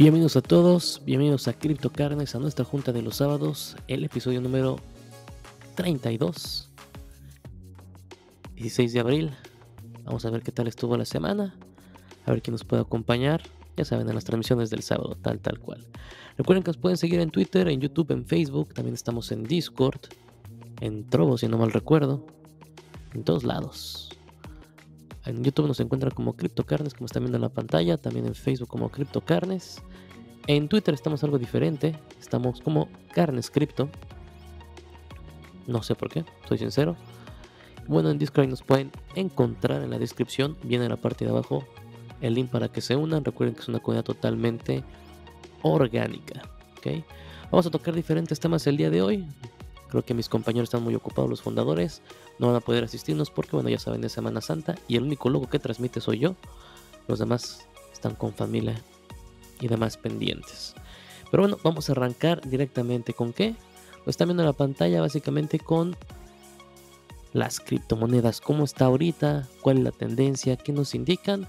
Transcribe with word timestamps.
Bienvenidos 0.00 0.34
a 0.36 0.40
todos, 0.40 1.02
bienvenidos 1.04 1.46
a 1.46 1.52
Cripto 1.52 1.92
Carnes, 1.92 2.34
a 2.34 2.38
nuestra 2.38 2.64
junta 2.64 2.90
de 2.90 3.02
los 3.02 3.16
sábados, 3.16 3.76
el 3.86 4.02
episodio 4.02 4.40
número 4.40 4.78
32, 5.74 6.70
16 8.54 8.94
de 8.94 9.00
abril. 9.00 9.30
Vamos 10.04 10.24
a 10.24 10.30
ver 10.30 10.40
qué 10.40 10.52
tal 10.52 10.68
estuvo 10.68 10.96
la 10.96 11.04
semana, 11.04 11.54
a 12.24 12.30
ver 12.30 12.40
quién 12.40 12.52
nos 12.52 12.64
puede 12.64 12.80
acompañar. 12.80 13.42
Ya 13.76 13.84
saben, 13.84 14.08
en 14.08 14.14
las 14.14 14.24
transmisiones 14.24 14.70
del 14.70 14.82
sábado, 14.82 15.18
tal, 15.20 15.38
tal 15.38 15.58
cual. 15.58 15.86
Recuerden 16.38 16.62
que 16.62 16.70
nos 16.70 16.78
pueden 16.78 16.96
seguir 16.96 17.20
en 17.20 17.30
Twitter, 17.30 17.68
en 17.68 17.82
YouTube, 17.82 18.10
en 18.12 18.24
Facebook, 18.24 18.72
también 18.72 18.94
estamos 18.94 19.30
en 19.32 19.44
Discord, 19.44 20.00
en 20.80 21.10
Trovo, 21.10 21.36
si 21.36 21.46
no 21.46 21.58
mal 21.58 21.72
recuerdo, 21.72 22.24
en 23.12 23.22
todos 23.22 23.44
lados. 23.44 24.09
En 25.30 25.44
YouTube 25.44 25.68
nos 25.68 25.78
encuentran 25.78 26.12
como 26.12 26.34
CryptoCarnes, 26.34 26.94
como 26.94 27.06
están 27.06 27.22
viendo 27.22 27.36
en 27.36 27.42
la 27.42 27.48
pantalla. 27.48 27.96
También 27.96 28.26
en 28.26 28.34
Facebook 28.34 28.68
como 28.68 28.90
CryptoCarnes. 28.90 29.80
En 30.48 30.68
Twitter 30.68 30.92
estamos 30.92 31.22
algo 31.22 31.38
diferente. 31.38 31.96
Estamos 32.18 32.60
como 32.60 32.88
Carnes 33.14 33.50
Crypto. 33.50 33.88
No 35.68 35.82
sé 35.82 35.94
por 35.94 36.08
qué, 36.08 36.24
soy 36.48 36.58
sincero. 36.58 36.96
Bueno, 37.86 38.10
en 38.10 38.18
Discord 38.18 38.48
nos 38.48 38.62
pueden 38.62 38.90
encontrar 39.14 39.82
en 39.82 39.90
la 39.90 39.98
descripción. 39.98 40.56
Viene 40.64 40.86
en 40.86 40.90
la 40.90 40.96
parte 40.96 41.24
de 41.24 41.30
abajo 41.30 41.64
el 42.20 42.34
link 42.34 42.50
para 42.50 42.68
que 42.68 42.80
se 42.80 42.96
unan. 42.96 43.24
Recuerden 43.24 43.54
que 43.54 43.62
es 43.62 43.68
una 43.68 43.78
comunidad 43.78 44.04
totalmente 44.04 44.82
orgánica. 45.62 46.42
¿okay? 46.76 47.04
Vamos 47.52 47.66
a 47.66 47.70
tocar 47.70 47.94
diferentes 47.94 48.40
temas 48.40 48.66
el 48.66 48.76
día 48.76 48.90
de 48.90 49.00
hoy. 49.00 49.28
Creo 49.90 50.04
que 50.04 50.14
mis 50.14 50.28
compañeros 50.28 50.68
están 50.68 50.82
muy 50.82 50.94
ocupados, 50.94 51.28
los 51.28 51.42
fundadores. 51.42 52.02
No 52.38 52.46
van 52.46 52.56
a 52.56 52.60
poder 52.60 52.84
asistirnos 52.84 53.30
porque, 53.30 53.56
bueno, 53.56 53.68
ya 53.68 53.78
saben, 53.78 54.04
es 54.04 54.12
Semana 54.12 54.40
Santa 54.40 54.76
y 54.86 54.96
el 54.96 55.02
único 55.02 55.28
logo 55.28 55.50
que 55.50 55.58
transmite 55.58 56.00
soy 56.00 56.20
yo. 56.20 56.36
Los 57.08 57.18
demás 57.18 57.66
están 57.92 58.14
con 58.14 58.32
familia 58.32 58.80
y 59.60 59.68
demás 59.68 59.96
pendientes. 59.96 60.74
Pero 61.30 61.42
bueno, 61.42 61.58
vamos 61.62 61.88
a 61.88 61.92
arrancar 61.92 62.40
directamente 62.48 63.14
con 63.14 63.32
qué. 63.32 63.54
Lo 64.06 64.10
están 64.10 64.28
viendo 64.28 64.42
en 64.42 64.48
la 64.48 64.52
pantalla 64.52 65.00
básicamente 65.00 65.58
con 65.58 65.96
las 67.32 67.60
criptomonedas. 67.60 68.40
¿Cómo 68.40 68.64
está 68.64 68.86
ahorita? 68.86 69.48
¿Cuál 69.60 69.78
es 69.78 69.84
la 69.84 69.92
tendencia? 69.92 70.56
¿Qué 70.56 70.72
nos 70.72 70.94
indican? 70.94 71.48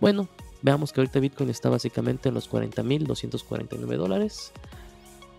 Bueno, 0.00 0.28
veamos 0.62 0.92
que 0.92 1.00
ahorita 1.00 1.20
Bitcoin 1.20 1.50
está 1.50 1.68
básicamente 1.68 2.28
en 2.28 2.34
los 2.34 2.50
40.249 2.50 3.96
dólares 3.96 4.52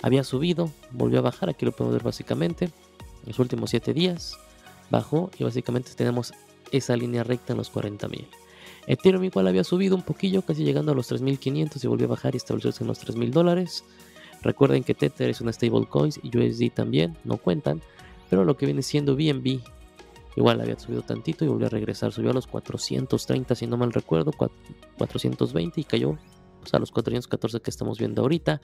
había 0.02 0.24
subido, 0.24 0.72
volvió 0.92 1.20
a 1.20 1.24
bajar, 1.24 1.50
aquí 1.50 1.66
lo 1.66 1.72
podemos 1.72 1.94
ver 1.94 2.04
básicamente, 2.04 2.66
en 2.66 3.28
los 3.28 3.40
últimos 3.40 3.70
7 3.70 3.94
días, 3.94 4.38
bajó 4.90 5.32
y 5.38 5.44
básicamente 5.44 5.92
tenemos 5.96 6.34
esa 6.72 6.96
línea 6.96 7.24
recta 7.24 7.54
en 7.54 7.58
los 7.58 7.72
40.000. 7.74 8.28
Ethereum 8.88 9.24
igual 9.26 9.48
había 9.48 9.64
subido 9.64 9.96
un 9.96 10.02
poquillo, 10.02 10.42
casi 10.42 10.64
llegando 10.64 10.94
a 10.94 10.96
los 10.96 11.12
3.500 11.12 11.84
y 11.84 11.88
volvió 11.88 12.08
a 12.08 12.12
bajar 12.12 12.34
y 12.34 12.38
establecerse 12.38 12.84
en 12.84 12.88
los 12.88 13.06
3.000 13.06 13.32
dólares. 13.32 13.84
Recuerden 14.42 14.84
que 14.84 14.94
Tether 14.94 15.30
es 15.30 15.42
una 15.42 15.52
stablecoin 15.52 16.12
y 16.24 16.38
USD 16.38 16.72
también, 16.74 17.18
no 17.24 17.38
cuentan, 17.38 17.82
pero 18.30 18.46
lo 18.46 18.56
que 18.56 18.66
viene 18.66 18.82
siendo 18.82 19.16
BNB 19.16 19.60
igual 20.38 20.62
había 20.62 20.80
subido 20.80 21.02
tantito 21.02 21.44
y 21.44 21.48
volvió 21.48 21.66
a 21.68 21.72
regresar, 21.72 22.14
subió 22.14 22.30
a 22.30 22.34
los 22.34 22.48
430 22.48 23.56
si 23.56 23.68
no 23.68 23.76
mal 23.76 23.92
recuerdo, 23.92 24.32
420 24.32 25.82
y 25.82 25.84
cayó 25.84 26.18
pues, 26.68 26.74
a 26.74 26.80
los 26.80 26.92
414 26.92 27.62
que 27.62 27.70
estamos 27.70 27.98
viendo 27.98 28.22
ahorita. 28.22 28.62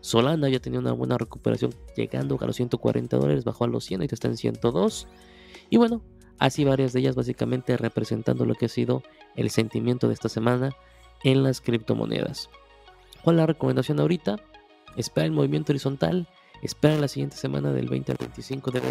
Solana 0.00 0.48
ya 0.50 0.60
tenía 0.60 0.78
una 0.78 0.92
buena 0.92 1.16
recuperación 1.16 1.72
llegando 1.96 2.36
a 2.38 2.44
los 2.44 2.56
140 2.56 3.16
dólares, 3.16 3.44
bajó 3.44 3.64
a 3.64 3.68
los 3.68 3.84
100 3.84 4.02
y 4.02 4.04
está 4.10 4.28
en 4.28 4.36
102. 4.36 5.08
Y 5.70 5.78
bueno, 5.78 6.02
así 6.38 6.64
varias 6.64 6.92
de 6.92 7.00
ellas 7.00 7.16
básicamente 7.16 7.78
representando 7.78 8.44
lo 8.44 8.54
que 8.54 8.66
ha 8.66 8.68
sido 8.68 9.02
el 9.36 9.48
sentimiento 9.50 10.06
de 10.06 10.14
esta 10.14 10.28
semana 10.28 10.76
en 11.24 11.42
las 11.42 11.62
criptomonedas. 11.62 12.50
¿Cuál 13.24 13.36
es 13.36 13.38
la 13.38 13.46
recomendación 13.46 14.00
ahorita? 14.00 14.36
Espera 14.98 15.24
el 15.24 15.32
movimiento 15.32 15.72
horizontal, 15.72 16.28
espera 16.62 16.98
la 16.98 17.08
siguiente 17.08 17.36
semana 17.36 17.72
del 17.72 17.88
20 17.88 18.12
al 18.12 18.18
25 18.18 18.70
de 18.70 18.82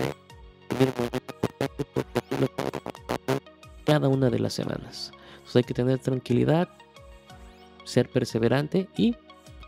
cada 3.86 4.08
una 4.08 4.30
de 4.32 4.40
las 4.40 4.54
semanas. 4.54 5.12
Entonces 5.36 5.56
hay 5.58 5.64
que 5.64 5.74
tener 5.76 6.00
tranquilidad, 6.00 6.68
ser 7.86 8.10
perseverante 8.10 8.90
y 8.98 9.16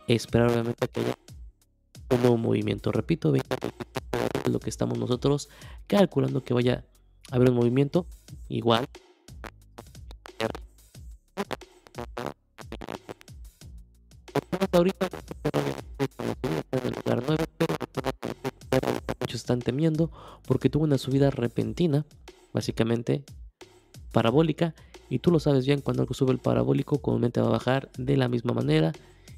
esperar 0.08 0.52
obviamente 0.52 0.88
que 0.88 1.00
haya 1.00 1.16
un 2.12 2.22
nuevo 2.22 2.38
movimiento. 2.38 2.92
Repito, 2.92 3.34
es 3.36 3.44
lo 4.52 4.60
que 4.60 4.70
estamos 4.70 4.98
nosotros 4.98 5.50
calculando 5.88 6.44
que 6.44 6.54
vaya 6.54 6.86
a 7.32 7.36
haber 7.36 7.52
un 7.52 7.56
movimiento 7.56 8.08
igual. 8.50 8.88
Ahorita 14.72 15.10
muchos 19.20 19.36
están 19.36 19.60
temiendo 19.60 20.12
porque 20.46 20.70
tuvo 20.70 20.84
una 20.84 20.98
subida 20.98 21.30
repentina, 21.30 22.06
básicamente 22.54 23.24
parabólica, 24.12 24.74
y 25.10 25.20
tú 25.20 25.32
lo 25.32 25.40
sabes 25.40 25.66
bien, 25.66 25.82
cuando 25.82 26.04
algo 26.04 26.14
sube 26.14 26.32
el 26.32 26.40
parabólico, 26.40 27.00
comúnmente 27.02 27.42
va 27.42 27.48
a 27.48 27.52
bajar 27.52 27.90
de 27.98 28.18
la 28.18 28.28
misma 28.28 28.54
manera. 28.54 28.92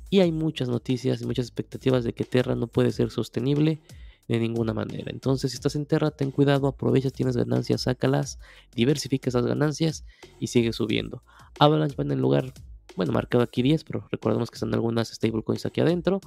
Y 0.10 0.22
hay 0.22 0.32
muchas 0.32 0.70
noticias 0.70 1.22
y 1.22 1.26
muchas 1.26 1.46
expectativas 1.46 2.04
de 2.04 2.14
que 2.14 2.24
Terra 2.24 2.56
no 2.56 2.68
puede 2.68 2.92
ser 2.92 3.12
sostenible 3.12 3.80
de 4.28 4.40
ninguna 4.40 4.74
manera. 4.74 5.12
Entonces, 5.12 5.52
si 5.52 5.56
estás 5.58 5.76
en 5.76 5.86
Terra, 5.86 6.12
ten 6.12 6.32
cuidado, 6.32 6.68
aprovecha, 6.68 7.10
tienes 7.10 7.36
ganancias, 7.36 7.82
sácalas, 7.82 8.40
diversifica 8.76 9.30
esas 9.30 9.46
ganancias 9.46 10.06
y 10.40 10.48
sigue 10.48 10.74
subiendo. 10.74 11.24
Avalanche 11.60 11.96
va 11.96 12.04
en 12.04 12.12
el 12.12 12.20
lugar, 12.20 12.54
bueno, 12.96 13.12
marcado 13.12 13.44
aquí 13.44 13.62
10, 13.62 13.84
pero 13.84 14.08
recordemos 14.12 14.50
que 14.50 14.56
están 14.56 14.74
algunas 14.74 15.10
stablecoins 15.10 15.66
aquí 15.66 15.82
adentro. 15.82 16.22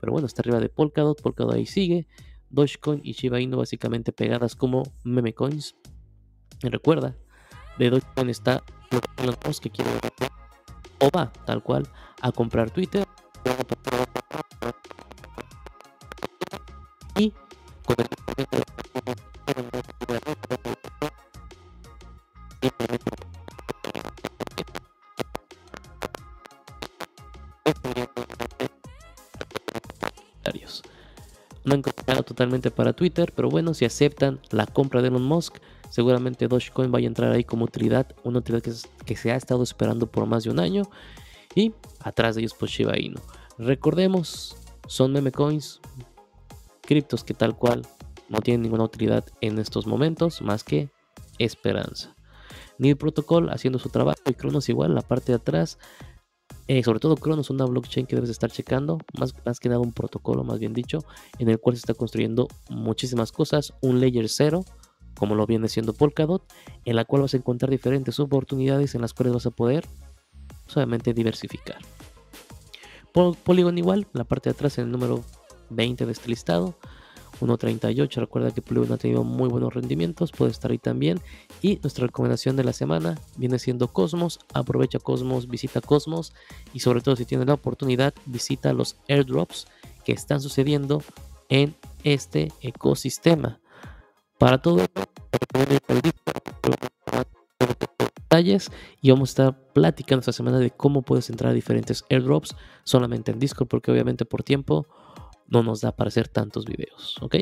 Pero 0.00 0.12
bueno, 0.12 0.26
está 0.26 0.42
arriba 0.42 0.60
de 0.60 0.68
Polkadot, 0.68 1.20
Polkadot 1.20 1.54
ahí 1.54 1.66
sigue. 1.66 2.06
Dogecoin 2.50 3.00
y 3.04 3.12
Shiba 3.12 3.40
Inu 3.40 3.58
básicamente 3.58 4.12
pegadas 4.12 4.56
como 4.56 4.84
meme 5.04 5.34
coins. 5.34 5.74
Y 6.62 6.68
recuerda, 6.68 7.16
de 7.78 7.90
Dogecoin 7.90 8.30
está 8.30 8.64
los 9.46 9.60
que 9.60 9.70
quieren 9.70 9.94
o 11.00 11.10
va 11.10 11.32
tal 11.44 11.62
cual 11.62 11.86
a 12.20 12.32
comprar 12.32 12.70
Twitter 12.70 13.06
y 17.16 17.32
no 31.68 31.74
encontrado 31.74 32.22
totalmente 32.22 32.70
para 32.70 32.94
Twitter, 32.94 33.32
pero 33.36 33.50
bueno, 33.50 33.74
si 33.74 33.84
aceptan 33.84 34.40
la 34.50 34.66
compra 34.66 35.02
de 35.02 35.08
Elon 35.08 35.22
Musk, 35.22 35.58
Seguramente 35.90 36.48
Dogecoin 36.48 36.92
vaya 36.92 37.06
a 37.06 37.08
entrar 37.08 37.32
ahí 37.32 37.44
como 37.44 37.64
utilidad, 37.64 38.14
una 38.24 38.40
utilidad 38.40 38.62
que, 38.62 39.16
se 39.16 39.32
ha 39.32 39.36
estado 39.36 39.62
esperando 39.62 40.06
por 40.06 40.26
más 40.26 40.44
de 40.44 40.50
un 40.50 40.58
año. 40.58 40.82
Y 41.54 41.72
atrás 42.00 42.34
de 42.34 42.42
ellos 42.42 42.54
pues 42.58 42.70
Shiba 42.70 42.98
Inu. 42.98 43.18
Recordemos, 43.58 44.56
son 44.86 45.12
meme 45.12 45.32
coins, 45.32 45.80
criptos 46.82 47.24
que 47.24 47.34
tal 47.34 47.56
cual 47.56 47.86
no 48.28 48.40
tienen 48.40 48.62
ninguna 48.62 48.84
utilidad 48.84 49.24
en 49.40 49.58
estos 49.58 49.86
momentos 49.86 50.42
más 50.42 50.62
que 50.62 50.90
esperanza. 51.38 52.14
Ni 52.78 52.94
Protocol 52.94 53.50
haciendo 53.50 53.78
su 53.78 53.88
trabajo 53.88 54.20
y 54.26 54.34
Cronos 54.34 54.68
igual, 54.68 54.94
la 54.94 55.02
parte 55.02 55.32
de 55.32 55.36
atrás. 55.36 55.78
Eh, 56.68 56.82
sobre 56.84 57.00
todo 57.00 57.16
Cronos, 57.16 57.48
una 57.48 57.64
blockchain 57.64 58.06
que 58.06 58.14
debes 58.14 58.30
estar 58.30 58.50
checando, 58.50 58.98
más, 59.18 59.34
más 59.44 59.58
que 59.58 59.70
nada 59.70 59.80
un 59.80 59.92
protocolo, 59.92 60.44
más 60.44 60.58
bien 60.58 60.74
dicho, 60.74 60.98
en 61.38 61.48
el 61.48 61.58
cual 61.58 61.76
se 61.76 61.80
está 61.80 61.94
construyendo 61.94 62.46
muchísimas 62.68 63.32
cosas, 63.32 63.72
un 63.80 64.00
layer 64.00 64.28
0 64.28 64.64
como 65.18 65.34
lo 65.34 65.46
viene 65.46 65.68
siendo 65.68 65.92
Polkadot, 65.92 66.42
en 66.84 66.96
la 66.96 67.04
cual 67.04 67.22
vas 67.22 67.34
a 67.34 67.36
encontrar 67.36 67.70
diferentes 67.70 68.18
oportunidades 68.20 68.94
en 68.94 69.02
las 69.02 69.12
cuales 69.12 69.34
vas 69.34 69.46
a 69.46 69.50
poder 69.50 69.84
solamente 70.66 71.12
diversificar. 71.12 71.78
Polygon 73.12 73.76
igual, 73.78 74.06
la 74.12 74.24
parte 74.24 74.48
de 74.48 74.54
atrás 74.54 74.78
en 74.78 74.84
el 74.84 74.92
número 74.92 75.24
20 75.70 76.06
de 76.06 76.12
este 76.12 76.28
listado, 76.28 76.76
1.38, 77.40 78.16
recuerda 78.16 78.52
que 78.52 78.62
Polygon 78.62 78.92
ha 78.92 78.96
tenido 78.96 79.24
muy 79.24 79.48
buenos 79.48 79.74
rendimientos, 79.74 80.32
puede 80.32 80.50
estar 80.50 80.70
ahí 80.70 80.78
también. 80.78 81.20
Y 81.62 81.78
nuestra 81.82 82.06
recomendación 82.06 82.56
de 82.56 82.64
la 82.64 82.72
semana 82.72 83.18
viene 83.36 83.58
siendo 83.58 83.88
Cosmos, 83.88 84.40
aprovecha 84.54 84.98
Cosmos, 84.98 85.48
visita 85.48 85.80
Cosmos 85.80 86.32
y 86.72 86.80
sobre 86.80 87.00
todo 87.00 87.16
si 87.16 87.24
tienes 87.24 87.46
la 87.46 87.54
oportunidad, 87.54 88.14
visita 88.26 88.72
los 88.72 88.96
airdrops 89.08 89.66
que 90.04 90.12
están 90.12 90.40
sucediendo 90.40 91.02
en 91.48 91.74
este 92.04 92.52
ecosistema. 92.60 93.60
Para 94.38 94.58
todo 94.62 94.86
detalles 98.28 98.70
y 99.00 99.10
vamos 99.10 99.30
a 99.30 99.32
estar 99.32 99.72
platicando 99.72 100.20
esta 100.20 100.32
semana 100.32 100.58
de 100.58 100.70
cómo 100.70 101.02
puedes 101.02 101.30
entrar 101.30 101.50
a 101.50 101.54
diferentes 101.54 102.04
airdrops 102.10 102.54
solamente 102.84 103.32
en 103.32 103.38
Discord 103.38 103.68
porque 103.68 103.90
obviamente 103.90 104.24
por 104.24 104.42
tiempo 104.42 104.86
no 105.48 105.62
nos 105.62 105.80
da 105.80 105.92
para 105.92 106.08
hacer 106.08 106.28
tantos 106.28 106.66
videos, 106.66 107.16
¿ok? 107.22 107.36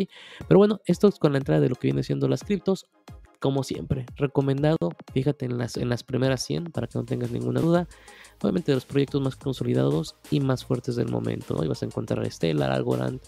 Pero 0.46 0.58
bueno, 0.58 0.80
esto 0.86 1.08
es 1.08 1.18
con 1.18 1.32
la 1.32 1.38
entrada 1.38 1.60
de 1.60 1.68
lo 1.68 1.74
que 1.74 1.88
viene 1.88 2.02
siendo 2.02 2.28
las 2.28 2.44
criptos. 2.44 2.86
como 3.38 3.62
siempre, 3.62 4.06
recomendado. 4.16 4.78
Fíjate 5.12 5.44
en 5.44 5.58
las, 5.58 5.76
en 5.76 5.90
las 5.90 6.02
primeras 6.02 6.42
100 6.42 6.72
para 6.72 6.86
que 6.86 6.98
no 6.98 7.04
tengas 7.04 7.30
ninguna 7.30 7.60
duda. 7.60 7.86
Obviamente 8.40 8.72
de 8.72 8.76
los 8.76 8.86
proyectos 8.86 9.20
más 9.20 9.36
consolidados 9.36 10.16
y 10.30 10.40
más 10.40 10.64
fuertes 10.64 10.96
del 10.96 11.10
momento. 11.10 11.54
¿no? 11.54 11.62
Y 11.62 11.68
vas 11.68 11.82
a 11.82 11.86
encontrar 11.86 12.28
Stellar, 12.30 12.72
Algorand, 12.72 13.20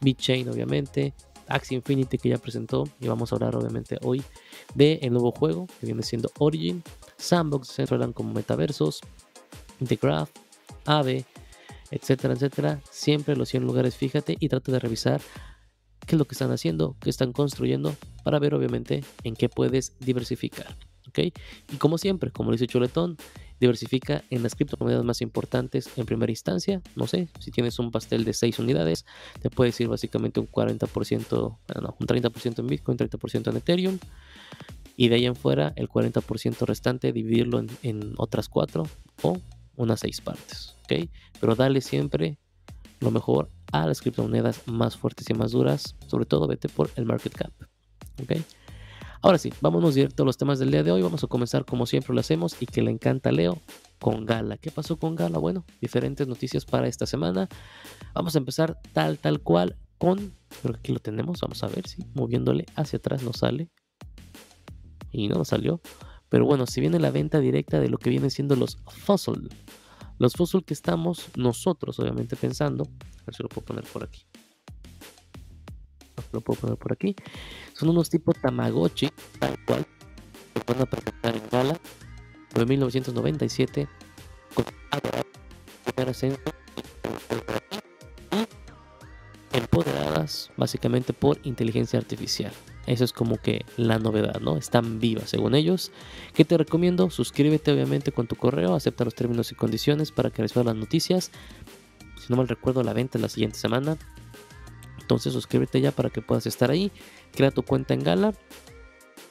BitChain 0.00 0.48
obviamente, 0.50 1.14
Axie 1.48 1.76
Infinity 1.76 2.18
que 2.18 2.30
ya 2.30 2.38
presentó 2.38 2.88
y 3.00 3.08
vamos 3.08 3.32
a 3.32 3.36
hablar 3.36 3.56
obviamente 3.56 3.98
hoy 4.02 4.22
de 4.74 4.98
el 5.02 5.12
nuevo 5.12 5.32
juego 5.32 5.66
que 5.80 5.86
viene 5.86 6.02
siendo 6.02 6.30
Origin, 6.38 6.82
Sandbox, 7.16 7.68
se 7.68 7.86
como 8.12 8.32
metaversos, 8.32 9.00
The 9.86 9.96
Graph, 9.96 10.30
Ave, 10.84 11.24
etcétera, 11.90 12.34
etcétera. 12.34 12.80
Siempre 12.90 13.36
los 13.36 13.48
100 13.48 13.64
lugares, 13.64 13.96
fíjate 13.96 14.36
y 14.38 14.48
trata 14.48 14.72
de 14.72 14.78
revisar 14.78 15.20
qué 16.06 16.16
es 16.16 16.18
lo 16.18 16.24
que 16.24 16.34
están 16.34 16.50
haciendo, 16.50 16.96
qué 17.00 17.10
están 17.10 17.32
construyendo, 17.32 17.94
para 18.24 18.38
ver 18.38 18.54
obviamente 18.54 19.04
en 19.22 19.34
qué 19.34 19.48
puedes 19.48 19.96
diversificar. 20.00 20.76
¿ok? 21.08 21.18
Y 21.72 21.76
como 21.78 21.98
siempre, 21.98 22.30
como 22.30 22.52
dice 22.52 22.66
Chuletón, 22.66 23.16
diversifica 23.64 24.22
en 24.30 24.42
las 24.42 24.54
criptomonedas 24.54 25.04
más 25.04 25.22
importantes 25.22 25.88
en 25.96 26.04
primera 26.04 26.30
instancia. 26.30 26.82
No 26.96 27.06
sé, 27.06 27.28
si 27.40 27.50
tienes 27.50 27.78
un 27.78 27.90
pastel 27.90 28.24
de 28.24 28.34
6 28.34 28.58
unidades, 28.58 29.06
te 29.40 29.48
puedes 29.48 29.80
ir 29.80 29.88
básicamente 29.88 30.38
un 30.38 30.50
40%, 30.50 31.58
no, 31.80 31.96
un 31.98 32.06
30% 32.06 32.58
en 32.58 32.66
Bitcoin, 32.66 32.98
30% 32.98 33.50
en 33.50 33.56
Ethereum. 33.56 33.98
Y 34.96 35.08
de 35.08 35.16
ahí 35.16 35.26
en 35.26 35.34
fuera, 35.34 35.72
el 35.76 35.88
40% 35.88 36.66
restante, 36.66 37.12
dividirlo 37.12 37.64
en, 37.82 38.14
otras 38.18 38.48
4 38.48 38.86
o 39.22 39.38
unas 39.76 40.00
6 40.00 40.20
partes. 40.20 40.76
¿ok? 40.84 41.08
Pero 41.40 41.54
dale 41.54 41.80
siempre 41.80 42.38
lo 43.00 43.10
mejor 43.10 43.50
a 43.72 43.86
las 43.86 44.00
criptomonedas 44.02 44.62
más 44.66 44.96
fuertes 44.96 45.28
y 45.30 45.34
más 45.34 45.52
duras. 45.52 45.96
Sobre 46.06 46.26
todo 46.26 46.46
vete 46.46 46.68
por 46.68 46.90
el 46.96 47.06
market 47.06 47.34
cap. 47.34 47.52
¿ok? 48.22 48.36
Ahora 49.24 49.38
sí, 49.38 49.50
vámonos 49.62 49.94
directo 49.94 50.22
a 50.22 50.26
los 50.26 50.36
temas 50.36 50.58
del 50.58 50.70
día 50.70 50.82
de 50.82 50.92
hoy. 50.92 51.00
Vamos 51.00 51.24
a 51.24 51.26
comenzar 51.28 51.64
como 51.64 51.86
siempre 51.86 52.12
lo 52.12 52.20
hacemos 52.20 52.60
y 52.60 52.66
que 52.66 52.82
le 52.82 52.90
encanta 52.90 53.32
Leo 53.32 53.58
con 53.98 54.26
Gala. 54.26 54.58
¿Qué 54.58 54.70
pasó 54.70 54.98
con 54.98 55.14
Gala? 55.14 55.38
Bueno, 55.38 55.64
diferentes 55.80 56.28
noticias 56.28 56.66
para 56.66 56.88
esta 56.88 57.06
semana. 57.06 57.48
Vamos 58.12 58.34
a 58.34 58.38
empezar 58.38 58.78
tal, 58.92 59.18
tal 59.18 59.40
cual 59.40 59.78
con, 59.96 60.34
creo 60.60 60.74
que 60.74 60.78
aquí 60.78 60.92
lo 60.92 60.98
tenemos, 60.98 61.40
vamos 61.40 61.62
a 61.62 61.68
ver 61.68 61.88
si 61.88 62.04
moviéndole 62.12 62.66
hacia 62.76 62.98
atrás 62.98 63.22
nos 63.22 63.38
sale. 63.38 63.70
Y 65.10 65.28
no 65.28 65.36
nos 65.36 65.48
salió. 65.48 65.80
Pero 66.28 66.44
bueno, 66.44 66.66
si 66.66 66.82
viene 66.82 66.98
la 66.98 67.10
venta 67.10 67.40
directa 67.40 67.80
de 67.80 67.88
lo 67.88 67.96
que 67.96 68.10
vienen 68.10 68.30
siendo 68.30 68.56
los 68.56 68.76
fossil. 68.88 69.48
Los 70.18 70.34
fossil 70.34 70.66
que 70.66 70.74
estamos 70.74 71.30
nosotros 71.34 71.98
obviamente 71.98 72.36
pensando. 72.36 72.84
A 73.22 73.24
ver 73.24 73.34
si 73.34 73.42
lo 73.42 73.48
puedo 73.48 73.64
poner 73.64 73.84
por 73.84 74.04
aquí 74.04 74.26
lo 76.32 76.40
puedo 76.40 76.60
poner 76.60 76.76
por 76.76 76.92
aquí. 76.92 77.14
Son 77.74 77.88
unos 77.88 78.10
tipo 78.10 78.32
Tamagotchi, 78.32 79.10
tal 79.38 79.56
cual. 79.64 79.86
Se 80.54 80.72
van 80.72 80.82
a 80.82 80.86
presentar 80.86 81.36
en 81.36 81.42
Gala 81.50 81.80
de 82.54 82.66
1997 82.66 83.88
con 84.54 84.64
y 89.52 89.56
empoderadas 89.56 90.50
básicamente 90.56 91.12
por 91.12 91.38
inteligencia 91.44 91.98
artificial. 91.98 92.52
Eso 92.86 93.04
es 93.04 93.12
como 93.12 93.38
que 93.38 93.64
la 93.76 93.98
novedad, 93.98 94.40
¿no? 94.40 94.56
Están 94.56 95.00
vivas 95.00 95.30
según 95.30 95.54
ellos. 95.54 95.90
¿Qué 96.34 96.44
te 96.44 96.58
recomiendo? 96.58 97.08
Suscríbete 97.10 97.72
obviamente 97.72 98.12
con 98.12 98.26
tu 98.26 98.36
correo, 98.36 98.74
acepta 98.74 99.04
los 99.04 99.14
términos 99.14 99.52
y 99.52 99.54
condiciones 99.54 100.12
para 100.12 100.30
que 100.30 100.42
recibas 100.42 100.66
las 100.66 100.76
noticias. 100.76 101.30
Si 102.18 102.26
no 102.28 102.36
mal 102.36 102.48
recuerdo, 102.48 102.82
la 102.82 102.92
venta 102.92 103.18
es 103.18 103.22
la 103.22 103.28
siguiente 103.28 103.58
semana. 103.58 103.96
Entonces 105.00 105.32
suscríbete 105.32 105.80
ya 105.80 105.92
para 105.92 106.10
que 106.10 106.22
puedas 106.22 106.46
estar 106.46 106.70
ahí. 106.70 106.90
Crea 107.32 107.50
tu 107.50 107.62
cuenta 107.62 107.94
en 107.94 108.02
Gala. 108.02 108.34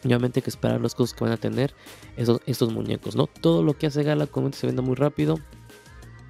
Y 0.03 0.07
obviamente 0.07 0.39
hay 0.39 0.43
que 0.43 0.49
esperar 0.49 0.81
las 0.81 0.95
cosas 0.95 1.15
que 1.15 1.23
van 1.23 1.33
a 1.33 1.37
tener 1.37 1.73
esos, 2.17 2.41
estos 2.45 2.73
muñecos, 2.73 3.15
¿no? 3.15 3.27
Todo 3.27 3.63
lo 3.63 3.77
que 3.77 3.87
hace 3.87 4.03
Gala 4.03 4.27
comúnmente 4.27 4.57
se 4.57 4.67
vende 4.67 4.81
muy 4.81 4.95
rápido. 4.95 5.39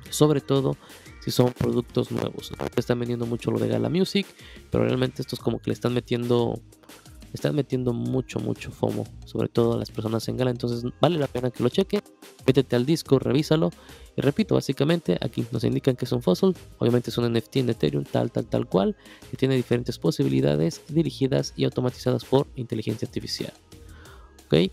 Sobre 0.09 0.41
todo 0.41 0.77
si 1.23 1.31
son 1.31 1.53
productos 1.53 2.11
nuevos. 2.11 2.51
Están 2.75 2.99
vendiendo 2.99 3.25
mucho 3.25 3.49
lo 3.49 3.57
de 3.57 3.69
Gala 3.69 3.89
Music, 3.89 4.27
pero 4.69 4.83
realmente 4.83 5.21
estos 5.21 5.39
como 5.39 5.59
que 5.59 5.69
le 5.69 5.73
están 5.73 5.93
metiendo 5.93 6.61
están 7.33 7.55
metiendo 7.55 7.93
mucho, 7.93 8.39
mucho 8.39 8.71
FOMO, 8.71 9.05
sobre 9.25 9.49
todo 9.49 9.73
a 9.73 9.77
las 9.77 9.89
personas 9.91 10.27
en 10.27 10.37
Gala. 10.37 10.51
Entonces 10.51 10.83
vale 11.01 11.17
la 11.17 11.27
pena 11.27 11.51
que 11.51 11.63
lo 11.63 11.69
cheque. 11.69 12.01
Métete 12.45 12.75
al 12.75 12.85
disco, 12.85 13.19
revísalo. 13.19 13.71
Y 14.15 14.21
repito, 14.21 14.55
básicamente 14.55 15.17
aquí 15.19 15.45
nos 15.51 15.63
indican 15.63 15.95
que 15.95 16.05
es 16.05 16.11
un 16.11 16.21
fossil. 16.21 16.55
Obviamente 16.77 17.09
es 17.09 17.17
un 17.17 17.31
NFT 17.33 17.57
en 17.57 17.69
Ethereum, 17.69 18.03
tal, 18.03 18.31
tal, 18.31 18.45
tal 18.45 18.67
cual. 18.67 18.95
Que 19.31 19.37
tiene 19.37 19.55
diferentes 19.55 19.97
posibilidades 19.97 20.81
dirigidas 20.87 21.53
y 21.55 21.65
automatizadas 21.65 22.23
por 22.25 22.47
inteligencia 22.55 23.07
artificial. 23.07 23.53
Ok. 24.45 24.71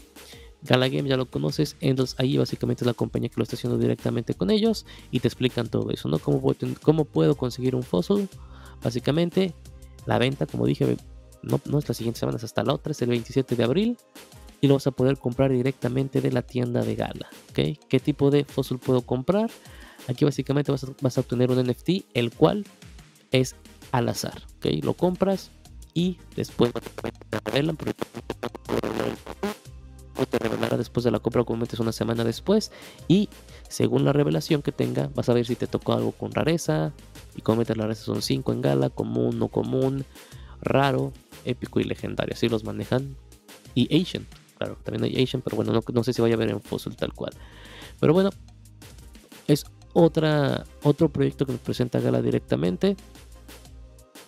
Gala 0.63 0.89
Game 0.89 1.09
ya 1.09 1.17
lo 1.17 1.25
conoces, 1.31 1.77
entonces 1.81 2.15
ahí 2.21 2.37
básicamente 2.37 2.85
es 2.85 2.87
la 2.87 2.93
compañía 2.93 3.31
que 3.31 3.37
lo 3.39 3.45
está 3.45 3.57
haciendo 3.57 3.79
directamente 3.79 4.35
con 4.35 4.51
ellos 4.51 4.85
y 5.11 5.21
te 5.21 5.29
explican 5.29 5.69
todo 5.69 5.91
eso, 5.91 6.07
¿no? 6.11 6.19
¿Cómo 6.19 6.55
cómo 6.83 7.07
puedo 7.07 7.35
conseguir 7.35 7.75
un 7.75 7.83
fossil? 7.83 8.29
Básicamente, 8.83 9.55
la 10.05 10.19
venta, 10.19 10.47
como 10.47 10.67
dije, 10.67 10.99
no, 11.43 11.61
no 11.65 11.79
es 11.79 11.89
la 11.89 11.95
siguiente 11.95 12.21
semana, 12.21 12.39
es 12.39 12.45
hasta 12.45 12.63
la 12.63 12.75
otra, 12.75 12.93
es 12.93 13.03
el 13.03 13.09
27 13.11 13.57
de 13.57 13.65
abril. 13.65 13.99
Y 14.63 14.69
lo 14.69 14.75
vas 14.75 14.87
a 14.87 14.91
poder 14.91 15.17
comprar 15.17 15.51
directamente 15.51 16.21
de 16.21 16.33
la 16.33 16.43
tienda 16.43 16.83
de 16.83 16.95
Gala. 16.95 17.29
¿okay? 17.51 17.79
¿Qué 17.89 17.99
tipo 17.99 18.31
de 18.31 18.45
fósil 18.45 18.79
puedo 18.79 19.01
comprar? 19.01 19.51
Aquí 20.07 20.27
básicamente 20.27 20.71
vas 20.71 20.85
a, 20.85 20.89
vas 21.01 21.17
a, 21.17 21.23
obtener 21.23 21.51
un 21.51 21.63
NFT, 21.65 22.05
el 22.13 22.31
cual 22.31 22.67
es 23.31 23.57
al 23.91 24.11
azar. 24.11 24.43
¿okay? 24.59 24.83
Lo 24.83 24.93
compras 24.93 25.51
y 25.95 26.19
después 26.37 26.73
te 26.73 27.41
revelan. 27.47 27.77
Porque 27.77 27.95
te 30.29 30.39
revelará 30.39 30.77
después 30.77 31.05
de 31.05 31.11
la 31.11 31.21
compra, 31.21 31.45
como 31.45 31.61
metes 31.61 31.81
una 31.81 31.93
semana 31.93 32.23
después. 32.25 32.71
Y 33.09 33.31
según 33.69 34.05
la 34.05 34.13
revelación 34.13 34.61
que 34.61 34.73
tenga, 34.73 35.09
vas 35.15 35.31
a 35.31 35.33
ver 35.33 35.47
si 35.47 35.57
te 35.57 35.67
tocó 35.69 35.95
algo 35.95 36.13
con 36.13 36.33
rareza. 36.33 36.93
Y 37.35 37.41
como 37.41 37.59
metes 37.59 37.79
la 37.79 37.85
rareza 37.85 38.05
son 38.05 38.21
5 38.21 38.53
en 38.53 38.61
gala, 38.61 38.91
común, 38.91 39.39
no 39.39 39.49
común, 39.49 40.05
raro, 40.61 41.13
épico 41.45 41.81
y 41.81 41.85
legendario. 41.85 42.35
Así 42.35 42.49
los 42.49 42.65
manejan. 42.65 43.17
Y 43.75 44.01
Asian, 44.01 44.27
claro, 44.59 44.77
también 44.83 45.05
hay 45.05 45.23
Asian, 45.23 45.43
pero 45.43 45.57
bueno, 45.57 45.73
no, 45.93 46.05
sé 46.05 46.13
si 46.13 46.21
vaya 46.23 46.35
a 46.35 46.39
ver 46.39 46.51
en 46.51 46.61
Fossil 46.61 46.97
tal 46.97 47.13
cual. 47.13 47.33
Pero 48.01 48.13
bueno, 48.13 48.31
es 49.47 49.65
otra, 49.93 50.65
otro 50.83 51.09
proyecto 51.09 51.47
que 51.47 51.53
nos 51.53 51.61
presenta 51.61 52.01
Gala 52.01 52.23
directamente. 52.23 52.97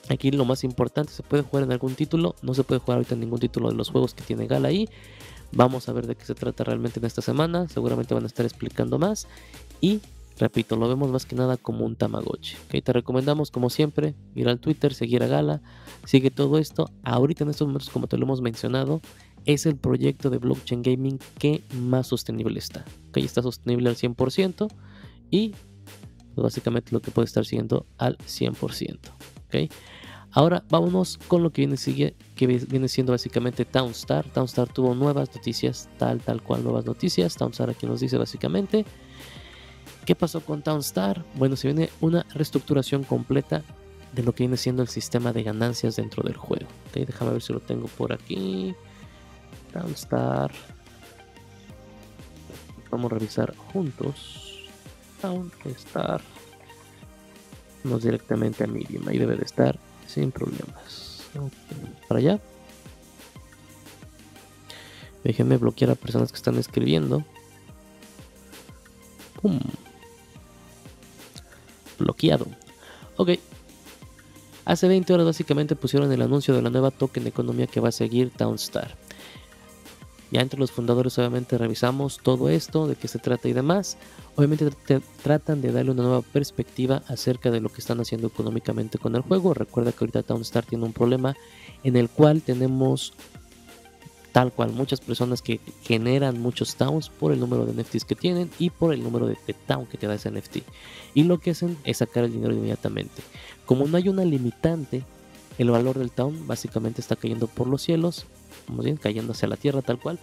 Aquí 0.09 0.31
lo 0.31 0.45
más 0.45 0.65
importante, 0.65 1.13
se 1.13 1.23
puede 1.23 1.43
jugar 1.43 1.65
en 1.65 1.73
algún 1.73 1.95
título, 1.95 2.35
no 2.43 2.55
se 2.55 2.65
puede 2.65 2.81
jugar 2.81 2.99
ahorita 2.99 3.15
en 3.15 3.21
ningún 3.21 3.39
título 3.39 3.71
de 3.71 3.77
los 3.77 3.91
juegos 3.91 4.15
que 4.15 4.23
tiene 4.23 4.47
Gala 4.47 4.69
ahí. 4.69 4.89
Vamos 5.53 5.89
a 5.89 5.93
ver 5.93 6.07
de 6.07 6.17
qué 6.17 6.25
se 6.25 6.35
trata 6.35 6.65
realmente 6.65 6.99
en 6.99 7.07
esta 7.07 7.23
semana, 7.23 7.69
seguramente 7.69 8.15
van 8.15 8.25
a 8.25 8.27
estar 8.27 8.47
explicando 8.47 8.99
más. 8.99 9.29
Y 9.81 10.01
repito, 10.39 10.77
lo 10.77 10.89
vemos 10.89 11.11
más 11.11 11.27
que 11.27 11.37
nada 11.37 11.57
como 11.57 11.85
un 11.85 11.97
Tamagotchi. 11.97 12.57
Te 12.83 12.93
recomendamos 12.93 13.51
como 13.51 13.71
siempre 13.71 14.15
ir 14.35 14.49
al 14.49 14.61
Twitter, 14.61 14.95
seguir 14.95 15.23
a 15.23 15.27
Gala, 15.27 15.63
sigue 16.05 16.31
todo 16.31 16.59
esto. 16.59 16.91
Ahorita 17.03 17.45
en 17.45 17.51
estos 17.51 17.67
momentos, 17.67 17.91
como 17.91 18.07
te 18.07 18.17
lo 18.17 18.25
hemos 18.25 18.41
mencionado, 18.41 19.01
es 19.45 19.67
el 19.67 19.77
proyecto 19.77 20.31
de 20.31 20.39
blockchain 20.39 20.83
gaming 20.83 21.19
que 21.39 21.63
más 21.75 22.07
sostenible 22.07 22.59
está. 22.59 22.85
Está 23.15 23.43
sostenible 23.43 23.89
al 23.89 23.97
100% 23.97 24.69
y 25.31 25.55
básicamente 26.37 26.93
lo 26.93 27.01
que 27.01 27.11
puede 27.11 27.27
estar 27.27 27.45
siguiendo 27.45 27.87
al 27.99 28.17
100%. 28.19 28.99
¿okay? 29.47 29.69
Ahora 30.31 30.65
vámonos 30.71 31.19
con 31.29 31.43
lo 31.43 31.51
que 31.51 31.63
viene, 31.63 31.77
sigue, 31.77 32.17
que 32.37 32.47
viene 32.47 32.89
siendo 32.89 33.13
básicamente 33.13 33.65
Townstar. 33.65 34.25
Townstar 34.31 34.73
tuvo 34.73 34.95
nuevas 34.95 35.35
noticias, 35.35 35.91
tal, 35.99 36.21
tal 36.21 36.43
cual 36.43 36.65
nuevas 36.65 36.87
noticias. 36.87 37.37
Townstar 37.37 37.69
aquí 37.69 37.87
nos 37.87 38.01
dice 38.01 38.17
básicamente 38.17 38.87
¿Qué 40.05 40.17
pasó 40.17 40.41
con 40.41 40.63
Townstar? 40.63 41.25
Bueno, 41.35 41.55
se 41.55 41.69
viene 41.69 41.91
una 42.01 42.27
reestructuración 42.35 43.05
completa 43.05 43.63
de 44.13 44.23
lo 44.23 44.35
que 44.35 44.43
viene 44.43 44.57
siendo 44.57 44.83
el 44.83 44.89
sistema 44.89 45.33
de 45.33 45.43
ganancias 45.43 45.97
dentro 45.97 46.23
del 46.25 46.37
juego. 46.37 46.67
déjame 46.93 47.33
ver 47.33 47.43
si 47.43 47.53
lo 47.53 47.61
tengo 47.61 47.87
por 47.87 48.13
aquí. 48.13 48.75
Townstar. 49.73 50.51
Vamos 52.91 53.13
a 53.13 53.15
revisar 53.15 53.55
juntos. 53.57 54.69
Townstar. 55.21 56.21
Vamos 57.85 58.03
directamente 58.03 58.65
a 58.65 58.67
Medium. 58.67 59.07
Ahí 59.09 59.19
debe 59.19 59.37
de 59.37 59.45
estar 59.45 59.79
sin 60.07 60.33
problemas. 60.33 61.25
Para 62.09 62.19
allá. 62.19 62.41
Déjenme 65.25 65.57
bloquear 65.57 65.93
a 65.93 65.95
personas 65.95 66.33
que 66.33 66.37
están 66.37 66.59
escribiendo. 66.59 67.25
¡Pum! 69.41 69.61
Bloqueado. 72.03 72.47
Ok. 73.17 73.31
Hace 74.65 74.87
20 74.87 75.13
horas 75.13 75.27
básicamente 75.27 75.75
pusieron 75.75 76.13
el 76.13 76.23
anuncio 76.23 76.55
de 76.55 76.63
la 76.63 76.71
nueva 76.71 76.93
token 76.93 77.25
de 77.25 77.31
economía 77.31 77.67
que 77.67 77.81
va 77.81 77.89
a 77.89 77.93
seguir 77.93 78.31
Townstar. 78.31 78.97
Ya 80.33 80.41
entre 80.41 80.59
los 80.59 80.71
fundadores 80.73 81.19
obviamente 81.19 81.59
revisamos 81.59 82.19
todo 82.23 82.49
esto, 82.49 82.87
de 82.87 82.97
qué 82.97 83.07
se 83.07 83.19
trata 83.19 83.49
y 83.49 83.53
demás. 83.53 83.99
Obviamente 84.35 84.71
tratan 85.23 85.61
de 85.61 85.73
darle 85.73 85.91
una 85.91 86.05
nueva 86.05 86.23
perspectiva 86.23 87.03
acerca 87.07 87.51
de 87.51 87.61
lo 87.61 87.69
que 87.69 87.83
están 87.83 88.01
haciendo 88.01 88.29
económicamente 88.29 88.99
con 88.99 89.15
el 89.15 89.21
juego. 89.21 89.53
Recuerda 89.53 89.93
que 89.93 89.99
ahorita 90.01 90.23
Townstar 90.23 90.65
tiene 90.65 90.85
un 90.85 90.95
problema 90.95 91.37
en 91.85 91.97
el 91.97 92.09
cual 92.09 92.41
tenemos 92.41 93.13
tal 94.33 94.53
cual 94.53 94.73
muchas 94.73 95.01
personas 95.01 95.43
que 95.43 95.61
generan 95.83 96.41
muchos 96.41 96.75
towns 96.75 97.11
por 97.11 97.33
el 97.33 97.41
número 97.41 97.67
de 97.67 97.81
NFTs 97.81 98.05
que 98.05 98.17
tienen 98.17 98.51
y 98.59 98.71
por 98.71 98.93
el 98.95 99.03
número 99.03 99.27
de, 99.27 99.37
de 99.47 99.55
town 99.55 99.87
que 99.87 99.99
te 99.99 100.07
da 100.07 100.15
ese 100.15 100.31
NFT. 100.31 100.59
Y 101.15 101.25
lo 101.25 101.39
que 101.39 101.51
hacen 101.51 101.77
es 101.85 101.99
sacar 101.99 102.25
el 102.25 102.33
dinero 102.33 102.55
inmediatamente. 102.55 103.23
Como 103.67 103.87
no 103.87 103.97
hay 103.97 104.09
una 104.09 104.25
limitante, 104.25 105.05
el 105.59 105.71
valor 105.71 105.99
del 105.99 106.11
town 106.11 106.47
básicamente 106.47 107.01
está 107.01 107.17
cayendo 107.17 107.47
por 107.47 107.67
los 107.67 107.83
cielos, 107.83 108.27
vamos 108.69 108.85
bien, 108.85 108.97
cayendo 108.97 109.33
hacia 109.33 109.49
la 109.49 109.57
tierra 109.57 109.83
tal 109.83 110.01
cual, 110.01 110.19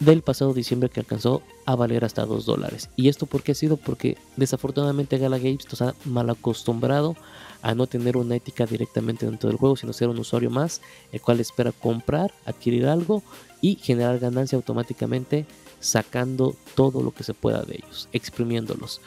del 0.00 0.22
pasado 0.22 0.52
diciembre 0.52 0.88
que 0.88 1.00
alcanzó 1.00 1.42
a 1.66 1.76
valer 1.76 2.04
hasta 2.04 2.26
2 2.26 2.44
dólares. 2.44 2.90
¿Y 2.96 3.08
esto 3.08 3.26
por 3.26 3.42
qué 3.42 3.52
ha 3.52 3.54
sido? 3.54 3.76
Porque 3.76 4.16
desafortunadamente 4.36 5.18
Gala 5.18 5.38
Games 5.38 5.66
nos 5.70 5.82
ha 5.82 5.94
mal 6.04 6.30
acostumbrado 6.30 7.16
a 7.62 7.74
no 7.74 7.86
tener 7.86 8.16
una 8.16 8.36
ética 8.36 8.66
directamente 8.66 9.24
dentro 9.24 9.48
del 9.48 9.58
juego, 9.58 9.76
sino 9.76 9.92
ser 9.92 10.08
un 10.08 10.18
usuario 10.18 10.50
más, 10.50 10.82
el 11.12 11.20
cual 11.22 11.40
espera 11.40 11.72
comprar, 11.72 12.32
adquirir 12.44 12.86
algo 12.86 13.22
y 13.62 13.76
generar 13.76 14.18
ganancia 14.18 14.56
automáticamente 14.56 15.46
sacando 15.80 16.54
todo 16.74 17.02
lo 17.02 17.12
que 17.12 17.24
se 17.24 17.34
pueda 17.34 17.62
de 17.62 17.76
ellos, 17.76 18.08
exprimiéndolos. 18.12 19.00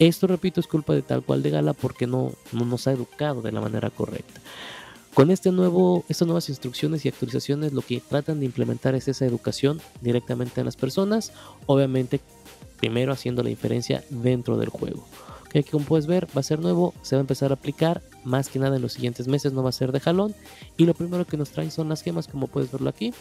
Esto, 0.00 0.26
repito, 0.26 0.60
es 0.60 0.66
culpa 0.66 0.94
de 0.94 1.02
tal 1.02 1.22
cual 1.22 1.42
de 1.42 1.50
Gala 1.50 1.72
porque 1.72 2.06
no, 2.06 2.32
no 2.52 2.64
nos 2.64 2.86
ha 2.86 2.92
educado 2.92 3.42
de 3.42 3.52
la 3.52 3.60
manera 3.60 3.90
correcta. 3.90 4.40
Con 5.14 5.30
este 5.30 5.50
nuevo, 5.50 6.04
estas 6.08 6.26
nuevas 6.26 6.48
instrucciones 6.48 7.04
y 7.04 7.08
actualizaciones 7.08 7.72
lo 7.72 7.82
que 7.82 8.00
tratan 8.00 8.38
de 8.38 8.46
implementar 8.46 8.94
es 8.94 9.08
esa 9.08 9.26
educación 9.26 9.80
directamente 10.00 10.60
en 10.60 10.66
las 10.66 10.76
personas, 10.76 11.32
obviamente 11.66 12.20
primero 12.78 13.12
haciendo 13.12 13.42
la 13.42 13.48
diferencia 13.48 14.04
dentro 14.08 14.56
del 14.56 14.68
juego. 14.68 15.04
Que 15.50 15.64
como 15.64 15.84
puedes 15.84 16.06
ver 16.06 16.28
va 16.36 16.40
a 16.40 16.44
ser 16.44 16.60
nuevo, 16.60 16.94
se 17.02 17.16
va 17.16 17.20
a 17.20 17.22
empezar 17.22 17.50
a 17.50 17.54
aplicar 17.54 18.02
más 18.24 18.48
que 18.48 18.60
nada 18.60 18.76
en 18.76 18.82
los 18.82 18.92
siguientes 18.92 19.26
meses, 19.26 19.52
no 19.52 19.64
va 19.64 19.70
a 19.70 19.72
ser 19.72 19.90
de 19.90 19.98
jalón. 19.98 20.34
Y 20.76 20.84
lo 20.84 20.94
primero 20.94 21.26
que 21.26 21.36
nos 21.36 21.50
traen 21.50 21.72
son 21.72 21.88
las 21.88 22.02
gemas, 22.02 22.28
como 22.28 22.46
puedes 22.46 22.70
verlo 22.70 22.88
aquí. 22.88 23.12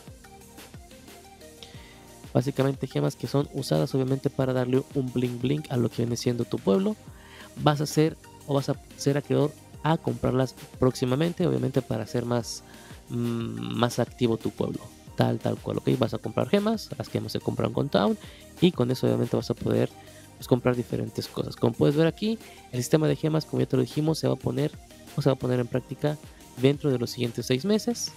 Básicamente 2.33 2.85
gemas 2.85 3.15
que 3.15 3.25
son 3.25 3.49
usadas 3.53 3.93
obviamente 3.95 4.29
para 4.29 4.53
darle 4.53 4.83
un 4.93 5.11
bling 5.11 5.39
bling 5.41 5.63
a 5.69 5.77
lo 5.77 5.89
que 5.89 6.03
viene 6.03 6.17
siendo 6.17 6.45
tu 6.45 6.59
pueblo. 6.59 6.95
Vas 7.63 7.81
a 7.81 7.87
ser 7.87 8.15
o 8.45 8.53
vas 8.53 8.69
a 8.69 8.75
ser 8.95 9.17
acreedor 9.17 9.51
a 9.83 9.97
comprarlas 9.97 10.55
próximamente, 10.79 11.47
obviamente 11.47 11.81
para 11.81 12.03
hacer 12.03 12.25
más, 12.25 12.63
mm, 13.09 13.75
más 13.77 13.99
activo 13.99 14.37
tu 14.37 14.51
pueblo. 14.51 14.79
Tal, 15.15 15.39
tal 15.39 15.57
cual, 15.57 15.77
ok. 15.77 15.89
Vas 15.97 16.13
a 16.13 16.17
comprar 16.17 16.47
gemas, 16.49 16.89
las 16.97 17.09
gemas 17.09 17.31
se 17.31 17.39
compran 17.39 17.73
con 17.73 17.89
Town 17.89 18.17
y 18.61 18.71
con 18.71 18.89
eso 18.91 19.07
obviamente 19.07 19.35
vas 19.35 19.49
a 19.49 19.53
poder 19.53 19.89
pues, 20.37 20.47
comprar 20.47 20.75
diferentes 20.75 21.27
cosas. 21.27 21.55
Como 21.55 21.73
puedes 21.73 21.95
ver 21.95 22.07
aquí, 22.07 22.39
el 22.71 22.79
sistema 22.79 23.07
de 23.07 23.15
gemas, 23.15 23.45
como 23.45 23.59
ya 23.59 23.65
te 23.65 23.75
lo 23.75 23.81
dijimos, 23.81 24.19
se 24.19 24.27
va 24.27 24.35
a 24.35 24.37
poner 24.37 24.71
o 25.15 25.21
se 25.21 25.29
va 25.29 25.33
a 25.33 25.39
poner 25.39 25.59
en 25.59 25.67
práctica 25.67 26.17
dentro 26.61 26.91
de 26.91 26.99
los 26.99 27.09
siguientes 27.09 27.45
seis 27.45 27.65
meses. 27.65 28.11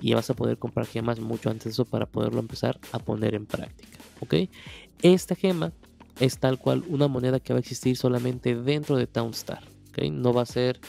Y 0.00 0.12
vas 0.12 0.28
a 0.28 0.34
poder 0.34 0.58
comprar 0.58 0.86
gemas 0.86 1.18
mucho 1.18 1.48
antes 1.48 1.64
de 1.64 1.70
eso 1.70 1.86
para 1.86 2.04
poderlo 2.04 2.40
empezar 2.40 2.78
a 2.92 2.98
poner 2.98 3.34
en 3.34 3.46
práctica. 3.46 3.98
¿ok? 4.20 4.34
Esta 5.00 5.34
gema 5.34 5.72
es 6.20 6.38
tal 6.38 6.58
cual 6.58 6.84
una 6.88 7.08
moneda 7.08 7.40
que 7.40 7.52
va 7.52 7.58
a 7.58 7.60
existir 7.60 7.96
solamente 7.96 8.54
dentro 8.54 8.96
de 8.96 9.06
Townstar. 9.06 9.71
No 10.10 10.32
va 10.32 10.42
a 10.42 10.46
ser, 10.46 10.80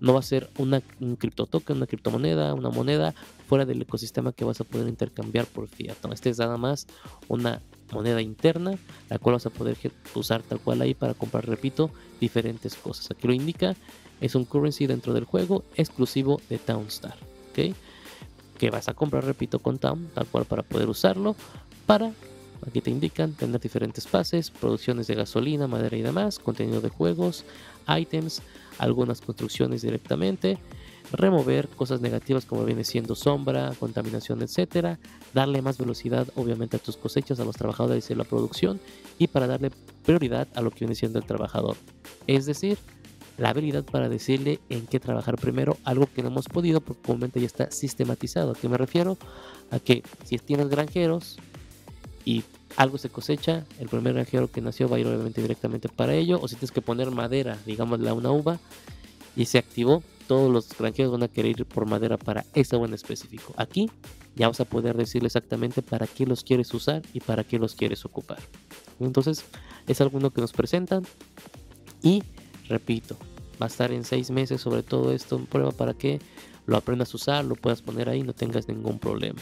no 0.00 0.12
va 0.14 0.20
a 0.20 0.22
ser 0.22 0.50
una, 0.58 0.82
un 1.00 1.16
cripto 1.16 1.46
token, 1.46 1.76
una 1.76 1.86
criptomoneda, 1.86 2.54
una 2.54 2.70
moneda 2.70 3.14
fuera 3.46 3.64
del 3.64 3.82
ecosistema 3.82 4.32
que 4.32 4.44
vas 4.44 4.60
a 4.60 4.64
poder 4.64 4.88
intercambiar 4.88 5.46
por 5.46 5.68
fiat. 5.68 5.96
No, 6.04 6.12
este 6.12 6.30
es 6.30 6.38
nada 6.38 6.56
más 6.56 6.86
una 7.28 7.62
moneda 7.92 8.20
interna, 8.20 8.78
la 9.08 9.18
cual 9.18 9.34
vas 9.34 9.46
a 9.46 9.50
poder 9.50 9.76
usar 10.14 10.42
tal 10.42 10.60
cual 10.60 10.82
ahí 10.82 10.94
para 10.94 11.14
comprar, 11.14 11.46
repito, 11.46 11.90
diferentes 12.20 12.74
cosas. 12.74 13.10
Aquí 13.10 13.26
lo 13.26 13.32
indica, 13.32 13.74
es 14.20 14.34
un 14.34 14.44
currency 14.44 14.86
dentro 14.86 15.12
del 15.12 15.24
juego 15.24 15.64
exclusivo 15.76 16.40
de 16.48 16.58
Townstar, 16.58 17.16
¿ok? 17.50 17.74
Que 18.58 18.70
vas 18.70 18.88
a 18.88 18.94
comprar, 18.94 19.24
repito, 19.24 19.60
con 19.60 19.78
Town, 19.78 20.10
tal 20.14 20.26
cual 20.26 20.44
para 20.44 20.62
poder 20.62 20.88
usarlo 20.88 21.36
para 21.86 22.12
Aquí 22.66 22.80
te 22.80 22.90
indican 22.90 23.32
tener 23.34 23.60
diferentes 23.60 24.06
pases, 24.06 24.50
producciones 24.50 25.06
de 25.06 25.14
gasolina, 25.14 25.68
madera 25.68 25.96
y 25.96 26.02
demás, 26.02 26.38
contenido 26.38 26.80
de 26.80 26.88
juegos, 26.88 27.44
items, 27.88 28.42
algunas 28.78 29.20
construcciones 29.20 29.82
directamente, 29.82 30.58
remover 31.12 31.68
cosas 31.68 32.00
negativas 32.00 32.44
como 32.44 32.64
viene 32.64 32.84
siendo 32.84 33.14
sombra, 33.14 33.72
contaminación, 33.78 34.42
etcétera, 34.42 34.98
darle 35.34 35.62
más 35.62 35.78
velocidad 35.78 36.28
obviamente 36.36 36.76
a 36.76 36.80
tus 36.80 36.96
cosechas, 36.96 37.40
a 37.40 37.44
los 37.44 37.56
trabajadores 37.56 38.08
y 38.10 38.12
a 38.12 38.16
la 38.16 38.24
producción 38.24 38.80
y 39.18 39.28
para 39.28 39.46
darle 39.46 39.70
prioridad 40.04 40.48
a 40.54 40.60
lo 40.60 40.70
que 40.70 40.80
viene 40.80 40.94
siendo 40.94 41.18
el 41.18 41.24
trabajador. 41.24 41.76
Es 42.26 42.46
decir, 42.46 42.78
la 43.38 43.50
habilidad 43.50 43.84
para 43.84 44.08
decirle 44.08 44.60
en 44.68 44.86
qué 44.86 45.00
trabajar 45.00 45.36
primero, 45.36 45.76
algo 45.84 46.08
que 46.12 46.22
no 46.22 46.28
hemos 46.28 46.46
podido 46.46 46.80
porque 46.80 47.12
momento 47.12 47.38
ya 47.38 47.46
está 47.46 47.70
sistematizado. 47.70 48.50
¿A 48.50 48.54
qué 48.54 48.68
me 48.68 48.76
refiero? 48.76 49.16
A 49.70 49.78
que 49.78 50.02
si 50.24 50.38
tienes 50.38 50.68
granjeros, 50.68 51.38
y 52.28 52.44
algo 52.78 52.96
se 52.96 53.10
cosecha, 53.10 53.66
el 53.80 53.88
primer 53.88 54.14
granjero 54.14 54.52
que 54.52 54.60
nació 54.60 54.88
va 54.88 54.98
a 54.98 55.00
ir 55.00 55.06
obviamente 55.08 55.42
directamente 55.42 55.88
para 55.88 56.14
ello, 56.14 56.38
o 56.40 56.46
si 56.46 56.54
tienes 56.54 56.70
que 56.70 56.80
poner 56.80 57.10
madera, 57.10 57.58
digamos 57.66 58.00
a 58.06 58.14
una 58.14 58.30
uva, 58.30 58.60
y 59.34 59.46
se 59.46 59.58
activó, 59.58 60.00
todos 60.28 60.48
los 60.48 60.78
granjeros 60.78 61.10
van 61.10 61.24
a 61.24 61.28
querer 61.28 61.58
ir 61.58 61.66
por 61.66 61.86
madera 61.86 62.16
para 62.16 62.44
esa 62.54 62.76
uva 62.76 62.86
en 62.86 62.94
específico. 62.94 63.52
Aquí 63.56 63.90
ya 64.36 64.46
vas 64.46 64.60
a 64.60 64.64
poder 64.64 64.96
decirle 64.96 65.26
exactamente 65.26 65.82
para 65.82 66.06
qué 66.06 66.24
los 66.24 66.44
quieres 66.44 66.72
usar 66.72 67.02
y 67.12 67.18
para 67.18 67.42
qué 67.42 67.58
los 67.58 67.74
quieres 67.74 68.04
ocupar. 68.04 68.38
Entonces, 69.00 69.44
es 69.88 70.00
alguno 70.00 70.30
que 70.30 70.40
nos 70.40 70.52
presentan 70.52 71.02
y 72.00 72.22
repito, 72.68 73.16
va 73.60 73.66
a 73.66 73.70
estar 73.70 73.90
en 73.90 74.04
seis 74.04 74.30
meses 74.30 74.60
sobre 74.60 74.84
todo 74.84 75.12
esto 75.12 75.34
en 75.34 75.46
prueba 75.46 75.72
para 75.72 75.94
que 75.94 76.20
lo 76.66 76.76
aprendas 76.76 77.12
a 77.12 77.16
usar, 77.16 77.44
lo 77.44 77.56
puedas 77.56 77.82
poner 77.82 78.08
ahí, 78.08 78.22
no 78.22 78.34
tengas 78.34 78.68
ningún 78.68 79.00
problema. 79.00 79.40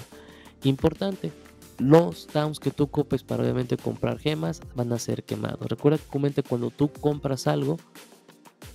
Importante, 0.63 1.33
los 1.79 2.27
towns 2.27 2.59
que 2.59 2.71
tú 2.71 2.85
ocupes 2.85 3.23
para 3.23 3.43
obviamente 3.43 3.77
comprar 3.77 4.19
gemas 4.19 4.61
van 4.75 4.93
a 4.93 4.99
ser 4.99 5.25
quemados. 5.25 5.69
Recuerda 5.69 5.99
que 5.99 6.43
cuando 6.43 6.71
tú 6.71 6.91
compras 6.93 7.47
algo, 7.47 7.77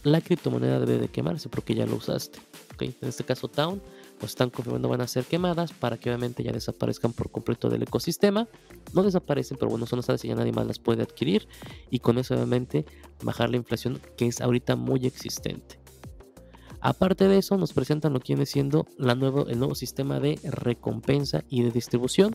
la 0.03 0.21
criptomoneda 0.21 0.79
debe 0.79 0.97
de 0.97 1.07
quemarse 1.09 1.49
porque 1.49 1.75
ya 1.75 1.85
lo 1.85 1.95
usaste. 1.95 2.39
En 2.79 2.95
este 3.07 3.23
caso 3.23 3.47
town, 3.47 3.79
pues 4.19 4.31
están 4.31 4.49
confirmando 4.49 4.89
van 4.89 5.01
a 5.01 5.07
ser 5.07 5.25
quemadas 5.25 5.71
para 5.71 5.97
que 5.97 6.09
obviamente 6.09 6.43
ya 6.43 6.51
desaparezcan 6.51 7.13
por 7.13 7.29
completo 7.29 7.69
del 7.69 7.83
ecosistema. 7.83 8.47
No 8.93 9.03
desaparecen, 9.03 9.57
pero 9.57 9.69
bueno, 9.69 9.85
son 9.85 10.01
las 10.05 10.25
y 10.25 10.29
ya 10.29 10.35
nadie 10.35 10.51
más 10.51 10.65
las 10.65 10.79
puede 10.79 11.03
adquirir 11.03 11.47
y 11.89 11.99
con 11.99 12.17
eso 12.17 12.33
obviamente 12.33 12.85
bajar 13.23 13.49
la 13.49 13.57
inflación 13.57 14.01
que 14.17 14.27
es 14.27 14.41
ahorita 14.41 14.75
muy 14.75 15.05
existente. 15.05 15.79
Aparte 16.79 17.27
de 17.27 17.37
eso, 17.37 17.57
nos 17.57 17.73
presentan 17.73 18.13
lo 18.13 18.19
que 18.19 18.33
viene 18.33 18.47
siendo 18.47 18.87
la 18.97 19.13
nuevo, 19.13 19.45
el 19.47 19.59
nuevo 19.59 19.75
sistema 19.75 20.19
de 20.19 20.39
recompensa 20.43 21.43
y 21.47 21.61
de 21.61 21.69
distribución. 21.69 22.33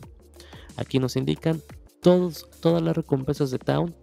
Aquí 0.77 0.99
nos 0.99 1.15
indican 1.15 1.61
todos, 2.01 2.49
todas 2.61 2.81
las 2.81 2.95
recompensas 2.95 3.51
de 3.51 3.59
Town 3.59 3.95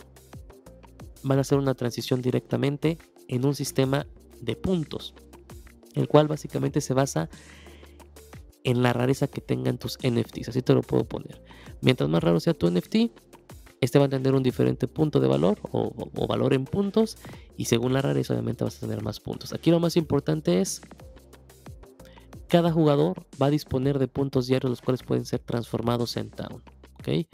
van 1.23 1.38
a 1.38 1.40
hacer 1.40 1.59
una 1.59 1.75
transición 1.75 2.21
directamente 2.21 2.99
en 3.28 3.47
un 3.47 3.54
sistema 3.54 4.07
de 4.40 4.57
puntos, 4.57 5.14
el 5.95 6.09
cual 6.09 6.28
básicamente 6.28 6.81
se 6.81 6.93
basa 6.93 7.31
en 8.64 8.83
la 8.83 8.93
rareza 8.93 9.28
que 9.28 9.40
tengan 9.40 9.78
tus 9.78 9.99
NFTs. 9.99 10.49
Así 10.49 10.62
te 10.62 10.75
lo 10.75 10.83
puedo 10.83 11.04
poner. 11.04 11.43
Mientras 11.81 12.09
más 12.11 12.23
raro 12.23 12.40
sea 12.40 12.54
tu 12.54 12.71
NFT, 12.71 12.97
este 13.81 13.99
va 13.99 14.07
a 14.07 14.09
tener 14.09 14.35
un 14.35 14.43
diferente 14.43 14.88
punto 14.88 15.21
de 15.21 15.28
valor 15.28 15.59
o, 15.71 15.93
o, 16.14 16.26
valor 16.26 16.54
en 16.54 16.64
puntos 16.64 17.19
y 17.57 17.66
según 17.66 17.93
la 17.93 18.00
rareza 18.00 18.33
obviamente 18.33 18.64
vas 18.64 18.78
a 18.78 18.81
tener 18.81 19.02
más 19.02 19.21
puntos. 19.21 19.52
Aquí 19.52 19.71
lo 19.71 19.81
más 19.81 19.97
importante 19.97 20.61
es 20.61 20.81
cada 22.54 22.70
jugador 22.70 23.26
va 23.42 23.46
a 23.46 23.50
disponer 23.50 23.99
de 23.99 24.06
puntos 24.06 24.46
diarios 24.46 24.70
los 24.70 24.80
cuales 24.80 25.02
pueden 25.02 25.25
ser 25.25 25.40
transformados 25.40 26.16
en 26.16 26.30
town. 26.30 26.62
¿ok? 27.00 27.26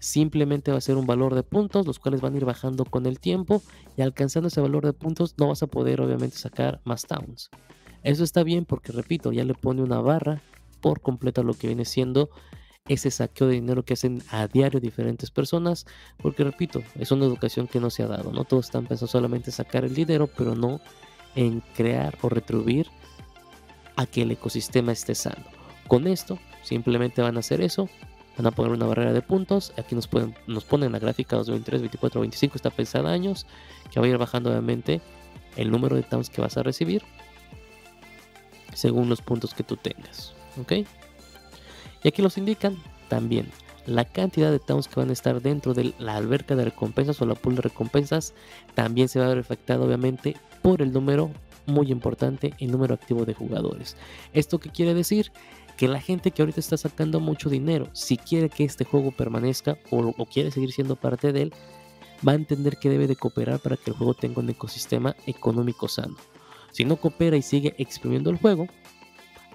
Simplemente 0.00 0.72
va 0.72 0.78
a 0.78 0.80
ser 0.80 0.96
un 0.96 1.06
valor 1.06 1.36
de 1.36 1.44
puntos 1.44 1.86
los 1.86 2.00
cuales 2.00 2.20
van 2.20 2.34
a 2.34 2.38
ir 2.38 2.44
bajando 2.44 2.84
con 2.84 3.06
el 3.06 3.20
tiempo 3.20 3.62
y 3.96 4.02
alcanzando 4.02 4.48
ese 4.48 4.60
valor 4.60 4.84
de 4.84 4.92
puntos 4.92 5.36
no 5.38 5.46
vas 5.46 5.62
a 5.62 5.68
poder 5.68 6.00
obviamente 6.00 6.38
sacar 6.38 6.80
más 6.82 7.02
towns. 7.02 7.50
Eso 8.02 8.24
está 8.24 8.42
bien 8.42 8.64
porque 8.64 8.90
repito, 8.90 9.30
ya 9.30 9.44
le 9.44 9.54
pone 9.54 9.80
una 9.80 10.00
barra 10.00 10.42
por 10.80 11.00
completo 11.00 11.42
a 11.42 11.44
lo 11.44 11.54
que 11.54 11.68
viene 11.68 11.84
siendo 11.84 12.30
ese 12.88 13.12
saqueo 13.12 13.46
de 13.46 13.54
dinero 13.54 13.84
que 13.84 13.94
hacen 13.94 14.24
a 14.32 14.48
diario 14.48 14.80
diferentes 14.80 15.30
personas, 15.30 15.86
porque 16.16 16.42
repito, 16.42 16.82
es 16.96 17.12
una 17.12 17.26
educación 17.26 17.68
que 17.68 17.78
no 17.78 17.90
se 17.90 18.02
ha 18.02 18.08
dado, 18.08 18.32
no 18.32 18.42
todos 18.42 18.64
están 18.64 18.86
pensando 18.86 19.12
solamente 19.12 19.50
en 19.50 19.54
sacar 19.54 19.84
el 19.84 19.94
dinero, 19.94 20.28
pero 20.36 20.56
no 20.56 20.80
en 21.36 21.60
crear 21.76 22.18
o 22.22 22.28
retribuir 22.28 22.88
a 23.96 24.06
que 24.06 24.22
el 24.22 24.30
ecosistema 24.30 24.92
esté 24.92 25.14
sano. 25.14 25.44
Con 25.86 26.06
esto, 26.06 26.38
simplemente 26.62 27.22
van 27.22 27.36
a 27.36 27.40
hacer 27.40 27.60
eso, 27.60 27.88
van 28.36 28.46
a 28.46 28.50
poner 28.50 28.72
una 28.72 28.86
barrera 28.86 29.12
de 29.12 29.22
puntos, 29.22 29.72
aquí 29.76 29.94
nos, 29.94 30.08
pueden, 30.08 30.34
nos 30.46 30.64
ponen 30.64 30.92
la 30.92 30.98
gráfica 30.98 31.36
2023, 31.36 31.82
24, 31.82 32.20
25, 32.20 32.56
está 32.56 32.70
pensada 32.70 33.12
años, 33.12 33.46
que 33.90 34.00
va 34.00 34.06
a 34.06 34.08
ir 34.08 34.18
bajando 34.18 34.50
obviamente 34.50 35.00
el 35.56 35.70
número 35.70 35.96
de 35.96 36.02
towns 36.02 36.30
que 36.30 36.40
vas 36.40 36.56
a 36.56 36.62
recibir 36.62 37.02
según 38.74 39.08
los 39.08 39.22
puntos 39.22 39.54
que 39.54 39.62
tú 39.62 39.76
tengas. 39.76 40.34
¿Ok? 40.60 40.72
Y 42.02 42.08
aquí 42.08 42.22
los 42.22 42.38
indican 42.38 42.76
también 43.08 43.50
la 43.86 44.04
cantidad 44.04 44.50
de 44.50 44.58
towns 44.58 44.88
que 44.88 45.00
van 45.00 45.10
a 45.10 45.12
estar 45.12 45.40
dentro 45.42 45.74
de 45.74 45.94
la 45.98 46.16
alberca 46.16 46.56
de 46.56 46.64
recompensas 46.64 47.20
o 47.20 47.26
la 47.26 47.34
pool 47.34 47.56
de 47.56 47.62
recompensas 47.62 48.34
también 48.74 49.08
se 49.08 49.18
va 49.18 49.26
a 49.26 49.28
ver 49.28 49.38
afectado 49.38 49.84
obviamente 49.84 50.36
por 50.62 50.80
el 50.80 50.92
número 50.92 51.30
muy 51.66 51.90
importante 51.90 52.54
el 52.58 52.70
número 52.70 52.94
activo 52.94 53.24
de 53.24 53.34
jugadores. 53.34 53.96
¿Esto 54.32 54.58
qué 54.58 54.70
quiere 54.70 54.94
decir? 54.94 55.32
que 55.76 55.88
la 55.88 56.00
gente 56.00 56.30
que 56.30 56.42
ahorita 56.42 56.60
está 56.60 56.76
sacando 56.76 57.20
mucho 57.20 57.50
dinero, 57.50 57.88
si 57.92 58.16
quiere 58.16 58.48
que 58.48 58.64
este 58.64 58.84
juego 58.84 59.10
permanezca 59.10 59.76
o, 59.90 60.14
o 60.16 60.26
quiere 60.26 60.50
seguir 60.50 60.72
siendo 60.72 60.96
parte 60.96 61.32
de 61.32 61.42
él, 61.42 61.54
va 62.26 62.32
a 62.32 62.36
entender 62.36 62.76
que 62.76 62.88
debe 62.88 63.06
de 63.06 63.16
cooperar 63.16 63.58
para 63.60 63.76
que 63.76 63.90
el 63.90 63.96
juego 63.96 64.14
tenga 64.14 64.40
un 64.40 64.50
ecosistema 64.50 65.16
económico 65.26 65.88
sano. 65.88 66.16
Si 66.70 66.84
no 66.84 66.96
coopera 66.96 67.36
y 67.36 67.42
sigue 67.42 67.74
exprimiendo 67.78 68.30
el 68.30 68.38
juego, 68.38 68.66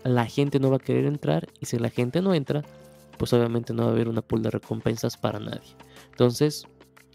la 0.03 0.25
gente 0.25 0.59
no 0.59 0.69
va 0.69 0.77
a 0.77 0.79
querer 0.79 1.05
entrar 1.05 1.47
y 1.59 1.65
si 1.65 1.77
la 1.77 1.89
gente 1.89 2.21
no 2.21 2.33
entra, 2.33 2.63
pues 3.17 3.33
obviamente 3.33 3.73
no 3.73 3.83
va 3.83 3.89
a 3.89 3.91
haber 3.91 4.07
una 4.07 4.21
pool 4.21 4.41
de 4.41 4.51
recompensas 4.51 5.17
para 5.17 5.39
nadie. 5.39 5.75
Entonces, 6.11 6.65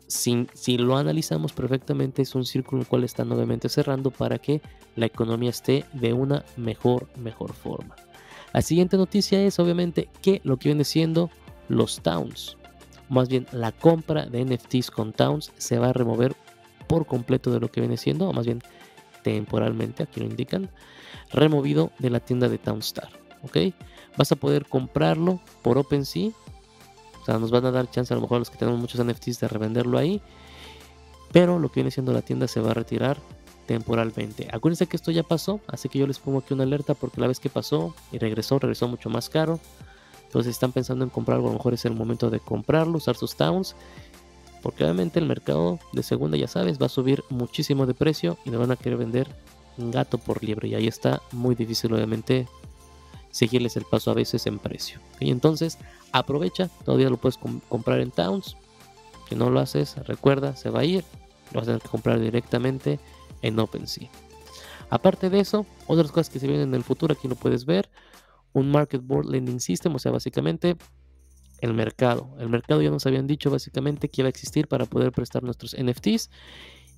si, 0.06 0.78
lo 0.78 0.96
analizamos 0.96 1.52
perfectamente, 1.52 2.22
es 2.22 2.34
un 2.34 2.44
círculo 2.44 2.82
el 2.82 2.88
cual 2.88 3.04
está 3.04 3.24
nuevamente 3.24 3.68
cerrando 3.68 4.10
para 4.10 4.38
que 4.38 4.60
la 4.96 5.06
economía 5.06 5.50
esté 5.50 5.84
de 5.92 6.12
una 6.12 6.44
mejor, 6.56 7.08
mejor 7.16 7.52
forma. 7.52 7.96
La 8.52 8.62
siguiente 8.62 8.96
noticia 8.96 9.42
es 9.42 9.58
obviamente 9.58 10.08
que 10.22 10.40
lo 10.44 10.58
que 10.58 10.68
viene 10.68 10.84
siendo 10.84 11.30
los 11.68 12.00
towns, 12.00 12.56
más 13.08 13.28
bien 13.28 13.46
la 13.52 13.72
compra 13.72 14.26
de 14.26 14.44
NFTs 14.44 14.90
con 14.90 15.12
towns 15.12 15.52
se 15.56 15.78
va 15.78 15.88
a 15.88 15.92
remover 15.92 16.34
por 16.86 17.06
completo 17.06 17.50
de 17.50 17.60
lo 17.60 17.70
que 17.70 17.80
viene 17.80 17.96
siendo, 17.96 18.28
o 18.28 18.32
más 18.32 18.46
bien 18.46 18.62
temporalmente, 19.22 20.02
aquí 20.02 20.20
lo 20.20 20.26
indican, 20.26 20.70
removido 21.32 21.90
de 21.98 22.10
la 22.10 22.20
tienda 22.20 22.48
de 22.48 22.58
Townstar. 22.58 23.08
¿Ok? 23.42 23.74
Vas 24.16 24.30
a 24.30 24.36
poder 24.36 24.66
comprarlo 24.66 25.40
por 25.62 25.76
OpenSea. 25.78 26.30
O 27.24 27.26
sea, 27.26 27.38
nos 27.38 27.50
van 27.50 27.64
a 27.64 27.70
dar 27.70 27.90
chance 27.90 28.12
a 28.12 28.16
lo 28.16 28.20
mejor 28.20 28.36
a 28.36 28.38
los 28.40 28.50
que 28.50 28.58
tenemos 28.58 28.78
muchos 28.78 29.02
NFTs 29.02 29.40
de 29.40 29.48
revenderlo 29.48 29.96
ahí. 29.96 30.20
Pero 31.32 31.58
lo 31.58 31.70
que 31.70 31.76
viene 31.80 31.90
siendo 31.90 32.12
la 32.12 32.20
tienda 32.20 32.46
se 32.46 32.60
va 32.60 32.72
a 32.72 32.74
retirar 32.74 33.16
temporalmente. 33.66 34.46
Acuérdense 34.52 34.86
que 34.88 34.96
esto 34.96 35.10
ya 35.10 35.22
pasó, 35.22 35.60
así 35.66 35.88
que 35.88 35.98
yo 35.98 36.06
les 36.06 36.18
pongo 36.18 36.40
aquí 36.40 36.52
una 36.52 36.64
alerta 36.64 36.92
porque 36.92 37.22
la 37.22 37.26
vez 37.26 37.40
que 37.40 37.48
pasó 37.48 37.94
y 38.12 38.18
regresó, 38.18 38.58
regresó 38.58 38.88
mucho 38.88 39.08
más 39.08 39.30
caro. 39.30 39.58
Entonces, 40.26 40.50
si 40.50 40.56
están 40.56 40.72
pensando 40.72 41.02
en 41.02 41.10
comprar 41.10 41.38
a 41.38 41.42
lo 41.42 41.50
mejor 41.50 41.72
es 41.72 41.86
el 41.86 41.94
momento 41.94 42.28
de 42.28 42.40
comprarlo, 42.40 42.98
usar 42.98 43.16
sus 43.16 43.36
towns. 43.36 43.74
Porque 44.62 44.84
obviamente 44.84 45.18
el 45.18 45.24
mercado 45.24 45.78
de 45.94 46.02
segunda, 46.02 46.36
ya 46.36 46.46
sabes, 46.46 46.78
va 46.78 46.86
a 46.86 46.90
subir 46.90 47.24
muchísimo 47.30 47.86
de 47.86 47.94
precio 47.94 48.36
y 48.44 48.50
le 48.50 48.58
van 48.58 48.70
a 48.70 48.76
querer 48.76 48.98
vender 48.98 49.28
gato 49.78 50.18
por 50.18 50.44
liebre. 50.44 50.68
Y 50.68 50.74
ahí 50.74 50.88
está 50.88 51.22
muy 51.32 51.54
difícil, 51.54 51.94
obviamente, 51.94 52.46
seguirles 53.34 53.76
el 53.76 53.84
paso 53.84 54.12
a 54.12 54.14
veces 54.14 54.46
en 54.46 54.60
precio. 54.60 55.00
Y 55.18 55.32
entonces, 55.32 55.78
aprovecha, 56.12 56.68
todavía 56.84 57.10
lo 57.10 57.16
puedes 57.16 57.36
comprar 57.68 57.98
en 57.98 58.12
towns. 58.12 58.56
Si 59.28 59.34
no 59.34 59.50
lo 59.50 59.58
haces, 59.58 59.96
recuerda, 60.06 60.54
se 60.54 60.70
va 60.70 60.80
a 60.80 60.84
ir. 60.84 61.04
Lo 61.52 61.58
vas 61.58 61.64
a 61.64 61.72
tener 61.72 61.82
que 61.82 61.88
comprar 61.88 62.20
directamente 62.20 63.00
en 63.42 63.58
OpenSea. 63.58 64.08
Aparte 64.88 65.30
de 65.30 65.40
eso, 65.40 65.66
otras 65.88 66.12
cosas 66.12 66.30
que 66.30 66.38
se 66.38 66.46
vienen 66.46 66.68
en 66.68 66.74
el 66.76 66.84
futuro, 66.84 67.12
aquí 67.12 67.26
lo 67.26 67.34
puedes 67.34 67.64
ver, 67.64 67.90
un 68.52 68.70
Market 68.70 69.02
Board 69.02 69.26
Lending 69.26 69.58
System, 69.58 69.92
o 69.96 69.98
sea, 69.98 70.12
básicamente 70.12 70.76
el 71.60 71.74
mercado. 71.74 72.36
El 72.38 72.50
mercado 72.50 72.82
ya 72.82 72.90
nos 72.90 73.04
habían 73.04 73.26
dicho 73.26 73.50
básicamente 73.50 74.08
que 74.08 74.20
iba 74.20 74.28
a 74.28 74.30
existir 74.30 74.68
para 74.68 74.86
poder 74.86 75.10
prestar 75.10 75.42
nuestros 75.42 75.74
NFTs. 75.76 76.30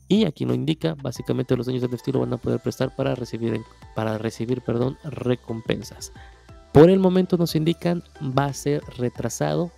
Y 0.09 0.25
aquí 0.25 0.45
lo 0.45 0.55
indica, 0.55 0.95
básicamente 0.95 1.57
los 1.57 1.67
dueños 1.67 1.83
de 1.83 1.89
NFT 1.89 2.09
lo 2.09 2.21
van 2.21 2.33
a 2.33 2.37
poder 2.37 2.61
prestar 2.61 2.95
para 2.95 3.15
recibir, 3.15 3.61
para 3.95 4.19
recibir 4.19 4.63
perdón, 4.63 4.97
recompensas. 5.03 6.13
Por 6.73 6.91
el 6.91 6.99
momento 6.99 7.37
nos 7.37 7.57
indican 7.57 8.03
va 8.21 8.45
a 8.45 8.53
ser 8.53 8.85
retrasado 8.99 9.73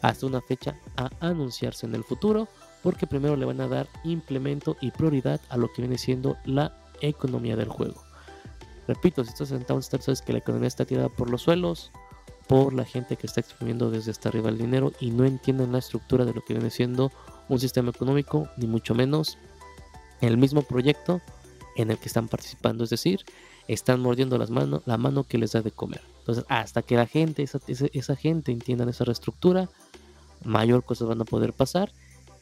hasta 0.00 0.26
una 0.26 0.40
fecha 0.40 0.74
a 0.96 1.10
anunciarse 1.20 1.86
en 1.86 1.94
el 1.94 2.04
futuro 2.04 2.48
porque 2.82 3.06
primero 3.06 3.36
le 3.36 3.44
van 3.44 3.60
a 3.60 3.68
dar 3.68 3.88
implemento 4.04 4.76
y 4.80 4.90
prioridad 4.90 5.40
a 5.48 5.56
lo 5.56 5.72
que 5.72 5.82
viene 5.82 5.98
siendo 5.98 6.36
la 6.44 6.76
economía 7.00 7.56
del 7.56 7.68
juego. 7.68 8.02
Repito, 8.88 9.24
si 9.24 9.30
estás 9.30 9.52
en 9.52 9.64
Townstar 9.64 10.02
sabes 10.02 10.22
que 10.22 10.32
la 10.32 10.40
economía 10.40 10.68
está 10.68 10.84
tirada 10.84 11.08
por 11.08 11.30
los 11.30 11.42
suelos, 11.42 11.92
por 12.48 12.72
la 12.72 12.84
gente 12.84 13.16
que 13.16 13.26
está 13.26 13.40
exprimiendo 13.40 13.90
desde 13.90 14.10
hasta 14.10 14.28
arriba 14.28 14.48
el 14.48 14.58
dinero 14.58 14.92
y 15.00 15.10
no 15.10 15.24
entienden 15.24 15.72
la 15.72 15.78
estructura 15.78 16.24
de 16.24 16.34
lo 16.34 16.42
que 16.44 16.54
viene 16.54 16.70
siendo 16.70 17.12
un 17.52 17.60
sistema 17.60 17.90
económico, 17.90 18.48
ni 18.56 18.66
mucho 18.66 18.94
menos 18.94 19.38
el 20.20 20.38
mismo 20.38 20.62
proyecto 20.62 21.20
en 21.76 21.90
el 21.90 21.98
que 21.98 22.06
están 22.06 22.28
participando. 22.28 22.84
Es 22.84 22.90
decir, 22.90 23.24
están 23.68 24.00
mordiendo 24.00 24.38
las 24.38 24.50
manos, 24.50 24.82
la 24.86 24.96
mano 24.96 25.24
que 25.24 25.38
les 25.38 25.52
da 25.52 25.60
de 25.60 25.70
comer. 25.70 26.00
Entonces, 26.20 26.44
hasta 26.48 26.82
que 26.82 26.96
la 26.96 27.06
gente, 27.06 27.42
esa, 27.42 27.60
esa 27.66 28.16
gente 28.16 28.52
entienda 28.52 28.88
esa 28.88 29.04
reestructura, 29.04 29.68
mayor 30.44 30.84
cosas 30.84 31.08
van 31.08 31.20
a 31.20 31.24
poder 31.24 31.52
pasar 31.52 31.92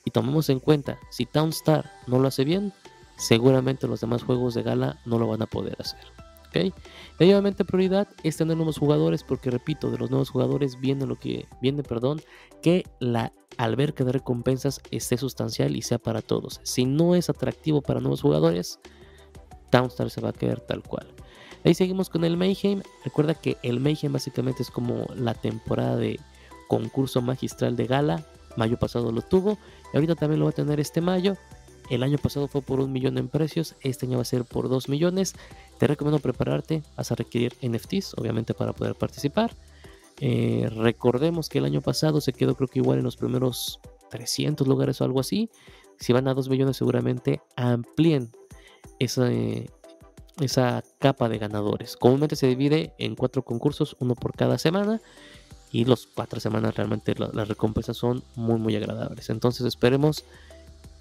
y 0.05 0.11
tomemos 0.12 0.49
en 0.49 0.61
cuenta, 0.61 0.99
si 1.11 1.27
Townstar 1.27 1.90
no 2.07 2.18
lo 2.18 2.29
hace 2.29 2.44
bien, 2.44 2.73
seguramente 3.16 3.88
los 3.88 4.01
demás 4.01 4.23
juegos 4.23 4.55
de 4.55 4.62
gala 4.62 5.01
no 5.05 5.18
lo 5.18 5.27
van 5.27 5.42
a 5.42 5.46
poder 5.46 5.77
hacer. 5.79 6.01
¿Ok? 6.50 6.74
Y 7.20 7.24
obviamente 7.24 7.64
prioridad 7.64 8.08
es 8.22 8.36
tener 8.36 8.56
nuevos 8.56 8.78
jugadores 8.78 9.24
porque 9.24 9.50
repito, 9.50 9.90
de 9.90 9.98
los 9.98 10.10
nuevos 10.10 10.30
jugadores 10.30 10.78
viene 10.80 11.06
lo 11.06 11.16
que 11.16 11.46
viene, 11.62 11.82
perdón, 11.82 12.20
que 12.62 12.84
la 12.98 13.32
alberca 13.56 14.04
de 14.04 14.12
recompensas 14.12 14.80
esté 14.90 15.16
sustancial 15.16 15.76
y 15.76 15.82
sea 15.82 15.98
para 15.98 16.22
todos. 16.22 16.60
Si 16.62 16.84
no 16.84 17.14
es 17.14 17.30
atractivo 17.30 17.82
para 17.82 18.00
nuevos 18.00 18.22
jugadores, 18.22 18.78
Townstar 19.70 20.10
se 20.10 20.20
va 20.20 20.30
a 20.30 20.32
quedar 20.32 20.60
tal 20.60 20.82
cual. 20.82 21.06
Ahí 21.64 21.74
seguimos 21.74 22.08
con 22.08 22.24
el 22.24 22.36
Mayhem. 22.36 22.82
Recuerda 23.04 23.34
que 23.34 23.56
el 23.62 23.80
Mayhem 23.80 24.12
básicamente 24.12 24.62
es 24.62 24.70
como 24.70 25.06
la 25.14 25.34
temporada 25.34 25.96
de 25.96 26.18
concurso 26.68 27.20
magistral 27.20 27.76
de 27.76 27.86
gala 27.86 28.24
Mayo 28.56 28.78
pasado 28.78 29.12
lo 29.12 29.22
tuvo 29.22 29.58
y 29.92 29.96
ahorita 29.96 30.16
también 30.16 30.40
lo 30.40 30.46
va 30.46 30.50
a 30.50 30.54
tener 30.54 30.80
este 30.80 31.00
mayo. 31.00 31.36
El 31.90 32.05
año 32.05 32.18
pasado 32.18 32.46
fue 32.46 32.62
por 32.62 32.79
un 32.81 32.92
millón 32.92 33.18
en 33.18 33.29
precios, 33.29 33.74
este 33.81 34.07
año 34.07 34.18
va 34.18 34.22
a 34.22 34.24
ser 34.24 34.44
por 34.44 34.68
dos 34.68 34.88
millones. 34.88 35.35
Te 35.76 35.88
recomiendo 35.88 36.20
prepararte, 36.20 36.85
vas 36.96 37.11
a 37.11 37.16
requerir 37.16 37.55
NFTs, 37.62 38.14
obviamente, 38.16 38.55
para 38.55 38.72
poder 38.72 38.94
participar. 38.94 39.57
Eh, 40.20 40.70
recordemos 40.72 41.48
que 41.48 41.59
el 41.59 41.64
año 41.64 41.81
pasado 41.81 42.20
se 42.20 42.33
quedó, 42.33 42.55
creo 42.55 42.68
que 42.68 42.79
igual 42.79 42.98
en 42.98 43.05
los 43.05 43.16
primeros 43.16 43.81
300 44.11 44.68
lugares 44.68 45.00
o 45.00 45.05
algo 45.05 45.18
así. 45.18 45.50
Si 45.98 46.12
van 46.12 46.29
a 46.29 46.35
2 46.35 46.48
millones, 46.48 46.76
seguramente 46.76 47.40
amplíen 47.57 48.31
esa, 49.00 49.29
esa 50.38 50.85
capa 51.00 51.29
de 51.29 51.38
ganadores. 51.38 51.96
Comúnmente 51.96 52.37
se 52.37 52.46
divide 52.46 52.94
en 52.98 53.16
cuatro 53.16 53.42
concursos, 53.42 53.96
uno 53.98 54.14
por 54.14 54.37
cada 54.37 54.59
semana 54.59 55.00
y 55.72 55.85
los 55.85 56.07
cuatro 56.07 56.38
semanas 56.38 56.74
realmente 56.76 57.14
las 57.16 57.48
recompensas 57.48 57.96
son 57.96 58.22
muy 58.37 58.59
muy 58.61 58.76
agradables. 58.76 59.31
Entonces 59.31 59.66
esperemos 59.66 60.24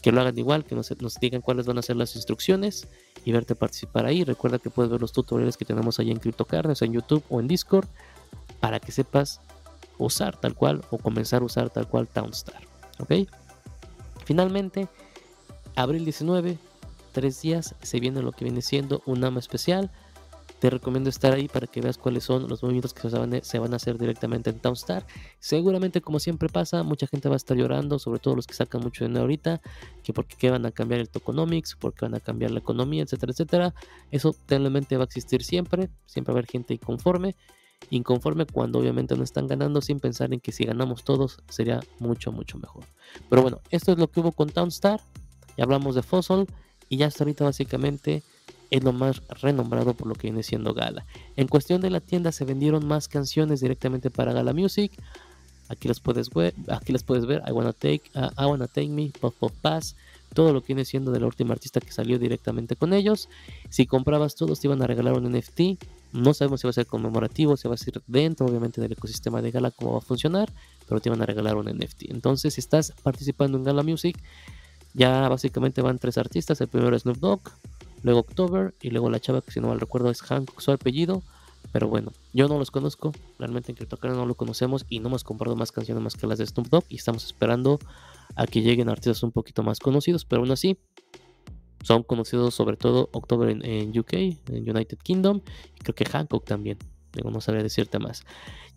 que 0.02 0.12
lo 0.12 0.22
hagan 0.22 0.38
igual, 0.38 0.64
que 0.64 0.76
nos, 0.76 0.90
digan 1.20 1.42
cuáles 1.42 1.66
van 1.66 1.78
a 1.78 1.82
ser 1.82 1.96
las 1.96 2.16
instrucciones 2.16 2.88
y 3.26 3.32
verte 3.32 3.56
participar 3.56 4.06
ahí. 4.06 4.24
Recuerda 4.24 4.60
que 4.60 4.70
puedes 4.70 4.92
ver 4.92 5.02
los 5.02 5.12
tutoriales 5.12 5.58
que 5.58 5.66
tenemos 5.66 6.00
ahí 6.00 6.12
en 6.12 6.20
CryptoCarnes, 6.20 6.82
en 6.82 6.94
YouTube 6.94 7.24
o 7.30 7.40
en 7.40 7.48
Discord, 7.48 7.88
para 8.60 8.80
que 8.80 8.92
sepas 8.92 9.42
usar 9.98 10.38
tal 10.40 10.56
cual 10.56 10.84
o 10.90 10.98
comenzar 10.98 11.42
a 11.42 11.46
usar 11.46 11.70
tal 11.70 11.88
cual 11.88 12.08
Townstar. 12.08 12.62
¿Ok? 13.00 13.28
Finalmente, 14.26 14.88
abril 15.76 16.06
19, 16.06 16.58
tres 17.12 17.42
días, 17.42 17.76
se 17.82 18.00
viene 18.00 18.22
lo 18.22 18.32
que 18.32 18.46
viene 18.46 18.62
siendo 18.62 19.02
un 19.06 19.24
AMA 19.24 19.40
especial 19.40 19.92
te 20.60 20.70
recomiendo 20.70 21.10
estar 21.10 21.34
ahí 21.34 21.48
para 21.48 21.68
que 21.68 21.82
veas 21.82 21.98
cuáles 21.98 22.26
son 22.26 22.48
los 22.50 22.62
movimientos 22.62 22.94
que 22.94 23.10
se 23.10 23.60
van, 23.60 23.74
a 23.74 23.76
hacer 23.76 23.98
directamente 23.98 24.50
en 24.50 24.60
Townstar. 24.60 25.06
Seguramente, 25.40 26.02
como 26.02 26.20
siempre 26.20 26.50
pasa, 26.50 26.84
mucha 26.84 27.08
gente 27.08 27.30
va 27.30 27.36
a 27.36 27.38
estar 27.38 27.56
llorando, 27.56 27.98
sobre 27.98 28.20
todo 28.20 28.36
los 28.36 28.46
que 28.46 28.54
sacan 28.54 28.82
mucho 28.82 29.06
dinero 29.06 29.22
ahorita, 29.22 29.62
que 30.04 30.12
porque 30.12 30.50
van 30.50 30.66
a 30.66 30.72
cambiar 30.72 31.00
el 31.00 31.10
tokenomics, 31.10 31.76
porque 31.76 32.06
van 32.06 32.16
a 32.16 32.20
cambiar 32.20 32.52
la 32.52 32.60
economía, 32.60 33.04
etcétera, 33.04 33.32
etcétera. 33.32 33.74
Eso 34.12 34.36
realmente 34.48 34.98
va 34.98 35.04
a 35.04 35.06
existir 35.06 35.44
siempre, 35.44 35.90
siempre 36.06 36.34
va 36.34 36.38
a 36.38 36.40
haber 36.40 36.52
gente 36.52 36.74
inconforme. 36.74 37.36
Inconforme 37.90 38.46
cuando 38.46 38.80
obviamente 38.80 39.16
no 39.16 39.24
están 39.24 39.48
ganando 39.48 39.82
sin 39.82 40.02
pensar 40.02 40.34
en 40.34 40.42
que 40.42 40.52
si 40.52 40.66
ganamos 40.66 41.06
todos 41.06 41.40
sería 41.48 41.80
mucho, 42.00 42.34
mucho 42.34 42.58
mejor. 42.58 42.84
Pero 43.30 43.42
bueno, 43.42 43.62
esto 43.70 43.94
es 43.94 43.98
lo 43.98 44.12
que 44.12 44.20
hubo 44.20 44.34
con 44.34 44.50
Townstar. 44.50 45.00
Ya 45.58 45.64
hablamos 45.64 45.96
de 45.96 46.04
Fossil 46.04 46.48
y 46.90 46.98
ya 46.98 47.08
hasta 47.08 47.24
ahorita 47.24 47.46
básicamente 47.46 48.24
es 48.70 48.84
lo 48.84 48.94
más 48.94 49.22
renombrado 49.42 49.94
por 49.94 50.08
lo 50.08 50.16
que 50.16 50.28
viene 50.28 50.44
siendo 50.44 50.74
Gala. 50.74 51.06
En 51.36 51.48
cuestión 51.48 51.82
de 51.82 51.90
la 51.90 52.00
tienda 52.00 52.32
se 52.32 52.46
vendieron 52.46 52.88
más 52.88 53.08
canciones 53.08 53.62
directamente 53.62 54.10
para 54.10 54.34
Gala 54.34 54.54
Music. 54.54 54.92
Aquí 55.70 55.88
las 55.88 56.00
puedes 56.00 56.30
ver, 56.30 56.54
aquí 56.70 56.92
las 56.92 57.04
puedes 57.04 57.26
ver. 57.26 57.44
I 57.48 57.52
Wanna 57.52 57.74
Take, 57.74 58.04
uh, 58.16 58.30
I 58.42 58.46
Wanna 58.46 58.68
Take 58.68 58.90
Me, 58.90 59.12
Pop 59.20 59.36
Pop 59.40 59.54
Pass, 59.62 59.96
todo 60.34 60.54
lo 60.54 60.62
que 60.62 60.68
viene 60.68 60.86
siendo 60.86 61.12
de 61.12 61.20
la 61.20 61.28
última 61.28 61.54
artista 61.54 61.80
que 61.80 61.92
salió 61.92 62.18
directamente 62.18 62.76
con 62.76 62.94
ellos. 62.94 63.30
Si 63.70 63.86
comprabas 63.86 64.36
todos 64.36 64.60
te 64.60 64.68
iban 64.68 64.82
a 64.82 64.88
regalar 64.88 65.14
un 65.14 65.32
NFT. 65.32 65.62
No 66.12 66.34
sabemos 66.34 66.62
si 66.62 66.68
va 66.68 66.72
a 66.72 66.74
ser 66.74 66.88
conmemorativo, 66.88 67.56
si 67.56 67.68
va 67.68 67.76
a 67.76 67.78
ser 67.78 68.02
dentro 68.08 68.48
obviamente 68.48 68.82
del 68.82 68.94
ecosistema 68.94 69.44
de 69.44 69.52
Gala 69.52 69.70
cómo 69.70 69.92
va 69.94 69.98
a 70.00 70.02
funcionar, 70.02 70.52
pero 70.88 71.00
te 71.00 71.10
iban 71.10 71.22
a 71.22 71.26
regalar 71.28 71.56
un 71.56 71.68
NFT. 71.68 72.10
Entonces, 72.10 72.56
si 72.56 72.62
estás 72.62 72.94
participando 73.04 73.60
en 73.60 73.64
Gala 73.64 73.84
Music, 73.84 74.18
ya 74.96 75.30
básicamente 75.30 75.84
van 75.84 76.00
tres 76.00 76.18
artistas. 76.18 76.62
El 76.62 76.68
primero 76.68 76.96
es 76.96 77.04
Snoop 77.04 77.18
Dogg, 77.18 77.42
luego 78.02 78.20
October 78.20 78.74
y 78.82 78.90
luego 78.90 79.10
la 79.10 79.20
chava 79.20 79.42
que 79.42 79.52
si 79.52 79.60
no 79.60 79.68
mal 79.68 79.80
recuerdo 79.80 80.10
es 80.10 80.22
Hancock 80.22 80.60
su 80.60 80.72
apellido. 80.72 81.24
Pero 81.72 81.88
bueno, 81.88 82.14
yo 82.34 82.48
no 82.48 82.58
los 82.58 82.72
conozco, 82.72 83.12
realmente 83.38 83.72
en 83.72 83.76
CryptoCarnes 83.76 84.18
no 84.18 84.26
lo 84.26 84.36
conocemos 84.36 84.86
y 84.90 85.00
no 85.00 85.10
hemos 85.10 85.24
comprado 85.24 85.56
más 85.56 85.72
canciones 85.72 86.02
más 86.02 86.16
que 86.16 86.26
las 86.26 86.40
de 86.40 86.48
Snoop 86.48 86.70
Dogg 86.70 86.86
y 86.88 86.96
estamos 86.96 87.26
esperando 87.26 87.80
a 88.36 88.48
que 88.48 88.62
lleguen 88.62 88.90
artistas 88.90 89.22
un 89.24 89.32
poquito 89.32 89.62
más 89.62 89.80
conocidos, 89.80 90.26
pero 90.26 90.42
aún 90.42 90.52
así 90.52 90.78
son 91.84 92.04
conocidos 92.04 92.56
sobre 92.56 92.78
todo 92.78 93.10
October 93.12 93.50
en, 93.50 93.98
UK, 93.98 94.14
en 94.14 94.70
United 94.70 94.98
Kingdom 95.04 95.42
y 95.76 95.80
creo 95.80 95.96
que 95.96 96.06
Hancock 96.06 96.46
también. 96.46 96.78
Digo, 97.14 97.32
no 97.32 97.42
sabría 97.42 97.64
decirte 97.64 97.98
más. 97.98 98.24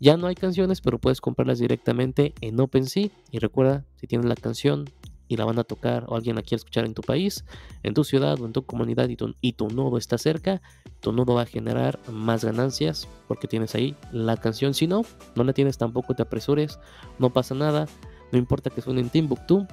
Ya 0.00 0.16
no 0.16 0.26
hay 0.26 0.34
canciones, 0.34 0.80
pero 0.80 0.98
puedes 0.98 1.20
comprarlas 1.20 1.58
directamente 1.58 2.34
en 2.40 2.58
OpenSea. 2.58 3.10
Y 3.30 3.38
recuerda, 3.40 3.84
si 3.96 4.06
tienes 4.06 4.26
la 4.26 4.36
canción 4.36 4.88
y 5.32 5.36
la 5.36 5.46
van 5.46 5.58
a 5.58 5.64
tocar 5.64 6.04
o 6.08 6.14
alguien 6.14 6.36
la 6.36 6.42
quiere 6.42 6.56
escuchar 6.56 6.84
en 6.84 6.92
tu 6.92 7.00
país, 7.00 7.46
en 7.82 7.94
tu 7.94 8.04
ciudad 8.04 8.38
o 8.38 8.44
en 8.44 8.52
tu 8.52 8.66
comunidad 8.66 9.08
y 9.08 9.52
tu, 9.52 9.68
nodo 9.70 9.96
está 9.96 10.18
cerca, 10.18 10.60
tu 11.00 11.10
nodo 11.10 11.32
va 11.34 11.42
a 11.42 11.46
generar 11.46 11.98
más 12.10 12.44
ganancias 12.44 13.08
porque 13.28 13.48
tienes 13.48 13.74
ahí 13.74 13.96
la 14.12 14.36
canción. 14.36 14.74
Si 14.74 14.86
no, 14.86 15.06
no 15.34 15.44
la 15.44 15.54
tienes 15.54 15.78
tampoco, 15.78 16.14
te 16.14 16.22
apresures, 16.22 16.78
no 17.18 17.30
pasa 17.30 17.54
nada. 17.54 17.86
No 18.30 18.38
importa 18.38 18.68
que 18.68 18.82
suene 18.82 19.00
en 19.00 19.08
Timbuktu, 19.08 19.66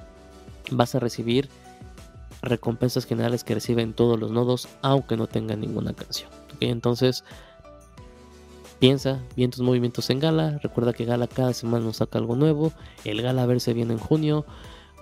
vas 0.70 0.94
a 0.94 0.98
recibir 0.98 1.50
recompensas 2.40 3.04
generales 3.04 3.44
que 3.44 3.52
reciben 3.52 3.92
todos 3.92 4.18
los 4.18 4.30
nodos, 4.30 4.66
aunque 4.80 5.18
no 5.18 5.26
tengan 5.26 5.60
ninguna 5.60 5.92
canción. 5.92 6.30
Entonces, 6.60 7.22
piensa 8.78 9.20
bien 9.36 9.50
tus 9.50 9.60
movimientos 9.60 10.08
en 10.08 10.20
Gala. 10.20 10.58
Recuerda 10.62 10.94
que 10.94 11.04
Gala 11.04 11.26
cada 11.26 11.52
semana 11.52 11.84
nos 11.84 11.98
saca 11.98 12.18
algo 12.18 12.34
nuevo. 12.34 12.72
El 13.04 13.20
Gala 13.20 13.42
a 13.42 13.46
verse 13.46 13.74
viene 13.74 13.92
en 13.92 13.98
junio. 13.98 14.46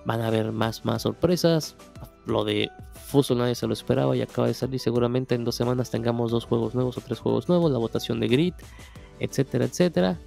Van 0.09 0.23
a 0.23 0.29
haber 0.29 0.53
más, 0.53 0.87
más 0.87 1.03
sorpresas. 1.03 1.77
Lo 2.25 2.43
de 2.43 2.71
Fuso 2.95 3.35
nadie 3.35 3.55
se 3.55 3.67
lo 3.67 3.75
esperaba 3.75 4.17
y 4.17 4.23
acaba 4.23 4.49
de 4.49 4.55
salir. 4.55 4.81
Seguramente 4.81 5.35
en 5.35 5.45
dos 5.45 5.55
semanas 5.55 5.91
tengamos 5.91 6.31
dos 6.31 6.47
juegos 6.47 6.75
nuevos 6.75 6.97
o 6.97 7.03
tres 7.03 7.19
juegos 7.19 7.47
nuevos. 7.51 7.71
La 7.71 7.77
votación 7.77 8.19
de 8.19 8.29
Grid, 8.29 8.55
etcétera, 9.21 9.67
etcétera. 9.67 10.19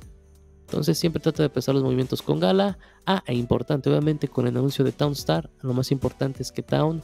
Entonces 0.68 1.00
siempre 1.00 1.20
trata 1.20 1.42
de 1.42 1.48
empezar 1.48 1.74
los 1.74 1.84
movimientos 1.84 2.22
con 2.22 2.40
Gala. 2.40 2.78
Ah, 3.08 3.24
e 3.26 3.34
importante, 3.34 3.90
obviamente 3.90 4.28
con 4.28 4.46
el 4.46 4.56
anuncio 4.56 4.86
de 4.86 4.92
Town 4.92 5.14
Star, 5.14 5.50
lo 5.62 5.74
más 5.74 5.92
importante 5.92 6.44
es 6.44 6.52
que 6.52 6.62
Town 6.62 7.02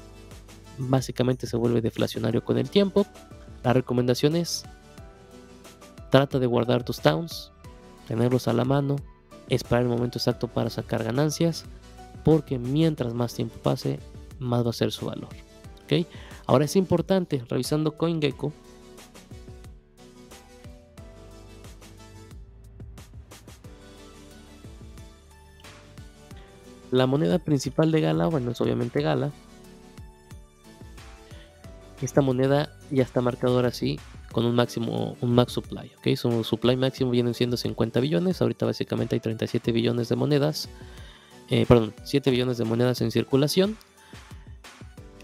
básicamente 0.77 1.47
se 1.47 1.57
vuelve 1.57 1.81
deflacionario 1.81 2.45
con 2.45 2.59
el 2.59 2.69
tiempo. 2.69 3.07
La 3.63 3.73
recomendación 3.73 4.35
es, 4.35 4.65
trata 6.11 6.37
de 6.37 6.45
guardar 6.45 6.83
tus 6.83 6.99
Towns, 6.99 7.51
tenerlos 8.07 8.47
a 8.47 8.53
la 8.53 8.65
mano, 8.65 8.97
esperar 9.49 9.81
el 9.81 9.89
momento 9.89 10.19
exacto 10.19 10.47
para 10.47 10.69
sacar 10.69 11.03
ganancias, 11.03 11.65
porque 12.27 12.59
mientras 12.59 13.13
más 13.13 13.33
tiempo 13.33 13.55
pase, 13.63 14.01
más 14.37 14.65
va 14.65 14.71
a 14.71 14.73
ser 14.73 14.91
su 14.91 15.05
valor. 15.05 15.29
¿ok? 15.85 16.05
Ahora 16.45 16.65
es 16.65 16.75
importante, 16.75 17.41
revisando 17.47 17.95
CoinGecko, 17.95 18.51
La 26.91 27.07
moneda 27.07 27.39
principal 27.39 27.93
de 27.93 28.01
Gala, 28.01 28.27
bueno, 28.27 28.51
es 28.51 28.59
obviamente 28.59 29.01
Gala. 29.01 29.31
Esta 32.01 32.19
moneda 32.19 32.75
ya 32.91 33.03
está 33.03 33.21
marcada 33.21 33.55
ahora 33.55 33.71
sí 33.71 34.01
con 34.33 34.45
un 34.45 34.53
máximo, 34.55 35.15
un 35.21 35.33
max 35.33 35.53
supply, 35.53 35.91
¿ok? 35.97 36.17
Su 36.17 36.43
supply 36.43 36.75
máximo 36.75 37.11
vienen 37.11 37.33
siendo 37.33 37.55
50 37.55 38.01
billones, 38.01 38.41
ahorita 38.41 38.65
básicamente 38.65 39.15
hay 39.15 39.21
37 39.21 39.71
billones 39.71 40.09
de 40.09 40.17
monedas, 40.17 40.69
eh, 41.49 41.65
perdón, 41.67 41.93
7 42.03 42.29
billones 42.31 42.57
de 42.57 42.65
monedas 42.65 43.01
en 43.01 43.11
circulación. 43.11 43.77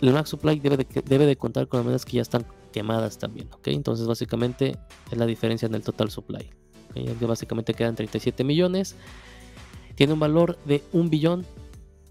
El 0.01 0.13
max 0.13 0.29
supply 0.29 0.59
debe 0.59 1.25
de, 1.25 1.35
contar 1.37 1.67
con 1.67 1.79
las 1.79 1.85
monedas 1.85 2.05
que 2.05 2.17
ya 2.17 2.21
están 2.21 2.45
quemadas 2.73 3.17
también, 3.17 3.47
¿ok? 3.53 3.67
Entonces 3.67 4.05
básicamente 4.05 4.77
es 5.11 5.17
la 5.17 5.25
diferencia 5.25 5.65
en 5.65 5.75
el 5.75 5.81
total 5.81 6.11
supply. 6.11 6.49
¿okay? 6.89 7.15
Básicamente 7.21 7.73
quedan 7.73 7.95
37 7.95 8.43
millones 8.43 8.97
tiene 9.95 10.13
un 10.13 10.19
valor 10.19 10.57
de 10.65 10.83
un 10.91 11.09
billón, 11.09 11.45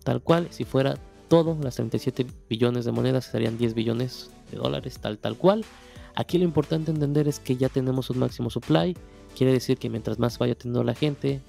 tal 0.05 0.23
cual, 0.23 0.49
si 0.51 0.65
fuera 0.65 0.97
todo, 1.29 1.57
las 1.63 1.77
37 1.77 2.27
billones 2.49 2.85
de 2.85 2.93
monedas 2.93 3.25
serían 3.25 3.59
10 3.59 3.75
billones 3.75 4.31
de 4.51 4.59
dólares, 4.59 4.99
tal, 5.01 5.19
tal 5.19 5.37
cual. 5.37 5.65
Aquí 6.15 6.39
lo 6.39 6.45
importante 6.45 6.91
entender 6.91 7.27
es 7.27 7.41
que 7.41 7.57
ya 7.57 7.69
tenemos 7.69 8.11
un 8.11 8.19
máximo 8.19 8.51
supply, 8.51 8.97
quiere 9.37 9.53
decir 9.53 9.79
que 9.79 9.89
mientras 9.89 10.19
más 10.19 10.39
vaya 10.39 10.55
teniendo 10.55 10.85
la 10.85 10.95
gente, 10.95 11.41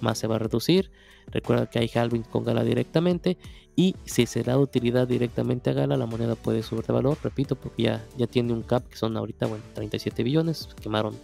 más 0.00 0.18
se 0.18 0.26
va 0.26 0.36
a 0.36 0.38
reducir. 0.40 0.90
Recuerda 1.30 1.66
que 1.66 1.78
hay 1.78 1.90
halving 1.92 2.22
con 2.22 2.44
Gala 2.44 2.64
directamente 2.64 3.38
y 3.76 3.96
si 4.04 4.26
se 4.26 4.42
da 4.42 4.58
utilidad 4.58 5.08
directamente 5.08 5.70
a 5.70 5.72
Gala, 5.72 5.96
la 5.96 6.06
moneda 6.06 6.36
puede 6.36 6.62
subir 6.62 6.84
de 6.84 6.92
valor, 6.92 7.18
repito, 7.22 7.56
porque 7.56 7.84
ya, 7.84 8.04
ya 8.16 8.26
tiene 8.26 8.52
un 8.52 8.62
cap 8.62 8.86
que 8.88 8.96
son 8.96 9.16
ahorita, 9.16 9.46
bueno, 9.46 9.64
37 9.74 10.22
billones, 10.22 10.68
quemaron 10.80 11.14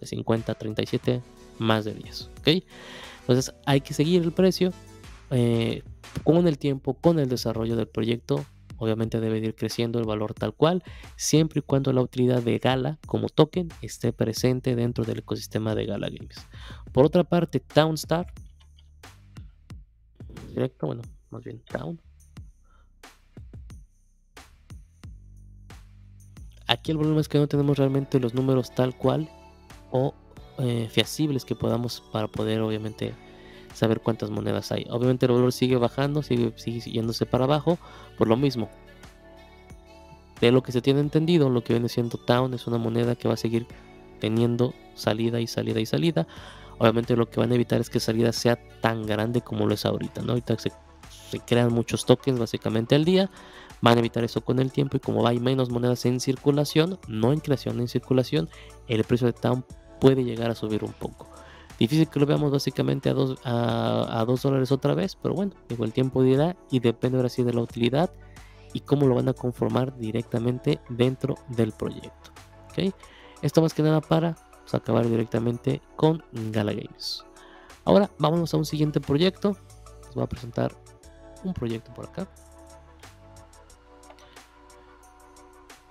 de 0.00 0.06
50 0.06 0.52
a 0.52 0.54
37, 0.54 1.20
más 1.58 1.84
de 1.84 1.94
10, 1.94 2.30
¿ok? 2.40 2.48
Entonces 3.20 3.54
hay 3.66 3.82
que 3.82 3.92
seguir 3.92 4.22
el 4.22 4.32
precio 4.32 4.72
eh, 5.30 5.82
con 6.24 6.48
el 6.48 6.58
tiempo, 6.58 6.94
con 6.94 7.18
el 7.18 7.28
desarrollo 7.28 7.76
del 7.76 7.86
proyecto. 7.86 8.44
Obviamente 8.78 9.20
debe 9.20 9.38
ir 9.38 9.54
creciendo 9.54 9.98
el 9.98 10.06
valor 10.06 10.32
tal 10.32 10.54
cual, 10.54 10.82
siempre 11.16 11.58
y 11.58 11.62
cuando 11.62 11.92
la 11.92 12.00
utilidad 12.00 12.42
de 12.42 12.58
Gala 12.58 12.98
como 13.06 13.28
token 13.28 13.68
esté 13.82 14.12
presente 14.12 14.74
dentro 14.74 15.04
del 15.04 15.18
ecosistema 15.18 15.74
de 15.74 15.84
Gala 15.84 16.08
Games. 16.08 16.36
Por 16.92 17.04
otra 17.04 17.24
parte, 17.24 17.60
Townstar, 17.60 18.32
directo, 20.50 20.86
bueno, 20.86 21.02
más 21.30 21.42
bien 21.44 21.60
Town. 21.64 22.00
Aquí 26.66 26.92
el 26.92 26.98
problema 26.98 27.20
es 27.20 27.28
que 27.28 27.38
no 27.38 27.48
tenemos 27.48 27.78
realmente 27.78 28.20
los 28.20 28.32
números 28.32 28.72
tal 28.72 28.96
cual 28.96 29.28
o 29.90 30.14
eh, 30.58 30.88
feasibles 30.88 31.44
que 31.44 31.56
podamos 31.56 32.00
para 32.12 32.28
poder 32.28 32.60
obviamente 32.60 33.12
saber 33.74 34.00
cuántas 34.00 34.30
monedas 34.30 34.70
hay. 34.70 34.86
Obviamente 34.90 35.26
el 35.26 35.32
valor 35.32 35.52
sigue 35.52 35.76
bajando, 35.76 36.22
sigue, 36.22 36.52
sigue 36.56 36.80
yéndose 36.90 37.26
para 37.26 37.44
abajo 37.44 37.78
por 38.16 38.28
lo 38.28 38.36
mismo. 38.36 38.70
De 40.40 40.52
lo 40.52 40.62
que 40.62 40.72
se 40.72 40.80
tiene 40.80 41.00
entendido, 41.00 41.50
lo 41.50 41.62
que 41.62 41.72
viene 41.72 41.88
siendo 41.88 42.18
Town 42.18 42.54
es 42.54 42.66
una 42.66 42.78
moneda 42.78 43.16
que 43.16 43.26
va 43.26 43.34
a 43.34 43.36
seguir 43.36 43.66
teniendo 44.20 44.74
salida 44.94 45.40
y 45.40 45.46
salida 45.46 45.80
y 45.80 45.86
salida. 45.86 46.26
Obviamente 46.80 47.14
lo 47.14 47.28
que 47.28 47.38
van 47.38 47.52
a 47.52 47.56
evitar 47.56 47.78
es 47.78 47.90
que 47.90 48.00
salida 48.00 48.32
sea 48.32 48.58
tan 48.80 49.04
grande 49.04 49.42
como 49.42 49.66
lo 49.66 49.74
es 49.74 49.84
ahorita. 49.84 50.22
¿no? 50.22 50.30
Ahorita 50.30 50.58
se, 50.58 50.72
se 51.30 51.38
crean 51.40 51.74
muchos 51.74 52.06
tokens 52.06 52.38
básicamente 52.38 52.94
al 52.94 53.04
día. 53.04 53.30
Van 53.82 53.96
a 53.96 54.00
evitar 54.00 54.24
eso 54.24 54.40
con 54.40 54.58
el 54.60 54.72
tiempo 54.72 54.96
y 54.96 55.00
como 55.00 55.26
hay 55.26 55.40
menos 55.40 55.68
monedas 55.68 56.06
en 56.06 56.20
circulación, 56.20 56.98
no 57.06 57.34
en 57.34 57.40
creación, 57.40 57.80
en 57.80 57.88
circulación, 57.88 58.48
el 58.88 59.04
precio 59.04 59.26
de 59.26 59.34
Town 59.34 59.62
puede 60.00 60.24
llegar 60.24 60.50
a 60.50 60.54
subir 60.54 60.82
un 60.82 60.94
poco. 60.94 61.28
Difícil 61.78 62.08
que 62.08 62.18
lo 62.18 62.24
veamos 62.24 62.50
básicamente 62.50 63.10
a 63.10 63.14
2 63.14 63.40
a, 63.44 64.24
dólares 64.42 64.72
otra 64.72 64.94
vez, 64.94 65.16
pero 65.16 65.34
bueno, 65.34 65.52
igual 65.68 65.88
el 65.88 65.92
tiempo 65.92 66.22
dirá 66.22 66.56
y 66.70 66.80
depende 66.80 67.18
ahora 67.18 67.28
sí 67.28 67.42
de 67.42 67.52
la 67.52 67.60
utilidad 67.60 68.10
y 68.72 68.80
cómo 68.80 69.06
lo 69.06 69.14
van 69.14 69.28
a 69.28 69.34
conformar 69.34 69.98
directamente 69.98 70.80
dentro 70.88 71.36
del 71.48 71.72
proyecto. 71.72 72.30
¿okay? 72.70 72.92
Esto 73.42 73.60
más 73.60 73.74
que 73.74 73.82
nada 73.82 74.00
para 74.00 74.36
pues, 74.62 74.74
acabar 74.74 75.08
directamente 75.08 75.82
con 75.96 76.22
Gala 76.32 76.72
Games. 76.72 77.24
Ahora 77.84 78.10
vámonos 78.18 78.52
a 78.54 78.56
un 78.56 78.64
siguiente 78.64 79.00
proyecto. 79.00 79.56
Les 80.06 80.14
voy 80.14 80.24
a 80.24 80.28
presentar 80.28 80.76
un 81.44 81.54
proyecto 81.54 81.92
por 81.94 82.06
acá. 82.06 82.28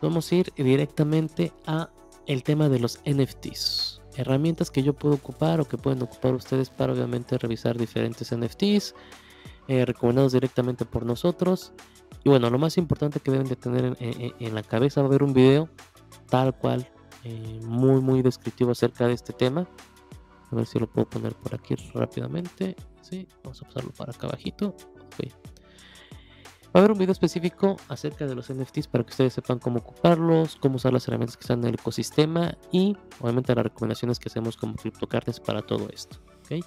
Vamos 0.01 0.32
a 0.32 0.36
ir 0.36 0.53
directamente 0.55 1.51
a 1.65 1.89
el 2.25 2.43
tema 2.43 2.69
de 2.69 2.79
los 2.79 2.99
NFTs 3.05 3.99
herramientas 4.19 4.69
que 4.69 4.84
yo 4.84 4.93
puedo 4.93 5.15
ocupar 5.15 5.62
o 5.62 5.65
que 5.65 5.77
pueden 5.77 6.01
ocupar 6.01 6.34
ustedes 6.34 6.69
para 6.69 6.93
obviamente 6.93 7.38
revisar 7.38 7.77
diferentes 7.77 8.36
NFTs 8.36 8.93
eh, 9.67 9.86
recomendados 9.86 10.34
directamente 10.34 10.86
por 10.86 11.05
nosotros. 11.05 11.71
Y 12.23 12.29
bueno, 12.29 12.49
lo 12.49 12.60
más 12.60 12.77
importante 12.77 13.19
que 13.19 13.32
deben 13.32 13.47
de 13.47 13.55
tener 13.55 13.95
en, 13.99 14.55
la 14.55 14.63
cabeza 14.63 15.01
va 15.01 15.05
a 15.05 15.10
haber 15.10 15.23
un 15.23 15.34
video 15.34 15.69
tal 16.27 16.53
cual, 16.53 16.89
eh, 17.23 17.60
muy 17.63 18.01
muy 18.01 18.21
descriptivo 18.21 18.71
acerca 18.71 19.08
de 19.08 19.13
este 19.13 19.34
tema. 19.34 19.67
A 20.51 20.55
ver 20.55 20.65
si 20.65 20.79
lo 20.79 20.88
puedo 20.88 21.08
poner 21.10 21.36
por 21.36 21.53
aquí 21.53 21.75
rápidamente. 21.93 22.75
Sí, 23.01 23.27
vamos 23.43 23.62
a 23.62 23.65
pasarlo 23.65 23.91
para 23.91 24.12
acá 24.12 24.27
abajito. 24.27 24.75
Va 26.75 26.82
a 26.82 26.84
haber 26.84 26.91
un 26.91 26.99
video 26.99 27.13
específico 27.13 27.77
acerca 27.88 28.27
de 28.27 28.36
los 28.36 28.53
NFTs 28.53 28.88
para 28.88 29.03
que 29.03 29.10
ustedes 29.10 29.34
sepan 29.34 29.58
cómo 29.58 29.79
ocuparlos, 29.79 30.55
cómo 30.55 30.75
usar 30.75 30.93
las 30.93 31.08
herramientas 31.08 31.36
que 31.36 31.41
están 31.41 31.62
en 31.62 31.69
el 31.69 31.73
ecosistema 31.75 32.55
y 32.71 32.95
obviamente 33.19 33.55
las 33.55 33.63
recomendaciones 33.63 34.19
que 34.19 34.29
hacemos 34.29 34.55
como 34.55 34.75
CryptoCartes 34.75 35.39
para 35.39 35.63
todo 35.63 35.89
esto. 35.91 36.19
¿okay? 36.45 36.63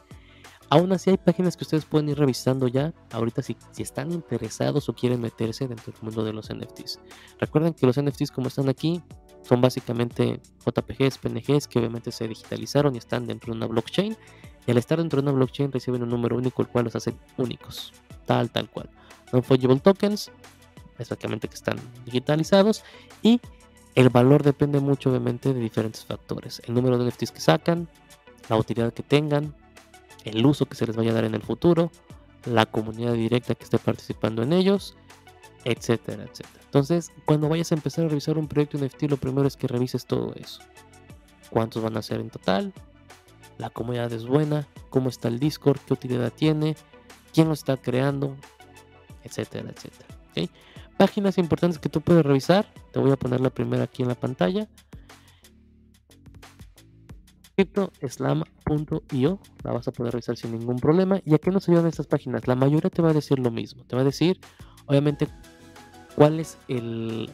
Aún 0.70 0.90
así 0.92 1.10
hay 1.10 1.18
páginas 1.18 1.56
que 1.56 1.62
ustedes 1.62 1.84
pueden 1.84 2.08
ir 2.08 2.18
revisando 2.18 2.66
ya 2.66 2.92
ahorita 3.12 3.42
si, 3.42 3.56
si 3.70 3.84
están 3.84 4.10
interesados 4.10 4.88
o 4.88 4.94
quieren 4.94 5.20
meterse 5.20 5.68
dentro 5.68 5.92
del 5.92 6.02
mundo 6.02 6.24
de 6.24 6.32
los 6.32 6.48
NFTs. 6.52 6.98
Recuerden 7.38 7.72
que 7.72 7.86
los 7.86 8.00
NFTs 8.00 8.32
como 8.32 8.48
están 8.48 8.68
aquí 8.68 9.00
son 9.42 9.60
básicamente 9.60 10.40
JPGs, 10.64 11.18
PNGs 11.18 11.68
que 11.68 11.78
obviamente 11.78 12.12
se 12.12 12.28
digitalizaron 12.28 12.94
y 12.94 12.98
están 12.98 13.26
dentro 13.26 13.52
de 13.52 13.56
una 13.56 13.66
blockchain. 13.66 14.16
Y 14.66 14.70
al 14.70 14.78
estar 14.78 14.98
dentro 14.98 15.20
de 15.20 15.28
una 15.28 15.36
blockchain 15.36 15.72
reciben 15.72 16.02
un 16.02 16.08
número 16.08 16.36
único 16.36 16.62
el 16.62 16.68
cual 16.68 16.84
los 16.84 16.96
hace 16.96 17.14
únicos, 17.36 17.92
tal, 18.26 18.48
tal 18.50 18.70
cual 18.70 18.88
non-fungible 19.32 19.80
tokens, 19.80 20.30
exactamente 20.98 21.48
que 21.48 21.54
están 21.54 21.78
digitalizados, 22.04 22.84
y 23.22 23.40
el 23.94 24.10
valor 24.10 24.42
depende 24.42 24.78
mucho 24.78 25.10
obviamente 25.10 25.52
de 25.52 25.60
diferentes 25.60 26.04
factores, 26.04 26.62
el 26.66 26.74
número 26.74 26.98
de 26.98 27.10
NFTs 27.10 27.32
que 27.32 27.40
sacan, 27.40 27.88
la 28.48 28.56
utilidad 28.56 28.92
que 28.92 29.02
tengan, 29.02 29.54
el 30.24 30.44
uso 30.44 30.66
que 30.66 30.76
se 30.76 30.86
les 30.86 30.94
vaya 30.94 31.10
a 31.10 31.14
dar 31.14 31.24
en 31.24 31.34
el 31.34 31.42
futuro, 31.42 31.90
la 32.44 32.66
comunidad 32.66 33.14
directa 33.14 33.54
que 33.54 33.64
esté 33.64 33.78
participando 33.78 34.42
en 34.42 34.52
ellos, 34.52 34.96
etcétera, 35.64 36.24
etcétera. 36.24 36.64
Entonces, 36.64 37.12
cuando 37.24 37.48
vayas 37.48 37.70
a 37.72 37.74
empezar 37.74 38.04
a 38.04 38.08
revisar 38.08 38.38
un 38.38 38.48
proyecto 38.48 38.78
NFT, 38.78 39.02
lo 39.04 39.16
primero 39.16 39.46
es 39.46 39.56
que 39.56 39.68
revises 39.68 40.06
todo 40.06 40.34
eso. 40.34 40.62
cuántos 41.50 41.82
van 41.82 41.96
a 41.96 42.02
ser 42.02 42.20
en 42.20 42.30
total, 42.30 42.72
la 43.58 43.70
comunidad 43.70 44.12
es 44.12 44.26
buena, 44.26 44.66
cómo 44.90 45.08
está 45.08 45.28
el 45.28 45.38
Discord, 45.38 45.78
qué 45.86 45.92
utilidad 45.92 46.32
tiene, 46.32 46.76
quién 47.32 47.48
lo 47.48 47.54
está 47.54 47.76
creando, 47.76 48.36
etcétera, 49.22 49.70
etcétera. 49.70 50.08
Páginas 50.96 51.38
importantes 51.38 51.78
que 51.78 51.88
tú 51.88 52.00
puedes 52.00 52.24
revisar, 52.24 52.72
te 52.92 53.00
voy 53.00 53.10
a 53.10 53.16
poner 53.16 53.40
la 53.40 53.50
primera 53.50 53.84
aquí 53.84 54.02
en 54.02 54.08
la 54.08 54.14
pantalla. 54.14 54.68
CryptoSlam.io, 57.56 59.40
la 59.62 59.72
vas 59.72 59.88
a 59.88 59.92
poder 59.92 60.12
revisar 60.12 60.36
sin 60.36 60.52
ningún 60.52 60.76
problema. 60.76 61.20
¿Y 61.24 61.34
a 61.34 61.38
qué 61.38 61.50
nos 61.50 61.68
ayudan 61.68 61.86
estas 61.86 62.06
páginas? 62.06 62.46
La 62.46 62.54
mayoría 62.54 62.90
te 62.90 63.02
va 63.02 63.10
a 63.10 63.14
decir 63.14 63.38
lo 63.38 63.50
mismo, 63.50 63.84
te 63.84 63.96
va 63.96 64.02
a 64.02 64.04
decir, 64.04 64.40
obviamente, 64.86 65.28
cuál 66.14 66.40
es 66.40 66.58
el 66.68 67.30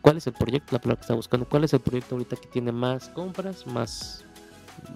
cuál 0.00 0.18
es 0.18 0.26
el 0.26 0.34
proyecto, 0.34 0.72
la 0.72 0.80
palabra 0.80 0.96
que 0.96 1.04
está 1.04 1.14
buscando, 1.14 1.48
cuál 1.48 1.64
es 1.64 1.72
el 1.72 1.80
proyecto 1.80 2.14
ahorita 2.14 2.36
que 2.36 2.48
tiene 2.48 2.72
más 2.72 3.08
compras, 3.08 3.66
más 3.66 4.24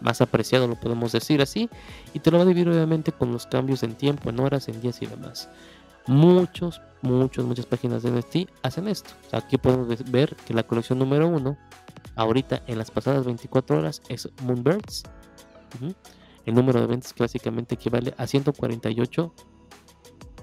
más 0.02 0.20
apreciado, 0.20 0.66
lo 0.66 0.74
podemos 0.74 1.12
decir 1.12 1.40
así, 1.40 1.68
y 2.12 2.20
te 2.20 2.30
lo 2.30 2.38
va 2.38 2.44
a 2.44 2.46
dividir 2.46 2.68
obviamente 2.68 3.12
con 3.12 3.32
los 3.32 3.46
cambios 3.46 3.82
en 3.82 3.94
tiempo, 3.94 4.30
en 4.30 4.40
horas, 4.40 4.68
en 4.68 4.80
días 4.80 5.00
y 5.02 5.06
demás. 5.06 5.48
Muchos, 6.06 6.80
muchos, 7.02 7.44
muchas 7.44 7.66
páginas 7.66 8.02
de 8.02 8.10
NFT 8.10 8.50
hacen 8.62 8.88
esto. 8.88 9.10
aquí 9.32 9.58
podemos 9.58 9.88
ver 10.10 10.34
que 10.46 10.54
la 10.54 10.62
colección 10.62 10.98
número 10.98 11.28
uno, 11.28 11.56
ahorita 12.16 12.62
en 12.66 12.78
las 12.78 12.90
pasadas 12.90 13.24
24 13.26 13.78
horas, 13.78 14.02
es 14.08 14.28
Moonbirds. 14.42 15.04
El 16.46 16.54
número 16.54 16.80
de 16.80 16.86
ventas 16.86 17.14
básicamente 17.16 17.74
equivale 17.74 18.14
a 18.16 18.26
148 18.26 19.32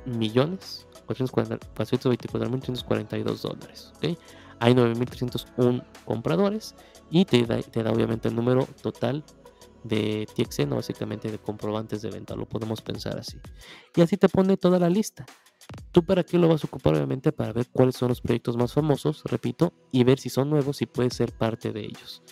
millones 0.06 0.85
424.342 1.08 3.42
dólares. 3.42 3.94
Hay 4.60 4.74
9.301 4.74 5.84
compradores 6.06 6.76
y 7.10 7.26
te 7.26 7.46
da, 7.46 7.62
te 7.62 7.84
da 7.84 7.92
obviamente 7.92 8.30
el 8.30 8.36
número 8.36 8.66
total 8.82 9.26
de 9.86 10.28
TXN, 10.36 10.72
básicamente 10.72 11.32
de 11.32 11.38
comprobantes 11.38 12.02
de 12.02 12.10
venta, 12.10 12.36
lo 12.36 12.48
podemos 12.48 12.82
pensar 12.82 13.20
así. 13.20 13.38
Y 13.96 14.02
así 14.02 14.18
te 14.18 14.30
pone 14.30 14.58
toda 14.58 14.80
la 14.80 14.90
lista. 14.90 15.26
¿Tú 15.92 16.04
para 16.04 16.24
qué 16.24 16.40
lo 16.40 16.48
vas 16.48 16.64
a 16.64 16.68
ocupar? 16.68 16.96
Obviamente 16.96 17.32
para 17.32 17.54
ver 17.54 17.68
cuáles 17.72 17.96
son 17.96 18.10
los 18.10 18.22
proyectos 18.22 18.58
más 18.58 18.74
famosos, 18.74 19.24
repito, 19.26 19.74
y 19.92 20.04
ver 20.04 20.20
si 20.20 20.30
son 20.30 20.50
nuevos 20.50 20.82
y 20.82 20.88
puedes 20.88 21.14
ser 21.14 21.34
parte 21.34 21.72
de 21.72 21.82
ellos. 21.82 22.24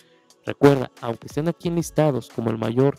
Recuerda, 0.44 0.90
aunque 1.00 1.28
estén 1.28 1.48
aquí 1.48 1.68
enlistados 1.68 2.28
como 2.28 2.50
el 2.50 2.58
mayor, 2.58 2.98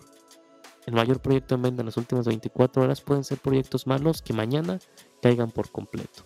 el 0.86 0.94
mayor 0.94 1.22
proyecto 1.22 1.56
en 1.56 1.62
venta 1.62 1.82
en 1.82 1.88
las 1.88 1.98
últimas 1.98 2.26
24 2.26 2.84
horas, 2.84 3.02
pueden 3.02 3.24
ser 3.24 3.40
proyectos 3.40 3.88
malos 3.88 4.22
que 4.22 4.34
mañana 4.34 4.80
caigan 5.22 5.52
por 5.52 5.72
completo. 5.72 6.26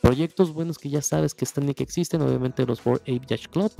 Proyectos 0.00 0.52
buenos 0.52 0.78
que 0.78 0.88
ya 0.88 1.02
sabes 1.02 1.34
que 1.34 1.44
están 1.44 1.68
y 1.68 1.74
que 1.74 1.82
existen, 1.82 2.22
obviamente 2.22 2.64
los 2.66 2.82
Board 2.82 3.00
Ape 3.02 3.22
Yacht 3.26 3.48
Club, 3.48 3.72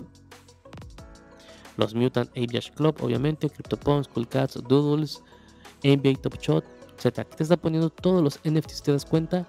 los 1.76 1.94
Mutant 1.94 2.30
Ape 2.30 2.58
Club, 2.74 2.96
obviamente, 3.00 3.48
CryptoPunks, 3.50 4.08
Cool 4.08 4.28
Cats, 4.28 4.62
Doodles, 4.66 5.22
NBA 5.82 6.20
Top 6.22 6.38
Shot, 6.40 6.64
etc. 6.98 7.28
Te 7.36 7.42
está 7.42 7.56
poniendo 7.56 7.90
todos 7.90 8.22
los 8.22 8.40
NFTs, 8.44 8.82
te 8.82 8.92
das 8.92 9.04
cuenta, 9.04 9.46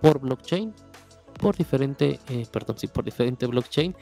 por 0.00 0.20
blockchain, 0.20 0.74
por 1.40 1.56
diferente, 1.56 2.20
eh, 2.28 2.46
perdón, 2.52 2.78
sí, 2.78 2.86
por 2.86 3.04
diferente 3.04 3.46
blockchain, 3.46 3.96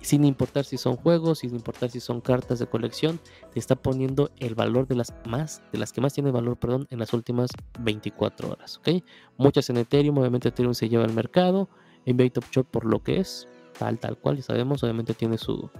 sin 0.00 0.24
importar 0.24 0.64
si 0.64 0.78
son 0.78 0.96
juegos, 0.96 1.40
sin 1.40 1.54
importar 1.54 1.90
si 1.90 2.00
son 2.00 2.20
cartas 2.20 2.58
de 2.58 2.66
colección, 2.66 3.20
te 3.52 3.58
está 3.58 3.76
poniendo 3.76 4.30
el 4.38 4.54
valor 4.54 4.86
de 4.86 4.96
las 4.96 5.14
más, 5.26 5.62
de 5.72 5.78
las 5.78 5.92
que 5.92 6.00
más 6.00 6.14
tiene 6.14 6.30
valor, 6.30 6.56
perdón, 6.56 6.86
en 6.90 6.98
las 6.98 7.12
últimas 7.12 7.50
24 7.80 8.50
horas, 8.50 8.78
¿ok? 8.78 9.02
Muchas 9.36 9.68
en 9.70 9.76
Ethereum, 9.78 10.18
obviamente 10.18 10.48
Ethereum 10.48 10.74
se 10.74 10.88
lleva 10.88 11.04
al 11.04 11.12
mercado, 11.12 11.68
en 12.06 12.30
Top 12.30 12.44
Shot 12.50 12.66
por 12.66 12.84
lo 12.84 13.02
que 13.02 13.20
es, 13.20 13.48
tal, 13.78 13.98
tal 13.98 14.16
cual, 14.18 14.36
ya 14.36 14.42
sabemos, 14.42 14.82
obviamente 14.82 15.14
tiene 15.14 15.38
su, 15.38 15.70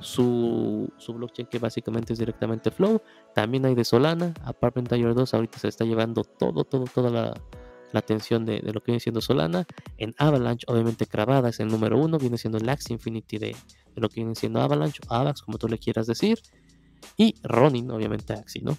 su, 0.00 0.88
su, 0.96 1.14
blockchain 1.14 1.48
que 1.48 1.58
básicamente 1.58 2.12
es 2.12 2.18
directamente 2.18 2.70
Flow. 2.70 3.00
También 3.34 3.64
hay 3.66 3.74
de 3.74 3.84
Solana. 3.84 4.32
Apartment 4.44 4.88
Tiger 4.88 5.14
2 5.14 5.34
ahorita 5.34 5.58
se 5.58 5.68
está 5.68 5.84
llevando 5.84 6.24
todo, 6.24 6.64
todo, 6.64 6.84
toda 6.84 7.10
la, 7.10 7.34
la 7.92 8.00
atención 8.00 8.44
de, 8.44 8.60
lo 8.60 8.80
que 8.80 8.92
viene 8.92 9.00
siendo 9.00 9.20
Solana. 9.20 9.66
En 9.96 10.14
Avalanche, 10.18 10.64
obviamente 10.68 11.06
Cravada 11.06 11.48
es 11.48 11.60
el 11.60 11.68
número 11.68 11.98
uno, 11.98 12.18
viene 12.18 12.38
siendo 12.38 12.58
el 12.58 12.68
Axe 12.68 12.92
Infinity 12.92 13.38
de, 13.38 13.56
lo 13.96 14.08
que 14.08 14.16
viene 14.16 14.34
siendo 14.34 14.60
Avalanche 14.60 15.00
o 15.08 15.14
Avax, 15.14 15.42
como 15.42 15.58
tú 15.58 15.68
le 15.68 15.78
quieras 15.78 16.06
decir. 16.06 16.40
Y 17.16 17.34
Ronin, 17.42 17.90
obviamente 17.90 18.32
Axie, 18.32 18.62
¿no? 18.62 18.76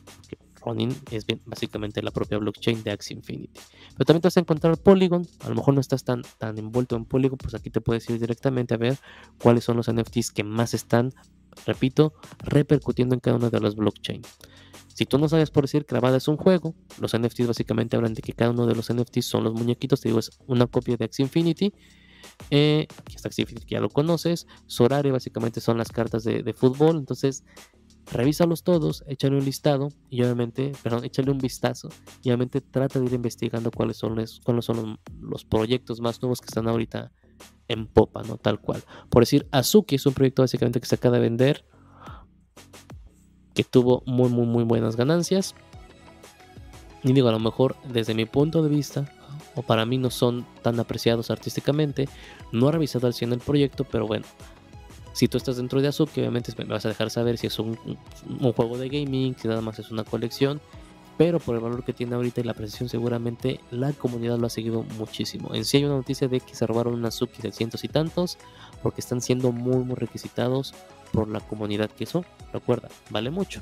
Ronin 0.62 0.94
es 1.12 1.26
básicamente 1.46 2.02
la 2.02 2.12
propia 2.12 2.38
blockchain 2.38 2.84
de 2.84 2.92
Axie 2.92 3.16
Infinity. 3.16 3.60
Pero 3.94 4.06
también 4.06 4.22
te 4.22 4.28
vas 4.28 4.38
a 4.38 4.42
encontrar 4.42 4.78
Polygon, 4.78 5.26
a 5.42 5.50
lo 5.50 5.56
mejor 5.56 5.74
no 5.74 5.82
estás 5.82 6.04
tan, 6.04 6.22
tan 6.38 6.58
envuelto 6.58 6.96
en 6.96 7.06
Polygon, 7.06 7.38
pues 7.38 7.56
aquí 7.56 7.70
te 7.70 7.82
puedes 7.82 8.10
ir 8.10 8.20
directamente 8.20 8.74
a 8.74 8.78
ver 8.78 8.98
cuáles 9.42 9.64
son 9.64 9.78
los 9.78 9.92
NFTs 9.92 10.32
que 10.32 10.44
más 10.44 10.74
están, 10.74 11.14
repito, 11.66 12.14
repercutiendo 12.40 13.16
en 13.16 13.22
cada 13.22 13.38
una 13.38 13.50
de 13.50 13.60
las 13.60 13.76
blockchains. 13.76 14.28
Si 15.00 15.06
tú 15.06 15.18
no 15.18 15.30
sabes 15.30 15.50
por 15.50 15.64
decir 15.64 15.86
Cravada 15.86 16.18
es 16.18 16.28
un 16.28 16.36
juego, 16.36 16.76
los 17.00 17.18
NFTs 17.18 17.48
básicamente 17.48 17.96
hablan 17.96 18.14
de 18.14 18.22
que 18.22 18.34
cada 18.34 18.52
uno 18.52 18.66
de 18.66 18.76
los 18.76 18.94
NFTs 18.94 19.26
son 19.26 19.46
los 19.46 19.54
muñequitos, 19.54 20.02
te 20.02 20.10
digo, 20.10 20.20
es 20.20 20.32
una 20.46 20.68
copia 20.68 20.98
de 20.98 21.06
Axie 21.06 21.24
Infinity. 21.24 21.74
Eh, 22.52 22.86
que 23.06 23.16
Axie 23.24 23.44
Infinity 23.44 23.68
ya 23.70 23.80
lo 23.80 23.88
conoces. 23.88 24.46
Sorare 24.68 25.12
básicamente 25.12 25.62
son 25.62 25.78
las 25.78 25.94
cartas 25.94 26.26
de, 26.26 26.54
fútbol. 26.54 26.98
Entonces, 26.98 27.46
revísalos 28.12 28.64
todos, 28.64 29.06
échale 29.08 29.38
un 29.38 29.46
listado 29.46 29.88
y 30.10 30.22
obviamente, 30.24 30.74
perdón, 30.84 31.06
échale 31.06 31.32
un 31.32 31.38
vistazo 31.38 31.88
y 32.22 32.30
obviamente 32.30 32.60
trata 32.60 33.00
de 33.00 33.06
ir 33.06 33.14
investigando 33.14 33.72
cuáles 33.72 33.96
son 33.96 34.16
los, 34.16 34.42
cuáles 34.42 34.66
son 34.66 35.00
los, 35.22 35.46
proyectos 35.46 36.02
más 36.02 36.22
nuevos 36.22 36.42
que 36.42 36.48
están 36.48 36.68
ahorita 36.68 37.12
en 37.68 37.88
popa, 37.88 38.24
¿no? 38.24 38.38
Tal 38.38 38.60
cual. 38.60 38.84
Por 39.10 39.22
decir, 39.24 39.48
Azuki 39.52 39.96
es 39.96 40.06
un 40.06 40.14
proyecto 40.14 40.42
básicamente 40.42 40.80
que 40.80 40.88
se 40.88 40.96
acaba 40.96 41.18
de 41.18 41.22
vender, 41.22 41.66
que 43.54 43.64
tuvo 43.64 44.04
muy, 44.06 44.30
muy, 44.30 44.46
muy 44.46 44.64
buenas 44.64 44.96
ganancias. 44.96 45.56
Y 47.04 47.14
digo, 47.14 47.30
a 47.30 47.32
lo 47.32 47.40
mejor 47.40 47.76
desde 47.88 48.14
mi 48.14 48.26
punto 48.26 48.62
de 48.62 48.70
vista, 48.70 49.12
o 49.56 49.62
para 49.62 49.86
mí 49.86 49.98
no 49.98 50.10
son 50.10 50.46
tan 50.62 50.80
apreciados 50.80 51.32
artísticamente, 51.32 52.10
no 52.52 52.70
he 52.70 52.72
revisado 52.72 53.08
al 53.08 53.14
100 53.14 53.34
el 53.34 53.40
proyecto, 53.40 53.84
pero 53.86 54.08
bueno, 54.08 54.26
si 55.14 55.28
tú 55.28 55.38
estás 55.38 55.58
dentro 55.58 55.82
de 55.82 55.88
Azuki, 55.88 56.22
obviamente 56.22 56.54
me 56.58 56.66
vas 56.66 56.86
a 56.86 56.90
dejar 56.90 57.10
saber 57.10 57.38
si 57.38 57.48
es 57.48 57.60
un, 57.60 57.78
juego 58.56 58.78
de 58.78 58.90
gaming, 58.90 59.36
si 59.38 59.48
nada 59.48 59.62
más 59.62 59.80
es 59.80 59.92
una 59.92 60.04
colección. 60.04 60.62
Pero 61.20 61.42
por 61.42 61.54
el 61.54 61.60
valor 61.60 61.84
que 61.84 61.92
tiene 61.92 62.16
ahorita 62.16 62.40
y 62.40 62.46
la 62.46 62.54
precisión, 62.54 62.88
seguramente 62.88 63.60
la 63.72 63.92
comunidad 63.92 64.40
lo 64.40 64.48
ha 64.48 64.50
seguido 64.50 64.84
muchísimo. 64.98 65.54
En 65.54 65.66
sí 65.66 65.76
hay 65.76 65.84
una 65.84 65.98
noticia 65.98 66.30
de 66.30 66.40
que 66.40 66.56
se 66.56 66.66
robaron 66.66 66.94
una 66.94 67.10
Azuki 67.10 67.42
de 67.42 67.52
cientos 67.52 67.84
y 67.84 67.90
tantos, 67.90 68.38
porque 68.82 69.02
están 69.02 69.20
siendo 69.20 69.52
muy, 69.52 69.84
muy 69.84 69.98
requisitados 69.98 70.74
por 71.12 71.28
la 71.28 71.42
comunidad 71.42 71.90
que 71.90 72.06
son. 72.06 72.26
Recuerda, 72.54 72.88
vale 73.10 73.32
mucho. 73.32 73.62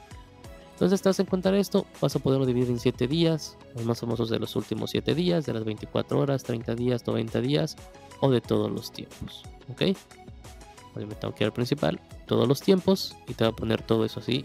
Entonces 0.74 1.02
te 1.02 1.10
vas 1.10 1.18
a 1.18 1.24
encontrar 1.24 1.56
esto, 1.56 1.88
vas 2.00 2.16
a 2.16 2.20
poderlo 2.20 2.46
dividir 2.46 2.70
en 2.70 2.80
7 2.80 3.08
días, 3.08 3.58
los 3.74 3.86
más 3.86 4.00
famosos 4.00 4.30
de 4.30 4.38
los 4.38 4.56
últimos 4.56 4.92
7 4.92 5.16
días, 5.16 5.48
de 5.48 5.54
las 5.54 5.66
24 5.66 6.20
horas, 6.20 6.44
30 6.44 6.76
días, 6.76 7.08
90 7.08 7.42
días 7.42 7.76
o 8.22 8.30
de 8.30 8.40
todos 8.40 8.72
los 8.72 8.92
tiempos. 8.92 9.42
¿Ok? 9.72 9.98
obviamente 10.94 11.22
tengo 11.22 11.34
que 11.34 11.44
ir 11.44 11.48
al 11.48 11.54
principal, 11.54 12.00
todos 12.26 12.48
los 12.48 12.62
tiempos 12.62 13.16
y 13.28 13.34
te 13.34 13.44
va 13.44 13.52
a 13.52 13.56
poner 13.56 13.82
todo 13.84 14.04
eso 14.04 14.20
así 14.20 14.44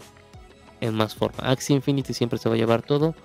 en 0.83 0.95
más 0.95 1.15
forma. 1.15 1.49
Axie 1.49 1.75
Infinity 1.75 2.13
siempre 2.13 2.37
se 2.37 2.49
va 2.49 2.55
a 2.55 2.57
llevar 2.57 2.81
todo. 2.81 3.15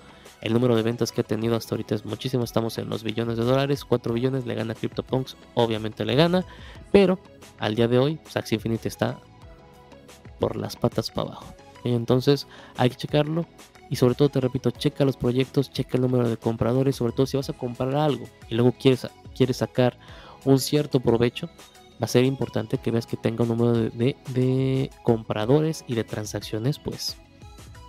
El 0.41 0.53
número 0.53 0.77
de 0.77 0.83
ventas 0.83 1.11
que 1.11 1.23
ha 1.23 1.25
tenido 1.25 1.57
hasta 1.57 1.75
ahorita 1.75 1.97
es 1.97 2.05
muchísimo. 2.05 2.45
Estamos 2.45 2.79
en 2.79 2.89
los 2.89 3.03
billones 3.03 3.37
de 3.37 3.45
dólares. 3.45 3.85
4 3.85 4.15
billones 4.15 4.47
le 4.47 4.55
gana 4.55 4.75
CryptoPunks. 4.75 5.37
Obviamente 5.55 6.05
le 6.05 6.15
gana. 6.15 6.45
Pero 6.93 7.19
al 7.59 7.75
día 7.75 7.89
de 7.89 7.99
hoy, 7.99 8.21
pues, 8.23 8.37
Axie 8.37 8.55
Infinity 8.55 8.87
está 8.87 9.19
por 10.39 10.57
las 10.57 10.77
patas 10.77 11.11
para 11.11 11.31
abajo. 11.31 11.53
Y 11.83 11.93
entonces 11.93 12.47
hay 12.77 12.91
que 12.91 12.97
checarlo. 12.97 13.45
Y 13.91 13.97
sobre 13.97 14.15
todo, 14.15 14.29
te 14.29 14.41
repito, 14.41 14.71
checa 14.71 15.05
los 15.05 15.17
proyectos, 15.17 15.73
checa 15.73 15.97
el 15.97 16.03
número 16.03 16.29
de 16.29 16.37
compradores. 16.37 16.95
Sobre 16.95 17.13
todo 17.13 17.27
si 17.27 17.37
vas 17.37 17.51
a 17.51 17.55
comprar 17.55 17.97
algo 17.97 18.27
y 18.49 18.55
luego 18.55 18.73
quieres, 18.79 19.09
quieres 19.35 19.57
sacar 19.57 19.99
un 20.45 20.61
cierto 20.61 21.01
provecho, 21.01 21.49
va 22.01 22.05
a 22.05 22.09
ser 22.09 22.25
importante 22.25 22.79
que 22.79 22.93
veas 22.93 23.07
que 23.07 23.17
tenga 23.17 23.43
un 23.43 23.49
número 23.49 23.73
de, 23.73 24.91
compradores 25.03 25.85
y 25.89 25.97
de 25.97 26.05
transacciones 26.05 26.79
pues 26.79 27.17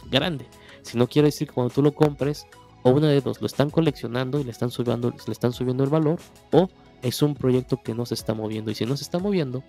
grande. 0.10 0.46
Si 0.82 0.98
no 0.98 1.08
quiere 1.08 1.28
decir 1.28 1.48
que 1.48 1.54
cuando 1.54 1.74
tú 1.74 1.82
lo 1.82 1.94
compres, 1.94 2.48
o 2.84 2.92
una 2.92 3.10
de 3.10 3.22
dos, 3.22 3.42
lo 3.42 3.48
están 3.48 3.70
coleccionando 3.70 4.40
y 4.40 4.44
le 4.44 4.52
están 4.52 4.72
subiendo, 4.72 5.12
le 5.12 5.32
están 5.32 5.52
subiendo 5.52 5.84
el 5.84 5.90
valor, 5.90 6.20
o 6.52 6.70
es 7.02 7.22
un 7.22 7.36
proyecto 7.36 7.82
que 7.84 7.94
no 7.94 8.06
se 8.06 8.14
está 8.14 8.34
moviendo. 8.34 8.72
Y 8.72 8.76
si 8.76 8.86
no 8.86 8.96
se 8.98 9.04
está 9.04 9.20
moviendo, 9.20 9.64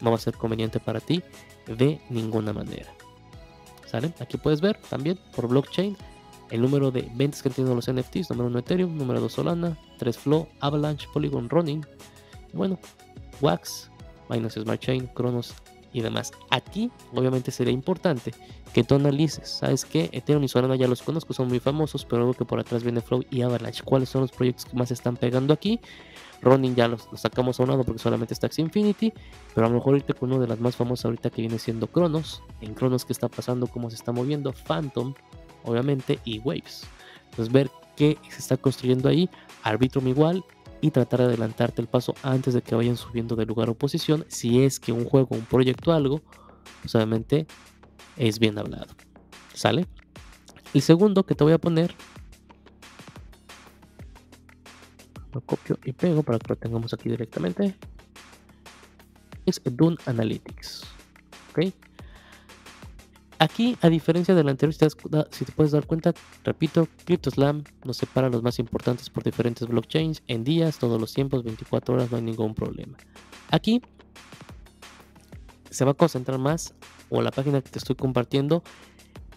no 0.00 0.10
va 0.10 0.16
a 0.16 0.20
ser 0.20 0.34
conveniente 0.34 0.80
para 0.80 1.00
ti 1.00 1.22
de 1.66 2.00
ninguna 2.10 2.52
manera. 2.52 2.92
¿Sale? 3.86 4.12
Aquí 4.20 4.36
puedes 4.36 4.60
ver 4.60 4.78
también 4.88 5.18
por 5.34 5.48
blockchain 5.48 5.96
el 6.50 6.60
número 6.60 6.90
de 6.90 7.08
ventas 7.14 7.42
que 7.42 7.48
han 7.48 7.54
tenido 7.54 7.74
los 7.74 7.90
NFTs, 7.90 8.30
número 8.30 8.48
1 8.48 8.58
Ethereum, 8.60 8.96
número 8.96 9.20
2 9.20 9.32
Solana, 9.32 9.78
3 9.98 10.18
Flow, 10.18 10.48
Avalanche, 10.60 11.08
Polygon, 11.12 11.48
Running. 11.48 11.84
Bueno, 12.52 12.78
Wax, 13.40 13.90
Binance 14.28 14.60
Smart 14.60 14.80
Chain, 14.80 15.06
Cronos 15.08 15.54
y 15.92 16.00
demás. 16.00 16.32
Aquí, 16.50 16.90
obviamente, 17.14 17.50
sería 17.50 17.72
importante 17.72 18.32
que 18.72 18.84
tú 18.84 18.94
analices. 18.94 19.48
¿Sabes 19.48 19.84
qué? 19.84 20.08
Ethereum 20.12 20.44
y 20.44 20.48
Solana 20.48 20.76
ya 20.76 20.86
los 20.86 21.02
conozco, 21.02 21.32
son 21.32 21.48
muy 21.48 21.60
famosos, 21.60 22.04
pero 22.04 22.18
luego 22.18 22.34
que 22.34 22.44
por 22.44 22.60
atrás 22.60 22.82
viene 22.82 23.00
Flow 23.00 23.24
y 23.30 23.42
Avalanche. 23.42 23.82
¿Cuáles 23.84 24.08
son 24.08 24.22
los 24.22 24.32
proyectos 24.32 24.64
que 24.66 24.76
más 24.76 24.90
están 24.90 25.16
pegando 25.16 25.52
aquí? 25.52 25.80
Ronin 26.42 26.74
ya 26.74 26.88
lo, 26.88 26.98
sacamos 27.16 27.60
a 27.60 27.64
un 27.64 27.70
lado 27.70 27.84
porque 27.84 27.98
solamente 27.98 28.34
está 28.34 28.48
Infinity, 28.56 29.12
pero 29.54 29.66
a 29.66 29.70
lo 29.70 29.76
mejor 29.76 29.94
ahorita 29.94 30.14
con 30.14 30.32
uno 30.32 30.40
de 30.40 30.48
las 30.48 30.58
más 30.58 30.76
famosas 30.76 31.06
ahorita 31.06 31.30
que 31.30 31.42
viene 31.42 31.58
siendo 31.58 31.86
Cronos, 31.86 32.42
en 32.60 32.74
Cronos 32.74 33.04
que 33.04 33.12
está 33.12 33.28
pasando, 33.28 33.66
cómo 33.66 33.90
se 33.90 33.96
está 33.96 34.12
moviendo, 34.12 34.52
Phantom, 34.52 35.14
obviamente, 35.64 36.18
y 36.24 36.38
Waves. 36.38 36.86
Entonces 37.30 37.52
ver 37.52 37.70
qué 37.96 38.16
se 38.28 38.38
está 38.38 38.56
construyendo 38.56 39.08
ahí, 39.08 39.28
Arbitrum 39.62 40.08
igual, 40.08 40.42
y 40.80 40.90
tratar 40.90 41.20
de 41.20 41.26
adelantarte 41.26 41.82
el 41.82 41.88
paso 41.88 42.14
antes 42.22 42.54
de 42.54 42.62
que 42.62 42.74
vayan 42.74 42.96
subiendo 42.96 43.36
de 43.36 43.46
lugar 43.46 43.68
o 43.68 43.74
posición, 43.74 44.24
si 44.28 44.62
es 44.62 44.80
que 44.80 44.92
un 44.92 45.04
juego, 45.04 45.36
un 45.36 45.44
proyecto, 45.44 45.92
algo, 45.92 46.22
pues 46.82 46.94
obviamente 46.94 47.46
es 48.16 48.38
bien 48.38 48.58
hablado. 48.58 48.94
¿Sale? 49.54 49.86
El 50.72 50.82
segundo 50.82 51.24
que 51.24 51.34
te 51.34 51.44
voy 51.44 51.52
a 51.52 51.58
poner 51.58 51.94
lo 55.32 55.40
copio 55.40 55.78
y 55.84 55.92
pego 55.92 56.22
para 56.22 56.38
que 56.38 56.48
lo 56.48 56.56
tengamos 56.56 56.92
aquí 56.92 57.08
directamente 57.08 57.76
es 59.46 59.60
Dune 59.64 59.96
Analytics 60.06 60.82
ok 61.50 61.72
aquí 63.40 63.76
a 63.80 63.88
diferencia 63.88 64.34
del 64.34 64.48
anterior 64.48 64.74
si 65.30 65.44
te, 65.44 65.52
puedes 65.52 65.72
dar 65.72 65.86
cuenta 65.86 66.12
repito 66.44 66.86
CryptoSlam 67.06 67.64
nos 67.84 67.96
separa 67.96 68.28
los 68.28 68.42
más 68.42 68.58
importantes 68.58 69.08
por 69.10 69.24
diferentes 69.24 69.66
blockchains 69.66 70.22
en 70.28 70.44
días 70.44 70.78
todos 70.78 71.00
los 71.00 71.12
tiempos 71.14 71.42
24 71.42 71.94
horas 71.94 72.10
no 72.10 72.18
hay 72.18 72.22
ningún 72.22 72.54
problema. 72.54 72.96
Aquí 73.50 73.82
se 75.70 75.84
va 75.84 75.92
a 75.92 75.94
concentrar 75.94 76.38
más 76.38 76.74
o 77.08 77.22
la 77.22 77.30
página 77.30 77.62
que 77.62 77.70
te 77.70 77.78
estoy 77.78 77.96
compartiendo 77.96 78.62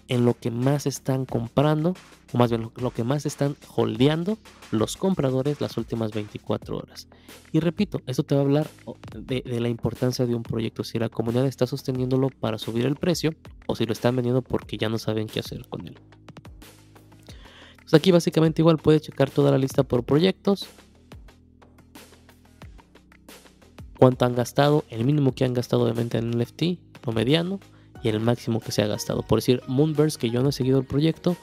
en 0.08 0.26
lo 0.26 0.34
que 0.34 0.52
más 0.52 0.86
están 0.86 1.26
comprando, 1.26 1.96
o 2.34 2.38
más 2.38 2.50
bien 2.50 2.70
lo, 2.76 2.92
que 2.92 3.04
más 3.04 3.26
están 3.26 3.56
holdeando 3.76 4.38
los 4.72 4.98
compradores 4.98 5.62
las 5.62 5.78
últimas 5.78 6.12
24 6.12 6.78
horas. 6.78 7.08
Y 7.52 7.60
repito, 7.60 8.02
eso 8.06 8.24
te 8.24 8.36
va 8.36 8.42
a 8.42 8.44
hablar 8.44 8.70
de, 9.16 9.44
la 9.46 9.70
importancia 9.70 10.26
de 10.26 10.36
un 10.36 10.44
proyecto, 10.44 10.84
si 10.84 11.00
la 11.00 11.10
comunidad 11.10 11.46
está 11.46 11.68
sosteniéndolo 11.68 12.30
para 12.30 12.58
subir 12.58 12.86
el 12.86 12.96
precio 12.96 13.34
o 13.68 13.76
si 13.76 13.86
lo 13.86 13.94
están 13.94 14.16
vendiendo 14.16 14.42
porque 14.42 14.78
ya 14.78 14.90
no 14.90 14.98
saben 14.98 15.28
qué 15.28 15.40
hacer 15.40 15.68
con 15.70 15.88
él. 15.88 15.98
Entonces 17.72 17.94
aquí 17.94 18.12
básicamente 18.12 18.62
igual 18.62 18.78
puedes 18.78 19.02
checar 19.02 19.30
toda 19.30 19.52
la 19.52 19.58
lista 19.58 19.84
por 19.84 20.04
proyectos, 20.04 20.68
cuánto 23.98 24.26
han 24.26 24.36
gastado, 24.36 24.84
el 24.90 25.06
mínimo 25.06 25.34
que 25.34 25.46
han 25.46 25.54
gastado 25.54 25.84
obviamente 25.84 26.18
en 26.18 26.32
NFT, 26.32 26.64
lo 27.06 27.14
mediano, 27.14 27.60
y 28.04 28.10
el 28.10 28.20
máximo 28.20 28.60
que 28.60 28.72
se 28.72 28.84
ha 28.84 28.88
gastado. 28.88 29.24
Por 29.24 29.40
decir, 29.40 29.62
Moonverse, 29.68 30.20
que 30.20 30.30
yo 30.30 30.44
no 30.44 30.50
he 30.50 30.52
seguido 30.52 30.80
el 30.80 30.86
proyecto, 30.86 31.36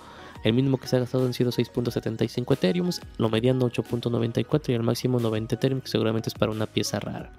el 0.44 0.52
mínimo 0.52 0.78
que 0.78 0.86
se 0.86 0.96
ha 0.96 1.00
gastado 1.00 1.26
han 1.26 1.34
sido 1.34 1.50
6.75 1.50 2.52
Ethereum, 2.52 2.90
lo 3.18 3.28
mediano 3.28 3.68
8.94 3.68 4.68
y 4.68 4.72
el 4.72 4.82
máximo 4.82 5.18
90 5.18 5.54
Ethereum, 5.54 5.80
que 5.80 5.88
seguramente 5.88 6.28
es 6.28 6.34
para 6.34 6.52
una 6.52 6.66
pieza 6.66 7.00
rara. 7.00 7.32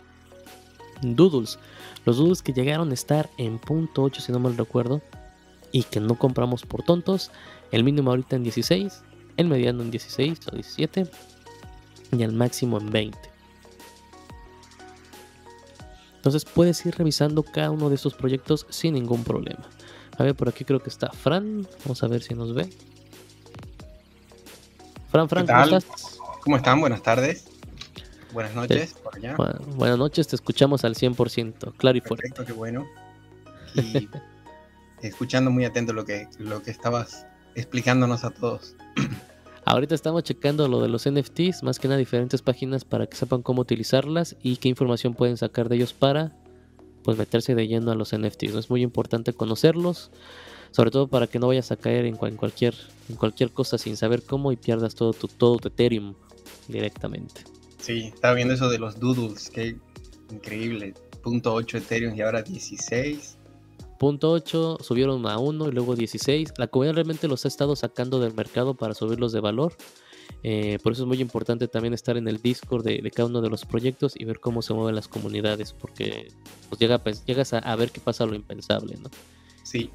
Doodles, 1.01 1.57
los 2.05 2.17
doodles 2.17 2.41
que 2.43 2.53
llegaron 2.53 2.91
a 2.91 2.93
estar 2.93 3.29
en 3.38 3.57
punto 3.57 4.03
.8 4.03 4.19
si 4.19 4.31
no 4.31 4.39
mal 4.39 4.55
recuerdo 4.55 5.01
y 5.71 5.84
que 5.84 5.99
no 5.99 6.15
compramos 6.15 6.63
por 6.63 6.84
tontos, 6.84 7.31
el 7.71 7.84
mínimo 7.84 8.12
ahorita 8.12 8.36
en 8.36 8.43
16, 8.43 9.01
el 9.38 9.47
mediano 9.47 9.81
en 9.81 9.91
16 9.91 10.39
o 10.51 10.55
17 10.55 11.07
y 12.17 12.23
el 12.23 12.34
máximo 12.34 12.77
en 12.79 12.91
20. 12.91 13.31
Entonces 16.21 16.45
puedes 16.45 16.86
ir 16.86 16.95
revisando 16.95 17.41
cada 17.41 17.71
uno 17.71 17.89
de 17.89 17.95
estos 17.95 18.13
proyectos 18.13 18.67
sin 18.69 18.93
ningún 18.93 19.23
problema. 19.23 19.67
A 20.19 20.23
ver, 20.23 20.36
por 20.36 20.49
aquí 20.49 20.63
creo 20.63 20.79
que 20.79 20.89
está 20.89 21.10
Fran. 21.10 21.67
Vamos 21.84 22.03
a 22.03 22.07
ver 22.07 22.21
si 22.21 22.36
nos 22.36 22.53
ve. 22.53 22.69
Fran, 25.10 25.27
Fran, 25.27 25.47
¿cómo 25.47 25.63
estás? 25.63 26.19
¿Cómo 26.43 26.57
están? 26.57 26.79
Buenas 26.79 27.01
tardes. 27.01 27.45
Buenas 28.34 28.53
noches, 28.53 28.93
por 28.93 29.15
allá. 29.15 29.36
buenas 29.75 29.97
noches, 29.97 30.27
te 30.27 30.36
escuchamos 30.36 30.86
al 30.86 30.93
100%, 30.93 31.73
claro 31.75 31.97
y 31.97 32.01
fuerte. 32.01 32.29
Perfecto, 32.29 32.45
qué 32.45 32.53
bueno. 32.53 32.86
Y 35.03 35.07
escuchando 35.07 35.49
muy 35.49 35.65
atento 35.65 35.91
lo 35.91 36.05
que, 36.05 36.27
lo 36.38 36.62
que 36.62 36.69
estabas 36.69 37.25
explicándonos 37.55 38.23
a 38.23 38.29
todos. 38.29 38.75
Ahorita 39.63 39.93
estamos 39.93 40.24
checando 40.24 40.67
lo 40.67 40.82
de 40.82 40.89
los 40.89 41.08
NFTs, 41.10 41.63
más 41.63 41.80
que 41.80 41.88
nada 41.88 42.00
diferentes 42.00 42.41
páginas 42.41 42.84
para 42.84 43.06
que 43.06 43.15
sepan 43.15 43.43
cómo 43.43 43.62
utilizarlas 43.62 44.36
y 44.41 44.58
qué 44.58 44.69
información 44.69 45.13
pueden 45.13 45.38
sacar 45.38 45.69
de 45.69 45.76
ellos 45.76 45.93
para 45.93 46.36
pues 47.04 47.17
meterse 47.17 47.56
de 47.56 47.67
lleno 47.67 47.91
a 47.91 47.95
los 47.95 48.15
NFTs. 48.15 48.56
Es 48.56 48.69
muy 48.69 48.82
importante 48.82 49.34
conocerlos, 49.34 50.12
sobre 50.71 50.91
todo 50.91 51.08
para 51.08 51.28
que 51.28 51.39
no 51.39 51.47
vayas 51.47 51.71
a 51.71 51.78
caer 51.78 52.06
en, 52.06 52.15
cualquier, 52.15 52.76
en 53.10 53.15
cualquier 53.15 53.52
cosa 53.52 53.78
sin 53.78 53.97
saber 53.97 54.24
cómo 54.24 54.52
y 54.52 54.56
pierdas 54.56 54.95
todo 54.95 55.13
tu, 55.13 55.28
todo 55.28 55.58
tu 55.58 55.67
Ethereum 55.67 56.15
directamente. 56.67 57.43
Sí, 57.80 58.12
estaba 58.13 58.34
viendo 58.34 58.54
eso 58.54 58.69
de 58.69 58.80
los 58.80 59.00
doodles, 59.00 59.50
que 59.50 59.78
increíble. 60.32 60.93
Punto 61.21 61.56
.8 61.56 61.78
Ethereum 61.78 62.15
y 62.15 62.21
ahora 62.21 62.41
16. 62.41 63.38
Punto 64.02 64.32
8 64.32 64.80
subieron 64.82 65.24
a 65.28 65.38
1 65.38 65.68
y 65.68 65.72
luego 65.74 65.96
16. 65.96 66.54
La 66.58 66.66
comunidad 66.66 66.96
realmente 66.96 67.28
los 67.28 67.46
ha 67.46 67.48
estado 67.48 67.76
sacando 67.76 68.20
del 68.20 68.34
mercado 68.34 68.74
para 68.74 68.96
subirlos 68.96 69.32
de 69.32 69.42
valor. 69.42 69.76
Eh, 70.42 70.80
por 70.82 70.94
eso 70.94 71.04
es 71.04 71.08
muy 71.08 71.22
importante 71.22 71.68
también 71.68 71.94
estar 71.94 72.18
en 72.18 72.28
el 72.28 72.42
Discord 72.42 72.84
de, 72.84 73.12
cada 73.12 73.30
uno 73.30 73.42
de 73.42 73.52
los 73.52 73.64
proyectos 73.64 74.20
y 74.20 74.26
ver 74.26 74.40
cómo 74.40 74.64
se 74.64 74.74
mueven 74.74 74.96
las 74.96 75.08
comunidades, 75.08 75.74
porque 75.74 76.30
pues, 76.68 76.82
llega, 76.82 76.97
pues, 76.97 77.24
llegas 77.26 77.54
a, 77.54 77.76
ver 77.76 77.91
qué 77.91 78.02
pasa 78.02 78.26
lo 78.26 78.34
impensable, 78.34 78.97
¿no? 78.99 79.12
Sí. 79.62 79.91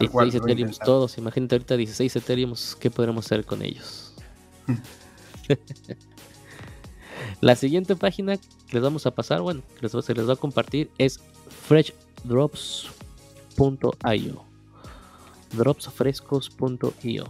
16 0.00 0.34
Ethereum 0.34 0.72
todos, 0.84 1.16
imagínate 1.16 1.54
ahorita 1.54 1.76
16 1.76 2.16
Ethereum, 2.16 2.54
¿qué 2.80 2.90
podremos 2.90 3.24
hacer 3.24 3.44
con 3.44 3.62
ellos? 3.62 4.14
La 7.40 7.54
siguiente 7.54 7.94
página 7.94 8.36
que 8.36 8.48
les 8.72 8.82
vamos 8.82 9.06
a 9.06 9.12
pasar, 9.12 9.42
bueno, 9.42 9.62
que 9.80 9.88
se 9.88 10.12
les 10.12 10.28
va 10.28 10.32
a 10.32 10.36
compartir 10.36 10.90
es 10.98 11.20
Fresh 11.68 11.92
drops.io. 12.26 12.84
Dropsfrescos.io. 15.52 17.24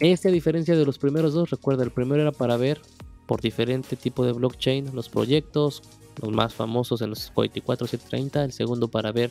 Este, 0.00 0.28
a 0.28 0.32
diferencia 0.32 0.76
de 0.76 0.84
los 0.84 0.98
primeros 0.98 1.34
dos, 1.34 1.50
recuerda, 1.50 1.84
el 1.84 1.92
primero 1.92 2.22
era 2.22 2.32
para 2.32 2.56
ver 2.56 2.80
por 3.26 3.40
diferente 3.40 3.96
tipo 3.96 4.24
de 4.26 4.32
blockchain 4.32 4.94
los 4.94 5.08
proyectos, 5.08 5.82
los 6.20 6.32
más 6.32 6.54
famosos 6.54 7.02
en 7.02 7.10
los 7.10 7.30
44, 7.30 7.86
730. 7.86 8.44
El 8.44 8.52
segundo 8.52 8.88
para 8.88 9.12
ver 9.12 9.30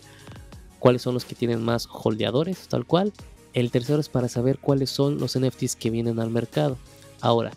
cuáles 0.80 1.02
son 1.02 1.14
los 1.14 1.26
que 1.26 1.36
tienen 1.36 1.64
más 1.64 1.88
holdeadores, 1.92 2.68
tal 2.68 2.86
cual. 2.86 3.12
El 3.54 3.70
tercero 3.70 4.00
es 4.00 4.08
para 4.08 4.30
saber 4.30 4.60
cuáles 4.60 4.90
son 4.90 5.20
los 5.20 5.38
NFTs 5.38 5.76
que 5.76 5.90
vienen 5.90 6.20
al 6.20 6.30
mercado. 6.30 6.78
Ahora, 7.20 7.52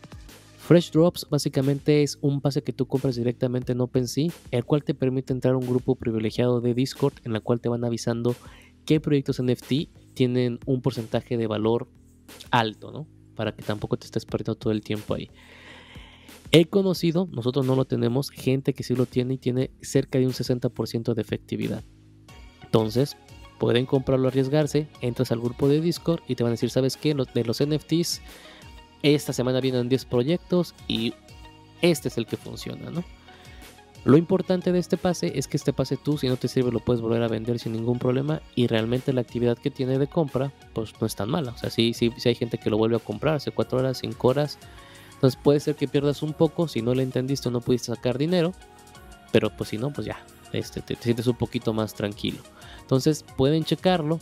Fresh 0.66 0.92
Drops 0.92 1.26
básicamente 1.28 2.02
es 2.02 2.16
un 2.22 2.40
pase 2.40 2.62
que 2.62 2.72
tú 2.72 2.86
compras 2.86 3.16
directamente 3.16 3.72
en 3.72 3.82
OpenSea, 3.82 4.30
el 4.50 4.64
cual 4.64 4.82
te 4.82 4.94
permite 4.94 5.34
entrar 5.34 5.52
a 5.52 5.58
un 5.58 5.66
grupo 5.66 5.94
privilegiado 5.94 6.62
de 6.62 6.72
Discord 6.72 7.12
en 7.24 7.34
la 7.34 7.40
cual 7.40 7.60
te 7.60 7.68
van 7.68 7.84
avisando 7.84 8.34
qué 8.86 8.98
proyectos 8.98 9.42
NFT 9.42 9.90
tienen 10.14 10.58
un 10.64 10.80
porcentaje 10.80 11.36
de 11.36 11.46
valor 11.46 11.86
alto, 12.50 12.90
¿no? 12.92 13.06
Para 13.36 13.54
que 13.54 13.62
tampoco 13.62 13.98
te 13.98 14.06
estés 14.06 14.24
perdiendo 14.24 14.54
todo 14.54 14.72
el 14.72 14.80
tiempo 14.80 15.12
ahí. 15.12 15.28
He 16.50 16.64
conocido, 16.64 17.28
nosotros 17.30 17.66
no 17.66 17.76
lo 17.76 17.84
tenemos, 17.84 18.30
gente 18.30 18.72
que 18.72 18.84
sí 18.84 18.96
lo 18.96 19.04
tiene 19.04 19.34
y 19.34 19.38
tiene 19.38 19.70
cerca 19.82 20.18
de 20.18 20.24
un 20.24 20.32
60% 20.32 21.12
de 21.12 21.20
efectividad. 21.20 21.84
Entonces, 22.62 23.18
pueden 23.58 23.84
comprarlo, 23.84 24.28
arriesgarse, 24.28 24.88
entras 25.02 25.30
al 25.30 25.40
grupo 25.40 25.68
de 25.68 25.82
Discord 25.82 26.22
y 26.26 26.36
te 26.36 26.42
van 26.42 26.52
a 26.52 26.52
decir, 26.52 26.70
¿sabes 26.70 26.96
qué? 26.96 27.14
de 27.14 27.44
los 27.44 27.62
NFTs 27.62 28.22
esta 29.12 29.34
semana 29.34 29.60
vienen 29.60 29.90
10 29.90 30.06
proyectos 30.06 30.74
y 30.88 31.12
este 31.82 32.08
es 32.08 32.16
el 32.16 32.26
que 32.26 32.38
funciona, 32.38 32.90
¿no? 32.90 33.04
Lo 34.04 34.16
importante 34.18 34.72
de 34.72 34.78
este 34.78 34.96
pase 34.96 35.32
es 35.38 35.46
que 35.46 35.56
este 35.56 35.72
pase 35.72 35.96
tú, 35.96 36.18
si 36.18 36.28
no 36.28 36.36
te 36.36 36.48
sirve, 36.48 36.70
lo 36.70 36.80
puedes 36.80 37.00
volver 37.00 37.22
a 37.22 37.28
vender 37.28 37.58
sin 37.58 37.72
ningún 37.72 37.98
problema 37.98 38.42
y 38.54 38.66
realmente 38.66 39.12
la 39.12 39.22
actividad 39.22 39.56
que 39.56 39.70
tiene 39.70 39.98
de 39.98 40.06
compra, 40.06 40.52
pues 40.74 40.92
no 41.00 41.06
es 41.06 41.16
tan 41.16 41.30
mala. 41.30 41.52
O 41.52 41.58
sea, 41.58 41.70
sí, 41.70 41.94
sí, 41.94 42.12
sí 42.16 42.28
hay 42.28 42.34
gente 42.34 42.58
que 42.58 42.68
lo 42.68 42.76
vuelve 42.76 42.96
a 42.96 42.98
comprar 42.98 43.36
hace 43.36 43.50
4 43.50 43.78
horas, 43.78 43.98
5 43.98 44.28
horas. 44.28 44.58
Entonces 45.14 45.40
puede 45.42 45.60
ser 45.60 45.74
que 45.74 45.88
pierdas 45.88 46.22
un 46.22 46.34
poco 46.34 46.68
si 46.68 46.82
no 46.82 46.94
le 46.94 47.02
entendiste 47.02 47.48
o 47.48 47.52
no 47.52 47.62
pudiste 47.62 47.94
sacar 47.94 48.18
dinero, 48.18 48.52
pero 49.32 49.54
pues 49.56 49.70
si 49.70 49.78
no, 49.78 49.90
pues 49.90 50.06
ya, 50.06 50.18
este, 50.52 50.82
te, 50.82 50.96
sientes 50.96 51.26
un 51.26 51.36
poquito 51.36 51.72
más 51.72 51.94
tranquilo. 51.94 52.40
Entonces 52.80 53.24
pueden 53.36 53.64
checarlo. 53.64 54.20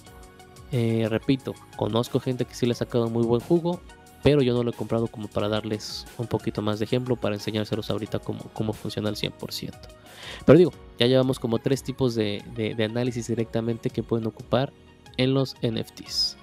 Eh, 0.70 1.07
repito, 1.09 1.55
conozco 1.76 2.20
gente 2.20 2.45
que 2.45 2.55
sí 2.55 2.66
le 2.66 2.72
ha 2.72 2.76
sacado 2.76 3.11
muy 3.11 3.24
buen 3.24 3.41
jugo 3.41 3.80
pero 4.23 4.43
yo 4.43 4.55
no 4.55 4.62
lo 4.62 4.70
he 4.70 4.75
comprado 4.75 5.09
como 5.09 5.29
para 5.29 5.49
darles 5.49 6.07
un 6.16 6.27
poquito 6.27 6.62
más 6.62 6.79
de 6.79 6.85
ejemplo, 6.85 7.16
para 7.16 7.35
enseñárselos 7.35 7.91
ahorita 7.91 8.20
cómo, 8.20 8.41
cómo 8.53 8.73
funciona 8.73 9.09
al 9.09 9.16
100%. 9.16 9.73
Pero 10.47 10.59
digo, 10.59 10.73
ya 10.99 11.07
llevamos 11.07 11.41
como 11.41 11.59
tres 11.59 11.83
tipos 11.83 12.14
de, 12.14 12.43
análisis 12.79 13.27
directamente 13.27 13.91
que 13.91 14.03
pueden 14.03 14.27
ocupar 14.27 14.73
en 15.16 15.35
los 15.35 15.57
NFTs. 15.62 16.37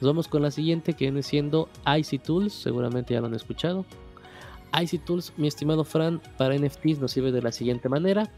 Nos 0.00 0.02
vamos 0.02 0.28
con 0.28 0.42
la 0.42 0.50
siguiente 0.50 0.94
que 0.94 1.06
viene 1.06 1.22
siendo 1.22 1.68
IC 1.86 2.22
Tools, 2.22 2.52
seguramente 2.52 3.14
ya 3.14 3.20
lo 3.20 3.26
han 3.26 3.34
escuchado. 3.34 3.86
IC 4.78 5.04
Tools, 5.04 5.32
mi 5.36 5.46
estimado 5.46 5.84
Fran, 5.84 6.20
para 6.36 6.58
NFTs 6.58 6.98
nos 6.98 7.12
sirve 7.12 7.30
de 7.30 7.42
la 7.42 7.52
siguiente 7.52 7.88
manera. 7.88 8.28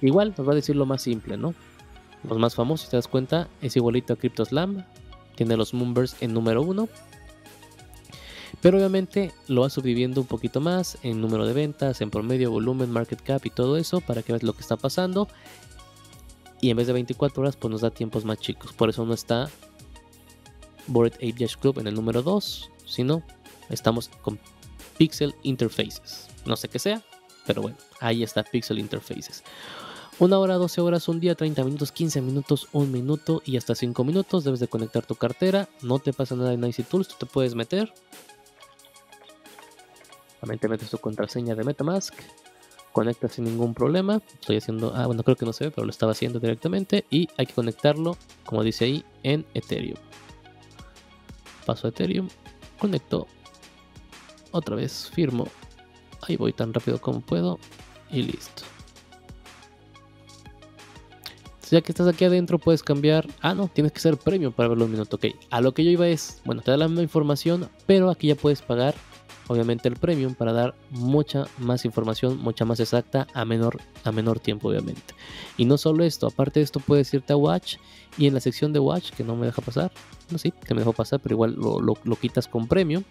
Igual 0.00 0.34
nos 0.36 0.46
va 0.46 0.52
a 0.52 0.56
decir 0.56 0.74
lo 0.74 0.84
más 0.84 1.02
simple, 1.02 1.36
¿no? 1.36 1.54
Los 2.28 2.38
más 2.38 2.56
famosos, 2.56 2.86
si 2.86 2.90
te 2.90 2.96
das 2.96 3.06
cuenta, 3.06 3.48
es 3.62 3.76
igualito 3.76 4.12
a 4.12 4.16
CryptoSlam. 4.16 4.84
Tiene 5.36 5.56
los 5.56 5.72
Moonbirds 5.72 6.16
en 6.20 6.34
número 6.34 6.62
1 6.62 6.88
Pero 8.60 8.78
obviamente 8.78 9.32
lo 9.48 9.62
vas 9.62 9.72
subdividiendo 9.72 10.20
un 10.20 10.26
poquito 10.26 10.60
más 10.60 10.98
en 11.02 11.20
número 11.20 11.46
de 11.46 11.52
ventas, 11.52 12.00
en 12.00 12.10
promedio, 12.10 12.50
volumen, 12.50 12.90
market 12.90 13.20
cap 13.20 13.44
y 13.44 13.50
todo 13.50 13.76
eso 13.76 14.00
para 14.00 14.22
que 14.22 14.32
veas 14.32 14.42
lo 14.42 14.52
que 14.52 14.60
está 14.60 14.76
pasando. 14.76 15.28
Y 16.60 16.70
en 16.70 16.76
vez 16.76 16.86
de 16.86 16.92
24 16.92 17.42
horas, 17.42 17.56
pues 17.56 17.70
nos 17.70 17.80
da 17.80 17.90
tiempos 17.90 18.24
más 18.24 18.38
chicos. 18.38 18.72
Por 18.72 18.88
eso 18.88 19.04
no 19.04 19.14
está 19.14 19.50
Bored 20.86 21.14
Ape 21.14 21.48
Club 21.60 21.80
en 21.80 21.88
el 21.88 21.94
número 21.94 22.22
2, 22.22 22.70
sino 22.86 23.22
estamos 23.68 24.08
con 24.22 24.38
Pixel 24.96 25.34
Interfaces. 25.42 26.28
No 26.46 26.56
sé 26.56 26.68
qué 26.68 26.78
sea, 26.78 27.02
pero 27.46 27.62
bueno, 27.62 27.76
ahí 28.00 28.22
está 28.22 28.44
Pixel 28.44 28.78
Interfaces. 28.78 29.42
Una 30.18 30.38
hora, 30.38 30.54
12 30.54 30.80
horas, 30.82 31.08
un 31.08 31.18
día, 31.18 31.34
30 31.34 31.64
minutos, 31.64 31.90
15 31.90 32.20
minutos, 32.20 32.68
un 32.72 32.92
minuto 32.92 33.42
y 33.44 33.56
hasta 33.56 33.74
5 33.74 34.04
minutos. 34.04 34.44
Debes 34.44 34.60
de 34.60 34.68
conectar 34.68 35.04
tu 35.04 35.16
cartera. 35.16 35.68
No 35.80 35.98
te 35.98 36.12
pasa 36.12 36.36
nada 36.36 36.52
en 36.52 36.62
Icy 36.62 36.84
Tools, 36.84 37.08
tú 37.08 37.14
te 37.18 37.26
puedes 37.26 37.54
meter. 37.54 37.92
También 40.42 40.58
te 40.58 40.66
metes 40.66 40.90
tu 40.90 40.98
contraseña 40.98 41.54
de 41.54 41.62
Metamask. 41.62 42.14
Conectas 42.90 43.34
sin 43.34 43.44
ningún 43.44 43.74
problema. 43.74 44.20
Estoy 44.34 44.56
haciendo. 44.56 44.92
Ah, 44.92 45.06
bueno, 45.06 45.22
creo 45.22 45.36
que 45.36 45.46
no 45.46 45.52
se 45.52 45.66
ve, 45.66 45.70
pero 45.70 45.84
lo 45.84 45.92
estaba 45.92 46.10
haciendo 46.10 46.40
directamente. 46.40 47.04
Y 47.10 47.28
hay 47.38 47.46
que 47.46 47.54
conectarlo, 47.54 48.16
como 48.44 48.64
dice 48.64 48.86
ahí, 48.86 49.04
en 49.22 49.46
Ethereum. 49.54 49.98
Paso 51.64 51.86
a 51.86 51.90
Ethereum. 51.90 52.28
Conecto. 52.80 53.28
Otra 54.50 54.74
vez 54.74 55.08
firmo. 55.14 55.46
Ahí 56.22 56.36
voy 56.36 56.52
tan 56.52 56.74
rápido 56.74 57.00
como 57.00 57.20
puedo. 57.20 57.60
Y 58.10 58.22
listo. 58.22 58.64
ya 61.70 61.80
que 61.80 61.92
estás 61.92 62.08
aquí 62.08 62.24
adentro 62.24 62.58
puedes 62.58 62.82
cambiar. 62.82 63.28
Ah, 63.42 63.54
no, 63.54 63.68
tienes 63.68 63.92
que 63.92 64.00
ser 64.00 64.16
premium 64.16 64.52
para 64.52 64.70
verlo 64.70 64.86
un 64.86 64.90
minuto. 64.90 65.16
Ok, 65.16 65.26
a 65.50 65.60
lo 65.60 65.72
que 65.72 65.84
yo 65.84 65.90
iba 65.92 66.08
es, 66.08 66.42
bueno, 66.44 66.62
te 66.62 66.72
da 66.72 66.76
la 66.76 66.88
misma 66.88 67.02
información, 67.02 67.70
pero 67.86 68.10
aquí 68.10 68.26
ya 68.26 68.34
puedes 68.34 68.60
pagar, 68.60 68.96
obviamente, 69.48 69.88
el 69.88 69.96
premium 69.96 70.34
para 70.34 70.52
dar 70.52 70.74
mucha 70.90 71.46
más 71.58 71.84
información, 71.84 72.38
mucha 72.38 72.64
más 72.64 72.80
exacta 72.80 73.26
a 73.34 73.44
menor, 73.44 73.80
a 74.04 74.12
menor 74.12 74.40
tiempo, 74.40 74.68
obviamente. 74.68 75.14
Y 75.56 75.64
no 75.64 75.78
solo 75.78 76.04
esto, 76.04 76.26
aparte 76.26 76.60
de 76.60 76.64
esto 76.64 76.80
puedes 76.80 77.12
irte 77.14 77.32
a 77.32 77.36
Watch 77.36 77.76
y 78.18 78.26
en 78.26 78.34
la 78.34 78.40
sección 78.40 78.72
de 78.72 78.78
Watch, 78.78 79.10
que 79.10 79.24
no 79.24 79.36
me 79.36 79.46
deja 79.46 79.62
pasar, 79.62 79.92
no 80.30 80.38
sí, 80.38 80.52
que 80.52 80.74
me 80.74 80.80
dejó 80.80 80.92
pasar, 80.92 81.20
pero 81.20 81.34
igual 81.34 81.54
lo, 81.54 81.80
lo 81.80 82.16
quitas 82.16 82.48
con 82.48 82.66
premium 82.68 83.04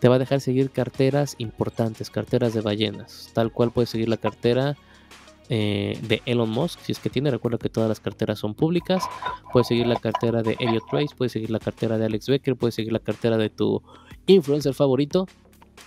te 0.00 0.08
va 0.08 0.16
a 0.16 0.18
dejar 0.18 0.40
seguir 0.40 0.70
carteras 0.70 1.34
importantes, 1.38 2.10
carteras 2.10 2.52
de 2.52 2.60
ballenas. 2.60 3.30
Tal 3.32 3.52
cual 3.52 3.70
puedes 3.70 3.88
seguir 3.88 4.08
la 4.08 4.18
cartera 4.18 4.76
eh, 5.48 5.98
de 6.02 6.22
Elon 6.24 6.48
Musk, 6.48 6.80
si 6.80 6.92
es 6.92 6.98
que 6.98 7.10
tiene, 7.10 7.30
recuerda 7.30 7.58
que 7.58 7.68
todas 7.68 7.88
las 7.88 8.00
carteras 8.00 8.38
son 8.38 8.54
públicas, 8.54 9.04
puedes 9.52 9.68
seguir 9.68 9.86
la 9.86 9.96
cartera 9.96 10.42
de 10.42 10.56
Elliot 10.58 10.84
Trace, 10.90 11.14
puedes 11.16 11.32
seguir 11.32 11.50
la 11.50 11.58
cartera 11.58 11.98
de 11.98 12.06
Alex 12.06 12.28
Becker, 12.28 12.56
puedes 12.56 12.74
seguir 12.74 12.92
la 12.92 12.98
cartera 12.98 13.36
de 13.36 13.50
tu 13.50 13.82
influencer 14.26 14.74
favorito 14.74 15.26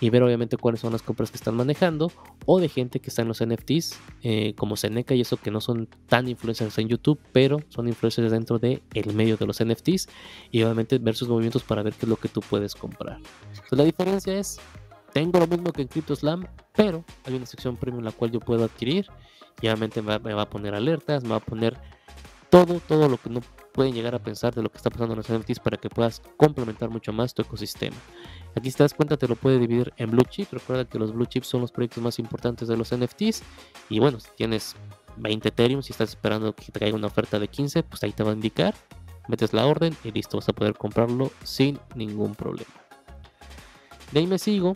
y 0.00 0.10
ver 0.10 0.22
obviamente 0.22 0.56
cuáles 0.56 0.80
son 0.80 0.92
las 0.92 1.02
compras 1.02 1.30
que 1.30 1.36
están 1.36 1.56
manejando 1.56 2.12
o 2.46 2.60
de 2.60 2.68
gente 2.68 3.00
que 3.00 3.10
está 3.10 3.22
en 3.22 3.28
los 3.28 3.44
NFTs 3.44 3.98
eh, 4.22 4.54
como 4.54 4.76
Seneca 4.76 5.14
y 5.14 5.20
eso 5.20 5.36
que 5.36 5.50
no 5.50 5.60
son 5.60 5.88
tan 6.08 6.28
influencers 6.28 6.78
en 6.78 6.88
YouTube 6.88 7.18
pero 7.32 7.60
son 7.68 7.88
influencers 7.88 8.30
dentro 8.30 8.58
del 8.58 8.82
el 8.94 9.14
medio 9.14 9.36
de 9.36 9.46
los 9.46 9.62
NFTs 9.62 10.08
y 10.50 10.62
obviamente 10.62 10.98
ver 10.98 11.14
sus 11.14 11.28
movimientos 11.28 11.62
para 11.62 11.82
ver 11.82 11.94
qué 11.94 12.06
es 12.06 12.08
lo 12.08 12.16
que 12.16 12.28
tú 12.28 12.40
puedes 12.40 12.74
comprar. 12.74 13.18
la 13.70 13.84
diferencia 13.84 14.38
es 14.38 14.60
tengo 15.12 15.40
lo 15.40 15.46
mismo 15.46 15.72
que 15.72 15.82
en 15.82 15.88
CryptoSlam 15.88 16.46
pero 16.74 17.04
hay 17.24 17.34
una 17.34 17.46
sección 17.46 17.76
premium 17.76 18.04
la 18.04 18.12
cual 18.12 18.30
yo 18.30 18.40
puedo 18.40 18.64
adquirir 18.64 19.06
y 19.60 19.66
obviamente 19.66 20.02
me 20.02 20.18
va, 20.18 20.42
a 20.42 20.48
poner 20.48 20.74
alertas, 20.74 21.24
me 21.24 21.30
va 21.30 21.36
a 21.36 21.40
poner 21.40 21.76
todo, 22.50 22.80
todo 22.80 23.08
lo 23.08 23.16
que 23.16 23.30
no 23.30 23.40
pueden 23.78 23.94
llegar 23.94 24.12
a 24.16 24.18
pensar 24.18 24.52
de 24.56 24.60
lo 24.60 24.72
que 24.72 24.78
está 24.78 24.90
pasando 24.90 25.14
en 25.14 25.18
los 25.18 25.30
NFTs 25.30 25.60
para 25.60 25.76
que 25.76 25.88
puedas 25.88 26.20
complementar 26.36 26.90
mucho 26.90 27.12
más 27.12 27.32
tu 27.32 27.42
ecosistema. 27.42 27.94
Aquí 28.56 28.72
si 28.72 28.76
te 28.76 28.82
das 28.82 28.92
cuenta 28.92 29.16
te 29.16 29.28
lo 29.28 29.36
puede 29.36 29.60
dividir 29.60 29.92
en 29.98 30.10
blue 30.10 30.24
chip. 30.28 30.52
Recuerda 30.52 30.84
que 30.84 30.98
los 30.98 31.12
blue 31.12 31.26
chips 31.26 31.46
son 31.46 31.60
los 31.60 31.70
proyectos 31.70 32.02
más 32.02 32.18
importantes 32.18 32.66
de 32.66 32.76
los 32.76 32.92
NFTs. 32.92 33.44
Y 33.88 34.00
bueno, 34.00 34.18
si 34.18 34.30
tienes 34.34 34.74
20 35.16 35.50
Ethereum, 35.50 35.82
si 35.82 35.92
estás 35.92 36.08
esperando 36.08 36.56
que 36.56 36.72
te 36.72 36.80
caiga 36.80 36.96
una 36.96 37.06
oferta 37.06 37.38
de 37.38 37.46
15, 37.46 37.84
pues 37.84 38.02
ahí 38.02 38.10
te 38.10 38.24
va 38.24 38.32
a 38.32 38.34
indicar. 38.34 38.74
Metes 39.28 39.52
la 39.52 39.64
orden 39.64 39.96
y 40.02 40.10
listo, 40.10 40.38
vas 40.38 40.48
a 40.48 40.52
poder 40.52 40.74
comprarlo 40.74 41.30
sin 41.44 41.78
ningún 41.94 42.34
problema. 42.34 42.72
De 44.10 44.18
ahí 44.18 44.26
me 44.26 44.40
sigo 44.40 44.74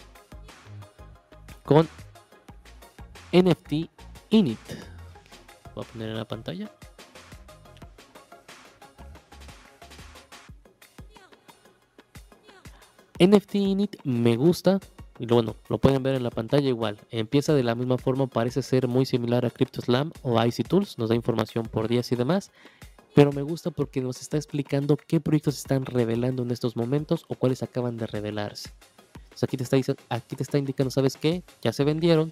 con 1.65 1.89
NFT 3.33 3.73
init. 4.31 4.61
Voy 5.75 5.85
a 5.85 5.93
poner 5.93 6.11
en 6.11 6.17
la 6.19 6.25
pantalla. 6.25 6.71
NFT 13.23 13.55
init 13.55 13.97
me 14.03 14.37
gusta. 14.37 14.81
Y 15.19 15.27
bueno, 15.27 15.55
lo 15.69 15.79
pueden 15.79 16.03
ver 16.03 16.17
en 16.17 16.25
la 16.25 16.31
pantalla 16.31 16.69
igual. 16.69 16.99
Empieza 17.11 17.55
de 17.55 17.63
la 17.63 17.77
misma 17.77 17.97
forma, 17.97 18.27
parece 18.27 18.63
ser 18.63 18.89
muy 18.89 19.07
similar 19.07 19.47
a 19.47 19.51
CryptoSlam 19.51 20.11
o 20.23 20.43
Icy 20.45 20.65
Tools. 20.65 20.99
Nos 20.99 21.09
da 21.09 21.15
información 21.15 21.67
por 21.67 21.87
días 21.87 22.11
y 22.11 22.17
demás. 22.17 22.51
Pero 23.15 23.31
me 23.31 23.43
gusta 23.43 23.71
porque 23.71 24.01
nos 24.01 24.21
está 24.21 24.39
explicando 24.39 24.97
qué 24.97 25.21
proyectos 25.21 25.59
están 25.59 25.85
revelando 25.87 26.43
en 26.43 26.51
estos 26.51 26.77
momentos 26.77 27.25
o 27.29 27.37
cuáles 27.37 27.63
acaban 27.63 27.97
de 27.97 28.07
revelarse. 28.07 28.71
aquí, 29.41 29.57
te 29.57 29.63
está, 29.65 29.77
aquí 30.09 30.35
te 30.35 30.43
está 30.43 30.59
indicando, 30.59 30.91
¿sabes 30.91 31.17
qué? 31.17 31.45
Ya 31.63 31.73
se 31.73 31.85
vendieron, 31.85 32.31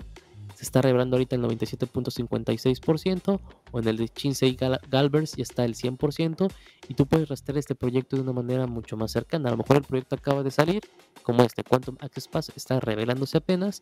se 0.54 0.64
está 0.64 0.82
revelando 0.82 1.16
ahorita 1.16 1.36
el 1.36 1.42
97.56% 1.42 3.40
o 3.72 3.78
en 3.78 3.88
el 3.88 3.96
de 3.96 4.08
Chinsei 4.08 4.56
Galvers 4.88 5.36
ya 5.36 5.42
está 5.42 5.64
el 5.64 5.74
100% 5.74 6.50
y 6.88 6.94
tú 6.94 7.06
puedes 7.06 7.28
rastrear 7.28 7.58
este 7.58 7.74
proyecto 7.74 8.16
de 8.16 8.22
una 8.22 8.32
manera 8.32 8.66
mucho 8.66 8.96
más 8.96 9.12
cercana. 9.12 9.48
A 9.48 9.52
lo 9.52 9.58
mejor 9.58 9.76
el 9.78 9.84
proyecto 9.84 10.16
acaba 10.16 10.42
de 10.42 10.50
salir, 10.50 10.82
como 11.22 11.42
este 11.42 11.64
Quantum 11.64 11.96
Access 12.00 12.28
Pass 12.28 12.52
está 12.56 12.80
revelándose 12.80 13.38
apenas 13.38 13.80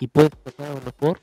y 0.00 0.08
puedes 0.08 0.30
tratar 0.30 0.70
a 0.70 0.74
lo 0.74 0.80
mejor 0.82 1.20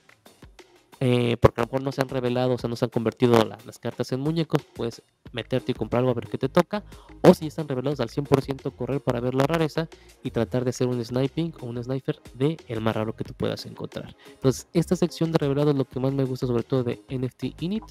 eh, 1.05 1.35
porque 1.35 1.59
a 1.59 1.63
lo 1.63 1.67
mejor 1.67 1.83
no 1.83 1.91
se 1.91 1.99
han 1.99 2.07
revelado, 2.07 2.53
o 2.53 2.57
sea, 2.57 2.69
no 2.69 2.77
se 2.77 2.85
han 2.85 2.89
convertido 2.89 3.37
las 3.43 3.77
cartas 3.77 4.13
en 4.13 4.21
muñecos, 4.21 4.61
puedes 4.73 5.03
meterte 5.33 5.73
y 5.73 5.75
comprar 5.75 5.99
algo 5.99 6.11
a 6.11 6.13
ver 6.13 6.29
qué 6.29 6.37
te 6.37 6.47
toca, 6.47 6.85
o 7.21 7.33
si 7.33 7.47
están 7.47 7.67
revelados 7.67 7.99
al 7.99 8.07
100% 8.07 8.73
correr 8.73 9.01
para 9.01 9.19
ver 9.19 9.35
la 9.35 9.43
rareza 9.43 9.89
y 10.23 10.31
tratar 10.31 10.63
de 10.63 10.69
hacer 10.69 10.87
un 10.87 11.03
sniping 11.03 11.55
o 11.59 11.65
un 11.65 11.83
sniper 11.83 12.21
de 12.35 12.55
el 12.69 12.79
más 12.79 12.95
raro 12.95 13.17
que 13.17 13.25
tú 13.25 13.33
puedas 13.33 13.65
encontrar. 13.65 14.15
Entonces, 14.31 14.69
esta 14.71 14.95
sección 14.95 15.33
de 15.33 15.39
revelados 15.39 15.73
es 15.73 15.77
lo 15.77 15.83
que 15.83 15.99
más 15.99 16.13
me 16.13 16.23
gusta 16.23 16.47
sobre 16.47 16.63
todo 16.63 16.85
de 16.85 17.01
NFT 17.09 17.61
Init, 17.61 17.83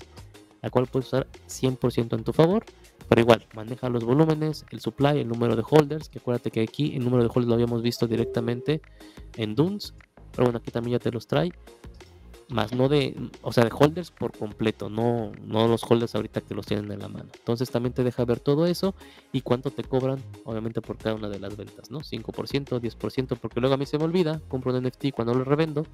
la 0.63 0.71
cual 0.71 0.87
puedes 0.87 1.09
usar 1.09 1.27
100% 1.49 2.17
en 2.17 2.25
tu 2.25 2.33
favor, 2.33 2.65
pero 3.11 3.21
igual, 3.21 3.47
maneja 3.55 3.91
los 3.91 4.05
volúmenes, 4.05 4.65
el 4.71 4.81
supply, 4.81 5.19
el 5.19 5.29
número 5.29 5.55
de 5.55 5.63
holders, 5.69 6.09
que 6.09 6.19
acuérdate 6.19 6.51
que 6.51 6.63
aquí 6.63 6.97
el 6.97 7.05
número 7.05 7.25
de 7.25 7.29
holders 7.29 7.49
lo 7.49 7.55
habíamos 7.55 7.83
visto 7.83 8.07
directamente 8.07 8.81
en 9.37 9.55
Dunes, 9.55 9.93
pero 10.31 10.45
bueno, 10.45 10.61
aquí 10.61 10.71
también 10.71 10.99
ya 10.99 10.99
te 10.99 11.11
los 11.11 11.27
trae 11.27 11.53
más 12.53 12.73
no 12.73 12.89
de, 12.89 13.17
o 13.43 13.53
sea, 13.53 13.65
de 13.65 13.71
holders 13.73 14.11
por 14.11 14.37
completo, 14.37 14.89
no, 14.89 15.33
no 15.45 15.67
los 15.69 15.83
holders 15.89 16.15
ahorita 16.15 16.41
que 16.43 16.55
los 16.55 16.67
tienen 16.67 16.91
en 16.91 16.99
la 16.99 17.09
mano. 17.09 17.31
Entonces 17.35 17.71
también 17.71 17.93
te 17.93 18.05
deja 18.05 18.25
ver 18.25 18.41
todo 18.41 18.67
eso 18.67 18.95
y 19.33 19.41
cuánto 19.41 19.71
te 19.71 19.85
cobran, 19.85 20.23
obviamente 20.45 20.81
por 20.81 20.99
cada 20.99 21.15
una 21.15 21.29
de 21.29 21.41
las 21.41 21.57
ventas, 21.57 21.91
¿no? 21.91 22.01
5%, 22.01 22.81
10%, 22.81 23.39
porque 23.39 23.61
luego 23.61 23.75
a 23.75 23.79
mí 23.79 23.87
se 23.87 23.99
me 23.99 24.05
olvida, 24.05 24.41
compro 24.49 24.73
un 24.73 24.85
NFT 24.85 25.11
cuando 25.15 25.35
lo 25.35 25.45
revendo, 25.45 25.87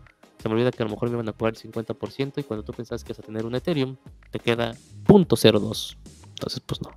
se 0.43 0.49
me 0.49 0.55
olvida 0.55 0.71
que 0.71 0.83
a 0.83 0.87
lo 0.87 0.93
mejor 0.93 1.11
me 1.11 1.17
van 1.17 1.29
a 1.29 1.33
cobrar 1.33 1.55
el 1.55 1.73
50% 1.73 2.35
y 2.39 2.43
cuando 2.43 2.65
tú 2.65 2.73
pensás 2.73 3.05
que 3.05 3.13
vas 3.13 3.21
a 3.21 3.23
tener 3.23 3.47
un 3.47 3.55
Ethereum, 3.55 3.97
te 4.31 4.39
queda 4.39 4.75
0.02. 5.05 5.97
Entonces, 6.29 6.61
pues 6.61 6.81
no. 6.83 6.91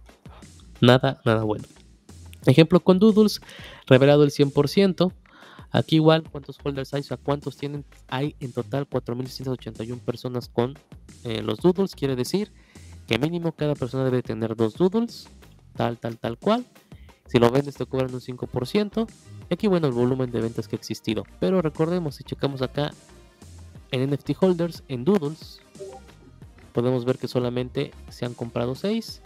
Nada, 0.82 1.22
nada 1.26 1.44
bueno. 1.44 1.66
Ejemplo 2.46 2.80
con 2.80 2.98
Doodles, 2.98 3.40
revelado 3.86 4.24
el 4.24 4.32
100%, 4.32 5.14
Aquí 5.72 5.96
igual, 5.96 6.24
¿cuántos 6.30 6.58
holders 6.64 6.94
hay? 6.94 7.02
O 7.02 7.04
sea, 7.04 7.18
¿cuántos 7.18 7.58
tienen? 7.58 7.86
Hay 8.08 8.36
en 8.40 8.52
total 8.52 8.90
4.681 8.90 10.00
personas 10.00 10.50
con 10.50 10.78
eh, 11.24 11.42
los 11.42 11.60
doodles. 11.60 11.96
Quiere 11.96 12.16
decir 12.16 12.52
que 13.08 13.18
mínimo 13.18 13.54
cada 13.54 13.76
persona 13.76 14.04
debe 14.04 14.22
tener 14.22 14.56
dos 14.56 14.76
doodles, 14.76 15.28
tal, 15.76 15.98
tal, 15.98 16.18
tal 16.18 16.38
cual. 16.38 16.66
Si 17.28 17.40
lo 17.40 17.50
vendes 17.50 17.76
te 17.76 17.86
cobran 17.86 18.14
un 18.14 18.20
5%. 18.20 19.08
Y 19.50 19.54
aquí, 19.54 19.68
bueno, 19.68 19.88
el 19.88 19.94
volumen 19.94 20.32
de 20.32 20.42
ventas 20.42 20.68
que 20.68 20.76
ha 20.76 20.80
existido. 20.80 21.24
Pero 21.40 21.62
recordemos, 21.62 22.16
si 22.16 22.24
checamos 22.24 22.62
acá 22.62 22.92
en 23.92 24.10
NFT 24.10 24.32
holders, 24.40 24.84
en 24.90 25.06
doodles, 25.06 25.62
podemos 26.74 27.06
ver 27.06 27.18
que 27.18 27.30
solamente 27.30 27.92
se 28.10 28.26
han 28.26 28.34
comprado 28.34 28.76
6 28.76 29.22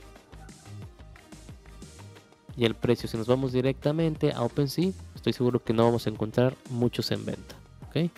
y 2.57 2.65
el 2.65 2.75
precio. 2.75 3.09
Si 3.09 3.17
nos 3.17 3.27
vamos 3.27 3.51
directamente 3.51 4.31
a 4.31 4.41
OpenSea, 4.41 4.91
estoy 5.15 5.33
seguro 5.33 5.63
que 5.63 5.73
no 5.73 5.83
vamos 5.83 6.07
a 6.07 6.09
encontrar 6.09 6.55
muchos 6.69 7.11
en 7.11 7.25
venta. 7.25 7.55
¿ok? 7.87 8.11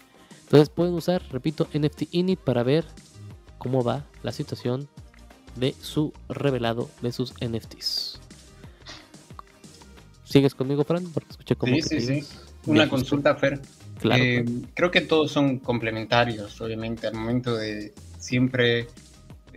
Entonces 0.44 0.70
pueden 0.70 0.94
usar, 0.94 1.22
repito, 1.32 1.68
NFT 1.74 2.04
Init 2.12 2.40
para 2.40 2.64
ver 2.64 2.86
cómo 3.58 3.84
va 3.84 4.06
la 4.24 4.32
situación 4.32 4.88
de 5.56 5.74
su 5.82 6.14
revelado 6.30 6.90
de 7.02 7.12
sus 7.12 7.34
NFTs. 7.42 8.20
¿Sigues 10.24 10.54
conmigo, 10.56 10.84
Fran? 10.84 11.06
Porque 11.14 11.30
escuché 11.32 11.56
como 11.56 11.74
sí, 11.76 11.82
sí, 11.82 12.02
sí. 12.02 12.28
Una 12.66 12.90
consulta, 12.90 13.36
Fer. 13.36 13.62
Claro, 14.00 14.24
eh, 14.24 14.46
Creo 14.74 14.92
que 14.92 15.02
todos 15.02 15.32
son 15.32 15.58
complementarios, 15.60 16.60
obviamente, 16.62 17.08
al 17.08 17.16
momento 17.16 17.56
de 17.56 17.94
siempre 18.20 18.88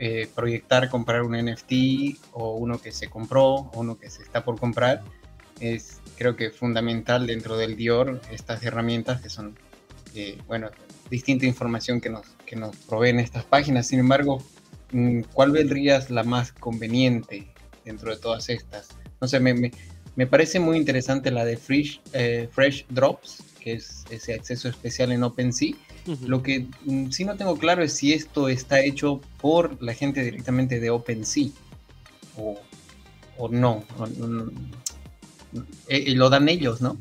eh, 0.03 0.31
proyectar 0.35 0.89
comprar 0.89 1.21
un 1.21 1.33
NFT 1.37 2.17
o 2.33 2.55
uno 2.55 2.81
que 2.81 2.91
se 2.91 3.11
compró 3.11 3.45
o 3.45 3.71
uno 3.81 3.99
que 3.99 4.09
se 4.09 4.23
está 4.23 4.43
por 4.43 4.59
comprar, 4.59 5.03
es 5.61 6.01
creo 6.17 6.37
que 6.37 6.49
fundamental 6.49 7.27
dentro 7.27 7.59
del 7.59 7.77
Dior 7.77 8.19
estas 8.31 8.63
herramientas 8.63 9.21
que 9.21 9.29
son, 9.29 9.59
eh, 10.15 10.39
bueno, 10.47 10.71
distinta 11.11 11.45
información 11.45 12.01
que 12.01 12.09
nos, 12.09 12.25
que 12.47 12.57
nos 12.57 12.75
proveen 12.77 13.21
estas 13.21 13.45
páginas. 13.45 13.89
Sin 13.89 13.99
embargo, 13.99 14.43
mm, 14.93 15.21
¿cuál 15.35 15.51
vendrías 15.51 16.09
la 16.09 16.23
más 16.23 16.53
conveniente 16.53 17.53
dentro 17.85 18.11
de 18.11 18.17
todas 18.17 18.49
estas? 18.49 18.89
No 19.21 19.29
sé, 19.29 19.39
me, 19.39 19.71
me, 20.17 20.27
parece 20.27 20.61
muy 20.61 20.79
interesante 20.79 21.31
la 21.31 21.45
de 21.45 21.59
Fresh, 21.59 22.01
eh, 22.15 22.49
Fresh 22.51 22.87
Drops, 22.89 23.43
que 23.61 23.75
es 23.75 24.07
ese 24.09 24.33
acceso 24.33 24.71
especial 24.71 25.13
en 25.13 25.25
OpenSea. 25.25 25.75
Lo 26.27 26.43
que 26.43 26.67
mm, 26.85 27.11
sí 27.11 27.25
no 27.25 27.37
tengo 27.37 27.57
claro 27.57 27.83
es 27.83 27.93
si 27.93 28.13
esto 28.13 28.49
está 28.49 28.81
hecho 28.81 29.21
por 29.41 29.83
la 29.83 29.95
gente 29.95 30.23
directamente 30.23 30.81
de 30.81 30.91
OpenSea 30.91 31.49
o, 32.37 32.59
o 33.37 33.49
no. 33.49 33.85
Eh, 35.89 36.05
y 36.07 36.15
lo 36.15 36.31
dan 36.31 36.49
ellos, 36.49 36.81
¿no? 36.81 36.97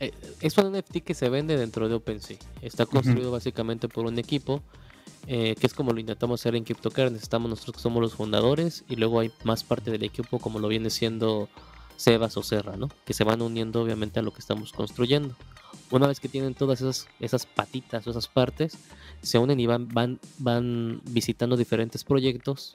Eh, 0.00 0.12
es 0.40 0.56
un 0.58 0.72
NFT 0.72 0.98
que 0.98 1.14
se 1.14 1.28
vende 1.28 1.56
dentro 1.56 1.88
de 1.88 1.94
OpenSea. 1.94 2.38
Está 2.62 2.86
construido 2.86 3.30
básicamente 3.30 3.88
por 3.88 4.06
un 4.06 4.18
equipo, 4.18 4.62
eh, 5.26 5.54
que 5.58 5.66
es 5.66 5.74
como 5.74 5.92
lo 5.92 6.00
intentamos 6.00 6.40
hacer 6.40 6.54
en 6.54 6.64
CryptoCurrency. 6.64 7.22
Estamos 7.22 7.50
nosotros 7.50 7.76
que 7.76 7.82
somos 7.82 8.02
los 8.02 8.14
fundadores 8.14 8.84
y 8.88 8.96
luego 8.96 9.20
hay 9.20 9.30
más 9.44 9.64
parte 9.64 9.90
del 9.90 10.04
equipo 10.04 10.38
como 10.38 10.58
lo 10.58 10.68
viene 10.68 10.90
siendo 10.90 11.48
Sebas 11.96 12.36
o 12.36 12.42
Serra, 12.42 12.76
¿no? 12.76 12.88
Que 13.04 13.12
se 13.12 13.24
van 13.24 13.42
uniendo 13.42 13.82
obviamente 13.82 14.20
a 14.20 14.22
lo 14.22 14.32
que 14.32 14.40
estamos 14.40 14.72
construyendo. 14.72 15.34
Una 15.90 16.06
vez 16.06 16.20
que 16.20 16.28
tienen 16.28 16.54
todas 16.54 16.80
esas, 16.80 17.08
esas 17.20 17.46
patitas 17.46 18.06
o 18.06 18.10
esas 18.10 18.28
partes, 18.28 18.76
se 19.22 19.38
unen 19.38 19.58
y 19.58 19.66
van, 19.66 19.88
van, 19.88 20.20
van 20.38 21.00
visitando 21.04 21.56
diferentes 21.56 22.04
proyectos 22.04 22.74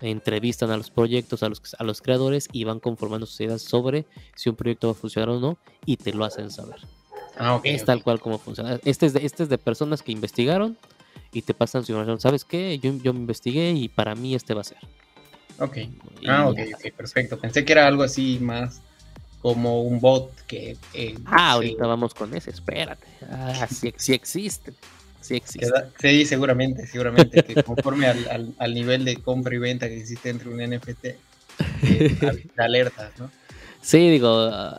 entrevistan 0.00 0.70
a 0.70 0.76
los 0.76 0.90
proyectos, 0.90 1.42
a 1.42 1.48
los, 1.48 1.60
a 1.78 1.84
los 1.84 2.02
creadores 2.02 2.48
y 2.52 2.64
van 2.64 2.80
conformando 2.80 3.26
sus 3.26 3.40
ideas 3.40 3.62
sobre 3.62 4.06
si 4.34 4.48
un 4.48 4.56
proyecto 4.56 4.88
va 4.88 4.92
a 4.92 4.96
funcionar 4.96 5.30
o 5.30 5.40
no 5.40 5.58
y 5.84 5.96
te 5.96 6.12
lo 6.12 6.24
hacen 6.24 6.50
saber. 6.50 6.76
Ah, 7.36 7.60
es 7.62 7.84
tal 7.84 8.02
cual 8.02 8.20
como 8.20 8.38
funciona. 8.38 8.80
Este 8.84 9.06
es, 9.06 9.12
de, 9.12 9.24
este 9.24 9.44
es 9.44 9.48
de 9.48 9.58
personas 9.58 10.02
que 10.02 10.12
investigaron 10.12 10.76
y 11.32 11.42
te 11.42 11.54
pasan 11.54 11.84
su 11.84 11.92
información. 11.92 12.20
¿Sabes 12.20 12.44
qué? 12.44 12.78
Yo, 12.78 12.92
yo 13.02 13.12
me 13.12 13.20
investigué 13.20 13.70
y 13.72 13.88
para 13.88 14.14
mí 14.14 14.34
este 14.34 14.54
va 14.54 14.62
a 14.62 14.64
ser. 14.64 14.78
Ok. 15.60 15.78
Ah, 16.26 16.48
ok, 16.48 16.58
ok, 16.74 16.92
perfecto. 16.96 17.38
Pensé 17.38 17.64
que 17.64 17.72
era 17.72 17.86
algo 17.86 18.02
así 18.02 18.38
más 18.40 18.80
como 19.54 19.82
un 19.82 20.00
bot 20.00 20.30
que... 20.46 20.76
Eh, 20.92 21.18
ah, 21.24 21.52
ahorita 21.52 21.86
vamos 21.86 22.12
con 22.12 22.34
ese, 22.34 22.50
espérate. 22.50 23.06
Ah, 23.30 23.66
sí, 23.70 23.94
sí 23.96 24.12
existe. 24.12 24.72
Sí, 25.20 26.24
seguramente, 26.24 26.86
seguramente, 26.86 27.42
que 27.42 27.62
conforme 27.62 28.06
al, 28.06 28.74
nivel 28.74 29.04
de 29.04 29.16
compra 29.16 29.54
y 29.54 29.58
venta 29.58 29.88
que 29.88 29.98
existe 29.98 30.30
entre 30.30 30.48
un 30.48 30.58
NFT, 30.58 31.04
eh, 31.04 31.18
alertas, 32.56 33.12
¿no? 33.18 33.30
Sí, 33.80 34.10
digo, 34.10 34.48
uh, 34.48 34.74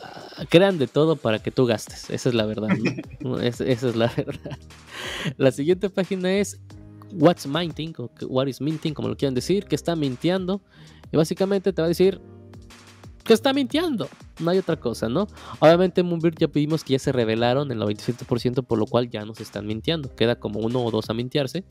crean 0.49 0.77
de 0.77 0.87
todo 0.87 1.15
para 1.15 1.39
que 1.39 1.51
tú 1.51 1.65
gastes, 1.65 2.09
esa 2.09 2.29
es 2.29 2.35
la 2.35 2.45
verdad, 2.45 2.69
esa 3.41 3.63
es 3.65 3.95
la 3.95 4.07
verdad. 4.15 4.57
La 5.37 5.51
siguiente 5.51 5.89
página 5.89 6.31
es 6.31 6.59
What's 7.13 7.47
Minting, 7.47 7.95
o 7.97 8.09
What 8.27 8.47
is 8.47 8.61
Minting, 8.61 8.93
como 8.93 9.07
lo 9.07 9.17
quieran 9.17 9.35
decir, 9.35 9.65
que 9.65 9.75
está 9.75 9.95
mintiendo, 9.95 10.61
y 11.11 11.17
básicamente 11.17 11.73
te 11.73 11.81
va 11.81 11.87
a 11.87 11.89
decir 11.89 12.21
que 13.29 13.35
está 13.35 13.53
mintiendo. 13.53 14.09
No 14.39 14.49
hay 14.49 14.57
otra 14.57 14.79
cosa, 14.79 15.07
¿no? 15.07 15.27
Obviamente 15.59 16.01
en 16.01 16.07
Moonbird 16.07 16.33
ya 16.39 16.47
vimos 16.47 16.83
que 16.83 16.93
ya 16.93 16.99
se 16.99 17.11
revelaron 17.11 17.71
en 17.71 17.79
el 17.79 17.87
97%, 17.87 18.65
por 18.65 18.79
lo 18.79 18.87
cual 18.87 19.07
ya 19.07 19.23
nos 19.23 19.39
están 19.39 19.67
mintiendo. 19.67 20.15
Queda 20.15 20.39
como 20.39 20.61
uno 20.61 20.83
o 20.83 20.89
dos 20.89 21.11
a 21.11 21.13
mintiarse 21.13 21.63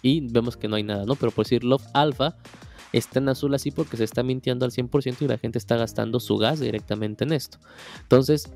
y 0.00 0.26
vemos 0.32 0.56
que 0.56 0.66
no 0.66 0.76
hay 0.76 0.82
nada, 0.82 1.04
¿no? 1.04 1.14
Pero 1.14 1.30
por 1.30 1.44
decir 1.44 1.62
Love 1.62 1.84
Alpha 1.92 2.38
está 2.94 3.18
en 3.18 3.28
azul 3.28 3.52
así 3.52 3.70
porque 3.70 3.98
se 3.98 4.04
está 4.04 4.22
mintiendo 4.22 4.64
al 4.64 4.70
100% 4.70 5.20
y 5.20 5.28
la 5.28 5.36
gente 5.36 5.58
está 5.58 5.76
gastando 5.76 6.20
su 6.20 6.38
gas 6.38 6.60
directamente 6.60 7.24
en 7.24 7.34
esto. 7.34 7.58
Entonces, 8.00 8.50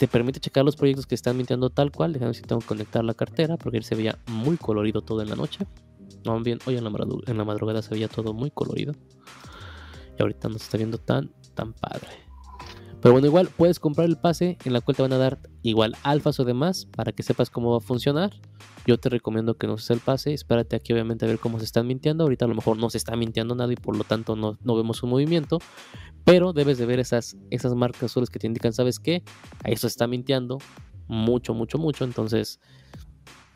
te 0.00 0.08
permite 0.08 0.40
checar 0.40 0.64
los 0.64 0.74
proyectos 0.74 1.06
que 1.06 1.14
están 1.14 1.36
mintiendo 1.36 1.70
tal 1.70 1.92
cual. 1.92 2.12
Déjame 2.12 2.34
si 2.34 2.42
tengo 2.42 2.62
que 2.62 2.66
conectar 2.66 3.04
la 3.04 3.14
cartera 3.14 3.58
porque 3.58 3.78
él 3.78 3.84
se 3.84 3.94
veía 3.94 4.18
muy 4.26 4.56
colorido 4.56 5.02
todo 5.02 5.22
en 5.22 5.30
la 5.30 5.36
noche. 5.36 5.68
No, 6.24 6.40
bien, 6.40 6.58
hoy 6.66 6.78
en 6.78 6.82
la 6.82 7.44
madrugada 7.44 7.80
se 7.80 7.90
veía 7.90 8.08
todo 8.08 8.32
muy 8.34 8.50
colorido. 8.50 8.92
Y 10.18 10.22
ahorita 10.22 10.48
no 10.48 10.58
se 10.58 10.64
está 10.64 10.78
viendo 10.78 10.98
tan 10.98 11.30
tan 11.56 11.72
padre. 11.72 12.06
Pero 13.00 13.12
bueno, 13.12 13.26
igual 13.26 13.48
puedes 13.56 13.78
comprar 13.78 14.08
el 14.08 14.16
pase 14.16 14.58
en 14.64 14.72
la 14.72 14.80
cual 14.80 14.96
te 14.96 15.02
van 15.02 15.12
a 15.12 15.18
dar 15.18 15.38
igual 15.62 15.94
alfas 16.02 16.40
o 16.40 16.44
demás 16.44 16.86
para 16.86 17.12
que 17.12 17.22
sepas 17.22 17.50
cómo 17.50 17.72
va 17.72 17.78
a 17.78 17.80
funcionar. 17.80 18.32
Yo 18.86 18.98
te 18.98 19.08
recomiendo 19.08 19.56
que 19.56 19.66
no 19.66 19.74
uses 19.74 19.90
el 19.90 20.00
pase. 20.00 20.32
Espérate 20.32 20.76
aquí 20.76 20.92
obviamente 20.92 21.24
a 21.24 21.28
ver 21.28 21.38
cómo 21.38 21.58
se 21.58 21.64
están 21.64 21.86
mintiendo. 21.86 22.24
Ahorita 22.24 22.46
a 22.46 22.48
lo 22.48 22.54
mejor 22.54 22.78
no 22.78 22.88
se 22.90 22.98
está 22.98 23.14
mintiendo 23.16 23.54
nada 23.54 23.72
y 23.72 23.76
por 23.76 23.96
lo 23.96 24.04
tanto 24.04 24.34
no, 24.36 24.58
no 24.62 24.76
vemos 24.76 25.02
un 25.02 25.10
movimiento. 25.10 25.58
Pero 26.24 26.52
debes 26.52 26.78
de 26.78 26.86
ver 26.86 26.98
esas, 26.98 27.36
esas 27.50 27.74
marcas 27.74 28.04
azules 28.04 28.30
que 28.30 28.38
te 28.38 28.46
indican, 28.46 28.72
¿sabes 28.72 28.98
qué? 28.98 29.22
A 29.62 29.70
eso 29.70 29.82
se 29.82 29.88
está 29.88 30.06
mintiendo 30.06 30.58
mucho, 31.06 31.54
mucho, 31.54 31.78
mucho. 31.78 32.04
Entonces 32.04 32.60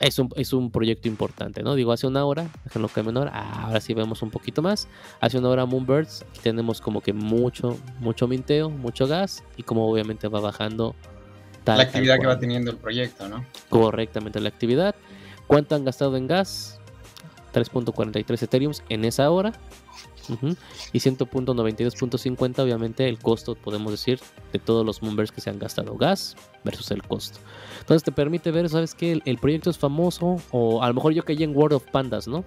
es 0.01 0.18
un, 0.18 0.30
es 0.34 0.53
un 0.53 0.70
proyecto 0.70 1.09
importante, 1.09 1.62
¿no? 1.62 1.74
Digo, 1.74 1.92
hace 1.92 2.07
una 2.07 2.24
hora, 2.24 2.48
déjenlo 2.64 2.88
que 2.88 3.03
menor, 3.03 3.30
ahora 3.32 3.80
sí 3.80 3.92
vemos 3.92 4.22
un 4.22 4.30
poquito 4.30 4.62
más. 4.62 4.88
Hace 5.20 5.38
una 5.38 5.51
hora 5.51 5.66
Moonbirds, 5.66 6.24
aquí 6.30 6.40
tenemos 6.42 6.80
como 6.80 7.03
que 7.03 7.12
mucho, 7.12 7.78
mucho 8.01 8.26
minteo, 8.26 8.70
mucho 8.70 9.07
gas 9.07 9.44
y 9.59 9.62
como 9.62 9.88
obviamente 9.88 10.26
va 10.28 10.40
bajando 10.40 10.96
la 11.66 11.82
actividad 11.82 12.18
que 12.18 12.26
va 12.26 12.38
teniendo 12.38 12.70
el 12.70 12.78
proyecto, 12.78 13.28
¿no? 13.28 13.44
Correctamente 13.68 14.40
la 14.40 14.48
actividad. 14.48 14.94
¿Cuánto 15.46 15.74
han 15.74 15.84
gastado 15.84 16.16
en 16.16 16.26
gas? 16.26 16.80
3.43 17.53 18.42
Ethereum 18.42 18.72
en 18.88 19.05
esa 19.05 19.30
hora. 19.30 19.53
Y 20.92 20.98
100.92.50, 20.98 22.58
obviamente 22.60 23.08
el 23.08 23.18
costo, 23.18 23.54
podemos 23.54 23.92
decir, 23.92 24.20
de 24.52 24.58
todos 24.58 24.84
los 24.84 25.02
Moonbirds 25.02 25.32
que 25.32 25.40
se 25.40 25.50
han 25.50 25.58
gastado 25.58 25.96
gas 25.96 26.36
versus 26.64 26.90
el 26.90 27.02
costo. 27.02 27.38
Entonces 27.80 28.02
te 28.02 28.12
permite 28.12 28.50
ver, 28.50 28.68
¿sabes 28.68 28.94
que 28.94 29.20
el, 29.24 29.38
proyecto 29.38 29.70
es 29.70 29.78
famoso 29.78 30.36
o 30.50 30.82
a 30.82 30.88
lo 30.88 30.94
mejor 30.94 31.12
yo 31.12 31.24
caí 31.24 31.42
en 31.42 31.56
World 31.56 31.74
of 31.74 31.84
Pandas, 31.90 32.28
¿no? 32.28 32.44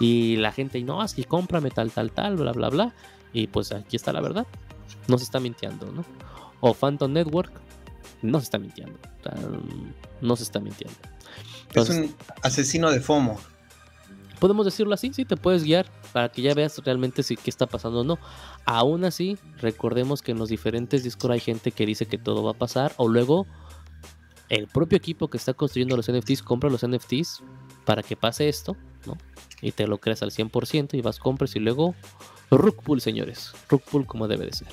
Y 0.00 0.36
la 0.36 0.52
gente, 0.52 0.80
no, 0.82 1.00
así 1.00 1.24
cómprame 1.24 1.70
tal, 1.70 1.90
tal, 1.90 2.12
tal, 2.12 2.36
bla, 2.36 2.52
bla, 2.52 2.68
bla. 2.68 2.94
Y 3.32 3.46
pues 3.46 3.72
aquí 3.72 3.96
está 3.96 4.12
la 4.12 4.20
verdad. 4.20 4.46
No 5.08 5.18
se 5.18 5.24
está 5.24 5.40
mintiendo, 5.40 5.90
¿no? 5.92 6.04
O 6.60 6.74
Phantom 6.74 7.12
Network, 7.12 7.52
no 8.22 8.38
se 8.38 8.44
está 8.44 8.58
mintiendo. 8.58 8.98
no 10.20 10.36
se 10.36 10.42
está 10.42 10.60
mintiendo. 10.60 10.96
es 11.74 11.88
un 11.90 12.14
asesino 12.42 12.90
de 12.90 13.00
FOMO. 13.00 13.38
Podemos 14.40 14.64
decirlo 14.64 14.94
así, 14.94 15.12
sí, 15.12 15.24
te 15.24 15.36
puedes 15.36 15.62
guiar 15.62 15.86
para 16.12 16.30
que 16.30 16.42
ya 16.42 16.54
veas 16.54 16.78
realmente 16.78 17.22
si 17.22 17.36
qué 17.36 17.50
está 17.50 17.66
pasando 17.66 18.00
o 18.00 18.04
no. 18.04 18.18
Aún 18.64 19.04
así, 19.04 19.38
recordemos 19.58 20.22
que 20.22 20.32
en 20.32 20.38
los 20.38 20.48
diferentes 20.48 21.04
Discord 21.04 21.32
hay 21.32 21.40
gente 21.40 21.72
que 21.72 21.86
dice 21.86 22.06
que 22.06 22.18
todo 22.18 22.42
va 22.42 22.52
a 22.52 22.54
pasar 22.54 22.94
o 22.96 23.06
luego 23.06 23.46
el 24.48 24.66
propio 24.66 24.96
equipo 24.96 25.28
que 25.28 25.36
está 25.36 25.54
construyendo 25.54 25.96
los 25.96 26.10
NFTs 26.10 26.42
compra 26.42 26.70
los 26.70 26.84
NFTs 26.84 27.42
para 27.84 28.02
que 28.02 28.16
pase 28.16 28.48
esto, 28.48 28.76
¿no? 29.06 29.16
Y 29.62 29.72
te 29.72 29.86
lo 29.86 29.98
creas 29.98 30.22
al 30.22 30.30
100% 30.30 30.94
y 30.94 31.02
vas, 31.02 31.18
compras 31.18 31.54
y 31.54 31.60
luego 31.60 31.94
Rookpool, 32.50 33.00
señores. 33.00 33.52
Rookpool 33.68 34.06
como 34.06 34.26
debe 34.26 34.46
de 34.46 34.52
ser. 34.52 34.68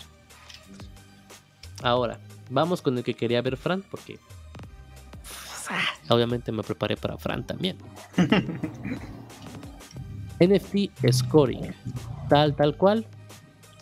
Ahora, 1.83 2.19
vamos 2.49 2.81
con 2.81 2.97
el 2.97 3.03
que 3.03 3.13
quería 3.13 3.41
ver 3.41 3.57
Fran, 3.57 3.83
porque 3.89 4.19
obviamente 6.09 6.51
me 6.51 6.63
preparé 6.63 6.97
para 6.97 7.17
Fran 7.17 7.45
también. 7.45 7.77
NFT 10.39 11.11
Scoring. 11.11 11.73
Tal, 12.29 12.55
tal 12.55 12.75
cual. 12.75 13.05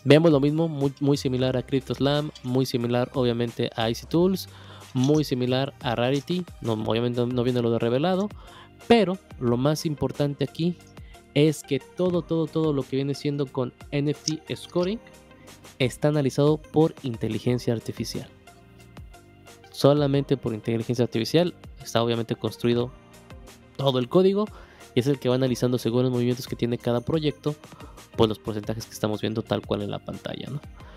Vemos 0.04 0.32
lo 0.32 0.40
mismo, 0.40 0.68
muy, 0.68 0.94
muy 1.00 1.18
similar 1.18 1.58
a 1.58 1.64
CryptoSlam, 1.64 2.30
muy 2.44 2.66
similar 2.66 3.10
obviamente 3.16 3.72
a 3.76 3.90
Icy 3.90 4.06
Tools, 4.06 4.48
muy 4.94 5.24
similar 5.24 5.74
a 5.82 5.96
Rarity. 5.96 6.46
Obviamente 6.64 7.26
no 7.26 7.44
viene 7.44 7.62
lo 7.62 7.72
de 7.72 7.80
revelado. 7.80 8.30
Pero 8.88 9.18
lo 9.40 9.58
más 9.58 9.86
importante 9.86 10.44
aquí 10.44 10.78
es 11.34 11.64
que 11.64 11.80
todo, 11.80 12.22
todo, 12.22 12.48
todo 12.48 12.74
lo 12.74 12.84
que 12.84 12.96
viene 12.96 13.14
siendo 13.14 13.46
con 13.48 13.74
NFT 13.92 14.54
Scoring 14.56 15.00
está 15.80 16.10
analizado 16.10 16.58
por 16.58 16.94
inteligencia 17.04 17.74
artificial. 17.74 18.30
Solamente 19.72 20.38
por 20.38 20.54
inteligencia 20.54 21.04
artificial 21.04 21.54
está 21.84 22.02
obviamente 22.02 22.36
construido 22.36 22.92
todo 23.76 24.00
el 24.00 24.08
código 24.08 24.48
y 24.96 25.00
es 25.02 25.08
el 25.08 25.20
que 25.20 25.30
va 25.30 25.36
analizando 25.36 25.78
según 25.78 26.04
los 26.04 26.12
movimientos 26.12 26.48
que 26.48 26.56
tiene 26.56 26.78
cada 26.78 27.02
proyecto, 27.02 27.54
pues 28.16 28.30
los 28.30 28.40
porcentajes 28.40 28.86
que 28.86 28.94
estamos 28.94 29.22
viendo 29.22 29.44
tal 29.44 29.62
cual 29.62 29.82
en 29.82 29.92
la 29.92 30.00
pantalla. 30.00 30.50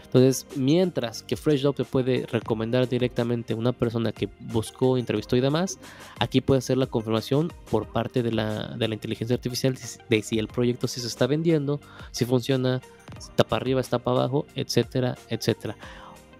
Entonces, 0.04 0.46
mientras 0.56 1.22
que 1.22 1.36
FreshDog 1.36 1.74
te 1.74 1.84
puede 1.84 2.24
recomendar 2.24 2.88
directamente 2.88 3.52
una 3.52 3.72
persona 3.72 4.10
que 4.10 4.30
buscó, 4.40 4.96
entrevistó 4.96 5.36
y 5.36 5.40
demás, 5.40 5.78
aquí 6.18 6.40
puede 6.40 6.58
hacer 6.58 6.78
la 6.78 6.86
confirmación 6.86 7.52
por 7.70 7.88
parte 7.88 8.22
de 8.22 8.32
la, 8.32 8.68
de 8.68 8.88
la 8.88 8.94
inteligencia 8.94 9.34
artificial 9.34 9.76
de 10.08 10.22
si 10.22 10.38
el 10.38 10.48
proyecto 10.48 10.88
sí 10.88 11.00
se 11.00 11.08
está 11.08 11.26
vendiendo, 11.26 11.78
si 12.10 12.24
funciona, 12.24 12.80
está 13.18 13.44
para 13.44 13.60
arriba, 13.60 13.82
está 13.82 13.98
para 13.98 14.20
abajo, 14.20 14.46
etcétera, 14.54 15.16
etcétera. 15.28 15.76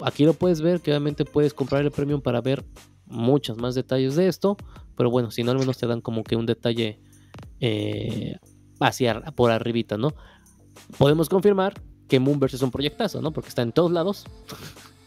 Aquí 0.00 0.24
lo 0.24 0.32
puedes 0.32 0.62
ver, 0.62 0.80
que 0.80 0.92
obviamente 0.92 1.26
puedes 1.26 1.52
comprar 1.52 1.84
el 1.84 1.90
premium 1.90 2.22
para 2.22 2.40
ver 2.40 2.64
muchos 3.04 3.58
más 3.58 3.74
detalles 3.74 4.16
de 4.16 4.28
esto, 4.28 4.56
pero 4.96 5.10
bueno, 5.10 5.30
si 5.30 5.42
no 5.42 5.50
al 5.50 5.58
menos 5.58 5.76
te 5.76 5.86
dan 5.86 6.00
como 6.00 6.24
que 6.24 6.36
un 6.36 6.46
detalle 6.46 7.00
eh, 7.60 8.36
hacia 8.80 9.20
por 9.32 9.50
arribita, 9.50 9.96
¿no? 9.96 10.14
Podemos 10.96 11.28
confirmar 11.28 11.74
que 12.08 12.20
Moonverse 12.20 12.56
es 12.56 12.62
un 12.62 12.70
proyectazo, 12.70 13.20
¿no? 13.20 13.32
Porque 13.32 13.48
está 13.48 13.62
en 13.62 13.72
todos 13.72 13.92
lados. 13.92 14.24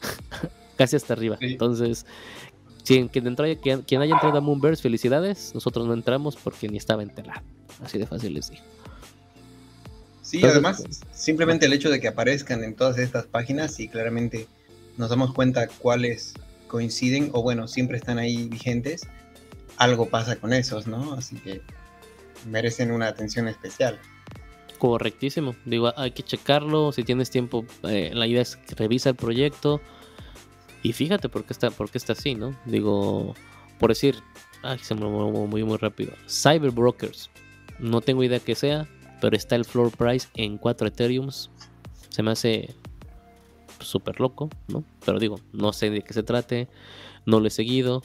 casi 0.78 0.96
hasta 0.96 1.14
arriba. 1.14 1.38
Entonces, 1.42 2.06
quien, 2.86 3.08
quien, 3.08 3.36
quien, 3.84 4.02
haya 4.02 4.14
entrado 4.14 4.38
a 4.38 4.42
Moonverse, 4.42 4.82
felicidades. 4.82 5.52
Nosotros 5.54 5.86
no 5.88 5.94
entramos 5.94 6.36
porque 6.36 6.68
ni 6.68 6.78
estaba 6.78 7.04
enterado. 7.04 7.42
Así 7.84 7.98
de 7.98 8.08
fácil 8.08 8.34
les 8.34 8.50
digo. 8.50 8.64
Sí, 10.24 10.44
además, 10.44 10.82
pues, 10.84 11.02
simplemente 11.14 11.66
el 11.66 11.74
hecho 11.74 11.90
de 11.90 12.00
que 12.00 12.08
aparezcan 12.08 12.64
en 12.64 12.76
todas 12.76 12.98
estas 12.98 13.26
páginas 13.26 13.80
y 13.80 13.90
claramente 13.90 14.48
nos 14.98 15.10
damos 15.10 15.34
cuenta 15.34 15.68
cuáles 15.68 16.34
coinciden 16.68 17.30
o 17.34 17.44
bueno, 17.44 17.68
siempre 17.68 17.98
están 17.98 18.18
ahí 18.18 18.48
vigentes, 18.48 19.02
algo 19.78 20.08
pasa 20.08 20.38
con 20.38 20.54
esos, 20.54 20.88
¿no? 20.88 21.14
Así 21.14 21.36
que 21.36 21.62
merecen 22.48 22.92
una 22.92 23.08
atención 23.08 23.48
especial. 23.48 24.00
Correctísimo. 24.78 25.56
Digo, 25.66 25.94
hay 25.96 26.12
que 26.12 26.24
checarlo. 26.24 26.92
Si 26.92 27.04
tienes 27.04 27.30
tiempo, 27.30 27.66
eh, 27.84 28.12
la 28.14 28.26
idea 28.26 28.42
es 28.42 28.56
que 28.56 28.76
revisa 28.76 29.10
el 29.10 29.16
proyecto. 29.16 29.80
Y 30.84 30.94
fíjate 30.94 31.30
por 31.30 31.46
qué 31.46 31.54
está, 31.54 31.70
por 31.70 31.92
qué 31.92 31.98
está 31.98 32.14
así, 32.14 32.34
¿no? 32.34 32.58
Digo, 32.66 33.36
por 33.80 33.92
decir, 33.92 34.16
ay, 34.64 34.80
se 34.80 34.96
me 34.96 35.02
movió 35.02 35.46
muy, 35.46 35.64
muy 35.64 35.78
rápido. 35.78 36.14
Cyber 36.28 36.72
Brokers. 36.72 37.30
No 37.80 38.02
tengo 38.02 38.24
idea 38.24 38.40
qué 38.40 38.56
sea, 38.56 38.88
pero 39.22 39.36
está 39.36 39.56
el 39.56 39.66
floor 39.66 39.92
price 39.92 40.28
en 40.36 40.58
4 40.58 40.88
Ethereums. 40.88 41.52
Se 42.10 42.24
me 42.24 42.32
hace 42.32 42.74
súper 43.80 44.20
loco, 44.20 44.50
¿no? 44.68 44.84
Pero 45.06 45.20
digo, 45.20 45.40
no 45.54 45.74
sé 45.74 45.90
de 45.90 46.02
qué 46.02 46.14
se 46.14 46.24
trate, 46.24 46.68
no 47.26 47.40
lo 47.40 47.48
he 47.48 47.52
seguido. 47.52 48.02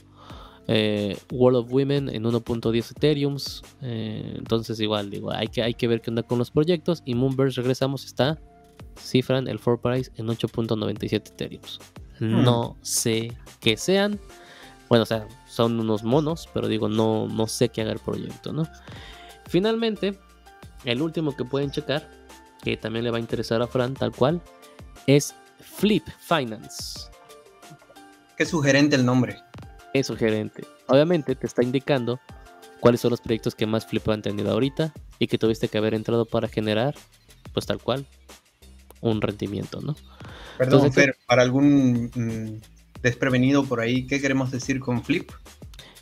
Eh, 0.69 1.17
World 1.31 1.59
of 1.59 1.73
Women 1.73 2.09
en 2.09 2.25
1.10 2.25 2.91
Ethereums. 2.91 3.63
Eh, 3.83 4.35
entonces, 4.37 4.81
igual, 4.81 5.11
digo, 5.11 5.33
hay 5.33 5.49
que, 5.49 5.63
hay 5.63 5.75
que 5.75 5.87
ver 5.87 6.01
qué 6.01 6.11
onda 6.11 6.23
con 6.23 6.39
los 6.39 6.51
proyectos. 6.51 7.03
Y 7.05 7.15
Moonverse, 7.15 7.61
regresamos, 7.61 8.05
está 8.05 8.39
cifran 8.99 9.49
el 9.49 9.59
floor 9.59 9.81
price 9.81 10.11
en 10.17 10.27
8.97 10.27 11.15
Ethereums. 11.15 11.81
Hmm. 12.19 12.43
No 12.43 12.77
sé 12.83 13.33
qué 13.61 13.77
sean. 13.77 14.19
Bueno, 14.89 15.03
o 15.03 15.07
sea, 15.07 15.27
son 15.49 15.79
unos 15.81 16.05
monos, 16.05 16.49
pero 16.53 16.69
digo, 16.69 16.89
no, 16.89 17.27
no 17.27 17.47
sé 17.47 17.69
qué 17.69 17.83
haga 17.83 17.93
el 17.93 17.99
proyecto, 17.99 18.53
¿no? 18.53 18.69
Finalmente, 19.49 20.19
el 20.85 21.03
último 21.03 21.37
que 21.37 21.45
pueden 21.45 21.71
checar, 21.71 22.09
que 22.63 22.77
también 22.77 23.05
le 23.05 23.11
va 23.11 23.17
a 23.17 23.21
interesar 23.21 23.63
a 23.63 23.67
Fran, 23.67 23.95
tal 23.95 24.13
cual, 24.13 24.41
es 25.07 25.35
Flip 25.61 26.05
Finance. 26.21 27.11
Qué 28.37 28.47
sugerente 28.47 28.97
el 28.97 29.05
nombre. 29.05 29.43
Es 29.97 30.09
sugerente. 30.09 30.65
Obviamente 30.89 31.35
te 31.35 31.47
está 31.47 31.63
indicando 31.63 32.21
cuáles 32.81 33.01
son 33.01 33.11
los 33.11 33.21
proyectos 33.21 33.55
que 33.55 33.67
más 33.67 33.87
flip 33.87 34.07
han 34.11 34.21
tenido 34.21 34.51
ahorita 34.51 34.93
y 35.19 35.27
que 35.27 35.39
tuviste 35.39 35.69
que 35.69 35.79
haber 35.79 35.95
entrado 35.95 36.27
para 36.27 36.49
generar, 36.49 36.95
pues 37.55 37.65
tal 37.65 37.81
cual, 37.81 38.05
un 39.01 39.23
rendimiento, 39.23 39.81
¿no? 39.81 39.97
Perdón, 40.59 40.93
Fer, 40.93 41.17
para 41.27 41.43
algún 41.43 42.11
mm, 42.15 42.61
desprevenido 43.03 43.65
por 43.65 43.81
ahí, 43.81 44.07
¿qué 44.07 44.21
queremos 44.21 44.51
decir 44.51 44.81
con 44.81 45.03
flip? 45.03 45.31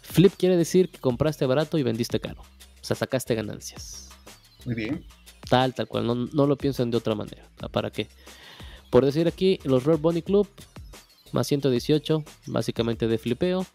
Flip 0.02 0.32
quiere 0.36 0.56
decir 0.56 0.90
que 0.90 0.98
compraste 0.98 1.46
barato 1.46 1.78
y 1.78 1.82
vendiste 1.84 2.18
caro. 2.18 2.40
O 2.40 2.84
sea, 2.84 2.96
sacaste 2.96 3.34
ganancias. 3.34 4.08
Muy 4.64 4.74
bien. 4.74 5.04
Tal, 5.48 5.72
tal 5.72 5.86
cual. 5.86 6.06
No, 6.06 6.46
lo 6.46 6.56
piensan 6.56 6.90
de 6.90 6.96
otra 6.96 7.14
manera. 7.14 7.48
¿Para 7.70 7.90
qué? 7.90 8.08
Por 8.90 9.04
decir 9.04 9.28
aquí, 9.28 9.58
los 9.64 9.84
Rare 9.84 9.98
Bunny 9.98 10.22
Club, 10.22 10.48
más 11.32 11.46
118, 11.46 12.24
básicamente 12.46 13.08
de 13.08 13.18
flipeo. 13.18 13.66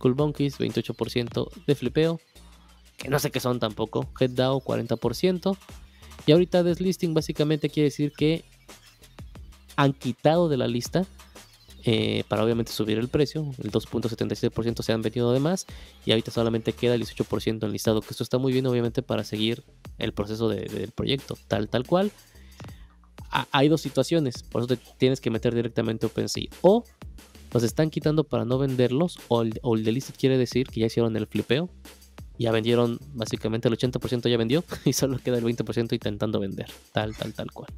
Cool 0.00 0.16
Monkeys, 0.16 0.58
28% 0.58 1.64
de 1.66 1.74
flipeo. 1.74 2.20
Que 2.96 3.08
no 3.08 3.18
sé 3.18 3.30
qué 3.30 3.38
son 3.38 3.60
tampoco. 3.60 4.08
HeadDAO, 4.18 4.60
40%. 4.60 5.56
Y 6.26 6.32
ahorita 6.32 6.62
deslisting 6.62 7.14
básicamente 7.14 7.70
quiere 7.70 7.88
decir 7.88 8.12
que 8.12 8.44
han 9.76 9.92
quitado 9.92 10.48
de 10.48 10.56
la 10.56 10.66
lista 10.66 11.06
eh, 11.84 12.24
para 12.28 12.44
obviamente 12.44 12.72
subir 12.72 12.98
el 12.98 13.08
precio. 13.08 13.50
El 13.62 13.70
2.76% 13.70 14.82
se 14.82 14.92
han 14.92 15.02
vendido 15.02 15.32
de 15.32 15.40
más 15.40 15.66
y 16.04 16.10
ahorita 16.10 16.30
solamente 16.30 16.72
queda 16.72 16.94
el 16.94 17.02
18% 17.02 17.64
en 17.64 17.72
listado, 17.72 18.00
que 18.02 18.08
esto 18.10 18.22
está 18.22 18.38
muy 18.38 18.52
bien 18.52 18.66
obviamente 18.66 19.02
para 19.02 19.24
seguir 19.24 19.64
el 19.98 20.12
proceso 20.12 20.48
del 20.48 20.90
proyecto, 20.92 21.38
tal, 21.48 21.68
tal 21.68 21.86
cual. 21.86 22.10
hay 23.30 23.68
dos 23.68 23.80
situaciones, 23.80 24.42
por 24.42 24.62
eso 24.62 24.76
te 24.76 24.82
tienes 24.98 25.20
que 25.20 25.30
meter 25.30 25.54
directamente 25.54 26.06
OpenSea. 26.06 26.48
O 26.60 26.84
los 27.52 27.62
están 27.62 27.90
quitando 27.90 28.24
para 28.24 28.44
no 28.44 28.58
venderlos, 28.58 29.18
o 29.28 29.42
el, 29.42 29.58
o 29.62 29.74
el 29.74 29.84
delisted 29.84 30.14
quiere 30.16 30.38
decir 30.38 30.68
que 30.68 30.80
ya 30.80 30.86
hicieron 30.86 31.16
el 31.16 31.26
flipeo. 31.26 31.68
Ya 32.38 32.52
vendieron, 32.52 32.98
básicamente 33.12 33.68
el 33.68 33.76
80% 33.76 34.30
ya 34.30 34.38
vendió 34.38 34.64
y 34.84 34.94
solo 34.94 35.18
queda 35.18 35.38
el 35.38 35.44
20% 35.44 35.92
intentando 35.92 36.40
vender. 36.40 36.70
Tal, 36.92 37.14
tal, 37.14 37.34
tal 37.34 37.52
cual. 37.52 37.70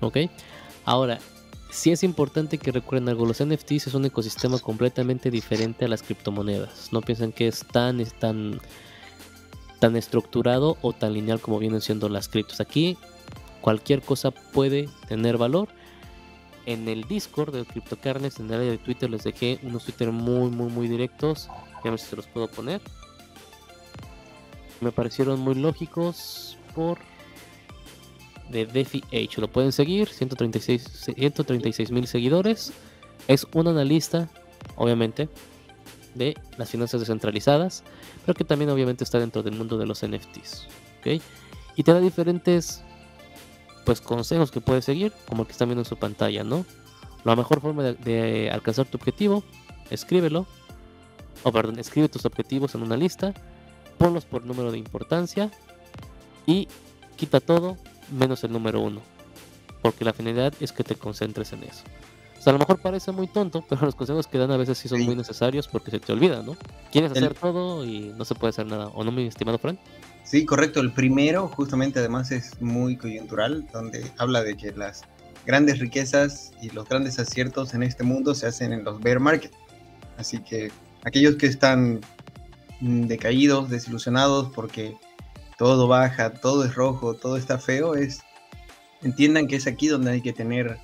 ¿Ok? 0.00 0.18
Ahora, 0.84 1.18
sí 1.70 1.90
es 1.90 2.02
importante 2.02 2.58
que 2.58 2.72
recuerden 2.72 3.08
algo, 3.08 3.26
los 3.26 3.42
NFTs 3.44 3.88
es 3.88 3.94
un 3.94 4.04
ecosistema 4.04 4.58
completamente 4.58 5.30
diferente 5.30 5.84
a 5.84 5.88
las 5.88 6.02
criptomonedas. 6.02 6.92
No 6.92 7.00
piensen 7.00 7.32
que 7.32 7.48
es 7.48 7.64
tan, 7.64 8.04
tan, 8.18 8.60
tan 9.78 9.96
estructurado 9.96 10.76
o 10.82 10.92
tan 10.92 11.12
lineal 11.12 11.40
como 11.40 11.58
vienen 11.58 11.80
siendo 11.80 12.08
las 12.08 12.28
criptos. 12.28 12.60
Aquí 12.60 12.96
cualquier 13.60 14.02
cosa 14.02 14.30
puede 14.30 14.88
tener 15.08 15.38
valor. 15.38 15.68
En 16.68 16.86
el 16.86 17.08
Discord 17.08 17.54
de 17.54 17.64
CryptoCarnes, 17.64 18.38
en 18.40 18.48
el 18.48 18.54
área 18.60 18.70
de 18.72 18.76
Twitter, 18.76 19.08
les 19.08 19.24
dejé 19.24 19.58
unos 19.62 19.84
Twitter 19.84 20.12
muy, 20.12 20.50
muy, 20.50 20.70
muy 20.70 20.86
directos. 20.86 21.48
Ya 21.82 21.90
ver 21.90 21.98
si 21.98 22.08
se 22.08 22.16
los 22.16 22.26
puedo 22.26 22.46
poner. 22.46 22.82
Me 24.82 24.92
parecieron 24.92 25.40
muy 25.40 25.54
lógicos 25.54 26.58
por 26.74 26.98
de 28.50 28.66
Defi 28.66 29.02
H. 29.06 29.40
Lo 29.40 29.48
pueden 29.48 29.72
seguir, 29.72 30.10
136 30.10 31.90
mil 31.90 32.06
seguidores. 32.06 32.74
Es 33.28 33.46
un 33.54 33.66
analista, 33.68 34.28
obviamente, 34.76 35.30
de 36.14 36.36
las 36.58 36.68
finanzas 36.68 37.00
descentralizadas, 37.00 37.82
pero 38.26 38.36
que 38.36 38.44
también 38.44 38.68
obviamente 38.68 39.04
está 39.04 39.18
dentro 39.18 39.42
del 39.42 39.54
mundo 39.54 39.78
de 39.78 39.86
los 39.86 40.06
NFTs. 40.06 40.68
Y 41.76 41.82
te 41.82 41.94
da 41.94 42.00
diferentes 42.00 42.84
pues 43.88 44.02
consejos 44.02 44.50
que 44.50 44.60
puedes 44.60 44.84
seguir, 44.84 45.14
como 45.26 45.40
el 45.40 45.46
que 45.46 45.52
están 45.52 45.68
viendo 45.68 45.80
en 45.80 45.86
su 45.86 45.96
pantalla, 45.96 46.44
¿no? 46.44 46.66
La 47.24 47.34
mejor 47.34 47.62
forma 47.62 47.82
de, 47.82 48.50
alcanzar 48.52 48.84
tu 48.84 48.98
objetivo, 48.98 49.42
escríbelo, 49.88 50.44
o 51.42 51.50
perdón, 51.52 51.78
escribe 51.78 52.10
tus 52.10 52.26
objetivos 52.26 52.74
en 52.74 52.82
una 52.82 52.98
lista, 52.98 53.32
ponlos 53.96 54.26
por 54.26 54.44
número 54.44 54.70
de 54.72 54.76
importancia 54.76 55.50
y 56.44 56.68
quita 57.16 57.40
todo 57.40 57.78
menos 58.12 58.44
el 58.44 58.52
número 58.52 58.82
uno. 58.82 59.00
Porque 59.80 60.04
la 60.04 60.12
finalidad 60.12 60.52
es 60.60 60.72
que 60.72 60.84
te 60.84 60.94
concentres 60.94 61.54
en 61.54 61.62
eso. 61.62 61.84
O 62.38 62.42
sea, 62.42 62.50
a 62.50 62.52
lo 62.52 62.58
mejor 62.58 62.82
parece 62.82 63.10
muy 63.10 63.26
tonto, 63.26 63.64
pero 63.70 63.86
los 63.86 63.94
consejos 63.94 64.26
que 64.26 64.36
dan 64.36 64.50
a 64.50 64.58
veces 64.58 64.76
sí 64.76 64.86
son 64.90 65.00
muy 65.00 65.16
necesarios 65.16 65.66
porque 65.66 65.90
se 65.90 65.98
te 65.98 66.12
olvida, 66.12 66.42
¿no? 66.42 66.58
Quieres 66.92 67.12
hacer 67.12 67.32
todo 67.32 67.86
y 67.86 68.12
no 68.18 68.26
se 68.26 68.34
puede 68.34 68.50
hacer 68.50 68.66
nada. 68.66 68.88
¿O 68.88 69.02
no, 69.02 69.12
mi 69.12 69.26
estimado 69.26 69.56
Fran? 69.56 69.78
Sí, 70.28 70.44
correcto. 70.44 70.80
El 70.80 70.92
primero, 70.92 71.48
justamente, 71.48 72.00
además 72.00 72.30
es 72.32 72.60
muy 72.60 72.98
coyuntural, 72.98 73.66
donde 73.72 74.12
habla 74.18 74.42
de 74.42 74.58
que 74.58 74.72
las 74.72 75.04
grandes 75.46 75.78
riquezas 75.78 76.52
y 76.60 76.68
los 76.68 76.86
grandes 76.86 77.18
aciertos 77.18 77.72
en 77.72 77.82
este 77.82 78.04
mundo 78.04 78.34
se 78.34 78.46
hacen 78.46 78.74
en 78.74 78.84
los 78.84 79.00
bear 79.00 79.20
market. 79.20 79.52
Así 80.18 80.40
que 80.40 80.70
aquellos 81.04 81.36
que 81.36 81.46
están 81.46 82.02
mm, 82.80 83.06
decaídos, 83.06 83.70
desilusionados 83.70 84.50
porque 84.54 84.98
todo 85.56 85.88
baja, 85.88 86.34
todo 86.34 86.62
es 86.66 86.74
rojo, 86.74 87.14
todo 87.14 87.38
está 87.38 87.58
feo, 87.58 87.94
es 87.94 88.20
entiendan 89.02 89.46
que 89.46 89.56
es 89.56 89.66
aquí 89.66 89.86
donde 89.88 90.10
hay 90.10 90.20
que 90.20 90.34
tener, 90.34 90.76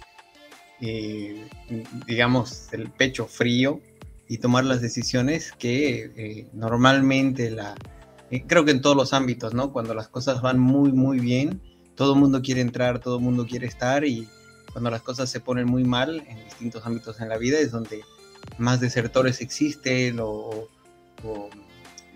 eh, 0.81 1.47
digamos, 2.07 2.73
el 2.73 2.89
pecho 2.89 3.27
frío 3.27 3.79
y 4.27 4.39
tomar 4.39 4.65
las 4.65 4.81
decisiones 4.81 5.53
que 5.53 6.11
eh, 6.17 6.47
normalmente 6.55 7.51
la, 7.51 7.75
creo 8.43 8.65
que 8.65 8.71
en 8.71 8.81
todos 8.81 8.97
los 8.97 9.13
ámbitos, 9.13 9.55
¿no? 9.55 9.73
Cuando 9.73 9.95
las 9.95 10.09
cosas 10.09 10.43
van 10.43 10.59
muy, 10.59 10.93
muy 10.93 11.19
bien, 11.19 11.61
todo 11.95 12.15
el 12.15 12.21
mundo 12.21 12.43
quiere 12.43 12.61
entrar, 12.61 13.01
todo 13.01 13.19
el 13.19 13.23
mundo 13.23 13.47
quiere 13.47 13.67
estar 13.67 14.05
y 14.05 14.29
cuando 14.73 14.91
las 14.91 15.03
cosas 15.03 15.31
se 15.31 15.41
ponen 15.41 15.67
muy 15.67 15.85
mal 15.85 16.25
en 16.29 16.45
distintos 16.45 16.85
ámbitos 16.85 17.21
en 17.21 17.29
la 17.29 17.39
vida 17.39 17.59
es 17.59 17.71
donde 17.71 18.03
más 18.59 18.81
desertores 18.81 19.41
existen 19.41 20.19
o 20.21 20.69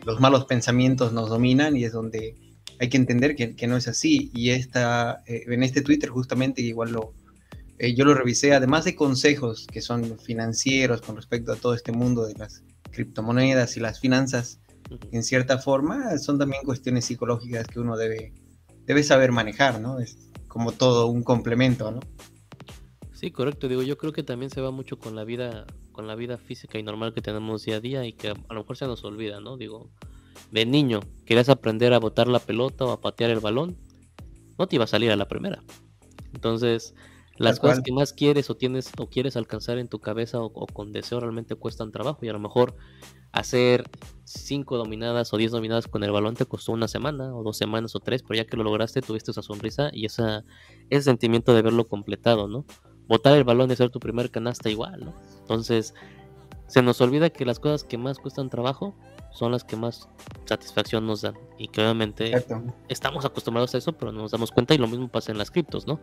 los 0.04 0.20
malos 0.20 0.44
pensamientos 0.44 1.12
nos 1.12 1.28
dominan 1.28 1.76
y 1.76 1.84
es 1.84 1.92
donde 1.92 2.34
hay 2.80 2.88
que 2.88 2.96
entender 2.96 3.34
que, 3.34 3.66
no 3.66 3.76
es 3.76 3.88
así. 3.88 4.30
Y 4.34 4.50
esta, 4.50 5.22
eh, 5.26 5.44
en 5.48 5.62
este 5.62 5.82
Twitter 5.82 6.10
justamente 6.10 6.62
igual 6.62 6.92
lo, 6.92 7.12
eh, 7.78 7.94
yo 7.94 8.04
lo 8.04 8.14
revisé, 8.14 8.54
además 8.54 8.84
de 8.84 8.94
consejos 8.94 9.66
que 9.70 9.80
son 9.80 10.18
financieros 10.18 11.00
con 11.00 11.16
respecto 11.16 11.52
a 11.52 11.56
todo 11.56 11.74
este 11.74 11.92
mundo 11.92 12.26
de 12.26 12.34
las 12.34 12.62
criptomonedas 12.90 13.76
y 13.76 13.80
las 13.80 14.00
finanzas, 14.00 14.60
en 15.12 15.22
cierta 15.22 15.58
forma, 15.58 16.16
son 16.18 16.38
también 16.38 16.62
cuestiones 16.64 17.04
psicológicas 17.04 17.66
que 17.66 17.80
uno 17.80 17.96
debe, 17.96 18.32
debe 18.86 19.02
saber 19.02 19.32
manejar, 19.32 19.80
¿no? 19.80 19.98
Es 19.98 20.30
como 20.48 20.72
todo 20.72 21.06
un 21.06 21.22
complemento, 21.22 21.90
¿no? 21.90 22.00
Sí, 23.12 23.30
correcto. 23.30 23.68
Digo, 23.68 23.82
yo 23.82 23.98
creo 23.98 24.12
que 24.12 24.22
también 24.22 24.50
se 24.50 24.60
va 24.60 24.70
mucho 24.70 24.98
con 24.98 25.16
la 25.16 25.24
vida, 25.24 25.66
con 25.92 26.06
la 26.06 26.14
vida 26.14 26.38
física 26.38 26.78
y 26.78 26.82
normal 26.82 27.12
que 27.12 27.20
tenemos 27.20 27.64
día 27.64 27.76
a 27.76 27.80
día 27.80 28.06
y 28.06 28.12
que 28.12 28.28
a 28.28 28.54
lo 28.54 28.60
mejor 28.60 28.76
se 28.76 28.86
nos 28.86 29.04
olvida, 29.04 29.40
¿no? 29.40 29.56
Digo, 29.56 29.90
de 30.52 30.64
niño 30.66 31.00
querías 31.26 31.48
aprender 31.48 31.92
a 31.92 31.98
botar 31.98 32.28
la 32.28 32.38
pelota 32.38 32.84
o 32.84 32.92
a 32.92 33.00
patear 33.00 33.30
el 33.30 33.40
balón, 33.40 33.76
no 34.58 34.66
te 34.66 34.76
iba 34.76 34.84
a 34.84 34.88
salir 34.88 35.10
a 35.10 35.16
la 35.16 35.28
primera. 35.28 35.62
Entonces, 36.32 36.94
Las 37.38 37.60
cosas 37.60 37.80
que 37.82 37.92
más 37.92 38.12
quieres 38.12 38.50
o 38.50 38.56
tienes 38.56 38.90
o 38.98 39.08
quieres 39.08 39.36
alcanzar 39.36 39.78
en 39.78 39.88
tu 39.88 40.00
cabeza 40.00 40.40
o, 40.40 40.66
con 40.66 40.92
deseo 40.92 41.20
realmente 41.20 41.54
cuestan 41.54 41.92
trabajo 41.92 42.18
y 42.22 42.28
a 42.28 42.32
lo 42.32 42.40
mejor 42.40 42.76
hacer 43.32 43.88
cinco 44.24 44.76
dominadas 44.76 45.32
o 45.32 45.36
diez 45.36 45.52
dominadas 45.52 45.86
con 45.86 46.02
el 46.02 46.10
balón 46.10 46.34
te 46.34 46.46
costó 46.46 46.72
una 46.72 46.88
semana 46.88 47.34
o 47.34 47.42
dos 47.42 47.56
semanas 47.56 47.94
o 47.94 48.00
tres, 48.00 48.22
pero 48.22 48.36
ya 48.36 48.46
que 48.46 48.56
lo 48.56 48.64
lograste 48.64 49.02
tuviste 49.02 49.30
esa 49.30 49.42
sonrisa 49.42 49.90
y 49.92 50.06
esa, 50.06 50.44
ese 50.90 51.02
sentimiento 51.02 51.54
de 51.54 51.62
verlo 51.62 51.86
completado, 51.86 52.48
¿no? 52.48 52.64
Botar 53.06 53.36
el 53.36 53.44
balón 53.44 53.70
y 53.70 53.74
hacer 53.74 53.90
tu 53.90 54.00
primer 54.00 54.30
canasta 54.30 54.68
igual, 54.68 55.04
¿no? 55.04 55.14
Entonces, 55.40 55.94
se 56.66 56.82
nos 56.82 57.00
olvida 57.00 57.30
que 57.30 57.46
las 57.46 57.60
cosas 57.60 57.84
que 57.84 57.98
más 57.98 58.18
cuestan 58.18 58.50
trabajo 58.50 58.94
son 59.32 59.52
las 59.52 59.64
que 59.64 59.76
más 59.76 60.08
satisfacción 60.46 61.06
nos 61.06 61.22
dan 61.22 61.34
y 61.58 61.68
que 61.68 61.80
obviamente 61.80 62.32
estamos 62.88 63.24
acostumbrados 63.24 63.74
a 63.74 63.78
eso, 63.78 63.92
pero 63.92 64.12
no 64.12 64.22
nos 64.22 64.32
damos 64.32 64.50
cuenta 64.50 64.74
y 64.74 64.78
lo 64.78 64.88
mismo 64.88 65.08
pasa 65.08 65.32
en 65.32 65.38
las 65.38 65.50
criptos, 65.50 65.86
¿no? 65.86 66.00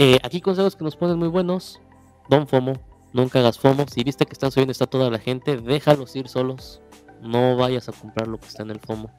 Eh, 0.00 0.20
aquí 0.22 0.40
consejos 0.40 0.76
que 0.76 0.84
nos 0.84 0.94
ponen 0.94 1.18
muy 1.18 1.26
buenos. 1.26 1.80
Don 2.28 2.46
FOMO, 2.46 2.74
nunca 3.12 3.40
hagas 3.40 3.58
FOMO. 3.58 3.84
Si 3.88 4.04
viste 4.04 4.26
que 4.26 4.32
están 4.32 4.52
subiendo 4.52 4.70
está 4.70 4.86
toda 4.86 5.10
la 5.10 5.18
gente, 5.18 5.56
déjalos 5.56 6.14
ir 6.14 6.28
solos. 6.28 6.80
No 7.20 7.56
vayas 7.56 7.88
a 7.88 7.92
comprar 7.92 8.28
lo 8.28 8.38
que 8.38 8.46
está 8.46 8.62
en 8.62 8.70
el 8.70 8.78
FOMO. 8.78 9.10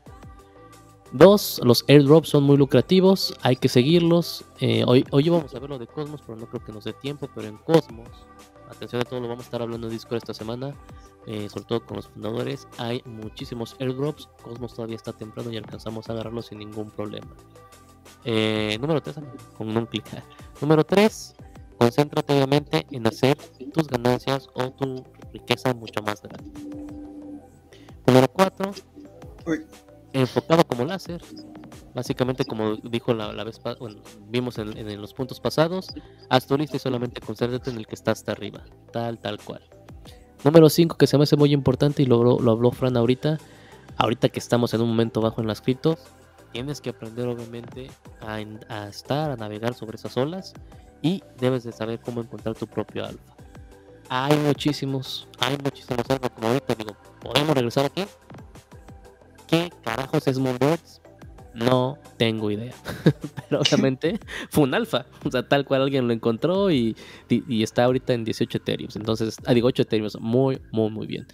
Dos, 1.11 1.59
los 1.65 1.83
airdrops 1.89 2.29
son 2.29 2.43
muy 2.43 2.55
lucrativos, 2.55 3.33
hay 3.41 3.57
que 3.57 3.67
seguirlos. 3.67 4.45
Eh, 4.61 4.85
hoy, 4.87 5.05
hoy 5.11 5.27
vamos 5.27 5.53
a 5.53 5.59
ver 5.59 5.69
lo 5.69 5.79
de 5.79 5.87
Cosmos, 5.87 6.21
pero 6.25 6.37
no 6.37 6.47
creo 6.47 6.63
que 6.63 6.71
nos 6.71 6.85
dé 6.85 6.93
tiempo. 6.93 7.27
Pero 7.35 7.47
en 7.47 7.57
Cosmos, 7.57 8.07
atención 8.69 9.01
a 9.01 9.05
todo, 9.05 9.19
lo 9.19 9.27
vamos 9.27 9.43
a 9.43 9.47
estar 9.47 9.61
hablando 9.61 9.87
en 9.87 9.93
Discord 9.93 10.19
esta 10.19 10.33
semana, 10.33 10.73
eh, 11.27 11.49
sobre 11.49 11.65
todo 11.65 11.85
con 11.85 11.97
los 11.97 12.07
fundadores. 12.07 12.69
Hay 12.77 13.01
muchísimos 13.05 13.75
airdrops. 13.79 14.29
Cosmos 14.43 14.75
todavía 14.75 14.95
está 14.95 15.11
temprano 15.11 15.51
y 15.51 15.57
alcanzamos 15.57 16.07
a 16.07 16.13
agarrarlo 16.13 16.41
sin 16.41 16.59
ningún 16.59 16.89
problema. 16.89 17.35
Eh, 18.25 18.77
número 18.79 19.01
3, 19.01 19.17
con 19.57 19.75
un 19.75 19.85
clic. 19.85 20.05
Número 20.61 20.83
3, 20.83 21.35
concéntrate 21.77 22.33
obviamente 22.33 22.85
en 22.91 23.07
hacer 23.07 23.37
tus 23.73 23.87
ganancias 23.87 24.49
o 24.53 24.71
tu 24.71 25.03
riqueza 25.31 25.73
mucho 25.73 26.01
más 26.01 26.21
grande. 26.21 26.51
Número 28.05 28.27
4, 28.27 28.71
enfocado 30.13 30.63
como 30.65 30.85
láser. 30.85 31.21
Básicamente, 31.93 32.45
como 32.45 32.75
dijo 32.75 33.13
la, 33.13 33.43
vez 33.43 33.59
bueno, 33.79 34.01
vimos 34.27 34.57
en, 34.59 35.01
los 35.01 35.13
puntos 35.13 35.39
pasados, 35.39 35.89
haz 36.29 36.45
tu 36.45 36.57
lista 36.57 36.77
y 36.77 36.79
solamente 36.79 37.19
concéntrate 37.19 37.71
en 37.71 37.77
el 37.77 37.87
que 37.87 37.95
está 37.95 38.11
hasta 38.11 38.31
arriba, 38.31 38.63
tal, 38.91 39.17
tal 39.17 39.39
cual. 39.39 39.61
Número 40.43 40.69
5, 40.69 40.97
que 40.97 41.07
se 41.07 41.17
me 41.17 41.23
hace 41.23 41.35
muy 41.35 41.51
importante 41.51 42.03
y 42.03 42.05
lo, 42.05 42.39
lo 42.39 42.51
habló 42.51 42.71
Fran 42.71 42.95
ahorita, 42.95 43.39
ahorita 43.97 44.29
que 44.29 44.39
estamos 44.39 44.73
en 44.73 44.81
un 44.81 44.89
momento 44.89 45.19
bajo 45.19 45.41
en 45.41 45.47
las 45.47 45.61
criptos, 45.61 45.99
tienes 46.51 46.81
que 46.81 46.89
aprender 46.89 47.27
obviamente 47.27 47.89
a, 48.21 48.87
estar, 48.87 49.31
a 49.31 49.35
navegar 49.35 49.73
sobre 49.73 49.95
esas 49.95 50.15
olas 50.17 50.53
y 51.01 51.23
debes 51.39 51.63
de 51.63 51.71
saber 51.71 51.99
cómo 51.99 52.21
encontrar 52.21 52.55
tu 52.55 52.67
propio 52.67 53.05
alfa. 53.05 53.35
Hay 54.09 54.35
muchísimos, 54.37 55.27
hay 55.39 55.55
muchísimos 55.63 56.09
alfa, 56.09 56.29
como 56.29 56.47
ahorita 56.47 56.75
digo, 56.75 56.95
¿podemos 57.21 57.55
regresar 57.55 57.85
aquí? 57.85 58.05
¿Qué 59.47 59.71
carajos 59.83 60.27
es 60.27 60.39
Moonbirds? 60.39 61.01
No 61.53 61.97
tengo 62.17 62.51
idea. 62.51 62.73
Pero 63.49 63.61
obviamente 63.61 64.19
fue 64.49 64.63
un 64.63 64.73
alfa. 64.73 65.05
O 65.23 65.31
sea, 65.31 65.47
tal 65.47 65.65
cual 65.65 65.83
alguien 65.83 66.07
lo 66.07 66.13
encontró 66.13 66.71
y, 66.71 66.95
está 67.49 67.85
ahorita 67.85 68.13
en 68.13 68.23
18 68.23 68.57
Ethereum. 68.59 68.89
Entonces, 68.95 69.37
ah, 69.45 69.53
digo 69.53 69.67
8 69.67 69.83
Ethereum. 69.83 70.09
Muy, 70.19 70.61
muy, 70.71 70.89
muy 70.89 71.07
bien. 71.07 71.27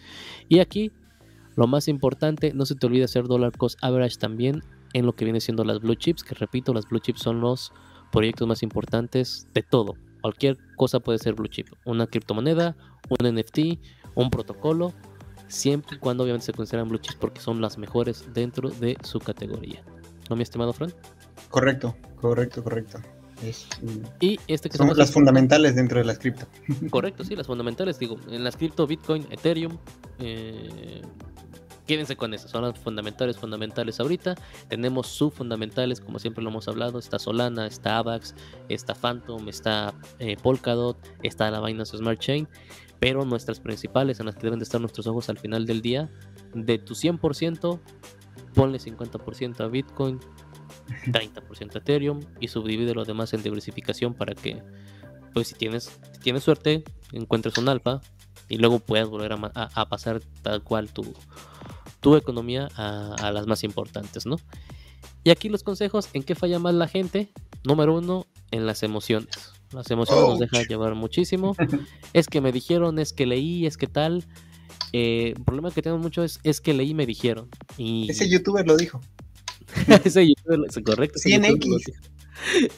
Y 0.48 0.60
aquí, 0.60 0.92
lo 1.56 1.68
más 1.68 1.88
importante, 1.88 2.54
no 2.54 2.66
se 2.66 2.76
te 2.76 2.86
olvide 2.88 3.04
hacer 3.04 3.26
dollar 3.26 3.52
cost 3.58 3.78
average 3.82 4.18
también 4.18 4.64
en 4.96 5.06
lo 5.06 5.14
que 5.14 5.26
viene 5.26 5.42
siendo 5.42 5.66
las 5.66 5.82
blue 5.82 5.96
chips, 5.96 6.24
que 6.24 6.36
repito, 6.36 6.74
las 6.74 6.88
blue 6.88 7.00
chips 7.00 7.20
son 7.20 7.42
los 7.42 7.74
proyectos 8.14 8.48
más 8.48 8.64
importantes 8.64 9.46
de 9.54 9.62
todo. 9.62 9.96
Cualquier 10.22 10.58
cosa 10.78 11.02
puede 11.02 11.20
ser 11.20 11.34
blue 11.34 11.50
chip, 11.50 11.68
una 11.84 12.08
criptomoneda, 12.08 12.78
un 13.10 13.36
NFT, 13.36 13.78
un 14.16 14.30
protocolo, 14.30 14.94
siempre 15.50 15.98
y 15.98 16.00
cuando 16.00 16.24
obviamente 16.24 16.46
se 16.46 16.54
consideran 16.54 16.88
blue 16.88 16.98
chips 17.00 17.18
porque 17.18 17.42
son 17.42 17.60
las 17.60 17.78
mejores 17.78 18.34
dentro 18.34 18.70
de 18.70 18.98
su 19.04 19.20
categoría. 19.20 19.84
¿No, 20.30 20.38
mi 20.38 20.44
estimado 20.44 20.72
Fran? 20.72 20.94
Correcto, 21.50 21.98
correcto, 22.16 22.64
correcto. 22.64 23.00
y 24.22 24.40
este 24.48 24.70
que 24.70 24.78
son 24.78 24.96
las 24.96 25.12
fundamentales 25.12 25.76
dentro 25.76 26.00
de 26.00 26.06
las 26.06 26.20
cripto. 26.20 26.48
Correcto, 26.90 27.26
sí, 27.26 27.36
las 27.36 27.48
fundamentales. 27.48 28.00
Digo, 28.00 28.16
en 28.30 28.46
las 28.46 28.56
cripto, 28.56 28.88
Bitcoin, 28.88 29.28
Ethereum, 29.30 29.78
eh, 30.20 31.02
quédense 31.86 32.16
con 32.16 32.34
eso, 32.34 32.48
son 32.48 32.64
las 32.64 32.78
fundamentales, 32.80 33.38
fundamentales 33.38 34.00
ahorita. 34.00 34.36
Tenemos 34.68 35.08
subfundamentales, 35.08 36.02
como 36.02 36.20
siempre 36.20 36.44
lo 36.44 36.50
hemos 36.50 36.68
hablado, 36.68 37.00
está 37.00 37.20
Solana, 37.20 37.68
está 37.68 37.98
AVAX, 38.00 38.36
está 38.70 38.96
Phantom, 38.96 39.48
está 39.48 39.94
eh, 40.20 40.36
Polkadot, 40.42 40.98
está 41.24 41.50
la 41.52 41.62
Binance 41.62 41.98
Smart 41.98 42.20
Chain, 42.20 42.48
pero 43.00 43.26
nuestras 43.26 43.60
principales 43.60 44.20
en 44.20 44.26
las 44.26 44.36
que 44.36 44.44
deben 44.44 44.60
de 44.60 44.64
estar 44.64 44.82
nuestros 44.82 45.08
ojos 45.08 45.30
al 45.30 45.38
final 45.38 45.66
del 45.66 45.82
día, 45.82 46.10
de 46.54 46.78
tu 46.80 46.94
100%, 46.94 47.80
ponle 48.54 48.80
50% 48.80 49.60
a 49.62 49.68
Bitcoin, 49.68 50.20
30% 51.08 51.76
a 51.76 51.78
Ethereum 51.80 52.22
y 52.40 52.48
subdivide 52.48 52.94
lo 52.94 53.06
demás 53.06 53.34
en 53.34 53.44
diversificación 53.44 54.14
para 54.14 54.34
que, 54.34 54.62
pues 55.34 55.50
si 55.50 55.56
tienes, 55.56 56.00
si 56.14 56.20
tienes 56.20 56.44
suerte, 56.44 56.84
encuentres 57.12 57.58
un 57.58 57.70
alfa 57.70 58.02
y 58.48 58.58
luego 58.58 58.80
puedas 58.80 59.08
volver 59.08 59.34
a 59.34 59.90
pasar 59.90 60.22
tal 60.44 60.64
cual 60.64 60.92
tu, 60.94 61.04
tu 62.06 62.16
economía 62.16 62.70
a, 62.76 63.32
las 63.32 63.48
más 63.48 63.64
importantes, 63.64 64.28
¿no? 64.28 64.38
Y 65.24 65.32
aquí 65.32 65.50
los 65.50 65.64
consejos, 65.64 66.08
¿en 66.14 66.22
qué 66.22 66.36
falla 66.36 66.60
más 66.60 66.76
la 66.76 66.88
gente? 66.88 67.32
Número 67.64 67.96
uno, 67.96 68.28
en 68.52 68.68
las 68.68 68.84
emociones. 68.84 69.54
Las 69.72 69.90
emociones 69.90 70.30
nos 70.30 70.38
dejan 70.38 70.66
llevar 70.66 70.94
muchísimo. 70.94 71.56
Es 72.14 72.28
que 72.28 72.42
me 72.42 72.52
dijeron, 72.52 73.00
es 73.00 73.12
que 73.12 73.26
leí, 73.26 73.66
es 73.66 73.76
que 73.76 73.88
tal. 73.88 74.24
Eh, 74.94 75.34
el 75.36 75.44
problema 75.44 75.72
que 75.72 75.82
tengo 75.82 75.98
mucho 75.98 76.24
es, 76.24 76.40
es 76.44 76.62
que 76.62 76.76
leí 76.76 76.94
me 76.94 77.08
dijeron. 77.08 77.50
Y... 77.76 78.06
Ese 78.08 78.30
youtuber 78.30 78.68
lo 78.68 78.78
dijo. 78.78 79.02
ese 80.06 80.28
youtuber, 80.28 80.60
es 80.70 80.80
correcto. 80.86 81.20
100x. 81.20 81.92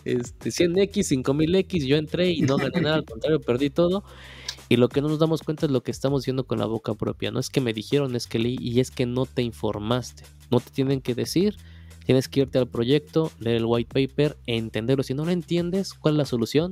Este, 0.06 0.52
100x, 0.52 1.22
5000x, 1.22 1.86
yo 1.86 1.98
entré 1.98 2.32
y 2.32 2.44
no 2.44 2.56
gané 2.56 2.80
nada, 2.80 2.96
al 2.96 3.04
contrario, 3.04 3.42
perdí 3.42 3.72
todo. 3.72 4.06
Y 4.70 4.76
lo 4.76 4.90
que 4.90 5.02
no 5.02 5.08
nos 5.08 5.20
damos 5.20 5.44
cuenta 5.44 5.66
es 5.66 5.72
lo 5.72 5.82
que 5.82 5.92
estamos 5.92 6.22
diciendo 6.24 6.46
con 6.46 6.60
la 6.60 6.66
boca 6.66 6.94
propia. 6.94 7.32
No 7.32 7.40
es 7.40 7.50
que 7.50 7.62
me 7.62 7.74
dijeron, 7.74 8.16
es 8.16 8.28
que 8.28 8.40
leí 8.40 8.58
y 8.60 8.80
es 8.80 8.92
que 8.92 9.06
no 9.06 9.26
te 9.26 9.42
informaste. 9.42 10.24
No 10.52 10.60
te 10.60 10.72
tienen 10.72 11.02
que 11.02 11.16
decir. 11.16 11.56
Tienes 12.06 12.28
que 12.28 12.42
irte 12.42 12.58
al 12.58 12.68
proyecto, 12.68 13.32
leer 13.40 13.58
el 13.58 13.66
white 13.66 14.08
paper, 14.08 14.38
entenderlo. 14.46 15.04
Si 15.04 15.14
no 15.14 15.26
lo 15.26 15.32
entiendes, 15.32 15.94
¿cuál 15.94 16.14
es 16.14 16.18
la 16.20 16.26
solución? 16.26 16.72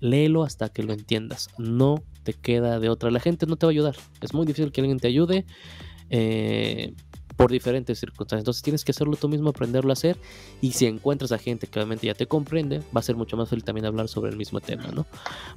Léelo 0.00 0.42
hasta 0.42 0.70
que 0.70 0.82
lo 0.82 0.92
entiendas. 0.92 1.50
No 1.58 2.02
te 2.22 2.32
queda 2.32 2.78
de 2.80 2.88
otra. 2.88 3.10
La 3.10 3.20
gente 3.20 3.46
no 3.46 3.56
te 3.56 3.66
va 3.66 3.70
a 3.70 3.72
ayudar. 3.72 3.96
Es 4.20 4.32
muy 4.32 4.46
difícil 4.46 4.72
que 4.72 4.80
alguien 4.80 4.98
te 4.98 5.08
ayude. 5.08 5.44
Eh, 6.08 6.94
por 7.40 7.50
diferentes 7.50 7.98
circunstancias. 7.98 8.42
Entonces 8.42 8.62
tienes 8.62 8.84
que 8.84 8.90
hacerlo 8.90 9.16
tú 9.16 9.26
mismo, 9.26 9.48
aprenderlo 9.48 9.88
a 9.88 9.94
hacer. 9.94 10.18
Y 10.60 10.72
si 10.72 10.84
encuentras 10.84 11.32
a 11.32 11.38
gente 11.38 11.68
que 11.68 11.78
obviamente 11.78 12.06
ya 12.06 12.12
te 12.12 12.26
comprende, 12.26 12.80
va 12.94 13.00
a 13.00 13.02
ser 13.02 13.16
mucho 13.16 13.34
más 13.38 13.48
fácil 13.48 13.64
también 13.64 13.86
hablar 13.86 14.08
sobre 14.08 14.30
el 14.30 14.36
mismo 14.36 14.60
tema, 14.60 14.88
¿no? 14.94 15.06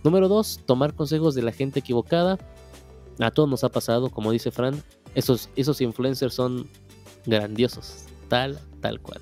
Número 0.01 0.29
dos, 0.29 0.61
tomar 0.65 0.93
consejos 0.93 1.35
de 1.35 1.41
la 1.41 1.51
gente 1.51 1.81
equivocada. 1.81 2.39
A 3.19 3.31
todos 3.31 3.49
nos 3.49 3.65
ha 3.65 3.69
pasado, 3.69 4.09
como 4.11 4.31
dice 4.31 4.49
Fran, 4.49 4.81
esos, 5.13 5.49
esos 5.57 5.81
influencers 5.81 6.33
son 6.33 6.69
grandiosos, 7.25 8.05
tal, 8.29 8.61
tal 8.79 9.01
cual. 9.01 9.19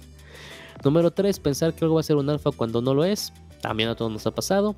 Número 0.84 1.09
tres, 1.09 1.39
pensar 1.39 1.74
que 1.74 1.84
algo 1.84 1.95
va 1.95 2.01
a 2.01 2.03
ser 2.03 2.18
un 2.18 2.30
alfa 2.30 2.51
cuando 2.51 2.80
no 2.84 2.93
lo 2.93 3.05
es. 3.05 3.34
También 3.64 3.89
a 3.89 3.95
todos 3.95 4.12
nos 4.12 4.28
ha 4.28 4.36
pasado. 4.36 4.76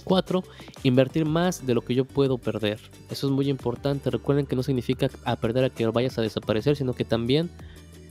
4. 0.00 0.42
Invertir 0.82 1.24
más 1.24 1.66
de 1.66 1.74
lo 1.74 1.82
que 1.82 1.94
yo 1.94 2.04
puedo 2.04 2.38
perder. 2.38 2.80
Eso 3.10 3.26
es 3.26 3.32
muy 3.32 3.48
importante. 3.48 4.10
Recuerden 4.10 4.46
que 4.46 4.56
no 4.56 4.62
significa 4.62 5.08
a 5.24 5.36
perder 5.36 5.64
a 5.64 5.70
que 5.70 5.86
vayas 5.86 6.18
a 6.18 6.22
desaparecer, 6.22 6.76
sino 6.76 6.92
que 6.92 7.04
también 7.04 7.50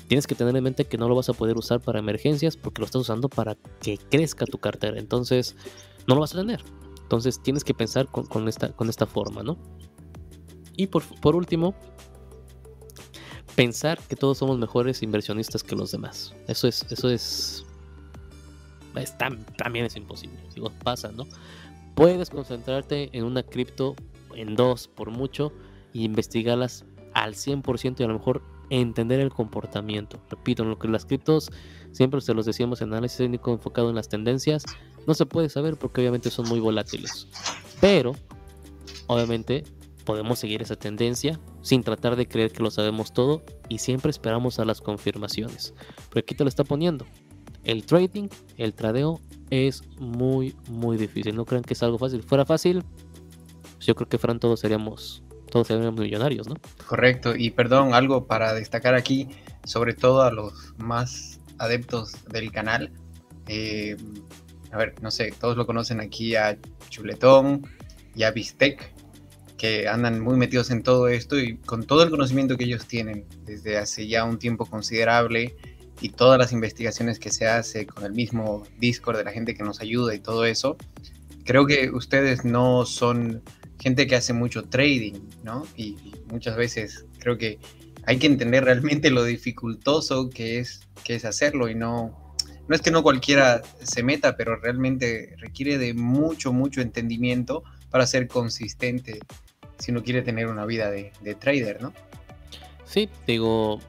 tienes 0.07 0.27
que 0.27 0.35
tener 0.35 0.55
en 0.55 0.63
mente 0.63 0.85
que 0.85 0.97
no 0.97 1.07
lo 1.07 1.15
vas 1.15 1.29
a 1.29 1.33
poder 1.33 1.57
usar 1.57 1.79
para 1.79 1.99
emergencias 1.99 2.57
porque 2.57 2.81
lo 2.81 2.85
estás 2.85 3.01
usando 3.01 3.29
para 3.29 3.55
que 3.81 3.97
crezca 3.97 4.45
tu 4.45 4.57
cartera. 4.57 4.97
Entonces, 4.97 5.55
no 6.07 6.15
lo 6.15 6.21
vas 6.21 6.33
a 6.33 6.39
tener. 6.39 6.63
Entonces, 7.01 7.41
tienes 7.41 7.63
que 7.63 7.73
pensar 7.73 8.07
con, 8.07 8.47
esta, 8.47 8.71
con 8.71 8.89
esta 8.89 9.05
forma, 9.05 9.43
¿no? 9.43 9.57
Y 10.75 10.87
por, 10.87 11.03
por 11.21 11.35
último, 11.35 11.75
pensar 13.55 13.99
que 14.07 14.15
todos 14.15 14.37
somos 14.37 14.57
mejores 14.57 15.03
inversionistas 15.03 15.63
que 15.63 15.75
los 15.75 15.91
demás. 15.91 16.33
Eso 16.47 16.67
es, 16.67 16.85
eso 16.89 17.09
es, 17.09 17.65
también 19.57 19.85
es 19.85 19.95
imposible. 19.95 20.39
Digo, 20.55 20.71
pasa, 20.83 21.11
¿no? 21.11 21.27
Puedes 21.99 22.29
concentrarte 22.29 23.09
en 23.11 23.25
una 23.25 23.43
cripto, 23.43 23.93
en 24.33 24.55
dos 24.55 24.87
por 24.87 25.11
mucho, 25.11 25.51
e 25.93 25.99
investigarlas 25.99 26.85
al 27.13 27.33
100% 27.33 27.99
y 27.99 28.03
a 28.03 28.07
lo 28.07 28.13
mejor 28.13 28.41
entender 28.69 29.19
el 29.19 29.31
comportamiento. 29.31 30.17
Repito, 30.29 30.63
en 30.63 30.69
lo 30.69 30.79
que 30.79 30.87
las 30.87 31.05
criptos 31.05 31.51
siempre 31.91 32.21
se 32.21 32.33
los 32.33 32.45
decíamos 32.45 32.81
en 32.81 32.93
análisis 32.93 33.17
técnico 33.17 33.51
enfocado 33.51 33.89
en 33.89 33.97
las 33.97 34.07
tendencias, 34.07 34.63
no 35.07 35.13
se 35.13 35.25
puede 35.25 35.49
saber 35.49 35.75
porque 35.75 35.99
obviamente 35.99 36.29
son 36.29 36.47
muy 36.47 36.61
volátiles. 36.61 37.27
Pero, 37.81 38.13
obviamente, 39.07 39.65
podemos 40.05 40.39
seguir 40.39 40.61
esa 40.61 40.77
tendencia 40.77 41.37
sin 41.63 41.83
tratar 41.83 42.15
de 42.15 42.29
creer 42.29 42.53
que 42.53 42.63
lo 42.63 42.71
sabemos 42.71 43.11
todo 43.11 43.43
y 43.67 43.79
siempre 43.79 44.09
esperamos 44.09 44.57
a 44.59 44.63
las 44.63 44.79
confirmaciones. 44.79 45.73
Pero 46.09 46.21
aquí 46.21 46.33
te 46.33 46.45
lo 46.45 46.47
está 46.47 46.63
poniendo. 46.63 47.05
El 47.63 47.85
trading, 47.85 48.29
el 48.57 48.73
tradeo 48.73 49.19
es 49.49 49.83
muy, 49.97 50.55
muy 50.67 50.97
difícil. 50.97 51.35
No 51.35 51.45
crean 51.45 51.63
que 51.63 51.73
es 51.73 51.83
algo 51.83 51.97
fácil. 51.97 52.23
Fuera 52.23 52.45
fácil, 52.45 52.83
pues 53.75 53.85
yo 53.85 53.95
creo 53.95 54.09
que 54.09 54.17
fueran 54.17 54.39
todos 54.39 54.59
seríamos, 54.59 55.23
todos 55.51 55.67
seríamos 55.67 55.99
millonarios, 55.99 56.47
¿no? 56.47 56.55
Correcto. 56.87 57.35
Y 57.35 57.51
perdón, 57.51 57.93
algo 57.93 58.25
para 58.25 58.53
destacar 58.53 58.95
aquí, 58.95 59.29
sobre 59.63 59.93
todo 59.93 60.21
a 60.21 60.31
los 60.31 60.73
más 60.77 61.39
adeptos 61.57 62.13
del 62.27 62.51
canal. 62.51 62.91
Eh, 63.47 63.97
a 64.71 64.77
ver, 64.77 64.95
no 65.01 65.11
sé, 65.11 65.33
todos 65.39 65.57
lo 65.57 65.65
conocen 65.65 65.99
aquí 65.99 66.35
a 66.35 66.57
Chuletón 66.89 67.67
y 68.15 68.23
a 68.23 68.31
Bistec, 68.31 68.93
que 69.57 69.87
andan 69.87 70.21
muy 70.21 70.37
metidos 70.37 70.71
en 70.71 70.83
todo 70.83 71.07
esto 71.07 71.39
y 71.39 71.57
con 71.57 71.83
todo 71.83 72.03
el 72.03 72.09
conocimiento 72.09 72.57
que 72.57 72.65
ellos 72.65 72.85
tienen 72.85 73.25
desde 73.45 73.77
hace 73.77 74.07
ya 74.07 74.23
un 74.23 74.39
tiempo 74.39 74.65
considerable 74.65 75.55
y 76.01 76.09
todas 76.09 76.37
las 76.37 76.51
investigaciones 76.51 77.19
que 77.19 77.31
se 77.31 77.47
hace 77.47 77.85
con 77.85 78.05
el 78.05 78.13
mismo 78.13 78.63
Discord 78.79 79.17
de 79.17 79.23
la 79.23 79.31
gente 79.31 79.55
que 79.55 79.63
nos 79.63 79.81
ayuda 79.81 80.15
y 80.15 80.19
todo 80.19 80.45
eso, 80.45 80.77
creo 81.43 81.65
que 81.65 81.89
ustedes 81.89 82.45
no 82.45 82.85
son 82.85 83.41
gente 83.79 84.07
que 84.07 84.15
hace 84.15 84.33
mucho 84.33 84.63
trading, 84.63 85.19
¿no? 85.43 85.65
Y, 85.75 85.97
muchas 86.31 86.55
veces 86.55 87.05
creo 87.17 87.39
que 87.39 87.57
hay 88.05 88.19
que 88.19 88.27
entender 88.27 88.63
realmente 88.63 89.09
lo 89.09 89.23
dificultoso 89.23 90.29
que 90.29 90.59
es, 90.59 90.81
que 91.03 91.15
es 91.15 91.25
hacerlo 91.25 91.69
y 91.69 91.75
no, 91.75 92.35
no 92.67 92.75
es 92.75 92.81
que 92.81 92.91
no 92.91 93.01
cualquiera 93.01 93.63
se 93.81 94.03
meta, 94.03 94.37
pero 94.37 94.57
realmente 94.57 95.33
requiere 95.37 95.79
de 95.79 95.95
mucho, 95.95 96.53
mucho 96.53 96.81
entendimiento 96.81 97.63
para 97.89 98.05
ser 98.05 98.27
consistente 98.27 99.19
si 99.79 99.91
uno 99.91 100.03
quiere 100.03 100.21
tener 100.21 100.45
una 100.47 100.65
vida 100.65 100.91
de, 100.91 101.11
de 101.21 101.33
trader, 101.33 101.81
¿no? 101.81 101.93
Sí, 102.85 103.09
digo, 103.25 103.79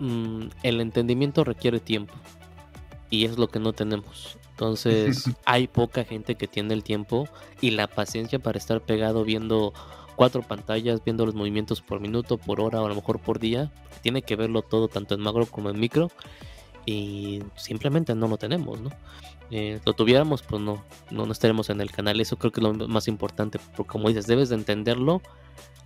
Mm, 0.00 0.48
el 0.62 0.80
entendimiento 0.80 1.44
requiere 1.44 1.80
tiempo 1.80 2.14
y 3.10 3.24
es 3.24 3.38
lo 3.38 3.48
que 3.48 3.58
no 3.58 3.72
tenemos. 3.72 4.38
Entonces 4.50 5.24
hay 5.44 5.66
poca 5.66 6.04
gente 6.04 6.34
que 6.36 6.46
tiene 6.46 6.74
el 6.74 6.82
tiempo 6.82 7.28
y 7.60 7.70
la 7.70 7.86
paciencia 7.86 8.38
para 8.38 8.58
estar 8.58 8.80
pegado 8.80 9.24
viendo 9.24 9.72
cuatro 10.16 10.42
pantallas, 10.42 11.02
viendo 11.04 11.24
los 11.26 11.34
movimientos 11.34 11.80
por 11.80 12.00
minuto, 12.00 12.38
por 12.38 12.60
hora 12.60 12.82
o 12.82 12.86
a 12.86 12.88
lo 12.88 12.94
mejor 12.94 13.20
por 13.20 13.38
día. 13.38 13.70
Tiene 14.02 14.22
que 14.22 14.36
verlo 14.36 14.62
todo 14.62 14.88
tanto 14.88 15.14
en 15.14 15.20
macro 15.20 15.46
como 15.46 15.70
en 15.70 15.78
micro 15.78 16.10
y 16.86 17.42
simplemente 17.56 18.14
no 18.14 18.28
lo 18.28 18.36
tenemos, 18.36 18.80
¿no? 18.80 18.90
Eh, 19.50 19.80
lo 19.84 19.92
tuviéramos, 19.94 20.42
pues 20.42 20.60
no, 20.60 20.84
no, 21.10 21.26
no 21.26 21.32
estaremos 21.32 21.70
en 21.70 21.80
el 21.80 21.90
canal. 21.90 22.20
Eso 22.20 22.36
creo 22.36 22.52
que 22.52 22.60
es 22.60 22.64
lo 22.64 22.88
más 22.88 23.08
importante, 23.08 23.58
porque 23.76 23.92
como 23.92 24.08
dices, 24.08 24.26
debes 24.26 24.48
de 24.48 24.56
entenderlo 24.56 25.22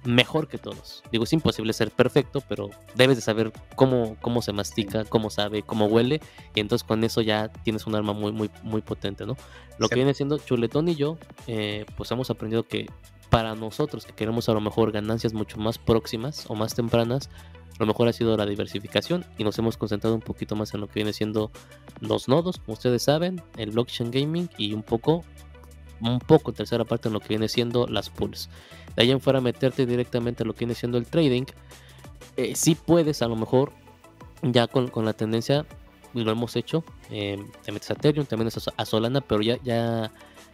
mejor 0.05 0.49
que 0.49 0.59
todos. 0.59 1.03
Digo, 1.13 1.25
es 1.25 1.33
imposible 1.33 1.73
ser 1.73 1.91
perfecto, 1.91 2.43
pero 2.49 2.71
debes 2.95 3.17
de 3.17 3.23
saber 3.23 3.53
cómo, 3.77 4.17
cómo 4.21 4.43
se 4.43 4.53
mastica, 4.53 5.05
cómo 5.05 5.31
sabe, 5.31 5.63
cómo 5.63 5.87
huele, 5.87 6.21
y 6.55 6.61
entonces 6.61 6.87
con 6.87 7.05
eso 7.05 7.21
ya 7.21 7.49
tienes 7.49 7.87
un 7.87 7.95
arma 7.95 8.13
muy, 8.13 8.33
muy, 8.33 8.51
muy 8.63 8.83
potente, 8.83 9.27
¿no? 9.27 9.37
Lo 9.79 9.89
que 9.89 9.95
viene 9.97 10.15
siendo 10.15 10.39
Chuletón 10.39 10.89
y 10.89 10.97
yo, 10.97 11.19
eh, 11.47 11.87
pues 11.97 12.11
hemos 12.11 12.31
aprendido 12.31 12.65
que 12.65 12.87
para 13.31 13.55
nosotros 13.55 14.05
que 14.05 14.13
queremos 14.13 14.49
a 14.49 14.53
lo 14.53 14.61
mejor 14.61 14.93
ganancias 14.93 15.33
mucho 15.33 15.57
más 15.59 15.79
próximas 15.79 16.45
o 16.49 16.55
más 16.55 16.75
tempranas, 16.75 17.31
lo 17.83 17.87
mejor 17.87 18.09
ha 18.09 18.13
sido 18.13 18.37
la 18.37 18.47
diversificación 18.47 19.25
y 19.39 19.45
nos 19.45 19.59
hemos 19.59 19.77
concentrado 19.77 20.15
un 20.15 20.23
poquito 20.23 20.57
más 20.57 20.75
en 20.75 20.81
lo 20.81 20.87
que 20.87 20.95
viene 20.95 21.13
siendo 21.13 21.51
los 22.01 22.29
nodos, 22.29 22.59
como 22.59 22.75
ustedes 22.75 23.03
saben, 23.03 23.43
el 23.57 23.71
blockchain 23.71 24.11
gaming 24.11 24.49
y 24.59 24.75
un 24.75 24.83
poco, 24.83 25.25
un 26.01 26.19
poco 26.19 26.53
tercera 26.53 26.85
parte 26.85 27.09
en 27.09 27.15
lo 27.15 27.21
que 27.21 27.29
viene 27.29 27.49
siendo 27.49 27.87
las 27.87 28.11
pools 28.11 28.49
de 28.97 29.03
ahí 29.03 29.11
en 29.11 29.21
fuera 29.21 29.41
meterte 29.41 29.87
directamente 29.87 30.43
a 30.43 30.47
lo 30.47 30.55
que 30.55 30.61
viene 30.61 30.75
siendo 30.75 30.99
el 30.99 31.07
trading, 31.07 31.45
eh, 32.37 32.55
si 32.55 32.75
puedes 32.75 33.23
a 33.23 33.29
lo 33.29 33.37
mejor 33.37 33.73
ya 34.43 34.67
con, 34.67 34.91
la 35.05 35.13
tendencia, 35.13 35.65
y 36.15 36.25
lo 36.25 36.33
hemos 36.33 36.57
hecho, 36.57 36.85
eh, 37.11 37.43
te 37.65 37.73
metes 37.73 37.91
a 37.91 37.95
Ethereum, 37.95 38.27
metes 38.37 38.69
a, 38.77 38.85
Solana, 38.85 39.21
pero 39.21 39.41
ya, 39.41 39.57
ya, 39.63 40.11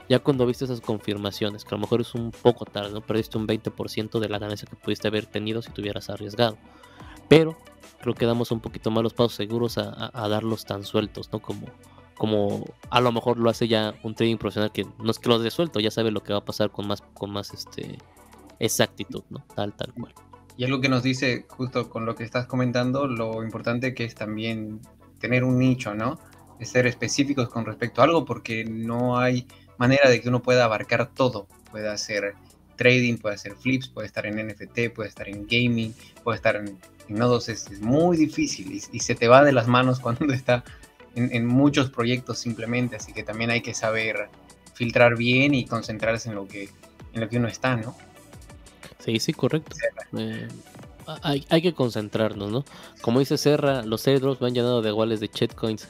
ya 0.08 0.18
cuando 0.18 0.46
viste 0.46 0.66
esas 0.66 0.80
confirmaciones, 0.80 1.64
que 1.64 1.74
a 1.74 1.78
lo 1.78 1.80
mejor 1.80 2.00
es 2.00 2.14
un 2.14 2.30
poco 2.30 2.64
tarde, 2.64 2.92
¿no? 2.92 3.00
Perdiste 3.00 3.38
un 3.38 3.46
20% 3.46 4.20
de 4.20 4.28
la 4.28 4.38
ganancia 4.38 4.68
que 4.68 4.76
pudiste 4.76 5.08
haber 5.08 5.26
tenido 5.26 5.62
si 5.62 5.70
te 5.70 5.80
hubieras 5.80 6.10
arriesgado. 6.10 6.58
Pero 7.28 7.56
creo 8.00 8.14
que 8.14 8.26
damos 8.26 8.50
un 8.50 8.60
poquito 8.60 8.90
más 8.90 9.02
los 9.02 9.14
pasos 9.14 9.34
seguros 9.34 9.78
a, 9.78 10.28
darlos 10.28 10.64
tan 10.64 10.84
sueltos, 10.84 11.30
¿no? 11.32 11.40
Como, 11.40 11.66
como 12.16 12.64
a 12.90 13.00
lo 13.00 13.12
mejor 13.12 13.38
lo 13.38 13.50
hace 13.50 13.68
ya 13.68 13.94
un 14.02 14.14
trading 14.14 14.36
profesional 14.36 14.72
que 14.72 14.86
no 14.98 15.10
es 15.10 15.18
que 15.18 15.28
lo 15.28 15.38
dé 15.38 15.50
suelto, 15.50 15.80
ya 15.80 15.90
sabe 15.90 16.10
lo 16.10 16.22
que 16.22 16.32
va 16.32 16.40
a 16.40 16.44
pasar 16.44 16.70
con 16.70 16.86
más, 16.86 17.02
con 17.14 17.30
más 17.30 17.52
este 17.52 17.98
exactitud, 18.58 19.22
¿no? 19.30 19.44
Tal, 19.54 19.74
tal 19.74 19.92
cual. 19.94 20.14
Y 20.56 20.64
algo 20.64 20.80
que 20.80 20.88
nos 20.88 21.02
dice, 21.02 21.46
justo 21.48 21.88
con 21.88 22.04
lo 22.04 22.16
que 22.16 22.24
estás 22.24 22.46
comentando, 22.46 23.06
lo 23.06 23.44
importante 23.44 23.94
que 23.94 24.04
es 24.04 24.14
también 24.14 24.80
tener 25.20 25.44
un 25.44 25.58
nicho, 25.58 25.94
¿no? 25.94 26.18
De 26.58 26.64
ser 26.64 26.86
específicos 26.86 27.48
con 27.48 27.64
respecto 27.64 28.00
a 28.00 28.04
algo, 28.04 28.24
porque 28.24 28.64
no 28.64 29.18
hay 29.18 29.46
manera 29.76 30.10
de 30.10 30.20
que 30.20 30.28
uno 30.28 30.42
pueda 30.42 30.64
abarcar 30.64 31.12
todo. 31.14 31.46
Puede 31.70 31.88
hacer 31.88 32.34
trading, 32.78 33.18
puede 33.18 33.34
hacer 33.34 33.54
flips, 33.54 33.88
puede 33.88 34.06
estar 34.06 34.24
en 34.24 34.48
NFT, 34.48 34.94
puede 34.94 35.10
estar 35.10 35.28
en 35.28 35.46
gaming, 35.46 35.92
puede 36.24 36.36
estar 36.36 36.56
en, 36.56 36.78
nodos. 37.08 37.50
Es, 37.50 37.70
muy 37.82 38.16
difícil 38.16 38.72
y, 38.72 39.00
se 39.00 39.14
te 39.14 39.28
va 39.28 39.44
de 39.44 39.52
las 39.52 39.68
manos 39.68 40.00
cuando 40.04 40.32
está 40.32 40.64
en, 41.14 41.34
en 41.34 41.46
muchos 41.46 41.90
proyectos 41.90 42.38
simplemente. 42.38 42.96
Así 42.96 43.12
que 43.12 43.22
también 43.22 43.50
hay 43.50 43.60
que 43.60 43.74
saber 43.74 44.30
filtrar 44.78 45.16
bien 45.16 45.54
y 45.54 45.66
concentrarse 45.66 46.28
en 46.30 46.36
lo 46.36 46.46
que, 46.46 46.70
en 47.12 47.20
lo 47.20 47.28
que 47.28 47.36
uno 47.36 47.48
está, 47.48 47.76
¿no? 47.76 47.96
Sí, 49.00 49.18
sí, 49.18 49.32
correcto. 49.32 49.76
Eh, 50.16 50.46
hay, 51.22 51.44
hay, 51.48 51.62
que 51.62 51.72
concentrarnos, 51.72 52.52
¿no? 52.52 52.64
Como 53.00 53.18
dice 53.18 53.38
Serra, 53.38 53.82
los 53.82 54.06
airdrops 54.06 54.38
van 54.38 54.54
llenado 54.54 54.82
de 54.82 54.90
iguales 54.90 55.20
de 55.20 55.28
chatcoins. 55.28 55.88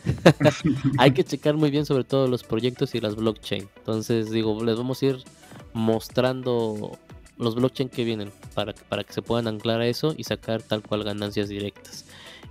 hay 0.99 1.11
que 1.11 1.25
checar 1.25 1.55
muy 1.55 1.71
bien 1.71 1.85
sobre 1.85 2.05
todo 2.05 2.29
los 2.29 2.45
proyectos 2.45 2.95
y 2.95 3.01
las 3.01 3.17
blockchain. 3.17 3.69
Entonces, 3.79 4.31
digo, 4.31 4.63
les 4.65 4.77
vamos 4.77 5.03
a 5.03 5.07
ir 5.07 5.25
mostrando 5.73 6.99
los 7.37 7.55
blockchain 7.55 7.89
que 7.89 8.05
vienen 8.05 8.33
para, 8.55 8.75
para 8.75 9.05
que 9.05 9.13
se 9.13 9.23
puedan 9.23 9.47
anclar 9.47 9.81
a 9.81 9.87
eso 9.87 10.15
y 10.17 10.25
sacar 10.25 10.63
tal 10.63 10.83
cual 10.83 11.05
ganancias 11.05 11.49
directas. 11.49 12.05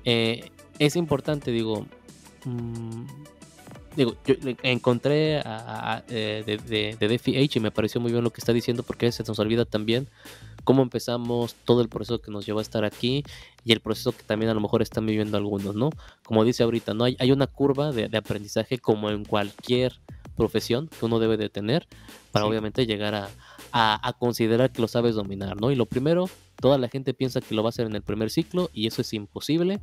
Eh, 0.05 0.49
es 0.80 0.95
importante, 0.95 1.51
digo, 1.51 1.86
mm, 2.45 3.05
digo, 3.95 4.15
yo 4.26 4.36
encontré 4.63 5.39
a, 5.39 6.03
eh, 6.07 6.43
de, 6.45 6.57
de, 6.57 7.07
de 7.07 7.49
y 7.53 7.59
me 7.59 7.72
pareció 7.72 7.99
muy 7.99 8.11
bien 8.11 8.24
lo 8.24 8.32
que 8.32 8.39
está 8.39 8.53
diciendo 8.53 8.84
porque 8.84 9.11
se 9.11 9.24
nos 9.24 9.39
olvida 9.39 9.65
también 9.65 10.07
cómo 10.68 10.82
empezamos, 10.82 11.55
todo 11.63 11.82
el 11.82 11.88
proceso 11.88 12.20
que 12.20 12.30
nos 12.30 12.45
llevó 12.45 12.59
a 12.59 12.61
estar 12.61 12.84
aquí 12.84 13.24
y 13.63 13.72
el 13.72 13.80
proceso 13.80 14.11
que 14.11 14.24
también 14.24 14.51
a 14.51 14.53
lo 14.53 14.59
mejor 14.59 14.82
están 14.82 15.05
viviendo 15.05 15.38
algunos, 15.38 15.76
¿no? 15.76 15.91
Como 16.26 16.43
dice 16.43 16.63
ahorita, 16.63 16.93
¿no? 16.93 17.05
Hay, 17.05 17.15
hay 17.20 17.32
una 17.32 17.47
curva 17.47 17.93
de, 17.93 18.18
aprendizaje 18.18 18.78
como 18.78 19.09
en 19.09 19.24
cualquier 19.24 19.93
profesión 20.38 20.88
que 20.88 21.06
uno 21.06 21.20
debe 21.20 21.36
de 21.36 21.50
tener 21.50 21.88
para 22.32 22.46
obviamente 22.46 22.86
llegar 22.86 23.16
a, 23.16 23.30
a, 23.74 24.14
considerar 24.14 24.72
que 24.72 24.82
lo 24.82 24.88
sabes 24.88 25.16
dominar, 25.16 25.60
¿no? 25.60 25.72
Y 25.72 25.76
lo 25.76 25.86
primero, 25.86 26.30
toda 26.56 26.78
la 26.78 26.88
gente 26.88 27.14
piensa 27.14 27.42
que 27.42 27.56
lo 27.56 27.64
va 27.64 27.70
a 27.70 27.72
hacer 27.72 27.88
en 27.88 27.96
el 27.96 28.02
primer 28.02 28.30
ciclo 28.30 28.70
y 28.74 28.88
eso 28.88 29.02
es 29.02 29.14
imposible 29.14 29.82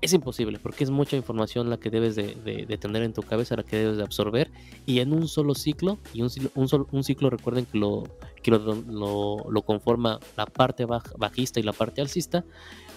es 0.00 0.12
imposible 0.12 0.58
porque 0.58 0.84
es 0.84 0.90
mucha 0.90 1.16
información 1.16 1.70
la 1.70 1.78
que 1.78 1.90
debes 1.90 2.14
de, 2.14 2.78
tener 2.78 3.02
en 3.02 3.12
tu 3.12 3.22
cabeza, 3.22 3.56
la 3.56 3.62
que 3.62 3.76
debes 3.76 3.96
de 3.96 4.02
absorber 4.02 4.50
y 4.86 5.00
en 5.00 5.12
un 5.12 5.28
solo 5.28 5.54
ciclo, 5.54 5.98
y 6.12 6.22
un, 6.22 6.30
un, 6.54 6.86
un 6.90 7.04
ciclo 7.04 7.30
recuerden 7.30 7.64
que, 7.64 7.78
lo, 7.78 8.04
que 8.42 8.50
lo, 8.50 9.46
lo, 9.48 9.62
conforma 9.62 10.20
la 10.36 10.46
parte 10.46 10.84
bajista 10.84 11.58
y 11.58 11.62
la 11.62 11.72
parte 11.72 12.00
alcista, 12.00 12.44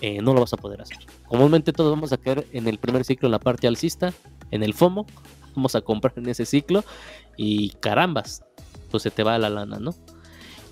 eh, 0.01 0.21
no 0.21 0.33
lo 0.33 0.41
vas 0.41 0.53
a 0.53 0.57
poder 0.57 0.81
hacer. 0.81 0.97
Comúnmente 1.27 1.71
todos 1.71 1.91
vamos 1.91 2.11
a 2.11 2.17
caer 2.17 2.45
en 2.51 2.67
el 2.67 2.77
primer 2.77 3.05
ciclo 3.05 3.27
en 3.27 3.31
la 3.31 3.39
parte 3.39 3.67
alcista, 3.67 4.13
en 4.51 4.63
el 4.63 4.73
FOMO, 4.73 5.05
vamos 5.57 5.75
a 5.75 5.81
comprar 5.81 6.13
en 6.17 6.29
ese 6.29 6.45
ciclo 6.45 6.85
y 7.35 7.71
carambas, 7.81 8.43
pues 8.91 9.03
se 9.03 9.11
te 9.11 9.23
va 9.23 9.37
la 9.37 9.49
lana, 9.49 9.79
¿no? 9.79 9.93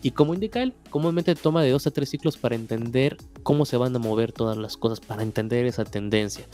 Y 0.04 0.12
como 0.12 0.36
indica 0.36 0.62
él, 0.62 0.76
comúnmente 0.92 1.34
toma 1.34 1.64
de 1.64 1.72
dos 1.72 1.88
a 1.88 1.92
tres 1.92 2.10
ciclos 2.10 2.38
para 2.38 2.54
entender 2.54 3.18
cómo 3.42 3.66
se 3.66 3.76
van 3.76 3.96
a 3.96 4.00
mover 4.00 4.32
todas 4.32 4.56
las 4.56 4.78
cosas, 4.78 5.00
para 5.00 5.24
entender 5.24 5.66
esa 5.66 5.84
tendencia. 5.84 6.48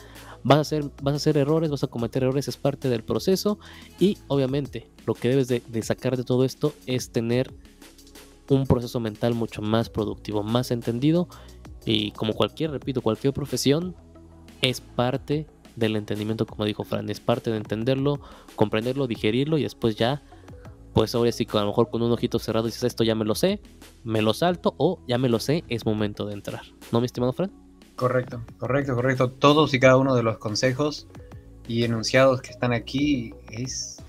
Vas 0.44 0.58
a 0.58 0.62
hacer, 0.62 0.90
vas 1.02 1.14
a 1.14 1.18
hacer 1.18 1.36
errores, 1.36 1.70
vas 1.70 1.84
a 1.84 1.88
cometer 1.88 2.24
errores, 2.24 2.48
es 2.48 2.56
parte 2.56 2.88
del 2.88 3.04
proceso. 3.04 3.60
Y 4.00 4.18
obviamente 4.30 4.88
lo 5.06 5.16
que 5.16 5.28
debes 5.28 5.50
de, 5.50 5.84
sacar 5.84 6.16
de 6.16 6.24
todo 6.24 6.46
esto 6.46 6.74
es 6.86 7.12
tener 7.12 7.54
un 8.48 8.66
proceso 8.66 9.02
mental 9.02 9.34
mucho 9.34 9.62
más 9.62 9.90
productivo, 9.90 10.44
más 10.44 10.72
entendido. 10.72 11.28
Y 11.86 12.12
como 12.12 12.32
cualquier, 12.32 12.72
repito, 12.72 13.02
cualquier 13.02 13.34
profesión, 13.34 13.98
es 14.62 14.80
parte 14.80 15.46
del 15.76 15.96
entendimiento, 15.96 16.46
como 16.46 16.66
dijo 16.66 16.84
Fran, 16.84 17.10
es 17.10 17.20
parte 17.20 17.52
de 17.52 17.58
entenderlo, 17.58 18.20
comprenderlo, 18.56 19.08
digerirlo 19.08 19.58
y 19.58 19.64
después 19.64 19.96
ya 19.96 20.22
pues 20.94 21.16
ahora 21.16 21.32
sí, 21.32 21.48
a 21.52 21.58
lo 21.62 21.68
mejor 21.68 21.90
con 21.90 22.02
un 22.02 22.12
ojito 22.12 22.38
cerrado 22.40 22.66
dices 22.66 22.84
esto 22.84 23.04
ya 23.04 23.16
me 23.16 23.26
lo 23.26 23.36
sé, 23.36 23.62
me 24.04 24.22
lo 24.22 24.34
salto 24.34 24.76
o 24.78 25.00
ya 25.08 25.18
me 25.18 25.30
lo 25.30 25.40
sé, 25.40 25.64
es 25.70 25.86
momento 25.86 26.26
de 26.26 26.34
entrar. 26.34 26.64
¿No, 26.92 27.00
mi 27.00 27.06
estimado 27.06 27.34
Fran? 27.34 27.52
Correcto, 27.96 28.44
correcto, 28.58 28.96
correcto. 28.96 29.30
Todos 29.32 29.74
y 29.74 29.80
cada 29.80 29.98
uno 29.98 30.16
de 30.16 30.24
los 30.24 30.38
consejos 30.38 31.08
y 31.68 31.84
enunciados 31.84 32.42
que 32.42 32.50
están 32.50 32.74
aquí 32.74 33.34
es, 33.50 34.00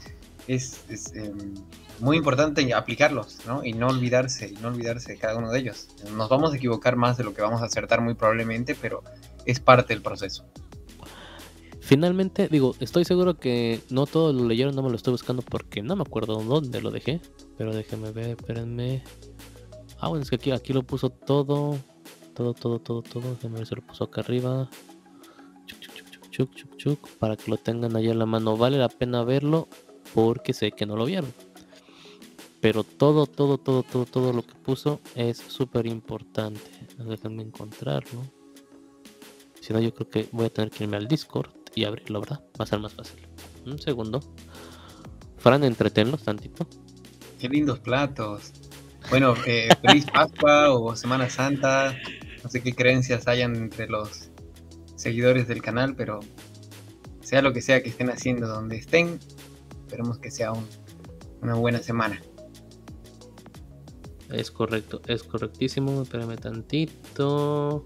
es, 0.48 0.82
em, 1.14 1.54
muy 2.00 2.16
importante 2.16 2.72
aplicarlos, 2.74 3.38
¿no? 3.46 3.64
Y 3.64 3.74
no 3.74 3.88
olvidarse, 3.88 4.54
no 4.60 4.68
olvidarse 4.68 5.12
de 5.12 5.18
cada 5.18 5.36
uno 5.36 5.50
de 5.52 5.60
ellos. 5.60 5.88
Nos 6.16 6.28
vamos 6.28 6.52
a 6.52 6.56
equivocar 6.56 6.96
más 6.96 7.16
de 7.16 7.24
lo 7.24 7.34
que 7.34 7.42
vamos 7.42 7.62
a 7.62 7.66
acertar 7.66 8.00
muy 8.00 8.14
probablemente, 8.14 8.74
pero 8.74 9.04
es 9.44 9.60
parte 9.60 9.94
del 9.94 10.02
proceso. 10.02 10.44
Finalmente, 11.82 12.46
digo, 12.46 12.76
estoy 12.78 13.04
seguro 13.04 13.40
que 13.40 13.80
no 13.90 14.06
todos 14.06 14.32
lo 14.36 14.46
leyeron, 14.46 14.72
no 14.76 14.84
me 14.84 14.88
lo 14.88 14.94
estoy 14.94 15.10
buscando 15.10 15.42
porque 15.42 15.82
no 15.82 15.96
me 15.96 16.02
acuerdo 16.02 16.36
dónde 16.36 16.80
lo 16.80 16.92
dejé. 16.92 17.20
Pero 17.58 17.74
déjenme 17.74 18.12
ver, 18.12 18.30
espérenme. 18.30 19.02
Ah, 19.98 20.08
bueno, 20.08 20.22
es 20.22 20.30
que 20.30 20.36
aquí, 20.36 20.52
aquí 20.52 20.72
lo 20.72 20.84
puso 20.84 21.10
todo. 21.10 21.76
Todo, 22.34 22.54
todo, 22.54 22.78
todo, 22.78 23.02
todo. 23.02 23.34
Déjenme 23.34 23.58
ver 23.58 23.66
si 23.66 23.74
lo 23.74 23.82
puso 23.82 24.04
acá 24.04 24.20
arriba. 24.20 24.70
Chuc, 25.66 25.80
chuc, 26.30 26.50
chuc, 26.54 26.76
chuc, 26.76 27.08
para 27.18 27.36
que 27.36 27.50
lo 27.50 27.56
tengan 27.56 27.96
ahí 27.96 28.08
en 28.08 28.20
la 28.20 28.26
mano. 28.26 28.56
Vale 28.56 28.78
la 28.78 28.88
pena 28.88 29.24
verlo 29.24 29.66
porque 30.14 30.52
sé 30.52 30.70
que 30.70 30.86
no 30.86 30.94
lo 30.96 31.04
vieron. 31.04 31.34
Pero 32.60 32.84
todo, 32.84 33.26
todo, 33.26 33.58
todo, 33.58 33.82
todo, 33.82 34.06
todo 34.06 34.32
lo 34.32 34.46
que 34.46 34.54
puso 34.54 35.00
es 35.16 35.36
súper 35.38 35.88
importante. 35.88 36.62
Déjenme 36.96 37.42
encontrarlo. 37.42 38.22
Si 39.60 39.72
no, 39.72 39.80
yo 39.80 39.92
creo 39.92 40.08
que 40.08 40.28
voy 40.30 40.46
a 40.46 40.50
tener 40.50 40.70
que 40.70 40.84
irme 40.84 40.96
al 40.96 41.08
Discord 41.08 41.61
y 41.74 41.84
abrirlo, 41.84 42.20
¿verdad? 42.20 42.44
Va 42.60 42.64
a 42.64 42.66
ser 42.66 42.78
más 42.80 42.92
fácil. 42.92 43.26
Un 43.66 43.78
segundo. 43.78 44.20
Fran, 45.38 45.64
entretenlos 45.64 46.22
tantito. 46.22 46.66
Qué 47.38 47.48
lindos 47.48 47.78
platos. 47.80 48.52
Bueno, 49.10 49.34
eh, 49.46 49.68
feliz 49.82 50.06
Pascua 50.06 50.72
o 50.72 50.94
Semana 50.96 51.28
Santa. 51.28 51.96
No 52.42 52.50
sé 52.50 52.62
qué 52.62 52.74
creencias 52.74 53.28
hayan 53.28 53.56
entre 53.56 53.88
los 53.88 54.30
seguidores 54.96 55.48
del 55.48 55.62
canal, 55.62 55.94
pero 55.96 56.20
sea 57.20 57.42
lo 57.42 57.52
que 57.52 57.62
sea 57.62 57.82
que 57.82 57.88
estén 57.88 58.10
haciendo 58.10 58.46
donde 58.46 58.76
estén, 58.76 59.18
esperemos 59.80 60.18
que 60.18 60.30
sea 60.30 60.52
una 61.40 61.54
buena 61.54 61.78
semana. 61.78 62.20
Es 64.30 64.50
correcto, 64.50 65.02
es 65.06 65.22
correctísimo. 65.22 66.02
Espérame 66.02 66.36
tantito. 66.36 67.84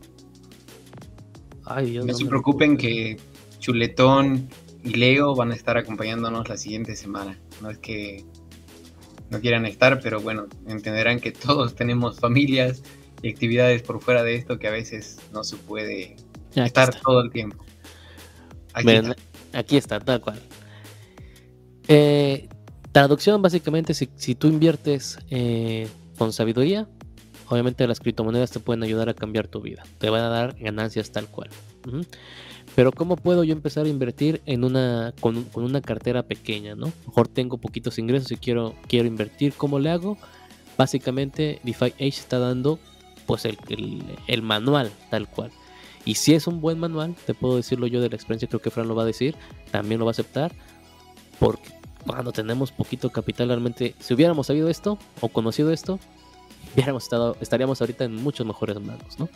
Ay, 1.64 1.91
Dios, 1.91 2.07
no, 2.07 2.14
se 2.14 2.24
preocupen 2.26 2.76
que 2.76 3.18
Chuletón 3.67 4.49
y 4.85 4.91
Leo 4.91 5.35
van 5.35 5.51
a 5.51 5.57
estar 5.57 5.77
acompañándonos 5.77 6.49
la 6.49 6.57
siguiente 6.57 6.95
semana. 6.95 7.37
No 7.61 7.69
es 7.69 7.79
que 7.79 8.25
no 9.29 9.41
quieran 9.41 9.67
estar, 9.67 9.99
pero 10.01 10.21
bueno, 10.21 10.47
entenderán 10.69 11.19
que 11.19 11.33
todos 11.33 11.75
tenemos 11.75 12.21
familias 12.21 12.85
y 13.23 13.29
actividades 13.29 13.83
por 13.83 14.01
fuera 14.01 14.23
de 14.23 14.37
esto 14.37 14.61
que 14.61 14.69
a 14.69 14.71
veces 14.71 15.19
no 15.33 15.43
se 15.43 15.57
puede 15.57 16.14
estar 16.55 16.95
todo 17.01 17.21
el 17.23 17.33
tiempo. 17.33 17.64
Aquí, 18.73 18.91
está. 18.91 19.17
aquí 19.53 19.77
está, 19.77 19.99
tal 19.99 20.21
cual. 20.21 20.41
Eh, 21.89 22.49
traducción, 22.93 23.43
básicamente, 23.43 23.95
si, 23.95 24.09
si 24.14 24.37
tú 24.37 24.47
inviertes 24.47 25.19
eh, 25.29 25.89
con 26.17 26.33
sabiduría, 26.33 26.87
obviamente 27.49 27.85
las 27.89 27.99
criptomonedas 27.99 28.53
te 28.53 28.61
pueden 28.61 28.85
ayudar 28.85 29.09
a 29.09 29.14
cambiar 29.14 29.49
tu 29.49 29.61
vida. 29.61 29.83
Te 29.99 30.09
van 30.09 30.23
a 30.23 30.29
dar 30.29 30.57
ganancias 30.57 31.11
tal 31.11 31.27
cual. 31.27 31.51
Pero 32.77 32.93
¿cómo 32.93 33.16
puedo 33.16 33.43
yo 33.43 33.55
empezar 33.55 33.87
a 33.87 33.89
invertir 33.89 34.43
en 34.45 34.62
una 34.62 35.14
con, 35.20 35.47
una 35.55 35.81
cartera 35.81 36.22
pequeña, 36.22 36.74
no? 36.74 36.93
Mejor 37.07 37.27
tengo 37.27 37.57
poquitos 37.57 37.99
ingresos 37.99 38.31
y 38.33 38.37
quiero 38.37 38.74
quiero 38.87 39.09
invertir. 39.09 39.55
¿Cómo 39.55 39.79
le 39.79 39.91
hago? 39.91 40.18
Básicamente 40.77 41.59
DeFi 41.64 41.87
Age 41.95 42.09
está 42.09 42.39
dando 42.39 42.79
pues 43.24 43.47
el, 43.47 43.57
el, 44.27 44.43
manual 44.43 44.93
tal 45.11 45.27
cual. 45.27 45.51
Y 46.05 46.16
si 46.16 46.35
es 46.35 46.47
un 46.47 46.61
buen 46.61 46.79
manual, 46.79 47.16
te 47.24 47.33
puedo 47.33 47.57
decirlo 47.57 47.87
yo 47.87 48.03
de 48.03 48.11
la 48.11 48.14
experiencia, 48.14 48.47
creo 48.47 48.61
que 48.61 48.70
Fran 48.70 48.87
lo 48.87 48.95
va 48.95 49.05
a 49.05 49.07
decir, 49.07 49.35
también 49.70 49.99
lo 49.99 50.05
va 50.05 50.11
a 50.11 50.12
aceptar, 50.12 50.53
porque 51.41 51.70
cuando 52.07 52.31
tenemos 52.31 52.70
poquito 52.70 53.11
capital 53.11 53.49
realmente, 53.49 53.95
si 53.99 54.14
hubiéramos 54.14 54.47
sabido 54.47 54.68
esto 54.68 54.99
o 55.20 55.29
conocido 55.29 55.72
esto, 55.72 55.99
hubiéramos 56.74 57.05
estado, 57.05 57.37
estaríamos 57.41 57.81
ahorita 57.81 58.05
en 58.05 58.14
muchos 58.14 58.47
mejores 58.47 58.79
manos, 58.79 59.18
¿no? 59.18 59.29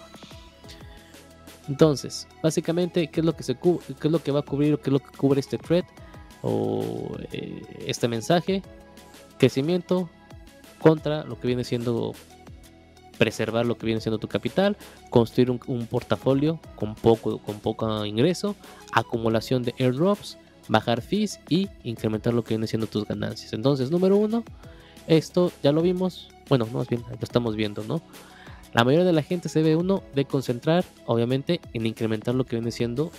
Entonces, 1.68 2.26
básicamente, 2.42 3.08
¿qué 3.08 3.20
es 3.20 3.26
lo 3.26 3.34
que 3.34 3.42
se 3.42 3.56
lo 4.02 4.22
que 4.22 4.32
va 4.32 4.40
a 4.40 4.42
cubrir 4.42 4.78
qué 4.78 4.90
es 4.90 4.92
lo 4.92 4.98
que 4.98 5.16
cubre 5.16 5.40
este 5.40 5.58
thread 5.58 5.84
o 6.42 7.16
eh, 7.32 7.62
este 7.86 8.08
mensaje? 8.08 8.62
Crecimiento 9.38 10.08
contra 10.80 11.24
lo 11.24 11.38
que 11.38 11.46
viene 11.46 11.64
siendo 11.64 12.14
preservar 13.18 13.66
lo 13.66 13.76
que 13.76 13.84
viene 13.84 14.00
siendo 14.00 14.18
tu 14.18 14.28
capital, 14.28 14.78
construir 15.10 15.50
un, 15.50 15.60
un 15.66 15.86
portafolio 15.86 16.58
con 16.74 16.94
poco 16.94 17.36
con 17.36 17.60
poco 17.60 18.06
ingreso, 18.06 18.56
acumulación 18.94 19.62
de 19.62 19.74
airdrops, 19.78 20.38
bajar 20.68 21.02
fees 21.02 21.38
y 21.50 21.68
incrementar 21.84 22.32
lo 22.32 22.42
que 22.42 22.54
viene 22.54 22.66
siendo 22.66 22.86
tus 22.86 23.04
ganancias. 23.04 23.52
Entonces, 23.52 23.90
número 23.90 24.16
uno, 24.16 24.42
esto 25.06 25.52
ya 25.62 25.70
lo 25.70 25.82
vimos, 25.82 26.30
bueno, 26.48 26.66
más 26.72 26.88
bien 26.88 27.02
lo 27.10 27.18
estamos 27.20 27.56
viendo, 27.56 27.84
¿no? 27.84 28.00
La 28.72 28.84
mayoría 28.84 29.06
de 29.06 29.12
la 29.12 29.22
gente 29.22 29.48
se 29.48 29.62
ve 29.62 29.74
uno 29.74 30.02
de 30.14 30.24
concentrar, 30.24 30.84
obviamente, 31.06 31.60
en 31.72 31.86
incrementar 31.86 32.34
lo 32.34 32.44
que 32.44 32.56
viene 32.56 32.70
siendo 32.70 33.10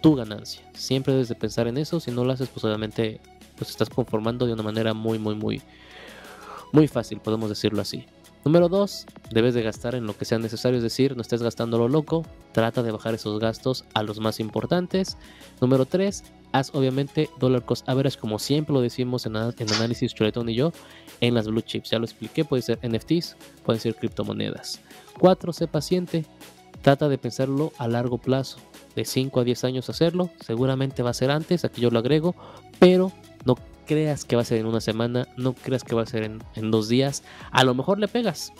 tu 0.00 0.14
ganancia. 0.14 0.62
Siempre 0.74 1.12
debes 1.12 1.28
de 1.28 1.34
pensar 1.34 1.68
en 1.68 1.78
eso. 1.78 2.00
Si 2.00 2.10
no 2.10 2.24
lo 2.24 2.32
haces, 2.32 2.48
pues 2.48 2.64
obviamente, 2.64 3.20
pues 3.56 3.70
estás 3.70 3.88
conformando 3.88 4.46
de 4.46 4.52
una 4.52 4.62
manera 4.62 4.94
muy, 4.94 5.18
muy, 5.18 5.34
muy, 5.34 5.62
muy 6.72 6.88
fácil, 6.88 7.20
podemos 7.20 7.48
decirlo 7.48 7.80
así. 7.80 8.04
Número 8.48 8.70
dos, 8.70 9.04
debes 9.30 9.52
de 9.52 9.62
gastar 9.62 9.94
en 9.94 10.06
lo 10.06 10.16
que 10.16 10.24
sea 10.24 10.38
necesario, 10.38 10.78
es 10.78 10.82
decir, 10.82 11.14
no 11.14 11.20
estés 11.20 11.42
gastando 11.42 11.76
lo 11.76 11.86
loco. 11.86 12.24
Trata 12.52 12.82
de 12.82 12.90
bajar 12.90 13.12
esos 13.12 13.38
gastos 13.38 13.84
a 13.92 14.02
los 14.02 14.20
más 14.20 14.40
importantes. 14.40 15.18
Número 15.60 15.84
tres, 15.84 16.24
haz 16.52 16.74
obviamente 16.74 17.28
dollar 17.38 17.62
cost 17.66 17.86
average 17.86 18.18
como 18.18 18.38
siempre 18.38 18.72
lo 18.72 18.80
decimos 18.80 19.26
en, 19.26 19.36
en 19.36 19.74
análisis 19.74 20.14
Chuletón 20.14 20.48
y 20.48 20.54
yo 20.54 20.72
en 21.20 21.34
las 21.34 21.46
blue 21.46 21.60
chips. 21.60 21.90
Ya 21.90 21.98
lo 21.98 22.06
expliqué, 22.06 22.42
puede 22.46 22.62
ser 22.62 22.78
NFTs, 22.82 23.36
pueden 23.66 23.82
ser 23.82 23.94
criptomonedas. 23.96 24.80
4. 25.18 25.52
Sé 25.52 25.66
paciente. 25.66 26.24
Trata 26.80 27.10
de 27.10 27.18
pensarlo 27.18 27.74
a 27.76 27.86
largo 27.86 28.16
plazo. 28.16 28.60
De 28.96 29.04
5 29.04 29.40
a 29.40 29.44
10 29.44 29.64
años 29.64 29.90
hacerlo. 29.90 30.30
Seguramente 30.40 31.02
va 31.02 31.10
a 31.10 31.12
ser 31.12 31.30
antes, 31.30 31.66
aquí 31.66 31.82
yo 31.82 31.90
lo 31.90 31.98
agrego. 31.98 32.34
Pero 32.78 33.12
no 33.44 33.56
creas 33.88 34.24
que 34.24 34.36
va 34.36 34.42
a 34.42 34.44
ser 34.44 34.58
en 34.58 34.66
una 34.66 34.80
semana. 34.80 35.26
No 35.36 35.54
creas 35.54 35.82
que 35.82 35.94
va 35.94 36.02
a 36.02 36.06
ser 36.06 36.22
en, 36.22 36.42
en 36.54 36.70
dos 36.70 36.88
días. 36.88 37.24
A 37.50 37.64
lo 37.64 37.74
mejor 37.74 37.98
le 37.98 38.06
pegas. 38.06 38.52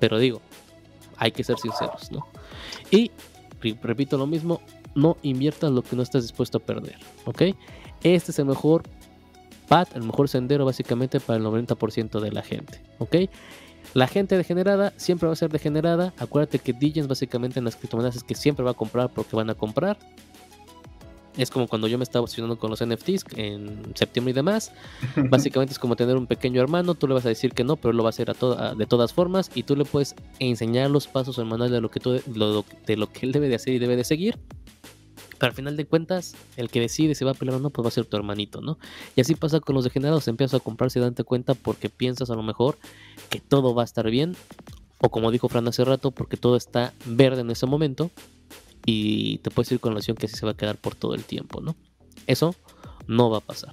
Pero 0.00 0.18
digo, 0.18 0.42
hay 1.16 1.32
que 1.32 1.44
ser 1.44 1.56
sinceros, 1.58 2.10
¿no? 2.10 2.26
Y 2.90 3.12
repito 3.82 4.18
lo 4.18 4.26
mismo, 4.26 4.60
no 4.94 5.16
inviertas 5.22 5.70
lo 5.70 5.82
que 5.82 5.96
no 5.96 6.02
estás 6.02 6.22
dispuesto 6.22 6.58
a 6.58 6.60
perder, 6.60 6.98
¿ok? 7.24 7.42
Este 8.02 8.32
es 8.32 8.38
el 8.38 8.46
mejor 8.46 8.82
path, 9.68 9.96
el 9.96 10.02
mejor 10.02 10.28
sendero 10.28 10.64
básicamente 10.64 11.20
para 11.20 11.38
el 11.38 11.44
90% 11.44 12.20
de 12.20 12.32
la 12.32 12.42
gente, 12.42 12.82
¿ok? 12.98 13.16
La 13.94 14.08
gente 14.08 14.36
degenerada 14.36 14.92
siempre 14.96 15.26
va 15.26 15.32
a 15.32 15.36
ser 15.36 15.50
degenerada. 15.50 16.12
Acuérdate 16.18 16.58
que 16.58 16.72
DJs 16.72 17.08
básicamente 17.08 17.58
en 17.58 17.64
las 17.64 17.76
criptomonedas 17.76 18.16
es 18.16 18.24
que 18.24 18.34
siempre 18.34 18.64
va 18.64 18.72
a 18.72 18.74
comprar 18.74 19.10
porque 19.10 19.36
van 19.36 19.48
a 19.48 19.54
comprar. 19.54 19.96
Es 21.36 21.50
como 21.50 21.68
cuando 21.68 21.88
yo 21.88 21.98
me 21.98 22.04
estaba 22.04 22.22
obsesionando 22.22 22.58
con 22.58 22.70
los 22.70 22.84
NFTs 22.84 23.24
en 23.36 23.92
septiembre 23.94 24.30
y 24.30 24.34
demás. 24.34 24.72
Básicamente 25.30 25.72
es 25.72 25.78
como 25.78 25.96
tener 25.96 26.16
un 26.16 26.26
pequeño 26.26 26.60
hermano. 26.60 26.94
Tú 26.94 27.06
le 27.08 27.14
vas 27.14 27.26
a 27.26 27.28
decir 27.28 27.52
que 27.52 27.64
no, 27.64 27.76
pero 27.76 27.90
él 27.90 27.96
lo 27.96 28.02
va 28.02 28.08
a 28.08 28.10
hacer 28.10 28.30
a 28.30 28.74
de 28.74 28.86
todas 28.86 29.12
formas. 29.12 29.50
Y 29.54 29.64
tú 29.64 29.76
le 29.76 29.84
puedes 29.84 30.14
enseñar 30.38 30.90
los 30.90 31.06
pasos 31.06 31.38
el 31.38 31.44
manual 31.44 31.70
de 31.70 31.80
lo, 31.80 31.90
que 31.90 32.00
tú, 32.00 32.12
de 32.12 32.96
lo 32.96 33.12
que 33.12 33.26
él 33.26 33.32
debe 33.32 33.48
de 33.48 33.56
hacer 33.56 33.74
y 33.74 33.78
debe 33.78 33.96
de 33.96 34.04
seguir. 34.04 34.38
Pero 35.38 35.50
al 35.50 35.54
final 35.54 35.76
de 35.76 35.84
cuentas, 35.84 36.34
el 36.56 36.70
que 36.70 36.80
decide 36.80 37.14
si 37.14 37.24
va 37.24 37.32
a 37.32 37.34
pelear 37.34 37.58
o 37.58 37.60
no, 37.60 37.70
pues 37.70 37.84
va 37.84 37.88
a 37.88 37.92
ser 37.92 38.06
tu 38.06 38.16
hermanito, 38.16 38.60
¿no? 38.60 38.78
Y 39.14 39.20
así 39.20 39.34
pasa 39.34 39.60
con 39.60 39.74
los 39.74 39.84
degenerados, 39.84 40.28
empiezas 40.28 40.60
a 40.60 40.64
comprarse 40.64 40.98
y 40.98 41.02
darte 41.02 41.24
cuenta 41.24 41.54
porque 41.54 41.90
piensas 41.90 42.30
a 42.30 42.34
lo 42.34 42.42
mejor 42.42 42.78
que 43.28 43.40
todo 43.40 43.74
va 43.74 43.82
a 43.82 43.84
estar 43.84 44.10
bien, 44.10 44.34
o 44.98 45.10
como 45.10 45.30
dijo 45.30 45.48
Fran 45.48 45.68
hace 45.68 45.84
rato, 45.84 46.10
porque 46.10 46.36
todo 46.36 46.56
está 46.56 46.94
verde 47.04 47.42
en 47.42 47.50
ese 47.50 47.66
momento, 47.66 48.10
y 48.86 49.38
te 49.38 49.50
puedes 49.50 49.70
ir 49.72 49.80
con 49.80 49.92
la 49.92 49.96
noción 49.96 50.16
que 50.16 50.26
así 50.26 50.36
se 50.36 50.46
va 50.46 50.52
a 50.52 50.56
quedar 50.56 50.78
por 50.78 50.94
todo 50.94 51.14
el 51.14 51.24
tiempo, 51.24 51.60
¿no? 51.60 51.76
Eso 52.26 52.54
no 53.06 53.28
va 53.28 53.38
a 53.38 53.40
pasar. 53.40 53.72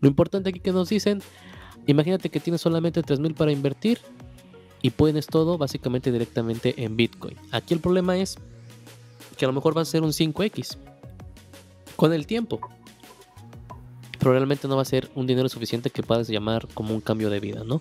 Lo 0.00 0.08
importante 0.08 0.50
aquí 0.50 0.60
que 0.60 0.72
nos 0.72 0.90
dicen, 0.90 1.22
imagínate 1.86 2.28
que 2.28 2.38
tienes 2.38 2.60
solamente 2.60 3.02
3000 3.02 3.34
para 3.34 3.50
invertir 3.50 3.98
y 4.82 4.90
pones 4.90 5.26
todo 5.26 5.58
básicamente 5.58 6.12
directamente 6.12 6.74
en 6.84 6.96
Bitcoin. 6.96 7.36
Aquí 7.50 7.74
el 7.74 7.80
problema 7.80 8.16
es 8.18 8.36
que 9.36 9.46
a 9.46 9.48
lo 9.48 9.54
mejor 9.54 9.76
va 9.76 9.82
a 9.82 9.86
ser 9.86 10.02
un 10.02 10.12
5X 10.12 10.76
con 11.96 12.12
el 12.12 12.26
tiempo. 12.26 12.60
Probablemente 14.18 14.68
no 14.68 14.76
va 14.76 14.82
a 14.82 14.86
ser 14.86 15.10
un 15.14 15.26
dinero 15.26 15.48
suficiente 15.48 15.90
que 15.90 16.02
puedas 16.02 16.28
llamar 16.28 16.68
como 16.74 16.94
un 16.94 17.00
cambio 17.00 17.30
de 17.30 17.40
vida, 17.40 17.62
¿no? 17.64 17.80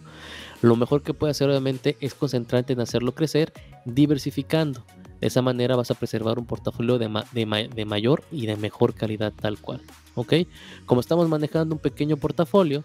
Lo 0.62 0.76
mejor 0.76 1.02
que 1.02 1.14
puedes 1.14 1.36
hacer 1.36 1.50
obviamente 1.50 1.98
es 2.00 2.14
concentrarte 2.14 2.74
en 2.74 2.80
hacerlo 2.80 3.14
crecer 3.14 3.52
diversificando. 3.86 4.84
De 5.22 5.28
esa 5.28 5.42
manera 5.42 5.76
vas 5.76 5.92
a 5.92 5.96
preservar 5.96 6.40
un 6.40 6.46
portafolio 6.46 6.98
de, 6.98 7.10
de, 7.32 7.86
mayor 7.86 8.24
y 8.32 8.46
de 8.46 8.56
mejor 8.58 8.94
calidad 8.94 9.34
tal 9.34 9.58
cual. 9.60 9.82
¿Ok? 10.16 10.34
Como 10.86 11.02
estamos 11.02 11.28
manejando 11.30 11.76
un 11.76 11.82
pequeño 11.82 12.18
portafolio, 12.18 12.84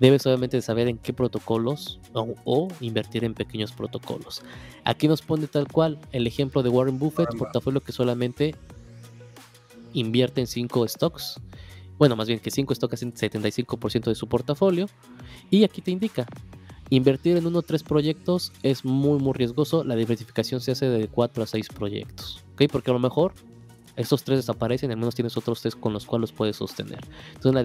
debes 0.00 0.26
obviamente 0.26 0.60
saber 0.62 0.88
en 0.88 0.98
qué 0.98 1.12
protocolos 1.12 2.00
o, 2.14 2.68
invertir 2.80 3.22
en 3.24 3.34
pequeños 3.34 3.72
protocolos. 3.72 4.42
Aquí 4.84 5.06
nos 5.06 5.22
pone 5.22 5.46
tal 5.46 5.68
cual 5.68 5.98
el 6.10 6.26
ejemplo 6.26 6.62
de 6.62 6.70
Warren 6.70 6.98
Buffett, 6.98 7.36
portafolio 7.36 7.80
que 7.80 7.92
solamente 7.92 8.54
invierte 9.92 10.40
en 10.40 10.46
5 10.46 10.88
stocks. 10.88 11.40
Bueno, 11.98 12.16
más 12.16 12.28
bien 12.28 12.40
que 12.40 12.50
5 12.50 12.74
stocks 12.74 12.94
hacen 12.94 13.12
75% 13.12 14.04
de 14.04 14.14
su 14.14 14.26
portafolio. 14.26 14.88
Y 15.50 15.64
aquí 15.64 15.82
te 15.82 15.90
indica, 15.90 16.26
invertir 16.90 17.36
en 17.36 17.46
uno 17.46 17.60
o 17.60 17.62
tres 17.62 17.82
proyectos 17.82 18.52
es 18.62 18.84
muy 18.84 19.18
muy 19.18 19.32
riesgoso. 19.32 19.84
La 19.84 19.96
diversificación 19.96 20.60
se 20.60 20.72
hace 20.72 20.88
de 20.88 21.08
4 21.08 21.42
a 21.42 21.46
6 21.46 21.68
proyectos. 21.68 22.44
Porque 22.70 22.90
a 22.90 22.94
lo 22.94 23.00
mejor 23.00 23.32
Estos 23.96 24.24
tres 24.24 24.38
desaparecen, 24.38 24.90
al 24.90 24.96
menos 24.96 25.14
tienes 25.14 25.36
otros 25.36 25.60
tres 25.60 25.74
con 25.74 25.92
los 25.92 26.06
cuales 26.06 26.32
puedes 26.32 26.56
sostener. 26.56 27.00
Entonces 27.34 27.52
la 27.52 27.62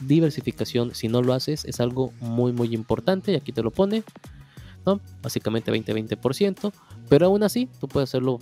diversificación, 0.00 0.94
si 0.94 1.08
no 1.08 1.22
lo 1.22 1.32
haces, 1.32 1.64
es 1.64 1.80
algo 1.80 2.12
muy 2.20 2.52
muy 2.52 2.74
importante 2.74 3.32
y 3.32 3.36
aquí 3.36 3.52
te 3.52 3.62
lo 3.62 3.70
pone, 3.70 4.02
¿no? 4.84 5.00
Básicamente 5.22 5.72
20-20%, 5.72 6.72
pero 7.08 7.26
aún 7.26 7.42
así 7.42 7.70
tú 7.80 7.88
puedes 7.88 8.10
hacerlo 8.10 8.38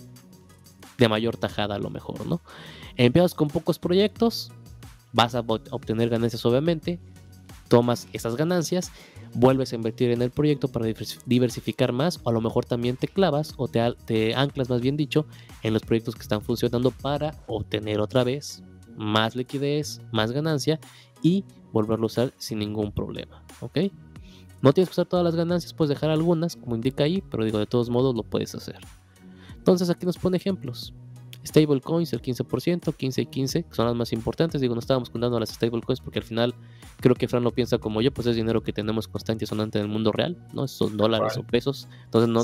de 0.97 1.07
mayor 1.07 1.37
tajada 1.37 1.75
a 1.75 1.79
lo 1.79 1.89
mejor, 1.89 2.25
¿no? 2.25 2.41
Empiezas 2.97 3.33
con 3.33 3.47
pocos 3.49 3.79
proyectos, 3.79 4.51
vas 5.13 5.35
a 5.35 5.39
obtener 5.39 6.09
ganancias 6.09 6.45
obviamente, 6.45 6.99
tomas 7.67 8.07
esas 8.13 8.35
ganancias, 8.35 8.91
vuelves 9.33 9.71
a 9.71 9.75
invertir 9.75 10.11
en 10.11 10.21
el 10.21 10.31
proyecto 10.31 10.67
para 10.67 10.85
diversificar 11.25 11.91
más 11.91 12.19
o 12.23 12.29
a 12.29 12.33
lo 12.33 12.41
mejor 12.41 12.65
también 12.65 12.97
te 12.97 13.07
clavas 13.07 13.53
o 13.57 13.67
te, 13.67 14.33
anclas 14.35 14.69
más 14.69 14.81
bien 14.81 14.97
dicho 14.97 15.25
en 15.63 15.73
los 15.73 15.83
proyectos 15.83 16.15
que 16.15 16.21
están 16.21 16.41
funcionando 16.41 16.91
para 16.91 17.35
obtener 17.47 17.99
otra 17.99 18.23
vez 18.23 18.63
más 18.95 19.35
liquidez, 19.35 20.01
más 20.11 20.31
ganancia 20.31 20.79
y 21.21 21.43
volverlo 21.71 22.05
a 22.05 22.07
usar 22.07 22.33
sin 22.37 22.59
ningún 22.59 22.91
problema, 22.91 23.43
¿ok? 23.59 23.77
No 24.61 24.73
tienes 24.73 24.89
que 24.89 24.93
usar 24.93 25.05
todas 25.05 25.23
las 25.23 25.35
ganancias, 25.35 25.73
puedes 25.73 25.89
dejar 25.89 26.09
algunas, 26.09 26.55
como 26.55 26.75
indica 26.75 27.03
ahí, 27.03 27.21
pero 27.29 27.45
digo, 27.45 27.59
de 27.59 27.67
todos 27.67 27.89
modos 27.89 28.15
lo 28.15 28.23
puedes 28.23 28.55
hacer. 28.55 28.79
Entonces 29.55 29.89
aquí 29.89 30.05
nos 30.05 30.17
pone 30.17 30.37
ejemplos. 30.37 30.93
Stablecoins, 31.45 32.13
el 32.13 32.21
15%, 32.21 32.95
15 32.95 33.21
y 33.21 33.25
15, 33.25 33.63
que 33.63 33.75
son 33.75 33.85
las 33.85 33.95
más 33.95 34.13
importantes. 34.13 34.61
Digo, 34.61 34.73
no 34.73 34.79
estábamos 34.79 35.09
contando 35.09 35.39
las 35.39 35.49
stablecoins 35.49 36.01
porque 36.01 36.19
al 36.19 36.25
final 36.25 36.55
creo 36.99 37.15
que 37.15 37.27
Fran 37.27 37.43
lo 37.43 37.51
piensa 37.51 37.77
como 37.77 38.01
yo, 38.01 38.11
pues 38.11 38.27
es 38.27 38.35
dinero 38.35 38.63
que 38.63 38.73
tenemos 38.73 39.07
constante 39.07 39.45
y 39.45 39.47
sonante 39.47 39.79
en 39.79 39.85
el 39.85 39.91
mundo 39.91 40.11
real, 40.11 40.37
¿no? 40.53 40.67
Son 40.67 40.97
dólares 40.97 41.37
o 41.37 41.43
pesos. 41.43 41.87
Entonces 42.05 42.29
no, 42.29 42.43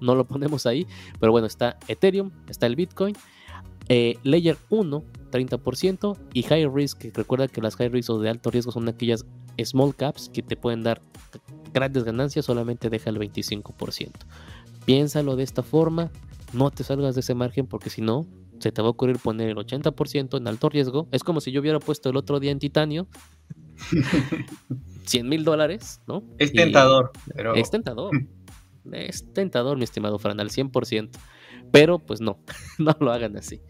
no, 0.00 0.14
lo 0.14 0.24
ponemos 0.26 0.66
ahí. 0.66 0.86
Pero 1.18 1.32
bueno, 1.32 1.46
está 1.46 1.78
Ethereum, 1.88 2.30
está 2.48 2.66
el 2.66 2.76
Bitcoin. 2.76 3.16
Eh, 3.88 4.18
Layer 4.22 4.56
1, 4.70 5.04
30%. 5.30 6.16
Y 6.32 6.42
High 6.42 6.68
Risk, 6.68 6.98
que 6.98 7.10
recuerda 7.12 7.48
que 7.48 7.60
las 7.60 7.76
High 7.76 7.88
Risk 7.88 8.10
o 8.10 8.18
de 8.18 8.30
alto 8.30 8.50
riesgo 8.50 8.72
son 8.72 8.88
aquellas 8.88 9.24
small 9.62 9.94
caps 9.94 10.28
que 10.28 10.42
te 10.42 10.56
pueden 10.56 10.82
dar 10.82 11.00
grandes 11.72 12.04
ganancias, 12.04 12.44
solamente 12.44 12.90
deja 12.90 13.10
el 13.10 13.18
25%. 13.18 14.10
Piénsalo 14.84 15.36
de 15.36 15.42
esta 15.42 15.62
forma, 15.62 16.10
no 16.52 16.70
te 16.70 16.84
salgas 16.84 17.14
de 17.14 17.20
ese 17.20 17.34
margen 17.34 17.66
porque 17.66 17.90
si 17.90 18.02
no, 18.02 18.26
se 18.58 18.72
te 18.72 18.82
va 18.82 18.88
a 18.88 18.90
ocurrir 18.90 19.18
poner 19.18 19.50
el 19.50 19.56
80% 19.56 20.38
en 20.38 20.48
alto 20.48 20.68
riesgo. 20.68 21.08
Es 21.12 21.22
como 21.22 21.40
si 21.40 21.52
yo 21.52 21.60
hubiera 21.60 21.78
puesto 21.78 22.10
el 22.10 22.16
otro 22.16 22.40
día 22.40 22.50
en 22.50 22.58
titanio 22.58 23.06
100 25.06 25.28
mil 25.28 25.44
dólares, 25.44 26.00
¿no? 26.06 26.24
Es 26.38 26.52
tentador, 26.52 27.12
pero... 27.34 27.54
Es 27.54 27.70
tentador. 27.70 28.10
es 28.92 29.32
tentador, 29.32 29.76
mi 29.76 29.84
estimado 29.84 30.18
Fran, 30.18 30.40
al 30.40 30.50
100%. 30.50 31.10
Pero 31.72 31.98
pues 31.98 32.20
no, 32.20 32.38
no 32.78 32.96
lo 33.00 33.12
hagan 33.12 33.36
así. 33.36 33.60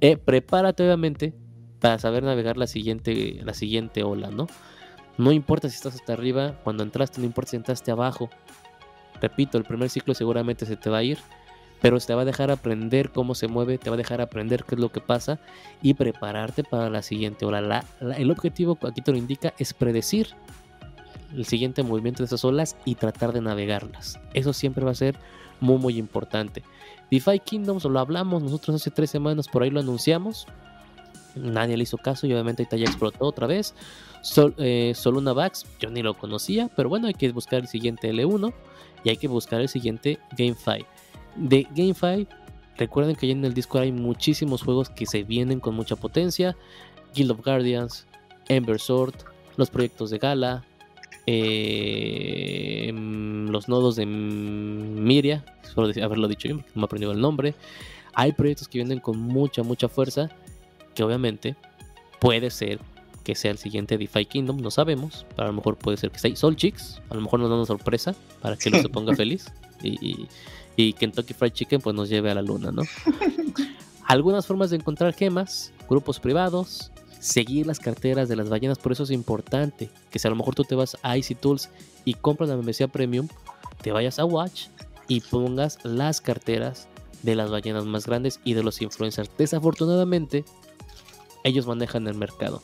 Eh, 0.00 0.16
prepárate 0.16 0.82
obviamente 0.84 1.34
para 1.80 1.98
saber 1.98 2.22
navegar 2.22 2.56
la 2.56 2.66
siguiente, 2.66 3.40
la 3.42 3.54
siguiente 3.54 4.02
ola, 4.02 4.30
¿no? 4.30 4.46
No 5.18 5.32
importa 5.32 5.68
si 5.68 5.76
estás 5.76 5.94
hasta 5.94 6.12
arriba, 6.12 6.60
cuando 6.62 6.82
entraste, 6.82 7.20
no 7.20 7.26
importa 7.26 7.50
si 7.50 7.56
entraste 7.56 7.90
abajo. 7.90 8.30
Repito, 9.20 9.58
el 9.58 9.64
primer 9.64 9.90
ciclo 9.90 10.14
seguramente 10.14 10.64
se 10.64 10.76
te 10.76 10.88
va 10.88 10.98
a 10.98 11.02
ir 11.02 11.18
pero 11.80 11.98
te 11.98 12.14
va 12.14 12.22
a 12.22 12.24
dejar 12.24 12.50
aprender 12.50 13.10
cómo 13.10 13.34
se 13.34 13.48
mueve, 13.48 13.78
te 13.78 13.90
va 13.90 13.94
a 13.94 13.96
dejar 13.96 14.20
aprender 14.20 14.64
qué 14.64 14.74
es 14.74 14.80
lo 14.80 14.90
que 14.90 15.00
pasa 15.00 15.40
y 15.82 15.94
prepararte 15.94 16.64
para 16.64 16.90
la 16.90 17.02
siguiente 17.02 17.44
ola. 17.44 17.84
el 18.00 18.30
objetivo, 18.30 18.78
aquí 18.82 19.00
te 19.00 19.12
lo 19.12 19.18
indica, 19.18 19.54
es 19.58 19.72
predecir 19.74 20.28
el 21.34 21.44
siguiente 21.44 21.82
movimiento 21.82 22.22
de 22.22 22.26
esas 22.26 22.44
olas 22.44 22.76
y 22.84 22.96
tratar 22.96 23.32
de 23.32 23.40
navegarlas. 23.40 24.18
Eso 24.34 24.52
siempre 24.52 24.84
va 24.84 24.90
a 24.90 24.96
ser 24.96 25.16
muy, 25.60 25.78
muy 25.78 25.98
importante. 25.98 26.62
DeFi 27.10 27.40
Kingdoms 27.40 27.84
lo 27.84 27.98
hablamos 27.98 28.42
nosotros 28.42 28.76
hace 28.76 28.90
tres 28.90 29.10
semanas, 29.10 29.48
por 29.48 29.62
ahí 29.62 29.70
lo 29.70 29.80
anunciamos. 29.80 30.46
Nadie 31.36 31.76
le 31.76 31.84
hizo 31.84 31.96
caso 31.96 32.26
y 32.26 32.32
obviamente 32.32 32.62
ahorita 32.62 32.76
ya 32.76 32.84
explotó 32.84 33.24
otra 33.24 33.46
vez. 33.46 33.74
Sol, 34.22 34.54
eh, 34.58 34.92
Soluna 34.94 35.32
Vax, 35.32 35.64
yo 35.78 35.90
ni 35.90 36.02
lo 36.02 36.14
conocía, 36.14 36.68
pero 36.76 36.88
bueno, 36.88 37.06
hay 37.06 37.14
que 37.14 37.30
buscar 37.30 37.60
el 37.60 37.68
siguiente 37.68 38.12
L1 38.12 38.52
y 39.04 39.10
hay 39.10 39.16
que 39.16 39.28
buscar 39.28 39.60
el 39.60 39.68
siguiente 39.68 40.18
GameFi. 40.36 40.84
De 41.36 41.66
GameFi, 41.74 42.26
recuerden 42.76 43.16
que 43.16 43.26
ya 43.26 43.32
en 43.32 43.44
el 43.44 43.54
disco 43.54 43.78
hay 43.78 43.92
muchísimos 43.92 44.62
juegos 44.62 44.90
que 44.90 45.06
se 45.06 45.22
vienen 45.22 45.60
con 45.60 45.74
mucha 45.74 45.96
potencia. 45.96 46.56
Guild 47.14 47.32
of 47.32 47.44
Guardians, 47.44 48.06
Ember 48.48 48.78
Sword, 48.80 49.14
los 49.56 49.70
proyectos 49.70 50.10
de 50.10 50.18
Gala, 50.18 50.64
eh, 51.26 52.92
los 52.92 53.68
nodos 53.68 53.96
de 53.96 54.06
Miria, 54.06 55.44
haberlo 56.02 56.28
dicho 56.28 56.48
yo, 56.48 56.56
no 56.56 56.64
me 56.74 56.82
he 56.82 56.84
aprendido 56.84 57.12
el 57.12 57.20
nombre. 57.20 57.54
Hay 58.14 58.32
proyectos 58.32 58.68
que 58.68 58.78
vienen 58.78 59.00
con 59.00 59.18
mucha, 59.18 59.62
mucha 59.62 59.88
fuerza, 59.88 60.30
que 60.94 61.02
obviamente 61.02 61.56
puede 62.18 62.50
ser 62.50 62.80
que 63.24 63.34
sea 63.34 63.50
el 63.50 63.58
siguiente 63.58 63.98
DeFi 63.98 64.24
Kingdom, 64.24 64.60
no 64.60 64.70
sabemos, 64.70 65.26
pero 65.30 65.44
a 65.44 65.46
lo 65.48 65.52
mejor 65.52 65.76
puede 65.76 65.96
ser 65.96 66.10
que 66.10 66.18
sea 66.18 66.34
Soul 66.34 66.56
Chicks, 66.56 67.00
a 67.10 67.14
lo 67.14 67.20
mejor 67.20 67.38
nos 67.40 67.50
da 67.50 67.56
una 67.56 67.66
sorpresa 67.66 68.14
para 68.40 68.56
que 68.56 68.70
él 68.70 68.80
se 68.80 68.88
ponga 68.88 69.14
feliz 69.14 69.52
y, 69.82 70.04
y 70.04 70.28
Kentucky 70.76 71.34
Fried 71.34 71.52
Chicken 71.52 71.80
pues 71.80 71.94
nos 71.94 72.08
lleve 72.08 72.30
a 72.30 72.34
la 72.34 72.42
luna, 72.42 72.70
¿no? 72.72 72.82
Algunas 74.06 74.46
formas 74.46 74.70
de 74.70 74.76
encontrar 74.76 75.14
gemas, 75.14 75.72
grupos 75.88 76.18
privados, 76.18 76.90
seguir 77.20 77.66
las 77.66 77.78
carteras 77.78 78.28
de 78.28 78.36
las 78.36 78.48
ballenas, 78.48 78.78
por 78.78 78.92
eso 78.92 79.04
es 79.04 79.10
importante 79.10 79.90
que 80.10 80.18
si 80.18 80.26
a 80.26 80.30
lo 80.30 80.36
mejor 80.36 80.54
tú 80.54 80.64
te 80.64 80.74
vas 80.74 80.96
a 81.02 81.16
Easy 81.16 81.34
Tools 81.34 81.68
y 82.04 82.14
compras 82.14 82.48
la 82.48 82.56
membresía 82.56 82.88
premium, 82.88 83.28
te 83.82 83.92
vayas 83.92 84.18
a 84.18 84.24
Watch 84.24 84.66
y 85.06 85.20
pongas 85.20 85.78
las 85.84 86.20
carteras 86.20 86.88
de 87.22 87.34
las 87.34 87.50
ballenas 87.50 87.84
más 87.84 88.06
grandes 88.06 88.40
y 88.44 88.54
de 88.54 88.62
los 88.62 88.80
influencers. 88.80 89.30
Desafortunadamente, 89.36 90.44
ellos 91.44 91.66
manejan 91.66 92.06
el 92.06 92.14
mercado. 92.14 92.62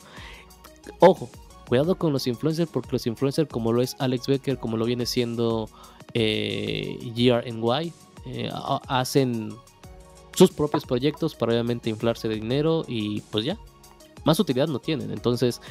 Ojo, 0.99 1.29
cuidado 1.67 1.97
con 1.97 2.13
los 2.13 2.27
influencers 2.27 2.69
porque 2.69 2.89
los 2.93 3.07
influencers 3.07 3.49
como 3.49 3.73
lo 3.73 3.81
es 3.81 3.95
Alex 3.99 4.27
Becker, 4.27 4.57
como 4.57 4.77
lo 4.77 4.85
viene 4.85 5.05
siendo 5.05 5.69
eh, 6.13 6.97
GRNY, 7.15 7.93
eh, 8.25 8.49
hacen 8.87 9.53
sus 10.33 10.51
propios 10.51 10.85
proyectos 10.85 11.35
para 11.35 11.53
obviamente 11.53 11.89
inflarse 11.89 12.27
de 12.27 12.35
dinero 12.35 12.85
y 12.87 13.21
pues 13.21 13.45
ya, 13.45 13.57
más 14.23 14.39
utilidad 14.39 14.67
no 14.67 14.79
tienen. 14.79 15.11
Entonces 15.11 15.61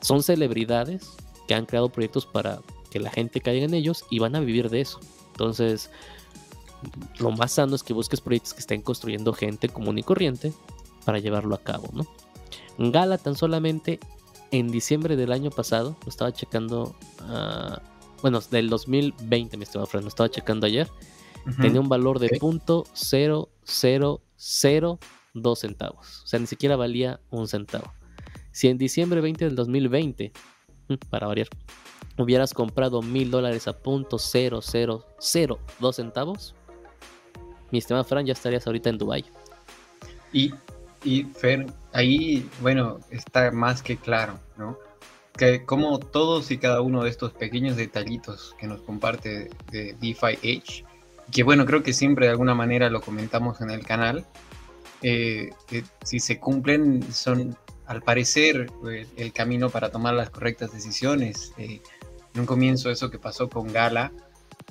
son 0.00 0.22
celebridades 0.22 1.10
que 1.46 1.54
han 1.54 1.66
creado 1.66 1.88
proyectos 1.88 2.26
para 2.26 2.60
que 2.90 3.00
la 3.00 3.10
gente 3.10 3.40
caiga 3.40 3.64
en 3.64 3.74
ellos 3.74 4.04
y 4.10 4.18
van 4.18 4.36
a 4.36 4.40
vivir 4.40 4.70
de 4.70 4.80
eso. 4.80 5.00
Entonces 5.32 5.90
lo 7.18 7.30
más 7.30 7.52
sano 7.52 7.74
es 7.74 7.82
que 7.82 7.92
busques 7.92 8.20
proyectos 8.20 8.54
que 8.54 8.60
estén 8.60 8.82
construyendo 8.82 9.32
gente 9.32 9.68
común 9.68 9.98
y 9.98 10.02
corriente 10.02 10.52
para 11.04 11.18
llevarlo 11.18 11.54
a 11.54 11.58
cabo, 11.58 11.88
¿no? 11.92 12.06
Gala 12.78 13.18
tan 13.18 13.36
solamente 13.36 14.00
en 14.52 14.70
diciembre 14.70 15.16
del 15.16 15.32
año 15.32 15.50
pasado, 15.50 15.96
lo 16.04 16.08
estaba 16.08 16.32
checando, 16.32 16.94
uh, 17.22 17.74
bueno, 18.20 18.38
del 18.50 18.68
2020 18.68 19.56
me 19.56 19.64
estaba 19.64 19.88
lo 19.92 20.06
estaba 20.06 20.30
checando 20.30 20.66
ayer, 20.66 20.88
tenía 21.60 21.80
un 21.80 21.88
valor 21.88 22.20
de 22.20 22.28
punto 22.38 22.84
.0002 22.94 25.56
centavos. 25.56 26.22
O 26.22 26.26
sea, 26.26 26.38
ni 26.38 26.46
siquiera 26.46 26.76
valía 26.76 27.18
un 27.30 27.48
centavo. 27.48 27.92
Si 28.52 28.68
en 28.68 28.78
diciembre 28.78 29.20
20 29.22 29.46
del 29.46 29.56
2020, 29.56 30.32
mm, 30.88 30.94
para 31.08 31.26
variar, 31.26 31.48
hubieras 32.18 32.52
comprado 32.52 33.00
mil 33.00 33.30
dólares 33.30 33.66
a 33.66 33.78
punto 33.78 34.18
.0002 34.18 35.92
centavos, 35.92 36.54
mi 37.70 37.78
estimado 37.78 38.04
Fran, 38.04 38.26
ya 38.26 38.34
estarías 38.34 38.66
ahorita 38.66 38.90
en 38.90 38.98
Dubai. 38.98 39.24
Y, 40.30 40.52
y 41.04 41.24
Fer, 41.24 41.66
ahí, 41.92 42.48
bueno, 42.60 43.00
está 43.10 43.50
más 43.50 43.82
que 43.82 43.96
claro, 43.96 44.38
¿no? 44.56 44.78
Que 45.36 45.64
como 45.64 45.98
todos 45.98 46.50
y 46.50 46.58
cada 46.58 46.80
uno 46.80 47.04
de 47.04 47.10
estos 47.10 47.32
pequeños 47.32 47.76
detallitos 47.76 48.54
que 48.58 48.66
nos 48.66 48.82
comparte 48.82 49.50
de 49.70 49.96
DeFi 50.00 50.38
Edge 50.42 50.84
que 51.32 51.42
bueno, 51.42 51.64
creo 51.66 51.82
que 51.82 51.92
siempre 51.92 52.26
de 52.26 52.32
alguna 52.32 52.54
manera 52.54 52.90
lo 52.90 53.00
comentamos 53.00 53.60
en 53.60 53.70
el 53.70 53.84
canal, 53.84 54.26
eh, 55.02 55.50
si 56.04 56.20
se 56.20 56.38
cumplen 56.38 57.02
son 57.12 57.56
al 57.86 58.02
parecer 58.02 58.70
el, 59.16 59.32
camino 59.32 59.68
para 59.68 59.90
tomar 59.90 60.14
las 60.14 60.30
correctas 60.30 60.72
decisiones. 60.72 61.52
Eh, 61.58 61.80
en 62.34 62.40
un 62.40 62.46
comienzo 62.46 62.90
eso 62.90 63.10
que 63.10 63.18
pasó 63.18 63.48
con 63.48 63.72
Gala 63.72 64.12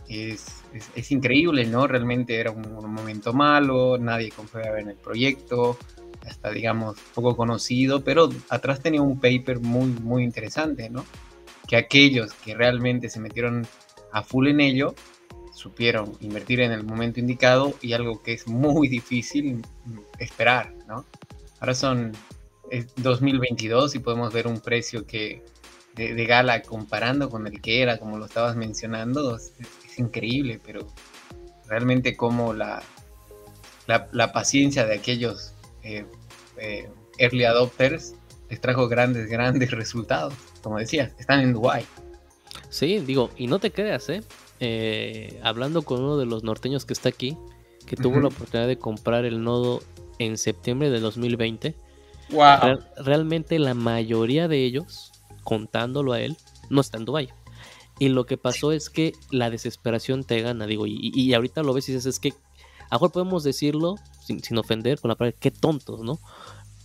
es, 0.08 0.64
es, 0.96 1.12
increíble, 1.12 1.66
¿no? 1.66 1.86
Realmente 1.86 2.40
era 2.40 2.52
un, 2.52 2.62
momento 2.94 3.34
malo, 3.34 3.98
nadie 3.98 4.32
confiaba 4.32 4.80
en 4.80 4.90
el 4.90 4.96
proyecto, 4.96 5.78
hasta 6.28 6.52
digamos 6.52 6.98
poco 7.14 7.36
conocido, 7.36 8.04
pero 8.04 8.30
atrás 8.50 8.82
tenía 8.82 9.02
un 9.02 9.20
paper 9.20 9.60
muy, 9.60 9.88
muy 9.88 10.24
interesante, 10.24 10.90
¿no? 10.90 11.06
Que 11.68 11.78
aquellos 11.78 12.34
que 12.34 12.56
realmente 12.56 13.10
se 13.10 13.20
metieron 13.20 13.68
a 14.12 14.24
full 14.24 14.48
en 14.48 14.60
ello, 14.60 14.94
supieron 15.54 16.14
invertir 16.22 16.62
en 16.62 16.72
el 16.72 16.84
momento 16.84 17.20
indicado 17.20 17.74
y 17.82 17.94
algo 17.94 18.22
que 18.22 18.34
es 18.34 18.48
muy 18.48 18.88
difícil 18.88 19.62
esperar, 20.20 20.74
¿no? 20.88 21.06
Ahora 21.60 21.76
son 21.76 22.14
2022 22.98 23.96
y 23.96 24.00
podemos 24.00 24.34
ver 24.34 24.48
un 24.48 24.60
precio 24.60 25.06
que 25.06 25.44
de, 25.96 26.26
gala 26.26 26.62
comparando 26.62 27.30
con 27.30 27.48
el 27.48 27.62
que 27.62 27.82
era, 27.82 27.98
como 27.98 28.18
lo 28.18 28.26
estabas 28.26 28.56
mencionando, 28.56 29.36
es, 29.36 29.54
increíble, 29.98 30.60
pero 30.66 30.88
realmente 31.68 32.16
como 32.16 32.54
la, 32.54 32.82
la, 33.88 34.32
paciencia 34.32 34.86
de 34.86 34.96
aquellos 34.96 35.51
eh, 35.84 36.06
eh, 36.58 36.90
early 37.18 37.46
adopters 37.46 38.16
les 38.52 38.60
trajo 38.60 38.88
grandes, 38.88 39.28
grandes 39.30 39.72
resultados. 39.72 40.34
Como 40.62 40.78
decías, 40.78 41.14
están 41.18 41.40
en 41.40 41.54
Dubai. 41.54 41.86
Sí, 42.70 43.00
digo, 43.00 43.32
y 43.38 43.48
no 43.48 43.60
te 43.60 43.72
creas, 43.72 44.10
¿eh? 44.10 44.22
¿eh? 44.60 45.40
hablando 45.42 45.82
con 45.82 46.02
uno 46.04 46.18
de 46.18 46.26
los 46.26 46.44
norteños 46.44 46.86
que 46.86 46.94
está 46.94 47.10
aquí, 47.10 47.38
que 47.86 47.96
tuvo 47.96 48.20
la 48.20 48.28
oportunidad 48.28 48.68
de 48.68 48.78
comprar 48.78 49.26
el 49.26 49.44
nodo 49.44 49.82
en 50.20 50.38
septiembre 50.38 50.90
de 50.90 51.00
2020. 51.00 51.76
Wow. 52.32 52.80
realmente 52.96 53.60
la 53.60 53.74
mayoría 53.74 54.48
de 54.48 54.64
ellos, 54.64 55.12
contándolo 55.44 56.14
a 56.14 56.22
él, 56.22 56.38
no 56.70 56.80
está 56.80 56.98
en 56.98 57.06
Dubai. 57.06 57.30
Y 58.00 58.10
lo 58.10 58.26
que 58.26 58.38
pasó 58.38 58.72
es 58.72 58.90
que 58.90 59.14
la 59.32 59.50
desesperación 59.50 60.24
te 60.24 60.42
gana, 60.42 60.66
digo, 60.66 60.86
y, 60.88 61.34
ahorita 61.34 61.62
lo 61.62 61.74
ves 61.74 61.90
y 61.90 61.94
dices, 61.94 62.16
es 62.16 62.20
que, 62.20 62.34
a 62.90 63.00
podemos 63.00 63.44
decirlo 63.44 63.96
sin, 64.22 64.42
sin 64.44 64.58
ofender 64.58 65.00
con 65.00 65.10
la 65.10 65.16
palabra, 65.16 65.38
qué 65.40 65.52
tontos, 65.52 66.02
¿no? 66.02 66.20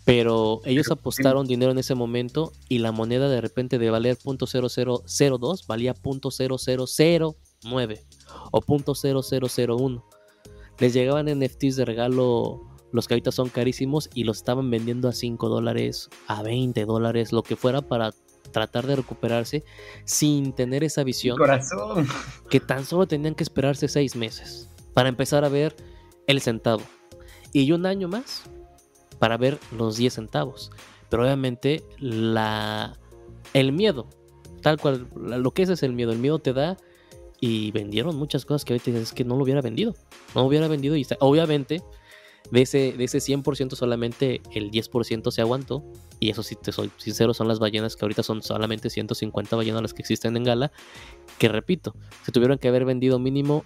Pero 0.06 0.60
ellos 0.64 0.88
apostaron 0.92 1.48
dinero 1.48 1.72
en 1.72 1.78
ese 1.78 1.96
momento 1.96 2.52
y 2.68 2.78
la 2.78 2.92
moneda 2.92 3.28
de 3.28 3.40
repente 3.40 3.80
de 3.80 3.90
valer 3.90 4.16
.0002 4.16 5.66
valía 5.66 5.96
.0009 5.96 7.34
o 8.52 8.60
.0001. 8.60 10.04
Les 10.78 10.92
llegaban 10.92 11.26
NFTs 11.26 11.74
de 11.74 11.84
regalo, 11.84 12.60
los 12.92 13.08
que 13.08 13.14
ahorita 13.14 13.32
son 13.32 13.48
carísimos, 13.48 14.08
y 14.14 14.22
los 14.22 14.36
estaban 14.36 14.70
vendiendo 14.70 15.08
a 15.08 15.12
5 15.12 15.48
dólares, 15.48 16.08
a 16.28 16.40
20 16.44 16.84
dólares, 16.84 17.32
lo 17.32 17.42
que 17.42 17.56
fuera 17.56 17.82
para 17.82 18.12
tratar 18.52 18.86
de 18.86 18.94
recuperarse 18.94 19.64
sin 20.04 20.52
tener 20.52 20.84
esa 20.84 21.02
visión. 21.02 21.36
Corazón. 21.36 22.06
Que 22.48 22.60
tan 22.60 22.84
solo 22.84 23.08
tenían 23.08 23.34
que 23.34 23.42
esperarse 23.42 23.88
6 23.88 24.14
meses 24.14 24.68
para 24.94 25.08
empezar 25.08 25.44
a 25.44 25.48
ver 25.48 25.74
el 26.28 26.40
centavo. 26.40 26.82
Y 27.62 27.72
un 27.72 27.86
año 27.86 28.06
más 28.06 28.42
para 29.18 29.38
ver 29.38 29.58
los 29.76 29.96
10 29.96 30.12
centavos. 30.12 30.70
Pero 31.08 31.22
obviamente 31.22 31.82
la, 31.98 32.98
el 33.54 33.72
miedo, 33.72 34.08
tal 34.60 34.78
cual, 34.78 35.08
lo 35.14 35.50
que 35.52 35.62
es 35.62 35.70
es 35.70 35.82
el 35.82 35.94
miedo. 35.94 36.12
El 36.12 36.18
miedo 36.18 36.38
te 36.38 36.52
da 36.52 36.76
y 37.40 37.70
vendieron 37.70 38.14
muchas 38.16 38.44
cosas 38.44 38.66
que 38.66 38.74
ahorita 38.74 38.90
es 38.90 39.14
que 39.14 39.24
no 39.24 39.36
lo 39.36 39.44
hubiera 39.44 39.62
vendido. 39.62 39.94
No 40.34 40.42
lo 40.42 40.48
hubiera 40.48 40.68
vendido 40.68 40.96
y 40.96 41.06
obviamente 41.20 41.82
de 42.50 42.60
ese, 42.60 42.92
de 42.92 43.04
ese 43.04 43.18
100% 43.18 43.74
solamente 43.74 44.42
el 44.54 44.70
10% 44.70 45.30
se 45.30 45.40
aguantó. 45.40 45.82
Y 46.20 46.28
eso 46.28 46.42
sí 46.42 46.56
te 46.56 46.72
soy 46.72 46.90
sincero, 46.98 47.32
son 47.32 47.48
las 47.48 47.58
ballenas 47.58 47.96
que 47.96 48.04
ahorita 48.04 48.22
son 48.22 48.42
solamente 48.42 48.90
150 48.90 49.56
ballenas 49.56 49.80
las 49.80 49.94
que 49.94 50.02
existen 50.02 50.36
en 50.36 50.44
Gala. 50.44 50.72
Que 51.38 51.48
repito, 51.48 51.94
se 52.22 52.32
tuvieron 52.32 52.58
que 52.58 52.68
haber 52.68 52.84
vendido 52.84 53.18
mínimo 53.18 53.64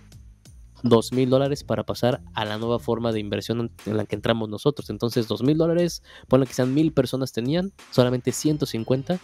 dos 0.83 1.13
mil 1.13 1.31
dólares 1.31 1.65
para 1.65 1.85
pasar 1.85 2.21
a 2.35 2.45
la 2.45 2.59
nueva 2.59 2.79
forma 2.79 3.13
de 3.13 3.21
inversión 3.21 3.71
en 3.87 3.97
la 3.97 4.05
que 4.05 4.17
entramos 4.17 4.49
nosotros. 4.49 4.91
Entonces, 4.91 5.29
dos 5.29 5.43
mil 5.43 5.59
dólares, 5.59 6.03
ponle 6.29 6.47
que 6.47 6.55
sean 6.55 6.75
mil 6.75 6.93
personas 6.93 7.33
tenían, 7.33 7.73
solamente 7.91 8.33
150 8.33 9.21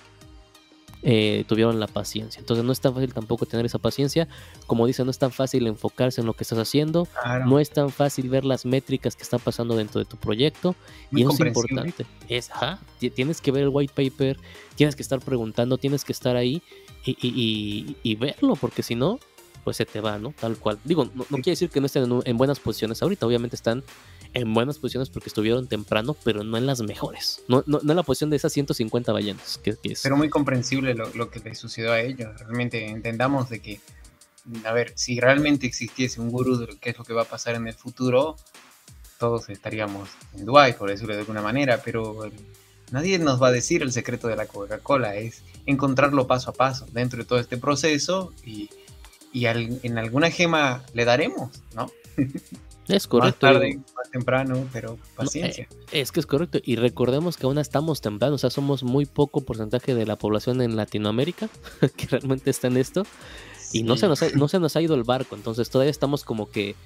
eh, 1.03 1.45
tuvieron 1.47 1.78
la 1.78 1.87
paciencia. 1.87 2.41
Entonces, 2.41 2.65
no 2.65 2.73
es 2.73 2.81
tan 2.81 2.95
fácil 2.95 3.12
tampoco 3.12 3.47
tener 3.47 3.65
esa 3.65 3.78
paciencia. 3.78 4.27
Como 4.66 4.87
dice, 4.87 5.05
no 5.05 5.11
es 5.11 5.19
tan 5.19 5.31
fácil 5.31 5.66
enfocarse 5.66 6.20
en 6.20 6.27
lo 6.27 6.35
que 6.35 6.43
estás 6.43 6.59
haciendo, 6.59 7.07
no 7.47 7.61
es 7.61 7.70
tan 7.70 7.91
fácil 7.91 8.28
ver 8.28 8.45
las 8.45 8.66
métricas 8.66 9.15
que 9.15 9.23
están 9.23 9.41
pasando 9.41 9.77
dentro 9.77 10.01
de 10.01 10.05
tu 10.05 10.16
proyecto. 10.16 10.74
y 11.12 11.23
eso 11.23 11.33
es 11.33 11.41
importante. 11.41 12.07
Es, 12.28 12.51
tienes 13.15 13.41
que 13.41 13.53
ver 13.53 13.65
el 13.65 13.69
white 13.69 13.93
paper, 13.95 14.39
tienes 14.74 14.97
que 14.97 15.03
estar 15.03 15.20
preguntando, 15.20 15.78
tienes 15.78 16.05
que 16.05 16.12
estar 16.12 16.35
ahí 16.35 16.62
y 17.05 18.16
verlo, 18.16 18.57
porque 18.57 18.83
si 18.83 18.97
no, 18.97 19.20
pues 19.67 19.79
se 19.79 19.85
te 19.85 20.01
va, 20.01 20.17
¿no? 20.17 20.33
Tal 20.39 20.57
cual. 20.59 20.79
Digo, 20.85 21.11
no, 21.13 21.25
quiere 21.25 21.51
decir 21.51 21.71
que 21.71 21.81
no 21.81 21.87
estén 21.87 22.09
en, 22.25 22.39
buenas 22.39 22.61
posiciones 22.61 23.03
ahorita, 23.03 23.27
obviamente 23.27 23.57
están 23.57 23.83
en 24.33 24.55
buenas 24.55 24.79
posiciones 24.79 25.11
porque 25.11 25.29
estuvieron 25.29 25.67
temprano, 25.67 26.17
pero 26.23 26.45
no 26.45 26.57
en 26.57 26.67
las 26.67 26.83
mejores. 26.83 27.43
No, 27.49 27.65
no, 27.67 27.81
en 27.81 27.97
la 27.97 28.05
posición 28.05 28.31
de 28.31 28.37
esas 28.37 28.53
150 28.53 29.11
ballenas. 29.11 29.59
Que, 29.59 29.77
es. 29.83 30.03
Pero 30.05 30.17
muy 30.17 30.29
comprensible 30.29 30.95
lo, 30.95 31.31
que 31.31 31.41
le 31.41 31.57
sucedió 31.57 31.91
a 31.91 32.01
ellos. 32.01 32.39
Realmente 32.39 32.87
entendamos 32.87 33.49
de 33.49 33.59
que, 33.61 33.81
a 34.65 34.71
ver, 34.71 34.93
si 34.95 35.19
realmente 35.19 35.67
existiese 35.67 36.21
un 36.21 36.31
gurú 36.31 36.59
de 36.59 36.69
qué 36.81 36.91
es 36.91 36.99
lo 36.99 37.03
que 37.03 37.13
va 37.13 37.23
a 37.23 37.29
pasar 37.29 37.57
en 37.57 37.67
el 37.67 37.75
futuro, 37.75 38.37
todos 39.19 39.49
estaríamos 39.49 40.11
en 40.35 40.45
Dubai, 40.45 40.79
por 40.79 40.91
decirlo 40.91 41.15
de 41.15 41.23
alguna 41.23 41.43
manera, 41.43 41.83
pero 41.85 42.31
nadie 42.93 43.19
nos 43.19 43.43
va 43.43 43.49
a 43.49 43.53
decir 43.53 43.83
el 43.83 43.91
secreto 43.91 44.29
de 44.29 44.37
la 44.37 44.47
Coca-Cola, 44.47 45.17
es 45.17 45.43
encontrarlo 45.67 46.29
paso 46.29 46.51
a 46.51 46.53
paso 46.53 46.87
dentro 46.93 47.19
de 47.19 47.25
todo 47.25 47.41
este 47.41 47.57
proceso 47.57 48.33
y 48.45 48.71
y 49.37 49.45
en 49.47 49.99
alguna 49.99 50.31
gema 50.31 50.83
le 50.95 51.05
daremos, 51.05 51.51
¿no? 51.75 51.91
Es 52.89 53.07
correcto. 53.07 53.47
Más 53.47 53.55
tarde, 53.55 53.77
más 53.77 54.11
temprano, 54.11 54.67
pero 54.73 54.97
paciencia. 55.15 55.69
Eh, 55.93 56.01
es 56.01 56.11
que 56.11 56.21
es 56.21 56.27
correcto. 56.27 56.59
Y 56.65 56.77
recordemos 56.77 57.37
que 57.37 57.45
aún 57.45 57.59
estamos 57.59 58.01
temprano, 58.01 58.37
o 58.37 58.39
sea, 58.39 58.49
somos 58.49 58.83
muy 58.83 59.05
poco 59.05 59.43
porcentaje 59.43 59.95
de 59.95 60.07
la 60.07 60.17
población 60.17 60.63
en 60.63 60.77
Latinoamérica 60.77 61.51
que 61.97 62.07
realmente 62.07 62.49
está 62.49 62.69
en 62.69 62.79
esto. 62.79 63.03
Y 63.73 63.83
no 63.83 63.97
se, 63.97 64.07
nos 64.09 64.23
ha, 64.23 64.31
no 64.31 64.49
se 64.49 64.59
nos 64.59 64.77
ha 64.77 64.81
ido 64.81 64.95
el 64.95 65.03
barco, 65.03 65.35
entonces 65.35 65.69
todavía 65.69 65.91
estamos 65.91 66.25
como 66.25 66.49
que 66.49 66.77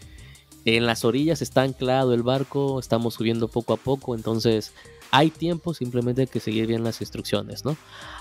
en 0.64 0.86
las 0.86 1.04
orillas 1.04 1.42
está 1.42 1.62
anclado 1.62 2.14
el 2.14 2.22
barco, 2.22 2.80
estamos 2.80 3.14
subiendo 3.14 3.46
poco 3.46 3.74
a 3.74 3.76
poco, 3.76 4.16
entonces 4.16 4.72
hay 5.10 5.30
tiempo, 5.30 5.74
simplemente 5.74 6.22
hay 6.22 6.26
que 6.26 6.40
seguir 6.40 6.66
bien 6.66 6.82
las 6.82 7.00
instrucciones, 7.00 7.64
¿no? 7.64 7.76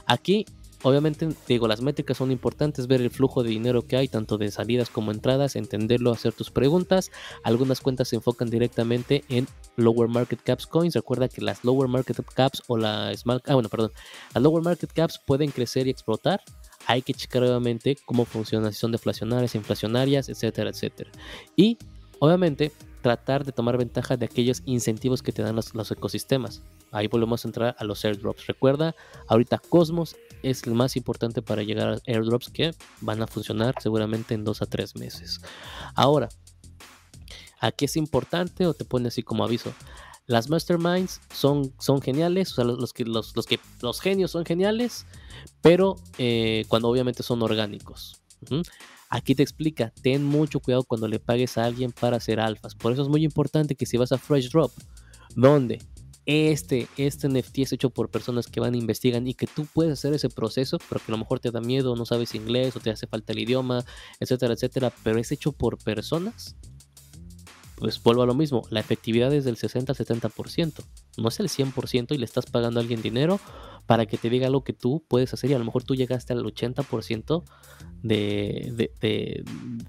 Aquí 0.06 0.46
Obviamente, 0.82 1.28
digo, 1.48 1.68
las 1.68 1.82
métricas 1.82 2.18
son 2.18 2.32
importantes, 2.32 2.88
ver 2.88 3.02
el 3.02 3.10
flujo 3.12 3.44
de 3.44 3.50
dinero 3.50 3.86
que 3.86 3.98
hay, 3.98 4.08
tanto 4.08 4.38
de 4.38 4.50
salidas 4.50 4.90
como 4.90 5.12
entradas, 5.12 5.58
entenderlo, 5.58 6.12
hacer 6.12 6.32
tus 6.32 6.52
preguntas. 6.52 7.12
Algunas 7.44 7.82
cuentas 7.82 8.08
se 8.08 8.16
enfocan 8.16 8.50
directamente 8.50 9.26
en 9.28 9.46
lower 9.76 10.08
market 10.08 10.42
caps 10.42 10.66
coins. 10.66 10.96
Recuerda 10.96 11.28
que 11.28 11.42
las 11.42 11.66
lower 11.66 11.90
market 11.90 12.18
caps 12.34 12.64
o 12.68 12.78
la 12.78 13.14
small, 13.18 13.42
ah, 13.48 13.56
bueno, 13.56 13.68
perdón, 13.68 13.92
las 14.34 14.42
lower 14.42 14.64
market 14.64 14.92
caps 14.94 15.20
pueden 15.26 15.52
crecer 15.52 15.88
y 15.88 15.90
explotar. 15.90 16.42
Hay 16.86 17.02
que 17.02 17.14
checar 17.14 17.44
obviamente 17.44 17.98
cómo 18.06 18.24
funcionan, 18.24 18.72
si 18.72 18.80
son 18.80 18.94
deflacionarias, 18.94 19.56
inflacionarias, 19.56 20.30
etcétera, 20.30 20.70
etcétera. 20.70 21.12
Y 21.58 21.78
obviamente 22.20 22.72
tratar 23.02 23.46
de 23.46 23.52
tomar 23.52 23.78
ventaja 23.78 24.18
de 24.18 24.26
aquellos 24.26 24.62
incentivos 24.66 25.22
que 25.22 25.32
te 25.32 25.42
dan 25.42 25.56
los, 25.56 25.76
los 25.76 25.92
ecosistemas. 25.92 26.62
Ahí 26.92 27.08
volvemos 27.08 27.44
a 27.44 27.48
entrar 27.48 27.76
a 27.78 27.84
los 27.84 28.04
airdrops. 28.04 28.48
Recuerda, 28.48 28.96
ahorita 29.28 29.62
Cosmos 29.70 30.16
es 30.44 30.64
el 30.64 30.74
más 30.74 30.96
importante 30.96 31.42
para 31.42 31.64
llegar 31.64 31.90
a 31.90 32.00
airdrops 32.08 32.50
que 32.50 32.72
van 33.02 33.22
a 33.22 33.28
funcionar 33.28 33.76
seguramente 33.82 34.34
en 34.34 34.44
dos 34.44 34.62
a 34.62 34.66
tres 34.66 34.96
meses. 34.96 35.42
Ahora, 35.96 36.30
aquí 37.60 37.86
es 37.86 37.98
importante 37.98 38.66
o 38.66 38.74
te 38.74 38.86
pone 38.86 39.08
así 39.08 39.24
como 39.24 39.44
aviso. 39.44 39.74
Las 40.26 40.48
masterminds 40.48 41.22
son, 41.34 41.74
son 41.80 42.02
geniales, 42.02 42.52
o 42.52 42.56
sea, 42.56 42.64
los, 42.64 42.94
que, 42.94 43.04
los, 43.04 43.34
que 43.48 43.60
los 43.82 44.00
genios 44.00 44.30
son 44.32 44.46
geniales, 44.46 45.08
pero 45.62 45.96
eh, 46.20 46.66
cuando 46.68 46.88
obviamente 46.88 47.24
son 47.24 47.42
orgánicos. 47.42 48.22
Aquí 49.10 49.34
te 49.34 49.42
explica, 49.42 49.92
ten 50.04 50.24
mucho 50.24 50.60
cuidado 50.60 50.84
cuando 50.84 51.08
le 51.08 51.20
pagues 51.20 51.58
a 51.58 51.66
alguien 51.66 51.92
para 51.92 52.18
hacer 52.18 52.40
alfas. 52.40 52.76
Por 52.76 52.94
eso 52.94 53.02
es 53.02 53.08
muy 53.08 53.24
importante 53.26 53.74
que 53.74 53.88
si 53.88 53.98
vas 53.98 54.12
a 54.12 54.20
Fresh 54.20 54.52
Drop, 54.52 54.72
donde 55.36 55.82
este, 56.26 56.88
este 56.98 57.28
NFT 57.28 57.60
es 57.60 57.74
hecho 57.74 57.90
por 57.90 58.10
personas 58.10 58.48
que 58.48 58.60
van 58.60 58.74
a 58.74 58.78
investigar 58.78 59.26
y 59.28 59.34
que 59.34 59.48
tú 59.48 59.66
puedes 59.74 59.94
hacer 59.94 60.14
ese 60.14 60.30
proceso, 60.30 60.78
pero 60.90 61.02
que 61.04 61.12
a 61.12 61.14
lo 61.14 61.18
mejor 61.18 61.40
te 61.40 61.52
da 61.52 61.62
miedo, 61.62 61.96
no 61.96 62.06
sabes 62.06 62.36
inglés 62.36 62.76
o 62.76 62.80
te 62.80 62.92
hace 62.92 63.08
falta 63.08 63.34
el 63.34 63.40
idioma, 63.40 63.84
etcétera, 64.20 64.54
etcétera, 64.54 64.94
pero 65.04 65.20
es 65.20 65.32
hecho 65.32 65.52
por 65.52 65.78
personas, 65.78 66.56
pues 67.80 68.02
vuelvo 68.04 68.24
a 68.24 68.26
lo 68.26 68.36
mismo, 68.36 68.64
la 68.70 68.82
efectividad 68.82 69.34
es 69.34 69.46
del 69.46 69.56
60-70%, 69.56 70.84
no 71.18 71.30
es 71.30 71.40
el 71.40 71.48
100% 71.48 72.14
y 72.14 72.18
le 72.18 72.26
estás 72.26 72.46
pagando 72.46 72.80
a 72.80 72.82
alguien 72.82 73.02
dinero 73.02 73.40
para 73.86 74.06
que 74.06 74.18
te 74.18 74.30
diga 74.30 74.48
algo 74.48 74.64
que 74.64 74.74
tú 74.74 75.04
puedes 75.08 75.34
hacer 75.34 75.50
y 75.50 75.54
a 75.54 75.60
lo 75.60 75.66
mejor 75.66 75.84
tú 75.84 75.96
llegaste 75.96 76.34
al 76.34 76.44
80% 76.44 77.44
de, 78.04 78.72
de, 78.76 78.92
de, 79.02 79.44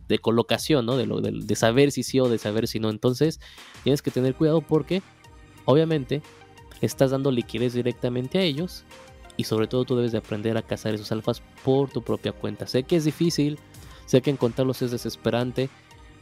de, 0.09 0.19
colocación, 0.21 0.87
¿no? 0.87 0.97
De, 0.97 1.05
lo, 1.05 1.21
de 1.21 1.55
saber 1.57 1.93
si 1.93 2.03
sí 2.03 2.19
o 2.19 2.29
de 2.29 2.39
saber 2.39 2.67
si 2.67 2.81
no. 2.81 2.89
Entonces 2.89 3.41
tienes 3.83 4.01
que 4.01 4.11
tener 4.11 4.35
cuidado 4.35 4.63
porque 4.63 5.03
Obviamente, 5.71 6.21
estás 6.81 7.13
dando 7.13 7.31
liquidez 7.31 7.75
directamente 7.75 8.39
a 8.39 8.43
ellos 8.43 8.85
y 9.37 9.45
sobre 9.45 9.69
todo 9.69 9.85
tú 9.85 9.95
debes 9.95 10.11
de 10.11 10.19
aprender 10.19 10.57
a 10.57 10.63
cazar 10.63 10.95
esos 10.95 11.13
alfas 11.13 11.43
por 11.65 11.89
tu 11.89 12.03
propia 12.03 12.33
cuenta. 12.33 12.67
Sé 12.67 12.83
que 12.83 12.97
es 12.97 13.05
difícil, 13.05 13.59
sé 14.07 14.21
que 14.21 14.31
encontrarlos 14.31 14.83
es 14.83 14.91
desesperante, 14.91 15.71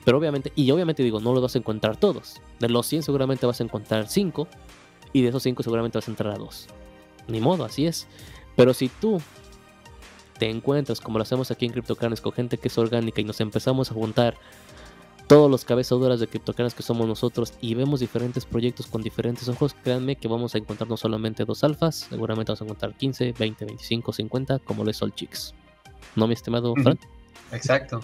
pero 0.04 0.18
obviamente, 0.18 0.52
y 0.54 0.70
obviamente 0.70 1.02
digo, 1.02 1.18
no 1.20 1.32
los 1.32 1.42
vas 1.42 1.54
a 1.54 1.58
encontrar 1.58 1.96
todos. 1.96 2.42
De 2.60 2.68
los 2.68 2.86
100 2.86 3.04
seguramente 3.04 3.46
vas 3.46 3.60
a 3.60 3.64
encontrar 3.64 4.08
5 4.08 4.48
y 5.14 5.22
de 5.22 5.28
esos 5.28 5.42
5 5.42 5.62
seguramente 5.62 5.96
vas 5.96 6.08
a 6.08 6.10
entrar 6.10 6.34
a 6.34 6.38
2. 6.38 6.66
Ni 7.28 7.40
modo, 7.40 7.64
así 7.64 7.86
es. 7.86 8.06
Pero 8.54 8.74
si 8.74 8.88
tú 8.88 9.22
te 10.38 10.50
encuentras, 10.50 11.00
como 11.00 11.18
lo 11.18 11.22
hacemos 11.22 11.50
aquí 11.50 11.64
en 11.64 11.72
CryptoCranes, 11.72 12.20
con 12.20 12.32
gente 12.32 12.58
que 12.58 12.68
es 12.68 12.76
orgánica 12.76 13.22
y 13.22 13.24
nos 13.24 13.40
empezamos 13.40 13.90
a 13.90 13.94
juntar 13.94 14.36
todos 15.28 15.50
los 15.50 15.64
cabezaduras 15.64 16.20
de 16.20 16.26
criptocanas 16.26 16.74
que 16.74 16.82
somos 16.82 17.06
nosotros 17.06 17.52
y 17.60 17.74
vemos 17.74 18.00
diferentes 18.00 18.46
proyectos 18.46 18.86
con 18.86 19.02
diferentes 19.02 19.48
ojos, 19.48 19.76
créanme 19.84 20.16
que 20.16 20.26
vamos 20.26 20.54
a 20.54 20.58
encontrar 20.58 20.88
no 20.88 20.96
solamente 20.96 21.44
dos 21.44 21.62
alfas, 21.62 22.06
seguramente 22.08 22.50
vamos 22.50 22.62
a 22.62 22.64
encontrar 22.64 22.94
15, 22.96 23.34
20, 23.38 23.64
25, 23.66 24.12
50, 24.12 24.58
como 24.60 24.84
lo 24.84 24.90
es 24.90 25.00
Chicks. 25.14 25.54
¿No, 26.16 26.26
mi 26.26 26.32
estimado 26.32 26.74
Fran? 26.74 26.98
Exacto, 27.52 28.00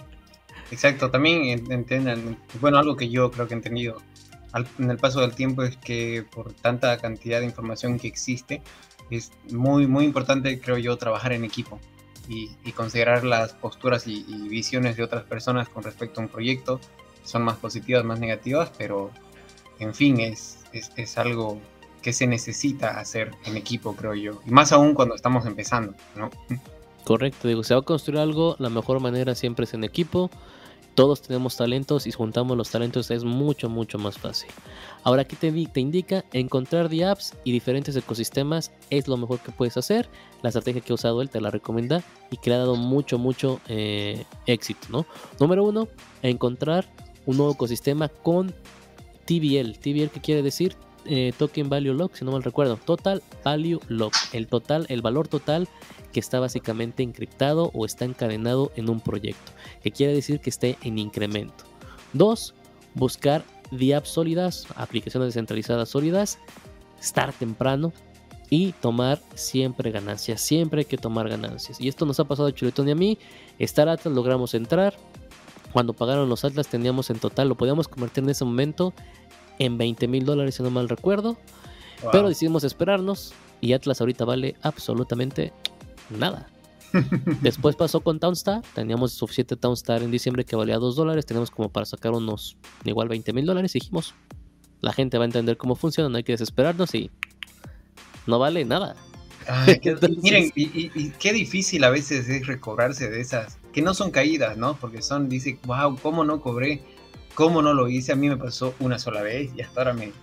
exacto. 0.71 1.09
También 1.09 1.65
entiendan, 1.71 2.37
bueno, 2.61 2.77
algo 2.77 2.95
que 2.95 3.09
yo 3.09 3.31
creo 3.31 3.47
que 3.47 3.55
he 3.55 3.57
entendido 3.57 3.97
en 4.79 4.89
el 4.89 4.97
paso 4.97 5.19
del 5.21 5.33
tiempo 5.33 5.63
es 5.63 5.77
que 5.77 6.25
por 6.31 6.53
tanta 6.53 6.97
cantidad 6.97 7.39
de 7.39 7.45
información 7.45 7.99
que 7.99 8.07
existe, 8.07 8.61
es 9.09 9.31
muy, 9.51 9.87
muy 9.87 10.05
importante, 10.05 10.59
creo 10.59 10.77
yo, 10.77 10.97
trabajar 10.97 11.33
en 11.33 11.43
equipo 11.43 11.79
y, 12.27 12.71
considerar 12.71 13.23
las 13.23 13.53
posturas 13.53 14.07
y, 14.07 14.23
visiones 14.47 14.97
de 14.97 15.03
otras 15.03 15.23
personas 15.23 15.69
con 15.69 15.83
respecto 15.83 16.21
a 16.21 16.23
un 16.23 16.29
proyecto. 16.29 16.79
Son 17.25 17.43
más 17.43 17.57
positivas, 17.57 18.05
más 18.05 18.19
negativas, 18.19 18.71
pero 18.77 19.11
en 19.79 19.93
fin, 19.93 20.19
es, 20.19 20.59
es, 20.71 21.17
algo 21.17 21.59
que 22.01 22.13
se 22.13 22.27
necesita 22.27 22.99
hacer 22.99 23.31
en 23.45 23.57
equipo, 23.57 23.95
creo 23.95 24.13
yo. 24.13 24.41
Y 24.45 24.51
más 24.51 24.71
aún 24.71 24.93
cuando 24.93 25.15
estamos 25.15 25.45
empezando, 25.45 25.93
¿no? 26.15 26.29
Correcto, 27.03 27.47
digo, 27.47 27.63
se 27.63 27.73
va 27.73 27.81
a 27.81 27.83
construir 27.83 28.19
algo, 28.19 28.55
la 28.59 28.69
mejor 28.69 28.99
manera 28.99 29.35
siempre 29.35 29.65
es 29.65 29.73
en 29.73 29.83
equipo 29.83 30.29
todos 30.95 31.21
tenemos 31.21 31.57
talentos 31.57 32.07
y 32.07 32.11
juntamos 32.11 32.57
los 32.57 32.71
talentos 32.71 33.11
es 33.11 33.25
mucho, 33.25 33.69
mucho 33.69 33.99
más 33.99 34.17
fácil. 34.17 34.49
Ahora 35.03 35.23
aquí 35.23 35.35
te, 35.35 35.51
te 35.51 35.79
indica 35.81 36.23
encontrar 36.31 36.89
the 36.89 37.03
apps 37.03 37.33
y 37.43 37.51
diferentes 37.51 37.95
ecosistemas 37.97 38.71
es 38.89 39.07
lo 39.09 39.17
mejor 39.17 39.39
que 39.39 39.51
puedes 39.51 39.75
hacer. 39.75 40.07
La 40.41 40.49
estrategia 40.49 40.81
que 40.81 40.93
ha 40.93 40.95
usado 40.95 41.21
él 41.21 41.29
te 41.29 41.41
la 41.41 41.51
recomienda 41.51 42.01
y 42.31 42.37
que 42.37 42.49
le 42.49 42.55
ha 42.55 42.59
dado 42.59 42.77
mucho, 42.77 43.19
mucho 43.19 43.59
eh, 43.67 44.25
éxito. 44.45 44.87
¿no? 44.89 45.05
Número 45.39 45.65
uno, 45.65 45.89
encontrar 46.21 46.87
un 47.25 47.37
nuevo 47.37 47.53
ecosistema 47.53 48.09
con 48.09 48.53
TVL. 49.25 49.77
TVL, 49.79 50.09
¿qué 50.09 50.21
quiere 50.21 50.41
decir? 50.41 50.75
Eh, 51.05 51.33
token 51.37 51.69
Value 51.69 51.93
Lock, 51.93 52.15
si 52.15 52.25
no 52.25 52.31
mal 52.31 52.43
recuerdo. 52.43 52.77
Total 52.77 53.21
Value 53.43 53.79
Lock. 53.87 54.13
El 54.33 54.47
total, 54.47 54.85
el 54.89 55.01
valor 55.01 55.27
total 55.27 55.67
que 56.15 56.19
está 56.19 56.39
básicamente 56.39 57.03
encriptado 57.03 57.71
o 57.73 57.85
está 57.85 58.05
encadenado 58.05 58.71
en 58.77 58.89
un 58.89 59.01
proyecto, 59.01 59.51
que 59.83 59.91
quiere 59.91 60.13
decir 60.13 60.39
que 60.39 60.49
esté 60.49 60.77
en 60.81 60.97
incremento. 60.97 61.65
Dos, 62.13 62.53
buscar 62.93 63.43
apps 63.93 64.09
sólidas, 64.09 64.65
aplicaciones 64.77 65.27
descentralizadas 65.27 65.89
sólidas, 65.89 66.39
estar 67.01 67.33
temprano 67.33 67.91
y 68.49 68.71
tomar 68.73 69.19
siempre 69.33 69.91
ganancias, 69.91 70.39
siempre 70.39 70.79
hay 70.79 70.85
que 70.85 70.97
tomar 70.97 71.27
ganancias. 71.27 71.81
Y 71.81 71.89
esto 71.89 72.05
nos 72.05 72.19
ha 72.21 72.25
pasado 72.25 72.47
a 72.47 72.53
Chuletón 72.53 72.87
y 72.87 72.91
a 72.91 72.95
mí, 72.95 73.17
Star 73.59 73.89
Atlas 73.89 74.13
logramos 74.13 74.53
entrar, 74.53 74.95
cuando 75.75 75.91
pagaron 75.91 76.29
los 76.29 76.45
Atlas 76.45 76.69
teníamos 76.69 77.09
en 77.09 77.19
total, 77.19 77.49
lo 77.49 77.55
podíamos 77.55 77.89
convertir 77.89 78.23
en 78.23 78.29
ese 78.29 78.45
momento 78.45 78.93
en 79.59 79.77
20 79.77 80.07
mil 80.07 80.23
dólares 80.23 80.55
si 80.55 80.63
no 80.63 80.69
mal 80.69 80.87
recuerdo, 80.87 81.35
pero 82.13 82.29
decidimos 82.29 82.63
esperarnos 82.63 83.33
y 83.59 83.73
Atlas 83.73 83.99
ahorita 83.99 84.23
vale 84.23 84.55
absolutamente 84.61 85.51
nada. 86.09 86.47
Después 87.41 87.75
pasó 87.75 87.99
con 87.99 88.21
Townstar, 88.21 88.61
teníamos 88.73 89.11
suficiente 89.11 89.57
Townstar 89.57 90.01
en 90.01 90.11
diciembre 90.11 90.45
que 90.45 90.55
valía 90.55 90.77
2 90.77 90.95
dólares, 90.95 91.25
tenemos 91.25 91.51
como 91.51 91.67
para 91.67 91.85
sacar 91.85 92.13
unos 92.13 92.55
igual 92.85 93.09
20 93.09 93.33
mil 93.33 93.45
dólares 93.45 93.75
y 93.75 93.79
dijimos, 93.79 94.13
la 94.79 94.93
gente 94.93 95.17
va 95.17 95.25
a 95.25 95.27
entender 95.27 95.57
cómo 95.57 95.75
funciona, 95.75 96.07
no 96.07 96.15
hay 96.15 96.23
que 96.23 96.31
desesperarnos 96.31 96.95
y 96.95 97.11
no 98.27 98.39
vale 98.39 98.63
nada. 98.63 98.95
miren, 100.23 100.53
y, 100.55 101.09
qué 101.19 101.33
difícil 101.33 101.83
a 101.83 101.89
veces 101.89 102.29
es 102.29 102.47
recobrarse 102.47 103.09
de 103.09 103.19
esas, 103.19 103.57
que 103.75 103.81
no 103.81 103.93
son 103.93 104.09
caídas, 104.09 104.55
¿no? 104.55 104.77
Porque 104.77 105.01
son, 105.01 105.27
dice, 105.27 105.59
wow, 105.65 105.99
¿cómo 106.01 106.23
no 106.23 106.39
cobré? 106.39 106.81
¿Cómo 107.33 107.61
no 107.61 107.73
lo 107.73 107.89
hice? 107.89 108.13
A 108.13 108.15
mí 108.15 108.29
me 108.29 108.37
pasó 108.37 108.73
una 108.79 108.97
sola 108.97 109.21
vez 109.21 109.51
y 109.53 109.61
hasta 109.61 109.81
ahora 109.81 109.91
me, 109.91 110.13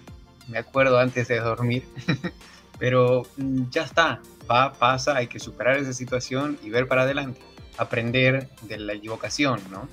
me 0.48 0.56
acuerdo 0.56 0.98
antes 0.98 1.28
de 1.28 1.38
dormir. 1.38 1.84
Pero 2.78 3.26
mm, 3.36 3.64
ya 3.68 3.82
está, 3.82 4.22
va, 4.50 4.72
pasa, 4.72 5.16
hay 5.16 5.26
que 5.26 5.38
superar 5.38 5.76
esa 5.76 5.92
situación 5.92 6.58
y 6.62 6.70
ver 6.70 6.88
para 6.88 7.02
adelante, 7.02 7.42
aprender 7.76 8.48
de 8.62 8.78
la 8.78 8.94
equivocación, 8.94 9.60
¿no? 9.70 9.86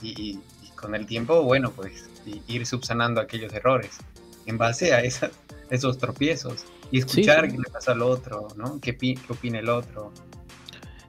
Y, 0.00 0.38
con 0.76 0.94
el 0.94 1.06
tiempo, 1.06 1.42
bueno, 1.42 1.72
pues 1.72 2.08
ir 2.46 2.64
subsanando 2.66 3.20
aquellos 3.20 3.52
errores 3.54 3.98
en 4.44 4.58
base 4.58 4.92
a 4.92 5.00
esos 5.00 5.98
tropiezos 5.98 6.66
y 6.92 6.98
escuchar 6.98 7.50
qué 7.50 7.56
le 7.56 7.70
pasa 7.72 7.92
al 7.92 8.02
otro, 8.02 8.48
¿no? 8.54 8.78
¿Qué, 8.80 8.96
qué 8.96 9.18
opina 9.30 9.58
el 9.58 9.70
otro? 9.70 10.12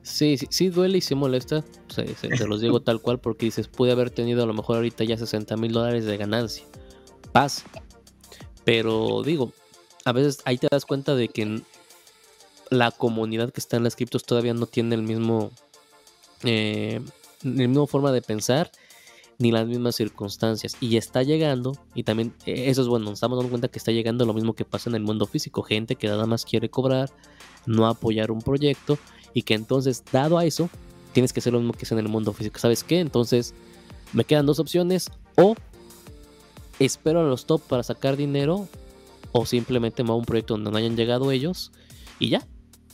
Sí, 0.06 0.38
sí, 0.38 0.45
sí 0.52 0.69
duele 0.69 0.99
y 0.99 1.02
se 1.02 1.15
molesta, 1.15 1.65
se, 1.88 2.14
se, 2.14 2.48
los 2.48 2.61
digo 2.61 2.80
tal 2.84 3.02
cual, 3.02 3.19
porque 3.19 3.48
dices, 3.48 3.68
pude 3.68 3.91
haber 3.91 4.11
tenido 4.11 4.44
a 4.44 4.45
lo 4.45 4.53
mejor 4.53 4.76
ahorita 4.76 5.03
ya 5.03 5.18
60 5.18 5.57
mil 5.57 5.72
dólares 5.72 6.06
de 6.06 6.15
ganancia. 6.15 6.64
Paz. 7.32 7.65
Pero 8.64 9.23
digo, 9.23 9.52
a 10.06 10.11
veces 10.11 10.44
ahí 10.45 10.60
te 10.60 10.68
das 10.69 10.86
cuenta 10.86 11.15
de 11.15 11.27
que 11.30 11.60
la 12.69 12.91
comunidad 12.91 13.52
que 13.52 13.60
está 13.60 13.77
en 13.77 13.84
las 13.84 13.95
criptos 13.95 14.23
todavía 14.23 14.53
no 14.53 14.68
tiene 14.68 14.94
el 14.94 15.02
mismo, 15.02 15.49
eh, 16.44 17.02
la 17.41 17.68
misma 17.68 17.88
forma 17.88 18.11
de 18.11 18.22
pensar 18.22 18.72
ni 19.40 19.52
las 19.52 19.65
mismas 19.68 19.95
circunstancias. 19.95 20.77
Y 20.80 20.98
está 20.98 21.23
llegando, 21.23 21.73
y 21.95 22.03
también 22.03 22.36
eh, 22.45 22.69
eso 22.69 22.84
es 22.84 22.88
bueno, 22.88 23.06
nos 23.06 23.14
estamos 23.15 23.40
dando 23.40 23.49
cuenta 23.49 23.69
que 23.69 23.80
está 23.80 23.91
llegando 23.91 24.23
lo 24.26 24.36
mismo 24.36 24.53
que 24.53 24.65
pasa 24.65 24.88
en 24.88 24.95
el 24.95 25.02
mundo 25.02 25.26
físico. 25.26 25.64
Gente 25.64 25.95
que 25.95 26.07
nada 26.07 26.27
más 26.27 26.45
quiere 26.45 26.69
cobrar, 26.69 27.10
no 27.65 27.88
apoyar 27.88 28.30
un 28.30 28.44
proyecto, 28.44 28.99
y 29.35 29.43
que 29.43 29.53
entonces, 29.53 30.03
dado 30.11 30.39
a 30.39 30.45
eso, 30.45 30.69
tienes 31.11 31.33
que 31.33 31.41
hacer 31.41 31.53
lo 31.53 31.59
mismo 31.59 31.73
que 31.73 31.83
es 31.83 31.91
en 31.91 31.99
el 31.99 32.07
mundo 32.07 32.33
físico. 32.33 32.57
¿Sabes 32.57 32.83
qué? 32.83 33.01
Entonces, 33.01 33.53
me 34.13 34.23
quedan 34.23 34.45
dos 34.45 34.59
opciones. 34.59 35.11
O 35.35 35.55
espero 36.79 37.19
a 37.19 37.23
los 37.23 37.45
top 37.45 37.61
para 37.61 37.83
sacar 37.83 38.15
dinero 38.15 38.67
o 39.33 39.45
simplemente 39.45 40.03
me 40.03 40.09
hago 40.09 40.19
un 40.19 40.25
proyecto 40.25 40.53
donde 40.53 40.71
no 40.71 40.77
hayan 40.77 40.95
llegado 40.95 41.31
ellos 41.31 41.73
y 42.17 42.29
ya. 42.29 42.47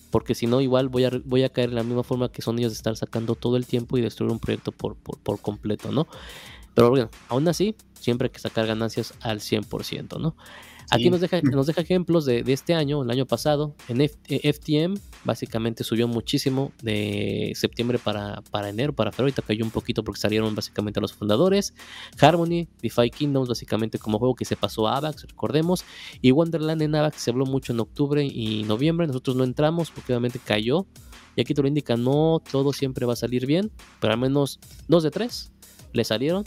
Porque 0.10 0.34
si 0.34 0.48
no, 0.48 0.62
igual 0.62 0.90
voy 0.90 1.06
a, 1.06 1.12
voy 1.24 1.44
a 1.44 1.50
caer 1.50 1.70
en 1.70 1.76
la 1.76 1.84
misma 1.84 2.04
forma 2.04 2.32
que 2.32 2.42
son 2.42 2.58
ellos 2.58 2.72
de 2.72 2.78
estar 2.78 2.98
sacando 2.98 3.36
todo 3.36 3.56
el 3.56 3.68
tiempo 3.68 4.00
y 4.00 4.02
destruir 4.02 4.32
un 4.32 4.40
proyecto 4.40 4.72
por, 4.72 4.96
por, 4.96 5.40
completo, 5.40 5.92
¿no? 5.92 6.08
Pero 6.74 6.90
bueno, 6.90 7.10
aún 7.30 7.48
así, 7.48 7.76
siempre 8.00 8.26
hay 8.26 8.32
que 8.32 8.40
sacar 8.40 8.66
ganancias 8.66 9.14
al 9.22 9.42
100%, 9.42 10.20
¿no? 10.20 10.36
Aquí 10.92 11.10
nos 11.10 11.22
deja, 11.22 11.42
nos 11.42 11.68
deja 11.68 11.80
ejemplos 11.80 12.26
de, 12.26 12.44
este 12.48 12.74
año, 12.74 13.02
el 13.02 13.10
año 13.10 13.26
pasado. 13.26 13.74
En 13.88 14.02
FTM 14.02 14.96
eh, 14.96 15.00
básicamente 15.24 15.86
subió 15.86 16.06
muchísimo 16.08 16.74
de 16.84 17.54
septiembre 17.56 17.98
para, 17.98 18.42
para 18.52 18.68
enero, 18.68 18.94
para 18.94 19.12
febrero. 19.12 19.28
Ahorita 19.28 19.42
cayó 19.42 19.64
un 19.64 19.72
poquito 19.72 20.04
porque 20.04 20.20
salieron 20.20 20.54
básicamente 20.54 21.00
los 21.00 21.14
fundadores. 21.14 21.74
Harmony, 22.20 22.68
DeFi 22.82 23.10
Kingdoms, 23.10 23.48
básicamente 23.48 24.00
como 24.00 24.20
juego 24.20 24.36
que 24.36 24.44
se 24.44 24.58
pasó 24.58 24.86
a 24.90 24.98
AVAX, 24.98 25.24
recordemos. 25.28 25.86
Y 26.22 26.32
Wonderland 26.32 26.82
en 26.82 26.94
AVAX 26.94 27.22
se 27.22 27.32
habló 27.32 27.46
mucho 27.46 27.72
en 27.72 27.80
octubre 27.80 28.26
y 28.26 28.64
noviembre. 28.64 29.08
Nosotros 29.08 29.38
no 29.38 29.46
entramos 29.46 29.92
porque 29.92 30.12
obviamente 30.12 30.40
cayó. 30.44 30.86
Y 31.38 31.42
aquí 31.42 31.54
te 31.54 31.62
lo 31.62 31.70
indica, 31.70 31.96
no 31.96 32.42
todo 32.52 32.74
siempre 32.74 33.06
va 33.06 33.14
a 33.14 33.16
salir 33.16 33.46
bien, 33.46 33.72
pero 34.02 34.12
al 34.12 34.20
menos 34.20 34.60
dos 34.90 35.04
de 35.04 35.12
tres 35.12 35.54
le 35.94 36.04
salieron 36.04 36.44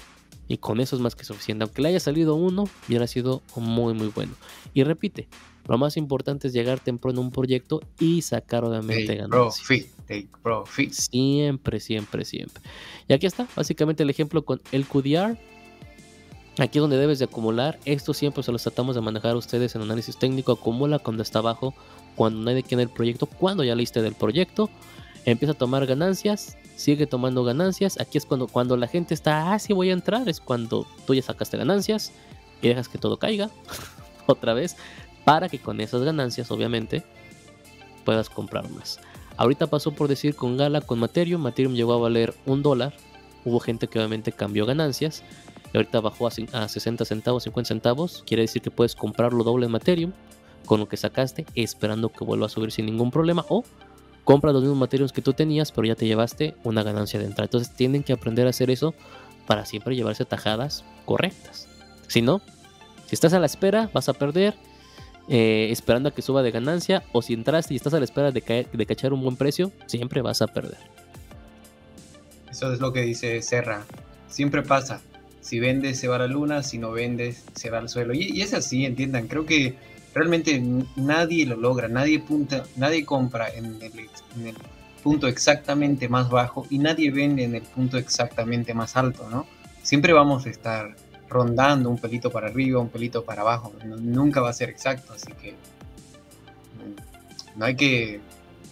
y 0.49 0.59
con 0.59 0.81
eso 0.81 0.97
es 0.97 1.03
más 1.03 1.15
que 1.15 1.25
suficiente. 1.25 1.65
Aunque 1.65 1.83
le 1.83 1.89
haya 1.89 2.01
salido 2.01 2.35
uno, 2.35 2.69
hubiera 2.89 3.07
sido 3.07 3.43
muy, 3.57 3.95
muy 3.95 4.09
bueno. 4.09 4.33
Y 4.73 4.83
repite, 4.85 5.29
lo 5.67 5.79
más 5.79 5.97
importante 5.97 6.49
es 6.49 6.53
llegar 6.53 6.81
temprano 6.81 7.21
a 7.21 7.25
un 7.25 7.31
proyecto 7.31 7.81
y 7.99 8.23
sacar 8.23 8.65
obviamente 8.65 9.15
ganancias. 9.15 9.67
Profit, 9.67 9.89
take 10.07 10.29
profit. 10.43 10.93
Siempre, 10.93 11.81
siempre, 11.81 12.25
siempre. 12.25 12.63
Y 13.09 13.15
aquí 13.15 13.27
está, 13.27 13.49
básicamente 13.57 14.03
el 14.03 14.11
ejemplo 14.11 14.45
con 14.45 14.61
el 14.73 14.87
QDR. 14.87 15.39
Aquí 16.59 16.79
es 16.79 16.83
donde 16.83 16.99
debes 16.99 17.19
de 17.19 17.25
acumular. 17.25 17.81
Esto 17.85 18.15
siempre 18.15 18.43
se 18.43 18.53
los 18.53 18.63
tratamos 18.63 18.95
de 18.95 19.01
manejar 19.01 19.33
a 19.33 19.37
ustedes 19.37 19.75
en 19.75 19.83
análisis 19.83 20.17
técnico. 20.19 20.53
Acumula 20.53 20.99
cuando 20.99 21.23
está 21.23 21.41
abajo, 21.41 21.75
cuando 22.15 22.41
nadie 22.41 22.63
quiere 22.63 22.85
el 22.85 22.91
proyecto, 22.91 23.27
cuando 23.27 23.65
ya 23.65 23.75
liste 23.75 24.03
del 24.03 24.15
proyecto. 24.15 24.71
Empieza 25.25 25.53
a 25.53 25.59
tomar 25.59 25.87
ganancias 25.87 26.59
sigue 26.77 27.07
tomando 27.07 27.45
ganancias. 27.45 28.01
Aquí 28.01 28.19
es 28.19 28.27
cuando, 28.27 28.49
cuando 28.49 28.77
la 28.77 28.87
gente 28.87 29.15
está, 29.15 29.53
ah, 29.53 29.59
sí 29.59 29.73
voy 29.73 29.91
a 29.91 29.93
entrar, 29.93 30.29
es 30.29 30.41
cuando 30.41 30.87
tú 31.07 31.15
ya 31.15 31.23
sacaste 31.23 31.57
ganancias 31.57 32.13
y 32.63 32.69
dejas 32.69 32.89
que 32.89 32.99
todo 32.99 33.19
caiga 33.19 33.51
otra 34.27 34.55
vez 34.55 34.77
para 35.25 35.49
que 35.49 35.59
con 35.59 35.81
esas 35.81 36.03
ganancias, 36.03 36.51
obviamente, 36.51 37.03
puedas 38.05 38.29
comprar 38.29 38.69
más. 38.71 39.01
Ahorita 39.37 39.67
pasó 39.67 39.93
por 39.93 40.09
decir 40.09 40.37
con 40.37 40.57
Gala, 40.57 40.81
con 40.81 40.99
Materium, 40.99 41.41
Materium 41.41 41.75
llegó 41.75 41.95
a 41.95 41.99
valer 41.99 42.35
un 42.47 42.63
dólar. 42.63 42.95
Hubo 43.45 43.59
gente 43.61 43.89
que 43.89 43.99
obviamente 43.99 44.33
cambió 44.33 44.65
ganancias 44.65 45.23
y 45.73 45.77
ahorita 45.77 46.01
bajó 46.01 46.29
a, 46.29 46.31
a 46.53 46.69
60 46.69 47.05
centavos, 47.05 47.43
50 47.43 47.69
centavos. 47.69 48.23
Quiere 48.27 48.43
decir 48.43 48.63
que 48.63 48.71
puedes 48.71 48.95
comprarlo 48.95 49.43
doble 49.43 49.67
en 49.67 49.73
Materium 49.73 50.13
con 50.67 50.81
lo 50.81 50.89
que 50.89 50.97
sacaste, 50.97 51.47
esperando 51.55 52.11
que 52.11 52.25
vuelva 52.25 52.47
a 52.47 52.49
subir 52.49 52.71
sin 52.71 52.87
ningún 52.87 53.11
problema 53.11 53.45
o 53.49 53.65
compra 54.25 54.53
los 54.53 54.63
mismos 54.63 54.79
materiales 54.79 55.13
que 55.13 55.23
tú 55.23 55.33
tenías, 55.35 55.71
pero 55.71 55.87
ya 55.87 55.95
te 55.95 56.07
llevaste 56.07 56.57
una 56.65 56.83
ganancia 56.83 57.21
de 57.21 57.27
entrada. 57.27 57.45
Entonces 57.45 57.75
tienen 57.75 58.03
que 58.03 58.13
aprender 58.13 58.47
a 58.47 58.51
hacer 58.51 58.71
eso 58.71 58.95
para 59.47 59.67
siempre 59.67 59.95
llevarse 59.95 60.25
tajadas 60.25 60.85
correctas. 61.05 61.69
Si 62.09 62.23
no, 62.23 62.41
si 63.07 63.15
estás 63.15 63.33
a 63.35 63.39
la 63.39 63.47
espera, 63.47 63.91
vas 63.93 64.09
a 64.09 64.15
perder. 64.15 64.55
Eh, 65.27 65.69
esperando 65.71 66.11
a 66.11 66.13
que 66.13 66.21
suba 66.21 66.43
de 66.43 66.51
ganancia, 66.51 67.03
o 67.13 67.23
si 67.23 67.33
entraste 67.33 67.73
y 67.73 67.79
estás 67.79 67.95
a 67.95 67.99
la 67.99 68.05
espera 68.05 68.31
de, 68.31 68.43
caer, 68.43 68.71
de 68.71 68.85
cachar 68.85 69.15
un 69.15 69.23
buen 69.23 69.37
precio, 69.37 69.73
siempre 69.87 70.21
vas 70.21 70.43
a 70.43 70.49
perder. 70.49 70.77
Eso 72.51 72.71
es 72.71 72.79
lo 72.79 72.93
que 72.93 73.01
dice 73.01 73.41
Serra. 73.41 73.85
Siempre 74.29 74.63
pasa. 74.63 75.01
Si 75.41 75.61
vendes, 75.61 75.99
se 75.99 76.09
va 76.09 76.17
a 76.17 76.19
la 76.21 76.27
luna. 76.27 76.63
Si 76.63 76.77
no 76.77 76.93
vendes, 76.93 77.45
se 77.55 77.71
va 77.71 77.79
al 77.79 77.89
suelo. 77.89 78.13
Y, 78.13 78.25
y 78.25 78.43
es 78.43 78.53
así, 78.53 78.85
entiendan. 78.85 79.27
Creo 79.27 79.47
que 79.47 79.75
realmente 80.15 80.63
nadie 80.97 81.45
lo 81.45 81.57
logra, 81.57 81.89
nadie, 81.89 82.21
punta, 82.21 82.65
nadie 82.77 83.05
compra 83.05 83.49
en 83.49 83.79
el, 83.83 84.55
punto 85.03 85.29
exactamente 85.29 86.09
más 86.09 86.31
bajo 86.31 86.67
y 86.71 86.79
nadie 86.79 87.11
vende 87.11 87.45
en 87.45 87.55
el 87.55 87.63
punto 87.63 87.99
exactamente 87.99 88.73
más 88.73 88.97
alto, 88.97 89.29
¿no? 89.29 89.47
Siempre 89.83 90.15
vamos 90.15 90.47
a 90.47 90.51
estar 90.51 90.97
rondando 91.29 91.91
un 91.91 91.99
pelito 91.99 92.31
para 92.31 92.47
arriba, 92.47 92.81
un 92.81 92.89
pelito 92.89 93.25
para 93.25 93.43
abajo. 93.43 93.73
nunca 93.85 94.41
va 94.41 94.49
a 94.49 94.55
ser 94.55 94.71
exacto, 94.71 95.13
así 95.13 95.33
que 95.33 95.53
mm, 95.53 97.59
no 97.59 97.65
hay 97.67 97.77
que, 97.77 98.21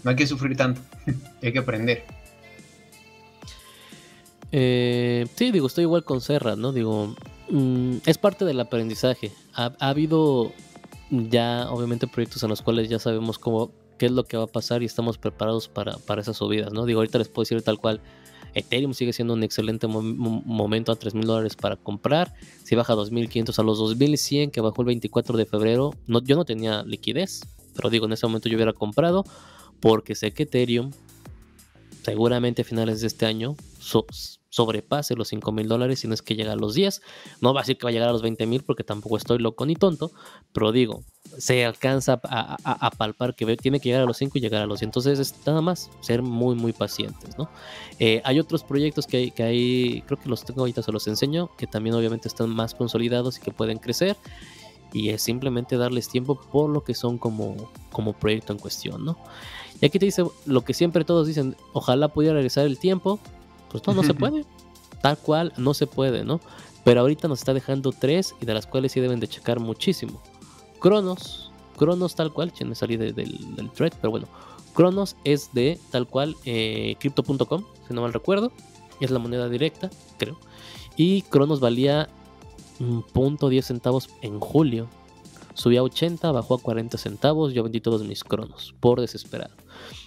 no 0.04 0.10
hay 0.10 0.16
que 0.16 0.26
sufrir 0.26 0.56
tanto, 0.56 0.80
hay 1.42 1.52
que 1.52 1.58
aprender. 1.58 2.04
Eh, 4.52 5.26
sí, 5.34 5.50
digo, 5.50 5.66
estoy 5.66 5.84
igual 5.84 6.04
con 6.04 6.20
Serra, 6.20 6.56
¿no? 6.56 6.72
Digo, 6.72 7.16
mm, 7.48 7.96
es 8.06 8.18
parte 8.18 8.44
del 8.44 8.60
aprendizaje. 8.60 9.32
Ha, 9.54 9.72
habido 9.80 10.52
ya, 11.12 11.70
obviamente, 11.70 12.06
proyectos 12.06 12.42
en 12.42 12.48
los 12.48 12.62
cuales 12.62 12.88
ya 12.88 12.98
sabemos 12.98 13.38
cómo, 13.38 13.70
qué 13.98 14.06
es 14.06 14.12
lo 14.12 14.24
que 14.24 14.38
va 14.38 14.44
a 14.44 14.48
pasar 14.48 14.82
y 14.82 14.86
estamos 14.86 15.18
preparados 15.18 15.68
para, 15.68 15.98
para 15.98 16.22
esas 16.22 16.38
subidas, 16.38 16.72
¿no? 16.72 16.86
Digo, 16.86 17.00
ahorita 17.00 17.18
les 17.18 17.28
puedo 17.28 17.44
decir 17.44 17.60
tal 17.62 17.78
cual, 17.78 18.00
Ethereum 18.54 18.94
sigue 18.94 19.12
siendo 19.12 19.34
un 19.34 19.42
excelente 19.42 19.86
momento 19.86 20.92
a 20.92 20.96
3 20.96 21.14
mil 21.14 21.26
dólares 21.26 21.56
para 21.56 21.76
comprar. 21.76 22.34
Si 22.64 22.74
baja 22.74 22.92
a 22.92 22.96
2500 22.96 23.58
a 23.58 23.62
los 23.62 23.78
2100 23.78 24.50
que 24.50 24.60
bajó 24.60 24.82
el 24.82 24.86
24 24.86 25.36
de 25.38 25.46
febrero, 25.46 25.94
no, 26.06 26.22
yo 26.22 26.36
no 26.36 26.44
tenía 26.44 26.82
liquidez, 26.82 27.42
pero 27.74 27.90
digo, 27.90 28.06
en 28.06 28.12
ese 28.12 28.26
momento 28.26 28.48
yo 28.48 28.56
hubiera 28.56 28.72
comprado 28.72 29.24
porque 29.80 30.14
sé 30.14 30.32
que 30.32 30.44
Ethereum 30.44 30.92
seguramente 32.02 32.62
a 32.62 32.64
finales 32.64 33.00
de 33.00 33.06
este 33.06 33.26
año 33.26 33.56
sobrepase 34.52 35.16
los 35.16 35.28
5 35.28 35.50
mil 35.50 35.66
dólares 35.66 36.00
si 36.00 36.08
no 36.08 36.12
es 36.14 36.20
que 36.20 36.36
llega 36.36 36.52
a 36.52 36.56
los 36.56 36.74
10. 36.74 37.00
No 37.40 37.54
va 37.54 37.60
a 37.60 37.62
decir 37.62 37.78
que 37.78 37.84
va 37.84 37.90
a 37.90 37.92
llegar 37.92 38.10
a 38.10 38.12
los 38.12 38.20
20 38.20 38.46
mil 38.46 38.62
porque 38.62 38.84
tampoco 38.84 39.16
estoy 39.16 39.38
loco 39.38 39.64
ni 39.64 39.74
tonto, 39.74 40.12
pero 40.52 40.72
digo, 40.72 41.04
se 41.38 41.64
alcanza 41.64 42.20
a, 42.22 42.90
palpar 42.90 43.34
que 43.34 43.56
tiene 43.56 43.80
que 43.80 43.88
llegar 43.88 44.02
a 44.02 44.06
los 44.06 44.18
5 44.18 44.36
y 44.36 44.40
llegar 44.42 44.60
a 44.60 44.66
los 44.66 44.80
10. 44.80 44.88
Entonces 44.88 45.18
es 45.18 45.34
nada 45.46 45.62
más 45.62 45.90
ser 46.02 46.20
muy, 46.20 46.54
muy 46.54 46.74
pacientes. 46.74 47.38
¿no? 47.38 47.48
Eh, 47.98 48.20
hay 48.24 48.38
otros 48.38 48.62
proyectos 48.62 49.06
que 49.06 49.16
hay, 49.16 49.30
que 49.30 49.42
hay, 49.42 50.02
creo 50.06 50.20
que 50.20 50.28
los 50.28 50.44
tengo 50.44 50.60
ahorita, 50.60 50.82
se 50.82 50.92
los 50.92 51.06
enseño, 51.06 51.50
que 51.56 51.66
también 51.66 51.96
obviamente 51.96 52.28
están 52.28 52.50
más 52.50 52.74
consolidados 52.74 53.38
y 53.38 53.40
que 53.40 53.52
pueden 53.52 53.78
crecer. 53.78 54.18
Y 54.92 55.08
es 55.08 55.22
simplemente 55.22 55.78
darles 55.78 56.10
tiempo 56.10 56.38
por 56.38 56.68
lo 56.68 56.84
que 56.84 56.94
son 56.94 57.16
como, 57.16 57.70
como 57.90 58.12
proyecto 58.12 58.52
en 58.52 58.58
cuestión, 58.58 59.02
¿no? 59.06 59.16
Y 59.80 59.86
aquí 59.86 59.98
te 59.98 60.04
dice 60.04 60.24
lo 60.44 60.64
que 60.66 60.74
siempre 60.74 61.06
todos 61.06 61.26
dicen, 61.26 61.56
ojalá 61.72 62.08
pudiera 62.08 62.34
regresar 62.34 62.66
el 62.66 62.78
tiempo, 62.78 63.18
pues 63.72 63.86
no, 63.86 63.94
no 63.94 64.02
se 64.02 64.14
puede. 64.14 64.44
Tal 65.02 65.18
cual 65.18 65.52
no 65.56 65.74
se 65.74 65.88
puede, 65.88 66.24
¿no? 66.24 66.40
Pero 66.84 67.00
ahorita 67.00 67.26
nos 67.26 67.40
está 67.40 67.54
dejando 67.54 67.92
tres 67.92 68.34
y 68.40 68.46
de 68.46 68.54
las 68.54 68.66
cuales 68.66 68.92
sí 68.92 69.00
deben 69.00 69.18
de 69.18 69.26
checar 69.26 69.58
muchísimo. 69.58 70.22
Cronos, 70.78 71.50
Cronos 71.76 72.14
tal 72.14 72.32
cual, 72.32 72.52
ya 72.52 72.66
me 72.66 72.74
salí 72.74 72.96
del, 72.96 73.14
del 73.14 73.70
thread, 73.72 73.92
pero 74.00 74.10
bueno, 74.10 74.28
Cronos 74.74 75.16
es 75.24 75.52
de 75.52 75.78
tal 75.90 76.06
cual 76.06 76.36
eh, 76.44 76.96
crypto.com, 76.98 77.64
si 77.86 77.94
no 77.94 78.02
mal 78.02 78.12
recuerdo, 78.12 78.52
es 79.00 79.10
la 79.10 79.18
moneda 79.18 79.48
directa, 79.48 79.90
creo. 80.18 80.38
Y 80.96 81.22
Cronos 81.22 81.60
valía 81.60 82.08
punto 83.12 83.48
10 83.48 83.64
centavos 83.64 84.10
en 84.22 84.40
julio. 84.40 84.88
Subía 85.54 85.80
a 85.80 85.82
80, 85.82 86.32
bajó 86.32 86.54
a 86.54 86.58
40 86.58 86.96
centavos, 86.98 87.52
yo 87.52 87.62
vendí 87.62 87.80
todos 87.80 88.02
mis 88.04 88.24
cronos, 88.24 88.74
por 88.80 89.00
desesperado. 89.00 89.54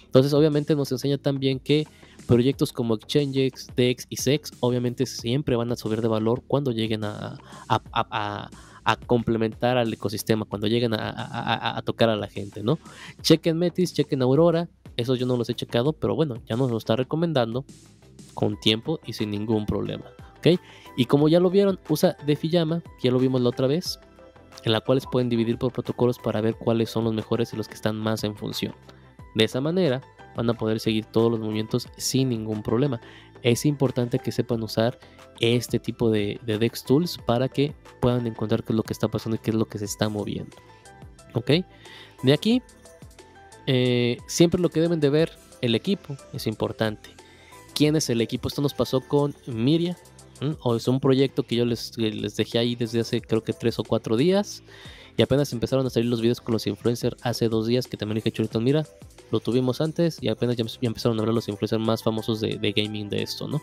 Entonces, 0.04 0.32
obviamente 0.32 0.74
nos 0.74 0.90
enseña 0.90 1.18
también 1.18 1.60
que 1.60 1.86
proyectos 2.26 2.72
como 2.72 2.94
Exchanges, 2.94 3.68
DEX 3.76 4.06
y 4.08 4.16
SEX 4.16 4.52
obviamente 4.60 5.06
siempre 5.06 5.56
van 5.56 5.72
a 5.72 5.76
subir 5.76 6.02
de 6.02 6.08
valor 6.08 6.42
cuando 6.46 6.72
lleguen 6.72 7.04
a, 7.04 7.38
complementar 9.06 9.78
al 9.78 9.92
ecosistema, 9.92 10.44
cuando 10.44 10.68
lleguen 10.68 10.94
a, 10.94 11.82
tocar 11.84 12.08
a 12.08 12.16
la 12.16 12.28
gente, 12.28 12.62
¿no? 12.62 12.78
Chequen 13.20 13.58
Metis, 13.58 13.92
chequen 13.92 14.22
Aurora, 14.22 14.68
esos 14.96 15.18
yo 15.18 15.26
no 15.26 15.36
los 15.36 15.50
he 15.50 15.54
checado, 15.54 15.92
pero 15.92 16.14
bueno, 16.14 16.36
ya 16.46 16.56
nos 16.56 16.70
lo 16.70 16.76
está 16.76 16.94
recomendando 16.94 17.64
con 18.34 18.58
tiempo 18.60 19.00
y 19.04 19.14
sin 19.14 19.30
ningún 19.30 19.66
problema, 19.66 20.04
¿ok? 20.38 20.60
Y 20.96 21.06
como 21.06 21.28
ya 21.28 21.40
lo 21.40 21.50
vieron, 21.50 21.80
usa 21.88 22.16
DeFi 22.26 22.50
que 22.50 22.58
ya 23.02 23.10
lo 23.10 23.18
vimos 23.18 23.40
la 23.40 23.48
otra 23.48 23.66
vez, 23.66 23.98
en 24.64 24.72
la 24.72 24.80
cual 24.80 25.00
pueden 25.10 25.28
dividir 25.28 25.58
por 25.58 25.72
protocolos 25.72 26.18
para 26.18 26.40
ver 26.40 26.54
cuáles 26.56 26.90
son 26.90 27.04
los 27.04 27.14
mejores 27.14 27.52
y 27.52 27.56
los 27.56 27.68
que 27.68 27.74
están 27.74 27.96
más 27.96 28.24
en 28.24 28.36
función. 28.36 28.74
De 29.34 29.44
esa 29.44 29.60
manera, 29.60 30.00
van 30.36 30.50
a 30.50 30.54
poder 30.54 30.78
seguir 30.78 31.06
todos 31.06 31.30
los 31.30 31.40
movimientos 31.40 31.88
sin 31.96 32.28
ningún 32.28 32.62
problema. 32.62 33.00
Es 33.42 33.66
importante 33.66 34.18
que 34.18 34.32
sepan 34.32 34.62
usar 34.62 34.98
este 35.40 35.78
tipo 35.78 36.10
de, 36.10 36.40
DEX 36.44 36.84
Tools 36.84 37.18
para 37.26 37.48
que 37.48 37.74
puedan 38.00 38.26
encontrar 38.26 38.64
qué 38.64 38.72
es 38.72 38.76
lo 38.76 38.82
que 38.82 38.92
está 38.92 39.08
pasando 39.08 39.36
y 39.36 39.38
qué 39.38 39.50
es 39.50 39.56
lo 39.56 39.66
que 39.66 39.78
se 39.78 39.84
está 39.84 40.08
moviendo. 40.08 40.56
¿Ok? 41.34 41.50
De 42.22 42.32
aquí, 42.32 42.62
eh, 43.66 44.18
siempre 44.26 44.60
lo 44.60 44.70
que 44.70 44.80
deben 44.80 45.00
de 45.00 45.10
ver 45.10 45.32
el 45.60 45.74
equipo 45.74 46.16
es 46.32 46.46
importante. 46.46 47.10
¿Quién 47.74 47.96
es 47.96 48.08
el 48.08 48.20
equipo? 48.20 48.48
Esto 48.48 48.62
nos 48.62 48.74
pasó 48.74 49.00
con 49.00 49.34
Miria. 49.46 49.96
O 50.60 50.76
es 50.76 50.86
un 50.86 51.00
proyecto 51.00 51.44
que 51.44 51.56
yo 51.56 51.64
les, 51.64 51.96
les 51.96 52.36
dejé 52.36 52.58
ahí 52.58 52.74
desde 52.74 53.00
hace 53.00 53.22
creo 53.22 53.42
que 53.42 53.54
tres 53.54 53.78
o 53.78 53.84
cuatro 53.84 54.16
días. 54.16 54.62
Y 55.16 55.22
apenas 55.22 55.52
empezaron 55.52 55.86
a 55.86 55.90
salir 55.90 56.10
los 56.10 56.20
videos 56.20 56.40
con 56.40 56.52
los 56.52 56.66
influencers 56.66 57.16
hace 57.22 57.48
dos 57.48 57.66
días 57.66 57.86
que 57.86 57.96
también 57.96 58.16
dije, 58.16 58.30
Churito, 58.30 58.60
mira, 58.60 58.86
lo 59.30 59.40
tuvimos 59.40 59.80
antes 59.80 60.18
y 60.20 60.28
apenas 60.28 60.56
ya, 60.56 60.64
empezaron 60.82 61.18
a 61.18 61.24
ver 61.24 61.34
los 61.34 61.48
influencers 61.48 61.82
más 61.82 62.02
famosos 62.02 62.40
de, 62.40 62.72
gaming 62.74 63.08
de 63.08 63.22
esto, 63.22 63.48
¿no? 63.48 63.60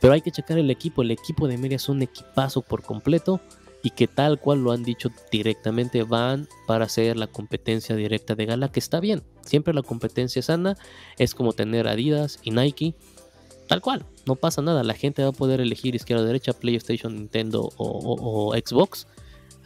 Pero 0.00 0.14
hay 0.14 0.20
que 0.20 0.30
checar 0.30 0.58
el 0.58 0.70
equipo, 0.70 1.02
el 1.02 1.10
equipo 1.10 1.46
de 1.46 1.58
media 1.58 1.76
es 1.76 1.88
un 1.88 2.02
equipazo 2.02 2.62
por 2.62 2.82
completo 2.82 3.40
y 3.84 3.90
que 3.90 4.08
tal 4.08 4.40
cual 4.40 4.62
lo 4.62 4.72
han 4.72 4.84
dicho 4.84 5.10
directamente 5.30 6.02
van 6.02 6.48
para 6.66 6.84
hacer 6.84 7.16
la 7.16 7.26
competencia 7.26 7.96
directa 7.96 8.34
de 8.34 8.46
Gala, 8.46 8.70
que 8.70 8.80
está 8.80 9.00
bien, 9.00 9.22
siempre 9.42 9.74
la 9.74 9.82
competencia 9.82 10.42
sana 10.42 10.76
es 11.18 11.34
como 11.34 11.52
tener 11.52 11.88
Adidas 11.88 12.38
y 12.42 12.50
Nike, 12.50 12.94
tal 13.68 13.80
cual, 13.80 14.04
no 14.26 14.36
pasa 14.36 14.62
nada, 14.62 14.82
la 14.84 14.94
gente 14.94 15.22
va 15.22 15.30
a 15.30 15.32
poder 15.32 15.60
elegir 15.60 15.94
izquierda, 15.94 16.24
derecha, 16.24 16.52
PlayStation, 16.52 17.14
Nintendo 17.14 17.70
o 17.76 18.54
Xbox 18.54 19.06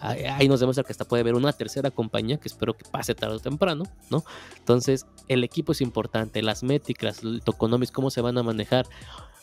ahí 0.01 0.48
nos 0.48 0.60
demuestra 0.60 0.85
que 0.85 0.93
hasta 0.93 1.05
puede 1.05 1.23
haber 1.23 1.35
una 1.35 1.52
tercera 1.52 1.90
compañía 1.90 2.39
que 2.39 2.48
espero 2.48 2.77
que 2.77 2.85
pase 2.89 3.14
tarde 3.14 3.36
o 3.36 3.40
temprano, 3.40 3.85
¿no? 4.10 4.24
Entonces, 4.59 5.06
el 5.28 5.44
equipo 5.44 5.73
es 5.73 5.81
importante, 5.81 6.43
las 6.43 6.62
métricas, 6.62 7.23
el 7.23 7.43
tokenomics, 7.43 7.93
cómo 7.93 8.10
se 8.10 8.20
van 8.20 8.39
a 8.39 8.43
manejar, 8.43 8.86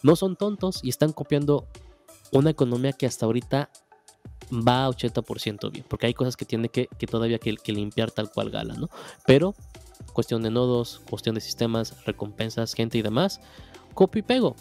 no 0.03 0.15
son 0.15 0.35
tontos 0.35 0.79
y 0.83 0.89
están 0.89 1.11
copiando 1.13 1.67
una 2.31 2.49
economía 2.49 2.93
que 2.93 3.05
hasta 3.05 3.25
ahorita 3.25 3.69
va 4.51 4.85
a 4.85 4.89
80% 4.89 5.71
bien, 5.71 5.85
porque 5.87 6.07
hay 6.07 6.13
cosas 6.13 6.35
que 6.35 6.45
tiene 6.45 6.69
que, 6.69 6.87
todavía 7.09 7.39
que, 7.39 7.57
limpiar 7.71 8.11
tal 8.11 8.31
cual 8.31 8.49
gala, 8.49 8.75
¿no? 8.75 8.89
Pero, 9.25 9.55
cuestión 10.13 10.43
de 10.43 10.51
nodos, 10.51 11.01
cuestión 11.09 11.35
de 11.35 11.41
sistemas, 11.41 12.05
recompensas, 12.05 12.73
gente 12.73 12.97
y 12.97 13.01
demás, 13.01 13.39
copio 13.93 14.19
y 14.19 14.23
pego. 14.23 14.55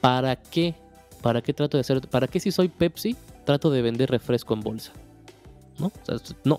¿Para 0.00 0.36
qué? 0.36 0.74
¿Para 1.22 1.42
qué 1.42 1.52
trato 1.52 1.76
de 1.76 1.82
hacer? 1.82 2.00
¿Para 2.08 2.26
qué 2.26 2.40
si 2.40 2.50
soy 2.50 2.68
Pepsi 2.68 3.16
trato 3.44 3.70
de 3.70 3.82
vender 3.82 4.10
refresco 4.10 4.54
en 4.54 4.60
bolsa? 4.60 4.92
¿No? 5.80 6.58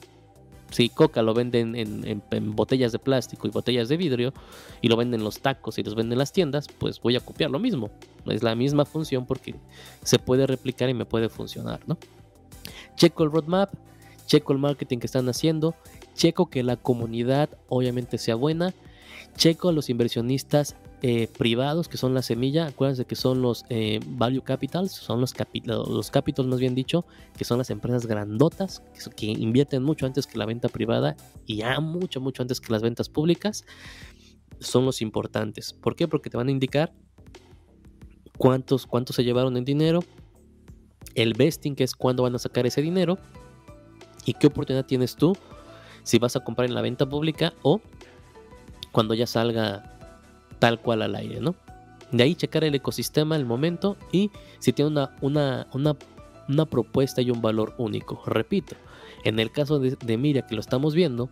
Si 0.72 0.88
Coca 0.88 1.22
lo 1.22 1.34
venden 1.34 1.76
en, 1.76 2.56
botellas 2.56 2.94
de 2.94 3.00
plástico 3.00 3.46
y 3.46 3.52
botellas 3.52 3.90
de 3.90 3.98
vidrio 3.98 4.34
y 4.82 4.88
lo 4.88 4.96
venden 4.96 5.22
los 5.24 5.42
tacos 5.42 5.78
y 5.78 5.84
los 5.84 5.96
venden 5.96 6.14
en 6.14 6.20
las 6.20 6.32
tiendas, 6.32 6.68
pues 6.80 7.02
voy 7.02 7.18
a 7.18 7.20
copiar 7.20 7.52
lo 7.52 7.60
mismo. 7.60 7.90
Es 8.26 8.42
la 8.42 8.56
misma 8.56 8.86
función 8.86 9.26
porque 9.26 9.56
se 10.04 10.18
puede 10.18 10.48
replicar 10.48 10.90
y 10.90 10.94
me 10.94 11.06
puede 11.06 11.28
funcionar, 11.28 11.82
¿no? 11.88 11.98
Checo 12.96 13.26
el 13.26 13.32
roadmap, 13.32 13.74
checo 14.28 14.54
el 14.54 14.60
marketing 14.60 15.00
que 15.00 15.08
están 15.08 15.28
haciendo, 15.28 15.76
checo 16.16 16.50
que 16.50 16.64
la 16.64 16.78
comunidad 16.78 17.50
obviamente 17.68 18.18
sea 18.18 18.36
buena, 18.36 18.74
checo 19.36 19.70
a 19.70 19.74
los 19.74 19.90
inversionistas 19.90 20.78
eh, 21.04 21.28
privados, 21.38 21.88
que 21.88 21.98
son 21.98 22.14
la 22.14 22.22
semilla, 22.22 22.68
acuérdense 22.68 23.06
que 23.06 23.16
son 23.16 23.42
los 23.42 23.66
eh, 23.70 24.00
value 24.06 24.44
capitals, 24.44 24.92
son 24.92 25.20
los, 25.20 25.34
los 25.66 26.12
capitals 26.12 26.48
más 26.48 26.60
bien 26.60 26.76
dicho, 26.76 27.06
que 27.36 27.44
son 27.44 27.58
las 27.58 27.72
empresas 27.72 28.06
grandotas, 28.06 28.84
que, 29.16 29.26
invierten 29.26 29.82
mucho 29.82 30.06
antes 30.06 30.28
que 30.28 30.38
la 30.38 30.46
venta 30.46 30.70
privada 30.70 31.16
y 31.48 31.58
ya 31.58 31.80
mucho, 31.80 32.22
mucho 32.22 32.44
antes 32.44 32.62
que 32.62 32.72
las 32.72 32.84
ventas 32.84 33.10
públicas, 33.10 33.66
son 34.60 34.86
los 34.86 35.02
importantes. 35.02 35.74
¿Por 35.74 35.96
qué? 35.96 36.08
Porque 36.08 36.30
te 36.30 36.38
van 36.38 36.50
a 36.50 36.52
indicar 36.52 36.94
cuántos, 38.38 38.86
cuántos 38.86 39.16
se 39.16 39.24
llevaron 39.24 39.58
en 39.58 39.66
dinero, 39.66 40.02
el 41.16 41.34
vesting, 41.34 41.76
que 41.76 41.84
es 41.84 41.96
cuándo 41.96 42.24
van 42.24 42.36
a 42.36 42.40
sacar 42.40 42.68
ese 42.68 42.84
dinero, 42.84 43.18
y 44.26 44.34
qué 44.34 44.48
oportunidad 44.48 44.86
tienes 44.86 45.16
tú 45.16 45.36
si 46.04 46.20
vas 46.20 46.36
a 46.36 46.42
comprar 46.42 46.68
en 46.68 46.76
la 46.76 46.82
venta 46.82 47.08
pública 47.08 47.54
o 47.64 47.82
cuando 48.92 49.14
ya 49.14 49.26
salga 49.26 49.98
tal 50.62 50.80
cual 50.80 51.02
al 51.02 51.16
aire, 51.16 51.42
¿no? 51.42 51.56
De 52.12 52.24
ahí 52.24 52.36
checar 52.36 52.64
el 52.64 52.76
ecosistema, 52.76 53.36
el 53.36 53.46
momento 53.46 53.98
y 54.12 54.30
si 54.60 54.74
tiene 54.74 54.92
una, 54.92 55.16
una, 55.22 55.68
una, 56.48 56.66
propuesta 56.66 57.22
y 57.22 57.32
un 57.32 57.42
valor 57.42 57.74
único. 57.80 58.22
Repito, 58.28 58.76
en 59.24 59.40
el 59.40 59.52
caso 59.52 59.80
de, 59.80 59.98
de 60.06 60.18
Miria 60.18 60.46
que 60.46 60.54
lo 60.54 60.62
estamos 60.62 60.94
viendo, 60.94 61.30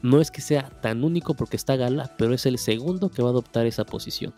no 0.00 0.20
es 0.20 0.30
que 0.30 0.40
sea 0.40 0.70
tan 0.80 1.04
único 1.04 1.34
porque 1.34 1.56
está 1.56 1.76
Gala, 1.76 2.14
pero 2.16 2.32
es 2.32 2.46
el 2.46 2.56
segundo 2.56 3.10
que 3.10 3.20
va 3.20 3.28
a 3.28 3.32
adoptar 3.32 3.66
esa 3.66 3.84
posición. 3.84 4.32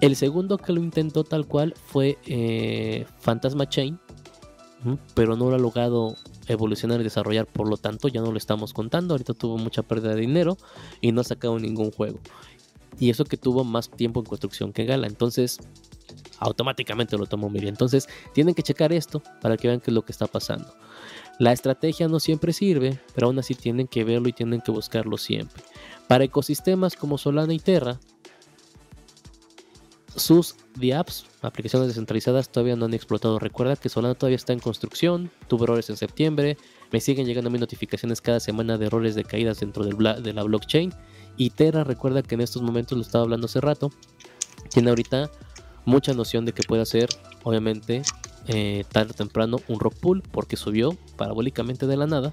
El 0.00 0.14
segundo 0.14 0.58
que 0.58 0.72
lo 0.72 0.80
intentó 0.80 1.24
tal 1.24 1.46
cual 1.46 1.74
fue 1.86 2.18
eh, 2.26 3.04
Fantasma 3.18 3.68
Chain, 3.68 3.98
pero 5.14 5.36
no 5.36 5.48
lo 5.50 5.56
ha 5.56 5.58
logrado 5.58 6.14
evolucionar 6.46 7.00
y 7.00 7.04
desarrollar, 7.04 7.46
por 7.46 7.68
lo 7.68 7.78
tanto 7.78 8.06
ya 8.06 8.20
no 8.20 8.30
lo 8.30 8.38
estamos 8.38 8.72
contando. 8.72 9.14
Ahorita 9.14 9.34
tuvo 9.34 9.58
mucha 9.58 9.82
pérdida 9.82 10.14
de 10.14 10.20
dinero 10.20 10.56
y 11.00 11.10
no 11.10 11.22
ha 11.22 11.24
sacado 11.24 11.58
ningún 11.58 11.90
juego. 11.90 12.20
Y 12.98 13.10
eso 13.10 13.24
que 13.24 13.36
tuvo 13.36 13.64
más 13.64 13.90
tiempo 13.90 14.20
en 14.20 14.26
construcción 14.26 14.72
que 14.72 14.84
Gala. 14.84 15.06
Entonces, 15.06 15.58
automáticamente 16.38 17.16
lo 17.16 17.26
toma 17.26 17.46
un 17.46 17.52
MIDI. 17.52 17.68
Entonces 17.68 18.08
tienen 18.32 18.54
que 18.54 18.62
checar 18.62 18.92
esto 18.92 19.22
para 19.40 19.56
que 19.56 19.68
vean 19.68 19.80
qué 19.80 19.90
es 19.90 19.94
lo 19.94 20.04
que 20.04 20.12
está 20.12 20.26
pasando. 20.26 20.74
La 21.38 21.52
estrategia 21.52 22.08
no 22.08 22.20
siempre 22.20 22.52
sirve, 22.52 22.98
pero 23.14 23.26
aún 23.26 23.38
así 23.38 23.54
tienen 23.54 23.86
que 23.86 24.04
verlo 24.04 24.28
y 24.28 24.32
tienen 24.32 24.60
que 24.60 24.72
buscarlo 24.72 25.18
siempre. 25.18 25.62
Para 26.08 26.24
ecosistemas 26.24 26.96
como 26.96 27.18
Solana 27.18 27.52
y 27.52 27.58
Terra, 27.58 28.00
sus 30.14 30.56
apps, 30.94 31.26
aplicaciones 31.42 31.88
descentralizadas, 31.88 32.48
todavía 32.48 32.76
no 32.76 32.86
han 32.86 32.94
explotado. 32.94 33.38
Recuerda 33.38 33.76
que 33.76 33.90
Solana 33.90 34.14
todavía 34.14 34.36
está 34.36 34.54
en 34.54 34.60
construcción, 34.60 35.30
tuvo 35.46 35.64
errores 35.64 35.90
en 35.90 35.98
septiembre, 35.98 36.56
me 36.90 37.00
siguen 37.00 37.26
llegando 37.26 37.48
a 37.48 37.52
mí 37.52 37.58
notificaciones 37.58 38.22
cada 38.22 38.40
semana 38.40 38.78
de 38.78 38.86
errores 38.86 39.14
de 39.14 39.24
caídas 39.24 39.60
dentro 39.60 39.84
de 39.84 40.32
la 40.32 40.42
blockchain. 40.42 40.94
Y 41.36 41.50
Terra, 41.50 41.84
recuerda 41.84 42.22
que 42.22 42.34
en 42.34 42.40
estos 42.40 42.62
momentos, 42.62 42.96
lo 42.96 43.02
estaba 43.02 43.24
hablando 43.24 43.46
hace 43.46 43.60
rato, 43.60 43.90
tiene 44.70 44.90
ahorita 44.90 45.30
mucha 45.84 46.12
noción 46.14 46.44
de 46.44 46.52
que 46.52 46.62
puede 46.62 46.82
hacer, 46.82 47.08
obviamente, 47.44 48.02
eh, 48.48 48.84
tarde 48.90 49.12
o 49.12 49.14
temprano 49.14 49.58
un 49.68 49.80
rock 49.80 49.94
pool 49.96 50.22
porque 50.22 50.56
subió 50.56 50.96
parabólicamente 51.16 51.86
de 51.86 51.96
la 51.96 52.06
nada 52.06 52.32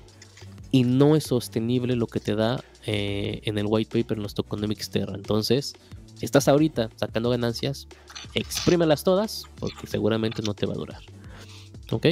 y 0.72 0.84
no 0.84 1.16
es 1.16 1.26
sostenible 1.26 1.96
lo 1.96 2.08
que 2.08 2.20
te 2.20 2.36
da 2.36 2.64
eh, 2.86 3.42
en 3.46 3.58
el 3.58 3.66
white 3.68 3.90
paper 3.98 4.18
en 4.18 4.24
los 4.24 4.34
tokenomics 4.34 4.90
Terra. 4.90 5.16
Entonces, 5.16 5.74
estás 6.22 6.48
ahorita 6.48 6.90
sacando 6.96 7.30
ganancias, 7.30 7.88
exprímelas 8.34 9.04
todas 9.04 9.44
porque 9.60 9.88
seguramente 9.88 10.42
no 10.42 10.54
te 10.54 10.66
va 10.66 10.74
a 10.74 10.78
durar. 10.78 11.02
¿Ok? 11.92 12.08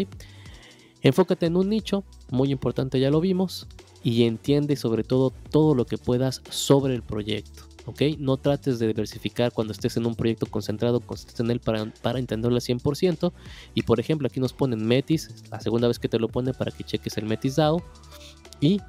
Enfócate 1.01 1.47
en 1.47 1.55
un 1.55 1.69
nicho, 1.69 2.03
muy 2.29 2.51
importante, 2.51 2.99
ya 2.99 3.09
lo 3.09 3.19
vimos, 3.19 3.67
y 4.03 4.23
entiende 4.23 4.75
sobre 4.75 5.03
todo 5.03 5.31
todo 5.49 5.75
lo 5.75 5.85
que 5.85 5.97
puedas 5.97 6.41
sobre 6.49 6.95
el 6.95 7.03
proyecto. 7.03 7.63
¿ok? 7.85 8.01
No 8.19 8.37
trates 8.37 8.79
de 8.79 8.87
diversificar 8.87 9.51
cuando 9.51 9.73
estés 9.73 9.97
en 9.97 10.05
un 10.05 10.15
proyecto 10.15 10.45
concentrado, 10.45 10.99
concentrate 10.99 11.43
en 11.43 11.51
él 11.51 11.59
para, 11.59 11.85
para 12.01 12.19
entenderlo 12.19 12.55
al 12.55 12.61
100%. 12.61 13.31
Y 13.73 13.83
por 13.83 13.99
ejemplo, 13.99 14.27
aquí 14.27 14.39
nos 14.39 14.53
ponen 14.53 14.85
Metis, 14.85 15.29
la 15.49 15.59
segunda 15.59 15.87
vez 15.87 15.99
que 15.99 16.09
te 16.09 16.19
lo 16.19 16.27
pone 16.27 16.53
para 16.53 16.71
que 16.71 16.83
cheques 16.83 17.17
el 17.17 17.25
Metis 17.25 17.55
DAO. 17.55 17.81
Y 18.59 18.79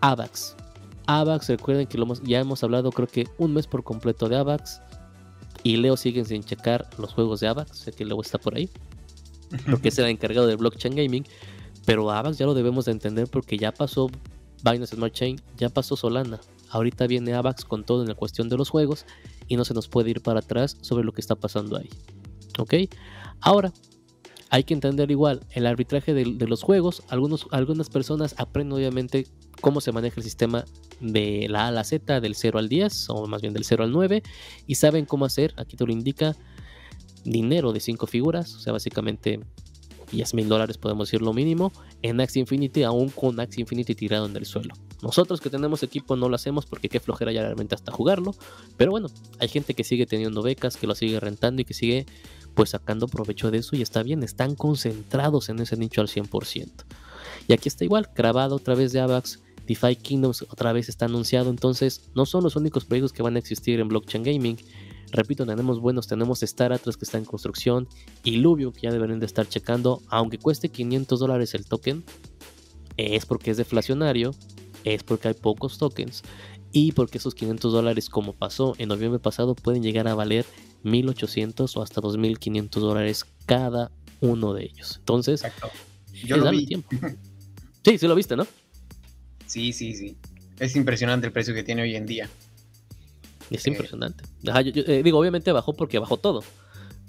AVAX. 0.00 0.56
AVAX, 1.06 1.48
recuerden 1.48 1.86
que 1.86 1.98
lo 1.98 2.06
ya 2.22 2.40
hemos 2.40 2.62
hablado 2.62 2.92
creo 2.92 3.08
que 3.08 3.26
un 3.38 3.54
mes 3.54 3.66
por 3.66 3.82
completo 3.82 4.28
de 4.28 4.36
AVAX. 4.36 4.80
Y 5.62 5.76
Leo 5.76 5.96
sigue 5.96 6.24
sin 6.24 6.44
checar 6.44 6.88
los 6.98 7.12
juegos 7.14 7.40
de 7.40 7.48
AVAX, 7.48 7.76
sé 7.76 7.92
que 7.92 8.04
Leo 8.04 8.20
está 8.20 8.38
por 8.38 8.54
ahí. 8.54 8.68
Porque 9.70 9.88
es 9.88 9.98
el 9.98 10.06
encargado 10.06 10.46
del 10.46 10.58
blockchain 10.58 10.94
gaming. 10.94 11.24
Pero 11.86 12.10
AVAX 12.10 12.36
ya 12.36 12.44
lo 12.44 12.52
debemos 12.52 12.84
de 12.84 12.92
entender 12.92 13.28
porque 13.28 13.56
ya 13.56 13.72
pasó 13.72 14.10
Binance 14.62 14.96
Smart 14.96 15.12
Chain, 15.12 15.40
ya 15.56 15.68
pasó 15.68 15.96
Solana. 15.96 16.40
Ahorita 16.70 17.06
viene 17.06 17.34
AVAX 17.34 17.64
con 17.64 17.84
todo 17.84 18.02
en 18.02 18.08
la 18.08 18.14
cuestión 18.14 18.48
de 18.48 18.56
los 18.56 18.68
juegos 18.68 19.06
y 19.46 19.56
no 19.56 19.64
se 19.64 19.74
nos 19.74 19.88
puede 19.88 20.10
ir 20.10 20.20
para 20.20 20.40
atrás 20.40 20.76
sobre 20.80 21.04
lo 21.04 21.12
que 21.12 21.20
está 21.20 21.34
pasando 21.34 21.76
ahí. 21.76 21.88
¿Ok? 22.58 22.74
Ahora, 23.40 23.72
hay 24.50 24.64
que 24.64 24.74
entender 24.74 25.10
igual 25.10 25.40
el 25.50 25.66
arbitraje 25.66 26.14
de, 26.14 26.24
los 26.46 26.62
juegos. 26.62 27.02
Algunos, 27.08 27.46
algunas 27.50 27.90
personas 27.90 28.34
aprenden 28.38 28.78
obviamente 28.78 29.26
cómo 29.60 29.80
se 29.80 29.92
maneja 29.92 30.16
el 30.16 30.24
sistema 30.24 30.64
de 31.00 31.46
la 31.48 31.64
A 31.64 31.68
a 31.68 31.70
la 31.70 31.84
Z, 31.84 32.20
del 32.20 32.34
0 32.34 32.58
al 32.58 32.68
10, 32.68 33.10
o 33.10 33.26
más 33.26 33.42
bien 33.42 33.52
del 33.52 33.64
0 33.64 33.84
al 33.84 33.92
9, 33.92 34.22
y 34.66 34.74
saben 34.76 35.04
cómo 35.04 35.24
hacer, 35.24 35.54
aquí 35.56 35.76
te 35.76 35.84
lo 35.84 35.92
indica, 35.92 36.36
dinero 37.24 37.72
de 37.72 37.80
5 37.80 38.06
figuras, 38.06 38.54
o 38.54 38.60
sea, 38.60 38.72
básicamente 38.72 39.40
10 40.10 40.34
mil 40.34 40.48
dólares 40.48 40.78
podemos 40.78 41.08
decir 41.08 41.22
lo 41.22 41.32
mínimo, 41.32 41.72
en 42.02 42.20
Axie 42.20 42.40
Infinity, 42.40 42.82
aún 42.82 43.08
con 43.10 43.38
Axie 43.40 43.62
Infinity 43.62 43.94
tirado 43.94 44.26
en 44.26 44.36
el 44.36 44.46
suelo. 44.46 44.74
Nosotros 45.02 45.40
que 45.40 45.50
tenemos 45.50 45.82
equipo 45.82 46.16
no 46.16 46.28
lo 46.28 46.34
hacemos 46.34 46.66
porque 46.66 46.88
qué 46.88 47.00
flojera 47.00 47.32
ya 47.32 47.42
realmente 47.42 47.74
hasta 47.74 47.92
jugarlo. 47.92 48.34
Pero 48.76 48.90
bueno, 48.90 49.08
hay 49.38 49.48
gente 49.48 49.74
que 49.74 49.84
sigue 49.84 50.06
teniendo 50.06 50.42
becas, 50.42 50.76
que 50.76 50.86
lo 50.86 50.94
sigue 50.94 51.20
rentando 51.20 51.62
y 51.62 51.64
que 51.64 51.74
sigue 51.74 52.06
pues 52.54 52.70
sacando 52.70 53.06
provecho 53.06 53.50
de 53.50 53.58
eso 53.58 53.76
y 53.76 53.82
está 53.82 54.02
bien, 54.02 54.24
están 54.24 54.56
concentrados 54.56 55.48
en 55.48 55.60
ese 55.60 55.76
nicho 55.76 56.00
al 56.00 56.08
100%. 56.08 56.68
Y 57.46 57.52
aquí 57.52 57.68
está 57.68 57.84
igual, 57.84 58.08
grabado 58.16 58.56
otra 58.56 58.74
vez 58.74 58.92
de 58.92 59.00
AVAX, 59.00 59.40
DeFi 59.68 59.96
Kingdoms 59.96 60.42
otra 60.42 60.72
vez 60.72 60.88
está 60.88 61.04
anunciado, 61.04 61.50
entonces 61.50 62.10
no 62.14 62.26
son 62.26 62.42
los 62.42 62.56
únicos 62.56 62.84
proyectos 62.84 63.12
que 63.12 63.22
van 63.22 63.36
a 63.36 63.38
existir 63.38 63.78
en 63.78 63.88
blockchain 63.88 64.24
gaming. 64.24 64.56
Repito, 65.12 65.46
tenemos 65.46 65.80
buenos, 65.80 66.06
tenemos 66.06 66.42
Star 66.42 66.72
Atlas 66.72 66.96
que 66.96 67.04
está 67.04 67.18
en 67.18 67.24
construcción, 67.24 67.88
y 68.24 68.36
Lubio 68.36 68.72
que 68.72 68.82
ya 68.82 68.92
deberían 68.92 69.20
de 69.20 69.26
estar 69.26 69.48
checando, 69.48 70.02
aunque 70.08 70.38
cueste 70.38 70.68
500 70.68 71.20
dólares 71.20 71.54
el 71.54 71.64
token, 71.64 72.04
es 72.96 73.26
porque 73.26 73.50
es 73.52 73.56
deflacionario 73.56 74.34
es 74.84 75.02
porque 75.02 75.28
hay 75.28 75.34
pocos 75.34 75.78
tokens 75.78 76.22
y 76.72 76.92
porque 76.92 77.18
esos 77.18 77.34
500 77.34 77.72
dólares, 77.72 78.08
como 78.10 78.34
pasó 78.34 78.74
en 78.78 78.88
noviembre 78.88 79.18
pasado, 79.18 79.54
pueden 79.54 79.82
llegar 79.82 80.06
a 80.06 80.14
valer 80.14 80.44
1800 80.82 81.76
o 81.76 81.82
hasta 81.82 82.00
2500 82.00 82.82
dólares 82.82 83.24
cada 83.46 83.90
uno 84.20 84.52
de 84.52 84.64
ellos. 84.64 84.96
Entonces, 84.98 85.42
yo 86.12 86.36
lo 86.36 86.50
vi. 86.50 86.66
Tiempo. 86.66 86.88
Sí, 87.84 87.96
sí 87.96 88.06
lo 88.06 88.14
viste, 88.14 88.36
¿no? 88.36 88.46
Sí, 89.46 89.72
sí, 89.72 89.94
sí. 89.94 90.18
Es 90.58 90.76
impresionante 90.76 91.26
el 91.26 91.32
precio 91.32 91.54
que 91.54 91.62
tiene 91.62 91.80
hoy 91.82 91.96
en 91.96 92.04
día. 92.04 92.28
Es 93.50 93.66
impresionante. 93.66 94.24
Eh, 94.44 95.02
digo, 95.02 95.18
obviamente 95.18 95.52
bajó 95.52 95.74
porque 95.74 95.98
bajó 95.98 96.16
todo. 96.16 96.42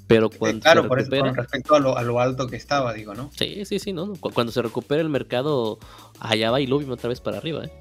Pero 0.07 0.27
eh, 0.27 0.37
cuando 0.37 0.61
claro, 0.61 0.87
por 0.87 0.99
eso, 0.99 1.11
con 1.11 1.35
respecto 1.35 1.75
a 1.75 1.79
lo, 1.79 1.97
a 1.97 2.01
lo, 2.01 2.19
alto 2.19 2.47
que 2.47 2.55
estaba, 2.55 2.93
digo, 2.93 3.13
¿no? 3.13 3.29
Sí, 3.37 3.63
sí, 3.65 3.77
sí, 3.77 3.93
¿no? 3.93 4.13
Cuando 4.15 4.51
se 4.51 4.61
recupera 4.61 5.01
el 5.01 5.09
mercado, 5.09 5.77
allá 6.19 6.49
va 6.49 6.59
y 6.59 6.65
Lubium 6.67 6.91
otra 6.91 7.09
vez 7.09 7.21
para 7.21 7.37
arriba, 7.37 7.65
¿eh? 7.65 7.71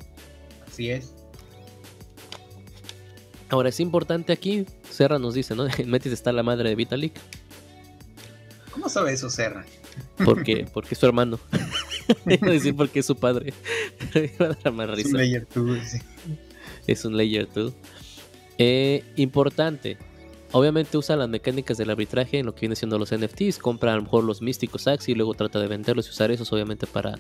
Así 0.67 0.91
es. 0.91 1.15
Ahora, 3.49 3.71
es 3.71 3.81
importante 3.81 4.33
aquí, 4.33 4.67
Serra 4.91 5.19
nos 5.19 5.35
dice, 5.35 5.55
¿no? 5.55 5.67
En 5.79 5.91
Metis 5.91 6.13
está 6.13 6.33
la 6.33 6.43
madre 6.43 6.69
de 6.69 6.75
Vitalik. 6.75 7.15
¿Cómo 8.73 8.89
sabe 8.89 9.13
eso 9.13 9.31
Serra? 9.31 9.65
Porque, 10.23 10.69
porque 10.75 10.95
es 10.95 10.99
su 10.99 11.07
hermano. 11.07 11.41
Iba 12.27 12.49
a 12.49 12.51
decir 12.51 12.77
porque 12.77 13.01
es 13.01 13.07
su 13.07 13.17
padre. 13.17 13.55
Es 14.15 14.39
un 15.07 15.15
layer 15.15 15.47
2, 15.55 15.79
sí. 15.83 15.99
Es 16.87 17.05
un 17.05 17.17
layer 17.17 17.49
2. 17.55 17.73
Eh, 18.59 19.05
importante, 19.17 19.97
Obviamente 20.53 20.97
usa 20.97 21.15
las 21.17 21.29
mecánicas 21.29 21.77
del 21.77 21.91
arbitraje 21.91 22.39
en 22.39 22.47
lo 22.47 22.55
que 22.55 22.61
viene 22.61 22.77
siendo 22.77 22.99
los 22.99 23.13
NFTs, 23.15 23.59
compra 23.59 23.93
a 23.93 23.97
lo 23.97 24.03
mejor 24.03 24.25
los 24.25 24.41
místicos 24.41 24.89
Axie 24.89 25.13
y 25.13 25.15
luego 25.15 25.35
trata 25.35 25.61
de 25.61 25.69
venderlos 25.69 26.07
y 26.07 26.11
usar 26.11 26.31
esos 26.31 26.51
obviamente 26.53 26.87
para, 26.87 27.19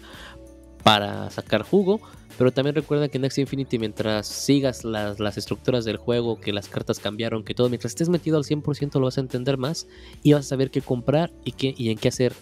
para 0.82 1.28
sacar 1.30 1.62
jugo. 1.62 2.00
Pero 2.38 2.52
también 2.52 2.74
recuerda 2.74 3.08
que 3.08 3.18
en 3.18 3.26
Axie 3.26 3.42
Infinity 3.42 3.78
mientras 3.78 4.26
sigas 4.26 4.82
las, 4.82 5.20
las, 5.20 5.36
estructuras 5.36 5.84
del 5.84 5.98
juego, 5.98 6.40
que 6.40 6.52
las 6.52 6.68
cartas 6.68 7.00
cambiaron, 7.00 7.44
que 7.44 7.52
todo, 7.52 7.68
mientras 7.68 7.92
estés 7.92 8.08
metido 8.08 8.38
al 8.38 8.44
100% 8.44 8.94
lo 8.94 9.02
vas 9.02 9.18
a 9.18 9.20
entender 9.20 9.58
más 9.58 9.86
y 10.22 10.32
vas 10.32 10.46
a 10.46 10.48
saber 10.48 10.70
qué 10.70 10.80
comprar 10.80 11.30
y, 11.44 11.52
qué, 11.52 11.74
y 11.76 11.90
en 11.90 11.98
qué 11.98 12.08
hacer 12.08 12.32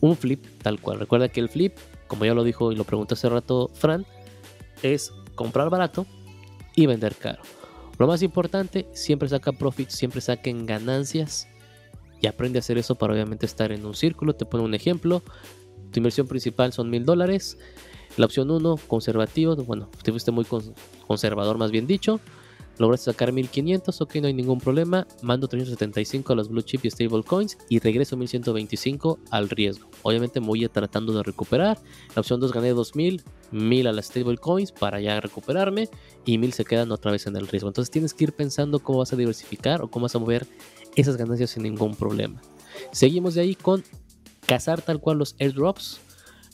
un 0.00 0.16
flip 0.16 0.44
tal 0.62 0.80
cual. 0.80 0.98
Recuerda 0.98 1.28
que 1.28 1.38
el 1.38 1.50
flip, 1.50 1.76
como 2.08 2.24
ya 2.24 2.34
lo 2.34 2.42
dijo 2.42 2.72
y 2.72 2.76
lo 2.76 2.82
preguntó 2.82 3.14
hace 3.14 3.28
rato 3.28 3.70
Fran, 3.74 4.06
es 4.82 5.12
comprar 5.36 5.70
barato 5.70 6.04
y 6.74 6.86
vender 6.86 7.14
caro. 7.14 7.42
Lo 8.02 8.08
más 8.08 8.24
importante, 8.24 8.88
siempre 8.94 9.28
saca 9.28 9.52
profit, 9.52 9.88
siempre 9.88 10.20
saquen 10.20 10.66
ganancias 10.66 11.46
y 12.20 12.26
aprende 12.26 12.58
a 12.58 12.60
hacer 12.60 12.76
eso 12.76 12.96
para 12.96 13.12
obviamente 13.12 13.46
estar 13.46 13.70
en 13.70 13.86
un 13.86 13.94
círculo. 13.94 14.34
Te 14.34 14.44
pongo 14.44 14.64
un 14.64 14.74
ejemplo. 14.74 15.22
Tu 15.92 16.00
inversión 16.00 16.26
principal 16.26 16.72
son 16.72 16.90
mil 16.90 17.04
dólares. 17.04 17.58
La 18.16 18.26
opción 18.26 18.50
1, 18.50 18.76
conservativo. 18.88 19.54
Bueno, 19.54 19.88
te 20.02 20.10
fuiste 20.10 20.32
muy 20.32 20.44
conservador, 21.06 21.58
más 21.58 21.70
bien 21.70 21.86
dicho 21.86 22.18
lograste 22.78 23.10
sacar 23.10 23.32
1500, 23.32 24.00
ok, 24.00 24.14
no 24.16 24.26
hay 24.26 24.34
ningún 24.34 24.60
problema. 24.60 25.06
Mando 25.22 25.48
375 25.48 26.32
a 26.32 26.36
los 26.36 26.48
blue 26.48 26.62
chip 26.62 26.84
y 26.84 26.90
stable 26.90 27.22
coins 27.22 27.58
y 27.68 27.78
regreso 27.78 28.16
1125 28.16 29.18
al 29.30 29.48
riesgo. 29.48 29.88
Obviamente 30.02 30.40
voy 30.40 30.68
tratando 30.68 31.12
de 31.12 31.22
recuperar. 31.22 31.78
La 32.14 32.20
opción 32.20 32.40
2 32.40 32.52
gané 32.52 32.70
2000, 32.70 33.22
1000 33.50 33.86
a 33.86 33.92
las 33.92 34.06
stable 34.06 34.38
coins 34.38 34.72
para 34.72 35.00
ya 35.00 35.20
recuperarme 35.20 35.88
y 36.24 36.38
1000 36.38 36.52
se 36.52 36.64
quedan 36.64 36.92
otra 36.92 37.12
vez 37.12 37.26
en 37.26 37.36
el 37.36 37.48
riesgo. 37.48 37.68
Entonces 37.68 37.90
tienes 37.90 38.14
que 38.14 38.24
ir 38.24 38.32
pensando 38.32 38.80
cómo 38.80 38.98
vas 38.98 39.12
a 39.12 39.16
diversificar 39.16 39.82
o 39.82 39.90
cómo 39.90 40.04
vas 40.04 40.14
a 40.14 40.18
mover 40.18 40.46
esas 40.96 41.16
ganancias 41.16 41.50
sin 41.50 41.62
ningún 41.62 41.94
problema. 41.96 42.40
Seguimos 42.92 43.34
de 43.34 43.42
ahí 43.42 43.54
con 43.54 43.82
cazar 44.46 44.82
tal 44.82 45.00
cual 45.00 45.18
los 45.18 45.36
airdrops 45.38 46.00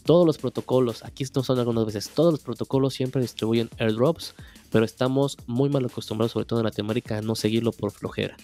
todos 0.09 0.25
los 0.25 0.39
protocolos, 0.39 1.05
aquí 1.05 1.23
estos 1.23 1.45
son 1.45 1.59
algunas 1.59 1.85
veces, 1.85 2.09
todos 2.09 2.33
los 2.33 2.41
protocolos 2.41 2.95
siempre 2.95 3.21
distribuyen 3.21 3.69
airdrops, 3.79 4.35
pero 4.71 4.87
estamos 4.87 5.37
muy 5.47 5.69
mal 5.69 5.85
acostumbrados, 5.85 6.33
sobre 6.33 6.47
todo 6.47 6.61
en 6.61 6.65
Latinoamérica, 6.65 7.19
a 7.19 7.21
no 7.21 7.35
seguirlo 7.35 7.73
por 7.73 7.91
flojera. 7.91 8.35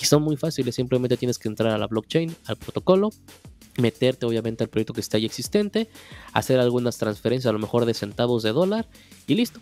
Y 0.00 0.06
son 0.06 0.24
muy 0.24 0.36
fáciles, 0.36 0.74
simplemente 0.74 1.16
tienes 1.16 1.38
que 1.38 1.46
entrar 1.46 1.72
a 1.72 1.78
la 1.78 1.86
blockchain, 1.86 2.34
al 2.46 2.56
protocolo, 2.56 3.10
meterte 3.78 4.26
obviamente 4.26 4.64
al 4.64 4.70
proyecto 4.70 4.92
que 4.92 5.02
está 5.02 5.16
ahí 5.16 5.24
existente, 5.24 5.88
hacer 6.32 6.58
algunas 6.58 6.98
transferencias 6.98 7.48
a 7.48 7.52
lo 7.52 7.60
mejor 7.60 7.84
de 7.84 7.94
centavos 7.94 8.42
de 8.42 8.50
dólar 8.50 8.88
y 9.28 9.36
listo. 9.36 9.60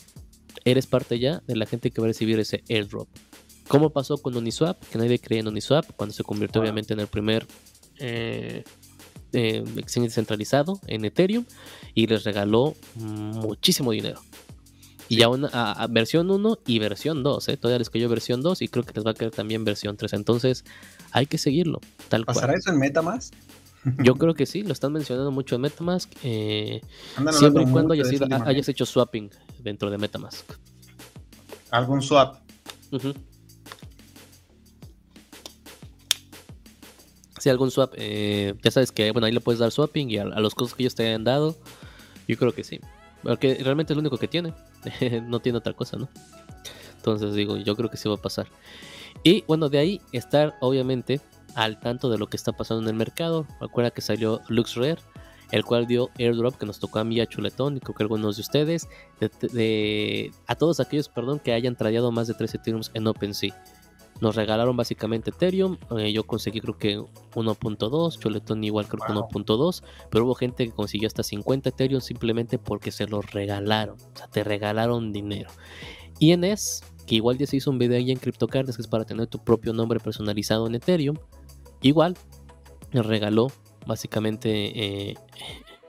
Eres 0.64 0.86
parte 0.86 1.18
ya 1.18 1.42
de 1.46 1.56
la 1.56 1.66
gente 1.66 1.90
que 1.90 2.00
va 2.00 2.06
a 2.06 2.08
recibir 2.08 2.40
ese 2.40 2.64
airdrop. 2.70 3.08
¿Cómo 3.68 3.90
pasó 3.90 4.16
con 4.16 4.34
Uniswap? 4.34 4.82
Que 4.88 4.96
nadie 4.96 5.18
creía 5.18 5.40
en 5.42 5.48
Uniswap 5.48 5.84
cuando 5.96 6.14
se 6.14 6.24
convirtió 6.24 6.62
obviamente 6.62 6.94
en 6.94 7.00
el 7.00 7.08
primer 7.08 7.46
eh, 7.98 8.64
eh, 9.32 9.64
exchange 9.76 10.12
centralizado 10.12 10.80
en 10.86 11.04
Ethereum 11.04 11.44
y 11.94 12.06
les 12.06 12.24
regaló 12.24 12.74
muchísimo 12.94 13.92
dinero. 13.92 14.20
Y 15.08 15.16
ya 15.16 15.28
una 15.28 15.48
a, 15.52 15.86
versión 15.88 16.30
1 16.30 16.58
y 16.66 16.78
versión 16.78 17.22
2, 17.22 17.48
¿eh? 17.48 17.56
Todavía 17.56 17.78
les 17.78 17.90
cayó 17.90 18.08
versión 18.08 18.40
2 18.40 18.62
y 18.62 18.68
creo 18.68 18.84
que 18.84 18.92
les 18.94 19.04
va 19.04 19.10
a 19.10 19.14
caer 19.14 19.30
también 19.30 19.64
versión 19.64 19.96
3. 19.96 20.12
Entonces 20.14 20.64
hay 21.10 21.26
que 21.26 21.36
seguirlo. 21.36 21.80
Tal 22.08 22.24
¿Pasará 22.24 22.54
eso 22.54 22.70
en 22.70 22.78
Metamask? 22.78 23.34
Yo 24.02 24.14
creo 24.14 24.34
que 24.34 24.46
sí, 24.46 24.62
lo 24.62 24.72
están 24.72 24.92
mencionando 24.92 25.30
mucho 25.30 25.56
en 25.56 25.60
Metamask. 25.62 26.10
Eh, 26.22 26.80
siempre 27.32 27.64
y 27.64 27.66
cuando 27.66 27.94
hayas, 27.94 28.68
hecho 28.68 28.86
swapping 28.86 29.30
dentro 29.58 29.90
de 29.90 29.98
Metamask. 29.98 30.50
¿Algún 31.70 32.00
swap? 32.00 32.36
Si 37.42 37.50
algún 37.50 37.72
swap. 37.72 37.92
Eh, 37.96 38.54
ya 38.62 38.70
sabes 38.70 38.92
que 38.92 39.10
bueno, 39.10 39.26
ahí 39.26 39.32
le 39.32 39.40
puedes 39.40 39.58
dar 39.58 39.72
swapping 39.72 40.08
y 40.08 40.18
a, 40.18 40.24
los 40.26 40.54
costos 40.54 40.76
que 40.76 40.84
ellos 40.84 40.94
te 40.94 41.08
hayan 41.08 41.24
dado. 41.24 41.56
Yo 42.28 42.36
creo 42.36 42.54
que 42.54 42.62
sí. 42.62 42.78
Porque 43.24 43.58
realmente 43.64 43.92
es 43.92 43.96
lo 43.96 44.00
único 44.00 44.16
que 44.16 44.28
tiene. 44.28 44.54
no 45.26 45.40
tiene 45.40 45.58
otra 45.58 45.72
cosa, 45.72 45.96
¿no? 45.96 46.08
Entonces 46.98 47.34
digo, 47.34 47.56
yo 47.56 47.74
creo 47.74 47.90
que 47.90 47.96
sí 47.96 48.08
va 48.08 48.14
a 48.14 48.22
pasar. 48.22 48.46
Y 49.24 49.42
bueno, 49.48 49.68
de 49.68 49.78
ahí 49.78 50.00
estar 50.12 50.54
obviamente 50.60 51.20
al 51.56 51.80
tanto 51.80 52.10
de 52.10 52.16
lo 52.16 52.28
que 52.28 52.36
está 52.36 52.52
pasando 52.52 52.84
en 52.84 52.90
el 52.90 52.94
mercado. 52.94 53.44
Recuerda 53.60 53.90
que 53.90 54.02
salió 54.02 54.40
LuxRare, 54.46 55.02
el 55.50 55.64
cual 55.64 55.88
dio 55.88 56.10
airdrop 56.20 56.54
que 56.54 56.66
nos 56.66 56.78
tocó 56.78 57.00
a 57.00 57.04
mí 57.04 57.20
a 57.20 57.26
Chuletón 57.26 57.76
y 57.76 57.80
creo 57.80 57.96
que 57.96 58.04
algunos 58.04 58.36
de 58.36 58.42
ustedes, 58.42 58.86
de, 59.18 60.30
a 60.46 60.54
todos 60.54 60.78
aquellos, 60.78 61.08
perdón, 61.08 61.40
que 61.40 61.54
hayan 61.54 61.74
tradeado 61.74 62.12
más 62.12 62.28
de 62.28 62.34
3 62.34 62.54
Ethereum 62.54 62.82
en 62.94 63.04
OpenSea. 63.08 63.81
Nos 64.22 64.36
regalaron 64.36 64.76
básicamente 64.76 65.30
Ethereum, 65.30 65.76
eh, 65.98 66.12
yo 66.12 66.24
conseguí 66.24 66.60
creo 66.60 66.78
que 66.78 66.98
1.2, 66.98 68.18
Chuletón 68.18 68.62
igual 68.62 68.86
creo 68.86 69.04
que 69.04 69.12
1.2, 69.12 69.82
pero 70.10 70.24
hubo 70.24 70.36
gente 70.36 70.64
que 70.64 70.72
consiguió 70.72 71.08
hasta 71.08 71.24
50 71.24 71.68
Ethereum 71.70 72.00
simplemente 72.00 72.56
porque 72.56 72.92
se 72.92 73.06
los 73.06 73.32
regalaron, 73.32 73.96
o 73.96 74.16
sea, 74.16 74.28
te 74.28 74.44
regalaron 74.44 75.12
dinero. 75.12 75.50
INS, 76.20 76.84
que 77.04 77.16
igual 77.16 77.36
ya 77.36 77.46
se 77.46 77.56
hizo 77.56 77.70
un 77.70 77.78
video 77.78 77.98
ahí 77.98 78.12
en 78.12 78.18
CryptoCards, 78.18 78.76
que 78.76 78.82
es 78.82 78.88
para 78.88 79.04
tener 79.04 79.26
tu 79.26 79.42
propio 79.42 79.72
nombre 79.72 79.98
personalizado 79.98 80.68
en 80.68 80.76
Ethereum, 80.76 81.16
Igual, 81.82 82.16
me 82.92 83.02
regaló 83.02 83.50
básicamente 83.86 84.50
eh, 85.10 85.14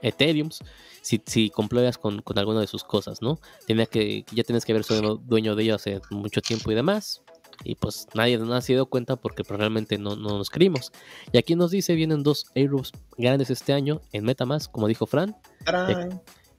Ethereums 0.02 0.58
si, 1.02 1.22
si 1.24 1.50
compruebas 1.50 1.98
con, 1.98 2.20
con, 2.22 2.38
alguna 2.38 2.60
de 2.60 2.66
sus 2.66 2.82
cosas, 2.82 3.22
¿no? 3.22 3.38
Tenía 3.66 3.86
que, 3.86 4.24
ya 4.32 4.42
tienes 4.42 4.64
que 4.64 4.72
haber 4.72 4.82
sido 4.82 5.16
dueño 5.16 5.54
de 5.54 5.62
ellos 5.62 5.76
hace 5.76 6.00
mucho 6.10 6.40
tiempo 6.42 6.72
y 6.72 6.74
demás. 6.74 7.23
Y 7.62 7.76
pues 7.76 8.06
nadie 8.14 8.38
nos 8.38 8.50
ha 8.50 8.60
sido 8.60 8.86
cuenta 8.86 9.16
porque 9.16 9.44
pues, 9.44 9.58
realmente 9.58 9.98
no, 9.98 10.16
no, 10.16 10.38
nos 10.38 10.50
creímos. 10.50 10.92
Y 11.32 11.38
aquí 11.38 11.54
nos 11.54 11.70
dice, 11.70 11.94
vienen 11.94 12.22
dos 12.22 12.46
airdrops 12.54 12.92
grandes 13.16 13.50
este 13.50 13.72
año 13.72 14.00
en 14.12 14.24
Metamask, 14.24 14.70
como 14.70 14.88
dijo 14.88 15.06
Fran. 15.06 15.36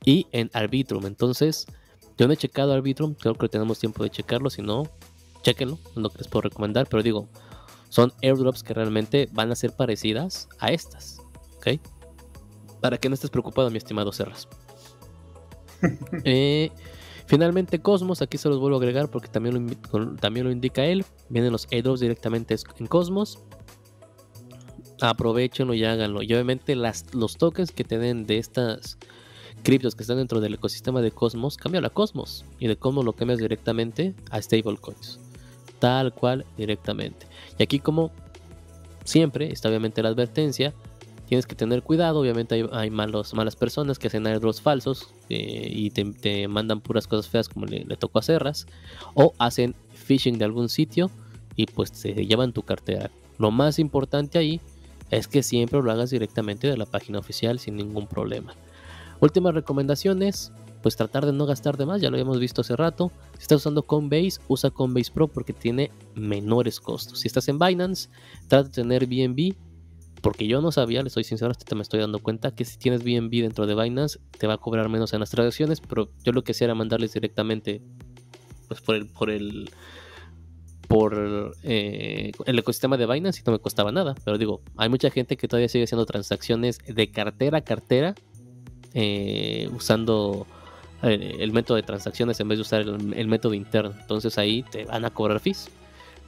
Y 0.04 0.28
en 0.32 0.50
Arbitrum. 0.54 1.06
Entonces, 1.06 1.66
yo 2.18 2.28
no 2.28 2.34
he 2.34 2.38
checado 2.38 2.74
Arbitrum, 2.74 3.16
creo 3.16 3.36
que 3.36 3.50
tenemos 3.50 3.80
tiempo 3.80 4.04
de 4.04 4.10
checarlo. 4.10 4.50
Si 4.50 4.62
no, 4.62 4.84
chequenlo, 5.42 5.78
es 5.90 5.98
lo 5.98 6.10
que 6.10 6.20
les 6.20 6.28
puedo 6.28 6.44
recomendar. 6.44 6.88
Pero 6.88 7.04
digo, 7.04 7.28
son 7.90 8.14
airdrops 8.22 8.64
que 8.64 8.74
realmente 8.74 9.30
van 9.32 9.52
a 9.52 9.56
ser 9.56 9.72
parecidas 9.76 10.48
a 10.60 10.72
estas. 10.72 11.20
¿Ok? 11.58 11.80
Para 12.82 12.98
que 12.98 13.10
no 13.10 13.16
estés 13.16 13.30
preocupado, 13.30 13.70
mi 13.70 13.78
estimado 13.78 14.12
Serras. 14.12 14.48
Eh, 16.24 16.72
finalmente, 17.26 17.80
Cosmos, 17.80 18.22
aquí 18.22 18.38
se 18.38 18.50
los 18.50 18.60
vuelvo 18.60 18.78
a 18.78 18.80
agregar 18.80 19.10
porque 19.10 19.28
también 19.28 19.78
lo, 19.92 20.16
también 20.16 20.46
lo 20.46 20.52
indica 20.52 20.86
él. 20.86 21.06
Vienen 21.30 21.52
los 21.52 21.68
airdrops 21.72 22.00
directamente 22.00 22.56
en 22.80 22.88
Cosmos. 22.88 23.40
Aprovechenlo 25.02 25.74
y 25.74 25.84
háganlo. 25.84 26.22
Y 26.22 26.34
obviamente 26.34 26.76
las, 26.76 27.14
los 27.14 27.38
tokens 27.38 27.72
que 27.72 27.84
te 27.84 27.98
den 27.98 28.26
de 28.26 28.38
estas 28.38 28.98
criptos 29.64 29.96
que 29.96 30.04
están 30.04 30.18
dentro 30.18 30.40
del 30.40 30.54
ecosistema 30.54 31.02
de 31.02 31.12
Cosmos, 31.12 31.58
cambia 31.58 31.82
a 31.86 31.90
Cosmos. 31.90 32.46
Y 32.60 32.68
de 32.68 32.78
Cosmos 32.78 33.04
lo 33.04 33.14
cambias 33.14 33.40
directamente 33.40 34.14
a 34.30 34.42
stablecoins. 34.42 35.20
Tal 35.80 36.14
cual 36.14 36.46
directamente. 36.58 37.28
Y 37.58 37.64
aquí 37.64 37.80
como 37.80 38.12
siempre 39.04 39.52
está 39.52 39.70
obviamente 39.70 40.02
la 40.04 40.10
advertencia, 40.10 40.74
tienes 41.26 41.46
que 41.46 41.56
tener 41.56 41.84
cuidado, 41.84 42.20
obviamente 42.20 42.68
hay, 42.72 42.90
malos, 42.90 43.34
malas 43.34 43.56
personas 43.56 44.00
que 44.00 44.08
hacen 44.08 44.28
airdrops 44.28 44.62
falsos 44.62 45.10
eh, 45.30 45.68
y 45.72 45.90
te, 45.90 46.48
mandan 46.48 46.82
puras 46.82 47.08
cosas 47.08 47.28
feas 47.28 47.50
como 47.50 47.66
le, 47.66 47.84
tocó 47.98 48.20
a 48.20 48.22
Serras, 48.22 48.68
o 49.14 49.34
hacen 49.38 49.76
phishing 49.94 50.38
de 50.38 50.46
algún 50.46 50.70
sitio 50.70 51.10
y 51.56 51.66
pues 51.66 51.90
se 51.94 52.14
llevan 52.14 52.54
tu 52.54 52.64
cartera. 52.64 53.12
Lo 53.38 53.52
más 53.52 53.80
importante 53.80 54.38
ahí 54.38 54.62
es 55.12 55.28
que 55.28 55.44
siempre 55.44 55.82
lo 55.82 55.92
hagas 55.92 56.10
directamente 56.10 56.68
de 56.68 56.78
la 56.78 56.86
página 56.86 57.20
oficial 57.20 57.60
sin 57.60 57.76
ningún 57.76 58.08
problema. 58.08 58.54
Últimas 59.20 59.54
recomendaciones, 59.54 60.52
pues 60.82 60.96
tratar 60.96 61.26
de 61.26 61.34
no 61.34 61.46
gastar 61.46 61.78
de 61.78 61.86
más, 61.86 62.02
ya 62.02 62.10
lo 62.10 62.16
habíamos 62.16 62.40
visto 62.40 62.62
hace 62.62 62.76
rato. 62.76 63.12
Si 63.34 63.44
estás 63.44 63.58
usando 63.58 63.84
Coinbase, 63.84 64.40
usa 64.48 64.70
Coinbase 64.70 65.12
Pro 65.12 65.28
porque 65.28 65.54
tiene 65.54 65.92
menores 66.14 66.80
costos. 66.80 67.20
Si 67.20 67.28
estás 67.28 67.48
en 67.48 67.58
Binance, 67.58 68.10
trata 68.48 68.66
de 68.66 68.70
tener 68.70 69.08
BNB, 69.08 69.56
porque 70.26 70.48
yo 70.48 70.60
no 70.60 70.72
sabía, 70.72 71.04
le 71.04 71.12
soy 71.12 71.24
sincero, 71.24 71.52
hasta 71.52 71.76
me 71.76 71.84
estoy 71.84 72.00
dando 72.00 72.18
cuenta 72.18 72.50
que 72.50 72.66
si 72.66 72.80
tienes 72.80 73.04
BNB 73.04 73.44
dentro 73.44 73.68
de 73.68 73.76
Binance, 73.76 74.18
te 74.40 74.48
va 74.48 74.56
a 74.56 74.58
cobrar 74.58 74.90
menos 74.90 75.14
en 75.14 75.20
las 75.20 75.30
transacciones, 75.30 75.82
pero 75.82 76.10
yo 76.24 76.32
lo 76.32 76.44
que 76.44 76.54
hacía 76.54 76.66
era 76.66 76.74
mandarles 76.74 77.14
directamente 77.14 77.84
pues 78.68 78.82
por 78.82 78.96
el 78.96 79.06
por 79.06 79.30
el 79.30 79.70
por 80.88 81.54
eh, 81.62 82.32
el 82.48 82.58
ecosistema 82.58 82.98
de 82.98 83.06
Binance 83.06 83.42
y 83.42 83.44
no 83.46 83.52
me 83.52 83.60
costaba 83.60 83.92
nada. 83.92 84.16
Pero 84.26 84.40
digo, 84.40 84.64
hay 84.78 84.90
mucha 84.90 85.12
gente 85.12 85.38
que 85.38 85.48
todavía 85.48 85.70
sigue 85.70 85.84
haciendo 85.84 86.08
transacciones 86.08 86.80
de 86.80 87.12
cartera 87.12 87.60
a 87.60 87.62
cartera 87.62 88.16
eh, 88.96 89.70
usando 89.76 90.48
el, 91.04 91.54
método 91.54 91.76
de 91.78 91.84
transacciones 91.84 92.40
en 92.40 92.48
vez 92.48 92.58
de 92.58 92.62
usar 92.64 92.82
el, 92.82 93.28
método 93.28 93.54
interno. 93.54 93.94
Entonces 94.02 94.40
ahí 94.40 94.64
te 94.72 94.86
van 94.86 95.06
a 95.06 95.12
cobrar 95.12 95.40
fees. 95.40 95.70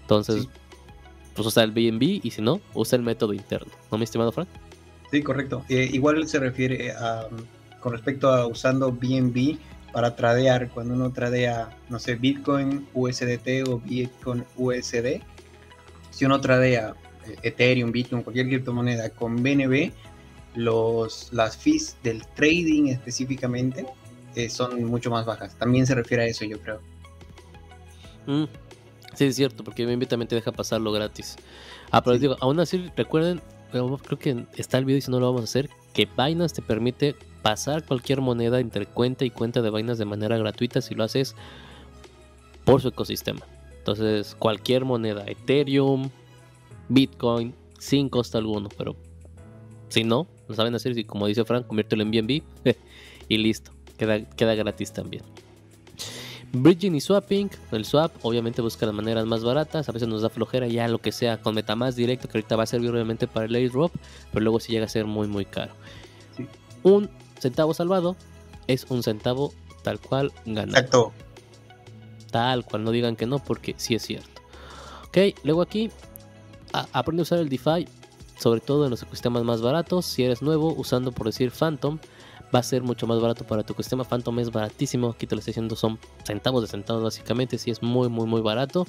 Entonces, 0.01 0.47
pues 1.38 1.47
usa 1.47 1.64
el 1.64 1.72
BNB 1.72 2.19
y 2.23 2.31
si 2.31 2.41
no, 2.41 2.59
usa 2.73 2.97
el 2.97 3.03
método 3.03 3.31
interno. 3.31 3.72
¿No, 3.91 3.97
mi 3.99 4.03
estimado 4.03 4.31
Frank? 4.31 4.49
Sí, 5.11 5.22
correcto. 5.22 5.64
Eh, 5.69 5.88
igual 5.93 6.27
se 6.27 6.39
refiere 6.39 6.91
a, 6.91 7.27
con 7.80 7.93
respecto 7.93 8.30
a 8.30 8.47
usando 8.47 8.91
BNB 8.91 9.57
para 9.93 10.15
tradear, 10.15 10.69
cuando 10.69 10.95
uno 10.95 11.11
tradea, 11.14 11.69
no 11.89 11.99
sé, 11.99 12.15
Bitcoin, 12.15 12.88
USDT 12.93 13.68
o 13.68 13.80
Bitcoin 13.80 14.43
USD, 14.57 15.22
si 16.09 16.26
uno 16.26 16.41
tradea 16.41 16.95
eh, 17.27 17.35
Ethereum, 17.43 17.91
Bitcoin, 17.91 18.23
cualquier 18.23 18.47
criptomoneda 18.47 19.11
con 19.11 19.41
BNB, 19.41 19.91
los, 20.55 21.31
las 21.31 21.55
fees 21.55 21.97
del 22.01 22.26
trading 22.35 22.88
específicamente 22.88 23.85
son 24.49 24.84
mucho 24.84 25.09
más 25.09 25.26
bajas. 25.26 25.55
También 25.55 25.88
se 25.88 25.95
refiere 25.95 26.23
a 26.23 26.27
eso, 26.27 26.45
yo 26.45 26.59
creo. 26.59 26.80
Mm, 28.27 28.43
sí, 29.18 29.26
es 29.26 29.35
cierto, 29.35 29.64
porque 29.64 29.85
BNB 29.85 30.07
también 30.07 30.27
te 30.27 30.35
deja 30.35 30.52
pasarlo 30.52 30.91
gratis. 30.91 31.35
Ah, 31.91 32.03
pero 32.03 32.18
digo, 32.18 32.35
aún 32.39 32.60
así, 32.60 32.89
recuerden, 32.95 33.41
creo 33.72 34.19
que 34.19 34.45
está 34.56 34.77
el 34.77 34.85
video 34.85 34.98
y 34.98 35.02
si 35.02 35.11
no 35.11 35.19
lo 35.19 35.27
vamos 35.27 35.41
a 35.41 35.44
hacer, 35.45 35.69
que 35.94 36.06
Binance 36.06 36.56
te 36.56 36.61
permite 36.61 37.15
pasar 37.41 37.85
cualquier 37.85 38.22
moneda 38.22 38.60
entre 38.60 38.85
cuenta 38.85 39.26
y 39.26 39.30
cuenta 39.30 39.61
de 39.61 39.69
Binance 39.69 39.99
de 39.99 40.06
manera 40.06 40.38
gratuita 40.38 40.81
si 40.81 40.95
lo 40.95 41.03
haces 41.03 41.35
por 42.64 42.81
su 42.81 42.89
ecosistema. 42.89 43.41
Entonces, 43.77 44.35
cualquier 44.38 44.85
moneda, 44.85 45.23
Ethereum, 45.27 46.10
Bitcoin, 46.89 47.53
sin 47.80 48.10
costo 48.10 48.38
alguno, 48.38 48.69
pero 48.77 48.95
si 49.89 50.03
no, 50.03 50.27
lo 50.48 50.56
saben 50.56 50.76
hacer, 50.76 50.98
y 50.98 51.06
como 51.06 51.27
dice 51.27 51.45
Frank, 51.45 51.68
conviértelo 51.68 52.03
en 52.03 52.11
BNB 52.11 52.41
y 53.30 53.38
listo 53.38 53.72
queda, 53.98 54.56
gratis 54.56 54.94
también. 54.94 55.23
Bridging 56.53 56.95
y 56.95 57.01
swapping, 57.01 57.49
el 57.71 57.85
swap 57.85 58.13
obviamente 58.23 58.61
busca 58.61 58.85
las 58.85 58.95
maneras 58.95 59.25
más 59.25 59.43
baratas, 59.43 59.89
a 59.89 59.91
veces 59.91 60.07
nos 60.07 60.21
da 60.21 60.29
flojera 60.29 60.67
ya 60.67 60.87
lo 60.87 60.99
que 60.99 61.11
sea 61.11 61.41
con 61.41 61.55
MetaMask 61.55 61.97
directo, 61.97 62.27
que 62.29 62.37
ahorita 62.37 62.55
va 62.55 62.63
a 62.63 62.67
servir 62.67 62.89
obviamente 62.89 63.27
para 63.27 63.45
el 63.45 63.55
airdrop, 63.55 63.91
pero 64.31 64.43
luego 64.43 64.59
si 64.59 64.71
llega 64.71 64.85
a 64.85 64.89
ser 64.89 65.05
muy 65.05 65.27
muy 65.27 65.45
caro. 65.45 65.73
Un 66.83 67.09
centavo 67.39 67.73
salvado 67.73 68.15
es 68.67 68.85
un 68.89 69.03
centavo 69.03 69.53
tal 69.83 69.99
cual 69.99 70.31
ganado. 70.45 70.77
Exacto. 70.77 71.11
Tal 72.31 72.65
cual, 72.65 72.83
no 72.83 72.91
digan 72.91 73.15
que 73.15 73.25
no, 73.25 73.39
porque 73.39 73.75
sí 73.77 73.95
es 73.95 74.03
cierto. 74.03 74.41
Ok, 75.07 75.17
luego 75.43 75.61
aquí 75.61 75.89
aprende 76.71 77.21
a 77.21 77.23
usar 77.23 77.39
el 77.39 77.49
DeFi, 77.49 77.87
sobre 78.37 78.59
todo 78.59 78.85
en 78.85 78.91
los 78.91 79.01
ecosistemas 79.01 79.43
más 79.43 79.61
baratos. 79.61 80.05
Si 80.05 80.23
eres 80.23 80.41
nuevo, 80.41 80.73
usando 80.73 81.11
por 81.11 81.27
decir 81.27 81.51
Phantom, 81.51 81.99
va 82.53 82.59
a 82.59 82.63
ser 82.63 82.81
mucho 82.81 83.07
más 83.07 83.19
barato 83.19 83.45
para 83.45 83.63
tu 83.63 83.73
ecosistema. 83.73 84.03
Phantom 84.03 84.39
es 84.39 84.51
baratísimo, 84.51 85.09
aquí 85.09 85.27
te 85.27 85.35
lo 85.35 85.39
estoy 85.39 85.51
diciendo, 85.51 85.75
son 85.75 85.99
centavos 86.23 86.61
de 86.61 86.67
centavos 86.67 87.03
básicamente, 87.03 87.57
si 87.57 87.71
es 87.71 87.81
muy, 87.83 88.09
muy, 88.09 88.25
muy 88.25 88.41
barato. 88.41 88.85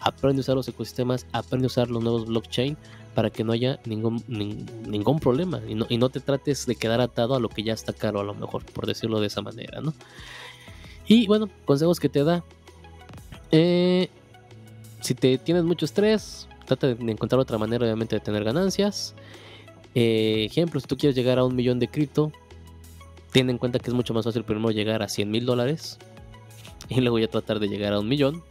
Aprende 0.00 0.40
a 0.40 0.42
usar 0.42 0.56
los 0.56 0.68
ecosistemas, 0.68 1.26
aprende 1.32 1.66
a 1.66 1.68
usar 1.68 1.90
los 1.90 2.02
nuevos 2.02 2.26
blockchain 2.26 2.76
para 3.14 3.30
que 3.30 3.44
no 3.44 3.52
haya 3.52 3.78
ningún, 3.84 4.22
ningún 4.28 5.20
problema 5.20 5.60
y 5.68 5.74
no, 5.74 5.86
y 5.88 5.98
no 5.98 6.08
te 6.08 6.20
trates 6.20 6.64
de 6.66 6.76
quedar 6.76 7.00
atado 7.00 7.34
a 7.34 7.40
lo 7.40 7.48
que 7.48 7.62
ya 7.62 7.74
está 7.74 7.92
caro 7.92 8.20
a 8.20 8.24
lo 8.24 8.34
mejor, 8.34 8.64
por 8.64 8.86
decirlo 8.86 9.20
de 9.20 9.26
esa 9.26 9.42
manera, 9.42 9.80
¿no? 9.80 9.92
Y 11.06 11.26
bueno, 11.26 11.50
consejos 11.64 12.00
que 12.00 12.08
te 12.08 12.24
da. 12.24 12.42
Eh, 13.50 14.08
si 15.00 15.14
te 15.14 15.36
tienes 15.36 15.64
mucho 15.64 15.84
estrés, 15.84 16.48
trata 16.64 16.94
de 16.94 17.12
encontrar 17.12 17.40
otra 17.40 17.58
manera 17.58 17.84
obviamente 17.84 18.16
de 18.16 18.20
tener 18.20 18.44
ganancias. 18.44 19.14
Eh, 19.94 20.46
ejemplo, 20.46 20.80
si 20.80 20.86
tú 20.86 20.96
quieres 20.96 21.14
llegar 21.14 21.38
a 21.38 21.44
un 21.44 21.54
millón 21.54 21.78
de 21.78 21.88
cripto, 21.88 22.32
ten 23.32 23.50
en 23.50 23.58
cuenta 23.58 23.78
que 23.78 23.90
es 23.90 23.94
mucho 23.94 24.14
más 24.14 24.24
fácil 24.24 24.44
primero 24.44 24.70
llegar 24.70 25.02
a 25.02 25.08
100 25.08 25.30
mil 25.30 25.46
dólares 25.46 25.98
y 26.88 27.00
luego 27.00 27.18
ya 27.18 27.28
tratar 27.28 27.58
de 27.58 27.68
llegar 27.68 27.92
a 27.94 27.98
un 27.98 28.08
millón. 28.08 28.42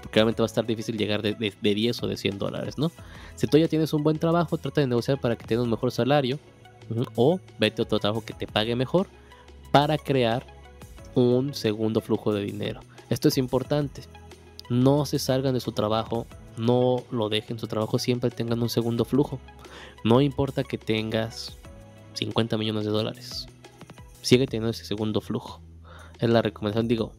porque 0.00 0.14
realmente 0.14 0.40
va 0.40 0.46
a 0.46 0.46
estar 0.46 0.64
difícil 0.64 0.96
llegar 0.96 1.20
de, 1.20 1.34
10 1.60 2.02
o 2.02 2.06
de 2.06 2.16
100 2.16 2.38
dólares, 2.38 2.78
¿no? 2.78 2.90
Si 3.36 3.46
tú 3.46 3.58
ya 3.58 3.68
tienes 3.68 3.92
un 3.92 4.02
buen 4.02 4.18
trabajo, 4.18 4.56
trata 4.56 4.80
de 4.80 4.86
negociar 4.86 5.20
para 5.20 5.36
que 5.36 5.46
tengas 5.46 5.64
un 5.64 5.70
mejor 5.70 5.90
salario 5.90 6.38
o 7.16 7.38
vete 7.58 7.82
a 7.82 7.84
otro 7.84 7.98
trabajo 7.98 8.24
que 8.24 8.32
te 8.32 8.46
pague 8.46 8.74
mejor 8.76 9.08
para 9.70 9.98
crear 9.98 10.46
un 11.14 11.52
segundo 11.52 12.00
flujo 12.00 12.32
de 12.32 12.42
dinero. 12.42 12.80
Esto 13.10 13.28
es 13.28 13.36
importante. 13.36 14.02
No 14.70 15.04
se 15.04 15.18
salgan 15.18 15.54
de 15.54 15.60
su 15.60 15.72
trabajo, 15.72 16.26
no 16.56 17.02
lo 17.10 17.28
dejen 17.28 17.58
su 17.58 17.66
trabajo, 17.66 17.98
siempre 17.98 18.30
tengan 18.30 18.62
un 18.62 18.68
segundo 18.68 19.04
flujo. 19.04 19.38
No 20.04 20.20
importa 20.20 20.64
que 20.64 20.78
tengas 20.78 21.56
50 22.14 22.56
millones 22.56 22.84
de 22.84 22.90
dólares, 22.90 23.48
sigue 24.22 24.46
teniendo 24.46 24.70
ese 24.70 24.84
segundo 24.84 25.20
flujo. 25.20 25.62
Es 26.18 26.28
la 26.28 26.42
recomendación, 26.42 26.88
digo, 26.88 27.14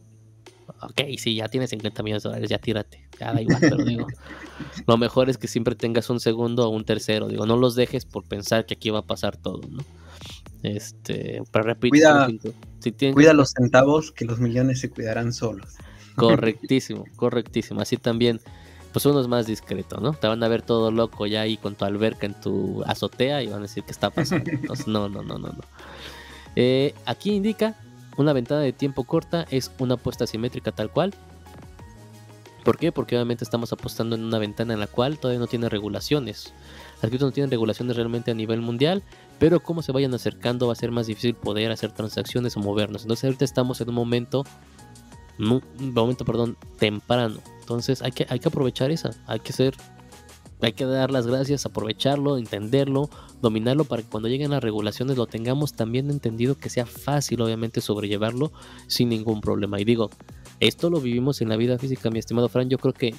ok, 0.80 1.00
si 1.18 1.34
ya 1.34 1.48
tienes 1.48 1.70
50 1.70 2.02
millones 2.02 2.22
de 2.22 2.28
dólares, 2.28 2.50
ya 2.50 2.58
tírate, 2.58 3.08
ya 3.18 3.32
da 3.32 3.42
igual, 3.42 3.58
pero 3.60 3.76
digo, 3.78 4.06
lo 4.86 4.96
mejor 4.96 5.28
es 5.28 5.38
que 5.38 5.48
siempre 5.48 5.74
tengas 5.74 6.08
un 6.10 6.20
segundo 6.20 6.66
o 6.66 6.70
un 6.70 6.84
tercero, 6.84 7.28
digo, 7.28 7.46
no 7.46 7.56
los 7.56 7.74
dejes 7.74 8.04
por 8.04 8.24
pensar 8.24 8.66
que 8.66 8.74
aquí 8.74 8.90
va 8.90 9.00
a 9.00 9.06
pasar 9.06 9.36
todo, 9.36 9.60
¿no? 9.68 9.82
Este, 10.62 11.42
pero 11.50 11.64
repito, 11.64 11.90
cuida, 11.90 12.28
si 12.78 12.92
cuida 13.12 13.32
los 13.32 13.50
centavos 13.50 14.12
que 14.12 14.24
los 14.24 14.38
millones 14.38 14.80
se 14.80 14.90
cuidarán 14.90 15.32
solos. 15.32 15.74
Correctísimo, 16.14 17.04
correctísimo. 17.16 17.80
Así 17.80 17.96
también, 17.96 18.40
pues 18.92 19.04
uno 19.06 19.20
es 19.20 19.26
más 19.26 19.46
discreto, 19.46 20.00
¿no? 20.00 20.12
Te 20.12 20.28
van 20.28 20.42
a 20.42 20.48
ver 20.48 20.62
todo 20.62 20.90
loco 20.92 21.26
ya 21.26 21.40
ahí 21.40 21.56
con 21.56 21.74
tu 21.74 21.84
alberca 21.84 22.26
en 22.26 22.40
tu 22.40 22.84
azotea 22.84 23.42
y 23.42 23.48
van 23.48 23.58
a 23.58 23.62
decir 23.62 23.82
qué 23.84 23.90
está 23.90 24.10
pasando. 24.10 24.50
Entonces, 24.52 24.86
no, 24.86 25.08
no, 25.08 25.22
no, 25.22 25.38
no, 25.38 25.48
no. 25.48 25.60
Eh, 26.56 26.94
aquí 27.06 27.32
indica 27.32 27.74
una 28.16 28.32
ventana 28.32 28.60
de 28.60 28.72
tiempo 28.72 29.04
corta 29.04 29.46
es 29.50 29.70
una 29.78 29.94
apuesta 29.94 30.26
simétrica 30.26 30.72
tal 30.72 30.90
cual. 30.90 31.14
¿Por 32.64 32.78
qué? 32.78 32.92
Porque 32.92 33.16
obviamente 33.16 33.42
estamos 33.42 33.72
apostando 33.72 34.14
en 34.14 34.22
una 34.22 34.38
ventana 34.38 34.74
en 34.74 34.80
la 34.80 34.86
cual 34.86 35.18
todavía 35.18 35.40
no 35.40 35.48
tiene 35.48 35.68
regulaciones. 35.68 36.52
Las 37.00 37.10
criptos 37.10 37.28
no 37.28 37.32
tienen 37.32 37.50
regulaciones 37.50 37.96
realmente 37.96 38.30
a 38.30 38.34
nivel 38.34 38.60
mundial, 38.60 39.02
pero 39.40 39.60
como 39.60 39.82
se 39.82 39.90
vayan 39.90 40.14
acercando 40.14 40.68
va 40.68 40.72
a 40.72 40.76
ser 40.76 40.92
más 40.92 41.08
difícil 41.08 41.34
poder 41.34 41.72
hacer 41.72 41.90
transacciones 41.90 42.56
o 42.56 42.60
movernos. 42.60 43.02
Entonces 43.02 43.24
ahorita 43.24 43.44
estamos 43.44 43.80
en 43.80 43.88
un 43.88 43.96
momento, 43.96 44.44
momento, 45.38 46.24
perdón, 46.24 46.56
temprano. 46.78 47.40
Entonces 47.58 48.02
hay 48.02 48.12
que, 48.12 48.26
hay 48.28 48.38
que 48.38 48.48
aprovechar 48.48 48.92
esa, 48.92 49.10
hay 49.26 49.40
que 49.40 49.52
ser, 49.52 49.74
hay 50.66 50.72
que 50.72 50.84
dar 50.84 51.10
las 51.10 51.26
gracias, 51.26 51.66
aprovecharlo, 51.66 52.38
entenderlo, 52.38 53.10
dominarlo 53.40 53.84
para 53.84 54.02
que 54.02 54.08
cuando 54.08 54.28
lleguen 54.28 54.50
las 54.50 54.62
regulaciones 54.62 55.16
lo 55.16 55.26
tengamos 55.26 55.74
también 55.74 56.10
entendido 56.10 56.56
que 56.56 56.70
sea 56.70 56.86
fácil 56.86 57.40
obviamente 57.40 57.80
sobrellevarlo 57.80 58.52
sin 58.86 59.08
ningún 59.08 59.40
problema. 59.40 59.80
Y 59.80 59.84
digo, 59.84 60.10
esto 60.60 60.90
lo 60.90 61.00
vivimos 61.00 61.40
en 61.40 61.48
la 61.48 61.56
vida 61.56 61.78
física, 61.78 62.10
mi 62.10 62.18
estimado 62.18 62.48
Fran, 62.48 62.68
yo 62.68 62.78
creo 62.78 62.92
que 62.92 63.14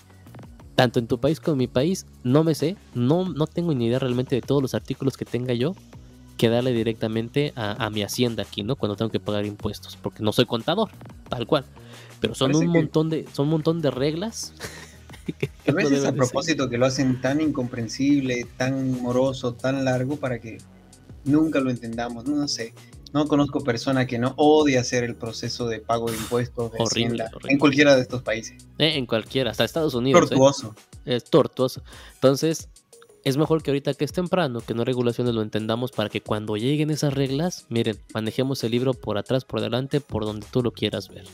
tanto 0.76 1.00
en 1.00 1.08
tu 1.08 1.20
país 1.20 1.40
como 1.40 1.54
en 1.54 1.60
mi 1.60 1.68
país, 1.68 2.06
no 2.24 2.44
me 2.44 2.56
sé, 2.56 2.78
no, 2.96 3.30
no 3.30 3.48
tengo 3.48 3.74
ni 3.74 3.88
idea 3.88 4.00
realmente 4.00 4.36
de 4.36 4.42
todos 4.42 4.62
los 4.62 4.74
artículos 4.74 5.18
que 5.18 5.26
tenga 5.26 5.54
yo, 5.54 5.76
que 6.38 6.50
darle 6.50 6.74
directamente 6.74 7.54
a, 7.56 7.90
mi 7.90 8.02
hacienda 8.02 8.44
aquí, 8.44 8.64
¿no? 8.64 8.76
Cuando 8.76 8.96
tengo 8.96 9.12
que 9.12 9.20
pagar 9.20 9.46
impuestos, 9.46 9.98
porque 10.02 10.24
no 10.24 10.32
soy 10.32 10.46
contador, 10.46 10.90
tal 11.30 11.46
cual. 11.46 11.66
Pero 12.20 12.34
son 12.34 12.56
un 12.56 12.68
montón 12.68 13.10
de, 13.10 13.28
son 13.32 13.46
un 13.46 13.52
montón 13.52 13.82
de 13.82 13.92
reglas. 13.92 14.54
A 15.68 15.72
veces 15.72 16.06
a 16.06 16.12
propósito 16.12 16.70
que 16.70 16.78
lo 16.78 16.86
hacen 16.86 17.22
tan 17.22 17.42
incomprensible, 17.42 18.48
tan 18.58 19.02
moroso, 19.02 19.54
tan 19.54 19.86
largo 19.86 20.18
para 20.18 20.40
que 20.40 20.58
nunca 21.26 21.60
lo 21.60 21.70
entendamos, 21.70 22.26
no, 22.26 22.48
sé. 22.48 22.74
No 23.14 23.28
conozco 23.28 23.64
persona 23.64 24.08
que 24.08 24.18
no 24.18 24.34
odie 24.38 24.80
hacer 24.80 25.04
el 25.04 25.16
proceso 25.16 25.68
de 25.68 25.80
pago 25.80 26.10
de 26.10 26.18
impuestos 26.18 26.72
de 26.72 26.80
horrible, 26.80 27.26
en 27.48 27.60
cualquiera 27.60 27.96
de 27.96 28.02
estos 28.02 28.24
países. 28.24 28.66
Eh, 28.80 28.98
en 28.98 29.06
cualquiera, 29.06 29.52
hasta 29.52 29.64
Estados 29.64 29.94
Unidos. 29.94 30.24
¿eh? 30.24 30.30
Tortuoso. 30.30 30.76
Es 31.06 31.24
tortuoso. 31.26 31.84
Entonces, 32.16 32.70
es 33.24 33.38
mejor 33.38 33.64
que 33.64 33.72
ahorita 33.72 33.94
que 33.94 34.04
es 34.04 34.12
temprano, 34.12 34.62
que 34.62 34.74
no 34.74 34.84
regulaciones 34.84 35.34
lo 35.34 35.42
entendamos 35.42 35.92
para 35.92 36.10
que 36.10 36.22
cuando 36.22 36.58
lleguen 36.58 36.90
esas 36.90 37.14
reglas, 37.14 37.66
miren, 37.70 37.98
manejemos 38.14 38.64
el 38.64 38.72
libro 38.72 38.94
por 38.94 39.18
atrás, 39.18 39.46
por 39.46 39.62
delante, 39.62 40.02
por 40.02 40.26
donde 40.26 40.46
tú 40.52 40.62
lo 40.62 40.72
quieras 40.72 41.08
ver. 41.10 41.26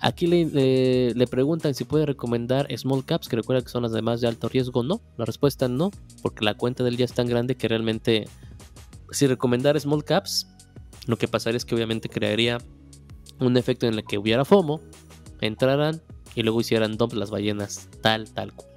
Aquí 0.00 0.26
le, 0.26 1.26
preguntan 1.26 1.74
si 1.74 1.84
puede 1.84 2.06
recomendar 2.06 2.66
small 2.78 3.04
caps, 3.04 3.28
que 3.28 3.36
recuerda 3.36 3.62
que 3.62 3.68
son 3.68 3.82
las 3.82 3.92
demás 3.92 4.20
de 4.20 4.28
alto 4.28 4.48
riesgo. 4.48 4.82
No, 4.82 5.02
la 5.18 5.26
respuesta 5.26 5.68
no, 5.68 5.90
porque 6.22 6.44
la 6.44 6.54
cuenta 6.54 6.82
del 6.84 6.96
día 6.96 7.04
es 7.04 7.12
tan 7.12 7.26
grande 7.26 7.54
que 7.54 7.68
realmente, 7.68 8.26
si 9.10 9.26
recomendar 9.26 9.78
small 9.78 10.04
caps, 10.04 10.46
lo 11.06 11.18
que 11.18 11.28
pasaría 11.28 11.58
es 11.58 11.66
que 11.66 11.74
obviamente 11.74 12.08
crearía 12.08 12.58
un 13.40 13.56
efecto 13.56 13.86
en 13.86 13.94
el 13.94 14.04
que 14.04 14.16
hubiera 14.16 14.44
FOMO, 14.44 14.80
entraran 15.42 16.00
y 16.34 16.42
luego 16.42 16.60
hicieran 16.60 16.96
dump 16.96 17.12
las 17.12 17.30
ballenas, 17.30 17.88
tal, 18.00 18.30
tal 18.30 18.54
cual. 18.54 18.70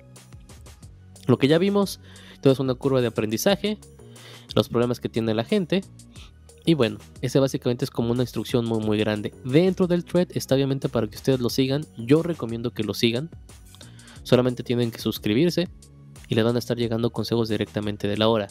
Lo 1.28 1.38
que 1.38 1.48
ya 1.48 1.58
vimos, 1.58 2.02
todo 2.42 2.52
es 2.52 2.60
una 2.60 2.74
curva 2.74 3.00
de 3.00 3.08
aprendizaje, 3.08 3.78
los 4.56 4.70
problemas 4.70 5.00
que 5.00 5.10
tiene 5.10 5.34
la 5.34 5.46
gente. 5.46 5.84
Y 6.66 6.76
bueno, 6.76 6.98
ese 7.22 7.40
básicamente 7.40 7.84
es 7.86 7.92
como 7.92 8.12
una 8.12 8.24
instrucción 8.24 8.66
muy 8.66 8.80
muy 8.80 8.98
grande. 8.98 9.34
Dentro 9.44 9.88
del 9.88 10.06
thread 10.06 10.30
está 10.32 10.56
obviamente 10.56 10.88
para 10.90 11.08
que 11.08 11.18
ustedes 11.18 11.40
lo 11.40 11.50
sigan. 11.50 11.86
Yo 11.98 12.24
recomiendo 12.24 12.72
que 12.72 12.84
lo 12.84 12.94
sigan. 12.94 13.30
Solamente 14.24 14.64
tienen 14.64 14.92
que 14.92 15.00
suscribirse 15.00 15.68
y 16.30 16.36
les 16.36 16.46
van 16.46 16.56
a 16.56 16.60
estar 16.60 16.78
llegando 16.78 17.12
consejos 17.12 17.50
directamente 17.50 18.08
de 18.08 18.18
la 18.18 18.30
hora. 18.30 18.48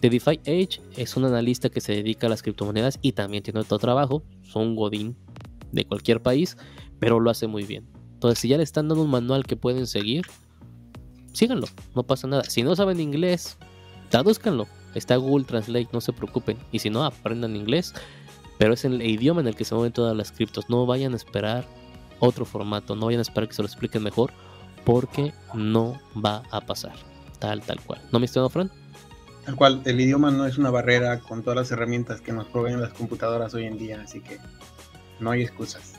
The 0.00 0.10
DeFi 0.10 0.40
Age 0.46 0.80
es 0.96 1.16
un 1.16 1.24
analista 1.24 1.68
que 1.68 1.80
se 1.80 1.92
dedica 1.92 2.26
a 2.26 2.30
las 2.30 2.42
criptomonedas 2.42 2.98
y 3.02 3.12
también 3.12 3.42
tiene 3.42 3.60
otro 3.60 3.78
trabajo. 3.78 4.22
Son 4.42 4.76
godín 4.76 5.16
de 5.72 5.84
cualquier 5.84 6.22
país, 6.22 6.56
pero 7.00 7.18
lo 7.20 7.30
hace 7.30 7.46
muy 7.46 7.64
bien. 7.64 7.88
Entonces, 8.14 8.38
si 8.38 8.48
ya 8.48 8.56
le 8.56 8.62
están 8.62 8.88
dando 8.88 9.02
un 9.02 9.10
manual 9.10 9.44
que 9.44 9.56
pueden 9.56 9.86
seguir, 9.86 10.26
síganlo, 11.32 11.66
no 11.94 12.04
pasa 12.04 12.28
nada. 12.28 12.44
Si 12.44 12.62
no 12.62 12.76
saben 12.76 13.00
inglés, 13.00 13.58
traduzcanlo. 14.10 14.66
Está 14.94 15.16
Google 15.16 15.44
Translate, 15.44 15.88
no 15.92 16.00
se 16.00 16.12
preocupen. 16.12 16.58
Y 16.70 16.78
si 16.78 16.90
no, 16.90 17.04
aprendan 17.04 17.56
inglés. 17.56 17.94
Pero 18.58 18.74
es 18.74 18.84
el 18.84 19.02
idioma 19.02 19.40
en 19.40 19.48
el 19.48 19.56
que 19.56 19.64
se 19.64 19.74
mueven 19.74 19.92
todas 19.92 20.16
las 20.16 20.32
criptos. 20.32 20.68
No 20.68 20.86
vayan 20.86 21.14
a 21.14 21.16
esperar 21.16 21.66
otro 22.20 22.44
formato, 22.44 22.94
no 22.94 23.06
vayan 23.06 23.18
a 23.18 23.22
esperar 23.22 23.48
que 23.48 23.54
se 23.54 23.62
lo 23.62 23.66
expliquen 23.66 24.02
mejor, 24.02 24.32
porque 24.84 25.32
no 25.54 26.00
va 26.24 26.42
a 26.50 26.60
pasar. 26.60 26.94
Tal, 27.38 27.62
tal 27.62 27.80
cual. 27.80 28.00
¿No 28.12 28.20
me 28.20 28.26
estoy 28.26 28.48
Fran? 28.48 28.70
Tal 29.44 29.56
cual, 29.56 29.82
el 29.84 30.00
idioma 30.00 30.30
no 30.30 30.46
es 30.46 30.56
una 30.56 30.70
barrera 30.70 31.18
con 31.18 31.42
todas 31.42 31.56
las 31.56 31.70
herramientas 31.72 32.20
que 32.20 32.32
nos 32.32 32.46
proveen 32.46 32.80
las 32.80 32.92
computadoras 32.92 33.54
hoy 33.54 33.64
en 33.64 33.76
día, 33.76 34.00
así 34.00 34.20
que 34.20 34.38
no 35.18 35.32
hay 35.32 35.42
excusas. 35.42 35.94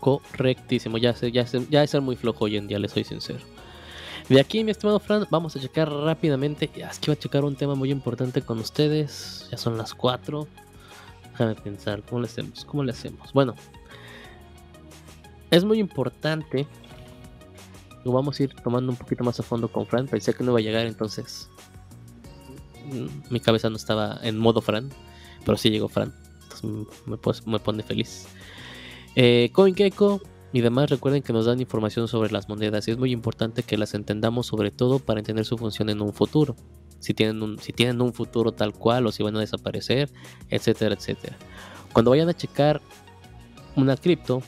Correctísimo, 0.00 0.96
ya, 0.96 1.14
sé, 1.14 1.30
ya, 1.30 1.46
sé, 1.46 1.66
ya 1.68 1.82
es 1.82 1.90
ser 1.90 2.00
muy 2.00 2.16
flojo 2.16 2.46
hoy 2.46 2.56
en 2.56 2.66
día, 2.66 2.78
les 2.78 2.92
soy 2.92 3.04
sincero. 3.04 3.40
De 4.28 4.40
aquí, 4.40 4.62
mi 4.64 4.70
estimado 4.70 5.00
Fran, 5.00 5.26
vamos 5.30 5.56
a 5.56 5.60
checar 5.60 5.90
rápidamente. 5.90 6.70
Es 6.76 6.98
que 6.98 7.10
iba 7.10 7.14
a 7.14 7.18
checar 7.18 7.44
un 7.44 7.56
tema 7.56 7.74
muy 7.74 7.90
importante 7.90 8.42
con 8.42 8.58
ustedes. 8.58 9.48
Ya 9.50 9.58
son 9.58 9.76
las 9.76 9.94
4. 9.94 10.46
Déjame 11.32 11.54
pensar, 11.56 12.02
¿cómo 12.02 12.20
le 12.20 12.26
hacemos? 12.26 12.64
¿Cómo 12.64 12.84
le 12.84 12.92
hacemos? 12.92 13.32
Bueno, 13.32 13.54
es 15.50 15.64
muy 15.64 15.78
importante. 15.78 16.66
Lo 18.04 18.12
vamos 18.12 18.38
a 18.38 18.42
ir 18.44 18.54
tomando 18.54 18.90
un 18.90 18.96
poquito 18.96 19.24
más 19.24 19.38
a 19.40 19.42
fondo 19.42 19.68
con 19.68 19.86
Fran. 19.86 20.06
Pensé 20.06 20.34
que 20.34 20.44
no 20.44 20.52
iba 20.52 20.60
a 20.60 20.62
llegar, 20.62 20.86
entonces. 20.86 21.48
Mi 23.30 23.40
cabeza 23.40 23.70
no 23.70 23.76
estaba 23.76 24.18
en 24.22 24.38
modo 24.38 24.60
Fran. 24.60 24.90
Pero 25.44 25.56
sí 25.56 25.70
llegó 25.70 25.88
Fran. 25.88 26.14
Entonces 26.42 27.46
me, 27.46 27.58
pone 27.58 27.82
feliz. 27.82 28.26
Eh, 29.14 29.50
y 30.52 30.60
demás 30.60 30.90
recuerden 30.90 31.22
que 31.22 31.32
nos 31.32 31.46
dan 31.46 31.60
información 31.60 32.08
sobre 32.08 32.30
las 32.30 32.48
monedas 32.48 32.86
y 32.86 32.90
es 32.90 32.98
muy 32.98 33.10
importante 33.10 33.62
que 33.62 33.78
las 33.78 33.94
entendamos 33.94 34.46
sobre 34.46 34.70
todo 34.70 34.98
para 34.98 35.20
entender 35.20 35.44
su 35.44 35.56
función 35.56 35.88
en 35.88 36.02
un 36.02 36.12
futuro. 36.12 36.56
Si 36.98 37.14
tienen 37.14 37.42
un, 37.42 37.58
si 37.58 37.72
tienen 37.72 38.00
un 38.00 38.12
futuro 38.12 38.52
tal 38.52 38.74
cual 38.74 39.06
o 39.06 39.12
si 39.12 39.22
van 39.22 39.36
a 39.36 39.40
desaparecer, 39.40 40.10
etcétera, 40.50 40.94
etcétera. 40.94 41.36
Cuando 41.92 42.10
vayan 42.10 42.28
a 42.28 42.34
checar 42.34 42.80
una 43.76 43.96
cripto, 43.96 44.42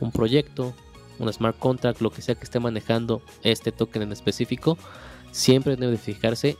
un 0.00 0.12
proyecto, 0.12 0.74
un 1.18 1.32
smart 1.32 1.58
contract, 1.58 2.00
lo 2.00 2.10
que 2.10 2.22
sea 2.22 2.34
que 2.34 2.44
esté 2.44 2.60
manejando 2.60 3.22
este 3.42 3.72
token 3.72 4.02
en 4.02 4.12
específico, 4.12 4.76
siempre 5.30 5.76
debe 5.76 5.96
fijarse 5.96 6.56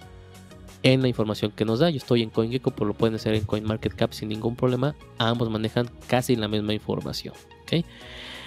en 0.83 1.03
la 1.03 1.09
información 1.09 1.51
que 1.51 1.65
nos 1.65 1.81
da. 1.81 1.91
Yo 1.91 1.99
estoy 1.99 2.23
en 2.23 2.31
CoinGecko, 2.31 2.71
pero 2.71 2.87
lo 2.87 2.95
pueden 2.95 3.17
hacer 3.17 3.35
en 3.35 3.45
CoinMarketCap 3.45 4.13
sin 4.13 4.29
ningún 4.29 4.57
problema. 4.57 4.95
Ambos 5.19 5.51
manejan 5.51 5.91
casi 6.07 6.37
la 6.37 6.49
misma 6.49 6.75
información. 6.75 7.35
¿okay? 7.63 7.85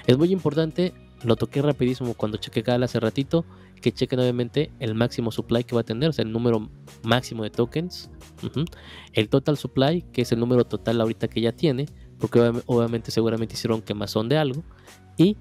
Es 0.09 0.17
muy 0.17 0.31
importante, 0.31 0.91
lo 1.23 1.35
toqué 1.35 1.61
rapidísimo 1.61 2.15
cuando 2.15 2.39
chequé 2.39 2.63
cada 2.63 2.83
hace 2.83 2.99
ratito, 2.99 3.45
que 3.79 3.91
chequen 3.91 4.19
obviamente 4.19 4.71
el 4.79 4.95
máximo 4.95 5.31
supply 5.31 5.63
que 5.63 5.75
va 5.75 5.81
a 5.81 5.83
tener, 5.83 6.09
o 6.09 6.13
sea, 6.13 6.25
el 6.25 6.31
número 6.31 6.67
máximo 7.03 7.43
de 7.43 7.51
tokens, 7.51 8.09
el 9.13 9.29
total 9.29 9.55
supply, 9.55 10.01
que 10.11 10.23
es 10.23 10.31
el 10.31 10.39
número 10.39 10.65
total 10.65 10.99
ahorita 10.99 11.27
que 11.27 11.41
ya 11.41 11.51
tiene, 11.51 11.85
porque 12.17 12.39
obviamente 12.65 13.11
seguramente 13.11 13.53
hicieron 13.53 13.83
quemazón 13.83 14.29
de 14.29 14.39
algo, 14.39 14.63
y 15.15 15.37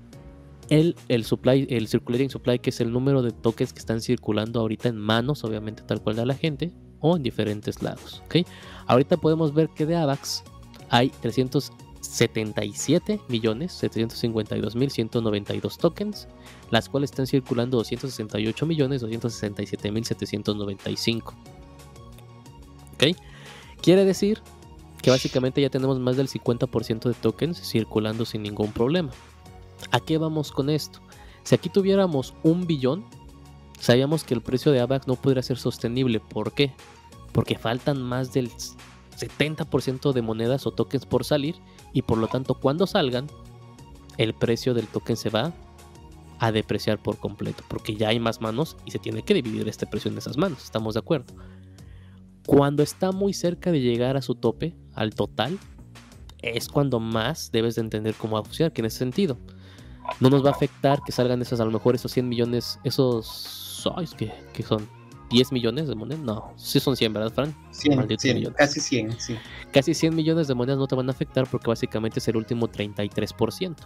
el, 0.69 0.97
el 1.09 1.25
supply, 1.25 1.67
el 1.71 1.89
circulating 1.89 2.29
supply, 2.29 2.59
que 2.59 2.69
es 2.69 2.83
el 2.83 2.93
número 2.93 3.23
de 3.23 3.31
tokens 3.31 3.73
que 3.73 3.79
están 3.79 4.03
circulando 4.03 4.61
ahorita 4.61 4.91
en 4.91 4.99
manos, 4.99 5.45
obviamente 5.45 5.83
tal 5.83 6.03
cual 6.03 6.17
de 6.17 6.27
la 6.27 6.35
gente, 6.35 6.75
o 7.01 7.17
en 7.17 7.23
diferentes 7.23 7.83
lados. 7.83 8.23
¿ok? 8.27 8.47
Ahorita 8.87 9.17
podemos 9.17 9.55
ver 9.55 9.71
que 9.71 9.87
de 9.87 9.97
AVAX 9.97 10.45
hay 10.91 11.09
300 11.09 11.73
77 12.01 13.21
millones 13.29 13.73
752 13.73 14.77
mil 14.77 14.91
192 14.91 15.79
tokens, 15.79 16.29
las 16.71 16.89
cuales 16.89 17.11
están 17.11 17.27
circulando 17.27 17.79
268 17.79 18.67
millones 18.67 19.01
267 19.01 19.91
mil 19.91 20.05
795. 20.05 21.35
¿Ok? 22.95 23.17
Quiere 23.81 24.05
decir 24.05 24.43
que 25.03 25.11
básicamente 25.11 25.61
ya 25.61 25.71
tenemos 25.71 25.99
más 25.99 26.17
del 26.17 26.29
50% 26.29 27.09
de 27.09 27.15
tokens 27.15 27.61
circulando 27.61 28.25
sin 28.25 28.43
ningún 28.43 28.73
problema. 28.73 29.11
¿A 29.93 30.01
qué 30.01 30.19
vamos 30.19 30.51
con 30.51 30.71
esto? 30.71 31.01
Si 31.45 31.55
aquí 31.55 31.69
tuviéramos 31.69 32.35
un 32.43 32.67
billón, 32.67 33.05
sabíamos 33.79 34.25
que 34.25 34.35
el 34.35 34.43
precio 34.43 34.73
de 34.73 34.81
AVAX 34.81 35.07
no 35.07 35.15
podría 35.17 35.43
ser 35.43 35.59
sostenible. 35.59 36.21
¿Por 36.21 36.53
qué? 36.53 36.73
Porque 37.33 37.57
faltan 37.57 38.03
más 38.03 38.33
del 38.33 38.51
70% 39.17 40.13
de 40.13 40.23
monedas 40.23 40.67
o 40.67 40.73
tokens 40.73 41.07
por 41.07 41.25
salir 41.25 41.57
y 41.93 42.03
por 42.03 42.19
lo 42.19 42.29
tanto 42.29 42.55
cuando 42.55 42.87
salgan 42.87 43.27
el 44.17 44.35
precio 44.35 44.75
del 44.75 44.87
token 44.87 45.17
se 45.17 45.31
va 45.31 45.53
a 46.39 46.53
depreciar 46.53 46.99
por 46.99 47.19
completo 47.19 47.65
porque 47.69 47.97
ya 47.97 48.09
hay 48.09 48.21
más 48.21 48.41
manos 48.41 48.77
y 48.85 48.91
se 48.91 48.99
tiene 48.99 49.23
que 49.23 49.35
dividir 49.35 49.69
este 49.69 49.87
precio 49.87 50.11
en 50.11 50.19
esas 50.19 50.37
manos, 50.37 50.65
estamos 50.65 50.95
de 50.95 51.01
acuerdo. 51.01 51.35
Cuando 52.47 52.83
está 52.83 53.13
muy 53.13 53.35
cerca 53.35 53.71
de 53.71 53.81
llegar 53.81 54.17
a 54.17 54.23
su 54.23 54.35
tope, 54.35 54.75
al 54.95 55.15
total, 55.15 55.59
es 56.41 56.69
cuando 56.69 56.99
más 57.01 57.51
debes 57.53 57.75
de 57.75 57.83
entender 57.83 58.15
cómo 58.15 58.35
va 58.35 58.41
a 58.41 58.45
funcionar, 58.45 58.73
que 58.73 58.81
en 58.81 58.87
ese 58.87 58.99
sentido 58.99 59.37
no 60.21 60.31
nos 60.31 60.45
va 60.45 60.49
a 60.49 60.53
afectar 60.53 61.03
que 61.05 61.13
salgan 61.13 61.43
esas, 61.43 61.61
a 61.61 61.65
lo 61.65 61.71
mejor 61.71 61.95
esos 61.95 62.13
100 62.13 62.29
millones, 62.29 62.81
esos, 62.85 63.87
que 64.53 64.63
son 64.63 64.89
10 65.31 65.53
millones 65.53 65.89
de 65.89 65.95
monedas. 65.95 66.23
No, 66.23 66.53
sí 66.57 66.81
son 66.81 66.97
100, 66.97 67.13
¿verdad, 67.13 67.33
Fran? 67.33 67.55
100, 67.71 68.19
100 68.19 68.53
casi 68.55 68.81
100, 68.81 69.21
sí. 69.21 69.37
Casi 69.73 69.95
100 69.95 70.15
millones 70.15 70.49
de 70.49 70.55
monedas 70.55 70.79
no 70.79 70.87
te 70.87 70.95
van 70.95 71.09
a 71.09 71.13
afectar 71.13 71.47
porque 71.51 71.69
básicamente 71.69 72.19
es 72.19 72.29
el 72.29 72.37
último 72.37 72.69
33%. 72.69 73.77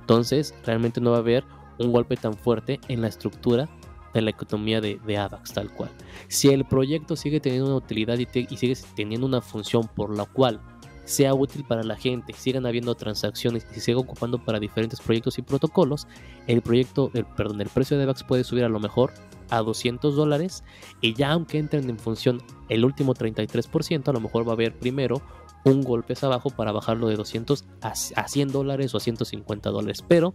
Entonces, 0.00 0.54
realmente 0.64 1.00
no 1.00 1.10
va 1.10 1.16
a 1.16 1.20
haber 1.20 1.44
un 1.78 1.92
golpe 1.92 2.16
tan 2.16 2.34
fuerte 2.34 2.80
en 2.88 3.02
la 3.02 3.08
estructura 3.08 3.68
de 4.14 4.22
la 4.22 4.30
economía 4.30 4.80
de, 4.80 4.98
de 5.06 5.18
AVAX, 5.18 5.52
tal 5.52 5.70
cual. 5.72 5.90
Si 6.28 6.48
el 6.48 6.64
proyecto 6.64 7.16
sigue 7.16 7.40
teniendo 7.40 7.66
una 7.66 7.76
utilidad 7.76 8.18
y, 8.18 8.26
y 8.32 8.56
sigue 8.56 8.76
teniendo 8.94 9.26
una 9.26 9.40
función 9.40 9.88
por 9.88 10.16
la 10.16 10.24
cual 10.24 10.60
sea 11.06 11.34
útil 11.34 11.64
para 11.64 11.84
la 11.84 11.96
gente, 11.96 12.34
sigan 12.34 12.66
habiendo 12.66 12.94
transacciones 12.96 13.66
y 13.70 13.74
se 13.74 13.80
siga 13.80 13.98
ocupando 13.98 14.44
para 14.44 14.58
diferentes 14.58 15.00
proyectos 15.00 15.38
y 15.38 15.42
protocolos, 15.42 16.06
el 16.48 16.60
proyecto, 16.60 17.10
el, 17.14 17.24
perdón, 17.24 17.60
el 17.60 17.68
precio 17.68 17.96
de 17.96 18.02
AVAX 18.02 18.24
puede 18.24 18.44
subir 18.44 18.64
a 18.64 18.68
lo 18.68 18.80
mejor 18.80 19.12
a 19.48 19.62
200 19.62 20.16
dólares 20.16 20.64
y 21.00 21.14
ya 21.14 21.30
aunque 21.30 21.58
entren 21.58 21.88
en 21.88 21.98
función 21.98 22.42
el 22.68 22.84
último 22.84 23.14
33%, 23.14 24.08
a 24.08 24.12
lo 24.12 24.20
mejor 24.20 24.46
va 24.46 24.50
a 24.50 24.54
haber 24.54 24.76
primero 24.76 25.22
un 25.64 25.82
golpe 25.82 26.12
hacia 26.12 26.26
abajo 26.26 26.50
para 26.50 26.72
bajarlo 26.72 27.06
de 27.06 27.16
200 27.16 27.64
a, 27.82 27.94
100 27.94 28.48
dólares 28.48 28.92
o 28.94 28.98
a 28.98 29.00
150 29.00 29.70
dólares. 29.70 30.04
Pero 30.06 30.34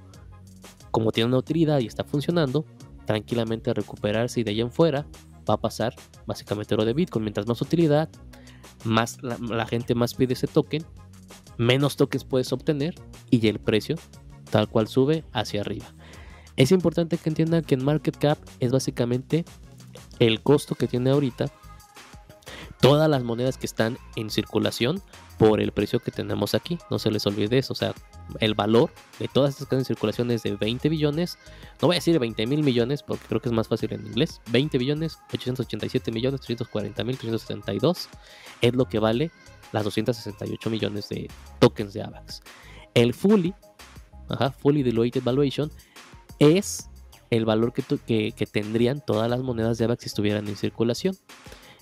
como 0.91 1.11
tiene 1.11 1.27
una 1.27 1.37
utilidad 1.37 1.79
y 1.79 1.87
está 1.87 2.03
funcionando, 2.03 2.65
tranquilamente 3.05 3.73
recuperarse 3.73 4.39
y 4.39 4.43
de 4.43 4.51
ahí 4.51 4.61
en 4.61 4.71
fuera 4.71 5.05
va 5.49 5.55
a 5.55 5.57
pasar 5.57 5.95
básicamente 6.25 6.75
lo 6.75 6.85
de 6.85 6.93
Bitcoin. 6.93 7.23
Mientras 7.23 7.47
más 7.47 7.61
utilidad, 7.61 8.09
más 8.83 9.17
la, 9.21 9.65
gente 9.65 9.95
más 9.95 10.13
pide 10.13 10.33
ese 10.33 10.47
token, 10.47 10.83
menos 11.57 11.95
tokens 11.95 12.23
puedes 12.23 12.51
obtener 12.51 12.95
y 13.29 13.47
el 13.47 13.59
precio 13.59 13.95
tal 14.49 14.67
cual 14.67 14.87
sube 14.87 15.23
hacia 15.31 15.61
arriba. 15.61 15.85
Es 16.57 16.71
importante 16.71 17.17
que 17.17 17.29
entiendan 17.29 17.63
que 17.63 17.75
en 17.75 17.85
market 17.85 18.17
cap 18.17 18.37
es 18.59 18.71
básicamente 18.71 19.45
el 20.19 20.41
costo 20.41 20.75
que 20.75 20.87
tiene 20.87 21.11
ahorita 21.11 21.51
todas 22.81 23.09
las 23.09 23.23
monedas 23.23 23.57
que 23.57 23.67
están 23.67 23.97
en 24.15 24.29
circulación 24.29 25.01
por 25.37 25.61
el 25.61 25.71
precio 25.71 25.99
que 25.99 26.11
tenemos 26.11 26.53
aquí. 26.53 26.77
No 26.89 26.99
se 26.99 27.09
les 27.11 27.25
olvide 27.25 27.57
eso. 27.57 27.73
O 27.73 27.75
sea, 27.75 27.93
el 28.39 28.53
valor 28.53 28.91
de 29.19 29.27
todas 29.27 29.51
estas 29.51 29.59
que 29.59 29.63
están 29.63 29.79
en 29.79 29.85
circulación 29.85 30.31
es 30.31 30.43
de 30.43 30.55
20 30.55 30.89
billones. 30.89 31.37
No 31.81 31.87
voy 31.87 31.95
a 31.95 31.99
decir 31.99 32.19
20 32.19 32.45
mil 32.47 32.63
millones 32.63 33.03
porque 33.03 33.25
creo 33.27 33.39
que 33.39 33.49
es 33.49 33.53
más 33.53 33.67
fácil 33.67 33.93
en 33.93 34.05
inglés. 34.05 34.41
20 34.51 34.77
billones, 34.77 35.17
887 35.31 36.11
millones, 36.11 36.41
340 36.41 37.03
mil, 37.03 37.17
372 37.17 38.09
es 38.61 38.75
lo 38.75 38.85
que 38.85 38.99
vale 38.99 39.31
las 39.71 39.83
268 39.83 40.69
millones 40.69 41.07
de 41.09 41.29
tokens 41.59 41.93
de 41.93 42.01
AVAX. 42.01 42.41
El 42.93 43.13
fully, 43.13 43.53
ajá, 44.27 44.51
fully 44.51 44.83
diluted 44.83 45.23
valuation 45.23 45.71
es 46.39 46.89
el 47.29 47.45
valor 47.45 47.71
que, 47.73 48.33
que, 48.33 48.45
tendrían 48.45 49.03
todas 49.05 49.29
las 49.29 49.39
monedas 49.41 49.77
de 49.77 49.85
AVAX 49.85 50.03
si 50.03 50.07
estuvieran 50.07 50.47
en 50.47 50.57
circulación. 50.57 51.15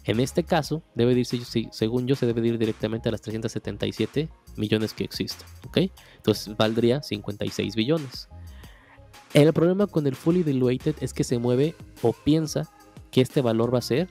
En 0.06 0.20
este 0.20 0.44
caso, 0.44 0.82
debe 0.96 1.24
según 1.24 2.08
yo, 2.08 2.16
se 2.16 2.26
debe 2.26 2.48
ir 2.48 2.58
directamente 2.58 3.10
a 3.10 3.12
las 3.12 3.22
377 3.22 4.30
millones 4.56 4.94
que 4.94 5.04
existen. 5.04 5.48
¿ok? 5.68 5.78
Entonces 6.18 6.56
valdría 6.58 7.04
56 7.04 7.76
billones. 7.76 8.30
El 9.34 9.54
problema 9.54 9.86
con 9.86 10.08
el 10.08 10.16
fully 10.16 10.44
diluted 10.44 10.96
es 11.02 11.14
que 11.14 11.24
se 11.24 11.38
mueve 11.38 11.76
o 12.02 12.14
piensa 12.14 12.70
que 13.12 13.22
este 13.22 13.42
valor 13.42 13.74
va 13.74 13.80
a 13.80 13.84
ser 13.84 14.10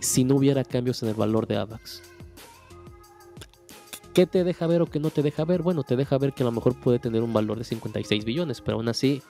si 0.00 0.24
no 0.24 0.36
hubiera 0.36 0.64
cambios 0.64 1.02
en 1.02 1.08
el 1.08 1.14
valor 1.14 1.46
de 1.46 1.56
AVAX. 1.56 2.02
¿Qué 4.12 4.26
te 4.26 4.44
deja 4.44 4.66
ver 4.66 4.82
o 4.82 4.86
qué 4.86 4.98
no 4.98 5.10
te 5.10 5.22
deja 5.22 5.44
ver? 5.44 5.62
Bueno, 5.62 5.82
te 5.82 5.96
deja 5.96 6.16
ver 6.18 6.32
que 6.32 6.42
a 6.42 6.46
lo 6.46 6.52
mejor 6.52 6.74
puede 6.74 6.98
tener 6.98 7.22
un 7.22 7.32
valor 7.32 7.58
de 7.58 7.64
56 7.64 8.24
billones, 8.24 8.60
pero 8.60 8.78
aún 8.78 8.88
así 8.88 9.22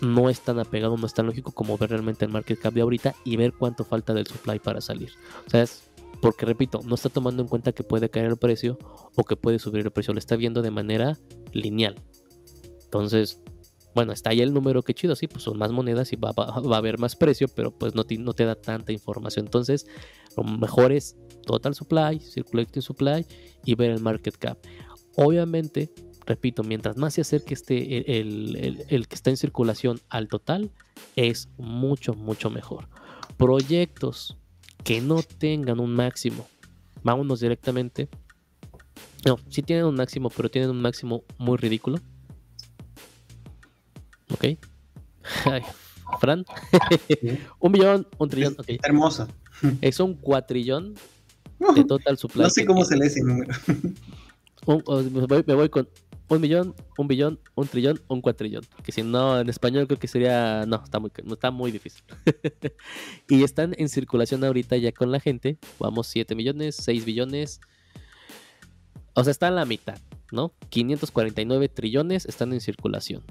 no 0.00 0.30
es 0.30 0.40
tan 0.40 0.58
apegado, 0.58 0.96
no 0.96 1.06
es 1.06 1.14
tan 1.14 1.26
lógico 1.26 1.52
como 1.52 1.76
ver 1.76 1.90
realmente 1.90 2.24
el 2.24 2.30
market 2.30 2.58
cap 2.58 2.72
de 2.72 2.80
ahorita 2.80 3.14
y 3.24 3.36
ver 3.36 3.52
cuánto 3.52 3.84
falta 3.84 4.14
del 4.14 4.26
supply 4.26 4.58
para 4.58 4.80
salir. 4.80 5.10
O 5.46 5.50
sea, 5.50 5.62
es 5.62 5.90
porque 6.20 6.44
repito, 6.44 6.80
no 6.84 6.94
está 6.94 7.08
tomando 7.08 7.42
en 7.42 7.48
cuenta 7.48 7.72
que 7.72 7.82
puede 7.82 8.10
caer 8.10 8.26
el 8.26 8.36
precio 8.36 8.78
o 9.16 9.24
que 9.24 9.36
puede 9.36 9.58
subir 9.58 9.84
el 9.84 9.90
precio, 9.90 10.12
lo 10.12 10.18
está 10.18 10.36
viendo 10.36 10.62
de 10.62 10.70
manera 10.70 11.18
lineal. 11.52 11.96
Entonces, 12.84 13.40
bueno, 13.94 14.12
está 14.12 14.30
ahí 14.30 14.40
el 14.40 14.52
número, 14.52 14.82
que 14.82 14.94
chido, 14.94 15.16
sí, 15.16 15.26
pues 15.26 15.44
son 15.44 15.58
más 15.58 15.72
monedas 15.72 16.12
y 16.12 16.16
va, 16.16 16.32
a 16.36 16.76
haber 16.76 16.98
más 16.98 17.16
precio, 17.16 17.48
pero 17.48 17.70
pues 17.70 17.94
no 17.94 18.04
te, 18.04 18.18
no 18.18 18.34
te 18.34 18.44
da 18.44 18.54
tanta 18.54 18.92
información. 18.92 19.46
Entonces, 19.46 19.86
lo 20.36 20.44
mejor 20.44 20.92
es 20.92 21.16
total 21.46 21.74
supply, 21.74 22.20
circulating 22.20 22.82
supply 22.82 23.26
y 23.64 23.74
ver 23.74 23.90
el 23.90 24.00
market 24.00 24.36
cap. 24.36 24.58
Obviamente, 25.16 25.92
repito, 26.26 26.62
mientras 26.62 26.96
más 26.96 27.14
se 27.14 27.20
acerque 27.20 27.54
este, 27.54 28.20
el, 28.20 29.06
que 29.08 29.14
está 29.14 29.30
en 29.30 29.36
circulación 29.36 30.00
al 30.08 30.28
total, 30.28 30.70
es 31.16 31.48
mucho, 31.56 32.14
mucho 32.14 32.50
mejor. 32.50 32.88
Proyectos 33.36 34.36
que 34.84 35.00
no 35.00 35.22
tengan 35.22 35.80
un 35.80 35.94
máximo, 35.94 36.46
vámonos 37.02 37.40
directamente. 37.40 38.08
No, 39.24 39.38
sí 39.48 39.62
tienen 39.62 39.84
un 39.84 39.94
máximo, 39.94 40.30
pero 40.30 40.50
tienen 40.50 40.70
un 40.70 40.80
máximo 40.80 41.24
muy 41.38 41.56
ridículo. 41.58 41.98
Ok. 44.32 44.58
Fran. 46.20 46.44
un 47.60 47.72
millón, 47.72 48.06
un 48.18 48.28
trillón. 48.28 48.56
Okay. 48.58 48.78
Hermoso. 48.82 49.28
Es 49.80 50.00
un 50.00 50.14
cuatrillón 50.14 50.94
de 51.74 51.84
total 51.84 52.16
supply. 52.18 52.42
No 52.42 52.50
sé 52.50 52.64
cómo 52.64 52.84
se 52.84 52.96
lee 52.96 53.06
ese 53.06 53.22
número. 53.22 53.52
me 55.46 55.54
voy 55.54 55.68
con 55.68 55.88
un 56.30 56.40
millón, 56.40 56.74
un 56.96 57.08
billón, 57.08 57.40
un 57.56 57.66
trillón, 57.66 58.00
un 58.06 58.20
cuatrillón. 58.20 58.62
Que 58.84 58.92
si 58.92 59.02
no, 59.02 59.40
en 59.40 59.48
español 59.48 59.88
creo 59.88 59.98
que 59.98 60.06
sería. 60.06 60.64
No, 60.64 60.76
está 60.82 61.00
muy, 61.00 61.10
está 61.28 61.50
muy 61.50 61.72
difícil. 61.72 62.04
y 63.28 63.42
están 63.42 63.74
en 63.76 63.88
circulación 63.88 64.44
ahorita 64.44 64.76
ya 64.76 64.92
con 64.92 65.10
la 65.10 65.18
gente. 65.18 65.58
Vamos, 65.80 66.06
7 66.06 66.36
millones, 66.36 66.76
6 66.76 67.04
billones. 67.04 67.60
O 69.14 69.24
sea, 69.24 69.32
está 69.32 69.48
en 69.48 69.56
la 69.56 69.64
mitad, 69.64 69.98
¿no? 70.30 70.52
549 70.68 71.68
trillones 71.68 72.26
están 72.26 72.52
en 72.52 72.60
circulación. 72.60 73.24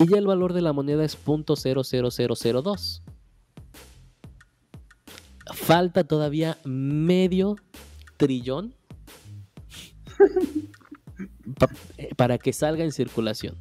Y 0.00 0.08
ya 0.08 0.18
el 0.18 0.26
valor 0.26 0.52
de 0.52 0.62
la 0.62 0.72
moneda 0.72 1.04
es 1.04 1.16
.00002. 1.24 3.02
Falta 5.54 6.02
todavía 6.02 6.58
medio 6.64 7.54
trillón 8.16 8.74
eh, 11.98 12.14
para 12.16 12.38
que 12.38 12.52
salga 12.52 12.84
en 12.84 12.92
circulación. 12.92 13.56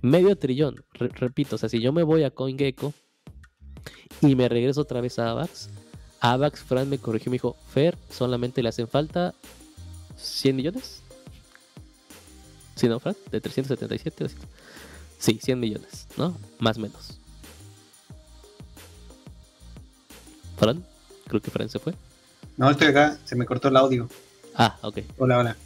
Medio 0.00 0.36
trillón, 0.36 0.84
repito, 0.92 1.56
o 1.56 1.58
sea, 1.58 1.68
si 1.68 1.80
yo 1.80 1.92
me 1.92 2.02
voy 2.02 2.24
a 2.24 2.30
CoinGecko 2.30 2.94
y 4.20 4.34
me 4.36 4.48
regreso 4.48 4.80
otra 4.80 5.00
vez 5.00 5.18
a 5.18 5.30
AVAX, 5.30 5.68
AVAX, 6.20 6.60
Fran 6.60 6.88
me 6.88 6.98
corrigió, 6.98 7.30
me 7.30 7.34
dijo, 7.34 7.56
Fer, 7.72 7.98
solamente 8.10 8.62
le 8.62 8.68
hacen 8.68 8.88
falta 8.88 9.34
100 10.16 10.56
millones. 10.56 11.02
¿Sí, 12.76 12.88
no, 12.88 13.00
Fran? 13.00 13.16
De 13.30 13.40
377. 13.40 14.28
Sí, 15.18 15.38
100 15.42 15.60
millones, 15.60 16.06
¿no? 16.16 16.36
Más 16.58 16.78
o 16.78 16.80
menos. 16.80 17.18
¿Fran? 20.56 20.84
Creo 21.26 21.42
que 21.42 21.50
Fran 21.50 21.68
se 21.68 21.78
fue. 21.78 21.94
No, 22.56 22.70
estoy 22.70 22.88
acá, 22.88 23.18
se 23.24 23.34
me 23.34 23.44
cortó 23.44 23.68
el 23.68 23.76
audio. 23.76 24.08
Ah, 24.54 24.78
ok. 24.82 24.98
Hola, 25.18 25.38
hola. 25.38 25.56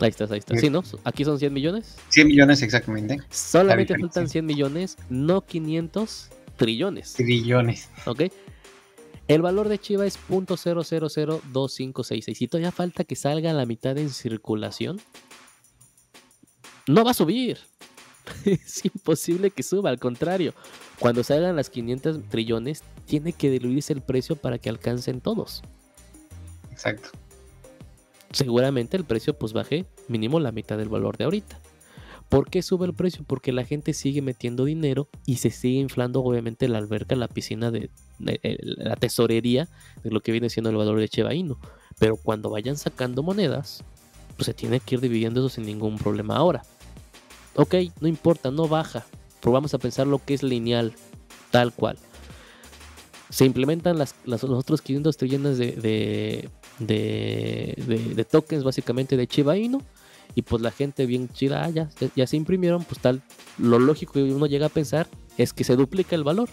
Ahí 0.00 0.08
está, 0.08 0.24
ahí 0.24 0.38
está. 0.38 0.56
Sí, 0.56 0.70
¿no? 0.70 0.82
Aquí 1.04 1.24
son 1.24 1.38
100 1.38 1.52
millones. 1.52 1.96
100 2.08 2.26
millones 2.28 2.62
exactamente. 2.62 3.18
Solamente 3.30 3.96
faltan 3.98 4.26
100 4.28 4.46
millones, 4.46 4.96
no 5.10 5.42
500 5.42 6.30
trillones. 6.56 7.12
Trillones. 7.14 7.88
¿Ok? 8.06 8.22
El 9.28 9.42
valor 9.42 9.68
de 9.68 9.78
Chiva 9.78 10.06
es 10.06 10.18
.0002566. 10.28 12.40
Y 12.40 12.48
todavía 12.48 12.72
falta 12.72 13.04
que 13.04 13.14
salga 13.14 13.52
la 13.52 13.66
mitad 13.66 13.96
en 13.98 14.10
circulación. 14.10 15.00
no 16.88 17.04
va 17.04 17.12
a 17.12 17.14
subir. 17.14 17.58
es 18.44 18.84
imposible 18.84 19.50
que 19.50 19.62
suba, 19.62 19.90
al 19.90 19.98
contrario. 19.98 20.54
Cuando 20.98 21.22
salgan 21.22 21.56
las 21.56 21.70
500 21.70 22.28
trillones, 22.28 22.82
tiene 23.06 23.32
que 23.32 23.50
diluirse 23.50 23.92
el 23.92 24.02
precio 24.02 24.36
para 24.36 24.58
que 24.58 24.68
alcancen 24.68 25.20
todos. 25.20 25.62
Exacto. 26.70 27.10
Seguramente 28.32 28.96
el 28.96 29.04
precio 29.04 29.36
pues 29.38 29.52
baje 29.52 29.86
mínimo 30.08 30.40
la 30.40 30.52
mitad 30.52 30.78
del 30.78 30.88
valor 30.88 31.16
de 31.16 31.24
ahorita. 31.24 31.58
¿Por 32.30 32.48
qué 32.48 32.62
sube 32.62 32.86
el 32.86 32.94
precio? 32.94 33.24
Porque 33.26 33.52
la 33.52 33.64
gente 33.64 33.92
sigue 33.92 34.22
metiendo 34.22 34.64
dinero 34.64 35.08
y 35.26 35.38
se 35.38 35.50
sigue 35.50 35.80
inflando 35.80 36.22
obviamente 36.22 36.68
la 36.68 36.78
alberca, 36.78 37.16
la 37.16 37.26
piscina 37.26 37.72
de, 37.72 37.90
la 38.20 38.94
tesorería 38.94 39.68
de 40.04 40.10
lo 40.10 40.20
que 40.20 40.30
viene 40.30 40.48
siendo 40.48 40.70
el 40.70 40.76
valor 40.76 41.00
de 41.00 41.08
Cheva 41.08 41.30
Pero 41.98 42.16
cuando 42.16 42.48
vayan 42.48 42.76
sacando 42.76 43.24
monedas, 43.24 43.82
pues 44.36 44.46
se 44.46 44.54
tiene 44.54 44.78
que 44.78 44.94
ir 44.94 45.00
dividiendo 45.00 45.40
eso 45.40 45.48
sin 45.48 45.66
ningún 45.66 45.98
problema. 45.98 46.36
Ahora, 46.36 46.62
ok, 47.56 47.74
no 48.00 48.06
importa, 48.06 48.52
no 48.52 48.68
baja. 48.68 49.04
Pero 49.40 49.52
vamos 49.52 49.74
a 49.74 49.78
pensar 49.78 50.06
lo 50.06 50.24
que 50.24 50.34
es 50.34 50.44
lineal, 50.44 50.92
tal 51.50 51.72
cual. 51.72 51.98
Se 53.28 53.44
implementan 53.44 53.98
las, 53.98 54.14
los 54.24 54.44
otros 54.44 54.82
500 54.82 55.16
trillones 55.16 55.58
de, 55.58 56.48
de, 56.80 57.74
de, 58.16 58.24
tokens 58.24 58.64
básicamente 58.64 59.16
de 59.16 59.26
Chiba 59.26 59.56
Inu 59.56 59.80
y 60.34 60.42
pues 60.42 60.62
la 60.62 60.70
gente 60.70 61.06
bien 61.06 61.28
chida, 61.28 61.64
ah, 61.64 61.70
ya, 61.70 61.90
ya 62.16 62.26
se 62.26 62.36
imprimieron, 62.36 62.84
pues 62.84 63.00
tal, 63.00 63.22
lo 63.58 63.78
lógico 63.78 64.14
que 64.14 64.22
uno 64.22 64.46
llega 64.46 64.66
a 64.66 64.70
pensar 64.70 65.08
es 65.36 65.52
que 65.52 65.64
se 65.64 65.76
duplica 65.76 66.16
el 66.16 66.24
valor. 66.24 66.48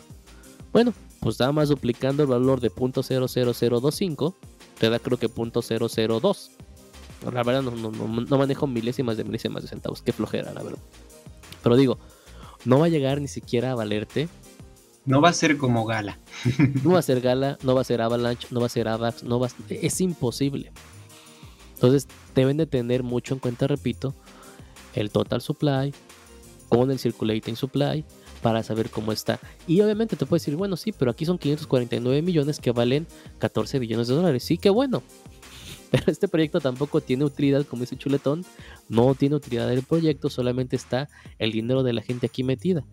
Bueno, 0.73 0.93
pues 1.19 1.39
nada 1.39 1.51
más 1.51 1.69
duplicando 1.69 2.23
el 2.23 2.29
valor 2.29 2.59
de 2.59 2.71
.00025, 2.71 4.35
te 4.79 4.89
da 4.89 4.99
creo 4.99 5.17
que 5.17 5.29
.002. 5.29 6.49
La 7.33 7.43
verdad 7.43 7.63
no, 7.63 7.71
no, 7.71 7.91
no, 7.91 8.37
manejo 8.37 8.67
milésimas 8.67 9.17
de 9.17 9.23
milésimas 9.23 9.63
de 9.63 9.69
centavos, 9.69 10.01
qué 10.01 10.13
flojera, 10.13 10.53
la 10.53 10.61
verdad. 10.61 10.79
Pero 11.63 11.75
digo, 11.75 11.97
no 12.65 12.79
va 12.79 12.85
a 12.85 12.89
llegar 12.89 13.21
ni 13.21 13.27
siquiera 13.27 13.71
a 13.71 13.75
valerte. 13.75 14.29
No 15.07 15.21
va 15.21 15.29
a 15.29 15.33
ser 15.33 15.57
como 15.57 15.85
Gala. 15.85 16.19
no 16.83 16.91
va 16.91 16.99
a 16.99 17.01
ser 17.01 17.21
Gala, 17.21 17.57
no 17.63 17.73
va 17.73 17.81
a 17.81 17.85
ser 17.85 18.01
Avalanche, 18.01 18.47
no 18.51 18.59
va 18.59 18.65
a 18.65 18.69
ser 18.69 18.89
Avax, 18.89 19.23
no 19.23 19.39
va 19.39 19.47
es 19.69 20.01
imposible. 20.01 20.71
Entonces 21.75 22.07
deben 22.35 22.57
de 22.57 22.65
tener 22.67 23.03
mucho 23.03 23.33
en 23.33 23.39
cuenta, 23.39 23.67
repito, 23.67 24.13
el 24.93 25.09
total 25.09 25.41
supply 25.41 25.93
con 26.67 26.91
el 26.91 26.99
circulating 26.99 27.55
supply 27.55 28.03
para 28.41 28.63
saber 28.63 28.89
cómo 28.89 29.13
está. 29.13 29.39
Y 29.65 29.79
obviamente 29.79 30.17
te 30.17 30.25
puedes 30.25 30.43
decir, 30.43 30.57
bueno, 30.57 30.75
sí, 30.75 30.91
pero 30.91 31.09
aquí 31.09 31.25
son 31.25 31.37
549 31.37 32.21
millones 32.21 32.59
que 32.59 32.71
valen 32.71 33.07
14 33.39 33.79
billones 33.79 34.09
de 34.09 34.15
dólares. 34.15 34.43
Sí, 34.43 34.57
que 34.57 34.69
bueno. 34.69 35.03
Pero 35.89 36.03
este 36.07 36.27
proyecto 36.27 36.59
tampoco 36.59 36.99
tiene 36.99 37.23
utilidad, 37.23 37.65
como 37.65 37.83
dice 37.83 37.95
Chuletón. 37.95 38.43
No 38.89 39.15
tiene 39.15 39.35
utilidad 39.35 39.71
el 39.71 39.83
proyecto, 39.83 40.29
solamente 40.29 40.75
está 40.75 41.07
el 41.39 41.53
dinero 41.53 41.81
de 41.81 41.93
la 41.93 42.01
gente 42.01 42.25
aquí 42.25 42.43
metida. 42.43 42.83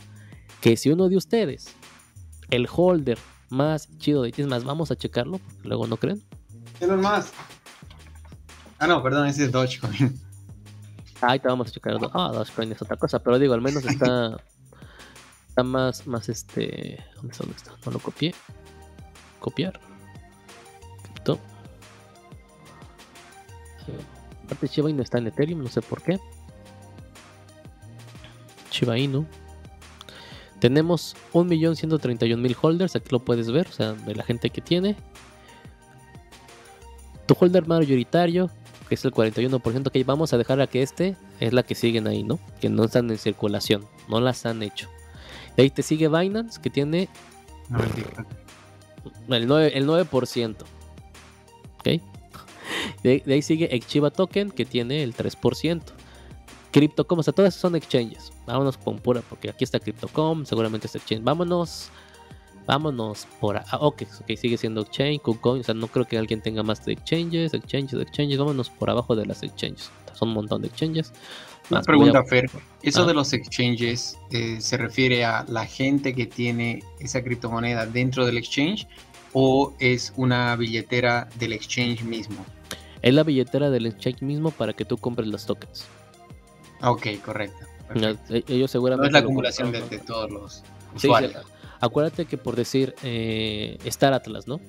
Que 0.61 0.77
si 0.77 0.91
uno 0.91 1.09
de 1.09 1.17
ustedes, 1.17 1.75
el 2.51 2.69
holder 2.71 3.19
más 3.51 3.89
chido 3.99 4.23
de 4.23 4.33
es 4.37 4.47
más, 4.47 4.65
vamos 4.65 4.91
a 4.91 4.97
checarlo, 4.97 5.41
luego 5.63 5.87
no 5.87 5.97
creen. 5.97 6.23
Elon 6.81 7.01
más. 7.01 7.33
Ah, 8.79 8.87
no, 8.87 9.03
perdón, 9.03 9.27
ese 9.29 9.45
es 9.45 9.53
Dogecoin. 9.53 10.21
Ahí 11.21 11.39
te 11.39 11.49
vamos 11.49 11.69
a 11.69 11.71
checar. 11.71 11.97
Ah, 12.13 12.33
Dogecoin 12.35 12.73
es 12.73 12.83
otra 12.83 12.97
cosa, 12.97 13.19
pero 13.19 13.39
digo, 13.39 13.55
al 13.55 13.63
menos 13.63 13.85
está. 13.85 14.37
está 15.49 15.63
más, 15.63 16.07
más 16.07 16.29
este. 16.29 17.03
¿Dónde 17.17 17.33
está? 17.33 17.45
¿Dónde 17.45 17.57
está? 17.57 17.73
No 17.87 17.93
lo 17.93 17.99
copié. 18.01 18.35
Copiar. 19.41 19.81
Cripto. 21.03 21.39
Aparte, 24.45 24.67
Shiba 24.67 24.91
Inu 24.91 25.03
está 25.03 25.19
en 25.19 25.29
Ethereum, 25.29 25.63
no 25.63 25.69
sé 25.69 25.81
por 25.81 26.03
qué. 26.03 26.19
Shiba 28.71 28.99
Inu. 28.99 29.27
Tenemos 30.65 31.15
1.131.000 31.35 32.57
holders, 32.59 32.97
aquí 32.97 33.09
lo 33.11 33.19
puedes 33.19 33.51
ver, 33.51 33.67
o 33.67 33.73
sea, 33.73 33.93
de 33.93 34.15
la 34.15 34.23
gente 34.23 34.49
que 34.49 34.63
tiene. 34.63 34.97
Tu 37.27 37.37
holder 37.39 37.67
mayoritario 37.67 38.51
que 38.89 38.95
es 38.95 39.05
el 39.05 39.13
41%, 39.13 39.91
que 39.91 40.05
vamos 40.05 40.33
a 40.33 40.39
dejar 40.39 40.63
a 40.63 40.67
que 40.67 40.81
este 40.81 41.17
es 41.39 41.53
la 41.53 41.65
que 41.65 41.75
siguen 41.75 42.07
ahí, 42.07 42.23
¿no? 42.23 42.39
Que 42.63 42.71
no 42.71 42.85
están 42.85 43.11
en 43.11 43.19
circulación, 43.19 43.85
no 44.09 44.23
las 44.23 44.47
han 44.47 44.63
hecho. 44.63 44.89
De 45.55 45.65
ahí 45.65 45.71
te 45.71 45.83
sigue 45.83 46.09
Binance, 46.09 46.59
que 46.59 46.71
tiene 46.71 47.11
el 49.29 49.47
9%. 49.47 49.71
El 49.75 49.87
9%. 49.87 50.57
¿Ok? 51.75 52.03
De, 53.03 53.23
ahí 53.27 53.43
sigue 53.43 53.77
Exchiva 53.77 54.11
Token, 54.11 54.51
que 54.51 54.65
tiene 54.65 55.03
el 55.03 55.15
3%. 55.15 55.83
Crypto.com, 56.75 57.21
o 57.21 57.23
sea, 57.23 57.33
todas 57.33 57.55
son 57.55 57.77
exchanges. 57.77 58.33
Vámonos 58.47 58.77
con 58.77 58.99
pura, 58.99 59.23
porque 59.31 59.49
aquí 59.49 59.63
está 59.63 59.79
Crypto.com, 59.79 60.45
seguramente 60.45 60.89
es 60.89 60.97
exchange. 60.97 61.23
Vámonos 61.23 61.89
Vámonos 62.67 63.29
por... 63.41 63.59
Ah, 63.59 63.79
ok, 63.79 64.03
ok, 64.23 64.37
sigue 64.37 64.57
siendo 64.57 64.81
exchange, 64.81 65.21
KuCoin, 65.21 65.61
o 65.61 65.65
sea, 65.65 65.75
no 65.75 65.87
creo 65.87 66.05
que 66.07 66.19
alguien 66.19 66.41
tenga 66.41 66.65
más 66.65 66.85
de 66.85 66.95
exchanges, 66.95 67.55
exchanges, 67.55 68.01
exchanges, 68.01 68.39
vámonos 68.39 68.71
por 68.71 68.91
abajo 68.91 69.15
de 69.15 69.25
las 69.25 69.45
exchanges. 69.45 69.91
Son 70.15 70.31
un 70.31 70.35
montón 70.35 70.63
de 70.63 70.69
exchanges. 70.69 71.13
Una 71.71 71.83
pregunta, 71.83 72.25
Fer. 72.25 72.51
¿Eso 72.83 73.03
ah. 73.03 73.07
de 73.07 73.15
los 73.15 73.33
exchanges 73.33 74.19
eh, 74.33 74.61
se 74.61 74.77
refiere 74.77 75.25
a 75.25 75.45
la 75.47 75.67
gente 75.67 76.13
que 76.13 76.27
tiene 76.27 76.83
esa 76.99 77.23
criptomoneda 77.23 77.87
dentro 77.87 78.27
del 78.27 78.37
exchange 78.39 78.89
o 79.33 79.75
es 79.79 80.13
una 80.17 80.57
billetera 80.57 81.29
del 81.39 81.53
exchange 81.53 82.03
mismo? 82.03 82.45
Es 83.03 83.15
la 83.15 83.23
billetera 83.23 83.71
del 83.71 83.87
exchange 83.87 84.23
mismo 84.23 84.51
para 84.51 84.73
que 84.73 84.85
tú 84.85 84.97
compres 84.97 85.29
los 85.29 85.45
tokens. 85.47 85.87
Ok, 86.85 87.07
correcto. 87.25 87.67
E, 88.31 88.45
ellos 88.49 88.71
seguramente. 88.71 89.03
No 89.03 89.07
es 89.09 89.13
la 89.13 89.19
acumulación 89.21 89.73
de, 89.73 89.81
todos 89.99 90.31
los 90.31 90.63
usuarios. 90.95 91.35
Acuérdate 91.81 92.25
que 92.25 92.39
por 92.39 92.57
decir 92.57 92.95
eh, 93.03 93.79
Star 93.85 94.15
Atlas, 94.15 94.47
¿no? 94.47 94.61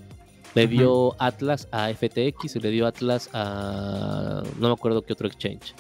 Le 0.54 0.68
dio 0.68 1.16
Atlas 1.22 1.68
a 1.72 1.94
FTX 1.94 2.56
y 2.56 2.60
le 2.60 2.70
dio 2.70 2.88
Atlas 2.88 3.30
a 3.34 4.42
no 4.58 4.68
me 4.68 4.74
acuerdo 4.74 5.02
qué 5.04 5.14
otro 5.14 5.28
exchange. 5.28 5.76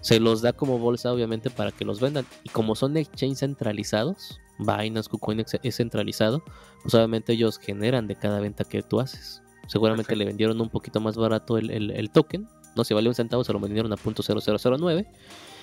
Se 0.00 0.20
los 0.20 0.42
da 0.42 0.52
como 0.52 0.78
bolsa, 0.78 1.12
obviamente, 1.12 1.50
para 1.50 1.72
que 1.72 1.84
los 1.84 2.00
vendan. 2.00 2.24
Y 2.44 2.48
como 2.50 2.74
son 2.74 2.96
exchanges 2.96 3.40
centralizados, 3.40 4.40
Binance, 4.58 5.10
KuCoin 5.10 5.44
es 5.62 5.76
centralizado, 5.76 6.42
pues 6.82 6.94
obviamente 6.94 7.32
ellos 7.32 7.58
generan 7.58 8.06
de 8.06 8.16
cada 8.16 8.40
venta 8.40 8.64
que 8.64 8.82
tú 8.82 9.00
haces. 9.00 9.42
Seguramente 9.66 10.16
le 10.16 10.24
vendieron 10.24 10.60
un 10.60 10.70
poquito 10.70 11.00
más 11.00 11.16
barato 11.16 11.58
el, 11.58 11.90
el, 11.90 12.10
token. 12.10 12.48
No 12.76 12.84
se 12.84 12.94
vale 12.94 13.08
un 13.08 13.14
centavo, 13.14 13.44
se 13.44 13.52
lo 13.52 13.60
vendieron 13.60 13.92
a 13.92 13.96
.0009 13.96 15.06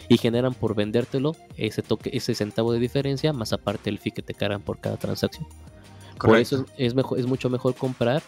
y 0.07 0.17
generan 0.17 0.53
por 0.53 0.75
vendértelo 0.75 1.35
ese 1.57 1.81
toque, 1.81 2.11
ese 2.13 2.35
centavo 2.35 2.73
de 2.73 2.79
diferencia, 2.79 3.33
más 3.33 3.53
aparte 3.53 3.89
el 3.89 3.99
fee 3.99 4.11
que 4.11 4.21
te 4.21 4.33
cargan 4.33 4.61
por 4.61 4.79
cada 4.79 4.97
transacción. 4.97 5.47
Por 6.19 6.37
eso 6.37 6.65
es, 6.77 6.95
mejor, 6.95 7.19
es 7.19 7.25
mucho 7.25 7.49
mejor 7.49 7.75
comprar 7.75 8.23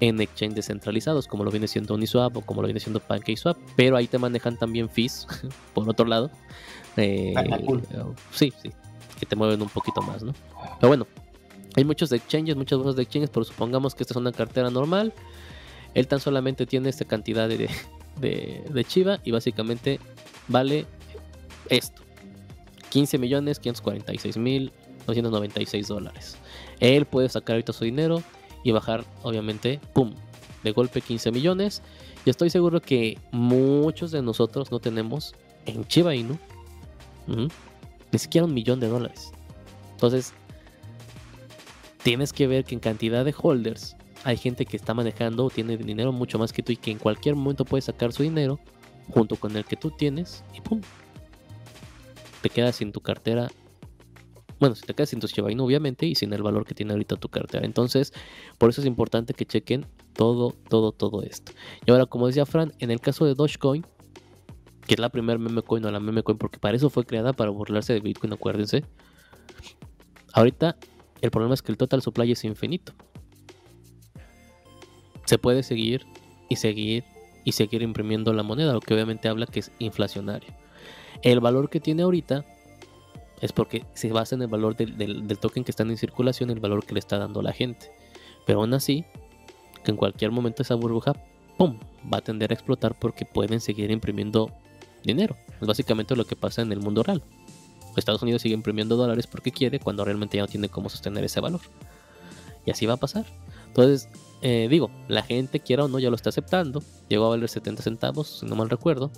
en 0.00 0.20
exchanges 0.20 0.56
descentralizados, 0.56 1.26
como 1.28 1.44
lo 1.44 1.50
viene 1.50 1.68
siendo 1.68 1.94
Uniswap 1.94 2.36
o 2.36 2.40
como 2.40 2.60
lo 2.60 2.66
viene 2.66 2.80
siendo 2.80 3.00
PancakeSwap, 3.00 3.56
pero 3.76 3.96
ahí 3.96 4.06
te 4.06 4.18
manejan 4.18 4.56
también 4.56 4.88
fees, 4.88 5.26
por 5.74 5.88
otro 5.88 6.06
lado. 6.06 6.30
Eh, 6.96 7.32
sí, 8.32 8.52
sí, 8.60 8.70
que 9.18 9.26
te 9.26 9.36
mueven 9.36 9.62
un 9.62 9.68
poquito 9.68 10.02
más, 10.02 10.22
¿no? 10.22 10.34
Pero 10.80 10.88
bueno, 10.88 11.06
hay 11.76 11.84
muchos 11.84 12.12
exchanges, 12.12 12.56
muchas 12.56 12.78
cosas 12.78 12.96
de 12.96 13.02
exchanges, 13.02 13.30
pero 13.30 13.44
supongamos 13.44 13.94
que 13.94 14.02
esta 14.02 14.12
es 14.12 14.16
una 14.16 14.32
cartera 14.32 14.70
normal. 14.70 15.12
Él 15.94 16.06
tan 16.06 16.20
solamente 16.20 16.66
tiene 16.66 16.88
esta 16.88 17.04
cantidad 17.04 17.48
de, 17.48 17.70
de, 18.20 18.64
de 18.68 18.84
Chiva 18.84 19.20
y 19.24 19.30
básicamente 19.30 20.00
vale 20.48 20.86
esto. 21.68 22.02
15 22.90 23.18
millones 23.18 23.58
546 23.58 24.36
mil 24.36 24.72
296 25.06 25.88
dólares. 25.88 26.36
Él 26.80 27.06
puede 27.06 27.28
sacar 27.28 27.54
ahorita 27.54 27.72
su 27.72 27.84
dinero 27.84 28.22
y 28.64 28.70
bajar, 28.72 29.04
obviamente, 29.22 29.80
¡pum! 29.92 30.12
De 30.62 30.72
golpe 30.72 31.00
15 31.00 31.32
millones. 31.32 31.82
Y 32.24 32.30
estoy 32.30 32.50
seguro 32.50 32.80
que 32.80 33.18
muchos 33.32 34.10
de 34.10 34.22
nosotros 34.22 34.70
no 34.70 34.78
tenemos 34.78 35.34
en 35.66 35.84
Chiba 35.86 36.14
Inu 36.14 36.38
ni 37.26 38.18
siquiera 38.18 38.46
un 38.46 38.54
millón 38.54 38.78
de 38.78 38.88
dólares. 38.88 39.32
Entonces, 39.92 40.32
tienes 42.02 42.32
que 42.32 42.46
ver 42.46 42.64
que 42.64 42.74
en 42.74 42.80
cantidad 42.80 43.24
de 43.24 43.34
holders 43.36 43.96
hay 44.24 44.36
gente 44.36 44.66
que 44.66 44.76
está 44.76 44.94
manejando 44.94 45.46
o 45.46 45.50
tiene 45.50 45.76
dinero 45.76 46.12
mucho 46.12 46.38
más 46.38 46.52
que 46.52 46.62
tú 46.62 46.72
y 46.72 46.76
que 46.76 46.90
en 46.90 46.98
cualquier 46.98 47.34
momento 47.34 47.64
puede 47.64 47.82
sacar 47.82 48.12
su 48.12 48.22
dinero 48.22 48.60
junto 49.10 49.36
con 49.36 49.56
el 49.56 49.64
que 49.64 49.76
tú 49.76 49.90
tienes 49.90 50.44
y 50.56 50.60
¡pum! 50.60 50.80
Te 52.42 52.50
quedas 52.50 52.76
sin 52.76 52.92
tu 52.92 53.00
cartera. 53.00 53.48
Bueno, 54.60 54.74
si 54.74 54.82
te 54.82 54.94
quedas 54.94 55.08
sin 55.08 55.20
tu 55.20 55.26
Shiba 55.26 55.48
obviamente, 55.62 56.06
y 56.06 56.14
sin 56.14 56.32
el 56.32 56.42
valor 56.42 56.64
que 56.64 56.74
tiene 56.74 56.92
ahorita 56.92 57.16
tu 57.16 57.28
cartera. 57.28 57.64
Entonces, 57.64 58.12
por 58.58 58.70
eso 58.70 58.80
es 58.80 58.86
importante 58.86 59.34
que 59.34 59.46
chequen 59.46 59.86
todo, 60.12 60.54
todo, 60.68 60.92
todo 60.92 61.22
esto. 61.22 61.52
Y 61.86 61.90
ahora, 61.90 62.06
como 62.06 62.26
decía 62.26 62.46
Fran, 62.46 62.72
en 62.78 62.90
el 62.90 63.00
caso 63.00 63.24
de 63.24 63.34
Dogecoin, 63.34 63.84
que 64.86 64.94
es 64.94 65.00
la 65.00 65.08
primera 65.08 65.38
meme 65.38 65.62
coin 65.62 65.84
o 65.84 65.90
la 65.90 66.00
meme 66.00 66.22
coin, 66.22 66.38
porque 66.38 66.58
para 66.58 66.76
eso 66.76 66.90
fue 66.90 67.04
creada, 67.04 67.32
para 67.32 67.50
burlarse 67.50 67.92
de 67.92 68.00
Bitcoin, 68.00 68.32
acuérdense. 68.32 68.84
Ahorita, 70.32 70.76
el 71.20 71.30
problema 71.30 71.54
es 71.54 71.62
que 71.62 71.72
el 71.72 71.78
total 71.78 72.02
supply 72.02 72.32
es 72.32 72.44
infinito. 72.44 72.92
Se 75.24 75.38
puede 75.38 75.62
seguir 75.62 76.04
y 76.48 76.56
seguir 76.56 77.04
y 77.44 77.52
seguir 77.52 77.82
imprimiendo 77.82 78.32
la 78.32 78.42
moneda, 78.42 78.72
lo 78.72 78.80
que 78.80 78.94
obviamente 78.94 79.28
habla 79.28 79.46
que 79.46 79.60
es 79.60 79.72
inflacionario. 79.78 80.61
El 81.22 81.40
valor 81.40 81.70
que 81.70 81.80
tiene 81.80 82.02
ahorita 82.02 82.44
es 83.40 83.52
porque 83.52 83.84
se 83.94 84.12
basa 84.12 84.34
en 84.34 84.42
el 84.42 84.48
valor 84.48 84.76
del, 84.76 85.38
token 85.38 85.64
que 85.64 85.70
está 85.70 85.82
en 85.82 85.96
circulación, 85.96 86.50
el 86.50 86.60
valor 86.60 86.84
que 86.84 86.94
le 86.94 87.00
está 87.00 87.18
dando 87.18 87.42
la 87.42 87.52
gente. 87.52 87.90
Pero 88.46 88.60
aún 88.60 88.74
así, 88.74 89.04
que 89.84 89.90
en 89.90 89.96
cualquier 89.96 90.30
momento 90.30 90.62
esa 90.62 90.74
burbuja, 90.74 91.14
¡pum!, 91.58 91.78
va 92.12 92.18
a 92.18 92.20
tender 92.20 92.50
a 92.50 92.54
explotar 92.54 92.98
porque 92.98 93.24
pueden 93.24 93.60
seguir 93.60 93.90
imprimiendo 93.90 94.50
dinero. 95.04 95.36
Es 95.60 95.66
básicamente 95.66 96.16
lo 96.16 96.24
que 96.24 96.36
pasa 96.36 96.62
en 96.62 96.72
el 96.72 96.80
mundo 96.80 97.02
real. 97.02 97.22
Estados 97.96 98.22
Unidos 98.22 98.42
sigue 98.42 98.54
imprimiendo 98.54 98.96
dólares 98.96 99.26
porque 99.26 99.52
quiere 99.52 99.78
cuando 99.78 100.04
realmente 100.04 100.38
ya 100.38 100.44
no 100.44 100.48
tiene 100.48 100.68
cómo 100.68 100.88
sostener 100.88 101.24
ese 101.24 101.40
valor. 101.40 101.60
Y 102.64 102.70
así 102.70 102.86
va 102.86 102.94
a 102.94 102.98
pasar. 102.98 103.26
Entonces, 103.66 104.08
eh, 104.40 104.68
digo, 104.70 104.90
la 105.08 105.22
gente 105.22 105.60
quiera 105.60 105.84
o 105.84 105.88
no 105.88 105.98
ya 105.98 106.10
lo 106.10 106.16
está 106.16 106.30
aceptando. 106.30 106.82
Llegó 107.08 107.26
a 107.26 107.30
valer 107.30 107.48
70 107.48 107.82
centavos, 107.82 108.40
si 108.40 108.46
no 108.46 108.56
mal 108.56 108.70
recuerdo. 108.70 109.10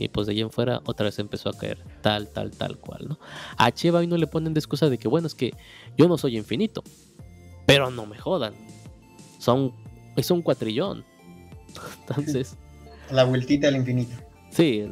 Y 0.00 0.08
pues 0.08 0.26
de 0.26 0.32
ahí 0.32 0.40
en 0.40 0.50
fuera 0.50 0.80
otra 0.86 1.04
vez 1.04 1.18
empezó 1.18 1.50
a 1.50 1.52
caer 1.52 1.84
tal, 2.00 2.28
tal, 2.28 2.50
tal 2.52 2.78
cual, 2.78 3.06
¿no? 3.08 3.18
A 3.56 3.70
Cheva 3.70 4.02
y 4.02 4.06
no 4.06 4.16
le 4.16 4.26
ponen 4.26 4.54
de 4.54 4.60
excusa 4.60 4.88
de 4.88 4.98
que, 4.98 5.08
bueno, 5.08 5.26
es 5.26 5.34
que 5.34 5.52
yo 5.96 6.08
no 6.08 6.16
soy 6.16 6.36
infinito. 6.36 6.82
Pero 7.66 7.90
no 7.90 8.06
me 8.06 8.18
jodan. 8.18 8.54
Son, 9.38 9.72
es 10.16 10.30
un 10.30 10.42
cuatrillón. 10.42 11.04
Entonces... 12.08 12.56
La 13.10 13.24
vueltita 13.24 13.68
al 13.68 13.76
infinito. 13.76 14.14
Sí, 14.50 14.84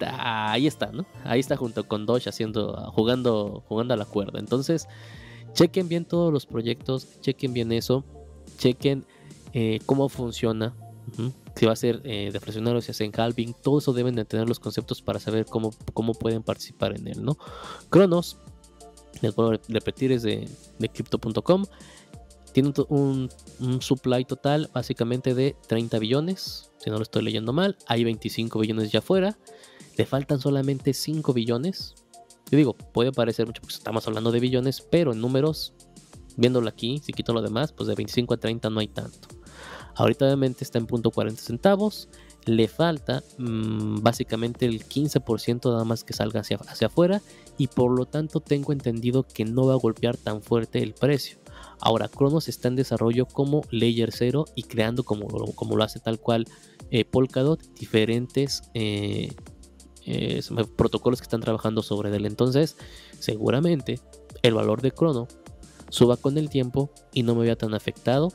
ahí 0.00 0.66
está, 0.66 0.86
¿no? 0.92 1.06
Ahí 1.24 1.40
está 1.40 1.56
junto 1.56 1.86
con 1.86 2.06
Doge 2.06 2.28
haciendo, 2.28 2.90
jugando, 2.92 3.62
jugando 3.66 3.94
a 3.94 3.96
la 3.96 4.04
cuerda. 4.04 4.38
Entonces, 4.38 4.88
chequen 5.52 5.88
bien 5.88 6.04
todos 6.04 6.32
los 6.32 6.46
proyectos, 6.46 7.20
chequen 7.20 7.52
bien 7.52 7.72
eso, 7.72 8.04
chequen 8.58 9.04
eh, 9.52 9.80
cómo 9.84 10.08
funciona, 10.08 10.74
si 11.54 11.66
va 11.66 11.72
a 11.72 11.76
ser 11.76 12.00
eh, 12.04 12.30
deflacionario, 12.32 12.80
si 12.80 12.90
hacen 12.90 13.12
halving, 13.14 13.54
todo 13.54 13.78
eso 13.78 13.92
deben 13.92 14.14
de 14.14 14.24
tener 14.24 14.48
los 14.48 14.58
conceptos 14.60 15.02
para 15.02 15.18
saber 15.18 15.46
cómo, 15.46 15.70
cómo 15.92 16.14
pueden 16.14 16.42
participar 16.42 16.96
en 16.96 17.08
él, 17.08 17.24
¿no? 17.24 17.36
Cronos, 17.90 18.38
les 19.20 19.34
puedo 19.34 19.52
repetir, 19.68 20.12
es 20.12 20.22
de, 20.22 20.48
de 20.78 20.88
crypto.com. 20.88 21.64
Tiene 22.52 22.72
un, 22.88 23.30
supply 23.80 24.24
total 24.24 24.70
básicamente 24.74 25.34
de 25.34 25.56
30 25.68 25.98
billones 25.98 26.72
si 26.82 26.90
no 26.90 26.96
lo 26.96 27.02
estoy 27.04 27.22
leyendo 27.22 27.52
mal, 27.52 27.76
hay 27.86 28.02
25 28.02 28.58
billones 28.58 28.90
ya 28.90 28.98
afuera, 28.98 29.38
le 29.96 30.04
faltan 30.04 30.40
solamente 30.40 30.92
5 30.92 31.32
billones. 31.32 31.94
Yo 32.50 32.58
digo, 32.58 32.74
puede 32.74 33.12
parecer 33.12 33.46
mucho 33.46 33.62
porque 33.62 33.76
estamos 33.76 34.06
hablando 34.08 34.32
de 34.32 34.40
billones, 34.40 34.80
pero 34.80 35.12
en 35.12 35.20
números, 35.20 35.74
viéndolo 36.36 36.68
aquí, 36.68 36.98
si 36.98 37.12
quito 37.12 37.32
lo 37.32 37.40
demás, 37.40 37.72
pues 37.72 37.86
de 37.86 37.94
25 37.94 38.34
a 38.34 38.36
30 38.36 38.68
no 38.70 38.80
hay 38.80 38.88
tanto. 38.88 39.28
Ahorita 39.94 40.24
obviamente 40.26 40.64
está 40.64 40.78
en 40.78 40.86
punto 40.86 41.10
40 41.10 41.40
centavos, 41.40 42.08
le 42.44 42.68
falta 42.68 43.22
mm, 43.38 44.02
básicamente 44.02 44.66
el 44.66 44.84
15% 44.84 45.70
nada 45.70 45.84
más 45.84 46.04
que 46.04 46.12
salga 46.12 46.40
hacia, 46.40 46.56
hacia 46.68 46.88
afuera 46.88 47.22
y 47.58 47.68
por 47.68 47.96
lo 47.96 48.06
tanto 48.06 48.40
tengo 48.40 48.72
entendido 48.72 49.24
que 49.26 49.44
no 49.44 49.66
va 49.66 49.74
a 49.74 49.76
golpear 49.76 50.16
tan 50.16 50.42
fuerte 50.42 50.82
el 50.82 50.94
precio. 50.94 51.38
Ahora, 51.80 52.08
Cronos 52.08 52.48
está 52.48 52.68
en 52.68 52.76
desarrollo 52.76 53.26
como 53.26 53.62
Layer 53.70 54.12
0 54.12 54.44
y 54.54 54.62
creando 54.62 55.02
como, 55.04 55.26
como 55.54 55.76
lo 55.76 55.82
hace 55.82 55.98
tal 55.98 56.20
cual 56.20 56.46
eh, 56.90 57.04
Polkadot 57.04 57.60
diferentes 57.74 58.62
eh, 58.74 59.32
eh, 60.06 60.42
protocolos 60.76 61.20
que 61.20 61.24
están 61.24 61.40
trabajando 61.40 61.82
sobre 61.82 62.14
él. 62.14 62.26
Entonces, 62.26 62.76
seguramente 63.18 64.00
el 64.42 64.54
valor 64.54 64.80
de 64.80 64.92
Crono 64.92 65.26
suba 65.88 66.16
con 66.16 66.38
el 66.38 66.50
tiempo 66.50 66.90
y 67.12 67.22
no 67.24 67.34
me 67.34 67.44
vea 67.44 67.56
tan 67.56 67.74
afectado 67.74 68.32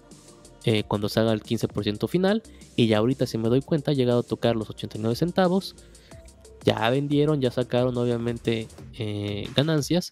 cuando 0.88 1.10
salga 1.10 1.34
el 1.34 1.42
15% 1.42 2.08
final. 2.08 2.44
Y 2.76 2.88
ya 2.88 2.98
ahorita, 3.00 3.26
si 3.26 3.38
me 3.38 3.50
doy 3.50 3.62
cuenta, 3.62 3.92
ha 3.92 3.94
llegado 3.94 4.20
a 4.20 4.24
tocar 4.24 4.56
los 4.56 4.70
89 4.70 5.16
centavos. 5.16 5.76
Ya 6.66 6.90
vendieron, 6.90 7.40
ya 7.42 7.52
sacaron 7.52 7.98
obviamente 7.98 8.68
ganancias. 9.56 10.10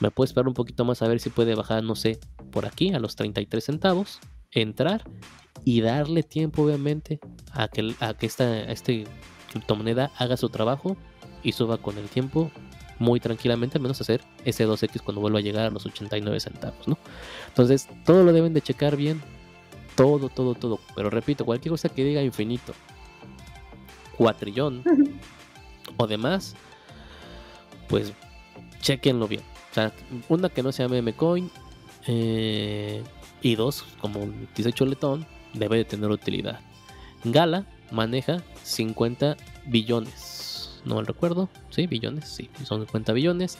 Me 0.00 0.10
puedo 0.10 0.26
esperar 0.26 0.48
un 0.48 0.54
poquito 0.54 0.84
más 0.84 1.02
a 1.02 1.08
ver 1.08 1.20
si 1.20 1.30
puede 1.30 1.54
bajar, 1.54 1.82
no 1.82 1.94
sé, 1.94 2.18
por 2.50 2.66
aquí 2.66 2.92
a 2.92 2.98
los 2.98 3.16
33 3.16 3.64
centavos, 3.64 4.20
entrar 4.50 5.02
y 5.64 5.80
darle 5.80 6.22
tiempo 6.22 6.62
obviamente 6.62 7.20
a 7.52 7.68
que, 7.68 7.94
a 8.00 8.14
que 8.14 8.26
esta 8.26 8.62
este 8.64 9.04
criptomoneda 9.50 10.10
haga 10.16 10.36
su 10.36 10.48
trabajo 10.48 10.96
y 11.42 11.52
suba 11.52 11.78
con 11.78 11.98
el 11.98 12.08
tiempo 12.08 12.50
muy 12.98 13.20
tranquilamente, 13.20 13.78
al 13.78 13.82
menos 13.82 14.00
hacer 14.00 14.22
ese 14.44 14.66
2X 14.66 15.02
cuando 15.02 15.20
vuelva 15.20 15.38
a 15.38 15.42
llegar 15.42 15.66
a 15.66 15.70
los 15.70 15.86
89 15.86 16.40
centavos, 16.40 16.88
¿no? 16.88 16.98
Entonces, 17.46 17.88
todo 18.04 18.24
lo 18.24 18.32
deben 18.32 18.54
de 18.54 18.60
checar 18.60 18.96
bien, 18.96 19.22
todo, 19.98 20.28
todo, 20.28 20.54
todo. 20.54 20.78
Pero 20.94 21.10
repito, 21.10 21.44
cualquier 21.44 21.72
cosa 21.72 21.88
que 21.88 22.04
diga 22.04 22.22
infinito, 22.22 22.72
cuatrillón 24.16 24.84
o 25.96 26.06
demás, 26.06 26.54
pues 27.88 28.12
chequenlo 28.80 29.26
bien. 29.26 29.42
O 29.72 29.74
sea, 29.74 29.92
una 30.28 30.48
que 30.48 30.62
no 30.62 30.70
sea 30.70 30.88
meme 30.88 31.14
coin, 31.14 31.50
eh, 32.06 33.02
y 33.42 33.56
dos, 33.56 33.84
como 34.00 34.28
dice 34.56 34.72
Choletón, 34.72 35.26
debe 35.52 35.78
de 35.78 35.84
tener 35.84 36.10
utilidad. 36.10 36.60
Gala 37.24 37.66
maneja 37.90 38.42
50 38.62 39.36
billones. 39.66 40.80
No 40.84 40.94
me 40.96 41.02
recuerdo. 41.02 41.48
Sí, 41.70 41.88
billones. 41.88 42.28
Sí, 42.28 42.48
son 42.62 42.82
50 42.82 43.12
billones. 43.12 43.58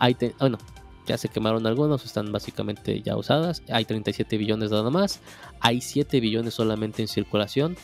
Hay 0.00 0.16
bueno, 0.40 0.58
ya 1.06 1.16
se 1.18 1.28
quemaron 1.28 1.66
algunos, 1.66 2.04
están 2.04 2.32
básicamente 2.32 3.00
ya 3.02 3.16
usadas. 3.16 3.62
Hay 3.68 3.84
37 3.84 4.36
billones 4.36 4.70
nada 4.70 4.90
más. 4.90 5.20
Hay 5.60 5.80
7 5.80 6.20
billones 6.20 6.54
solamente 6.54 7.02
en 7.02 7.08
circulación. 7.08 7.76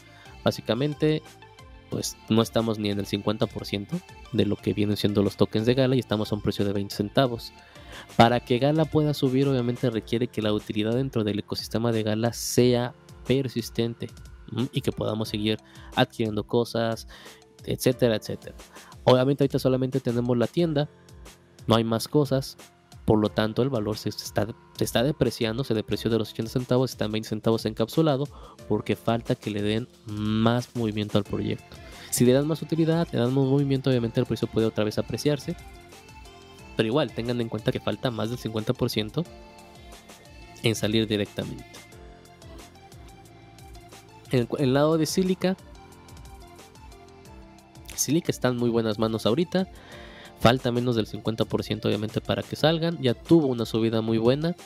Básicamente, 0.45 1.23
pues 1.89 2.17
no 2.29 2.43
estamos 2.43 2.79
ni 2.79 2.91
en 2.91 2.99
el 2.99 3.07
50% 3.07 3.89
de 4.33 4.47
lo 4.47 4.57
que 4.57 4.73
vienen 4.75 4.97
siendo 4.97 5.23
los 5.23 5.37
tokens 5.37 5.67
de 5.67 5.75
Gala 5.75 5.95
y 5.95 6.01
estamos 6.01 6.33
a 6.33 6.35
un 6.35 6.43
precio 6.43 6.65
de 6.65 6.73
20 6.73 6.95
centavos. 6.95 7.53
Para 8.17 8.41
que 8.41 8.59
Gala 8.59 8.85
pueda 8.85 9.15
subir, 9.15 9.47
obviamente 9.47 9.89
requiere 9.91 10.27
que 10.27 10.43
la 10.43 10.53
utilidad 10.53 10.95
dentro 10.95 11.23
del 11.25 11.39
ecosistema 11.39 11.93
de 11.93 12.03
Gala 12.03 12.33
sea 12.33 12.95
persistente 13.27 14.09
y 14.73 14.81
que 14.81 14.93
podamos 14.93 15.29
seguir 15.29 15.59
adquiriendo 15.95 16.45
cosas, 16.45 17.07
etcétera, 17.65 18.17
etcétera. 18.17 18.55
Obviamente 19.05 19.45
ahorita 19.45 19.59
solamente 19.59 20.01
tenemos 20.01 20.37
la 20.37 20.47
tienda, 20.47 20.89
no 21.67 21.77
hay 21.77 21.85
más 21.85 22.09
cosas, 22.09 22.57
por 23.05 23.19
lo 23.19 23.29
tanto 23.29 23.63
el 23.63 23.69
valor 23.69 23.99
se 23.99 24.11
está, 24.11 24.47
se 24.77 24.85
está 24.85 25.03
depreciando, 25.03 25.65
se 25.65 25.75
depreció 25.75 26.11
de 26.11 26.19
los 26.19 26.33
80 26.33 26.51
centavos, 26.53 26.91
está 26.91 27.07
en 27.07 27.13
20 27.13 27.29
centavos 27.29 27.67
encapsulado, 27.67 28.29
porque 28.69 28.97
falta 28.97 29.35
que 29.35 29.51
le 29.51 29.63
den 29.63 29.89
más 30.07 30.75
movimiento 30.77 31.19
al 31.19 31.25
proyecto. 31.25 31.77
Si 32.11 32.25
le 32.25 32.33
dan 32.33 32.47
más 32.47 32.63
utilidad, 32.63 33.09
le 33.13 33.19
dan 33.19 33.35
más 33.35 33.45
movimiento, 33.45 33.91
obviamente 33.91 34.21
el 34.21 34.27
precio 34.27 34.47
puede 34.49 34.67
otra 34.67 34.85
vez 34.85 34.99
apreciarse, 34.99 35.57
pero 36.77 36.87
igual, 36.87 37.13
tengan 37.13 37.41
en 37.41 37.49
cuenta 37.49 37.73
que 37.73 37.81
falta 37.81 38.11
más 38.11 38.31
del 38.31 38.39
50% 38.39 39.25
en 40.63 40.75
salir 40.75 41.07
directamente. 41.07 41.65
En 44.31 44.49
el 44.59 44.73
lado 44.73 44.97
de 44.97 45.07
Silica, 45.07 45.57
Silica 47.95 48.31
está 48.31 48.49
en 48.49 48.57
muy 48.57 48.71
buenas 48.71 48.99
manos 48.99 49.27
ahorita. 49.27 49.69
Falta 50.43 50.73
menos 50.73 50.97
del 50.97 51.07
50% 51.07 51.87
obviamente 51.87 52.21
para 52.21 52.43
que 52.43 52.57
salgan. 52.57 52.99
Ya 53.01 53.15
tuvo 53.15 53.47
una 53.47 53.65
subida 53.65 54.01
muy 54.01 54.19
buena. 54.19 54.57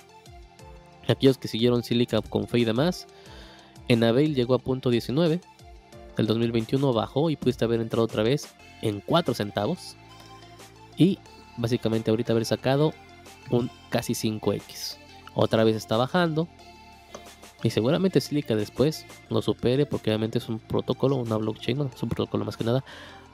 Aquellos 1.07 1.37
que 1.37 1.49
siguieron 1.49 1.85
Silica 1.85 2.23
con 2.23 2.49
fe 2.49 2.61
y 2.61 2.65
demás. 2.65 3.07
En 3.87 4.03
Avail 4.03 4.35
llegó 4.35 4.55
a 4.55 4.59
punto 4.59 4.89
19. 4.89 5.39
El 6.17 6.27
2021 6.27 6.95
bajó 6.95 7.29
y 7.29 7.37
pudiste 7.37 7.67
haber 7.67 7.83
entrado 7.83 8.05
otra 8.05 8.23
vez 8.23 8.55
en 8.81 9.03
4 9.03 9.35
centavos. 9.35 9.97
Y 10.97 11.19
básicamente 11.59 12.11
ahorita 12.11 12.33
haber 12.33 12.47
sacado 12.47 12.95
un 13.51 13.71
casi 13.91 14.15
5x. 14.15 14.97
Otra 15.35 15.63
vez 15.63 15.77
está 15.77 15.99
bajando. 15.99 16.49
Y 17.63 17.69
seguramente 17.69 18.23
Silica 18.23 18.57
después 18.57 19.05
lo 19.29 19.43
supere 19.43 19.85
porque 19.85 20.09
obviamente 20.09 20.39
es 20.39 20.49
un 20.49 20.59
protocolo, 20.59 21.17
una 21.17 21.37
blockchain, 21.37 21.91
es 21.95 22.03
un 22.03 22.09
protocolo 22.09 22.47
más 22.47 22.57
que 22.57 22.65
nada, 22.65 22.83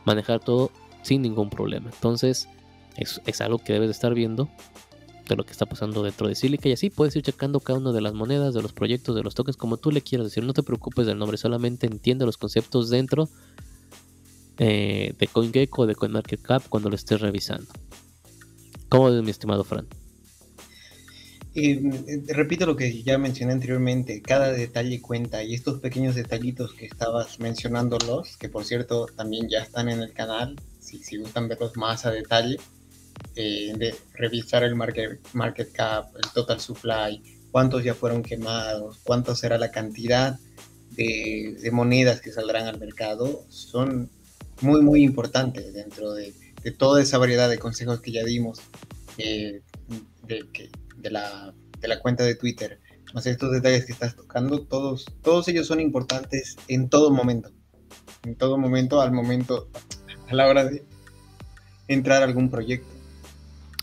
manejar 0.05 0.40
todo 0.40 0.73
sin 1.03 1.23
ningún 1.23 1.51
problema. 1.51 1.91
Entonces 1.93 2.49
es, 2.97 3.41
algo 3.41 3.59
que 3.59 3.73
debes 3.73 3.89
de 3.89 3.93
estar 3.93 4.15
viendo 4.15 4.49
de 5.29 5.37
lo 5.37 5.45
que 5.45 5.53
está 5.53 5.66
pasando 5.66 6.03
dentro 6.03 6.29
de 6.29 6.35
Silica 6.35 6.69
y 6.69 6.73
así 6.73 6.91
puedes 6.91 7.15
ir 7.16 7.23
checando 7.23 7.61
cada 7.61 7.79
una 7.79 7.93
de 7.93 8.01
las 8.01 8.12
monedas, 8.12 8.55
de 8.55 8.62
los 8.62 8.73
proyectos, 8.73 9.15
de 9.15 9.23
los 9.23 9.35
tokens, 9.35 9.57
como 9.57 9.77
tú 9.77 9.91
le 9.91 10.03
quieras 10.03 10.27
decir. 10.27 10.45
No 10.45 10.53
te 10.53 10.62
preocupes 10.62 11.07
del 11.07 11.19
nombre, 11.19 11.37
solamente 11.37 11.87
entiende 11.87 12.27
los 12.27 12.37
conceptos 12.37 12.91
dentro 12.91 13.29
eh, 14.59 15.15
de 15.19 15.27
CoinGecko 15.27 15.83
o 15.83 15.87
de 15.87 15.95
CoinMarketCap 15.95 16.69
cuando 16.69 16.89
lo 16.89 16.97
estés 16.97 17.20
revisando. 17.20 17.73
¿Cómo 18.89 19.09
es 19.09 19.23
mi 19.23 19.31
estimado 19.31 19.65
Fran? 19.65 19.87
Eh, 21.55 21.83
repito 22.29 22.65
lo 22.65 22.77
que 22.77 23.03
ya 23.03 23.19
mencioné 23.19 23.53
anteriormente, 23.53 24.23
cada 24.23 24.53
detalle 24.53 25.03
cuenta 25.03 25.43
y 25.43 25.55
estos 25.55 25.81
pequeños 25.81 26.15
detallitos 26.15 26.73
que 26.73 26.87
estabas 26.87 27.41
mencionándolos, 27.41 28.39
que 28.39 28.49
por 28.49 28.65
cierto 28.65 29.07
también 29.15 29.49
ya 29.51 29.61
están 29.61 29.91
en 29.91 30.01
el 30.01 30.15
canal, 30.15 30.57
si, 30.83 31.03
si 31.03 31.17
gustan 31.17 31.49
verlos 31.49 31.77
más 31.77 32.05
a 32.05 32.11
detalle, 32.11 32.59
eh, 33.37 33.73
de 33.77 33.95
revisar 34.15 34.65
el 34.65 34.75
market, 34.75 35.21
market 35.33 35.73
cap, 35.73 36.15
el 36.17 36.31
total 36.33 36.61
supply, 36.61 37.23
cuántos 37.51 37.85
ya 37.85 37.95
fueron 37.95 38.23
quemados, 38.23 38.99
cuánto 39.03 39.35
será 39.35 39.59
la 39.59 39.71
cantidad 39.71 40.39
de, 40.91 41.57
de 41.61 41.71
monedas 41.71 42.21
que 42.21 42.33
saldrán 42.33 42.67
al 42.67 42.79
mercado, 42.79 43.45
son 43.49 44.11
muy 44.61 44.83
muy 44.83 45.03
importantes 45.03 45.73
dentro 45.73 46.13
de 46.13 46.35
toda 46.79 47.03
esa 47.03 47.19
variedad 47.19 47.49
de 47.49 47.59
consejos 47.59 48.01
que 48.01 48.13
ya 48.13 48.25
dimos 48.25 48.61
eh, 49.19 49.63
de, 50.27 50.71
de, 50.99 51.11
la, 51.11 51.55
de 51.81 51.89
la 51.89 52.01
cuenta 52.01 52.25
de 52.25 52.35
Twitter, 52.35 52.81
más 53.15 53.27
estos 53.27 53.53
detalles 53.53 53.85
que 53.85 53.93
estás 53.93 54.17
tocando, 54.17 54.63
todos, 54.63 55.07
todos 55.23 55.49
ellos 55.49 55.67
son 55.67 55.81
importantes 55.81 56.57
en 56.69 56.89
todo 56.89 57.11
momento. 57.11 57.51
En 58.25 58.37
todo 58.37 58.57
momento, 58.57 59.01
al 59.01 59.13
momento, 59.13 59.69
a 60.33 60.35
la 60.37 60.49
hora 60.49 60.65
de 60.65 60.85
entrar 61.89 62.23
a 62.23 62.25
algún 62.25 62.51
proyecto. 62.51 62.89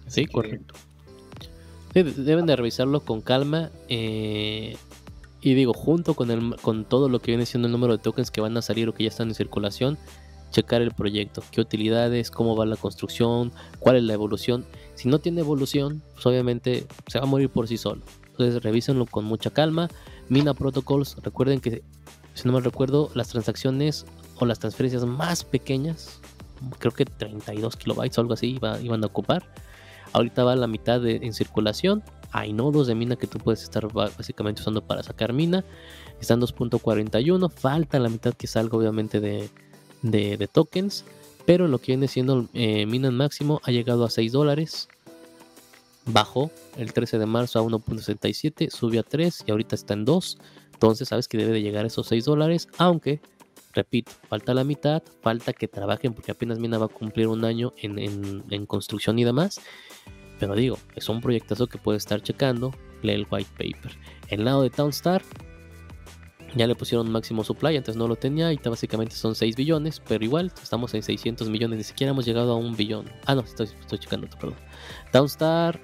Sí, 0.07 0.25
correcto. 0.25 0.73
deben 1.93 2.45
de 2.45 2.55
revisarlo 2.55 3.01
con 3.01 3.21
calma. 3.21 3.71
Eh, 3.87 4.75
y 5.41 5.53
digo, 5.53 5.73
junto 5.73 6.15
con, 6.15 6.31
el, 6.31 6.55
con 6.61 6.85
todo 6.85 7.07
lo 7.07 7.19
que 7.19 7.31
viene 7.31 7.45
siendo 7.45 7.67
el 7.67 7.71
número 7.71 7.95
de 7.95 8.03
tokens 8.03 8.31
que 8.31 8.41
van 8.41 8.57
a 8.57 8.61
salir 8.61 8.89
o 8.89 8.93
que 8.93 9.03
ya 9.03 9.09
están 9.09 9.29
en 9.29 9.35
circulación, 9.35 9.97
checar 10.51 10.81
el 10.81 10.91
proyecto, 10.91 11.43
qué 11.51 11.61
utilidades, 11.61 12.31
cómo 12.31 12.55
va 12.55 12.65
la 12.65 12.75
construcción, 12.75 13.53
cuál 13.79 13.95
es 13.97 14.03
la 14.03 14.13
evolución. 14.13 14.65
Si 14.95 15.07
no 15.07 15.19
tiene 15.19 15.41
evolución, 15.41 16.03
pues 16.13 16.25
obviamente 16.25 16.85
se 17.07 17.19
va 17.19 17.25
a 17.25 17.27
morir 17.27 17.49
por 17.49 17.67
sí 17.67 17.77
solo. 17.77 18.01
Entonces 18.31 18.61
revísenlo 18.63 19.05
con 19.05 19.25
mucha 19.25 19.49
calma. 19.49 19.89
Mina 20.27 20.53
Protocols, 20.53 21.17
recuerden 21.23 21.61
que, 21.61 21.83
si 22.33 22.47
no 22.47 22.53
me 22.53 22.61
recuerdo, 22.61 23.09
las 23.13 23.29
transacciones 23.29 24.05
o 24.39 24.45
las 24.45 24.59
transferencias 24.59 25.05
más 25.05 25.43
pequeñas, 25.43 26.18
creo 26.77 26.93
que 26.93 27.05
32 27.05 27.75
kilobytes 27.77 28.17
o 28.17 28.21
algo 28.21 28.33
así 28.33 28.59
iban 28.81 29.03
a 29.03 29.07
ocupar. 29.07 29.43
Ahorita 30.13 30.43
va 30.43 30.55
la 30.55 30.67
mitad 30.67 31.05
en 31.05 31.33
circulación 31.33 32.03
hay 32.31 32.53
nodos 32.53 32.87
de 32.87 32.95
mina 32.95 33.15
que 33.15 33.27
tú 33.27 33.39
puedes 33.39 33.63
estar 33.63 33.91
básicamente 33.91 34.61
usando 34.61 34.81
para 34.81 35.03
sacar 35.03 35.33
mina. 35.33 35.65
Están 36.21 36.39
2.41. 36.41 37.51
Falta 37.51 37.99
la 37.99 38.09
mitad 38.09 38.33
que 38.33 38.47
salga 38.47 38.77
obviamente 38.77 39.19
de, 39.19 40.49
tokens. 40.51 41.05
Pero 41.45 41.67
lo 41.67 41.79
que 41.79 41.93
viene 41.93 42.07
siendo 42.07 42.47
eh, 42.53 42.85
mina 42.85 43.07
en 43.07 43.15
máximo 43.15 43.61
ha 43.63 43.71
llegado 43.71 44.05
a 44.05 44.09
6 44.09 44.31
dólares. 44.31 44.89
Bajó 46.05 46.51
el 46.77 46.93
13 46.93 47.17
de 47.17 47.25
marzo 47.25 47.59
a 47.59 47.63
1.67. 47.63 48.69
Subió 48.69 48.99
a 49.01 49.03
3 49.03 49.45
y 49.47 49.51
ahorita 49.51 49.75
está 49.75 49.95
en 49.95 50.05
2. 50.05 50.37
Entonces 50.73 51.07
sabes 51.07 51.27
que 51.27 51.37
debe 51.37 51.51
de 51.51 51.61
llegar 51.61 51.85
a 51.85 51.87
esos 51.87 52.07
6 52.07 52.25
dólares. 52.25 52.67
Aunque, 52.77 53.21
repito, 53.73 54.11
falta 54.27 54.53
la 54.53 54.63
mitad. 54.63 55.03
Falta 55.21 55.53
que 55.53 55.67
trabajen 55.67 56.13
porque 56.13 56.31
apenas 56.31 56.59
mina 56.59 56.77
va 56.77 56.85
a 56.85 56.89
cumplir 56.89 57.27
un 57.27 57.45
año 57.45 57.73
en, 57.77 58.43
en 58.49 58.65
construcción 58.65 59.19
y 59.19 59.23
demás. 59.23 59.61
Pero 60.39 60.55
digo, 60.55 60.77
es 60.95 61.09
un 61.09 61.21
proyectazo 61.21 61.67
que 61.67 61.77
puedes 61.77 62.03
estar 62.03 62.21
checando. 62.21 62.71
Lee 63.01 63.13
el 63.13 63.27
white 63.29 63.51
paper. 63.57 63.97
El 64.29 64.45
lado 64.45 64.61
de 64.61 64.69
Townstar 64.69 65.21
ya 66.55 66.67
le 66.67 66.75
pusieron 66.75 67.11
máximo 67.11 67.43
supply, 67.43 67.77
antes 67.77 67.95
no 67.95 68.07
lo 68.07 68.15
tenía, 68.15 68.45
ahorita 68.45 68.69
básicamente 68.69 69.15
son 69.15 69.35
6 69.35 69.55
billones, 69.55 70.01
pero 70.07 70.23
igual 70.23 70.51
estamos 70.61 70.93
en 70.93 71.03
600 71.03 71.49
millones, 71.49 71.77
ni 71.77 71.83
siquiera 71.83 72.11
hemos 72.11 72.25
llegado 72.25 72.53
a 72.53 72.55
un 72.55 72.75
billón. 72.75 73.05
Ah, 73.25 73.35
no, 73.35 73.41
estoy, 73.41 73.67
estoy 73.79 73.99
checando, 73.99 74.27
perdón. 74.29 74.55
Townstar, 75.11 75.79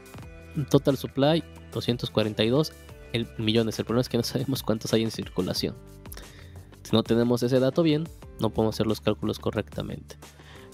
total 0.70 0.98
supply 0.98 1.44
242 1.72 2.74
el, 3.14 3.28
millones. 3.38 3.78
El 3.80 3.86
problema 3.86 4.02
es 4.02 4.10
que 4.10 4.18
no 4.18 4.24
sabemos 4.24 4.64
cuántos 4.64 4.94
hay 4.94 5.03
en 5.03 5.12
circulación. 5.12 5.76
Si 6.86 6.95
no 6.95 7.02
tenemos 7.02 7.41
ese 7.41 7.60
dato 7.60 7.82
bien, 7.82 8.07
no 8.40 8.52
podemos 8.52 8.76
hacer 8.76 8.86
los 8.86 9.02
cálculos 9.02 9.40
correctamente. 9.40 10.18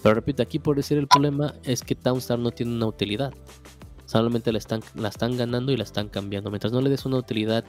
Pero 0.04 0.14
repito, 0.14 0.44
aquí 0.44 0.60
por 0.60 0.76
decir 0.76 0.98
el 0.98 1.08
problema 1.08 1.54
es 1.64 1.84
que 1.84 1.96
Townstar 1.96 2.38
no 2.38 2.52
tiene 2.52 2.74
una 2.74 2.88
utilidad. 2.88 3.34
Solamente 4.06 4.52
la 4.52 4.58
están, 4.58 4.82
ganando 5.38 5.72
y 5.72 5.78
la 5.78 5.84
están 5.84 6.10
cambiando. 6.10 6.50
Mientras 6.50 6.74
no 6.74 6.82
le 6.82 6.90
des 6.90 7.06
una 7.06 7.16
utilidad 7.16 7.64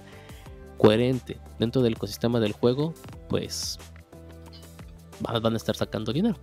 coherente 0.76 1.38
dentro 1.60 1.82
del 1.82 1.92
ecosistema 1.92 2.40
del 2.40 2.50
juego, 2.50 2.94
pues 3.28 3.78
van 5.20 5.52
a 5.52 5.56
estar 5.56 5.76
sacando 5.76 6.12
dinero. 6.12 6.36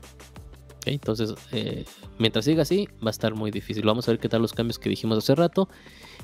Entonces, 0.85 1.35
eh, 1.51 1.83
mientras 2.17 2.45
siga 2.45 2.61
así, 2.61 2.87
va 3.03 3.09
a 3.09 3.11
estar 3.11 3.35
muy 3.35 3.51
difícil. 3.51 3.85
Vamos 3.85 4.07
a 4.07 4.11
ver 4.11 4.21
qué 4.21 4.29
tal 4.29 4.41
los 4.41 4.53
cambios 4.53 4.79
que 4.79 4.87
dijimos 4.87 5.17
hace 5.17 5.35
rato. 5.35 5.67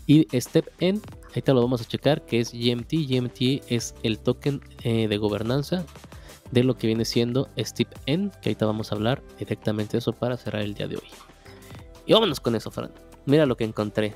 Y 0.08 0.28
Step 0.40 0.70
N, 0.80 1.00
ahorita 1.30 1.54
lo 1.54 1.62
vamos 1.62 1.82
a 1.82 1.86
checar, 1.86 2.26
que 2.26 2.40
es 2.40 2.52
GMT. 2.52 3.08
GMT 3.08 3.72
es 3.72 3.96
el 4.04 4.20
token 4.20 4.62
eh, 4.84 5.08
de 5.08 5.18
gobernanza 5.18 5.86
de 6.52 6.64
lo 6.64 6.78
que 6.78 6.88
viene 6.88 7.06
siendo 7.06 7.50
Step 7.58 7.90
N, 8.06 8.30
que 8.42 8.50
ahorita 8.50 8.66
vamos 8.66 8.92
a 8.92 8.96
hablar 8.96 9.24
directamente 9.40 9.94
de 9.94 9.98
eso 10.00 10.14
para 10.14 10.38
cerrar 10.38 10.62
el 10.62 10.76
día 10.76 10.88
de 10.88 10.98
hoy. 10.98 11.08
Y 12.06 12.14
vámonos 12.14 12.40
con 12.40 12.56
eso, 12.56 12.70
Fran. 12.70 12.92
Mira 13.26 13.46
lo 13.46 13.58
que 13.58 13.64
encontré. 13.64 14.14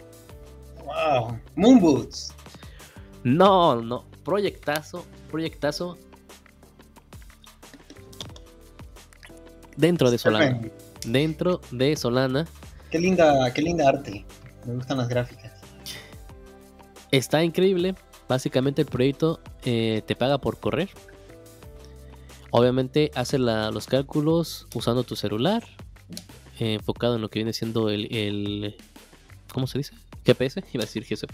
Wow, 0.85 1.39
Moonboots. 1.55 2.33
No, 3.23 3.81
no, 3.81 4.05
proyectazo, 4.23 5.05
proyectazo. 5.29 5.97
Dentro 9.75 10.11
de 10.11 10.17
Solana. 10.17 10.61
Dentro 11.05 11.61
de 11.71 11.95
Solana. 11.95 12.47
Qué 12.91 12.99
linda, 12.99 13.51
qué 13.53 13.61
linda 13.61 13.89
arte. 13.89 14.25
Me 14.65 14.75
gustan 14.75 14.97
las 14.97 15.07
gráficas. 15.07 15.38
Está 17.11 17.43
increíble. 17.43 17.95
Básicamente 18.27 18.81
el 18.81 18.87
proyecto 18.87 19.39
eh, 19.65 20.01
te 20.05 20.15
paga 20.15 20.37
por 20.37 20.59
correr. 20.59 20.89
Obviamente 22.51 23.11
hace 23.15 23.37
los 23.37 23.87
cálculos 23.87 24.67
usando 24.75 25.03
tu 25.03 25.15
celular. 25.15 25.63
Eh, 26.59 26.73
enfocado 26.73 27.15
en 27.15 27.21
lo 27.21 27.29
que 27.29 27.39
viene 27.39 27.53
siendo 27.53 27.89
el, 27.89 28.13
el 28.13 28.75
¿cómo 29.53 29.65
se 29.65 29.77
dice? 29.77 29.93
GPS, 30.25 30.63
iba 30.73 30.83
a 30.83 30.85
decir 30.85 31.05
GSP, 31.09 31.31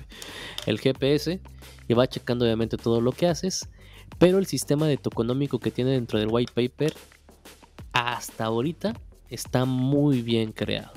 el 0.68 0.80
GPS 0.80 1.39
y 1.88 1.93
va 1.93 2.07
checando 2.07 2.45
obviamente 2.45 2.77
todo 2.77 3.02
lo 3.02 3.11
que 3.11 3.27
haces, 3.27 3.69
pero 4.18 4.38
el 4.38 4.45
sistema 4.45 4.88
de 4.88 4.97
toconómico 4.97 5.60
que 5.60 5.72
tiene 5.72 5.91
dentro 5.91 6.19
del 6.19 6.30
white 6.30 6.53
paper 6.53 6.93
hasta 7.91 8.45
ahorita 8.45 8.93
está 9.30 9.65
muy 9.65 10.22
bien 10.22 10.52
creado. 10.52 10.91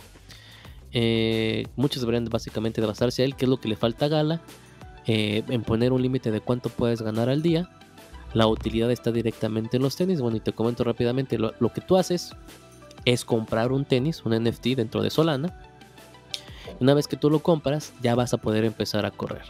Eh, 0.92 1.66
muchos 1.76 2.00
deberían 2.00 2.24
básicamente 2.26 2.80
de 2.80 2.86
basarse 2.86 3.22
a 3.22 3.24
él, 3.24 3.36
que 3.36 3.44
es 3.44 3.48
lo 3.48 3.60
que 3.60 3.68
le 3.68 3.76
falta 3.76 4.06
a 4.06 4.08
Gala, 4.08 4.42
eh, 5.08 5.42
en 5.48 5.62
poner 5.62 5.92
un 5.92 6.00
límite 6.00 6.30
de 6.30 6.40
cuánto 6.40 6.68
puedes 6.68 7.02
ganar 7.02 7.28
al 7.28 7.42
día. 7.42 7.68
La 8.34 8.46
utilidad 8.46 8.92
está 8.92 9.10
directamente 9.10 9.78
en 9.78 9.82
los 9.82 9.96
tenis. 9.96 10.20
Bueno, 10.20 10.36
y 10.36 10.40
te 10.40 10.52
comento 10.52 10.84
rápidamente, 10.84 11.36
lo 11.38 11.72
que 11.74 11.80
tú 11.80 11.96
haces 11.96 12.36
es 13.04 13.24
comprar 13.24 13.72
un 13.72 13.84
tenis, 13.84 14.24
un 14.24 14.32
NFT 14.32 14.76
dentro 14.76 15.02
de 15.02 15.10
Solana 15.10 15.58
una 16.80 16.94
vez 16.94 17.08
que 17.08 17.16
tú 17.16 17.30
lo 17.30 17.40
compras, 17.40 17.92
ya 18.02 18.14
vas 18.14 18.32
a 18.34 18.38
poder 18.38 18.64
empezar 18.64 19.04
a 19.04 19.10
correr. 19.10 19.42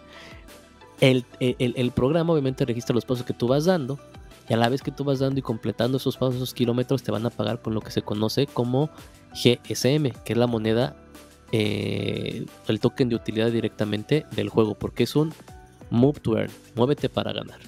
El, 1.01 1.25
programa 1.95 2.33
obviamente 2.33 2.65
registra 2.65 2.95
los 2.95 3.05
pasos 3.05 3.25
que 3.25 3.33
tú 3.33 3.47
vas 3.47 3.67
dando 3.67 3.99
y 4.49 4.55
a 4.55 4.57
la 4.57 4.69
vez 4.69 4.83
que 4.83 4.91
tú 4.91 5.05
vas 5.05 5.21
dando 5.21 5.39
y 5.39 5.43
completando 5.43 5.99
esos 5.99 6.17
pasos, 6.17 6.37
esos 6.37 6.55
kilómetros, 6.55 7.03
te 7.03 7.13
van 7.13 7.27
a 7.27 7.31
pagar 7.31 7.61
con 7.61 7.75
lo 7.75 7.81
que 7.81 7.91
se 7.91 8.03
conoce 8.03 8.47
como 8.47 8.91
GSM, 9.33 10.11
que 10.25 10.33
es 10.33 10.37
la 10.37 10.47
moneda, 10.47 10.97
eh, 11.53 12.47
el 12.67 12.81
token 12.81 13.09
de 13.09 13.17
utilidad 13.17 13.51
directamente 13.51 14.27
del 14.33 14.49
juego, 14.49 14.75
porque 14.75 15.05
es 15.05 15.17
un 15.17 15.33
move 15.91 16.21
to 16.21 16.37
earn, 16.37 16.51
muévete 16.75 17.09
para 17.09 17.33
ganar. 17.33 17.59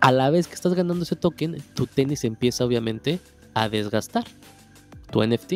A 0.00 0.12
la 0.12 0.30
vez 0.30 0.46
que 0.46 0.54
estás 0.54 0.74
ganando 0.74 1.04
ese 1.04 1.16
token, 1.16 1.62
tu 1.74 1.86
tenis 1.86 2.24
empieza 2.24 2.64
obviamente 2.64 3.18
a 3.54 3.68
desgastar 3.68 4.24
tu 5.10 5.22
NFT. 5.24 5.54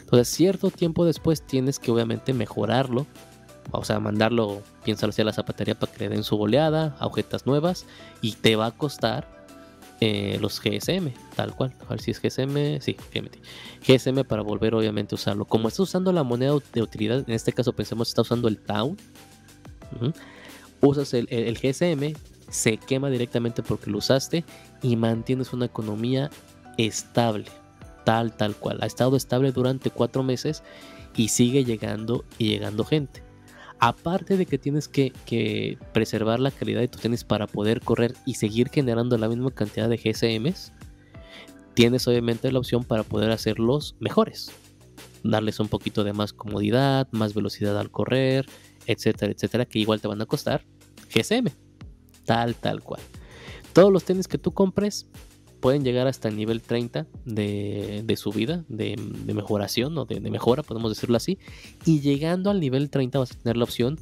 Entonces, 0.00 0.28
cierto 0.28 0.70
tiempo 0.70 1.04
después 1.04 1.42
tienes 1.42 1.78
que 1.78 1.90
obviamente 1.90 2.32
mejorarlo. 2.32 3.06
O 3.72 3.84
sea, 3.84 4.00
mandarlo, 4.00 4.62
piénsalo 4.84 5.10
hacia 5.10 5.24
la 5.24 5.32
zapatería 5.32 5.78
para 5.78 5.92
que 5.92 6.04
le 6.04 6.08
den 6.08 6.22
su 6.24 6.36
goleada, 6.36 6.96
agujetas 6.98 7.44
nuevas. 7.44 7.84
Y 8.22 8.32
te 8.32 8.56
va 8.56 8.66
a 8.66 8.70
costar 8.70 9.35
eh, 10.00 10.38
los 10.40 10.60
GSM, 10.60 11.12
tal 11.34 11.54
cual. 11.54 11.74
A 11.86 11.90
ver 11.90 12.00
si 12.00 12.10
es 12.10 12.20
GSM, 12.20 12.80
sí, 12.80 12.96
GSM 13.86 14.24
para 14.24 14.42
volver 14.42 14.74
obviamente 14.74 15.14
a 15.14 15.16
usarlo. 15.16 15.44
Como 15.44 15.68
estás 15.68 15.80
usando 15.80 16.12
la 16.12 16.22
moneda 16.22 16.54
de 16.72 16.82
utilidad, 16.82 17.24
en 17.26 17.34
este 17.34 17.52
caso 17.52 17.72
pensemos 17.72 18.08
está 18.08 18.22
usando 18.22 18.48
el 18.48 18.58
Town. 18.58 18.96
Usas 20.80 21.14
el 21.14 21.58
GSM, 21.58 22.14
se 22.50 22.76
quema 22.76 23.10
directamente 23.10 23.62
porque 23.62 23.90
lo 23.90 23.98
usaste 23.98 24.44
y 24.82 24.96
mantienes 24.96 25.52
una 25.52 25.66
economía 25.66 26.30
estable 26.76 27.46
tal, 28.06 28.32
tal 28.36 28.54
cual. 28.54 28.78
Ha 28.82 28.86
estado 28.86 29.16
estable 29.16 29.52
durante 29.52 29.90
cuatro 29.90 30.22
meses 30.22 30.62
y 31.16 31.28
sigue 31.28 31.64
llegando 31.64 32.24
y 32.38 32.48
llegando 32.48 32.84
gente. 32.84 33.25
Aparte 33.78 34.36
de 34.36 34.46
que 34.46 34.58
tienes 34.58 34.88
que, 34.88 35.78
preservar 35.92 36.40
la 36.40 36.50
calidad 36.50 36.80
de 36.80 36.88
tus 36.88 37.02
tenis 37.02 37.24
para 37.24 37.46
poder 37.46 37.80
correr 37.80 38.14
y 38.24 38.34
seguir 38.34 38.70
generando 38.70 39.18
la 39.18 39.28
misma 39.28 39.50
cantidad 39.50 39.88
de 39.88 39.98
GSMs, 39.98 40.72
tienes 41.74 42.08
obviamente 42.08 42.50
la 42.50 42.58
opción 42.58 42.84
para 42.84 43.02
poder 43.02 43.30
hacerlos 43.30 43.96
mejores. 44.00 44.50
Darles 45.22 45.60
un 45.60 45.68
poquito 45.68 46.04
de 46.04 46.14
más 46.14 46.32
comodidad, 46.32 47.08
más 47.10 47.34
velocidad 47.34 47.78
al 47.78 47.90
correr, 47.90 48.46
etcétera, 48.86 49.32
etcétera, 49.32 49.66
que 49.66 49.78
igual 49.78 50.00
te 50.00 50.08
van 50.08 50.22
a 50.22 50.26
costar 50.26 50.64
GSM. 51.14 51.48
Tal, 52.24 52.54
tal 52.54 52.82
cual. 52.82 53.00
Todos 53.72 53.92
los 53.92 54.04
tenis 54.04 54.26
que 54.26 54.38
tú 54.38 54.54
compres 54.54 55.06
pueden 55.60 55.84
llegar 55.84 56.06
hasta 56.06 56.28
el 56.28 56.36
nivel 56.36 56.62
30 56.62 57.06
de, 57.24 58.14
subida, 58.16 58.64
de, 58.68 58.96
mejoración 59.26 59.96
o 59.98 60.04
de, 60.04 60.20
mejora, 60.20 60.62
podemos 60.62 60.90
decirlo 60.90 61.16
así. 61.16 61.38
Y 61.84 62.00
llegando 62.00 62.50
al 62.50 62.60
nivel 62.60 62.90
30 62.90 63.18
vas 63.18 63.32
a 63.32 63.34
tener 63.34 63.56
la 63.56 63.64
opción 63.64 63.98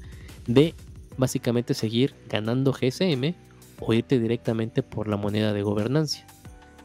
de 0.47 0.75
básicamente 1.17 1.75
seguir 1.75 2.15
ganando 2.29 2.73
GSM 2.73 3.35
o 3.81 3.93
irte 3.93 4.19
directamente 4.19 4.83
por 4.83 5.09
la 5.09 5.17
moneda 5.17 5.53
de 5.53 5.63
gobernancia, 5.63 6.27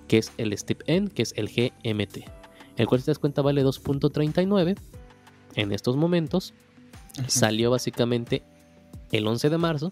que 0.08 0.18
es 0.18 0.32
el 0.38 0.58
Step 0.58 0.84
N, 0.88 1.10
que 1.10 1.24
es 1.24 1.34
el 1.36 1.48
GMT. 1.50 2.26
el 2.78 2.88
cual 2.88 3.02
si 3.02 3.06
te 3.06 3.12
das 3.12 3.20
cuenta 3.20 3.42
vale 3.42 3.64
2.39 3.64 4.78
en 5.56 5.72
estos 5.72 5.96
momentos. 5.96 6.54
Salió 7.28 7.72
básicamente 7.72 8.44
el 9.12 9.28
11 9.28 9.50
de 9.50 9.58
marzo, 9.58 9.92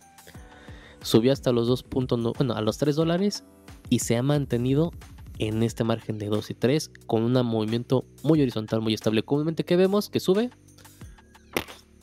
subió 1.01 1.33
hasta 1.33 1.51
los 1.51 1.67
2.9, 1.67 2.33
bueno, 2.37 2.53
a 2.53 2.61
los 2.61 2.77
3 2.77 2.95
dólares 2.95 3.43
y 3.89 3.99
se 3.99 4.17
ha 4.17 4.23
mantenido 4.23 4.91
en 5.39 5.63
este 5.63 5.83
margen 5.83 6.17
de 6.17 6.27
2 6.27 6.49
y 6.49 6.53
3 6.53 6.91
con 7.05 7.23
un 7.23 7.33
movimiento 7.45 8.05
muy 8.23 8.41
horizontal, 8.41 8.81
muy 8.81 8.93
estable. 8.93 9.23
Comúnmente 9.23 9.63
que 9.63 9.75
vemos 9.75 10.09
que 10.09 10.19
sube 10.19 10.49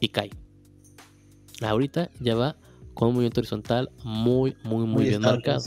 y 0.00 0.08
cae. 0.08 0.30
Ahorita 1.62 2.10
ya 2.20 2.34
va 2.34 2.56
con 2.94 3.08
un 3.08 3.14
movimiento 3.14 3.40
horizontal 3.40 3.90
muy, 4.04 4.56
muy, 4.62 4.86
muy, 4.86 5.04
bien 5.04 5.20
marcado. 5.20 5.62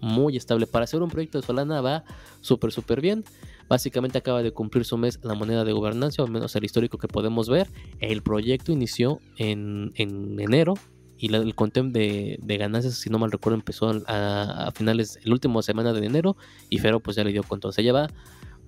Muy 0.00 0.36
estable. 0.36 0.66
Para 0.66 0.84
hacer 0.84 1.00
un 1.02 1.10
proyecto 1.10 1.40
de 1.40 1.46
Solana 1.46 1.80
va 1.80 2.04
súper, 2.40 2.72
súper 2.72 3.00
bien. 3.00 3.24
Básicamente 3.68 4.18
acaba 4.18 4.42
de 4.42 4.52
cumplir 4.52 4.84
su 4.84 4.96
mes 4.98 5.20
la 5.22 5.34
moneda 5.34 5.64
de 5.64 5.72
gobernancia, 5.72 6.24
o 6.24 6.26
menos 6.26 6.56
el 6.56 6.64
histórico 6.64 6.98
que 6.98 7.08
podemos 7.08 7.48
ver. 7.48 7.68
El 8.00 8.22
proyecto 8.22 8.72
inició 8.72 9.20
en, 9.36 9.92
enero 9.96 10.74
y 11.22 11.32
el 11.32 11.54
conteo 11.54 11.84
de, 11.84 12.36
ganancias, 12.58 12.94
si 12.94 13.08
no 13.08 13.20
mal 13.20 13.30
recuerdo, 13.30 13.56
empezó 13.56 13.92
a, 14.08 14.72
finales, 14.74 15.20
el 15.22 15.32
último 15.32 15.62
semana 15.62 15.92
de 15.92 16.04
enero 16.04 16.36
y 16.68 16.78
Fero 16.78 16.98
pues 16.98 17.16
ya 17.16 17.22
le 17.22 17.30
dio 17.30 17.44
con 17.44 17.60
todo. 17.60 17.70
Se 17.70 17.84
lleva, 17.84 18.08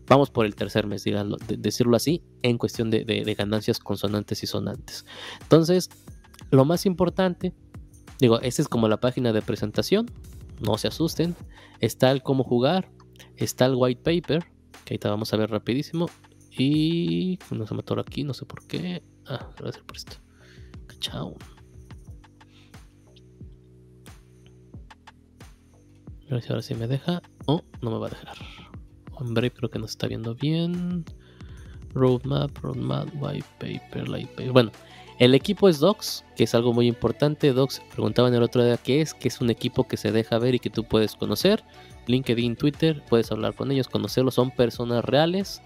vamos 0.06 0.30
por 0.30 0.46
el 0.46 0.54
tercer 0.54 0.86
mes, 0.86 1.02
digamos, 1.02 1.40
decirlo 1.48 1.96
así, 1.96 2.22
en 2.42 2.56
cuestión 2.56 2.90
de, 2.90 3.34
ganancias 3.36 3.80
consonantes 3.80 4.44
y 4.44 4.46
sonantes. 4.46 5.04
Entonces, 5.42 5.90
lo 6.52 6.64
más 6.64 6.86
importante 6.86 7.52
Digo, 8.20 8.40
esta 8.40 8.62
es 8.62 8.68
como 8.68 8.86
la 8.86 9.00
página 9.00 9.32
de 9.32 9.42
presentación. 9.42 10.08
No 10.60 10.78
se 10.78 10.86
asusten. 10.86 11.34
Está 11.80 12.12
el 12.12 12.22
cómo 12.22 12.44
jugar. 12.44 12.88
Está 13.36 13.66
el 13.66 13.74
white 13.74 14.02
paper. 14.02 14.44
Que 14.84 14.94
ahorita 14.94 15.10
vamos 15.10 15.34
a 15.34 15.36
ver 15.36 15.50
rapidísimo. 15.50 16.08
Y 16.56 17.40
no 17.50 17.66
se 17.66 17.74
me 17.74 17.80
atoró 17.80 18.00
aquí, 18.02 18.22
no 18.22 18.32
sé 18.32 18.46
por 18.46 18.64
qué. 18.68 19.02
Ah, 19.26 19.50
gracias 19.58 19.82
por 19.84 19.96
esto. 19.96 20.16
Chao. 21.00 21.34
A 26.34 26.38
ver 26.38 26.42
si 26.42 26.48
ahora 26.48 26.62
sí 26.62 26.74
me 26.74 26.88
deja. 26.88 27.22
O 27.46 27.62
no 27.80 27.92
me 27.92 27.98
va 27.98 28.08
a 28.08 28.10
dejar. 28.10 28.34
Hombre, 29.12 29.52
creo 29.52 29.70
que 29.70 29.78
no 29.78 29.86
está 29.86 30.08
viendo 30.08 30.34
bien. 30.34 31.04
Roadmap, 31.92 32.58
roadmap, 32.58 33.08
white 33.22 33.46
paper, 33.60 34.08
light 34.08 34.28
paper. 34.30 34.50
Bueno, 34.50 34.72
el 35.20 35.32
equipo 35.36 35.68
es 35.68 35.78
Docs, 35.78 36.24
que 36.34 36.42
es 36.42 36.54
algo 36.56 36.72
muy 36.72 36.88
importante. 36.88 37.52
Docs 37.52 37.82
preguntaban 37.92 38.34
el 38.34 38.42
otro 38.42 38.64
día 38.64 38.76
qué 38.78 39.00
es, 39.00 39.14
que 39.14 39.28
es 39.28 39.40
un 39.40 39.48
equipo 39.48 39.86
que 39.86 39.96
se 39.96 40.10
deja 40.10 40.40
ver 40.40 40.56
y 40.56 40.58
que 40.58 40.70
tú 40.70 40.82
puedes 40.82 41.14
conocer. 41.14 41.62
LinkedIn, 42.08 42.56
Twitter, 42.56 43.00
puedes 43.08 43.30
hablar 43.30 43.54
con 43.54 43.70
ellos, 43.70 43.86
conocerlos, 43.86 44.34
son 44.34 44.50
personas 44.50 45.04
reales. 45.04 45.62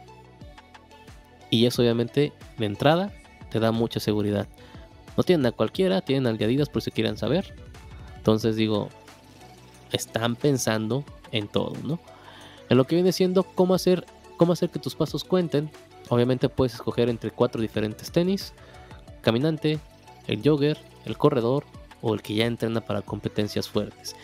Y 1.49 1.65
eso 1.65 1.81
obviamente 1.81 2.35
de 2.59 2.67
entrada 2.67 3.11
te 3.51 3.59
da 3.59 3.73
mucha 3.73 4.01
seguridad. 4.01 4.47
No 5.17 5.23
tienen 5.23 5.47
a 5.47 5.53
cualquiera, 5.53 6.03
tienen 6.03 6.27
al 6.27 6.67
por 6.71 6.83
si 6.83 6.91
quieren 6.91 7.17
saber. 7.17 7.55
Entonces 8.19 8.57
digo, 8.57 8.91
están 9.93 10.37
pensando 10.37 11.05
en 11.33 11.49
todo, 11.49 11.75
¿no? 11.83 11.99
En 12.69 12.77
lo 12.77 12.87
que 12.87 12.95
viene 12.95 13.13
siendo 13.13 13.43
cómo 13.43 13.75
hacer, 13.75 14.05
cómo 14.37 14.53
hacer 14.53 14.71
que 14.71 14.79
tus 14.79 14.95
pasos 14.95 15.25
cuenten. 15.25 15.71
Obviamente 16.09 16.49
puedes 16.49 16.75
escoger 16.75 17.09
entre 17.09 17.31
cuatro 17.31 17.61
diferentes 17.61 18.11
tenis 18.11 18.53
caminante, 19.21 19.79
el 20.27 20.43
jogger, 20.43 20.79
el 21.05 21.17
corredor 21.17 21.65
o 22.01 22.15
el 22.15 22.23
que 22.23 22.35
ya 22.35 22.47
entrena 22.47 22.81
para 22.81 23.03
competencias 23.03 23.69
fuertes. 23.69 24.15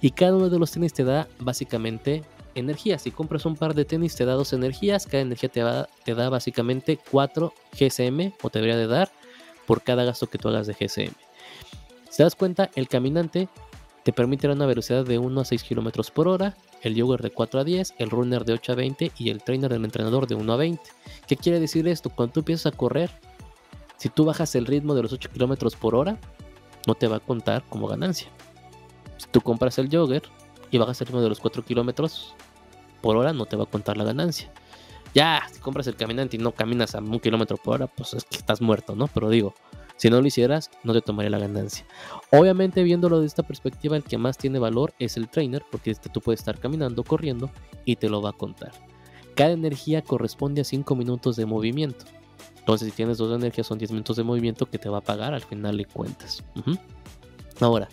Y 0.00 0.10
cada 0.10 0.36
uno 0.36 0.48
de 0.48 0.58
los 0.58 0.70
tenis 0.70 0.92
te 0.92 1.04
da 1.04 1.28
básicamente 1.38 2.24
energía. 2.54 2.98
Si 2.98 3.10
compras 3.10 3.46
un 3.46 3.56
par 3.56 3.74
de 3.74 3.84
tenis 3.84 4.16
te 4.16 4.24
da 4.24 4.34
dos 4.34 4.52
energías, 4.52 5.06
cada 5.06 5.22
energía 5.22 5.48
te, 5.48 5.62
te 6.04 6.14
da 6.14 6.28
básicamente 6.30 6.98
4 7.10 7.52
GSM 7.78 8.32
o 8.42 8.50
te 8.50 8.58
debería 8.58 8.76
de 8.78 8.86
dar 8.86 9.10
por 9.66 9.82
cada 9.82 10.04
gasto 10.04 10.26
que 10.26 10.38
tú 10.38 10.48
hagas 10.48 10.66
de 10.66 10.74
GSM. 10.74 11.14
Si 12.08 12.16
te 12.16 12.22
das 12.22 12.34
cuenta, 12.34 12.70
el 12.74 12.88
caminante 12.88 13.48
te 14.02 14.12
permite 14.12 14.48
una 14.48 14.66
velocidad 14.66 15.04
de 15.04 15.18
1 15.18 15.40
a 15.40 15.44
6 15.44 15.64
km 15.64 16.10
por 16.10 16.28
hora, 16.28 16.56
el 16.82 17.00
jogger 17.00 17.20
de 17.20 17.30
4 17.30 17.60
a 17.60 17.64
10, 17.64 17.94
el 17.98 18.10
runner 18.10 18.44
de 18.44 18.54
8 18.54 18.72
a 18.72 18.74
20 18.74 19.12
y 19.18 19.30
el 19.30 19.42
trainer 19.42 19.70
del 19.70 19.84
entrenador 19.84 20.26
de 20.26 20.34
1 20.34 20.52
a 20.52 20.56
20. 20.56 20.82
¿Qué 21.26 21.36
quiere 21.36 21.60
decir 21.60 21.86
esto? 21.86 22.10
Cuando 22.10 22.32
tú 22.32 22.40
empiezas 22.40 22.72
a 22.72 22.76
correr, 22.76 23.10
si 23.98 24.08
tú 24.08 24.24
bajas 24.24 24.54
el 24.54 24.66
ritmo 24.66 24.94
de 24.94 25.02
los 25.02 25.12
8 25.12 25.30
kilómetros 25.30 25.76
por 25.76 25.94
hora, 25.94 26.18
no 26.86 26.94
te 26.94 27.06
va 27.06 27.16
a 27.16 27.20
contar 27.20 27.62
como 27.68 27.86
ganancia. 27.86 28.28
Si 29.18 29.26
tú 29.28 29.42
compras 29.42 29.78
el 29.78 29.94
jogger 29.94 30.22
y 30.70 30.78
bajas 30.78 31.00
el 31.02 31.08
ritmo 31.08 31.20
de 31.20 31.28
los 31.28 31.40
4 31.40 31.64
kilómetros 31.64 32.34
por 33.02 33.16
hora, 33.16 33.34
no 33.34 33.44
te 33.44 33.56
va 33.56 33.64
a 33.64 33.66
contar 33.66 33.98
la 33.98 34.04
ganancia. 34.04 34.50
Ya, 35.14 35.42
si 35.52 35.60
compras 35.60 35.86
el 35.88 35.96
caminante 35.96 36.36
y 36.36 36.40
no 36.40 36.52
caminas 36.52 36.94
a 36.94 37.00
un 37.00 37.18
kilómetro 37.20 37.56
por 37.56 37.74
hora, 37.74 37.86
pues 37.88 38.14
es 38.14 38.24
que 38.24 38.38
estás 38.38 38.60
muerto, 38.60 38.94
¿no? 38.94 39.08
Pero 39.08 39.28
digo, 39.28 39.54
si 40.00 40.08
no 40.08 40.18
lo 40.22 40.26
hicieras, 40.26 40.70
no 40.82 40.94
te 40.94 41.02
tomaría 41.02 41.28
la 41.28 41.38
ganancia. 41.38 41.84
Obviamente, 42.32 42.82
viéndolo 42.82 43.20
de 43.20 43.26
esta 43.26 43.42
perspectiva, 43.42 43.98
el 43.98 44.02
que 44.02 44.16
más 44.16 44.38
tiene 44.38 44.58
valor 44.58 44.94
es 44.98 45.18
el 45.18 45.28
trainer, 45.28 45.62
porque 45.70 45.90
este 45.90 46.08
tú 46.08 46.22
puedes 46.22 46.40
estar 46.40 46.58
caminando, 46.58 47.04
corriendo 47.04 47.50
y 47.84 47.96
te 47.96 48.08
lo 48.08 48.22
va 48.22 48.30
a 48.30 48.32
contar. 48.32 48.72
Cada 49.34 49.50
energía 49.50 50.00
corresponde 50.00 50.62
a 50.62 50.64
5 50.64 50.96
minutos 50.96 51.36
de 51.36 51.44
movimiento. 51.44 52.06
Entonces, 52.60 52.88
si 52.88 52.96
tienes 52.96 53.18
dos 53.18 53.38
energías, 53.38 53.66
son 53.66 53.76
10 53.76 53.90
minutos 53.90 54.16
de 54.16 54.22
movimiento 54.22 54.64
que 54.64 54.78
te 54.78 54.88
va 54.88 54.98
a 54.98 55.02
pagar 55.02 55.34
al 55.34 55.42
final 55.42 55.76
de 55.76 55.84
cuentas. 55.84 56.42
Ahora, 57.60 57.86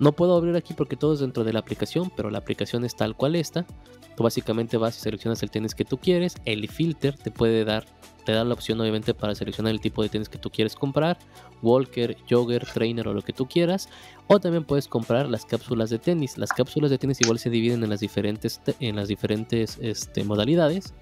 no 0.00 0.10
puedo 0.10 0.36
abrir 0.36 0.56
aquí 0.56 0.74
porque 0.74 0.96
todo 0.96 1.14
es 1.14 1.20
dentro 1.20 1.44
de 1.44 1.52
la 1.52 1.60
aplicación, 1.60 2.10
pero 2.16 2.30
la 2.30 2.38
aplicación 2.38 2.84
es 2.84 2.96
tal 2.96 3.14
cual 3.14 3.36
está. 3.36 3.66
Básicamente 4.22 4.76
vas 4.76 4.96
y 4.98 5.00
seleccionas 5.00 5.42
el 5.42 5.50
tenis 5.50 5.74
que 5.74 5.84
tú 5.84 5.98
quieres. 5.98 6.34
El 6.44 6.68
filter 6.68 7.16
te 7.16 7.30
puede 7.30 7.64
dar, 7.64 7.86
te 8.24 8.32
da 8.32 8.44
la 8.44 8.54
opción 8.54 8.80
obviamente 8.80 9.14
para 9.14 9.34
seleccionar 9.34 9.72
el 9.72 9.80
tipo 9.80 10.02
de 10.02 10.08
tenis 10.08 10.28
que 10.28 10.38
tú 10.38 10.50
quieres 10.50 10.74
comprar. 10.74 11.18
Walker, 11.62 12.16
jogger, 12.28 12.66
trainer 12.66 13.08
o 13.08 13.14
lo 13.14 13.22
que 13.22 13.32
tú 13.32 13.46
quieras. 13.46 13.88
O 14.26 14.38
también 14.40 14.64
puedes 14.64 14.88
comprar 14.88 15.28
las 15.28 15.44
cápsulas 15.46 15.90
de 15.90 15.98
tenis. 15.98 16.38
Las 16.38 16.52
cápsulas 16.52 16.90
de 16.90 16.98
tenis 16.98 17.20
igual 17.20 17.38
se 17.38 17.50
dividen 17.50 17.82
en 17.82 17.90
las 17.90 18.00
diferentes, 18.00 18.60
en 18.78 18.96
las 18.96 19.08
diferentes 19.08 19.78
este, 19.80 20.24
modalidades. 20.24 20.94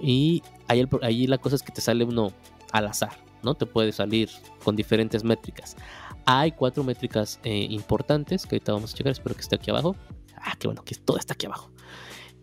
Y 0.00 0.42
ahí, 0.68 1.26
la 1.26 1.38
cosa 1.38 1.56
es 1.56 1.62
que 1.62 1.72
te 1.72 1.80
sale 1.80 2.04
uno 2.04 2.32
al 2.72 2.86
azar, 2.86 3.12
¿no? 3.42 3.54
Te 3.54 3.66
puede 3.66 3.92
salir 3.92 4.30
con 4.64 4.76
diferentes 4.76 5.24
métricas. 5.24 5.76
Hay 6.24 6.52
cuatro 6.52 6.84
métricas 6.84 7.40
eh, 7.42 7.66
importantes 7.70 8.46
que 8.46 8.56
ahorita 8.56 8.72
vamos 8.72 8.94
a 8.94 8.96
checar, 8.96 9.12
espero 9.12 9.34
que 9.34 9.42
esté 9.42 9.56
aquí 9.56 9.70
abajo. 9.70 9.96
Ah, 10.36 10.54
qué 10.58 10.68
bueno, 10.68 10.82
que 10.84 10.94
todo 10.94 11.18
está 11.18 11.34
aquí 11.34 11.46
abajo. 11.46 11.71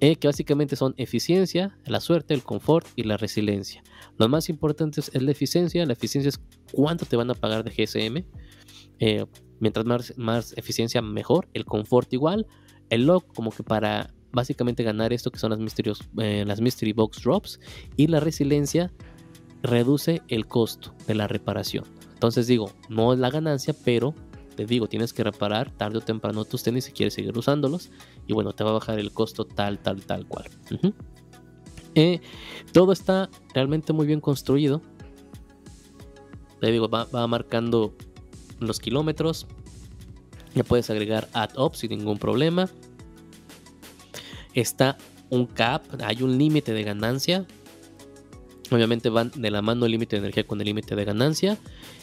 Eh, 0.01 0.15
que 0.15 0.27
básicamente 0.27 0.77
son 0.77 0.93
eficiencia, 0.95 1.77
la 1.85 1.99
suerte, 1.99 2.33
el 2.33 2.43
confort 2.43 2.87
y 2.95 3.03
la 3.03 3.17
resiliencia. 3.17 3.83
Lo 4.17 4.29
más 4.29 4.47
importante 4.47 5.01
es 5.01 5.21
la 5.21 5.31
eficiencia. 5.31 5.85
La 5.85 5.93
eficiencia 5.93 6.29
es 6.29 6.39
cuánto 6.71 7.05
te 7.05 7.17
van 7.17 7.29
a 7.29 7.33
pagar 7.33 7.65
de 7.65 7.71
GSM. 7.71 8.25
Eh, 8.99 9.25
mientras 9.59 9.85
más, 9.85 10.13
más 10.17 10.53
eficiencia, 10.57 11.01
mejor. 11.01 11.49
El 11.53 11.65
confort 11.65 12.13
igual. 12.13 12.47
El 12.89 13.07
log, 13.07 13.25
como 13.33 13.51
que 13.51 13.63
para 13.63 14.13
básicamente 14.31 14.83
ganar 14.83 15.11
esto 15.11 15.31
que 15.31 15.39
son 15.39 15.51
las, 15.51 15.75
eh, 16.19 16.43
las 16.45 16.61
Mystery 16.61 16.93
Box 16.93 17.23
Drops 17.23 17.59
y 17.97 18.07
la 18.07 18.19
resiliencia 18.19 18.93
reduce 19.63 20.21
el 20.27 20.45
costo 20.45 20.93
de 21.07 21.15
la 21.15 21.27
reparación. 21.27 21.83
Entonces 22.13 22.47
digo, 22.47 22.71
no 22.89 23.13
es 23.13 23.19
la 23.19 23.29
ganancia, 23.29 23.73
pero 23.83 24.13
te 24.59 24.65
digo, 24.65 24.89
tienes 24.89 25.13
que 25.13 25.23
reparar 25.23 25.71
tarde 25.71 25.99
o 25.99 26.01
temprano 26.01 26.43
tus 26.43 26.63
tenis 26.63 26.83
si 26.83 26.91
quieres 26.91 27.13
seguir 27.13 27.37
usándolos 27.37 27.91
y 28.27 28.33
bueno, 28.33 28.51
te 28.51 28.65
va 28.65 28.71
a 28.71 28.73
bajar 28.73 28.99
el 28.99 29.13
costo 29.13 29.45
tal, 29.45 29.79
tal, 29.79 30.01
tal 30.01 30.27
cual. 30.27 30.49
Eh, 31.95 32.19
todo 32.71 32.91
está 32.91 33.29
realmente 33.53 33.93
muy 33.93 34.05
bien 34.05 34.21
construido. 34.21 34.81
Te 36.59 36.71
digo, 36.71 36.87
va, 36.89 37.05
va 37.05 37.25
marcando 37.25 37.95
los 38.59 38.79
kilómetros. 38.79 39.47
Ya 40.53 40.63
puedes 40.63 40.89
agregar 40.89 41.29
add-up 41.33 41.75
sin 41.75 41.91
ningún 41.91 42.19
problema 42.19 42.69
está 44.53 44.97
un 45.29 45.45
cap, 45.45 45.83
hay 46.03 46.21
un 46.23 46.37
límite 46.37 46.73
de 46.73 46.83
ganancia. 46.83 47.45
Obviamente 48.71 49.09
van 49.09 49.31
de 49.35 49.51
la 49.51 49.61
mano 49.61 49.85
el 49.85 49.91
límite 49.91 50.15
de 50.15 50.21
energía 50.21 50.45
con 50.45 50.59
el 50.61 50.65
límite 50.65 50.95
de 50.95 51.05
ganancia 51.05 51.57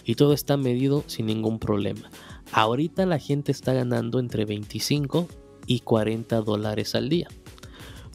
y 0.04 0.14
todo 0.16 0.32
está 0.32 0.56
medido 0.56 1.04
sin 1.06 1.26
ningún 1.26 1.58
problema. 1.58 2.10
Ahorita 2.52 3.06
la 3.06 3.18
gente 3.18 3.52
está 3.52 3.72
ganando 3.72 4.18
entre 4.18 4.44
25 4.44 5.28
y 5.66 5.80
40 5.80 6.40
dólares 6.42 6.94
al 6.94 7.08
día. 7.08 7.28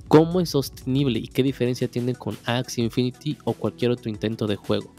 ¿Cómo 0.08 0.42
es 0.42 0.50
sostenible 0.50 1.20
y 1.20 1.28
qué 1.28 1.42
diferencia 1.42 1.88
tiene 1.88 2.16
con 2.16 2.38
Axie 2.46 2.84
Infinity 2.84 3.38
o 3.46 3.54
cualquier 3.54 3.92
otro 3.92 4.10
intento 4.10 4.48
de 4.48 4.58
juego? 4.58 4.94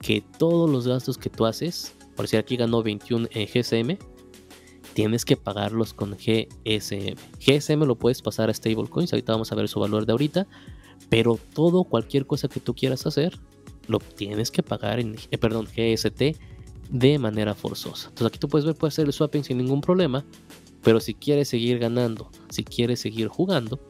Que 0.00 0.22
todos 0.38 0.70
los 0.70 0.86
gastos 0.86 1.18
que 1.18 1.28
tú 1.28 1.44
haces, 1.44 1.94
por 2.16 2.28
si 2.28 2.36
aquí 2.36 2.56
ganó 2.56 2.82
21 2.82 3.28
en 3.32 3.46
GSM, 3.46 3.98
tienes 4.94 5.24
que 5.24 5.36
pagarlos 5.36 5.92
con 5.92 6.12
GSM. 6.12 7.16
GSM 7.40 7.84
lo 7.84 7.96
puedes 7.96 8.22
pasar 8.22 8.48
a 8.48 8.54
stablecoins, 8.54 9.12
ahorita 9.12 9.32
vamos 9.32 9.52
a 9.52 9.54
ver 9.54 9.68
su 9.68 9.80
valor 9.80 10.06
de 10.06 10.12
ahorita, 10.12 10.46
pero 11.10 11.38
todo, 11.52 11.84
cualquier 11.84 12.26
cosa 12.26 12.48
que 12.48 12.60
tú 12.60 12.74
quieras 12.74 13.06
hacer, 13.06 13.38
lo 13.86 13.98
tienes 13.98 14.50
que 14.50 14.62
pagar 14.62 14.98
en, 14.98 15.16
eh, 15.30 15.38
perdón, 15.38 15.66
GST 15.66 16.38
de 16.94 17.18
manera 17.18 17.54
forzosa. 17.56 18.08
Entonces 18.08 18.28
aquí 18.28 18.38
tú 18.38 18.48
puedes 18.48 18.64
ver, 18.64 18.76
puedes 18.76 18.94
hacer 18.94 19.06
el 19.06 19.12
swapping 19.12 19.42
sin 19.42 19.58
ningún 19.58 19.80
problema, 19.80 20.24
pero 20.84 21.00
si 21.00 21.12
quieres 21.12 21.48
seguir 21.48 21.80
ganando, 21.80 22.30
si 22.50 22.62
quieres 22.62 23.00
seguir 23.00 23.26
jugando, 23.26 23.80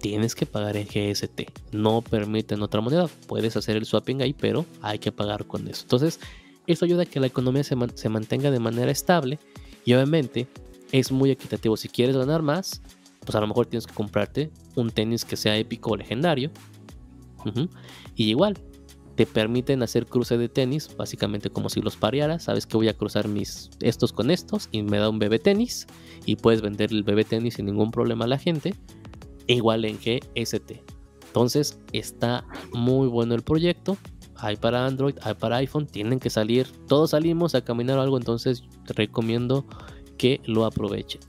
tienes 0.00 0.36
que 0.36 0.46
pagar 0.46 0.76
en 0.76 0.86
GST. 0.86 1.72
No 1.72 2.02
permiten 2.02 2.62
otra 2.62 2.80
moneda. 2.80 3.08
Puedes 3.26 3.56
hacer 3.56 3.76
el 3.76 3.84
swapping 3.84 4.22
ahí, 4.22 4.32
pero 4.32 4.64
hay 4.80 5.00
que 5.00 5.10
pagar 5.10 5.44
con 5.44 5.66
eso. 5.66 5.82
Entonces, 5.82 6.20
esto 6.68 6.84
ayuda 6.84 7.02
a 7.02 7.06
que 7.06 7.18
la 7.18 7.26
economía 7.26 7.64
se, 7.64 7.76
se 7.94 8.08
mantenga 8.08 8.52
de 8.52 8.60
manera 8.60 8.92
estable 8.92 9.40
y 9.84 9.92
obviamente 9.94 10.46
es 10.92 11.10
muy 11.10 11.32
equitativo. 11.32 11.76
Si 11.76 11.88
quieres 11.88 12.16
ganar 12.16 12.42
más, 12.42 12.80
pues 13.22 13.34
a 13.34 13.40
lo 13.40 13.48
mejor 13.48 13.66
tienes 13.66 13.88
que 13.88 13.94
comprarte 13.94 14.52
un 14.76 14.92
tenis 14.92 15.24
que 15.24 15.36
sea 15.36 15.56
épico 15.56 15.90
o 15.90 15.96
legendario. 15.96 16.52
Y 18.14 18.30
igual, 18.30 18.56
te 19.20 19.26
permiten 19.26 19.82
hacer 19.82 20.06
cruce 20.06 20.38
de 20.38 20.48
tenis, 20.48 20.96
básicamente 20.96 21.50
como 21.50 21.68
si 21.68 21.82
los 21.82 21.94
parearas. 21.94 22.44
Sabes 22.44 22.66
que 22.66 22.78
voy 22.78 22.88
a 22.88 22.96
cruzar 22.96 23.28
mis 23.28 23.68
estos 23.80 24.14
con 24.14 24.30
estos 24.30 24.70
y 24.72 24.80
me 24.80 24.96
da 24.96 25.10
un 25.10 25.18
bebé 25.18 25.38
tenis. 25.38 25.86
Y 26.24 26.36
puedes 26.36 26.62
vender 26.62 26.90
el 26.90 27.02
bebé 27.02 27.24
tenis 27.24 27.56
sin 27.56 27.66
ningún 27.66 27.90
problema 27.90 28.24
a 28.24 28.28
la 28.28 28.38
gente. 28.38 28.74
igual 29.46 29.84
en 29.84 29.98
GST. 29.98 30.72
Entonces 31.26 31.78
está 31.92 32.46
muy 32.72 33.08
bueno 33.08 33.34
el 33.34 33.42
proyecto. 33.42 33.98
Hay 34.36 34.56
para 34.56 34.86
Android, 34.86 35.16
hay 35.20 35.34
para 35.34 35.58
iPhone. 35.58 35.86
Tienen 35.86 36.18
que 36.18 36.30
salir. 36.30 36.66
Todos 36.88 37.10
salimos 37.10 37.54
a 37.54 37.62
caminar 37.62 37.98
algo. 37.98 38.16
Entonces 38.16 38.64
recomiendo 38.86 39.66
que 40.16 40.40
lo 40.46 40.64
aprovechen. 40.64 41.20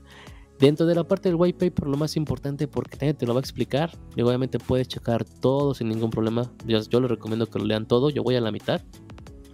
Dentro 0.58 0.86
de 0.86 0.94
la 0.94 1.04
parte 1.04 1.28
del 1.28 1.36
white 1.36 1.58
paper, 1.58 1.88
lo 1.88 1.96
más 1.96 2.16
importante, 2.16 2.68
porque 2.68 3.14
te 3.14 3.26
lo 3.26 3.34
va 3.34 3.40
a 3.40 3.42
explicar, 3.42 3.98
y 4.14 4.22
obviamente 4.22 4.58
puedes 4.58 4.86
checar 4.86 5.24
todo 5.24 5.74
sin 5.74 5.88
ningún 5.88 6.10
problema. 6.10 6.52
Yo, 6.66 6.80
yo 6.80 7.00
les 7.00 7.10
recomiendo 7.10 7.46
que 7.46 7.58
lo 7.58 7.64
lean 7.64 7.86
todo. 7.86 8.10
Yo 8.10 8.22
voy 8.22 8.36
a 8.36 8.40
la 8.40 8.52
mitad, 8.52 8.80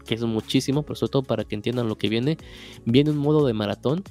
que 0.05 0.15
es 0.15 0.23
muchísimo, 0.23 0.83
pero 0.83 0.97
sobre 0.97 1.13
todo 1.13 1.23
para 1.23 1.45
que 1.45 1.55
entiendan 1.55 1.89
lo 1.89 1.97
que 1.97 2.09
viene. 2.09 2.37
Viene 2.85 3.11
un 3.11 3.19
modo 3.19 3.47
de 3.47 3.55
maratón, 3.55 4.03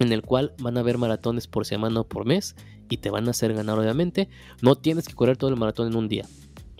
en 0.00 0.12
el 0.12 0.22
cual 0.22 0.54
van 0.58 0.76
a 0.76 0.80
haber 0.80 0.98
maratones 0.98 1.46
por 1.46 1.64
semana 1.64 2.00
o 2.00 2.08
por 2.08 2.26
mes, 2.26 2.56
y 2.88 2.98
te 2.98 3.10
van 3.10 3.28
a 3.28 3.30
hacer 3.30 3.54
ganar, 3.54 3.78
obviamente. 3.78 4.28
No 4.62 4.76
tienes 4.76 5.06
que 5.06 5.14
correr 5.14 5.36
todo 5.36 5.50
el 5.50 5.56
maratón 5.56 5.88
en 5.88 5.96
un 5.96 6.08
día, 6.08 6.26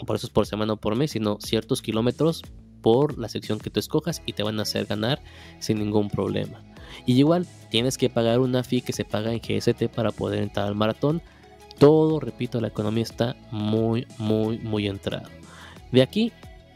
por 0.06 0.16
eso 0.16 0.26
es 0.26 0.32
por 0.32 0.46
semana 0.46 0.74
o 0.74 0.76
por 0.76 0.96
mes, 0.96 1.12
sino 1.12 1.38
ciertos 1.40 1.82
kilómetros 1.82 2.42
por 2.82 3.18
la 3.18 3.28
sección 3.28 3.58
que 3.58 3.70
tú 3.70 3.80
escojas 3.80 4.22
y 4.26 4.32
te 4.34 4.42
van 4.42 4.58
a 4.58 4.62
hacer 4.62 4.86
ganar 4.86 5.20
sin 5.58 5.78
ningún 5.78 6.08
problema. 6.08 6.62
Y 7.04 7.14
igual 7.18 7.46
tienes 7.70 7.98
que 7.98 8.10
pagar 8.10 8.40
una 8.40 8.62
fee 8.62 8.80
que 8.80 8.92
se 8.92 9.04
paga 9.04 9.32
en 9.32 9.40
GST 9.40 9.88
para 9.94 10.12
poder 10.12 10.42
entrar 10.42 10.66
al 10.66 10.74
maratón. 10.74 11.22
Todo, 11.78 12.20
repito, 12.20 12.60
la 12.60 12.68
economía 12.68 13.02
está 13.02 13.36
muy, 13.50 14.06
muy, 14.18 14.58
muy 14.58 14.86
entrada. 14.86 15.28
De 15.92 16.02
aquí, 16.02 16.32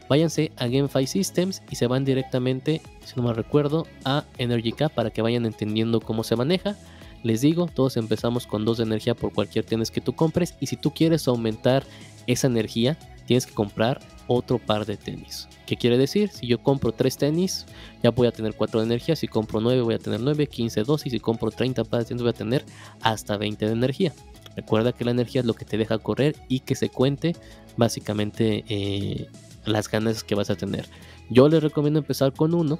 váyanse 0.09 0.51
a 0.57 0.67
GameFi 0.67 1.07
Systems 1.07 1.63
y 1.69 1.75
se 1.75 1.87
van 1.87 2.05
directamente, 2.05 2.81
si 3.03 3.15
no 3.15 3.23
me 3.23 3.33
recuerdo, 3.33 3.87
a 4.05 4.25
Energy 4.37 4.71
Cap 4.71 4.93
para 4.93 5.09
que 5.09 5.21
vayan 5.21 5.45
entendiendo 5.45 6.01
cómo 6.01 6.23
se 6.23 6.35
maneja. 6.35 6.75
Les 7.23 7.41
digo, 7.41 7.67
todos 7.67 7.97
empezamos 7.97 8.47
con 8.47 8.65
dos 8.65 8.77
de 8.77 8.83
energía 8.83 9.15
por 9.15 9.31
cualquier 9.31 9.65
tenis 9.65 9.91
que 9.91 10.01
tú 10.01 10.13
compres 10.13 10.55
y 10.59 10.67
si 10.67 10.75
tú 10.75 10.91
quieres 10.91 11.27
aumentar 11.27 11.83
esa 12.27 12.47
energía, 12.47 12.97
tienes 13.25 13.45
que 13.45 13.53
comprar 13.53 13.99
otro 14.27 14.59
par 14.59 14.85
de 14.85 14.97
tenis. 14.97 15.47
¿Qué 15.65 15.77
quiere 15.77 15.97
decir? 15.97 16.29
Si 16.29 16.47
yo 16.47 16.61
compro 16.61 16.91
3 16.91 17.17
tenis, 17.17 17.65
ya 18.03 18.11
voy 18.11 18.27
a 18.27 18.31
tener 18.31 18.55
4 18.55 18.79
de 18.79 18.85
energía. 18.85 19.15
Si 19.15 19.27
compro 19.27 19.61
9, 19.61 19.81
voy 19.81 19.93
a 19.93 19.99
tener 19.99 20.19
9, 20.19 20.47
15, 20.47 20.83
12. 20.83 21.07
Y 21.07 21.11
si 21.11 21.19
compro 21.19 21.51
30 21.51 21.83
pares 21.85 22.05
de 22.05 22.09
tenis, 22.09 22.21
voy 22.23 22.31
a 22.31 22.33
tener 22.33 22.65
hasta 23.01 23.37
20 23.37 23.65
de 23.65 23.71
energía. 23.71 24.13
Recuerda 24.55 24.91
que 24.91 25.05
la 25.05 25.11
energía 25.11 25.41
es 25.41 25.47
lo 25.47 25.53
que 25.53 25.65
te 25.65 25.77
deja 25.77 25.97
correr 25.97 26.35
y 26.49 26.59
que 26.59 26.75
se 26.75 26.89
cuente 26.89 27.35
básicamente 27.77 28.65
eh, 28.67 29.29
las 29.65 29.89
ganas 29.89 30.23
que 30.23 30.35
vas 30.35 30.49
a 30.49 30.55
tener. 30.55 30.87
Yo 31.29 31.47
les 31.47 31.63
recomiendo 31.63 31.99
empezar 31.99 32.33
con 32.33 32.53
uno. 32.53 32.79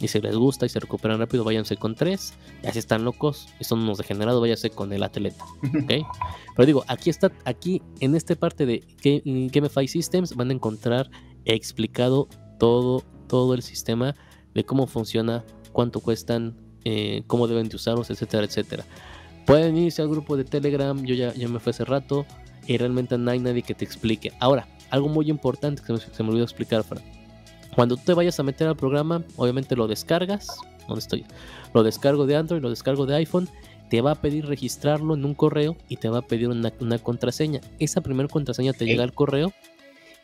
Y 0.00 0.08
si 0.08 0.20
les 0.20 0.36
gusta 0.36 0.66
y 0.66 0.68
se 0.68 0.80
recuperan 0.80 1.18
rápido, 1.18 1.44
váyanse 1.44 1.76
con 1.76 1.94
3. 1.94 2.34
Y 2.62 2.66
así 2.66 2.78
están 2.78 3.04
locos 3.04 3.46
y 3.60 3.64
son 3.64 3.80
unos 3.80 3.98
degenerados, 3.98 4.40
váyanse 4.40 4.70
con 4.70 4.92
el 4.92 5.02
atleta. 5.02 5.44
¿okay? 5.84 6.04
Pero 6.56 6.66
digo, 6.66 6.84
aquí 6.88 7.10
está, 7.10 7.32
aquí 7.44 7.82
en 8.00 8.14
esta 8.14 8.34
parte 8.34 8.66
de 8.66 8.82
Gamify 9.52 9.86
Systems 9.88 10.34
van 10.34 10.50
a 10.50 10.54
encontrar 10.54 11.10
explicado 11.44 12.28
todo, 12.58 13.02
todo 13.28 13.54
el 13.54 13.62
sistema 13.62 14.14
de 14.54 14.64
cómo 14.64 14.86
funciona, 14.86 15.44
cuánto 15.72 16.00
cuestan, 16.00 16.56
eh, 16.84 17.22
cómo 17.26 17.48
deben 17.48 17.68
de 17.68 17.76
usarlos, 17.76 18.10
etcétera, 18.10 18.44
etcétera. 18.44 18.84
Pueden 19.46 19.76
irse 19.76 20.00
al 20.00 20.08
grupo 20.08 20.36
de 20.36 20.44
Telegram, 20.44 21.04
yo 21.04 21.14
ya, 21.14 21.34
ya 21.34 21.48
me 21.48 21.60
fui 21.60 21.70
hace 21.70 21.84
rato 21.84 22.24
y 22.66 22.78
realmente 22.78 23.18
no 23.18 23.30
hay 23.30 23.38
nadie 23.38 23.62
que 23.62 23.74
te 23.74 23.84
explique. 23.84 24.32
Ahora, 24.40 24.66
algo 24.90 25.08
muy 25.08 25.28
importante 25.28 25.82
que 25.82 25.96
se 25.98 26.22
me, 26.22 26.28
olvidó 26.30 26.44
explicar, 26.44 26.84
Fran. 26.84 27.02
Cuando 27.74 27.96
tú 27.96 28.02
te 28.04 28.14
vayas 28.14 28.38
a 28.38 28.42
meter 28.42 28.68
al 28.68 28.76
programa, 28.76 29.22
obviamente 29.36 29.76
lo 29.76 29.86
descargas. 29.86 30.48
¿Dónde 30.86 31.00
estoy? 31.00 31.24
Lo 31.72 31.82
descargo 31.82 32.26
de 32.26 32.36
Android, 32.36 32.62
lo 32.62 32.70
descargo 32.70 33.06
de 33.06 33.16
iPhone. 33.16 33.48
Te 33.90 34.00
va 34.00 34.12
a 34.12 34.20
pedir 34.20 34.46
registrarlo 34.46 35.14
en 35.14 35.24
un 35.24 35.34
correo 35.34 35.76
y 35.88 35.96
te 35.96 36.08
va 36.08 36.18
a 36.18 36.26
pedir 36.26 36.48
una, 36.48 36.98
contraseña. 36.98 37.60
Esa 37.78 38.00
primera 38.00 38.28
contraseña 38.28 38.72
te 38.72 38.86
llega 38.86 39.04
al 39.04 39.12
correo 39.12 39.52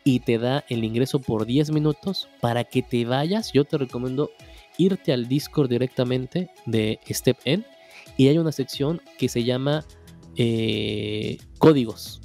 y 0.03 0.21
te 0.21 0.37
da 0.37 0.65
el 0.69 0.83
ingreso 0.83 1.19
por 1.19 1.45
10 1.45 1.71
minutos 1.71 2.27
para 2.39 2.63
que 2.63 2.81
te 2.81 3.05
vayas. 3.05 3.53
Yo 3.53 3.65
te 3.65 3.77
recomiendo 3.77 4.31
irte 4.77 5.13
al 5.13 5.27
Discord 5.27 5.69
directamente 5.69 6.49
de 6.65 6.99
Step 7.09 7.37
N 7.45 7.63
y 8.17 8.27
hay 8.27 8.37
una 8.37 8.51
sección 8.51 9.01
que 9.17 9.29
se 9.29 9.43
llama 9.43 9.85
eh, 10.37 11.37
códigos, 11.59 12.21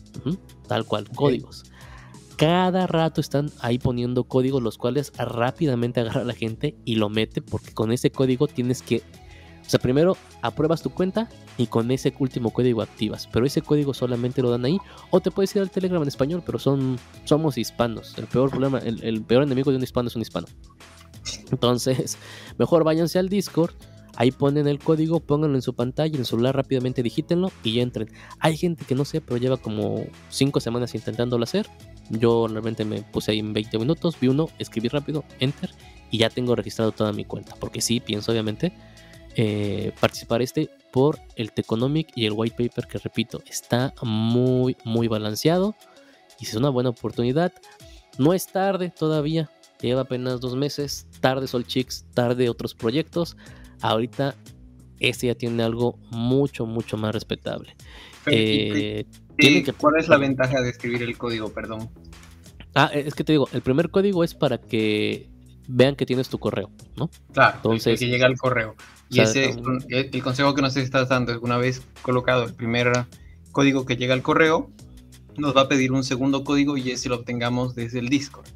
tal 0.67 0.85
cual, 0.87 1.09
códigos. 1.11 1.65
Cada 2.37 2.87
rato 2.87 3.21
están 3.21 3.51
ahí 3.61 3.79
poniendo 3.79 4.25
códigos 4.25 4.63
los 4.63 4.77
cuales 4.77 5.13
rápidamente 5.17 6.01
agarra 6.01 6.25
la 6.25 6.35
gente 6.35 6.77
y 6.85 6.97
lo 6.97 7.09
mete 7.09 7.41
porque 7.41 7.73
con 7.73 7.93
ese 7.93 8.11
código 8.11 8.47
tienes 8.47 8.83
que 8.83 9.03
o 9.67 9.69
sea, 9.69 9.81
primero 9.81 10.17
apruebas 10.43 10.81
tu 10.81 10.91
cuenta 10.91 11.29
y 11.59 11.67
con 11.67 11.91
ese 11.91 12.15
último 12.21 12.51
código 12.53 12.83
activas. 12.83 13.29
Pero 13.33 13.47
ese 13.47 13.63
código 13.63 13.95
solamente 13.95 14.41
lo 14.41 14.51
dan 14.51 14.65
ahí. 14.65 14.79
O 15.11 15.21
te 15.21 15.33
puedes 15.33 15.55
ir 15.57 15.63
al 15.63 15.71
Telegram 15.71 16.01
en 16.01 16.09
español, 16.09 16.43
pero 16.47 16.61
son, 16.61 16.99
somos 17.25 17.59
hispanos. 17.59 18.17
El 18.17 18.27
peor 18.27 18.51
problema, 18.51 18.79
el, 18.79 19.23
peor 19.23 19.43
enemigo 19.43 19.73
de 19.73 19.79
un 19.79 19.83
hispano 19.83 20.07
es 20.07 20.15
un 20.15 20.23
hispano. 20.23 20.47
Entonces, 21.51 22.17
mejor 22.59 22.85
váyanse 22.85 23.19
al 23.19 23.29
Discord. 23.29 23.73
Ahí 24.15 24.31
ponen 24.31 24.69
el 24.69 24.79
código, 24.79 25.21
pónganlo 25.21 25.57
en 25.57 25.63
su 25.63 25.75
pantalla, 25.75 26.15
en 26.15 26.21
el 26.21 26.27
celular 26.27 26.55
rápidamente 26.57 27.03
digítenlo 27.03 27.51
y 27.65 27.81
entren. 27.81 28.09
Hay 28.39 28.57
gente 28.57 28.85
que 28.87 28.95
no 28.95 29.05
sé, 29.05 29.21
pero 29.21 29.37
lleva 29.37 29.57
como 29.57 30.07
5 30.31 30.61
semanas 30.61 30.95
intentándolo 30.95 31.43
hacer. 31.43 31.67
Yo 32.11 32.47
realmente 32.49 32.85
me 32.85 33.03
puse 33.03 33.33
ahí 33.33 33.39
en 33.39 33.53
20 33.53 33.79
minutos, 33.79 34.19
vi 34.21 34.29
uno, 34.29 34.49
escribí 34.59 34.89
rápido, 34.89 35.25
enter 35.41 35.71
y 36.11 36.19
ya 36.19 36.31
tengo 36.31 36.55
registrado 36.55 36.93
toda 36.93 37.13
mi 37.13 37.25
cuenta. 37.25 37.55
Porque 37.59 37.81
sí, 37.81 38.01
pienso 38.01 38.33
obviamente 38.33 38.73
eh, 39.35 39.93
participar 40.01 40.43
este 40.43 40.71
por 40.93 41.19
el 41.35 41.53
Teconomic 41.53 42.09
y 42.15 42.27
el 42.27 42.33
White 42.33 42.57
Paper 42.57 42.87
que 42.87 42.99
repito 42.99 43.43
está 43.47 43.93
muy 44.03 44.77
muy 44.85 45.09
balanceado. 45.09 45.75
Y 46.39 46.45
es 46.45 46.55
una 46.55 46.69
buena 46.69 46.91
oportunidad 46.91 47.53
no 48.19 48.33
es 48.33 48.47
tarde 48.47 48.91
todavía 48.91 49.51
lleva 49.81 50.03
apenas 50.03 50.41
dos 50.41 50.57
meses 50.57 51.07
tarde 51.21 51.47
Sol 51.47 51.67
Chicks 51.67 52.07
tarde 52.15 52.49
otros 52.49 52.75
proyectos. 52.75 53.37
Ahorita 53.83 54.35
este 55.01 55.27
ya 55.27 55.35
tiene 55.35 55.63
algo 55.63 55.99
mucho 56.11 56.67
mucho 56.67 56.97
más 56.97 57.13
respetable. 57.13 57.77
Eh, 58.27 59.05
¿Cuál 59.79 59.97
es 59.99 60.09
la 60.09 60.19
ventaja 60.19 60.61
de 60.61 60.71
escribir 60.71 61.03
el 61.03 61.17
código? 61.17 61.51
Perdón. 61.51 61.91
Ah, 62.75 62.91
es 62.93 63.15
que 63.15 63.25
te 63.25 63.33
digo, 63.33 63.49
el 63.53 63.63
primer 63.63 63.91
código 63.91 64.25
es 64.25 64.35
para 64.35 64.59
que 64.59 65.31
vean 65.69 65.97
que 65.97 66.07
tienes 66.07 66.29
tu 66.29 66.39
correo, 66.39 66.71
¿no? 66.97 67.11
Claro, 67.33 67.57
Entonces, 67.57 67.99
que 67.99 68.07
llega 68.07 68.27
al 68.27 68.37
correo. 68.37 68.77
Y 69.09 69.21
ese, 69.21 69.55
el, 69.89 70.23
consejo 70.23 70.55
que 70.55 70.63
nos 70.63 70.77
estás 70.77 71.09
dando 71.09 71.33
es 71.33 71.39
una 71.41 71.59
vez 71.59 71.83
colocado 72.03 72.45
el 72.45 72.55
primer 72.55 72.93
código 73.53 73.87
que 73.87 73.97
llega 73.97 74.15
al 74.15 74.23
correo, 74.23 74.71
nos 75.37 75.57
va 75.57 75.63
a 75.63 75.69
pedir 75.69 75.93
un 75.93 76.03
segundo 76.03 76.45
código 76.45 76.77
y 76.77 76.91
ese 76.91 77.09
lo 77.09 77.17
obtengamos 77.17 77.75
desde 77.75 77.99
el 78.01 78.09
Discord. 78.09 78.47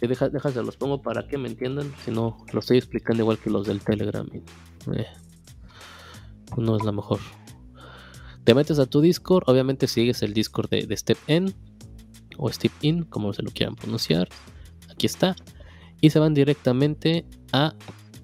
Sí, 0.00 0.06
deja, 0.06 0.28
se 0.28 0.62
los 0.62 0.76
pongo 0.76 1.02
para 1.02 1.26
que 1.26 1.38
me 1.38 1.48
entiendan, 1.48 1.92
si 2.04 2.10
no, 2.10 2.38
lo 2.52 2.60
estoy 2.60 2.78
explicando 2.78 3.22
igual 3.22 3.38
que 3.38 3.50
los 3.50 3.66
del 3.66 3.80
Telegram. 3.80 4.26
Eh, 4.92 5.06
no 6.56 6.76
es 6.76 6.84
la 6.84 6.92
mejor. 6.92 7.18
Te 8.48 8.54
metes 8.54 8.78
a 8.78 8.86
tu 8.86 9.02
Discord, 9.02 9.44
obviamente 9.46 9.86
sigues 9.86 10.22
el 10.22 10.32
Discord 10.32 10.70
de, 10.70 10.96
Step 10.96 11.18
N 11.26 11.52
o 12.38 12.50
Step 12.50 12.72
In, 12.80 13.02
como 13.02 13.34
se 13.34 13.42
lo 13.42 13.50
quieran 13.50 13.76
pronunciar. 13.76 14.26
Aquí 14.90 15.04
está. 15.04 15.36
Y 16.00 16.08
se 16.08 16.18
van 16.18 16.32
directamente 16.32 17.26
a. 17.52 17.74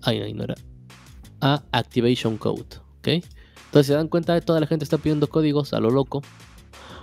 Ay, 0.01 0.32
no 0.32 0.44
era 0.44 0.55
a 1.42 1.62
Activation 1.72 2.38
Code. 2.38 2.64
¿ok? 3.01 3.09
Entonces 3.66 3.86
se 3.86 3.92
dan 3.92 4.09
cuenta 4.09 4.32
de 4.32 4.40
toda 4.40 4.60
la 4.60 4.66
gente 4.66 4.84
está 4.84 4.96
pidiendo 4.96 5.28
códigos 5.28 5.74
a 5.74 5.80
lo 5.80 5.90
loco. 5.90 6.22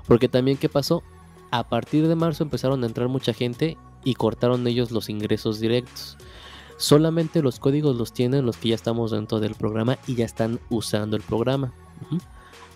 Porque 0.08 0.28
también, 0.28 0.58
¿qué 0.58 0.68
pasó? 0.68 1.04
A 1.52 1.70
partir 1.70 2.08
de 2.08 2.16
marzo 2.16 2.44
empezaron 2.44 2.84
a 2.84 2.88
entrar 2.88 3.08
mucha 3.08 3.34
gente 3.34 3.78
y 4.04 4.16
cortaron 4.16 4.66
ellos 4.66 4.90
los 4.90 5.10
ingresos 5.10 5.60
directos. 5.60 6.18
Solamente 6.78 7.44
los 7.44 7.60
códigos 7.60 7.96
los 7.96 8.14
tienen 8.14 8.48
los 8.48 8.58
que 8.58 8.70
ya 8.70 8.76
estamos 8.76 9.12
dentro 9.12 9.40
del 9.40 9.54
programa 9.54 10.00
y 10.08 10.16
ya 10.16 10.26
están 10.26 10.60
usando 10.72 11.18
el 11.18 11.22
programa. 11.22 11.72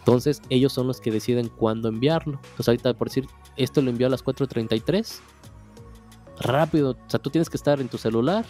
Entonces 0.06 0.41
ellos 0.49 0.72
son 0.72 0.86
los 0.88 1.02
que 1.02 1.11
deciden 1.11 1.49
cuándo 1.49 1.90
enviarlo. 1.90 2.40
Entonces 2.44 2.68
ahorita 2.68 2.94
por 2.94 3.07
decir, 3.07 3.27
esto 3.57 3.82
lo 3.82 3.90
envió 3.90 4.07
a 4.07 4.10
las 4.11 4.23
4.33. 4.23 5.19
Rápido, 6.40 6.91
o 6.91 7.10
sea, 7.10 7.19
tú 7.19 7.30
tienes 7.30 7.49
que 7.49 7.57
estar 7.57 7.80
en 7.80 7.88
tu 7.88 7.98
celular, 7.98 8.45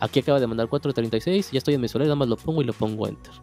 Aquí 0.00 0.20
acaba 0.20 0.40
de 0.40 0.46
mandar 0.46 0.68
436, 0.68 1.50
ya 1.52 1.58
estoy 1.58 1.74
en 1.74 1.82
mi 1.82 1.88
celular, 1.88 2.08
nada 2.08 2.16
más 2.16 2.28
lo 2.28 2.38
pongo 2.38 2.62
y 2.62 2.64
lo 2.64 2.72
pongo 2.72 3.06
enter. 3.06 3.34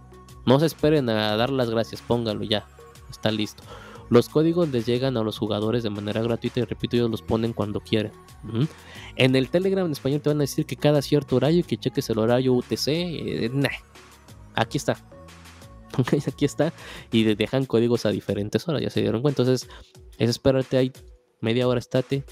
No 0.47 0.59
se 0.59 0.65
esperen 0.65 1.07
a 1.07 1.37
dar 1.37 1.51
las 1.51 1.69
gracias, 1.69 2.01
póngalo 2.01 2.43
ya, 2.43 2.65
está 3.11 3.31
listo. 3.31 3.63
Los 4.09 4.27
códigos 4.27 4.69
les 4.69 4.85
llegan 4.85 5.17
a 5.17 5.21
los 5.21 5.37
jugadores 5.37 5.83
de 5.83 5.91
manera 5.91 6.21
gratuita 6.21 6.61
y 6.61 6.63
repito, 6.63 6.95
ellos 6.95 7.11
los 7.11 7.21
ponen 7.21 7.53
cuando 7.53 7.79
quieren. 7.79 8.11
En 9.17 9.35
el 9.35 9.49
Telegram 9.49 9.85
en 9.85 9.91
español 9.91 10.21
te 10.21 10.29
van 10.29 10.37
a 10.37 10.41
decir 10.41 10.65
que 10.65 10.77
cada 10.77 11.01
cierto 11.01 11.35
horario 11.35 11.63
que 11.63 11.77
cheques 11.77 12.09
el 12.09 12.17
horario 12.17 12.53
UTC. 12.53 12.87
Eh, 12.87 13.51
aquí 14.55 14.77
está. 14.77 14.97
aquí 16.27 16.45
está. 16.45 16.73
Y 17.11 17.23
dejan 17.35 17.65
códigos 17.65 18.05
a 18.05 18.09
diferentes 18.09 18.67
horas, 18.67 18.81
ya 18.81 18.89
se 18.89 19.01
dieron 19.01 19.21
cuenta. 19.21 19.43
Entonces, 19.43 19.69
es 20.17 20.29
esperarte 20.29 20.77
ahí 20.77 20.91
media 21.41 21.67
hora, 21.67 21.79
estate, 21.79 22.23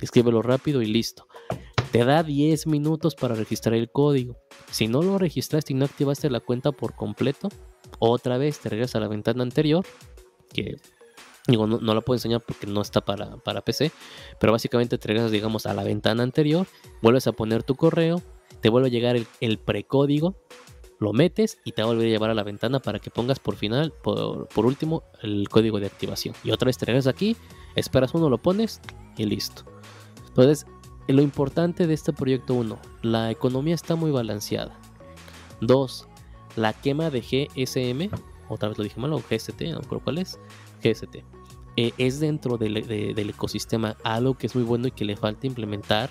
escríbelo 0.00 0.42
rápido 0.42 0.82
y 0.82 0.86
listo. 0.86 1.26
Te 1.92 2.04
da 2.04 2.22
10 2.22 2.66
minutos 2.66 3.14
para 3.14 3.34
registrar 3.34 3.74
el 3.74 3.90
código. 3.90 4.36
Si 4.70 4.86
no 4.86 5.02
lo 5.02 5.18
registraste 5.18 5.72
y 5.72 5.76
no 5.76 5.84
activaste 5.84 6.30
la 6.30 6.40
cuenta 6.40 6.70
por 6.72 6.94
completo, 6.94 7.48
otra 7.98 8.38
vez 8.38 8.60
te 8.60 8.68
regresas 8.68 8.96
a 8.96 9.00
la 9.00 9.08
ventana 9.08 9.42
anterior, 9.42 9.84
que 10.52 10.76
Digo, 11.46 11.66
no, 11.66 11.78
no, 11.78 11.94
la 11.94 12.00
puedo 12.00 12.16
enseñar 12.16 12.42
porque 12.42 12.66
no 12.66 12.82
está 12.82 13.00
para, 13.00 13.36
para 13.38 13.62
PC, 13.62 13.90
pero 14.38 14.52
básicamente 14.52 14.98
te 14.98 15.08
regresas, 15.08 15.30
digamos, 15.30 15.66
a 15.66 15.74
la 15.74 15.82
ventana 15.82 16.22
anterior, 16.22 16.66
vuelves 17.02 17.26
a 17.26 17.32
poner 17.32 17.62
tu 17.62 17.76
correo, 17.76 18.22
te 18.60 18.68
vuelve 18.68 18.88
a 18.88 18.90
llegar 18.90 19.16
el, 19.40 19.58
precódigo, 19.58 20.36
lo 21.00 21.12
metes 21.12 21.58
y 21.64 21.72
te 21.72 21.82
va 21.82 21.88
a 21.88 21.92
volver 21.92 22.06
a 22.06 22.10
llevar 22.10 22.30
a 22.30 22.34
la 22.34 22.44
ventana 22.44 22.78
para 22.78 23.00
que 23.00 23.10
pongas 23.10 23.40
por 23.40 23.56
final, 23.56 23.92
por, 24.02 24.46
por, 24.48 24.66
último, 24.66 25.02
el 25.22 25.48
código 25.48 25.80
de 25.80 25.86
activación. 25.86 26.34
Y 26.44 26.52
otra 26.52 26.66
vez 26.66 26.78
te 26.78 26.86
regresas 26.86 27.12
aquí, 27.12 27.36
esperas 27.74 28.14
uno, 28.14 28.30
lo 28.30 28.38
pones 28.38 28.80
y 29.16 29.24
listo. 29.24 29.64
Entonces, 30.28 30.66
lo 31.08 31.22
importante 31.22 31.86
de 31.86 31.94
este 31.94 32.12
proyecto 32.12 32.54
1, 32.54 32.78
la 33.02 33.30
economía 33.30 33.74
está 33.74 33.96
muy 33.96 34.10
balanceada. 34.10 34.78
2. 35.60 36.06
La 36.56 36.72
quema 36.72 37.10
de 37.10 37.20
GSM, 37.20 38.10
otra 38.48 38.68
vez 38.68 38.78
lo 38.78 38.84
dije 38.84 39.00
mal, 39.00 39.12
o 39.12 39.18
GST, 39.18 39.60
no 39.72 39.80
recuerdo 39.80 40.04
cuál 40.04 40.18
es, 40.18 40.38
GST. 40.82 41.24
Eh, 41.76 41.92
es 41.98 42.20
dentro 42.20 42.58
del, 42.58 42.76
ecosistema 42.76 43.96
algo 44.02 44.36
que 44.36 44.46
es 44.46 44.54
muy 44.54 44.64
bueno 44.64 44.88
y 44.88 44.90
que 44.90 45.04
le 45.04 45.16
falta 45.16 45.46
implementar 45.46 46.10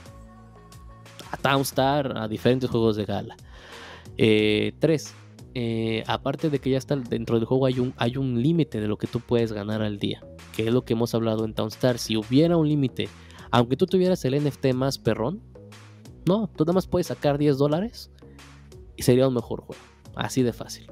a 1.31 1.37
Townstar, 1.37 2.17
a 2.17 2.27
diferentes 2.27 2.69
juegos 2.69 2.95
de 2.95 3.05
gala. 3.05 3.35
3. 4.19 4.21
Eh, 4.21 4.73
eh, 5.55 6.03
aparte 6.07 6.49
de 6.49 6.59
que 6.59 6.69
ya 6.69 6.77
está 6.77 6.95
dentro 6.95 7.37
del 7.37 7.45
juego 7.45 7.65
hay 7.65 7.79
un, 7.79 7.93
hay 7.97 8.17
un 8.17 8.41
límite 8.41 8.79
de 8.79 8.87
lo 8.87 8.97
que 8.97 9.07
tú 9.07 9.19
puedes 9.19 9.51
ganar 9.51 9.81
al 9.81 9.97
día, 9.97 10.23
que 10.55 10.67
es 10.67 10.73
lo 10.73 10.83
que 10.83 10.93
hemos 10.93 11.15
hablado 11.15 11.45
en 11.45 11.53
Townstar. 11.53 11.97
Si 11.97 12.17
hubiera 12.17 12.57
un 12.57 12.67
límite, 12.67 13.09
aunque 13.49 13.77
tú 13.77 13.85
tuvieras 13.85 14.23
el 14.25 14.43
NFT 14.43 14.73
más 14.73 14.97
perrón, 14.97 15.41
no, 16.25 16.47
tú 16.55 16.65
nada 16.65 16.73
más 16.73 16.87
puedes 16.87 17.07
sacar 17.07 17.37
10 17.37 17.57
dólares 17.57 18.11
y 18.95 19.03
sería 19.03 19.27
un 19.27 19.33
mejor 19.33 19.61
juego. 19.61 19.81
Así 20.15 20.43
de 20.43 20.53
fácil. 20.53 20.91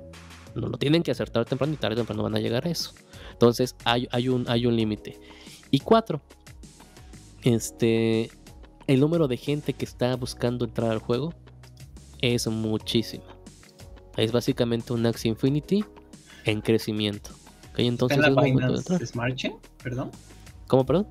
No 0.56 0.68
lo 0.68 0.78
tienen 0.78 1.04
que 1.04 1.12
acertar 1.12 1.46
temprano 1.46 1.74
y 1.74 1.78
tarde 1.78 1.96
o 1.96 1.98
temprano 1.98 2.24
van 2.24 2.36
a 2.36 2.40
llegar 2.40 2.66
a 2.66 2.70
eso. 2.70 2.94
Entonces 3.32 3.76
hay, 3.84 4.08
hay 4.12 4.30
un, 4.30 4.46
hay 4.48 4.66
un 4.66 4.76
límite. 4.76 5.20
Y 5.70 5.80
cuatro, 5.80 6.22
este, 7.44 8.32
el 8.88 9.00
número 9.00 9.28
de 9.28 9.38
gente 9.38 9.74
que 9.74 9.86
está 9.86 10.16
buscando 10.16 10.66
entrar 10.66 10.92
al 10.92 11.00
juego 11.00 11.34
es 12.22 12.48
muchísimo. 12.48 13.26
Es 14.16 14.32
básicamente 14.32 14.94
un 14.94 15.06
Axie 15.06 15.30
Infinity 15.30 15.86
en 16.46 16.62
crecimiento. 16.62 17.32
Entonces 17.78 18.18
¿Está 18.18 18.30
en 18.30 18.36
la 18.36 18.42
página 18.42 19.06
Smart 19.06 19.36
Chain? 19.36 19.56
¿Perdón? 19.84 20.12
¿Cómo, 20.68 20.86
perdón? 20.86 21.08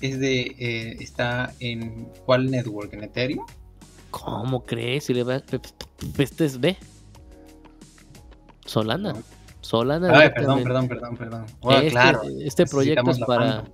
Es 0.00 0.18
de, 0.18 0.40
eh, 0.58 0.96
está 1.00 1.54
en 1.60 2.08
¿cuál 2.26 2.50
network? 2.50 2.92
¿En 2.92 3.04
Ethereum? 3.04 3.46
¿Cómo 4.10 4.64
crees? 4.64 5.04
Si 5.04 5.14
le 5.14 5.22
va, 5.22 5.36
este 6.18 6.44
es 6.44 6.60
B. 6.60 6.76
Solana. 8.66 9.14
Solana. 9.60 10.18
Ay, 10.18 10.30
perdón, 10.30 10.62
perdón, 10.62 10.88
perdón, 10.88 11.16
perdón. 11.16 11.46
este, 11.70 11.90
claro. 11.90 12.22
Este 12.40 12.66
proyecto 12.66 13.10
es 13.10 13.18
para. 13.20 13.64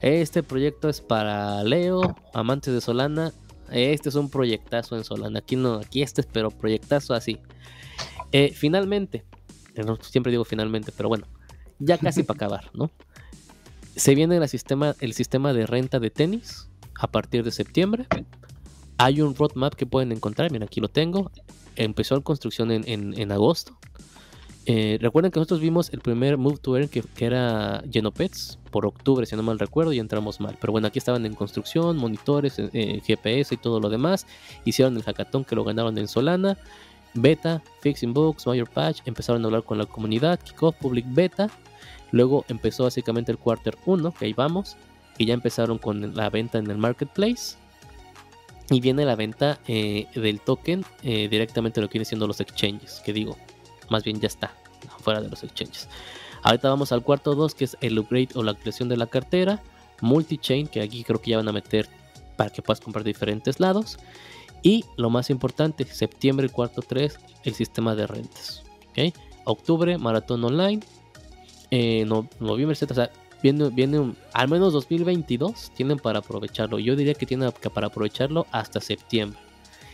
Este 0.00 0.42
proyecto 0.42 0.88
es 0.88 1.00
para 1.00 1.62
Leo, 1.62 2.16
amantes 2.34 2.74
de 2.74 2.80
Solana. 2.80 3.32
Este 3.70 4.08
es 4.08 4.14
un 4.14 4.30
proyectazo 4.30 4.96
en 4.96 5.04
Solana. 5.04 5.38
Aquí 5.40 5.56
no, 5.56 5.74
aquí 5.74 6.02
este 6.02 6.22
es, 6.22 6.26
pero 6.26 6.50
proyectazo 6.50 7.14
así. 7.14 7.38
Eh, 8.32 8.52
finalmente, 8.54 9.24
eh, 9.74 9.84
siempre 10.00 10.32
digo 10.32 10.44
finalmente, 10.44 10.92
pero 10.96 11.08
bueno, 11.08 11.26
ya 11.78 11.98
casi 11.98 12.22
para 12.22 12.36
acabar, 12.38 12.70
¿no? 12.74 12.90
Se 13.96 14.14
viene 14.14 14.36
el 14.36 14.48
sistema, 14.48 14.94
el 15.00 15.12
sistema 15.14 15.52
de 15.52 15.66
renta 15.66 15.98
de 16.00 16.10
tenis 16.10 16.68
a 16.98 17.08
partir 17.08 17.44
de 17.44 17.50
septiembre. 17.50 18.06
Hay 18.98 19.20
un 19.20 19.34
roadmap 19.34 19.74
que 19.74 19.86
pueden 19.86 20.12
encontrar, 20.12 20.50
miren, 20.50 20.66
aquí 20.66 20.80
lo 20.80 20.88
tengo. 20.88 21.30
Empezó 21.76 22.14
la 22.14 22.22
construcción 22.22 22.70
en, 22.70 22.84
en 22.86 23.32
agosto. 23.32 23.78
Eh, 24.72 24.98
recuerden 25.00 25.32
que 25.32 25.40
nosotros 25.40 25.58
vimos 25.58 25.90
el 25.92 25.98
primer 25.98 26.38
Move 26.38 26.58
to 26.58 26.76
Earn 26.76 26.88
que, 26.88 27.02
era 27.18 27.82
Genopets 27.90 28.56
por 28.70 28.86
octubre, 28.86 29.26
si 29.26 29.34
no 29.34 29.42
mal 29.42 29.58
recuerdo, 29.58 29.92
y 29.92 29.98
entramos 29.98 30.38
mal. 30.38 30.56
Pero 30.60 30.70
bueno, 30.70 30.86
aquí 30.86 31.00
estaban 31.00 31.26
en 31.26 31.34
construcción, 31.34 31.96
monitores, 31.96 32.56
eh, 32.60 32.70
eh, 32.72 33.00
GPS 33.04 33.52
y 33.52 33.58
todo 33.58 33.80
lo 33.80 33.88
demás. 33.88 34.28
Hicieron 34.64 34.96
el 34.96 35.02
hackathon 35.02 35.44
que 35.44 35.56
lo 35.56 35.64
ganaron 35.64 35.98
en 35.98 36.06
Solana. 36.06 36.56
Beta, 37.14 37.60
Fixing 37.80 38.14
Books, 38.14 38.46
Major 38.46 38.70
Patch, 38.70 39.00
empezaron 39.06 39.42
a 39.42 39.46
hablar 39.46 39.64
con 39.64 39.76
la 39.76 39.86
comunidad, 39.86 40.38
Kickoff, 40.38 40.76
Public 40.76 41.06
Beta. 41.08 41.50
Luego 42.12 42.44
empezó 42.46 42.84
básicamente 42.84 43.32
el 43.32 43.38
Quarter 43.38 43.76
1, 43.86 44.12
que 44.12 44.26
ahí 44.26 44.34
vamos. 44.34 44.76
Y 45.18 45.26
ya 45.26 45.34
empezaron 45.34 45.78
con 45.78 46.14
la 46.14 46.30
venta 46.30 46.58
en 46.58 46.70
el 46.70 46.78
Marketplace. 46.78 47.56
Y 48.70 48.80
viene 48.80 49.04
la 49.04 49.16
venta 49.16 49.58
del 49.66 50.40
token 50.44 50.84
directamente 51.02 51.80
lo 51.80 51.88
que 51.88 51.94
viene 51.94 52.04
siendo 52.04 52.28
los 52.28 52.40
exchanges, 52.40 53.02
que 53.04 53.12
digo, 53.12 53.36
más 53.88 54.04
bien 54.04 54.20
ya 54.20 54.28
está, 54.28 54.54
fuera 54.88 55.20
de 55.20 55.28
los 55.28 55.42
exchanges. 55.42 55.88
Ahorita 56.42 56.68
vamos 56.68 56.92
al 56.92 57.02
cuarto 57.02 57.34
2, 57.34 57.54
que 57.54 57.64
es 57.64 57.76
el 57.80 57.98
upgrade 57.98 58.30
o 58.34 58.42
la 58.42 58.54
creación 58.54 58.88
de 58.88 58.96
la 58.96 59.06
cartera. 59.06 59.62
Multi-chain, 60.00 60.66
que 60.66 60.80
aquí 60.80 61.04
creo 61.04 61.20
que 61.20 61.32
ya 61.32 61.36
van 61.36 61.48
a 61.48 61.52
meter 61.52 61.88
para 62.36 62.50
que 62.50 62.62
puedas 62.62 62.80
comprar 62.80 63.04
diferentes 63.04 63.60
lados. 63.60 63.98
Y 64.62 64.84
lo 64.96 65.10
más 65.10 65.30
importante, 65.30 65.84
septiembre, 65.84 66.46
el 66.46 66.52
cuarto 66.52 66.82
3, 66.82 67.18
el 67.44 67.54
sistema 67.54 67.94
de 67.94 68.06
rentas. 68.06 68.62
¿okay? 68.90 69.12
Octubre, 69.44 69.98
maratón 69.98 70.44
online. 70.44 70.80
Eh, 71.70 72.04
no, 72.06 72.28
noviembre, 72.40 72.76
etc. 72.78 72.90
O 72.90 72.94
sea, 72.94 73.10
viene, 73.42 73.68
viene 73.70 74.14
al 74.32 74.48
menos 74.48 74.72
2022 74.72 75.70
tienen 75.74 75.98
para 75.98 76.20
aprovecharlo. 76.20 76.78
Yo 76.78 76.96
diría 76.96 77.14
que 77.14 77.26
tienen 77.26 77.52
para 77.74 77.88
aprovecharlo 77.88 78.46
hasta 78.50 78.80
septiembre. 78.80 79.38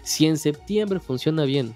Si 0.02 0.26
en 0.26 0.38
septiembre 0.38 1.00
funciona 1.00 1.44
bien 1.44 1.74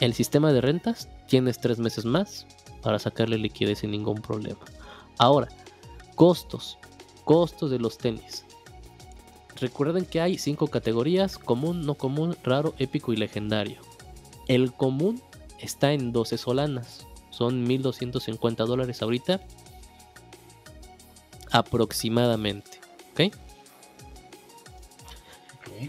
el 0.00 0.14
sistema 0.14 0.52
de 0.52 0.60
rentas, 0.60 1.08
tienes 1.32 1.58
tres 1.58 1.78
meses 1.78 2.04
más 2.04 2.46
para 2.82 2.98
sacarle 2.98 3.38
liquidez 3.38 3.78
sin 3.78 3.90
ningún 3.90 4.20
problema. 4.20 4.60
Ahora, 5.16 5.48
costos. 6.14 6.76
Costos 7.24 7.70
de 7.70 7.78
los 7.78 7.96
tenis. 7.96 8.44
Recuerden 9.58 10.04
que 10.04 10.20
hay 10.20 10.36
cinco 10.36 10.66
categorías, 10.66 11.38
común, 11.38 11.86
no 11.86 11.94
común, 11.94 12.36
raro, 12.44 12.74
épico 12.78 13.14
y 13.14 13.16
legendario. 13.16 13.80
El 14.46 14.74
común 14.74 15.22
está 15.58 15.94
en 15.94 16.12
12 16.12 16.36
solanas. 16.36 17.06
Son 17.30 17.66
1.250 17.66 18.66
dólares 18.66 19.00
ahorita. 19.00 19.40
Aproximadamente. 21.50 22.78
¿Ok? 23.12 23.34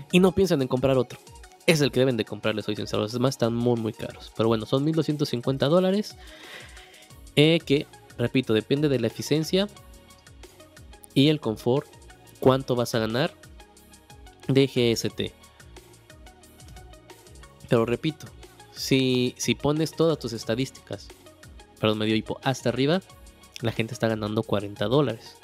Y 0.10 0.22
no 0.22 0.32
piensan 0.32 0.62
en 0.62 0.70
comprar 0.70 0.98
otro 0.98 1.20
es 1.66 1.82
el 1.82 1.92
que 1.92 2.00
deben 2.00 2.18
de 2.18 2.26
comprarles 2.26 2.66
soy 2.66 2.76
sincero. 2.76 3.04
Los 3.04 3.14
demás 3.14 3.36
están 3.36 3.56
muy, 3.56 3.80
muy 3.80 3.94
caros. 3.94 4.32
Pero 4.36 4.50
bueno, 4.50 4.66
son 4.66 4.84
1250 4.84 5.68
dólares. 5.68 6.16
Eh, 7.36 7.60
que, 7.66 7.88
repito, 8.18 8.54
depende 8.54 8.90
de 8.90 9.00
la 9.00 9.08
eficiencia 9.08 9.68
y 11.14 11.30
el 11.30 11.40
confort. 11.40 11.88
¿Cuánto 12.40 12.76
vas 12.76 12.94
a 12.96 13.00
ganar 13.00 13.34
de 14.48 14.68
GST? 14.68 15.32
Pero 17.70 17.86
repito, 17.86 18.28
si, 18.74 19.34
si 19.38 19.56
pones 19.56 19.92
todas 19.92 20.20
tus 20.20 20.34
estadísticas, 20.34 21.08
perdón, 21.80 22.00
medio 22.00 22.16
hipo, 22.16 22.40
hasta 22.44 22.70
arriba, 22.70 23.02
la 23.62 23.72
gente 23.72 23.94
está 23.94 24.10
ganando 24.10 24.44
40 24.44 24.86
dólares. 24.86 25.38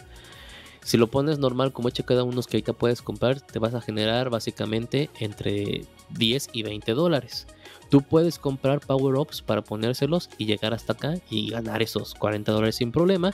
Si 0.81 0.97
lo 0.97 1.07
pones 1.07 1.39
normal, 1.39 1.71
como 1.71 1.87
he 1.87 1.91
hecho 1.91 2.05
cada 2.05 2.23
uno 2.23 2.41
que 2.41 2.57
ahorita 2.57 2.73
puedes 2.73 3.01
comprar, 3.01 3.41
te 3.41 3.59
vas 3.59 3.73
a 3.73 3.81
generar 3.81 4.29
básicamente 4.29 5.09
entre 5.19 5.85
10 6.11 6.49
y 6.53 6.63
20 6.63 6.93
dólares. 6.93 7.47
Tú 7.89 8.01
puedes 8.01 8.39
comprar 8.39 8.79
power 8.79 9.15
ups 9.15 9.41
para 9.41 9.63
ponérselos 9.63 10.29
y 10.37 10.45
llegar 10.45 10.73
hasta 10.73 10.93
acá 10.93 11.15
y 11.29 11.49
ganar 11.49 11.81
esos 11.81 12.13
40 12.15 12.51
dólares 12.51 12.75
sin 12.77 12.91
problema. 12.91 13.33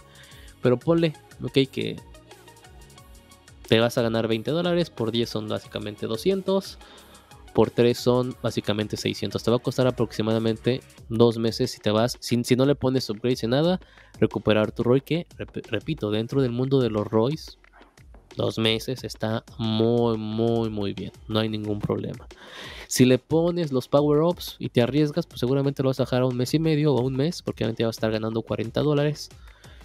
Pero 0.61 0.79
ponle, 0.79 1.13
ok, 1.43 1.69
que 1.71 1.97
te 3.67 3.79
vas 3.79 3.97
a 3.97 4.01
ganar 4.01 4.27
20 4.27 4.51
dólares, 4.51 4.89
por 4.89 5.11
10 5.11 5.29
son 5.29 5.47
básicamente 5.47 6.07
200, 6.07 6.77
por 7.55 7.71
3 7.71 7.97
son 7.97 8.35
básicamente 8.43 8.97
600. 8.97 9.41
Te 9.41 9.49
va 9.49 9.57
a 9.57 9.61
costar 9.61 9.87
aproximadamente 9.87 10.81
2 11.07 11.37
meses 11.37 11.71
si 11.71 11.79
te 11.79 11.89
vas, 11.89 12.17
si, 12.19 12.43
si 12.43 12.57
no 12.57 12.65
le 12.65 12.75
pones 12.75 13.09
upgrades 13.09 13.45
en 13.45 13.51
nada, 13.51 13.79
recuperar 14.19 14.73
tu 14.73 14.83
ROI 14.83 14.99
que, 14.99 15.25
repito, 15.69 16.11
dentro 16.11 16.41
del 16.41 16.51
mundo 16.51 16.81
de 16.81 16.89
los 16.89 17.07
ROIs, 17.07 17.57
dos 18.35 18.57
meses 18.57 19.05
está 19.05 19.45
muy, 19.57 20.17
muy, 20.17 20.69
muy 20.69 20.93
bien. 20.93 21.13
No 21.29 21.39
hay 21.39 21.47
ningún 21.47 21.79
problema. 21.79 22.27
Si 22.87 23.05
le 23.05 23.19
pones 23.19 23.71
los 23.71 23.87
power-ups 23.87 24.57
y 24.59 24.67
te 24.67 24.81
arriesgas, 24.81 25.25
pues 25.25 25.39
seguramente 25.39 25.81
lo 25.81 25.87
vas 25.87 26.01
a 26.01 26.03
dejar 26.03 26.23
a 26.23 26.25
un 26.25 26.35
mes 26.35 26.53
y 26.53 26.59
medio 26.59 26.93
o 26.93 26.99
a 26.99 27.03
un 27.03 27.15
mes, 27.15 27.41
porque 27.41 27.63
obviamente 27.63 27.83
va 27.85 27.89
a 27.89 27.91
estar 27.91 28.11
ganando 28.11 28.41
40 28.41 28.81
dólares. 28.81 29.29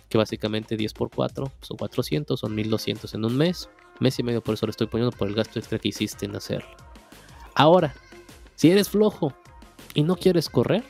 que 0.08 0.18
básicamente 0.18 0.76
10 0.76 0.92
por 0.94 1.08
4 1.08 1.52
son 1.60 1.76
400, 1.76 2.40
son 2.40 2.52
1200 2.52 3.14
en 3.14 3.24
un 3.24 3.36
mes. 3.36 3.70
Mes 4.00 4.18
y 4.18 4.24
medio 4.24 4.42
por 4.42 4.54
eso 4.54 4.66
lo 4.66 4.70
estoy 4.70 4.88
poniendo 4.88 5.16
por 5.16 5.28
el 5.28 5.36
gasto 5.36 5.60
extra 5.60 5.78
que 5.78 5.90
hiciste 5.90 6.26
en 6.26 6.34
hacerlo. 6.34 6.89
Ahora, 7.60 7.92
si 8.54 8.70
eres 8.70 8.88
flojo 8.88 9.34
y 9.92 10.02
no 10.02 10.16
quieres 10.16 10.48
correr, 10.48 10.82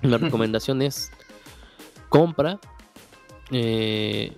la 0.00 0.16
recomendación 0.16 0.80
es 0.80 1.12
compra, 2.08 2.58
eh, 3.50 4.34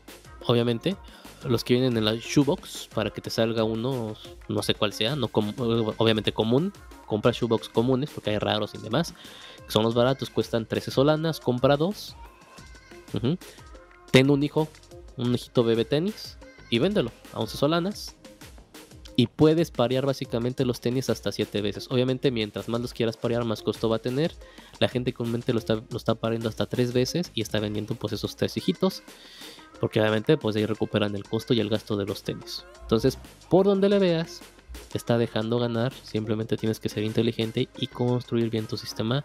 obviamente, 0.46 0.96
los 1.44 1.62
que 1.62 1.74
vienen 1.74 1.96
en 1.96 2.04
la 2.04 2.14
shoebox 2.14 2.88
para 2.92 3.10
que 3.10 3.20
te 3.20 3.30
salga 3.30 3.62
uno, 3.62 4.16
no 4.48 4.62
sé 4.64 4.74
cuál 4.74 4.92
sea, 4.92 5.14
no 5.14 5.30
obviamente 5.32 6.32
común. 6.32 6.72
Compra 7.06 7.30
shoebox 7.30 7.68
comunes 7.68 8.10
porque 8.10 8.30
hay 8.30 8.38
raros 8.38 8.74
y 8.74 8.78
demás. 8.78 9.14
Son 9.68 9.84
los 9.84 9.94
baratos, 9.94 10.28
cuestan 10.28 10.66
13 10.66 10.90
solanas. 10.90 11.38
Compra 11.38 11.76
dos. 11.76 12.16
Ten 14.10 14.28
un 14.28 14.42
hijo, 14.42 14.66
un 15.16 15.36
hijito 15.36 15.62
bebé 15.62 15.84
tenis 15.84 16.36
y 16.68 16.80
véndelo 16.80 17.12
a 17.32 17.38
11 17.38 17.56
solanas. 17.56 18.16
Y 19.18 19.28
puedes 19.28 19.70
parear 19.70 20.04
básicamente 20.04 20.66
los 20.66 20.80
tenis 20.80 21.08
hasta 21.08 21.32
7 21.32 21.62
veces. 21.62 21.88
Obviamente, 21.90 22.30
mientras 22.30 22.68
más 22.68 22.82
los 22.82 22.92
quieras 22.92 23.16
parear, 23.16 23.44
más 23.44 23.62
costo 23.62 23.88
va 23.88 23.96
a 23.96 24.00
tener. 24.00 24.32
La 24.78 24.88
gente 24.88 25.14
comúnmente 25.14 25.54
lo 25.54 25.58
está, 25.58 25.82
lo 25.88 25.96
está 25.96 26.14
pareando 26.14 26.50
hasta 26.50 26.66
3 26.66 26.92
veces 26.92 27.30
y 27.34 27.40
está 27.40 27.58
vendiendo 27.58 27.94
pues 27.94 28.12
esos 28.12 28.36
tres 28.36 28.58
hijitos. 28.58 29.02
Porque 29.80 30.00
obviamente 30.00 30.36
pues 30.36 30.54
ahí 30.56 30.66
recuperan 30.66 31.16
el 31.16 31.24
costo 31.24 31.54
y 31.54 31.60
el 31.60 31.70
gasto 31.70 31.96
de 31.96 32.04
los 32.04 32.22
tenis. 32.22 32.64
Entonces, 32.82 33.18
por 33.48 33.64
donde 33.64 33.88
le 33.88 33.98
veas, 33.98 34.42
te 34.92 34.98
está 34.98 35.16
dejando 35.16 35.58
ganar. 35.58 35.94
Simplemente 36.02 36.58
tienes 36.58 36.78
que 36.78 36.90
ser 36.90 37.02
inteligente 37.02 37.70
y 37.78 37.86
construir 37.86 38.50
bien 38.50 38.66
tu 38.66 38.76
sistema. 38.76 39.22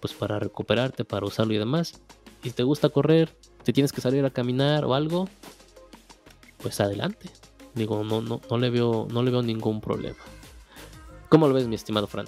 Pues 0.00 0.12
para 0.12 0.38
recuperarte, 0.38 1.04
para 1.04 1.26
usarlo 1.26 1.54
y 1.54 1.58
demás. 1.58 2.00
Si 2.44 2.52
te 2.52 2.62
gusta 2.62 2.88
correr, 2.88 3.36
si 3.64 3.72
tienes 3.72 3.92
que 3.92 4.00
salir 4.00 4.24
a 4.24 4.30
caminar 4.30 4.84
o 4.84 4.94
algo, 4.94 5.28
pues 6.58 6.80
adelante. 6.80 7.30
Digo, 7.78 8.04
no, 8.04 8.20
no, 8.20 8.40
no, 8.50 8.58
le 8.58 8.70
veo, 8.70 9.06
no 9.10 9.22
le 9.22 9.30
veo 9.30 9.42
ningún 9.42 9.80
problema. 9.80 10.18
¿Cómo 11.28 11.46
lo 11.46 11.54
ves, 11.54 11.66
mi 11.66 11.74
estimado 11.74 12.06
Fran? 12.06 12.26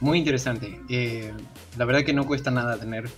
Muy 0.00 0.18
interesante. 0.18 0.80
Eh, 0.88 1.32
la 1.78 1.84
verdad 1.84 2.02
que 2.02 2.12
no 2.12 2.26
cuesta 2.26 2.50
nada 2.50 2.78
tener 2.78 3.08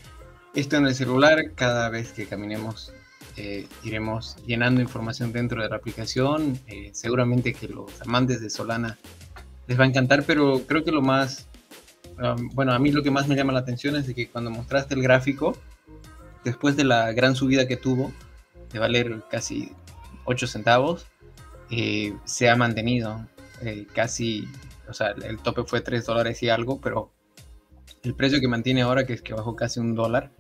esto 0.55 0.77
en 0.77 0.87
el 0.87 0.95
celular. 0.95 1.53
Cada 1.55 1.89
vez 1.89 2.13
que 2.13 2.27
caminemos 2.27 2.93
eh, 3.37 3.69
iremos 3.83 4.37
llenando 4.47 4.81
información 4.81 5.33
dentro 5.33 5.63
de 5.63 5.69
la 5.69 5.77
aplicación. 5.77 6.59
Eh, 6.67 6.91
seguramente 6.93 7.55
que 7.55 7.69
los 7.69 8.01
amantes 8.03 8.41
de 8.41 8.51
Solana 8.51 8.99
les 9.67 9.79
va 9.79 9.85
a 9.85 9.87
encantar, 9.87 10.25
pero 10.25 10.63
creo 10.67 10.85
que 10.85 10.93
lo 10.93 11.03
más, 11.03 11.49
um, 12.19 12.49
bueno, 12.55 12.73
a 12.73 12.79
mí 12.79 12.93
lo 12.93 13.03
que 13.03 13.11
más 13.11 13.27
me 13.29 13.35
llama 13.35 13.53
la 13.53 13.61
atención 13.61 13.97
es 13.97 14.07
de 14.07 14.15
que 14.15 14.29
cuando 14.29 14.51
mostraste 14.51 14.95
el 14.95 15.03
gráfico, 15.03 15.57
después 16.45 16.77
de 16.77 16.85
la 16.85 17.13
gran 17.13 17.35
subida 17.35 17.67
que 17.67 17.77
tuvo, 17.77 18.13
de 18.73 18.79
valer 18.79 19.23
casi 19.31 19.73
8 20.25 20.47
centavos, 20.47 21.07
eh, 21.71 22.15
se 22.25 22.49
ha 22.49 22.57
mantenido 22.57 23.27
eh, 23.63 23.87
casi, 23.93 24.49
o 24.89 24.93
sea, 24.93 25.15
el 25.23 25.39
tope 25.39 25.65
fue 25.65 25.81
3 25.81 26.05
dólares 26.05 26.43
y 26.43 26.49
algo, 26.49 26.81
pero 26.81 27.13
el 28.03 28.15
precio 28.15 28.41
que 28.41 28.49
mantiene 28.49 28.83
ahora, 28.83 29.07
que 29.07 29.15
es 29.15 29.23
que 29.23 29.35
bajó 29.35 29.57
casi 29.57 29.81
un 29.81 29.95
dólar, 29.95 30.31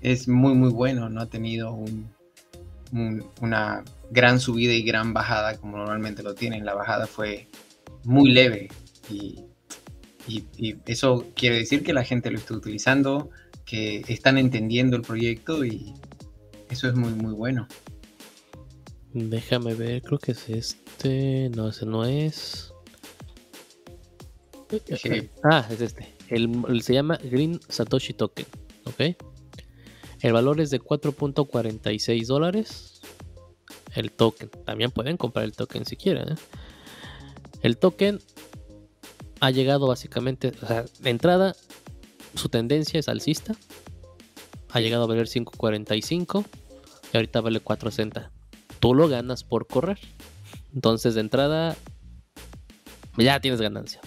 es 0.00 0.28
muy, 0.28 0.54
muy 0.54 0.70
bueno, 0.70 1.08
no 1.08 1.20
ha 1.20 1.26
tenido 1.26 1.78
una 3.40 3.84
gran 4.10 4.40
subida 4.40 4.72
y 4.72 4.82
gran 4.82 5.14
bajada 5.14 5.56
como 5.56 5.78
normalmente 5.78 6.22
lo 6.22 6.34
tienen, 6.34 6.64
la 6.64 6.74
bajada 6.74 7.06
fue 7.06 7.48
muy 8.04 8.30
leve 8.32 8.68
y 9.08 9.44
eso 10.86 11.26
quiere 11.34 11.56
decir 11.56 11.82
que 11.82 11.92
la 11.92 12.04
gente 12.04 12.30
lo 12.30 12.38
está 12.38 12.54
utilizando, 12.54 13.30
que 13.64 14.04
están 14.08 14.38
entendiendo 14.38 14.96
el 14.96 15.02
proyecto 15.02 15.64
y 15.64 15.94
eso 16.70 16.88
es 16.88 16.94
muy, 16.94 17.12
muy 17.12 17.34
bueno. 17.34 17.66
Déjame 19.14 19.74
ver, 19.74 20.02
creo 20.02 20.18
que 20.18 20.32
es 20.32 20.48
este. 20.48 21.50
No, 21.54 21.68
ese 21.68 21.84
no 21.84 22.04
es. 22.04 22.72
Ah, 25.44 25.66
es 25.70 25.82
este. 25.82 26.14
El, 26.28 26.82
se 26.82 26.94
llama 26.94 27.18
Green 27.22 27.60
Satoshi 27.68 28.14
Token. 28.14 28.46
¿Ok? 28.84 29.16
El 30.22 30.32
valor 30.32 30.60
es 30.60 30.70
de 30.70 30.80
4.46 30.80 32.26
dólares. 32.26 33.02
El 33.94 34.10
token. 34.12 34.48
También 34.64 34.90
pueden 34.90 35.18
comprar 35.18 35.44
el 35.44 35.52
token 35.52 35.84
si 35.84 35.96
quieren. 35.96 36.32
¿eh? 36.32 36.36
El 37.60 37.76
token 37.76 38.18
ha 39.40 39.50
llegado 39.50 39.88
básicamente. 39.88 40.52
O 40.62 40.66
sea, 40.66 40.86
de 41.00 41.10
entrada, 41.10 41.54
su 42.34 42.48
tendencia 42.48 42.98
es 42.98 43.08
alcista. 43.08 43.54
Ha 44.70 44.80
llegado 44.80 45.04
a 45.04 45.06
valer 45.06 45.26
5.45 45.26 46.46
y 47.12 47.16
ahorita 47.16 47.42
vale 47.42 47.62
4.60 47.62 48.30
tú 48.82 48.94
lo 48.94 49.08
ganas 49.08 49.44
por 49.44 49.68
correr. 49.68 50.00
Entonces, 50.74 51.14
de 51.14 51.20
entrada, 51.20 51.76
ya 53.16 53.38
tienes 53.38 53.60
ganancia. 53.60 54.00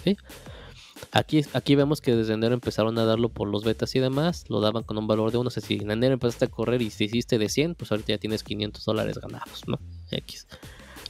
Aquí, 1.14 1.46
aquí 1.54 1.76
vemos 1.76 2.02
que 2.02 2.14
desde 2.14 2.34
enero 2.34 2.56
empezaron 2.56 3.00
a 3.00 3.06
darlo 3.06 3.30
por 3.30 3.48
los 3.48 3.64
betas 3.64 3.96
y 3.96 4.00
demás. 4.00 4.44
Lo 4.50 4.60
daban 4.60 4.84
con 4.84 4.98
un 4.98 5.08
valor 5.08 5.32
de 5.32 5.38
1. 5.38 5.48
O 5.48 5.50
sea, 5.50 5.64
si 5.64 5.76
en 5.76 5.92
enero 5.92 6.16
empezaste 6.16 6.46
a 6.46 6.48
correr 6.50 6.82
y 6.82 6.90
te 6.90 7.06
hiciste 7.06 7.38
de 7.38 7.48
100, 7.48 7.76
pues 7.76 7.90
ahorita 7.90 8.10
ya 8.10 8.18
tienes 8.18 8.44
500 8.44 8.84
dólares 8.84 9.18
ganados, 9.18 9.64
¿no? 9.66 9.80
X. 10.12 10.46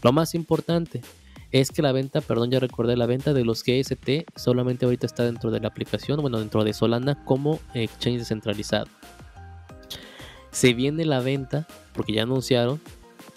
Lo 0.03 0.11
más 0.11 0.35
importante 0.35 1.02
es 1.50 1.72
que 1.72 1.82
la 1.82 1.92
venta, 1.92 2.22
perdón, 2.22 2.52
ya 2.52 2.60
recordé, 2.60 2.95
la 2.95 3.08
venta 3.08 3.34
de 3.34 3.45
los 3.45 3.64
GST 3.64 4.30
solamente 4.35 4.85
ahorita 4.85 5.08
está 5.08 5.24
dentro 5.24 5.50
de 5.50 5.60
la 5.60 5.69
aplicación, 5.69 6.22
bueno, 6.22 6.38
dentro 6.38 6.64
de 6.64 6.74
Solana 6.74 7.26
como 7.26 7.60
exchange 7.74 8.19
descentralizado. 8.19 8.85
Se 10.52 10.76
viene 10.76 11.03
la 11.03 11.19
venta, 11.22 11.66
porque 11.94 12.14
ya 12.14 12.24
anunciaron, 12.24 12.80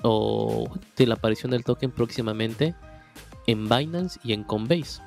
o 0.02 0.68
de 0.96 1.06
la 1.06 1.14
aparición 1.14 1.50
del 1.50 1.64
token 1.64 1.90
próximamente 1.90 2.74
en 3.46 3.68
Binance 3.68 4.20
y 4.22 4.32
en 4.32 4.44
Coinbase. 4.44 5.00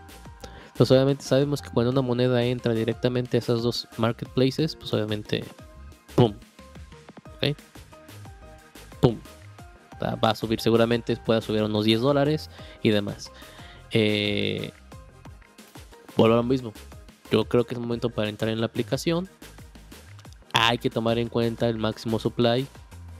Entonces 0.67 0.91
obviamente 0.91 1.23
sabemos 1.23 1.61
que 1.61 1.69
cuando 1.69 1.91
una 1.91 2.01
moneda 2.01 2.43
entra 2.43 2.73
directamente 2.73 3.37
a 3.37 3.39
esas 3.39 3.61
dos 3.61 3.87
marketplaces, 3.97 4.75
pues 4.75 4.93
obviamente, 4.93 5.43
¡pum! 6.15 6.33
¿Ok? 7.35 7.55
¡Pum! 8.99 9.17
Va 10.01 10.31
a 10.31 10.35
subir 10.35 10.59
seguramente, 10.59 11.15
pueda 11.17 11.41
subir 11.41 11.61
unos 11.61 11.85
10 11.85 12.01
dólares 12.01 12.49
y 12.81 12.89
demás. 12.89 13.31
Eh, 13.91 14.71
vuelvo 16.17 16.33
a 16.33 16.37
lo 16.37 16.43
mismo. 16.43 16.73
Yo 17.31 17.45
creo 17.45 17.65
que 17.65 17.75
es 17.75 17.79
momento 17.79 18.09
para 18.09 18.29
entrar 18.29 18.49
en 18.49 18.59
la 18.59 18.65
aplicación. 18.65 19.29
Hay 20.53 20.79
que 20.79 20.89
tomar 20.89 21.19
en 21.19 21.29
cuenta 21.29 21.69
el 21.69 21.77
máximo 21.77 22.17
supply 22.17 22.67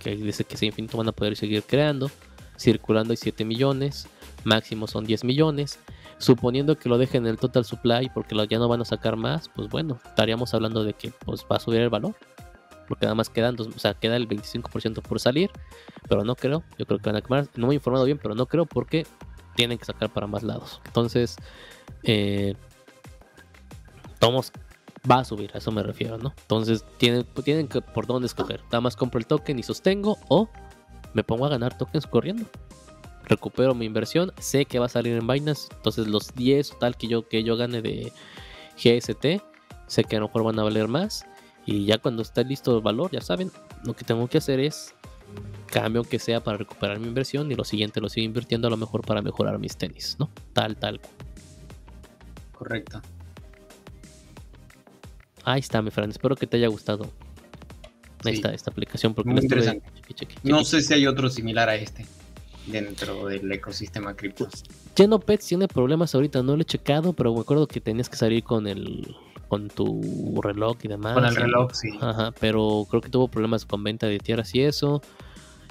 que 0.02 0.16
dice 0.16 0.44
que 0.44 0.56
ese 0.56 0.66
infinito 0.66 0.98
van 0.98 1.08
a 1.10 1.12
poder 1.12 1.36
seguir 1.36 1.64
creando. 1.64 2.10
Circulando 2.58 3.12
hay 3.12 3.18
7 3.18 3.46
millones, 3.46 4.08
máximo 4.44 4.88
son 4.88 5.06
10 5.06 5.24
millones. 5.24 5.80
Suponiendo 6.18 6.78
que 6.78 6.90
lo 6.90 6.98
dejen 6.98 7.26
en 7.26 7.32
el 7.32 7.38
total 7.38 7.66
supply 7.66 8.12
porque 8.14 8.36
ya 8.48 8.60
no 8.60 8.68
van 8.68 8.82
a 8.82 8.86
sacar 8.86 9.16
más, 9.16 9.50
pues 9.50 9.70
bueno, 9.70 10.00
estaríamos 10.06 10.54
hablando 10.54 10.84
de 10.84 10.94
que 10.94 11.12
pues, 11.26 11.46
va 11.52 11.56
a 11.56 11.60
subir 11.60 11.82
el 11.82 11.90
valor. 11.90 12.16
Porque 12.88 13.06
nada 13.06 13.16
más 13.16 13.30
quedan, 13.30 13.56
o 13.60 13.80
sea, 13.80 13.94
queda 13.94 14.18
el 14.18 14.28
25% 14.28 15.02
por 15.02 15.20
salir, 15.20 15.50
pero 16.10 16.24
no 16.24 16.36
creo. 16.36 16.64
Yo 16.78 16.86
creo 16.86 17.00
que 17.00 17.10
van 17.10 17.16
a 17.16 17.22
quemar. 17.22 17.48
No 17.56 17.68
me 17.68 17.74
he 17.74 17.76
informado 17.76 18.04
bien, 18.06 18.20
pero 18.22 18.36
no 18.36 18.48
creo 18.48 18.66
porque 18.66 19.08
tienen 19.56 19.78
que 19.78 19.86
sacar 19.86 20.12
para 20.12 20.28
más 20.28 20.44
lados. 20.44 20.82
Entonces, 20.86 21.38
eh, 22.04 22.56
va 25.10 25.20
a 25.20 25.26
subir, 25.26 25.52
a 25.54 25.58
eso 25.58 25.72
me 25.72 25.84
refiero, 25.84 26.18
¿no? 26.18 26.34
Entonces 26.42 26.86
tienen, 26.98 27.26
tienen 27.44 27.68
que 27.68 27.82
por 27.82 28.06
dónde 28.06 28.28
escoger. 28.28 28.62
Nada 28.66 28.82
más 28.82 28.96
compro 28.96 29.20
el 29.20 29.26
token 29.26 29.58
y 29.60 29.64
sostengo 29.64 30.18
o 30.28 30.50
me 31.14 31.24
pongo 31.24 31.46
a 31.46 31.50
ganar 31.50 31.78
tokens 31.78 32.08
corriendo. 32.08 32.46
Recupero 33.26 33.74
mi 33.76 33.86
inversión, 33.86 34.34
sé 34.40 34.66
que 34.66 34.80
va 34.80 34.88
a 34.88 34.90
salir 34.90 35.16
en 35.16 35.26
Binance, 35.26 35.70
entonces 35.72 36.08
los 36.08 36.34
10 36.36 36.80
tal 36.80 36.98
que 36.98 37.08
yo, 37.08 37.28
que 37.28 37.44
yo 37.44 37.56
gane 37.56 37.82
de 37.82 38.12
GST, 38.78 39.42
sé 39.88 40.04
que 40.04 40.18
a 40.18 40.20
lo 40.20 40.28
mejor 40.28 40.44
van 40.44 40.60
a 40.60 40.64
valer 40.64 40.88
más. 40.88 41.26
Y 41.66 41.86
ya 41.86 42.00
cuando 42.00 42.24
está 42.24 42.42
listo 42.42 42.76
el 42.76 42.82
valor, 42.82 43.12
ya 43.12 43.22
saben, 43.22 43.52
lo 43.84 43.94
que 43.94 44.04
tengo 44.04 44.28
que 44.28 44.40
hacer 44.40 44.60
es 44.60 44.96
cambio 45.68 46.04
que 46.04 46.20
sea 46.20 46.44
para 46.44 46.58
recuperar 46.58 47.00
mi 47.00 47.08
inversión 47.08 47.52
y 47.52 47.56
lo 47.56 47.64
siguiente 47.64 48.02
lo 48.02 48.10
sigo 48.10 48.26
invirtiendo 48.26 48.68
a 48.68 48.72
lo 48.72 48.78
mejor 48.78 49.02
para 49.06 49.22
mejorar 49.22 49.58
mis 49.60 49.78
tenis, 49.78 50.18
¿no? 50.20 50.30
Tal, 50.54 50.76
tal. 50.76 51.00
Correcto. 52.52 53.02
Ahí 55.44 55.60
está, 55.60 55.82
mi 55.82 55.92
Fran. 55.92 56.10
Espero 56.10 56.36
que 56.36 56.48
te 56.48 56.58
haya 56.58 56.68
gustado 56.68 57.10
esta, 58.26 58.54
esta 58.54 58.72
aplicación. 58.72 59.14
Porque 59.14 59.32
Muy 59.32 59.42
interesante. 59.42 59.88
no 60.44 60.64
sé 60.64 60.82
si 60.82 60.94
hay 60.94 61.08
otro 61.08 61.30
similar 61.30 61.70
a 61.70 61.76
este 61.76 62.06
dentro 62.68 63.28
del 63.28 63.52
ecosistema 63.52 64.16
cripto. 64.16 64.48
Genopets 64.96 65.48
tiene 65.48 65.68
problemas 65.68 66.14
ahorita, 66.14 66.44
no 66.44 66.56
lo 66.56 66.62
he 66.62 66.66
checado, 66.66 67.14
pero 67.14 67.34
me 67.34 67.42
acuerdo 67.42 67.68
que 67.68 67.82
tenías 67.82 68.10
que 68.10 68.18
salir 68.18 68.44
con 68.44 68.68
el 68.68 69.16
con 69.48 69.68
tu 69.68 70.40
reloj 70.42 70.78
y 70.84 70.88
demás. 70.88 71.14
Con 71.14 71.26
el 71.26 71.36
reloj, 71.36 71.72
sí. 71.74 71.90
Ajá, 72.00 72.32
pero 72.40 72.88
creo 72.90 73.02
que 73.02 73.10
tuvo 73.10 73.28
problemas 73.28 73.66
con 73.66 73.84
venta 73.84 74.08
de 74.08 74.18
tierras 74.18 74.56
y 74.56 74.62
eso. 74.62 75.02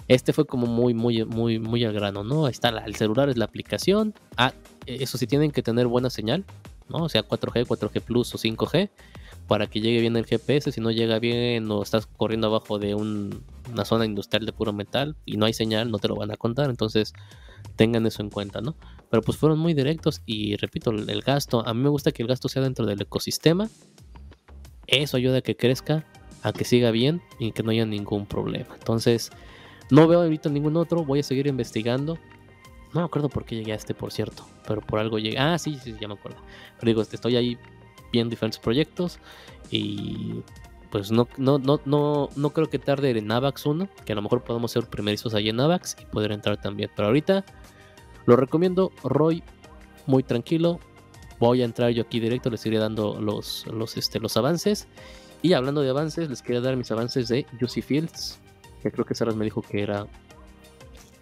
Este 0.07 0.33
fue 0.33 0.45
como 0.45 0.67
muy, 0.67 0.93
muy, 0.93 1.25
muy, 1.25 1.59
muy 1.59 1.85
al 1.85 1.95
grano, 1.95 2.23
¿no? 2.23 2.45
Ahí 2.45 2.51
está, 2.51 2.69
el 2.69 2.97
celular 2.97 3.31
es 3.31 3.39
la 3.39 3.47
aplicación. 3.47 4.13
Ah, 4.37 4.53
eso 4.85 5.17
sí 5.17 5.27
tienen 5.27 5.51
que 5.51 5.63
tener 5.63 5.87
buena 5.87 6.11
señal, 6.11 6.45
¿no? 6.89 7.05
O 7.05 7.09
sea, 7.09 7.27
4G, 7.27 7.65
4G 7.65 8.03
Plus 8.03 8.35
o 8.35 8.39
5G 8.39 8.91
para 9.51 9.67
que 9.67 9.81
llegue 9.81 10.01
bien 10.01 10.17
el 10.17 10.27
GPS. 10.27 10.71
Si 10.71 10.81
no 10.81 10.93
llega 10.93 11.19
bien 11.19 11.69
o 11.73 11.83
estás 11.83 12.07
corriendo 12.07 12.47
abajo 12.47 12.79
de 12.79 12.95
un 12.95 13.43
una 13.73 13.85
zona 13.85 14.05
industrial 14.05 14.47
de 14.47 14.53
puro 14.53 14.73
metal 14.73 15.17
y 15.27 15.39
no 15.39 15.45
hay 15.45 15.53
señal, 15.53 15.91
no 15.91 15.99
te 15.99 16.07
lo 16.07 16.15
van 16.15 16.31
a 16.31 16.37
contar, 16.37 16.71
entonces 16.71 17.15
tengan 17.75 18.07
eso 18.07 18.23
en 18.23 18.31
cuenta, 18.31 18.61
¿no? 18.61 18.77
Pero 19.11 19.23
pues 19.23 19.37
fueron 19.39 19.59
muy 19.59 19.75
directos 19.75 20.23
y 20.25 20.55
repito, 20.55 20.93
el 20.93 21.21
gasto, 21.23 21.67
a 21.67 21.75
mí 21.75 21.83
me 21.83 21.89
gusta 21.89 22.13
que 22.13 22.23
el 22.23 22.29
gasto 22.29 22.49
sea 22.49 22.63
dentro 22.63 22.87
del 22.87 23.03
ecosistema, 23.03 23.69
eso 24.87 25.17
ayuda 25.17 25.39
a 25.39 25.41
que 25.41 25.57
crezca, 25.57 26.07
a 26.45 26.53
que 26.53 26.65
siga 26.65 26.93
bien 26.93 27.21
y 27.41 27.51
que 27.51 27.65
no 27.65 27.73
haya 27.73 27.87
ningún 27.87 28.27
problema. 28.27 28.73
Entonces, 28.79 29.31
no 29.91 30.07
veo 30.07 30.23
ahorita 30.23 30.49
ningún 30.49 30.77
otro, 30.77 31.05
voy 31.05 31.21
a 31.21 31.23
seguir 31.25 31.49
investigando. 31.49 32.19
No 32.95 33.01
me 33.01 33.07
acuerdo 33.07 33.29
por 33.29 33.45
qué 33.45 33.57
llegué 33.57 33.73
a 33.73 33.77
este, 33.77 33.95
por 33.95 34.13
cierto, 34.13 34.47
pero 34.69 34.81
por 34.81 35.01
algo 35.01 35.19
llegué. 35.19 35.39
Ah, 35.39 35.59
sí, 35.59 35.77
sí, 35.83 35.97
ya 36.01 36.07
me 36.07 36.15
acuerdo. 36.15 36.39
Pero 36.79 36.91
digo, 36.91 37.03
estoy 37.03 37.35
ahí 37.35 37.59
viendo 38.13 38.31
diferentes 38.31 38.59
proyectos 38.59 39.19
y 39.71 40.43
pues 40.91 41.13
no, 41.13 41.29
no, 41.37 41.59
no, 41.59 41.81
no, 41.85 42.29
no 42.35 42.51
creo 42.51 42.69
que 42.69 42.79
tarde 42.79 43.11
en 43.11 43.27
Navax 43.27 43.65
1, 43.65 43.89
que 44.05 44.13
a 44.13 44.17
lo 44.17 44.23
mejor 44.23 44.43
podemos 44.43 44.73
ser 44.73 44.87
primerizos 44.87 45.35
ahí 45.35 45.49
en 45.49 45.57
Navax 45.57 45.97
y 46.01 46.05
poder 46.07 46.33
entrar 46.33 46.61
también. 46.61 46.91
Pero 46.95 47.09
ahorita 47.09 47.45
lo 48.27 48.37
recomiendo, 48.37 48.91
Roy, 49.05 49.43
muy 50.07 50.23
tranquilo. 50.23 50.81
Voy 51.39 51.63
a 51.63 51.65
entrar 51.65 51.91
yo 51.91 52.03
aquí 52.03 52.21
directo, 52.21 52.51
les 52.51 52.67
iré 52.67 52.79
dando 52.79 53.21
los, 53.21 53.67
los, 53.69 53.97
este, 53.97 54.19
los 54.19 54.37
avances. 54.37 54.89
Y 55.43 55.53
hablando 55.55 55.81
de 55.81 55.91
avances, 55.91 56.29
les 56.29 56.43
quería 56.43 56.61
dar 56.61 56.77
mis 56.77 56.91
avances 56.91 57.29
de 57.29 57.47
Juicy 57.59 57.83
Fields, 57.83 58.41
que 58.83 58.91
creo 58.91 59.07
que 59.07 59.15
Saras 59.15 59.37
me 59.37 59.45
dijo 59.45 59.63
que 59.63 59.83
era 59.83 60.07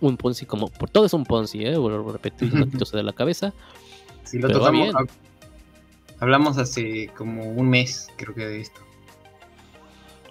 un 0.01 0.17
Ponzi 0.17 0.47
como... 0.47 0.69
Por 0.69 0.91
todo 0.91 1.05
es 1.07 1.13
un 1.13 1.25
Ponzi, 1.25 1.65
¿eh? 1.65 1.77
Vuelvo 1.77 2.11
a 2.11 2.13
repetir, 2.15 2.53
no 2.55 2.67
de 2.67 3.03
la 3.03 3.13
cabeza. 3.13 3.53
Sí, 4.25 4.39
lo 4.39 4.49
tocamos, 4.49 4.95
Hablamos 6.21 6.59
hace 6.59 7.11
como 7.17 7.51
un 7.51 7.71
mes, 7.71 8.09
creo 8.17 8.35
que 8.35 8.45
de 8.45 8.61
esto. 8.61 8.81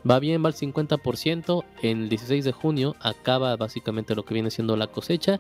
Va 0.10 0.20
bien, 0.20 0.44
va 0.44 0.50
al 0.50 0.56
50%. 0.56 1.64
En 1.82 2.04
el 2.04 2.10
16 2.10 2.46
de 2.46 2.52
junio 2.52 2.96
acaba 3.00 3.56
básicamente 3.56 4.16
lo 4.16 4.26
que 4.26 4.34
viene 4.34 4.52
siendo 4.52 4.76
la 4.76 4.88
cosecha. 4.88 5.40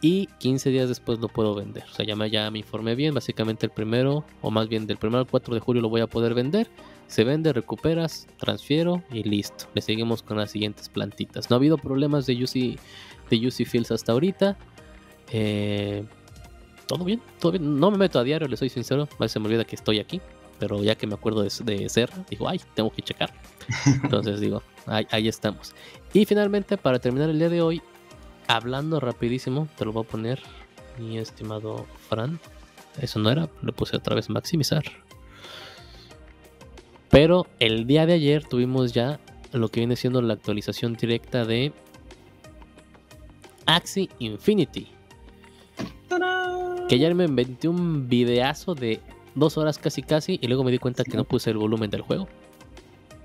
Y 0.00 0.26
15 0.38 0.70
días 0.70 0.88
después 0.88 1.18
lo 1.18 1.28
puedo 1.28 1.54
vender. 1.54 1.84
O 1.90 1.92
sea, 1.92 2.06
ya 2.06 2.14
me, 2.14 2.30
ya 2.30 2.50
me 2.50 2.60
informé 2.60 2.94
bien. 2.94 3.14
Básicamente 3.14 3.66
el 3.66 3.72
primero, 3.72 4.24
o 4.42 4.50
más 4.50 4.68
bien 4.68 4.86
del 4.86 4.96
primero 4.96 5.20
al 5.20 5.26
4 5.26 5.54
de 5.54 5.60
julio 5.60 5.82
lo 5.82 5.88
voy 5.88 6.00
a 6.00 6.06
poder 6.06 6.34
vender. 6.34 6.70
Se 7.08 7.24
vende, 7.24 7.52
recuperas, 7.52 8.28
transfiero 8.38 9.02
y 9.10 9.24
listo. 9.24 9.66
Le 9.74 9.82
seguimos 9.82 10.22
con 10.22 10.36
las 10.36 10.52
siguientes 10.52 10.88
plantitas. 10.88 11.50
No 11.50 11.56
ha 11.56 11.58
habido 11.58 11.78
problemas 11.78 12.26
de 12.26 12.44
UC, 12.44 12.78
de 13.30 13.46
UC 13.46 13.66
Fields 13.66 13.90
hasta 13.90 14.12
ahorita. 14.12 14.56
Eh, 15.32 16.04
todo 16.88 17.04
bien, 17.04 17.20
todo 17.38 17.52
bien. 17.52 17.78
No 17.78 17.92
me 17.92 17.98
meto 17.98 18.18
a 18.18 18.24
diario, 18.24 18.48
le 18.48 18.56
soy 18.56 18.70
sincero. 18.70 19.02
A 19.02 19.16
veces 19.18 19.32
se 19.32 19.38
me 19.38 19.46
olvida 19.46 19.64
que 19.64 19.76
estoy 19.76 20.00
aquí. 20.00 20.20
Pero 20.58 20.82
ya 20.82 20.96
que 20.96 21.06
me 21.06 21.14
acuerdo 21.14 21.42
de, 21.42 21.50
ser, 21.88 22.10
digo, 22.28 22.48
ay, 22.48 22.60
tengo 22.74 22.90
que 22.90 23.02
checar. 23.02 23.32
Entonces 24.02 24.40
digo, 24.40 24.62
ahí, 24.86 25.28
estamos. 25.28 25.72
Y 26.12 26.24
finalmente, 26.24 26.76
para 26.76 26.98
terminar 26.98 27.30
el 27.30 27.38
día 27.38 27.48
de 27.48 27.62
hoy, 27.62 27.80
hablando 28.48 28.98
rapidísimo, 28.98 29.68
te 29.76 29.84
lo 29.84 29.92
voy 29.92 30.04
a 30.04 30.08
poner, 30.08 30.42
mi 30.98 31.18
estimado 31.18 31.86
Fran. 32.08 32.40
Eso 33.00 33.20
no 33.20 33.30
era, 33.30 33.48
le 33.62 33.72
puse 33.72 33.96
otra 33.96 34.16
vez 34.16 34.28
maximizar. 34.30 34.82
Pero 37.08 37.46
el 37.60 37.86
día 37.86 38.06
de 38.06 38.14
ayer 38.14 38.44
tuvimos 38.44 38.92
ya 38.92 39.20
lo 39.52 39.68
que 39.68 39.80
viene 39.80 39.94
siendo 39.94 40.20
la 40.22 40.34
actualización 40.34 40.94
directa 40.94 41.44
de 41.44 41.72
Axie 43.64 44.10
Infinity. 44.18 44.97
Que 46.88 46.94
ayer 46.94 47.14
me 47.14 47.24
inventé 47.24 47.68
un 47.68 48.08
videazo 48.08 48.74
de 48.74 49.00
dos 49.34 49.58
horas 49.58 49.78
casi 49.78 50.02
casi 50.02 50.38
y 50.40 50.46
luego 50.46 50.64
me 50.64 50.70
di 50.70 50.78
cuenta 50.78 51.04
que 51.04 51.16
no 51.16 51.24
puse 51.24 51.50
el 51.50 51.58
volumen 51.58 51.90
del 51.90 52.02
juego. 52.02 52.28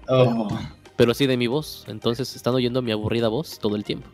Oh. 0.07 0.47
Pero 0.95 1.13
sí 1.13 1.25
de 1.25 1.37
mi 1.37 1.47
voz, 1.47 1.85
entonces 1.87 2.35
están 2.35 2.53
oyendo 2.53 2.81
mi 2.81 2.91
aburrida 2.91 3.27
voz 3.27 3.57
todo 3.59 3.75
el 3.75 3.83
tiempo. 3.83 4.07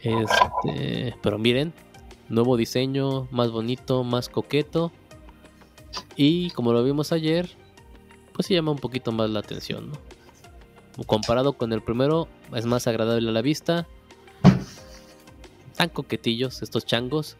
Este, 0.00 1.14
pero 1.22 1.38
miren, 1.38 1.72
nuevo 2.28 2.56
diseño, 2.56 3.28
más 3.30 3.50
bonito, 3.50 4.02
más 4.04 4.28
coqueto. 4.28 4.90
Y 6.16 6.50
como 6.50 6.72
lo 6.72 6.82
vimos 6.82 7.12
ayer, 7.12 7.50
pues 8.32 8.46
sí 8.46 8.54
llama 8.54 8.72
un 8.72 8.78
poquito 8.78 9.12
más 9.12 9.30
la 9.30 9.40
atención, 9.40 9.92
Comparado 11.06 11.54
con 11.54 11.72
el 11.72 11.82
primero, 11.82 12.28
es 12.54 12.66
más 12.66 12.86
agradable 12.86 13.26
a 13.28 13.32
la 13.32 13.40
vista. 13.40 13.86
Tan 15.82 15.88
coquetillos 15.88 16.62
estos 16.62 16.86
changos. 16.86 17.36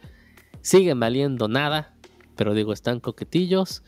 Siguen 0.63 0.99
valiendo 0.99 1.47
nada, 1.47 1.95
pero 2.35 2.55
digo, 2.55 2.73
están 2.73 2.99
coquetillos. 2.99 3.85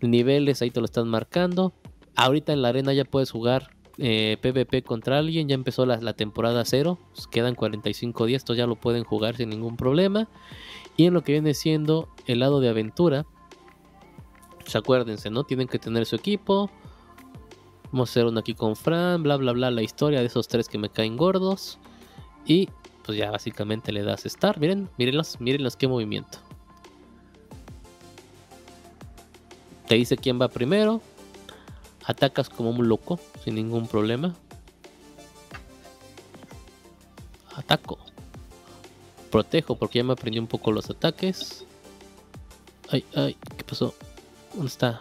Niveles 0.00 0.62
ahí 0.62 0.70
te 0.70 0.78
lo 0.78 0.84
están 0.84 1.08
marcando. 1.08 1.72
Ahorita 2.14 2.52
en 2.52 2.62
la 2.62 2.68
arena 2.68 2.92
ya 2.92 3.04
puedes 3.04 3.32
jugar 3.32 3.70
PvP 3.96 4.76
eh, 4.76 4.82
contra 4.84 5.18
alguien. 5.18 5.48
Ya 5.48 5.56
empezó 5.56 5.86
la, 5.86 6.12
temporada 6.12 6.64
0. 6.64 7.00
Pues 7.12 7.26
quedan 7.26 7.56
45 7.56 8.26
días. 8.26 8.42
Esto 8.42 8.54
ya 8.54 8.68
lo 8.68 8.76
pueden 8.76 9.02
jugar 9.02 9.34
sin 9.36 9.48
ningún 9.48 9.76
problema. 9.76 10.28
Y 10.96 11.06
en 11.06 11.14
lo 11.14 11.24
que 11.24 11.32
viene 11.32 11.52
siendo 11.52 12.08
el 12.28 12.38
lado 12.38 12.60
de 12.60 12.68
aventura. 12.68 13.26
Pues 14.60 14.76
acuérdense, 14.76 15.30
¿no? 15.30 15.42
Tienen 15.42 15.66
que 15.66 15.80
tener 15.80 16.06
su 16.06 16.14
equipo. 16.14 16.70
Vamos 17.90 18.10
a 18.10 18.12
hacer 18.12 18.26
uno 18.26 18.38
aquí 18.38 18.54
con 18.54 18.76
Fran. 18.76 19.24
Bla, 19.24 19.36
bla, 19.36 19.50
bla. 19.50 19.72
La 19.72 19.82
historia 19.82 20.20
de 20.20 20.26
esos 20.26 20.46
tres 20.46 20.68
que 20.68 20.78
me 20.78 20.90
caen 20.90 21.16
gordos. 21.16 21.80
Y 22.46 22.68
pues 23.04 23.18
ya 23.18 23.30
básicamente 23.30 23.92
le 23.92 24.02
das 24.02 24.22
start. 24.24 24.58
Miren, 24.58 24.88
mírenlos, 24.98 25.40
mírenlos 25.40 25.76
qué 25.76 25.88
movimiento. 25.88 26.38
Te 29.86 29.96
dice 29.96 30.16
quién 30.16 30.40
va 30.40 30.48
primero. 30.48 31.00
Atacas 32.04 32.48
como 32.48 32.70
un 32.70 32.88
loco, 32.88 33.18
sin 33.44 33.56
ningún 33.56 33.86
problema. 33.86 34.34
Ataco. 37.54 37.98
Protejo 39.30 39.76
porque 39.76 39.98
ya 39.98 40.04
me 40.04 40.12
aprendí 40.12 40.38
un 40.38 40.46
poco 40.46 40.72
los 40.72 40.88
ataques. 40.90 41.64
Ay, 42.88 43.04
ay, 43.14 43.36
¿qué 43.56 43.64
pasó? 43.64 43.94
¿Dónde 44.52 44.68
está? 44.68 45.00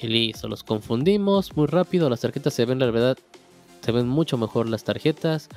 Y 0.00 0.06
listo, 0.06 0.48
los 0.48 0.62
confundimos 0.62 1.56
muy 1.56 1.66
rápido. 1.66 2.08
Las 2.08 2.20
tarjetas 2.20 2.54
se 2.54 2.64
ven, 2.64 2.78
la 2.78 2.90
verdad, 2.90 3.18
se 3.90 3.96
ven 3.96 4.08
mucho 4.08 4.38
mejor 4.38 4.68
las 4.68 4.84
tarjetas. 4.84 5.48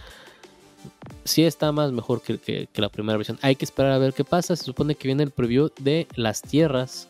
Sí 1.24 1.44
está 1.44 1.72
más 1.72 1.92
mejor 1.92 2.22
que, 2.22 2.68
la 2.74 2.90
primera 2.90 3.16
versión. 3.16 3.38
Hay 3.44 3.56
que 3.56 3.64
esperar 3.64 3.92
a 3.92 4.00
ver 4.00 4.14
qué 4.14 4.24
pasa. 4.24 4.56
Se 4.56 4.64
supone 4.64 4.96
que 4.96 5.08
viene 5.08 5.22
el 5.22 5.30
preview 5.30 5.70
de 5.80 6.08
las 6.16 6.42
tierras 6.42 7.08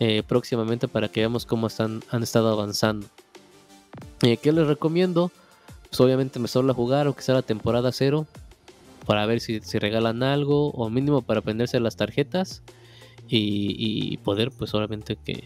eh, 0.00 0.24
próximamente 0.26 0.88
para 0.88 1.08
que 1.08 1.20
veamos 1.20 1.46
cómo 1.46 1.68
están, 1.68 2.02
han 2.10 2.24
estado 2.24 2.48
avanzando. 2.50 3.06
Eh, 4.22 4.36
¿Qué 4.36 4.50
les 4.50 4.66
recomiendo? 4.66 5.30
Pues 5.88 6.00
obviamente 6.00 6.40
me 6.40 6.48
solo 6.48 6.72
a 6.72 6.74
jugar, 6.74 7.06
aunque 7.06 7.22
sea 7.22 7.36
la 7.36 7.42
temporada 7.42 7.92
cero, 7.92 8.26
para 9.06 9.24
ver 9.26 9.40
si, 9.40 9.60
si 9.60 9.78
regalan 9.78 10.24
algo 10.24 10.70
o 10.70 10.90
mínimo 10.90 11.22
para 11.22 11.40
aprenderse 11.40 11.78
las 11.78 11.96
tarjetas 11.96 12.62
y, 13.28 14.16
poder 14.18 14.50
pues 14.50 14.74
obviamente 14.74 15.16
que, 15.16 15.44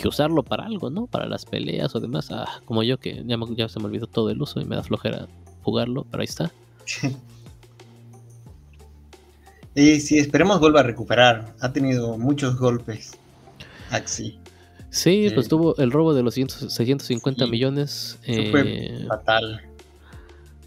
que 0.00 0.08
usarlo 0.08 0.42
para 0.42 0.64
algo, 0.64 0.88
¿no? 0.88 1.06
Para 1.06 1.26
las 1.26 1.44
peleas 1.44 1.94
o 1.94 2.00
demás. 2.00 2.30
Ah, 2.30 2.62
como 2.64 2.82
yo 2.82 2.98
que 2.98 3.22
ya, 3.26 3.36
ya, 3.54 3.68
se 3.68 3.78
me 3.78 3.84
olvidó 3.84 4.06
todo 4.06 4.30
el 4.30 4.40
uso 4.40 4.58
y 4.58 4.64
me 4.64 4.74
da 4.74 4.82
flojera 4.82 5.28
jugarlo, 5.62 6.06
pero 6.10 6.22
ahí 6.22 6.24
está. 6.24 6.50
y 9.74 10.00
si 10.00 10.18
esperemos 10.18 10.58
vuelva 10.58 10.80
a 10.80 10.84
recuperar. 10.84 11.54
Ha 11.60 11.72
tenido 11.72 12.16
muchos 12.16 12.58
golpes. 12.58 13.12
Axi. 13.90 14.38
Sí, 14.88 15.28
pues 15.34 15.48
tuvo 15.48 15.76
el 15.76 15.92
robo 15.92 16.14
de 16.14 16.22
los 16.22 16.34
650 16.34 17.46
millones. 17.46 18.18
fue 18.24 18.62
eh, 18.64 19.04
fatal. 19.06 19.60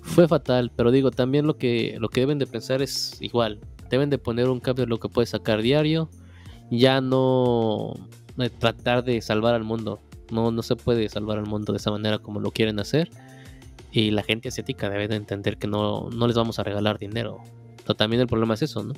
Fue 0.02 0.28
fatal, 0.28 0.72
pero 0.76 0.92
digo, 0.92 1.10
también 1.10 1.48
lo 1.48 1.58
que, 1.58 1.95
lo 2.00 2.10
que 2.10 2.20
deben 2.20 2.38
de 2.38 2.45
pensar 2.45 2.84
es 2.84 3.18
igual. 3.20 3.60
Deben 3.90 4.12
de 4.12 4.20
poner 4.20 4.48
un 4.50 4.60
cap 4.60 4.78
de 4.78 4.86
lo 4.86 5.00
que 5.00 5.10
puede 5.10 5.26
sacar 5.26 5.62
diario. 5.64 6.10
Ya 6.70 7.02
no 7.02 7.95
tratar 8.60 9.03
de 9.03 9.22
salvar 9.22 9.56
al 9.56 9.64
mundo. 9.64 10.02
No, 10.32 10.52
no 10.52 10.64
se 10.64 10.76
puede 10.76 11.08
salvar 11.10 11.38
al 11.38 11.45
mundo 11.45 11.74
de 11.74 11.78
esa 11.78 11.92
manera 11.92 12.20
como 12.20 12.40
lo 12.40 12.52
quieren 12.52 12.80
hacer. 12.80 13.10
Y 13.92 14.12
la 14.12 14.24
gente 14.24 14.50
asiática 14.50 14.90
debe 14.90 15.08
de 15.08 15.16
entender 15.16 15.58
que 15.58 15.68
no, 15.68 16.10
no 16.10 16.28
les 16.28 16.36
vamos 16.36 16.58
a 16.60 16.64
regalar 16.64 16.98
dinero. 16.98 17.40
Pero 17.78 17.95
también 17.95 18.22
el 18.22 18.28
problema 18.28 18.53
es 18.56 18.64
eso, 18.64 18.84
¿no? 18.84 18.94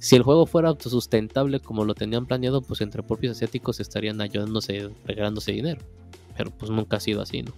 Si 0.00 0.16
el 0.16 0.22
juego 0.22 0.46
fuera 0.46 0.68
autosustentable 0.68 1.60
como 1.60 1.84
lo 1.84 1.94
tenían 1.94 2.26
planeado, 2.26 2.62
pues 2.62 2.80
entre 2.80 3.02
propios 3.02 3.36
asiáticos 3.36 3.80
estarían 3.80 4.20
ayudándose, 4.20 4.90
regalándose 5.04 5.52
dinero. 5.52 5.80
Pero 6.36 6.50
pues 6.50 6.70
nunca 6.70 6.98
ha 6.98 7.00
sido 7.00 7.22
así, 7.22 7.42
¿no? 7.42 7.52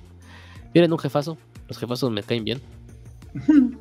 Miren 0.75 0.93
un 0.93 0.99
jefazo. 0.99 1.37
Los 1.69 1.79
jefazos 1.79 2.11
me 2.11 2.23
caen 2.23 2.45
bien. 2.45 2.61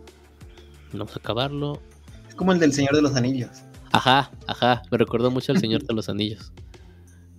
Vamos 0.93 1.16
a 1.16 1.19
acabarlo. 1.19 1.80
Es 2.27 2.35
como 2.35 2.51
el 2.51 2.59
del 2.59 2.74
Señor 2.74 2.95
de 2.95 3.01
los 3.01 3.16
Anillos. 3.16 3.49
Ajá, 3.91 4.32
ajá. 4.48 4.82
Me 4.91 4.98
recordó 4.98 5.32
mucho 5.32 5.51
al 5.51 5.59
Señor 5.59 5.83
de 5.83 5.93
los 5.93 6.09
Anillos. 6.09 6.51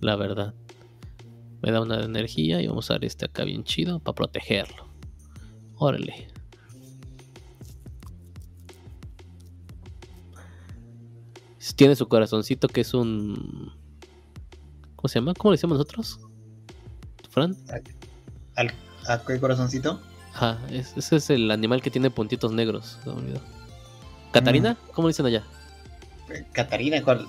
La 0.01 0.15
verdad. 0.15 0.53
Me 1.61 1.71
da 1.71 1.79
una 1.79 2.03
energía 2.03 2.61
y 2.61 2.67
vamos 2.67 2.89
a 2.89 2.95
usar 2.95 3.05
este 3.05 3.25
acá 3.25 3.43
bien 3.43 3.63
chido 3.63 3.99
para 3.99 4.15
protegerlo. 4.15 4.87
Órale. 5.75 6.27
Tiene 11.75 11.95
su 11.95 12.07
corazoncito 12.07 12.67
que 12.67 12.81
es 12.81 12.93
un. 12.93 13.73
¿Cómo 14.95 15.07
se 15.07 15.19
llama? 15.19 15.33
¿Cómo 15.33 15.51
le 15.51 15.57
decimos 15.57 15.79
nosotros? 15.79 16.19
¿Fran? 17.31 17.55
¿A 19.07 19.19
qué 19.25 19.39
corazoncito? 19.39 19.99
Ajá, 20.35 20.59
ese 20.69 21.15
es 21.15 21.29
el 21.31 21.49
animal 21.49 21.81
que 21.81 21.89
tiene 21.89 22.11
puntitos 22.11 22.51
negros. 22.51 22.99
¿Catarina? 24.31 24.73
Mm. 24.73 24.91
¿Cómo 24.93 25.07
dicen 25.07 25.25
allá? 25.25 25.43
¿Catarina? 26.51 27.01
¿Cuál? 27.01 27.25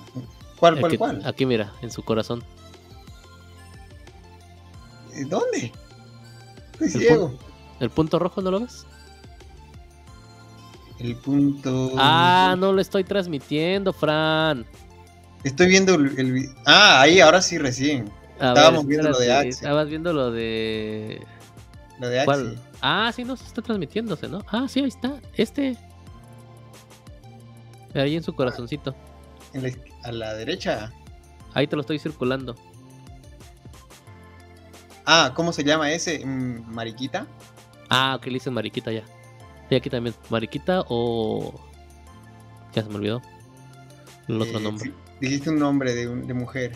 ¿Cuál, 0.59 0.79
cuál, 0.79 0.97
cuál? 0.99 1.21
Aquí 1.25 1.47
mira, 1.47 1.73
en 1.81 1.89
su 1.89 2.03
corazón. 2.03 2.43
¿Dónde? 5.27 5.71
Estoy 6.73 6.89
ciego. 6.89 7.37
¿El 7.79 7.89
punto 7.89 8.19
rojo 8.19 8.41
no 8.41 8.51
lo 8.51 8.59
ves? 8.61 8.85
El 10.99 11.15
punto. 11.17 11.93
Ah, 11.97 12.55
no 12.57 12.71
lo 12.71 12.81
estoy 12.81 13.03
transmitiendo, 13.03 13.91
Fran. 13.91 14.65
Estoy 15.43 15.67
viendo 15.67 15.95
el. 15.95 16.49
Ah, 16.65 17.01
ahí, 17.01 17.19
ahora 17.19 17.41
sí, 17.41 17.57
recién. 17.57 18.09
Estábamos 18.35 18.85
viendo 18.85 19.09
lo 19.09 19.19
de 19.19 19.33
Axel. 19.33 19.49
Estabas 19.49 19.89
viendo 19.89 20.13
lo 20.13 20.31
de. 20.31 21.21
Lo 21.99 22.09
de 22.09 22.21
Axel. 22.21 22.57
Ah, 22.81 23.11
sí, 23.13 23.23
no, 23.23 23.35
se 23.35 23.45
está 23.45 23.61
transmitiéndose, 23.61 24.27
¿no? 24.27 24.43
Ah, 24.47 24.65
sí, 24.67 24.79
ahí 24.79 24.87
está. 24.87 25.19
Este. 25.35 25.77
Ahí 27.93 28.15
en 28.15 28.23
su 28.23 28.33
corazoncito. 28.33 28.95
a 30.03 30.11
la 30.11 30.33
derecha. 30.35 30.91
Ahí 31.53 31.67
te 31.67 31.75
lo 31.75 31.81
estoy 31.81 31.99
circulando. 31.99 32.55
Ah, 35.05 35.33
¿cómo 35.35 35.51
se 35.51 35.63
llama 35.63 35.91
ese? 35.91 36.25
Mm, 36.25 36.73
¿Mariquita? 36.73 37.27
Ah, 37.89 38.19
que 38.21 38.29
le 38.29 38.35
dicen 38.35 38.53
Mariquita 38.53 38.91
ya. 38.91 39.03
Y 39.69 39.75
aquí 39.75 39.89
también, 39.89 40.15
Mariquita 40.29 40.85
o. 40.87 41.53
Ya 42.73 42.83
se 42.83 42.89
me 42.89 42.95
olvidó. 42.95 43.21
El 44.27 44.41
otro 44.41 44.59
eh, 44.59 44.63
nombre. 44.63 44.93
dijiste 45.19 45.49
un 45.49 45.59
nombre 45.59 45.93
de, 45.93 46.07
de 46.07 46.33
mujer. 46.33 46.73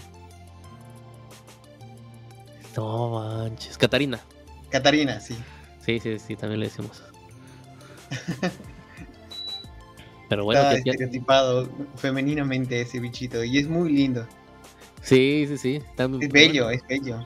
No 2.75 3.09
manches. 3.09 3.77
Catarina. 3.77 4.19
Catarina, 4.69 5.19
sí. 5.19 5.35
Sí, 5.83 5.99
sí, 5.99 6.19
sí, 6.19 6.35
también 6.35 6.59
le 6.59 6.67
decimos. 6.67 7.01
Pero 10.29 10.43
bueno, 10.43 10.61
Está 10.61 10.75
estereotipado 10.75 11.69
femeninamente 11.95 12.81
ese 12.81 12.99
bichito 12.99 13.43
y 13.43 13.57
es 13.57 13.67
muy 13.67 13.91
lindo. 13.91 14.27
Sí, 15.01 15.45
sí, 15.47 15.57
sí. 15.57 15.81
es 16.19 16.29
bello, 16.29 16.69
es 16.69 16.85
bello. 16.87 17.25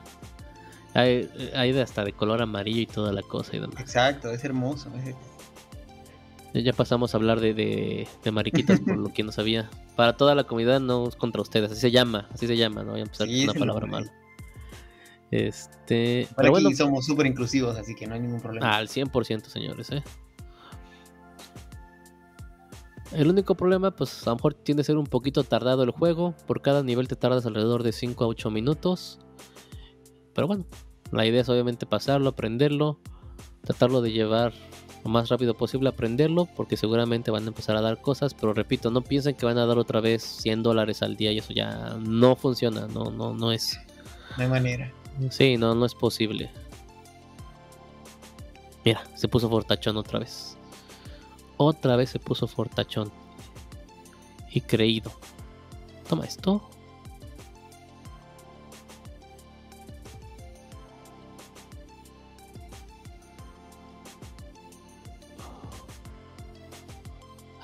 Hay, 0.94 1.28
hay 1.54 1.72
de 1.72 1.80
hasta 1.80 2.04
de 2.04 2.12
color 2.12 2.42
amarillo 2.42 2.80
y 2.80 2.86
toda 2.86 3.12
la 3.12 3.22
cosa 3.22 3.56
y 3.56 3.60
demás. 3.60 3.80
Exacto, 3.80 4.30
es 4.30 4.44
hermoso. 4.44 4.90
Ya 6.54 6.72
pasamos 6.74 7.14
a 7.14 7.16
hablar 7.16 7.40
de, 7.40 7.54
de, 8.22 8.30
mariquitas 8.30 8.80
por 8.80 8.98
lo 8.98 9.12
que 9.12 9.22
no 9.22 9.32
sabía. 9.32 9.70
Para 9.96 10.16
toda 10.16 10.34
la 10.34 10.44
comunidad 10.44 10.80
no 10.80 11.08
es 11.08 11.16
contra 11.16 11.40
ustedes, 11.40 11.72
así 11.72 11.80
se 11.80 11.90
llama, 11.90 12.28
así 12.32 12.46
se 12.46 12.56
llama, 12.56 12.82
no 12.82 12.92
voy 12.92 13.00
a 13.00 13.04
empezar 13.04 13.26
con 13.26 13.40
una 13.40 13.54
palabra 13.54 13.86
mala. 13.86 14.12
Este, 15.30 16.28
pero 16.36 16.50
bueno, 16.50 16.70
somos 16.72 17.06
súper 17.06 17.24
inclusivos, 17.24 17.78
así 17.78 17.94
que 17.94 18.06
no 18.06 18.14
hay 18.14 18.20
ningún 18.20 18.40
problema. 18.40 18.76
Al 18.76 18.88
100%, 18.88 19.46
señores, 19.46 19.90
¿eh? 19.90 20.02
El 23.12 23.28
único 23.28 23.54
problema, 23.54 23.90
pues 23.90 24.26
a 24.26 24.30
lo 24.30 24.36
mejor 24.36 24.54
tiende 24.54 24.82
a 24.82 24.84
ser 24.84 24.96
un 24.96 25.06
poquito 25.06 25.44
tardado 25.44 25.82
el 25.82 25.90
juego. 25.90 26.34
Por 26.46 26.62
cada 26.62 26.82
nivel 26.82 27.08
te 27.08 27.16
tardas 27.16 27.44
alrededor 27.46 27.82
de 27.82 27.92
5 27.92 28.24
a 28.24 28.26
8 28.26 28.50
minutos. 28.50 29.20
Pero 30.34 30.46
bueno, 30.46 30.64
la 31.10 31.26
idea 31.26 31.42
es 31.42 31.48
obviamente 31.48 31.86
pasarlo, 31.86 32.30
aprenderlo, 32.30 32.98
tratarlo 33.62 34.00
de 34.00 34.12
llevar 34.12 34.52
lo 35.04 35.10
más 35.10 35.28
rápido 35.28 35.54
posible, 35.54 35.88
aprenderlo, 35.88 36.46
porque 36.56 36.76
seguramente 36.76 37.30
van 37.30 37.44
a 37.44 37.48
empezar 37.48 37.76
a 37.76 37.80
dar 37.80 38.00
cosas. 38.00 38.34
Pero 38.34 38.54
repito, 38.54 38.90
no 38.90 39.02
piensen 39.02 39.34
que 39.34 39.46
van 39.46 39.58
a 39.58 39.66
dar 39.66 39.78
otra 39.78 40.00
vez 40.00 40.22
100 40.22 40.62
dólares 40.62 41.02
al 41.02 41.16
día 41.16 41.32
y 41.32 41.38
eso 41.38 41.52
ya 41.52 41.96
no 42.00 42.36
funciona, 42.36 42.86
no, 42.86 43.10
no, 43.10 43.34
no 43.34 43.52
es. 43.52 43.78
No 44.36 44.44
hay 44.44 44.48
manera. 44.48 44.92
Sí, 45.30 45.56
no, 45.56 45.74
no 45.74 45.84
es 45.84 45.94
posible. 45.94 46.50
Mira, 48.84 49.02
se 49.14 49.28
puso 49.28 49.48
fortachón 49.48 49.96
otra 49.96 50.18
vez. 50.18 50.56
Otra 51.56 51.96
vez 51.96 52.10
se 52.10 52.18
puso 52.18 52.46
fortachón. 52.46 53.12
Y 54.50 54.60
creído. 54.60 55.12
Toma 56.08 56.24
esto. 56.24 56.68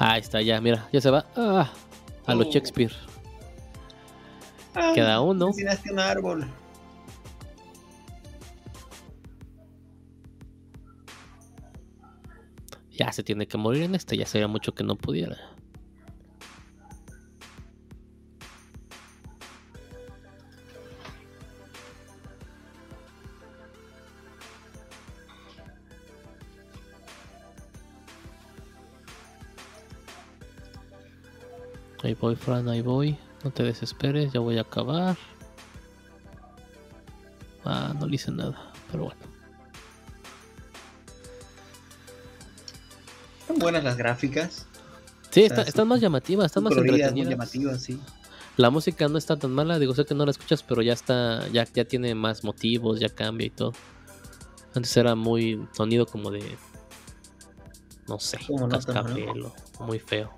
Ahí 0.09 0.21
está, 0.21 0.41
ya, 0.41 0.59
mira, 0.59 0.89
ya 0.91 1.03
se 1.03 1.11
va. 1.11 1.27
Ah, 1.37 1.71
a 2.25 2.35
los 2.35 2.47
oh. 2.47 2.51
Shakespeare. 2.51 2.93
Queda 4.95 5.21
uno. 5.21 5.51
un 5.51 5.99
árbol. 5.99 6.51
Ya 12.91 13.13
se 13.13 13.23
tiene 13.23 13.47
que 13.47 13.59
morir 13.59 13.83
en 13.83 13.95
este, 13.95 14.17
ya 14.17 14.25
sería 14.25 14.49
mucho 14.49 14.73
que 14.75 14.83
no 14.83 14.97
pudiera. 14.97 15.37
Voy, 32.21 32.37
Fran, 32.37 32.69
ahí 32.69 32.83
voy. 32.83 33.19
No 33.45 33.51
te 33.51 33.63
desesperes, 33.63 34.33
ya 34.33 34.41
voy 34.41 34.59
a 34.59 34.63
acabar. 34.63 35.17
Ah, 37.65 37.95
no 37.99 38.07
le 38.07 38.15
hice 38.15 38.31
nada, 38.31 38.73
pero 38.91 39.05
bueno. 39.05 39.21
Están 43.41 43.59
buenas 43.59 43.85
las 43.85 43.97
gráficas. 43.97 44.67
Sí, 45.31 45.43
están 45.43 45.87
más 45.87 46.01
llamativas, 46.01 46.47
están 46.47 46.65
más 46.65 46.77
entretenidas. 46.77 47.31
llamativas, 47.31 47.83
sí. 47.83 48.01
La 48.57 48.71
música 48.71 49.07
no 49.09 49.19
está 49.19 49.37
tan 49.37 49.53
mala, 49.53 49.79
digo, 49.79 49.95
sé 49.95 50.05
que 50.05 50.15
no 50.15 50.25
la 50.25 50.33
escuchas, 50.33 50.63
pero 50.63 50.83
ya 50.83 50.93
está, 50.93 51.47
ya, 51.49 51.65
ya 51.73 51.85
tiene 51.85 52.15
más 52.15 52.43
motivos, 52.43 52.99
ya 52.99 53.09
cambia 53.09 53.47
y 53.47 53.51
todo. 53.51 53.73
Antes 54.75 54.97
era 54.97 55.15
muy 55.15 55.65
sonido 55.73 56.07
como 56.07 56.31
de, 56.31 56.57
no 58.09 58.19
sé, 58.19 58.39
cascabel 58.69 59.47
muy 59.81 59.99
feo. 59.99 60.33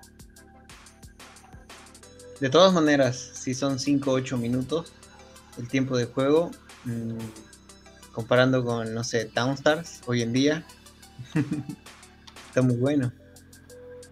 De 2.41 2.49
todas 2.49 2.73
maneras, 2.73 3.31
si 3.35 3.55
son 3.55 3.78
5 3.78 4.10
o 4.10 4.15
8 4.15 4.36
minutos 4.39 4.93
el 5.59 5.69
tiempo 5.69 5.97
de 5.97 6.07
juego, 6.07 6.51
mm, 6.85 7.19
comparando 8.12 8.65
con, 8.65 8.94
no 8.94 9.05
sé, 9.05 9.31
Downstars 9.35 10.01
hoy 10.07 10.23
en 10.23 10.33
día, 10.33 10.67
Está 12.49 12.62
muy 12.62 12.77
bueno. 12.77 13.12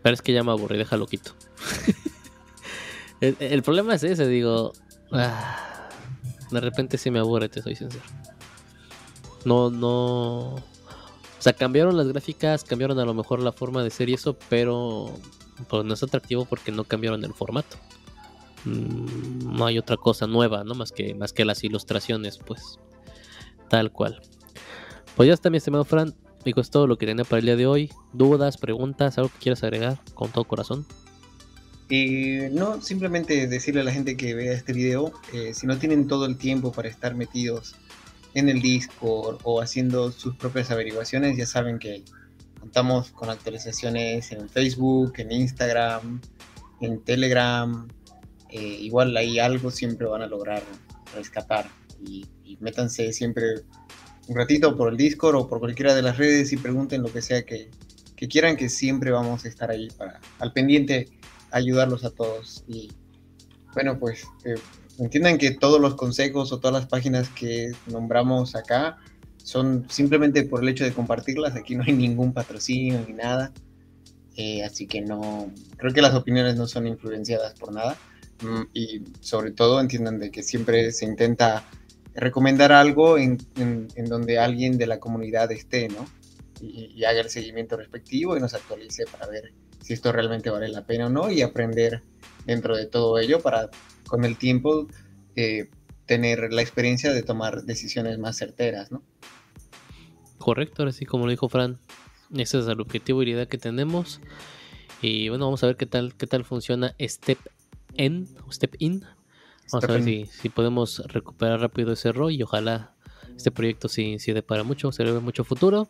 Pero 0.02 0.14
es 0.14 0.22
que 0.22 0.32
ya 0.32 0.42
me 0.42 0.52
aburrí, 0.52 0.78
déjalo 0.78 1.06
quito. 1.06 1.32
el, 3.20 3.62
problema 3.62 3.94
es 3.94 4.04
ese, 4.04 4.26
digo. 4.28 4.72
Ah, 5.10 5.88
de 6.50 6.60
repente 6.60 6.98
sí 6.98 7.10
me 7.10 7.18
aburre, 7.18 7.48
te 7.48 7.62
soy 7.62 7.74
sincero. 7.74 8.04
No, 9.44 9.70
no. 9.70 10.54
O 10.54 10.62
sea, 11.40 11.52
cambiaron 11.52 11.96
las 11.96 12.08
gráficas, 12.08 12.64
cambiaron 12.64 12.98
a 12.98 13.04
lo 13.04 13.14
mejor 13.14 13.40
la 13.40 13.52
forma 13.52 13.82
de 13.82 13.90
ser 13.90 14.08
y 14.08 14.14
eso, 14.14 14.36
pero 14.48 15.12
pues 15.68 15.84
no 15.84 15.94
es 15.94 16.02
atractivo 16.02 16.44
porque 16.44 16.72
no 16.72 16.84
cambiaron 16.84 17.24
el 17.24 17.34
formato. 17.34 17.76
Mm, 18.68 19.56
no 19.56 19.66
hay 19.66 19.78
otra 19.78 19.96
cosa 19.96 20.26
nueva, 20.26 20.64
¿no? 20.64 20.74
Más 20.74 20.92
que, 20.92 21.14
más 21.14 21.32
que 21.32 21.44
las 21.44 21.64
ilustraciones, 21.64 22.38
pues. 22.38 22.78
Tal 23.68 23.92
cual. 23.92 24.20
Pues 25.16 25.26
ya 25.26 25.34
está, 25.34 25.50
mi 25.50 25.56
estimado 25.56 25.84
Fran. 25.84 26.14
Digo, 26.44 26.60
es 26.60 26.70
todo 26.70 26.86
lo 26.86 26.96
que 26.98 27.06
tenía 27.06 27.24
para 27.24 27.40
el 27.40 27.46
día 27.46 27.56
de 27.56 27.66
hoy. 27.66 27.90
¿Dudas, 28.12 28.56
preguntas, 28.56 29.18
algo 29.18 29.30
que 29.30 29.38
quieras 29.38 29.62
agregar 29.62 29.98
con 30.14 30.30
todo 30.30 30.44
corazón? 30.44 30.86
No, 31.90 32.82
simplemente 32.82 33.46
decirle 33.46 33.80
a 33.80 33.84
la 33.84 33.92
gente 33.92 34.16
que 34.16 34.34
vea 34.34 34.52
este 34.52 34.74
video, 34.74 35.12
eh, 35.32 35.54
si 35.54 35.66
no 35.66 35.78
tienen 35.78 36.06
todo 36.06 36.26
el 36.26 36.36
tiempo 36.36 36.70
para 36.70 36.88
estar 36.88 37.14
metidos 37.14 37.76
en 38.34 38.50
el 38.50 38.60
Discord 38.60 39.38
o 39.42 39.62
haciendo 39.62 40.12
sus 40.12 40.36
propias 40.36 40.70
averiguaciones, 40.70 41.38
ya 41.38 41.46
saben 41.46 41.78
que 41.78 42.04
contamos 42.60 43.10
con 43.12 43.30
actualizaciones 43.30 44.30
en 44.32 44.50
Facebook, 44.50 45.14
en 45.16 45.32
Instagram, 45.32 46.20
en 46.82 47.00
Telegram. 47.00 47.88
Eh, 48.50 48.78
igual 48.80 49.16
ahí 49.16 49.38
algo 49.38 49.70
siempre 49.70 50.06
van 50.06 50.22
a 50.22 50.26
lograr 50.26 50.62
rescatar 51.14 51.68
y, 52.00 52.26
y 52.44 52.56
métanse 52.60 53.12
siempre 53.12 53.64
un 54.28 54.36
ratito 54.36 54.76
por 54.76 54.90
el 54.90 54.96
Discord 54.96 55.36
o 55.36 55.48
por 55.48 55.58
cualquiera 55.58 55.94
de 55.94 56.02
las 56.02 56.18
redes 56.18 56.52
y 56.52 56.56
pregunten 56.56 57.02
lo 57.02 57.12
que 57.12 57.22
sea 57.22 57.44
que, 57.44 57.70
quieran, 58.28 58.56
que 58.56 58.68
siempre 58.68 59.10
vamos 59.10 59.44
a 59.44 59.48
estar 59.48 59.70
ahí 59.70 59.88
para 59.96 60.20
al 60.38 60.52
pendiente 60.52 61.08
ayudarlos 61.50 62.04
a 62.04 62.10
todos. 62.10 62.62
Y 62.68 62.92
bueno, 63.72 63.98
pues 63.98 64.24
eh, 64.44 64.54
entiendan 64.98 65.38
que 65.38 65.52
todos 65.52 65.80
los 65.80 65.94
consejos 65.94 66.52
o 66.52 66.58
todas 66.60 66.74
las 66.74 66.86
páginas 66.86 67.28
que 67.30 67.72
nombramos 67.86 68.54
acá 68.54 68.98
son 69.42 69.86
simplemente 69.88 70.42
por 70.42 70.62
el 70.62 70.68
hecho 70.68 70.84
de 70.84 70.92
compartirlas. 70.92 71.56
Aquí 71.56 71.74
no 71.74 71.84
hay 71.84 71.94
ningún 71.94 72.34
patrocinio 72.34 73.02
ni 73.06 73.14
nada. 73.14 73.52
Eh, 74.36 74.62
así 74.62 74.86
que 74.86 75.00
no, 75.00 75.50
creo 75.78 75.92
que 75.92 76.02
las 76.02 76.14
opiniones 76.14 76.54
no 76.56 76.66
son 76.66 76.86
influenciadas 76.86 77.54
por 77.54 77.72
nada. 77.72 77.96
Mm, 78.42 78.62
y 78.72 79.02
sobre 79.20 79.50
todo 79.50 79.80
entiendan 79.80 80.18
de 80.18 80.30
que 80.30 80.42
siempre 80.42 80.92
se 80.92 81.04
intenta 81.04 81.64
recomendar 82.14 82.72
algo 82.72 83.18
en, 83.18 83.38
donde 84.08 84.38
alguien 84.38 84.78
de 84.78 84.86
la 84.86 85.00
comunidad 85.00 85.50
esté, 85.52 85.88
¿no? 85.88 86.06
Y, 86.60 87.04
haga 87.04 87.20
el 87.20 87.30
seguimiento 87.30 87.76
respectivo 87.76 88.36
y 88.36 88.40
nos 88.40 88.54
actualice 88.54 89.04
para 89.06 89.26
ver 89.28 89.52
si 89.80 89.92
esto 89.92 90.10
realmente 90.10 90.50
vale 90.50 90.68
la 90.68 90.84
pena 90.84 91.06
o 91.06 91.08
no 91.08 91.30
y 91.30 91.42
aprender 91.42 92.02
dentro 92.44 92.76
de 92.76 92.86
todo 92.86 93.18
ello 93.18 93.40
para 93.40 93.70
con 94.06 94.24
el 94.24 94.36
tiempo 94.36 94.88
eh, 95.36 95.68
tener 96.06 96.52
la 96.52 96.62
experiencia 96.62 97.12
de 97.12 97.22
tomar 97.22 97.62
decisiones 97.62 98.18
más 98.18 98.36
certeras, 98.36 98.90
¿no? 98.90 99.02
Correcto, 100.38 100.82
ahora 100.82 100.92
sí, 100.92 101.04
como 101.04 101.26
lo 101.26 101.30
dijo 101.30 101.48
Fran, 101.48 101.78
ese 102.34 102.58
es 102.58 102.66
el 102.66 102.80
objetivo 102.80 103.22
y 103.22 103.26
la 103.26 103.32
idea 103.32 103.46
que 103.46 103.58
tenemos. 103.58 104.20
Y 105.00 105.28
bueno, 105.28 105.44
vamos 105.44 105.62
a 105.62 105.66
ver 105.66 105.76
qué 105.76 105.86
tal, 105.86 106.14
qué 106.16 106.26
tal 106.26 106.44
funciona 106.44 106.94
Step 107.00 107.38
In, 107.94 108.28
Step 108.50 108.74
In. 108.78 109.04
Vamos 109.72 109.84
a 109.84 109.92
ver 109.92 110.02
si, 110.02 110.48
podemos 110.48 111.02
recuperar 111.06 111.60
rápido 111.60 111.92
ese 111.92 112.12
rol 112.12 112.32
y 112.32 112.42
ojalá 112.42 112.94
este 113.36 113.50
proyecto 113.50 113.88
sí, 113.88 114.18
sí 114.18 114.32
dé 114.32 114.42
para 114.42 114.62
mucho, 114.62 114.92
se 114.92 115.04
le 115.04 115.12
ve 115.12 115.20
mucho 115.20 115.44
futuro. 115.44 115.86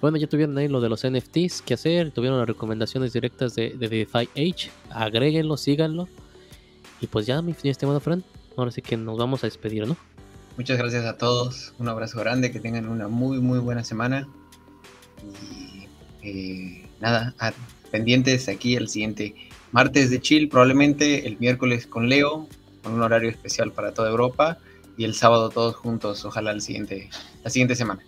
Bueno, 0.00 0.16
ya 0.16 0.26
tuvieron 0.26 0.56
ahí 0.58 0.66
lo 0.66 0.80
de 0.80 0.88
los 0.88 1.06
NFTs 1.06 1.62
que 1.62 1.74
hacer, 1.74 2.10
tuvieron 2.10 2.38
las 2.38 2.48
recomendaciones 2.48 3.12
directas 3.12 3.54
de, 3.54 3.70
de 3.70 3.88
DeFi 3.88 4.28
Age, 4.34 4.70
agréguenlo, 4.90 5.56
síganlo. 5.56 6.08
Y 7.00 7.06
pues 7.06 7.26
ya, 7.26 7.40
mi 7.42 7.54
estimado 7.64 8.00
Fran, 8.00 8.24
ahora 8.56 8.70
sí 8.70 8.82
que 8.82 8.96
nos 8.96 9.18
vamos 9.18 9.44
a 9.44 9.46
despedir, 9.46 9.86
¿no? 9.86 9.96
Muchas 10.56 10.78
gracias 10.78 11.04
a 11.04 11.16
todos, 11.16 11.72
un 11.78 11.88
abrazo 11.88 12.18
grande, 12.18 12.50
que 12.50 12.60
tengan 12.60 12.88
una 12.88 13.08
muy, 13.08 13.40
muy 13.40 13.58
buena 13.58 13.84
semana. 13.84 14.28
Y 15.22 15.86
eh, 16.22 16.88
nada, 17.00 17.34
pendientes 17.90 18.48
aquí 18.48 18.76
el 18.76 18.88
siguiente 18.88 19.34
martes 19.72 20.10
de 20.10 20.20
chill, 20.20 20.48
probablemente 20.48 21.26
el 21.26 21.38
miércoles 21.38 21.86
con 21.86 22.08
Leo, 22.08 22.46
con 22.82 22.94
un 22.94 23.02
horario 23.02 23.30
especial 23.30 23.72
para 23.72 23.92
toda 23.92 24.10
Europa, 24.10 24.58
y 24.96 25.04
el 25.04 25.14
sábado 25.14 25.50
todos 25.50 25.76
juntos, 25.76 26.24
ojalá 26.24 26.52
el 26.52 26.60
siguiente, 26.60 27.08
la 27.42 27.50
siguiente 27.50 27.74
semana. 27.74 28.02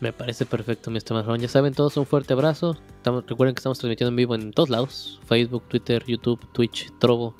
Me 0.00 0.12
parece 0.12 0.46
perfecto, 0.46 0.90
mi 0.90 0.98
estimado 0.98 1.36
Ya 1.36 1.48
saben, 1.48 1.74
todos 1.74 1.96
un 1.96 2.06
fuerte 2.06 2.32
abrazo. 2.32 2.76
recuerden 3.04 3.54
que 3.54 3.60
estamos 3.60 3.78
transmitiendo 3.78 4.08
en 4.08 4.16
vivo 4.16 4.34
en 4.34 4.52
todos 4.52 4.68
lados: 4.68 5.20
Facebook, 5.26 5.62
Twitter, 5.68 6.04
YouTube, 6.06 6.40
Twitch, 6.52 6.90
Trovo. 6.98 7.36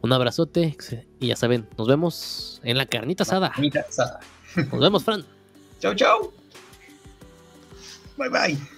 Un 0.00 0.12
abrazote 0.12 0.76
y 1.18 1.26
ya 1.26 1.34
saben, 1.34 1.68
nos 1.76 1.88
vemos 1.88 2.60
en 2.62 2.78
la 2.78 2.86
carnita 2.86 3.24
asada. 3.24 3.50
Carnita 3.50 3.80
asada. 3.88 4.20
Nos 4.54 4.80
vemos, 4.80 5.02
Fran. 5.02 5.24
chau, 5.80 5.94
chau. 5.94 6.32
Bye, 8.16 8.28
bye. 8.28 8.77